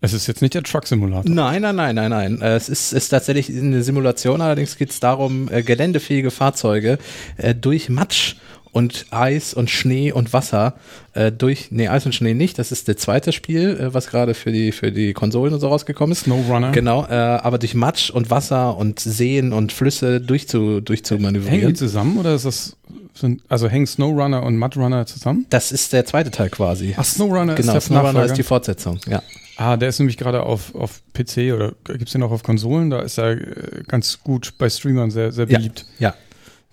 Es 0.00 0.12
ist 0.12 0.26
jetzt 0.26 0.42
nicht 0.42 0.52
der 0.52 0.62
Truck-Simulator. 0.62 1.30
Nein, 1.32 1.62
nein, 1.62 1.76
nein, 1.76 1.94
nein, 1.94 2.10
nein. 2.10 2.42
Äh, 2.42 2.56
Es 2.56 2.68
ist, 2.68 2.92
ist 2.92 3.08
tatsächlich 3.08 3.48
eine 3.48 3.82
Simulation, 3.82 4.42
allerdings 4.42 4.76
geht 4.76 4.90
es 4.90 5.00
darum, 5.00 5.48
äh, 5.50 5.62
geländefähige 5.62 6.30
Fahrzeuge 6.30 6.98
äh, 7.38 7.54
durch 7.54 7.88
Matsch 7.88 8.34
und 8.74 9.06
Eis 9.10 9.54
und 9.54 9.70
Schnee 9.70 10.12
und 10.12 10.32
Wasser 10.34 10.74
äh, 11.14 11.32
durch, 11.32 11.68
nee, 11.70 11.88
Eis 11.88 12.04
und 12.04 12.14
Schnee 12.14 12.34
nicht, 12.34 12.58
das 12.58 12.72
ist 12.72 12.88
das 12.88 12.96
zweite 12.96 13.32
Spiel, 13.32 13.78
äh, 13.80 13.94
was 13.94 14.08
gerade 14.08 14.34
für 14.34 14.52
die, 14.52 14.72
für 14.72 14.92
die 14.92 15.14
Konsolen 15.14 15.54
und 15.54 15.60
so 15.60 15.68
rausgekommen 15.68 16.12
ist. 16.12 16.24
Snowrunner. 16.24 16.72
Genau, 16.72 17.06
äh, 17.06 17.14
aber 17.14 17.58
durch 17.58 17.74
Matsch 17.74 18.10
und 18.10 18.30
Wasser 18.30 18.76
und 18.76 19.00
Seen 19.00 19.52
und 19.52 19.72
Flüsse 19.72 20.20
durchzu, 20.20 20.58
Hängen 20.58 20.78
die 20.80 20.84
durchzumanövrieren. 20.84 21.74
zusammen 21.76 22.18
oder 22.18 22.34
ist 22.34 22.44
das, 22.44 22.76
sind, 23.14 23.42
also 23.48 23.68
hängen 23.68 23.86
Snowrunner 23.86 24.42
und 24.42 24.58
Mudrunner 24.58 25.06
zusammen? 25.06 25.46
Das 25.50 25.70
ist 25.72 25.92
der 25.92 26.04
zweite 26.04 26.30
Teil 26.32 26.50
quasi. 26.50 26.94
Ach, 26.96 27.04
Snowrunner 27.04 27.54
genau, 27.54 27.68
ist 27.68 27.72
der 27.74 27.80
Snowrunner 27.80 28.12
Nachfolger. 28.12 28.26
ist 28.32 28.36
die 28.38 28.42
Fortsetzung, 28.42 28.98
ja. 29.08 29.22
Ah, 29.56 29.76
der 29.76 29.88
ist 29.90 30.00
nämlich 30.00 30.16
gerade 30.16 30.42
auf, 30.42 30.74
auf 30.74 31.00
PC 31.12 31.54
oder 31.54 31.74
gibt 31.86 32.06
es 32.08 32.12
den 32.12 32.24
auch 32.24 32.32
auf 32.32 32.42
Konsolen? 32.42 32.90
Da 32.90 33.02
ist 33.02 33.18
er 33.18 33.30
äh, 33.34 33.84
ganz 33.86 34.18
gut 34.18 34.54
bei 34.58 34.68
Streamern 34.68 35.12
sehr, 35.12 35.30
sehr 35.30 35.48
Ja. 35.48 35.58
beliebt. 35.58 35.86
Ja, 36.00 36.12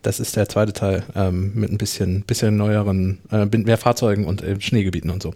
das 0.01 0.19
ist 0.19 0.35
der 0.35 0.49
zweite 0.49 0.73
Teil 0.73 1.03
ähm, 1.15 1.51
mit 1.55 1.71
ein 1.71 1.77
bisschen, 1.77 2.21
bisschen 2.23 2.57
neueren, 2.57 3.19
äh, 3.31 3.45
mehr 3.45 3.77
Fahrzeugen 3.77 4.25
und 4.25 4.41
äh, 4.41 4.59
Schneegebieten 4.59 5.09
und 5.09 5.21
so. 5.21 5.33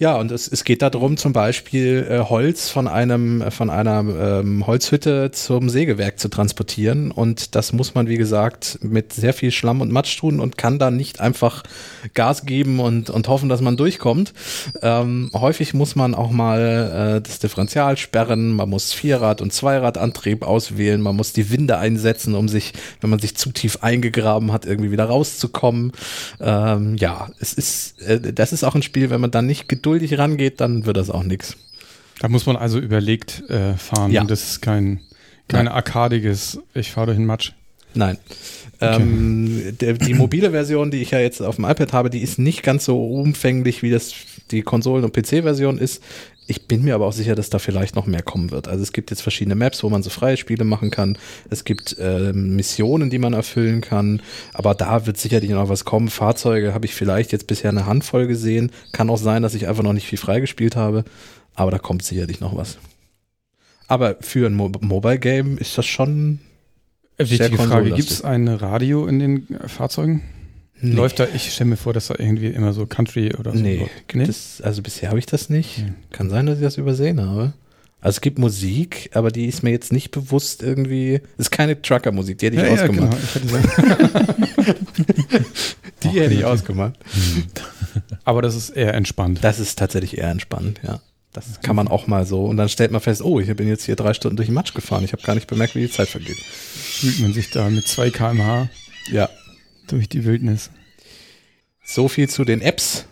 Ja, 0.00 0.14
und 0.14 0.30
es, 0.30 0.46
es 0.46 0.62
geht 0.62 0.80
darum, 0.82 1.16
zum 1.16 1.32
Beispiel 1.32 2.06
äh, 2.08 2.20
Holz 2.20 2.68
von 2.68 2.86
einem 2.86 3.42
äh, 3.42 3.50
von 3.50 3.68
einer 3.68 3.98
ähm, 3.98 4.64
Holzhütte 4.64 5.32
zum 5.32 5.68
Sägewerk 5.68 6.20
zu 6.20 6.28
transportieren. 6.28 7.10
Und 7.10 7.56
das 7.56 7.72
muss 7.72 7.96
man, 7.96 8.06
wie 8.06 8.16
gesagt, 8.16 8.78
mit 8.80 9.12
sehr 9.12 9.34
viel 9.34 9.50
Schlamm 9.50 9.80
und 9.80 9.90
Matsch 9.90 10.16
tun 10.16 10.38
und 10.38 10.56
kann 10.56 10.78
dann 10.78 10.96
nicht 10.96 11.18
einfach 11.18 11.64
Gas 12.14 12.46
geben 12.46 12.78
und, 12.78 13.10
und 13.10 13.26
hoffen, 13.26 13.48
dass 13.48 13.60
man 13.60 13.76
durchkommt. 13.76 14.34
Ähm, 14.82 15.32
häufig 15.34 15.74
muss 15.74 15.96
man 15.96 16.14
auch 16.14 16.30
mal 16.30 17.16
äh, 17.16 17.20
das 17.20 17.40
Differential 17.40 17.96
sperren, 17.96 18.52
man 18.52 18.70
muss 18.70 18.92
Vierrad- 18.92 19.40
und 19.40 19.52
Zweiradantrieb 19.52 20.44
auswählen, 20.44 21.00
man 21.00 21.16
muss 21.16 21.32
die 21.32 21.50
Winde 21.50 21.76
einsetzen, 21.76 22.36
um 22.36 22.46
sich, 22.46 22.72
wenn 23.00 23.10
man 23.10 23.18
sich 23.18 23.36
zu 23.36 23.50
tief 23.50 23.78
eingegraben 23.82 24.52
hat, 24.52 24.64
irgendwie 24.64 24.92
wieder 24.92 25.06
rauszukommen. 25.06 25.90
Ähm, 26.38 26.94
ja, 26.98 27.30
es 27.40 27.52
ist, 27.52 28.00
äh, 28.02 28.32
das 28.32 28.52
ist 28.52 28.62
auch 28.62 28.76
ein 28.76 28.84
Spiel, 28.84 29.10
wenn 29.10 29.20
man 29.20 29.32
dann 29.32 29.46
nicht 29.46 29.68
geduldig 29.68 29.87
rangeht, 30.18 30.60
dann 30.60 30.86
wird 30.86 30.96
das 30.96 31.10
auch 31.10 31.22
nix. 31.22 31.56
Da 32.20 32.28
muss 32.28 32.46
man 32.46 32.56
also 32.56 32.78
überlegt 32.78 33.48
äh, 33.48 33.74
fahren. 33.74 34.10
Ja. 34.10 34.24
Das 34.24 34.42
ist 34.42 34.60
kein, 34.60 35.00
kein 35.46 35.68
arkadiges, 35.68 36.60
ich 36.74 36.90
fahre 36.90 37.06
durch 37.06 37.18
den 37.18 37.26
Matsch. 37.26 37.52
Nein. 37.98 38.16
Ähm, 38.80 39.76
der, 39.80 39.94
die 39.94 40.14
mobile 40.14 40.52
Version, 40.52 40.92
die 40.92 41.02
ich 41.02 41.10
ja 41.10 41.18
jetzt 41.18 41.42
auf 41.42 41.56
dem 41.56 41.64
iPad 41.64 41.92
habe, 41.92 42.10
die 42.10 42.20
ist 42.20 42.38
nicht 42.38 42.62
ganz 42.62 42.84
so 42.84 43.04
umfänglich, 43.04 43.82
wie 43.82 43.90
das 43.90 44.14
die 44.52 44.62
Konsolen- 44.62 45.04
und 45.04 45.12
PC-Version 45.12 45.78
ist. 45.78 46.00
Ich 46.46 46.68
bin 46.68 46.84
mir 46.84 46.94
aber 46.94 47.06
auch 47.06 47.12
sicher, 47.12 47.34
dass 47.34 47.50
da 47.50 47.58
vielleicht 47.58 47.96
noch 47.96 48.06
mehr 48.06 48.22
kommen 48.22 48.52
wird. 48.52 48.68
Also 48.68 48.84
es 48.84 48.92
gibt 48.92 49.10
jetzt 49.10 49.20
verschiedene 49.20 49.56
Maps, 49.56 49.82
wo 49.82 49.90
man 49.90 50.04
so 50.04 50.10
freie 50.10 50.36
Spiele 50.36 50.62
machen 50.62 50.92
kann. 50.92 51.18
Es 51.50 51.64
gibt 51.64 51.96
ähm, 51.98 52.54
Missionen, 52.54 53.10
die 53.10 53.18
man 53.18 53.32
erfüllen 53.32 53.80
kann. 53.80 54.22
Aber 54.54 54.76
da 54.76 55.06
wird 55.06 55.18
sicherlich 55.18 55.50
noch 55.50 55.68
was 55.68 55.84
kommen. 55.84 56.08
Fahrzeuge 56.08 56.72
habe 56.72 56.86
ich 56.86 56.94
vielleicht 56.94 57.32
jetzt 57.32 57.48
bisher 57.48 57.70
eine 57.70 57.84
Handvoll 57.84 58.28
gesehen. 58.28 58.70
Kann 58.92 59.10
auch 59.10 59.18
sein, 59.18 59.42
dass 59.42 59.54
ich 59.54 59.66
einfach 59.66 59.82
noch 59.82 59.92
nicht 59.92 60.06
viel 60.06 60.18
freigespielt 60.18 60.76
habe. 60.76 61.04
Aber 61.54 61.72
da 61.72 61.78
kommt 61.78 62.04
sicherlich 62.04 62.38
noch 62.38 62.56
was. 62.56 62.78
Aber 63.88 64.16
für 64.20 64.46
ein 64.46 64.54
Mo 64.54 64.70
Mobile 64.80 65.18
Game 65.18 65.58
ist 65.58 65.76
das 65.76 65.84
schon 65.84 66.38
Äh, 66.42 66.47
Wichtige 67.18 67.58
Frage, 67.58 67.90
gibt 67.92 68.10
es 68.10 68.22
ein 68.22 68.48
Radio 68.48 69.06
in 69.06 69.18
den 69.18 69.46
äh, 69.54 69.68
Fahrzeugen? 69.68 70.22
Nee. 70.80 70.94
Läuft 70.94 71.18
da, 71.18 71.26
ich 71.34 71.52
stelle 71.52 71.70
mir 71.70 71.76
vor, 71.76 71.92
dass 71.92 72.06
da 72.06 72.14
irgendwie 72.16 72.46
immer 72.46 72.72
so 72.72 72.86
Country 72.86 73.34
oder 73.34 73.50
so 73.52 73.58
Nee, 73.58 73.88
gibt 74.06 74.28
es, 74.28 74.60
also 74.62 74.80
bisher 74.80 75.08
habe 75.08 75.18
ich 75.18 75.26
das 75.26 75.50
nicht. 75.50 75.78
Hm. 75.78 75.96
Kann 76.12 76.30
sein, 76.30 76.46
dass 76.46 76.58
ich 76.58 76.62
das 76.64 76.76
übersehen 76.76 77.20
habe. 77.20 77.52
Also 78.00 78.18
es 78.18 78.20
gibt 78.20 78.38
Musik, 78.38 79.10
aber 79.14 79.32
die 79.32 79.46
ist 79.46 79.64
mir 79.64 79.70
jetzt 79.70 79.92
nicht 79.92 80.12
bewusst 80.12 80.62
irgendwie. 80.62 81.20
Ist 81.36 81.50
keine 81.50 81.82
Trucker-Musik, 81.82 82.38
die 82.38 82.46
hätte 82.46 82.56
ich 82.58 82.62
Ja, 82.62 82.68
ja, 82.68 82.74
ausgemacht. 82.74 83.10
genau. 83.10 83.24
Ich 83.24 83.34
hätte 83.34 83.46
gesagt, 83.48 83.68
Die 86.04 86.10
hätte 86.20 86.34
ich 86.34 86.44
ausgemacht. 86.44 86.96
aber 88.24 88.40
das 88.42 88.54
ist 88.54 88.70
eher 88.70 88.94
entspannt. 88.94 89.40
Das 89.42 89.58
ist 89.58 89.76
tatsächlich 89.80 90.16
eher 90.18 90.30
entspannt, 90.30 90.80
ja. 90.86 91.00
Das 91.46 91.60
kann 91.60 91.76
man 91.76 91.88
auch 91.88 92.06
mal 92.06 92.26
so. 92.26 92.44
Und 92.44 92.56
dann 92.56 92.68
stellt 92.68 92.90
man 92.90 93.00
fest, 93.00 93.22
oh, 93.22 93.40
ich 93.40 93.54
bin 93.56 93.68
jetzt 93.68 93.84
hier 93.84 93.96
drei 93.96 94.14
Stunden 94.14 94.36
durch 94.36 94.48
den 94.48 94.54
Matsch 94.54 94.74
gefahren. 94.74 95.04
Ich 95.04 95.12
habe 95.12 95.22
gar 95.22 95.34
nicht 95.34 95.46
bemerkt, 95.46 95.74
wie 95.74 95.80
die 95.80 95.90
Zeit 95.90 96.08
vergeht. 96.08 96.36
Fühlt 96.38 97.20
man 97.20 97.32
sich 97.32 97.50
da 97.50 97.68
mit 97.70 97.86
2 97.86 98.10
km/h 98.10 98.68
Ja. 99.10 99.28
durch 99.88 100.08
die 100.08 100.24
Wildnis. 100.24 100.70
So 101.84 102.08
viel 102.08 102.28
zu 102.28 102.44
den 102.44 102.60
Apps. 102.60 103.06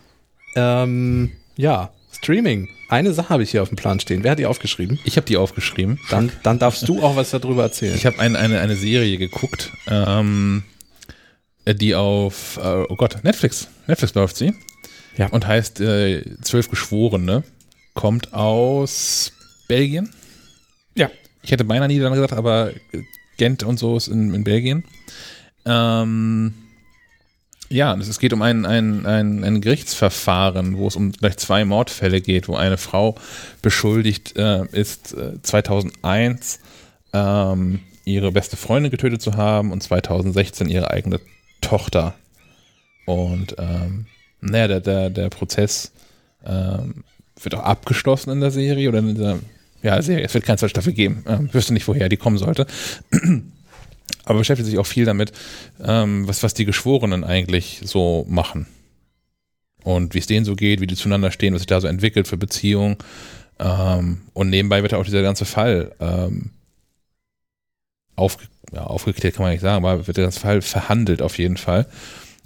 Ähm, 0.55 1.31
ja, 1.55 1.91
Streaming. 2.11 2.67
Eine 2.89 3.13
Sache 3.13 3.29
habe 3.29 3.43
ich 3.43 3.51
hier 3.51 3.61
auf 3.61 3.69
dem 3.69 3.75
Plan 3.75 3.99
stehen. 3.99 4.23
Wer 4.23 4.31
hat 4.31 4.39
die 4.39 4.45
aufgeschrieben? 4.45 4.99
Ich 5.03 5.17
habe 5.17 5.25
die 5.27 5.37
aufgeschrieben. 5.37 5.99
Dann, 6.09 6.31
dann 6.43 6.57
darfst 6.59 6.87
du 6.87 7.01
auch 7.03 7.15
was 7.15 7.31
darüber 7.31 7.63
erzählen. 7.63 7.95
Ich 7.95 8.05
habe 8.05 8.19
ein, 8.19 8.35
eine, 8.35 8.59
eine 8.59 8.75
Serie 8.75 9.17
geguckt, 9.17 9.71
ähm, 9.87 10.63
die 11.67 11.95
auf, 11.95 12.57
äh, 12.57 12.83
oh 12.89 12.95
Gott, 12.95 13.23
Netflix. 13.23 13.67
Netflix 13.87 14.13
läuft 14.13 14.37
sie. 14.37 14.53
Ja. 15.17 15.27
Und 15.27 15.45
heißt 15.47 15.81
äh, 15.81 16.23
Zwölf 16.41 16.69
Geschworene. 16.69 17.43
Kommt 17.97 18.31
aus 18.31 19.33
Belgien. 19.67 20.11
Ja. 20.93 21.09
Ich 21.41 21.49
hätte 21.49 21.63
beinahe 21.63 21.87
Niederlande 21.87 22.21
gesagt, 22.21 22.37
aber 22.37 22.69
Gent 23.37 23.63
und 23.63 23.79
so 23.79 23.97
ist 23.97 24.07
in, 24.07 24.35
in 24.35 24.43
Belgien. 24.43 24.83
Ähm, 25.65 26.53
ja, 27.69 27.95
es 27.95 28.19
geht 28.19 28.33
um 28.33 28.43
ein, 28.43 28.67
ein, 28.67 29.07
ein, 29.07 29.43
ein 29.43 29.61
Gerichtsverfahren, 29.61 30.77
wo 30.77 30.87
es 30.87 30.95
um 30.95 31.11
gleich 31.11 31.37
zwei 31.37 31.65
Mordfälle 31.65 32.21
geht, 32.21 32.47
wo 32.47 32.55
eine 32.55 32.77
Frau 32.77 33.15
beschuldigt 33.63 34.37
äh, 34.37 34.67
ist, 34.67 35.15
äh, 35.15 35.41
2001 35.41 36.59
ähm, 37.13 37.79
ihre 38.05 38.31
beste 38.31 38.57
Freundin 38.57 38.91
getötet 38.91 39.23
zu 39.23 39.37
haben 39.37 39.71
und 39.71 39.81
2016 39.81 40.69
ihre 40.69 40.91
eigene 40.91 41.19
Tochter. 41.61 42.13
Und 43.07 43.55
ähm, 43.57 44.05
naja, 44.39 44.67
der, 44.67 44.81
der, 44.81 45.09
der 45.09 45.29
Prozess 45.29 45.91
ähm, 46.45 47.03
wird 47.41 47.55
auch 47.55 47.63
abgeschlossen 47.63 48.31
in 48.31 48.41
der 48.41 48.51
Serie 48.51 48.89
oder 48.89 48.99
in 48.99 49.15
dieser 49.15 49.39
ja, 49.83 50.01
Serie. 50.01 50.25
Es 50.25 50.33
wird 50.33 50.45
keine 50.45 50.57
zweite 50.57 50.71
Staffel 50.71 50.93
geben. 50.93 51.23
Ähm, 51.27 51.53
wüsste 51.53 51.73
nicht, 51.73 51.87
woher 51.87 52.09
die 52.09 52.17
kommen 52.17 52.37
sollte. 52.37 52.67
Aber 54.25 54.39
beschäftigt 54.39 54.69
sich 54.69 54.79
auch 54.79 54.85
viel 54.85 55.05
damit, 55.05 55.31
ähm, 55.81 56.27
was, 56.27 56.43
was 56.43 56.53
die 56.53 56.65
Geschworenen 56.65 57.23
eigentlich 57.23 57.81
so 57.83 58.25
machen. 58.27 58.67
Und 59.83 60.13
wie 60.13 60.19
es 60.19 60.27
denen 60.27 60.45
so 60.45 60.55
geht, 60.55 60.81
wie 60.81 60.87
die 60.87 60.95
zueinander 60.95 61.31
stehen, 61.31 61.53
was 61.53 61.61
sich 61.61 61.67
da 61.67 61.79
so 61.79 61.87
entwickelt 61.87 62.27
für 62.27 62.35
Beziehungen. 62.37 62.97
Ähm, 63.59 64.21
und 64.33 64.49
nebenbei 64.49 64.81
wird 64.81 64.93
auch 64.93 65.05
dieser 65.05 65.21
ganze 65.21 65.45
Fall 65.45 65.93
ähm, 65.99 66.51
aufge 68.15 68.45
ja, 68.73 68.83
aufgeklärt, 68.83 69.35
kann 69.35 69.43
man 69.43 69.53
nicht 69.53 69.61
sagen, 69.61 69.85
aber 69.85 70.07
wird 70.07 70.17
der 70.17 70.25
ganze 70.25 70.41
Fall 70.41 70.61
verhandelt 70.61 71.21
auf 71.21 71.37
jeden 71.37 71.55
Fall. 71.55 71.85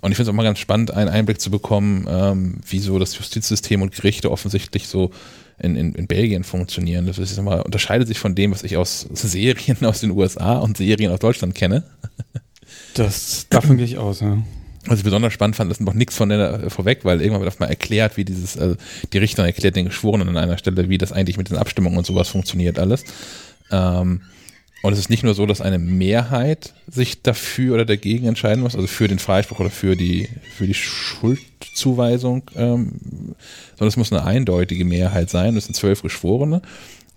Und 0.02 0.12
ich 0.12 0.18
finde 0.18 0.30
es 0.30 0.34
auch 0.34 0.38
mal 0.38 0.44
ganz 0.44 0.60
spannend, 0.60 0.92
einen 0.92 1.10
Einblick 1.10 1.40
zu 1.40 1.52
bekommen, 1.52 2.08
ähm, 2.10 2.58
wie 2.68 2.80
so 2.80 2.98
das 3.00 3.18
Justizsystem 3.18 3.82
und 3.82 3.94
Gerichte 3.94 4.32
offensichtlich 4.32 4.88
so 4.88 5.12
in, 5.60 5.76
in, 5.76 5.94
in 5.94 6.08
Belgien 6.08 6.44
funktionieren. 6.44 7.06
Das 7.06 7.20
ist 7.20 7.40
mal, 7.42 7.62
unterscheidet 7.62 8.08
sich 8.08 8.18
von 8.18 8.34
dem, 8.34 8.52
was 8.52 8.64
ich 8.64 8.78
aus 8.78 9.08
Serien 9.14 9.86
aus 9.86 10.02
den 10.02 10.12
USA 10.12 10.58
und 10.58 10.78
Serien 10.78 11.12
aus 11.12 11.20
Deutschland 11.20 11.56
kenne. 11.56 11.84
Das, 12.94 13.48
davon 13.50 13.78
gehe 13.78 13.86
ich 13.86 13.98
aus, 13.98 14.20
ja. 14.20 14.38
Was 14.86 15.00
ich 15.00 15.04
besonders 15.04 15.32
spannend 15.32 15.56
fand, 15.56 15.72
ist 15.72 15.82
noch 15.82 15.94
nichts 15.94 16.16
von 16.16 16.30
der 16.30 16.70
vorweg, 16.70 17.06
weil 17.06 17.22
irgendwann 17.22 17.42
wird 17.42 17.54
auf 17.54 17.60
mal 17.60 17.68
erklärt, 17.68 18.18
wie 18.18 18.26
dieses, 18.26 18.58
also 18.58 18.76
die 19.14 19.18
Richterin 19.18 19.46
erklärt 19.46 19.76
den 19.76 19.86
Geschworenen 19.86 20.30
an 20.30 20.38
einer 20.38 20.58
Stelle, 20.58 20.90
wie 20.90 20.98
das 20.98 21.12
eigentlich 21.12 21.38
mit 21.38 21.50
den 21.50 21.58
Abstimmungen 21.58 21.98
und 21.98 22.06
sowas 22.06 22.30
funktioniert 22.30 22.80
alles. 22.80 23.04
Ähm, 23.72 24.22
und 24.82 24.94
es 24.94 25.00
ist 25.00 25.10
nicht 25.10 25.24
nur 25.24 25.36
so, 25.36 25.46
dass 25.46 25.62
eine 25.62 25.78
Mehrheit 25.78 26.74
sich 26.88 27.22
dafür 27.22 27.76
oder 27.76 27.86
dagegen 27.86 28.28
entscheiden 28.28 28.64
muss, 28.64 28.76
also 28.76 28.88
für 28.88 29.08
den 29.08 29.20
Freispruch 29.20 29.60
oder 29.60 29.70
für 29.70 29.96
die, 29.96 30.28
für 30.58 30.66
die 30.66 30.74
Schuldzuweisung, 30.74 32.50
ähm, 32.56 33.36
sondern 33.72 33.88
es 33.88 33.98
muss 33.98 34.12
eine 34.12 34.26
eindeutige 34.26 34.86
Mehrheit 34.86 35.30
sein. 35.30 35.56
Das 35.56 35.66
sind 35.66 35.76
zwölf 35.76 36.02
Geschworene. 36.02 36.62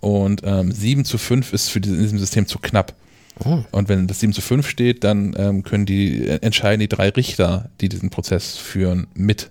Und 0.01 0.43
ähm, 0.45 0.71
7 0.71 1.07
zu 1.07 1.17
5 1.17 1.55
ist 1.55 1.71
für 1.71 1.81
diese, 1.81 1.95
in 1.97 2.03
diesem 2.03 2.19
System 2.19 2.47
zu 2.47 2.59
knapp. 2.59 2.95
Oh. 3.43 3.65
Und 3.71 3.89
wenn 3.89 4.07
das 4.07 4.21
7 4.21 4.35
zu 4.35 4.43
5 4.43 4.69
steht, 4.69 5.03
dann 5.03 5.35
ähm, 5.39 5.63
können 5.63 5.87
die 5.87 6.29
äh, 6.29 6.41
entscheiden 6.43 6.81
die 6.81 6.89
drei 6.89 7.09
Richter, 7.09 7.71
die 7.81 7.89
diesen 7.89 8.11
Prozess 8.11 8.59
führen, 8.59 9.07
mit. 9.15 9.51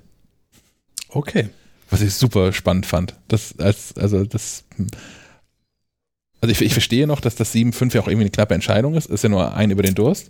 Okay. 1.09 1.49
Was 1.89 2.01
ich 2.01 2.13
super 2.13 2.53
spannend 2.53 2.85
fand. 2.85 3.15
Das 3.27 3.57
als, 3.57 3.95
also 3.97 4.23
das 4.23 4.65
also 6.43 6.51
ich, 6.51 6.61
ich 6.61 6.73
verstehe 6.73 7.07
noch, 7.07 7.21
dass 7.21 7.35
das 7.35 7.55
7-5 7.55 7.95
ja 7.95 8.01
auch 8.01 8.07
irgendwie 8.07 8.25
eine 8.25 8.29
knappe 8.29 8.53
Entscheidung 8.53 8.95
ist. 8.95 9.09
Ist 9.09 9.23
ja 9.23 9.29
nur 9.29 9.55
ein 9.55 9.71
über 9.71 9.81
den 9.81 9.95
Durst. 9.95 10.29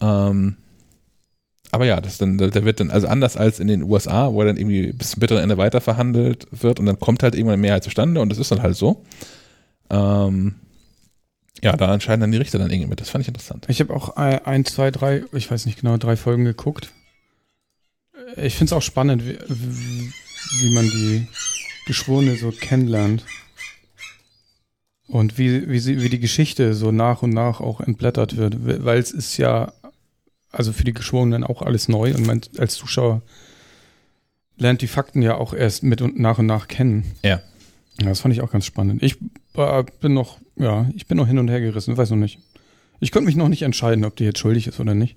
Ähm, 0.00 0.56
aber 1.70 1.84
ja, 1.84 2.00
das 2.00 2.18
dann, 2.18 2.36
da 2.36 2.64
wird 2.64 2.80
dann, 2.80 2.90
also 2.90 3.06
anders 3.06 3.36
als 3.36 3.60
in 3.60 3.68
den 3.68 3.84
USA, 3.84 4.32
wo 4.32 4.42
dann 4.42 4.56
irgendwie 4.56 4.92
bis 4.92 5.10
zum 5.10 5.20
bitteren 5.20 5.44
Ende 5.44 5.56
weiter 5.56 5.80
verhandelt 5.80 6.48
wird 6.50 6.80
und 6.80 6.86
dann 6.86 6.98
kommt 6.98 7.22
halt 7.22 7.36
irgendwann 7.36 7.52
eine 7.52 7.62
Mehrheit 7.62 7.84
zustande 7.84 8.20
und 8.20 8.28
das 8.28 8.38
ist 8.38 8.50
dann 8.50 8.60
halt 8.60 8.74
so. 8.74 9.04
Ähm, 9.88 10.56
ja, 11.62 11.76
da 11.76 11.94
entscheiden 11.94 12.22
dann 12.22 12.32
die 12.32 12.38
Richter 12.38 12.58
dann 12.58 12.72
irgendwie 12.72 12.88
mit. 12.88 13.00
Das 13.00 13.10
fand 13.10 13.22
ich 13.22 13.28
interessant. 13.28 13.66
Ich 13.68 13.78
habe 13.78 13.94
auch 13.94 14.16
ein, 14.16 14.44
ein, 14.44 14.64
zwei, 14.64 14.90
drei, 14.90 15.22
ich 15.30 15.48
weiß 15.48 15.64
nicht 15.66 15.80
genau, 15.80 15.96
drei 15.96 16.16
Folgen 16.16 16.44
geguckt. 16.44 16.90
Ich 18.36 18.56
finde 18.56 18.70
es 18.70 18.72
auch 18.72 18.82
spannend, 18.82 19.24
wie, 19.24 19.38
wie 20.58 20.74
man 20.74 20.86
die 20.86 21.28
Geschworene 21.86 22.34
so 22.34 22.50
kennenlernt. 22.50 23.24
Und 25.10 25.38
wie, 25.38 25.68
wie, 25.68 25.80
sie, 25.80 26.02
wie 26.02 26.08
die 26.08 26.20
Geschichte 26.20 26.72
so 26.74 26.92
nach 26.92 27.22
und 27.22 27.30
nach 27.30 27.60
auch 27.60 27.80
entblättert 27.80 28.36
wird. 28.36 28.84
Weil 28.84 28.98
es 28.98 29.10
ist 29.10 29.36
ja, 29.38 29.72
also 30.52 30.72
für 30.72 30.84
die 30.84 30.94
Geschworenen 30.94 31.42
auch 31.42 31.62
alles 31.62 31.88
neu 31.88 32.14
und 32.14 32.26
man 32.26 32.40
als 32.58 32.74
Zuschauer 32.74 33.22
lernt 34.56 34.82
die 34.82 34.86
Fakten 34.86 35.22
ja 35.22 35.34
auch 35.34 35.52
erst 35.52 35.82
mit 35.82 36.00
und 36.00 36.18
nach 36.18 36.38
und 36.38 36.46
nach 36.46 36.68
kennen. 36.68 37.04
Ja. 37.22 37.40
Ja, 38.00 38.08
das 38.08 38.20
fand 38.20 38.32
ich 38.32 38.40
auch 38.40 38.50
ganz 38.50 38.64
spannend. 38.64 39.02
Ich 39.02 39.16
äh, 39.54 39.84
bin 40.00 40.14
noch, 40.14 40.38
ja, 40.56 40.88
ich 40.94 41.06
bin 41.06 41.16
noch 41.16 41.26
hin 41.26 41.38
und 41.38 41.48
her 41.48 41.60
gerissen, 41.60 41.96
weiß 41.96 42.10
noch 42.10 42.16
nicht. 42.16 42.38
Ich 43.00 43.10
konnte 43.10 43.26
mich 43.26 43.36
noch 43.36 43.48
nicht 43.48 43.62
entscheiden, 43.62 44.04
ob 44.04 44.16
die 44.16 44.24
jetzt 44.24 44.38
schuldig 44.38 44.68
ist 44.68 44.80
oder 44.80 44.94
nicht. 44.94 45.16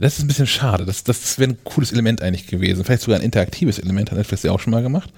Das 0.00 0.18
ist 0.18 0.24
ein 0.24 0.26
bisschen 0.26 0.46
schade. 0.46 0.84
Das, 0.84 1.04
das, 1.04 1.20
das 1.20 1.38
wäre 1.38 1.50
ein 1.50 1.58
cooles 1.64 1.92
Element 1.92 2.22
eigentlich 2.22 2.46
gewesen. 2.46 2.84
Vielleicht 2.84 3.02
sogar 3.02 3.20
ein 3.20 3.24
interaktives 3.24 3.78
Element, 3.78 4.10
hat 4.10 4.18
Netflix 4.18 4.42
ja 4.42 4.50
auch 4.50 4.58
schon 4.58 4.72
mal 4.72 4.82
gemacht. 4.82 5.12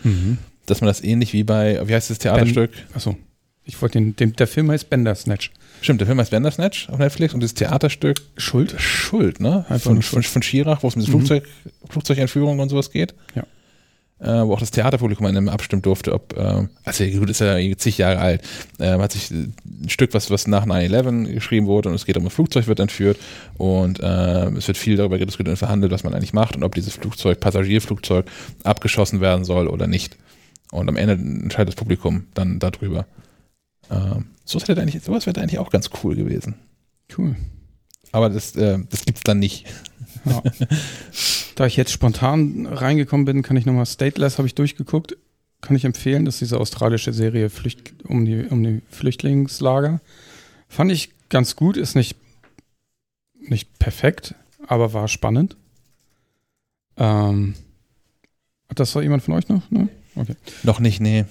Dass 0.66 0.80
man 0.80 0.88
das 0.88 1.02
ähnlich 1.02 1.32
wie 1.32 1.44
bei, 1.44 1.80
wie 1.86 1.94
heißt 1.94 2.10
das 2.10 2.18
Theaterstück? 2.18 2.70
Achso. 2.94 3.16
Ich 3.66 3.80
wollte 3.80 3.98
den, 3.98 4.14
den, 4.16 4.34
der 4.34 4.46
Film 4.46 4.70
heißt 4.70 4.90
Bandersnatch. 4.90 5.50
Stimmt, 5.80 6.00
der 6.00 6.06
Film 6.06 6.20
heißt 6.20 6.30
Bandersnatch 6.30 6.88
auf 6.90 6.98
Netflix 6.98 7.32
und 7.34 7.42
das 7.42 7.54
Theaterstück 7.54 8.20
Schuld? 8.36 8.74
Schuld, 8.78 9.40
ne? 9.40 9.64
Einfach 9.68 9.90
Von, 9.90 10.02
von, 10.02 10.22
von 10.22 10.42
Schirach, 10.42 10.82
wo 10.82 10.88
es 10.88 10.96
mit 10.96 11.06
Mhm. 11.08 11.12
Flugzeug, 11.12 11.44
Flugzeugentführung 11.88 12.58
und 12.58 12.68
sowas 12.68 12.90
geht. 12.90 13.14
Ja. 13.34 13.44
Äh, 14.20 14.46
wo 14.46 14.54
auch 14.54 14.60
das 14.60 14.70
Theaterpublikum 14.70 15.26
an 15.26 15.36
einem 15.36 15.48
abstimmen 15.48 15.82
durfte, 15.82 16.12
ob, 16.12 16.36
äh, 16.38 16.66
also 16.84 17.04
gut, 17.04 17.28
ist 17.30 17.40
ja 17.40 17.56
zig 17.76 17.98
Jahre 17.98 18.18
alt, 18.18 18.42
äh, 18.78 18.96
hat 18.98 19.12
sich 19.12 19.30
äh, 19.30 19.34
ein 19.34 19.88
Stück, 19.88 20.14
was, 20.14 20.30
was 20.30 20.46
nach 20.46 20.66
9-11 20.66 21.32
geschrieben 21.32 21.66
wurde 21.66 21.88
und 21.88 21.94
es 21.96 22.06
geht 22.06 22.16
um 22.16 22.24
ein 22.24 22.30
Flugzeug 22.30 22.66
wird 22.68 22.80
entführt 22.80 23.18
und 23.58 24.00
äh, 24.00 24.46
es 24.50 24.68
wird 24.68 24.78
viel 24.78 24.96
darüber 24.96 25.18
diskutiert 25.18 25.48
und 25.48 25.56
verhandelt, 25.56 25.90
was 25.90 26.04
man 26.04 26.14
eigentlich 26.14 26.32
macht 26.32 26.54
und 26.54 26.62
ob 26.62 26.74
dieses 26.74 26.94
Flugzeug, 26.94 27.40
Passagierflugzeug, 27.40 28.26
abgeschossen 28.62 29.20
werden 29.20 29.44
soll 29.44 29.68
oder 29.68 29.86
nicht. 29.88 30.16
Und 30.74 30.88
am 30.88 30.96
Ende 30.96 31.14
entscheidet 31.14 31.68
das 31.68 31.76
Publikum 31.76 32.26
dann 32.34 32.58
darüber. 32.58 33.06
Ähm, 33.90 34.26
sowas 34.44 34.66
hätte 34.68 34.82
eigentlich, 34.82 35.02
sowas 35.04 35.24
wäre 35.26 35.40
eigentlich 35.40 35.60
auch 35.60 35.70
ganz 35.70 35.88
cool 36.02 36.16
gewesen. 36.16 36.56
Cool. 37.16 37.36
Aber 38.10 38.28
das, 38.28 38.56
äh, 38.56 38.78
das 38.90 39.04
gibt's 39.04 39.22
dann 39.22 39.38
nicht. 39.38 39.66
Ja. 40.24 40.42
da 41.54 41.66
ich 41.66 41.76
jetzt 41.76 41.92
spontan 41.92 42.66
reingekommen 42.66 43.24
bin, 43.24 43.42
kann 43.42 43.56
ich 43.56 43.66
nochmal 43.66 43.86
Stateless 43.86 44.38
habe 44.38 44.48
ich 44.48 44.54
durchgeguckt. 44.54 45.16
Kann 45.60 45.76
ich 45.76 45.84
empfehlen, 45.84 46.24
das 46.24 46.34
ist 46.34 46.40
diese 46.40 46.60
australische 46.60 47.12
Serie 47.12 47.50
Flücht, 47.50 47.94
um, 48.04 48.24
die, 48.24 48.44
um 48.44 48.62
die 48.62 48.82
Flüchtlingslager. 48.90 50.00
Fand 50.68 50.90
ich 50.90 51.10
ganz 51.28 51.56
gut, 51.56 51.76
ist 51.76 51.94
nicht, 51.94 52.16
nicht 53.38 53.78
perfekt, 53.78 54.34
aber 54.66 54.92
war 54.92 55.08
spannend. 55.08 55.56
Ähm, 56.96 57.54
hat 58.68 58.80
das 58.80 58.90
so 58.92 59.00
jemand 59.00 59.22
von 59.22 59.34
euch 59.34 59.48
noch? 59.48 59.70
Ne? 59.70 59.88
Okay. 60.16 60.36
Noch 60.62 60.80
nicht, 60.80 61.00
nee. 61.00 61.24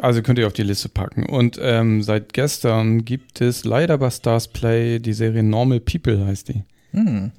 Also 0.00 0.22
könnt 0.22 0.38
ihr 0.38 0.46
auf 0.46 0.52
die 0.52 0.62
Liste 0.62 0.88
packen. 0.88 1.26
Und 1.26 1.58
ähm, 1.60 2.02
seit 2.02 2.32
gestern 2.32 3.04
gibt 3.04 3.40
es 3.40 3.64
leider 3.64 3.98
bei 3.98 4.10
Stars 4.10 4.48
Play 4.48 4.98
die 4.98 5.12
Serie 5.12 5.42
Normal 5.42 5.80
People, 5.80 6.26
heißt 6.26 6.48
die. 6.48 6.62
Hm. 6.92 7.32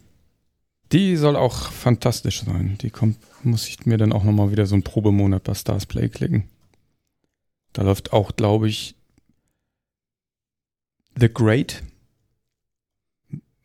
Die 0.91 1.17
soll 1.17 1.35
auch 1.35 1.71
fantastisch 1.71 2.43
sein. 2.43 2.77
Die 2.81 2.89
kommt, 2.89 3.17
muss 3.43 3.67
ich 3.67 3.85
mir 3.85 3.97
dann 3.97 4.13
auch 4.13 4.23
nochmal 4.23 4.51
wieder 4.51 4.65
so 4.65 4.75
einen 4.75 4.83
Probemonat 4.83 5.43
bei 5.43 5.53
Stars 5.53 5.85
Play 5.85 6.09
klicken. 6.09 6.45
Da 7.73 7.83
läuft 7.83 8.13
auch, 8.13 8.35
glaube 8.35 8.69
ich, 8.69 8.95
The 11.19 11.29
Great. 11.31 11.83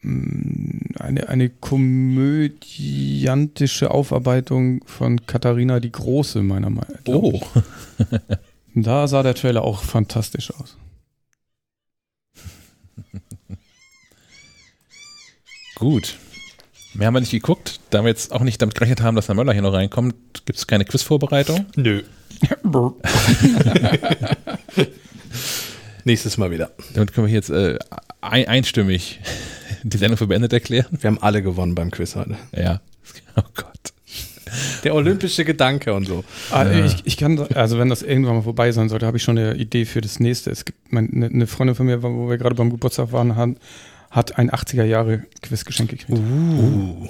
Eine, 0.05 1.29
eine 1.29 1.49
komödiantische 1.49 3.93
Aufarbeitung 3.93 4.83
von 4.85 5.27
Katharina 5.27 5.79
die 5.79 5.93
Große, 5.93 6.43
meiner 6.43 6.71
Meinung 6.71 6.99
nach. 7.07 7.15
Oh. 7.15 7.41
Da 8.75 9.07
sah 9.07 9.23
der 9.23 9.35
Trailer 9.35 9.65
auch 9.65 9.83
fantastisch 9.83 10.51
aus. 10.55 10.79
Gut. 15.75 16.17
Mehr 16.95 17.07
haben 17.07 17.15
wir 17.15 17.21
nicht 17.21 17.33
geguckt. 17.33 17.81
Da 17.91 18.03
wir 18.03 18.09
jetzt 18.09 18.33
auch 18.33 18.41
nicht 18.41 18.63
damit 18.63 18.75
gerechnet 18.75 19.03
haben, 19.03 19.17
dass 19.17 19.27
der 19.27 19.35
Möller 19.35 19.53
hier 19.53 19.61
noch 19.63 19.75
reinkommt, 19.75 20.15
gibt 20.47 20.59
es 20.59 20.67
keine 20.67 20.85
Quizvorbereitung. 20.85 21.67
Nö. 21.77 22.03
Nächstes 26.05 26.39
Mal 26.39 26.51
wieder. 26.51 26.73
Damit 26.95 27.13
können 27.13 27.27
wir 27.27 27.35
jetzt 27.35 27.51
äh, 27.51 27.79
ein, 28.21 28.49
einstimmig 28.49 29.21
die 29.83 29.97
Sendung 29.97 30.17
für 30.17 30.27
beendet 30.27 30.53
erklären. 30.53 30.99
Wir 31.01 31.09
haben 31.09 31.23
alle 31.23 31.43
gewonnen 31.43 31.75
beim 31.75 31.91
Quiz 31.91 32.17
heute. 32.17 32.37
Ja. 32.57 32.81
Oh 33.35 33.43
Gott. 33.55 33.93
Der 34.85 34.95
olympische 34.95 35.45
Gedanke 35.45 35.95
und 35.95 36.07
so. 36.07 36.23
Ah, 36.51 36.71
ich, 36.71 36.97
ich 37.05 37.17
kann, 37.17 37.39
also 37.55 37.79
wenn 37.79 37.89
das 37.89 38.03
irgendwann 38.03 38.37
mal 38.37 38.43
vorbei 38.43 38.71
sein 38.73 38.89
sollte, 38.91 39.07
habe 39.07 39.17
ich 39.17 39.23
schon 39.23 39.39
eine 39.39 39.55
Idee 39.55 39.87
für 39.87 40.03
das 40.03 40.21
nächste. 40.21 40.51
Es 40.51 40.65
gibt 40.67 40.93
mein, 40.93 41.11
eine, 41.13 41.27
eine 41.27 41.47
Freundin 41.47 41.75
von 41.75 41.87
mir, 41.87 42.03
wo 42.03 42.29
wir 42.29 42.37
gerade 42.37 42.55
beim 42.55 42.71
Geburtstag 42.71 43.11
waren, 43.13 43.35
hat, 43.37 43.51
hat 44.11 44.39
ein 44.39 44.51
80er 44.51 44.85
Jahre 44.85 45.23
Quizgeschenk 45.41 45.91
gekriegt. 45.91 46.11
Uh. 46.11 47.09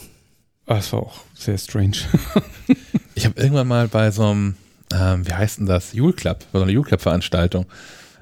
Ah, 0.66 0.77
Das 0.77 0.93
war 0.93 1.01
auch 1.01 1.20
sehr 1.35 1.59
strange. 1.59 1.97
Ich 3.15 3.27
habe 3.27 3.39
irgendwann 3.39 3.69
mal 3.69 3.89
bei 3.89 4.11
so 4.11 4.24
einem, 4.24 4.55
ähm, 4.94 5.27
wie 5.27 5.35
heißt 5.35 5.59
denn 5.59 5.66
das, 5.66 5.93
Jule 5.93 6.15
Club, 6.15 6.47
bei 6.51 6.59
so 6.59 6.62
einer 6.65 6.73
Jule 6.73 6.86
Club 6.86 7.03
Veranstaltung, 7.03 7.66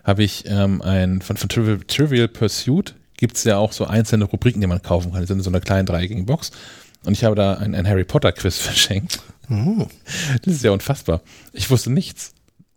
habe 0.02 0.24
ich 0.24 0.44
ähm, 0.48 0.82
ein, 0.82 1.22
von, 1.22 1.36
von 1.36 1.48
Trivial, 1.48 1.78
Trivial 1.86 2.27
Pursuit 2.27 2.94
gibt 3.20 3.36
es 3.36 3.44
ja 3.44 3.56
auch 3.59 3.72
so 3.72 3.84
einzelne 3.86 4.24
Rubriken, 4.24 4.60
die 4.60 4.66
man 4.66 4.82
kaufen 4.82 5.12
kann. 5.12 5.20
Die 5.20 5.26
sind 5.28 5.38
in 5.38 5.44
so 5.44 5.51
einer 5.51 5.60
kleinen 5.60 5.86
dreieckigen 5.86 6.26
Box. 6.26 6.51
Und 7.05 7.12
ich 7.12 7.22
habe 7.24 7.36
da 7.36 7.55
ein, 7.55 7.74
ein 7.76 7.86
Harry 7.86 8.05
Potter 8.05 8.32
Quiz 8.32 8.59
verschenkt. 8.59 9.20
Oh. 9.48 9.86
Das 10.44 10.55
ist 10.55 10.64
ja 10.64 10.72
unfassbar. 10.72 11.20
Ich 11.52 11.70
wusste 11.70 11.90
nichts. 11.90 12.32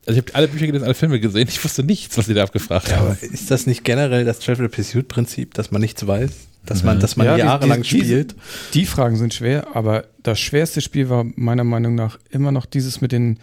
Also 0.05 0.19
ich 0.19 0.25
habe 0.25 0.35
alle 0.35 0.47
Bücher 0.49 0.67
gelesen, 0.67 0.83
alle 0.85 0.93
Filme 0.93 1.19
gesehen. 1.19 1.47
Ich 1.47 1.63
wusste 1.63 1.83
nichts, 1.83 2.17
was 2.17 2.25
sie 2.27 2.33
da 2.33 2.43
abgefragt 2.43 2.89
Ja, 2.89 2.97
haben. 2.97 3.07
aber 3.07 3.23
ist 3.23 3.49
das 3.49 3.65
nicht 3.65 3.83
generell 3.83 4.25
das 4.25 4.39
Travel 4.39 4.67
Pursuit 4.69 5.07
Prinzip, 5.07 5.53
dass 5.55 5.71
man 5.71 5.81
nichts 5.81 6.05
weiß? 6.05 6.29
Dass 6.65 6.83
man, 6.83 6.97
Mhm. 6.97 7.01
dass 7.01 7.15
man 7.17 7.27
Ja, 7.27 7.33
die- 7.35 7.39
jahrelang 7.41 7.81
die- 7.81 7.87
spielt? 7.89 8.35
Die 8.73 8.85
Fragen 8.85 9.15
sind 9.17 9.33
schwer, 9.33 9.75
aber 9.75 10.05
das 10.23 10.39
schwerste 10.39 10.79
Spiel 10.81 11.09
war 11.09 11.25
meiner 11.35 11.63
Meinung 11.65 11.95
nach 11.95 12.17
immer 12.31 12.51
noch 12.51 12.65
dieses 12.65 13.01
mit 13.01 13.11
den 13.11 13.39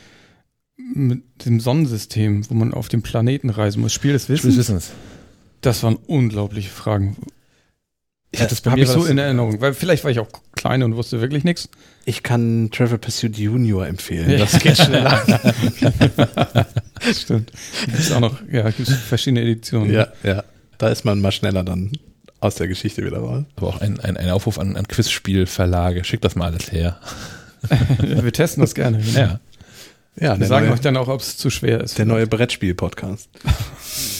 mit 0.94 1.22
dem 1.44 1.60
Sonnensystem, 1.60 2.48
wo 2.50 2.54
man 2.54 2.72
auf 2.74 2.88
dem 2.88 3.02
Planeten 3.02 3.50
reisen 3.50 3.80
muss. 3.82 3.92
Spiel 3.92 4.12
des 4.14 4.24
Spiel 4.24 4.36
des 4.36 4.56
Wissens. 4.56 4.90
Das 5.60 5.82
waren 5.82 5.96
unglaubliche 6.06 6.70
Fragen. 6.70 7.16
Ich 8.32 8.40
hatte 8.40 8.50
das 8.50 8.60
bei 8.60 8.70
mir 8.76 8.82
ich 8.84 8.88
so 8.88 9.04
in 9.04 9.18
Erinnerung, 9.18 9.60
weil 9.60 9.74
vielleicht 9.74 10.04
war 10.04 10.10
ich 10.10 10.20
auch 10.20 10.28
klein 10.52 10.82
und 10.84 10.94
wusste 10.94 11.20
wirklich 11.20 11.42
nichts. 11.42 11.68
Ich 12.04 12.22
kann 12.22 12.70
Travel 12.70 12.98
Pursuit 12.98 13.36
Junior 13.36 13.86
empfehlen. 13.86 14.30
Ja. 14.30 14.38
Das 14.38 14.58
geht 14.60 14.76
schneller. 14.76 15.20
Stimmt. 17.12 17.50
Gibt's 17.86 18.12
auch 18.12 18.20
noch, 18.20 18.40
ja, 18.50 18.70
gibt's 18.70 18.94
verschiedene 18.94 19.42
Editionen. 19.42 19.92
ja, 19.92 20.08
ja. 20.22 20.44
Da 20.78 20.88
ist 20.88 21.04
man 21.04 21.20
mal 21.20 21.32
schneller 21.32 21.64
dann 21.64 21.92
aus 22.38 22.54
der 22.54 22.68
Geschichte 22.68 23.04
wieder 23.04 23.18
raus. 23.18 23.44
aber 23.56 23.66
auch 23.66 23.80
ein, 23.80 24.00
ein, 24.00 24.16
ein 24.16 24.30
Aufruf 24.30 24.58
an, 24.58 24.76
an 24.76 24.88
Quizspielverlage. 24.88 26.04
Schickt 26.04 26.24
das 26.24 26.36
mal 26.36 26.46
alles 26.46 26.72
her. 26.72 26.98
Wir 27.98 28.32
testen 28.32 28.62
das 28.62 28.74
gerne. 28.74 28.98
genau. 28.98 29.18
Ja. 29.18 29.40
Ja, 30.18 30.38
Wir 30.38 30.46
sagen 30.46 30.66
neue, 30.66 30.74
euch 30.74 30.80
dann 30.80 30.96
auch, 30.96 31.08
ob 31.08 31.20
es 31.20 31.36
zu 31.36 31.50
schwer 31.50 31.80
ist. 31.80 31.98
der 31.98 32.04
neue 32.06 32.26
Brettspiel-Podcast. 32.26 33.28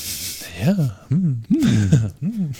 Ja. 0.65 0.97
Hm. 1.09 1.43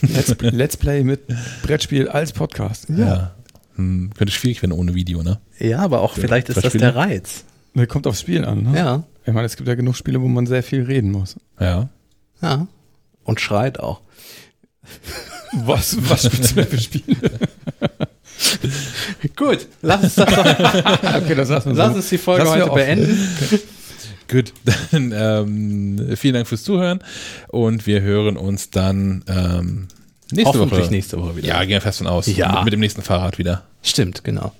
Let's, 0.03 0.37
Let's 0.41 0.77
Play 0.77 1.05
mit 1.05 1.23
Brettspiel 1.63 2.09
als 2.09 2.33
Podcast. 2.33 2.89
Ja. 2.89 3.35
Hm. 3.77 4.11
Könnte 4.17 4.33
schwierig 4.33 4.63
werden 4.63 4.73
ohne 4.73 4.95
Video, 4.95 5.23
ne? 5.23 5.41
Ja, 5.59 5.81
aber 5.81 6.01
auch 6.01 6.17
Ja, 6.17 6.23
vielleicht 6.23 6.49
ist 6.49 6.63
das 6.65 6.73
der 6.73 6.95
Reiz. 6.95 7.45
Ne, 7.75 7.87
Kommt 7.87 8.07
aufs 8.07 8.21
Spiel 8.21 8.45
an. 8.45 8.63
Ne? 8.65 8.77
Ja, 8.77 9.05
Ich 9.27 9.33
meine, 9.33 9.47
es 9.47 9.57
gibt 9.57 9.69
ja 9.69 9.75
genug 9.75 9.97
Spiele, 9.97 10.21
wo 10.21 10.29
man 10.29 10.47
sehr 10.47 10.63
viel 10.63 10.83
reden 10.83 11.11
muss. 11.11 11.37
Ja. 11.59 11.89
ja. 12.43 12.67
Und 13.25 13.41
schreit 13.41 13.79
auch. 13.79 14.01
Was, 15.53 15.97
was 16.09 16.27
spielst 16.27 16.53
du 16.53 16.55
denn 16.57 16.67
für 16.67 16.79
Spiele? 16.79 17.17
Gut, 19.37 19.67
lass 19.83 20.03
uns, 20.03 20.15
das 20.15 20.27
doch, 20.27 20.45
Okay, 21.23 21.35
das 21.35 21.49
lassen 21.49 21.71
wir 21.71 21.77
lass 21.77 21.95
uns 21.95 22.09
die 22.09 22.19
Folge 22.19 22.49
heute 22.49 22.71
beenden. 22.71 23.29
Gut, 24.31 24.53
dann 24.93 25.13
ähm, 25.15 26.17
vielen 26.17 26.35
Dank 26.35 26.47
fürs 26.47 26.63
Zuhören 26.63 27.01
und 27.49 27.87
wir 27.87 28.01
hören 28.01 28.37
uns 28.37 28.71
dann 28.71 29.25
ähm, 29.27 29.89
nächste 30.31 30.59
Hoffentlich 30.59 30.85
Woche. 30.85 30.91
nächste 30.91 31.21
Woche 31.21 31.37
wieder. 31.37 31.49
Ja, 31.49 31.61
gehen 31.63 31.71
wir 31.71 31.81
fest 31.81 31.99
von 31.99 32.07
aus. 32.07 32.27
Ja. 32.27 32.53
Mit, 32.53 32.65
mit 32.65 32.73
dem 32.75 32.81
nächsten 32.81 33.03
Fahrrad 33.03 33.39
wieder. 33.39 33.65
Stimmt, 33.83 34.23
genau. 34.23 34.53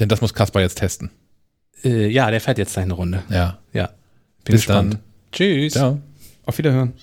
Denn 0.00 0.08
das 0.08 0.20
muss 0.20 0.32
Kaspar 0.32 0.62
jetzt 0.62 0.78
testen. 0.78 1.10
Äh, 1.84 2.08
ja, 2.08 2.30
der 2.30 2.40
fährt 2.40 2.58
jetzt 2.58 2.72
seine 2.72 2.94
Runde. 2.94 3.22
Ja. 3.28 3.58
Ja. 3.72 3.88
Bin 4.44 4.52
Bis 4.52 4.62
gespannt. 4.62 4.94
dann. 4.94 5.00
Tschüss. 5.32 5.74
Ciao. 5.74 6.00
Auf 6.46 6.58
Wiederhören. 6.58 6.94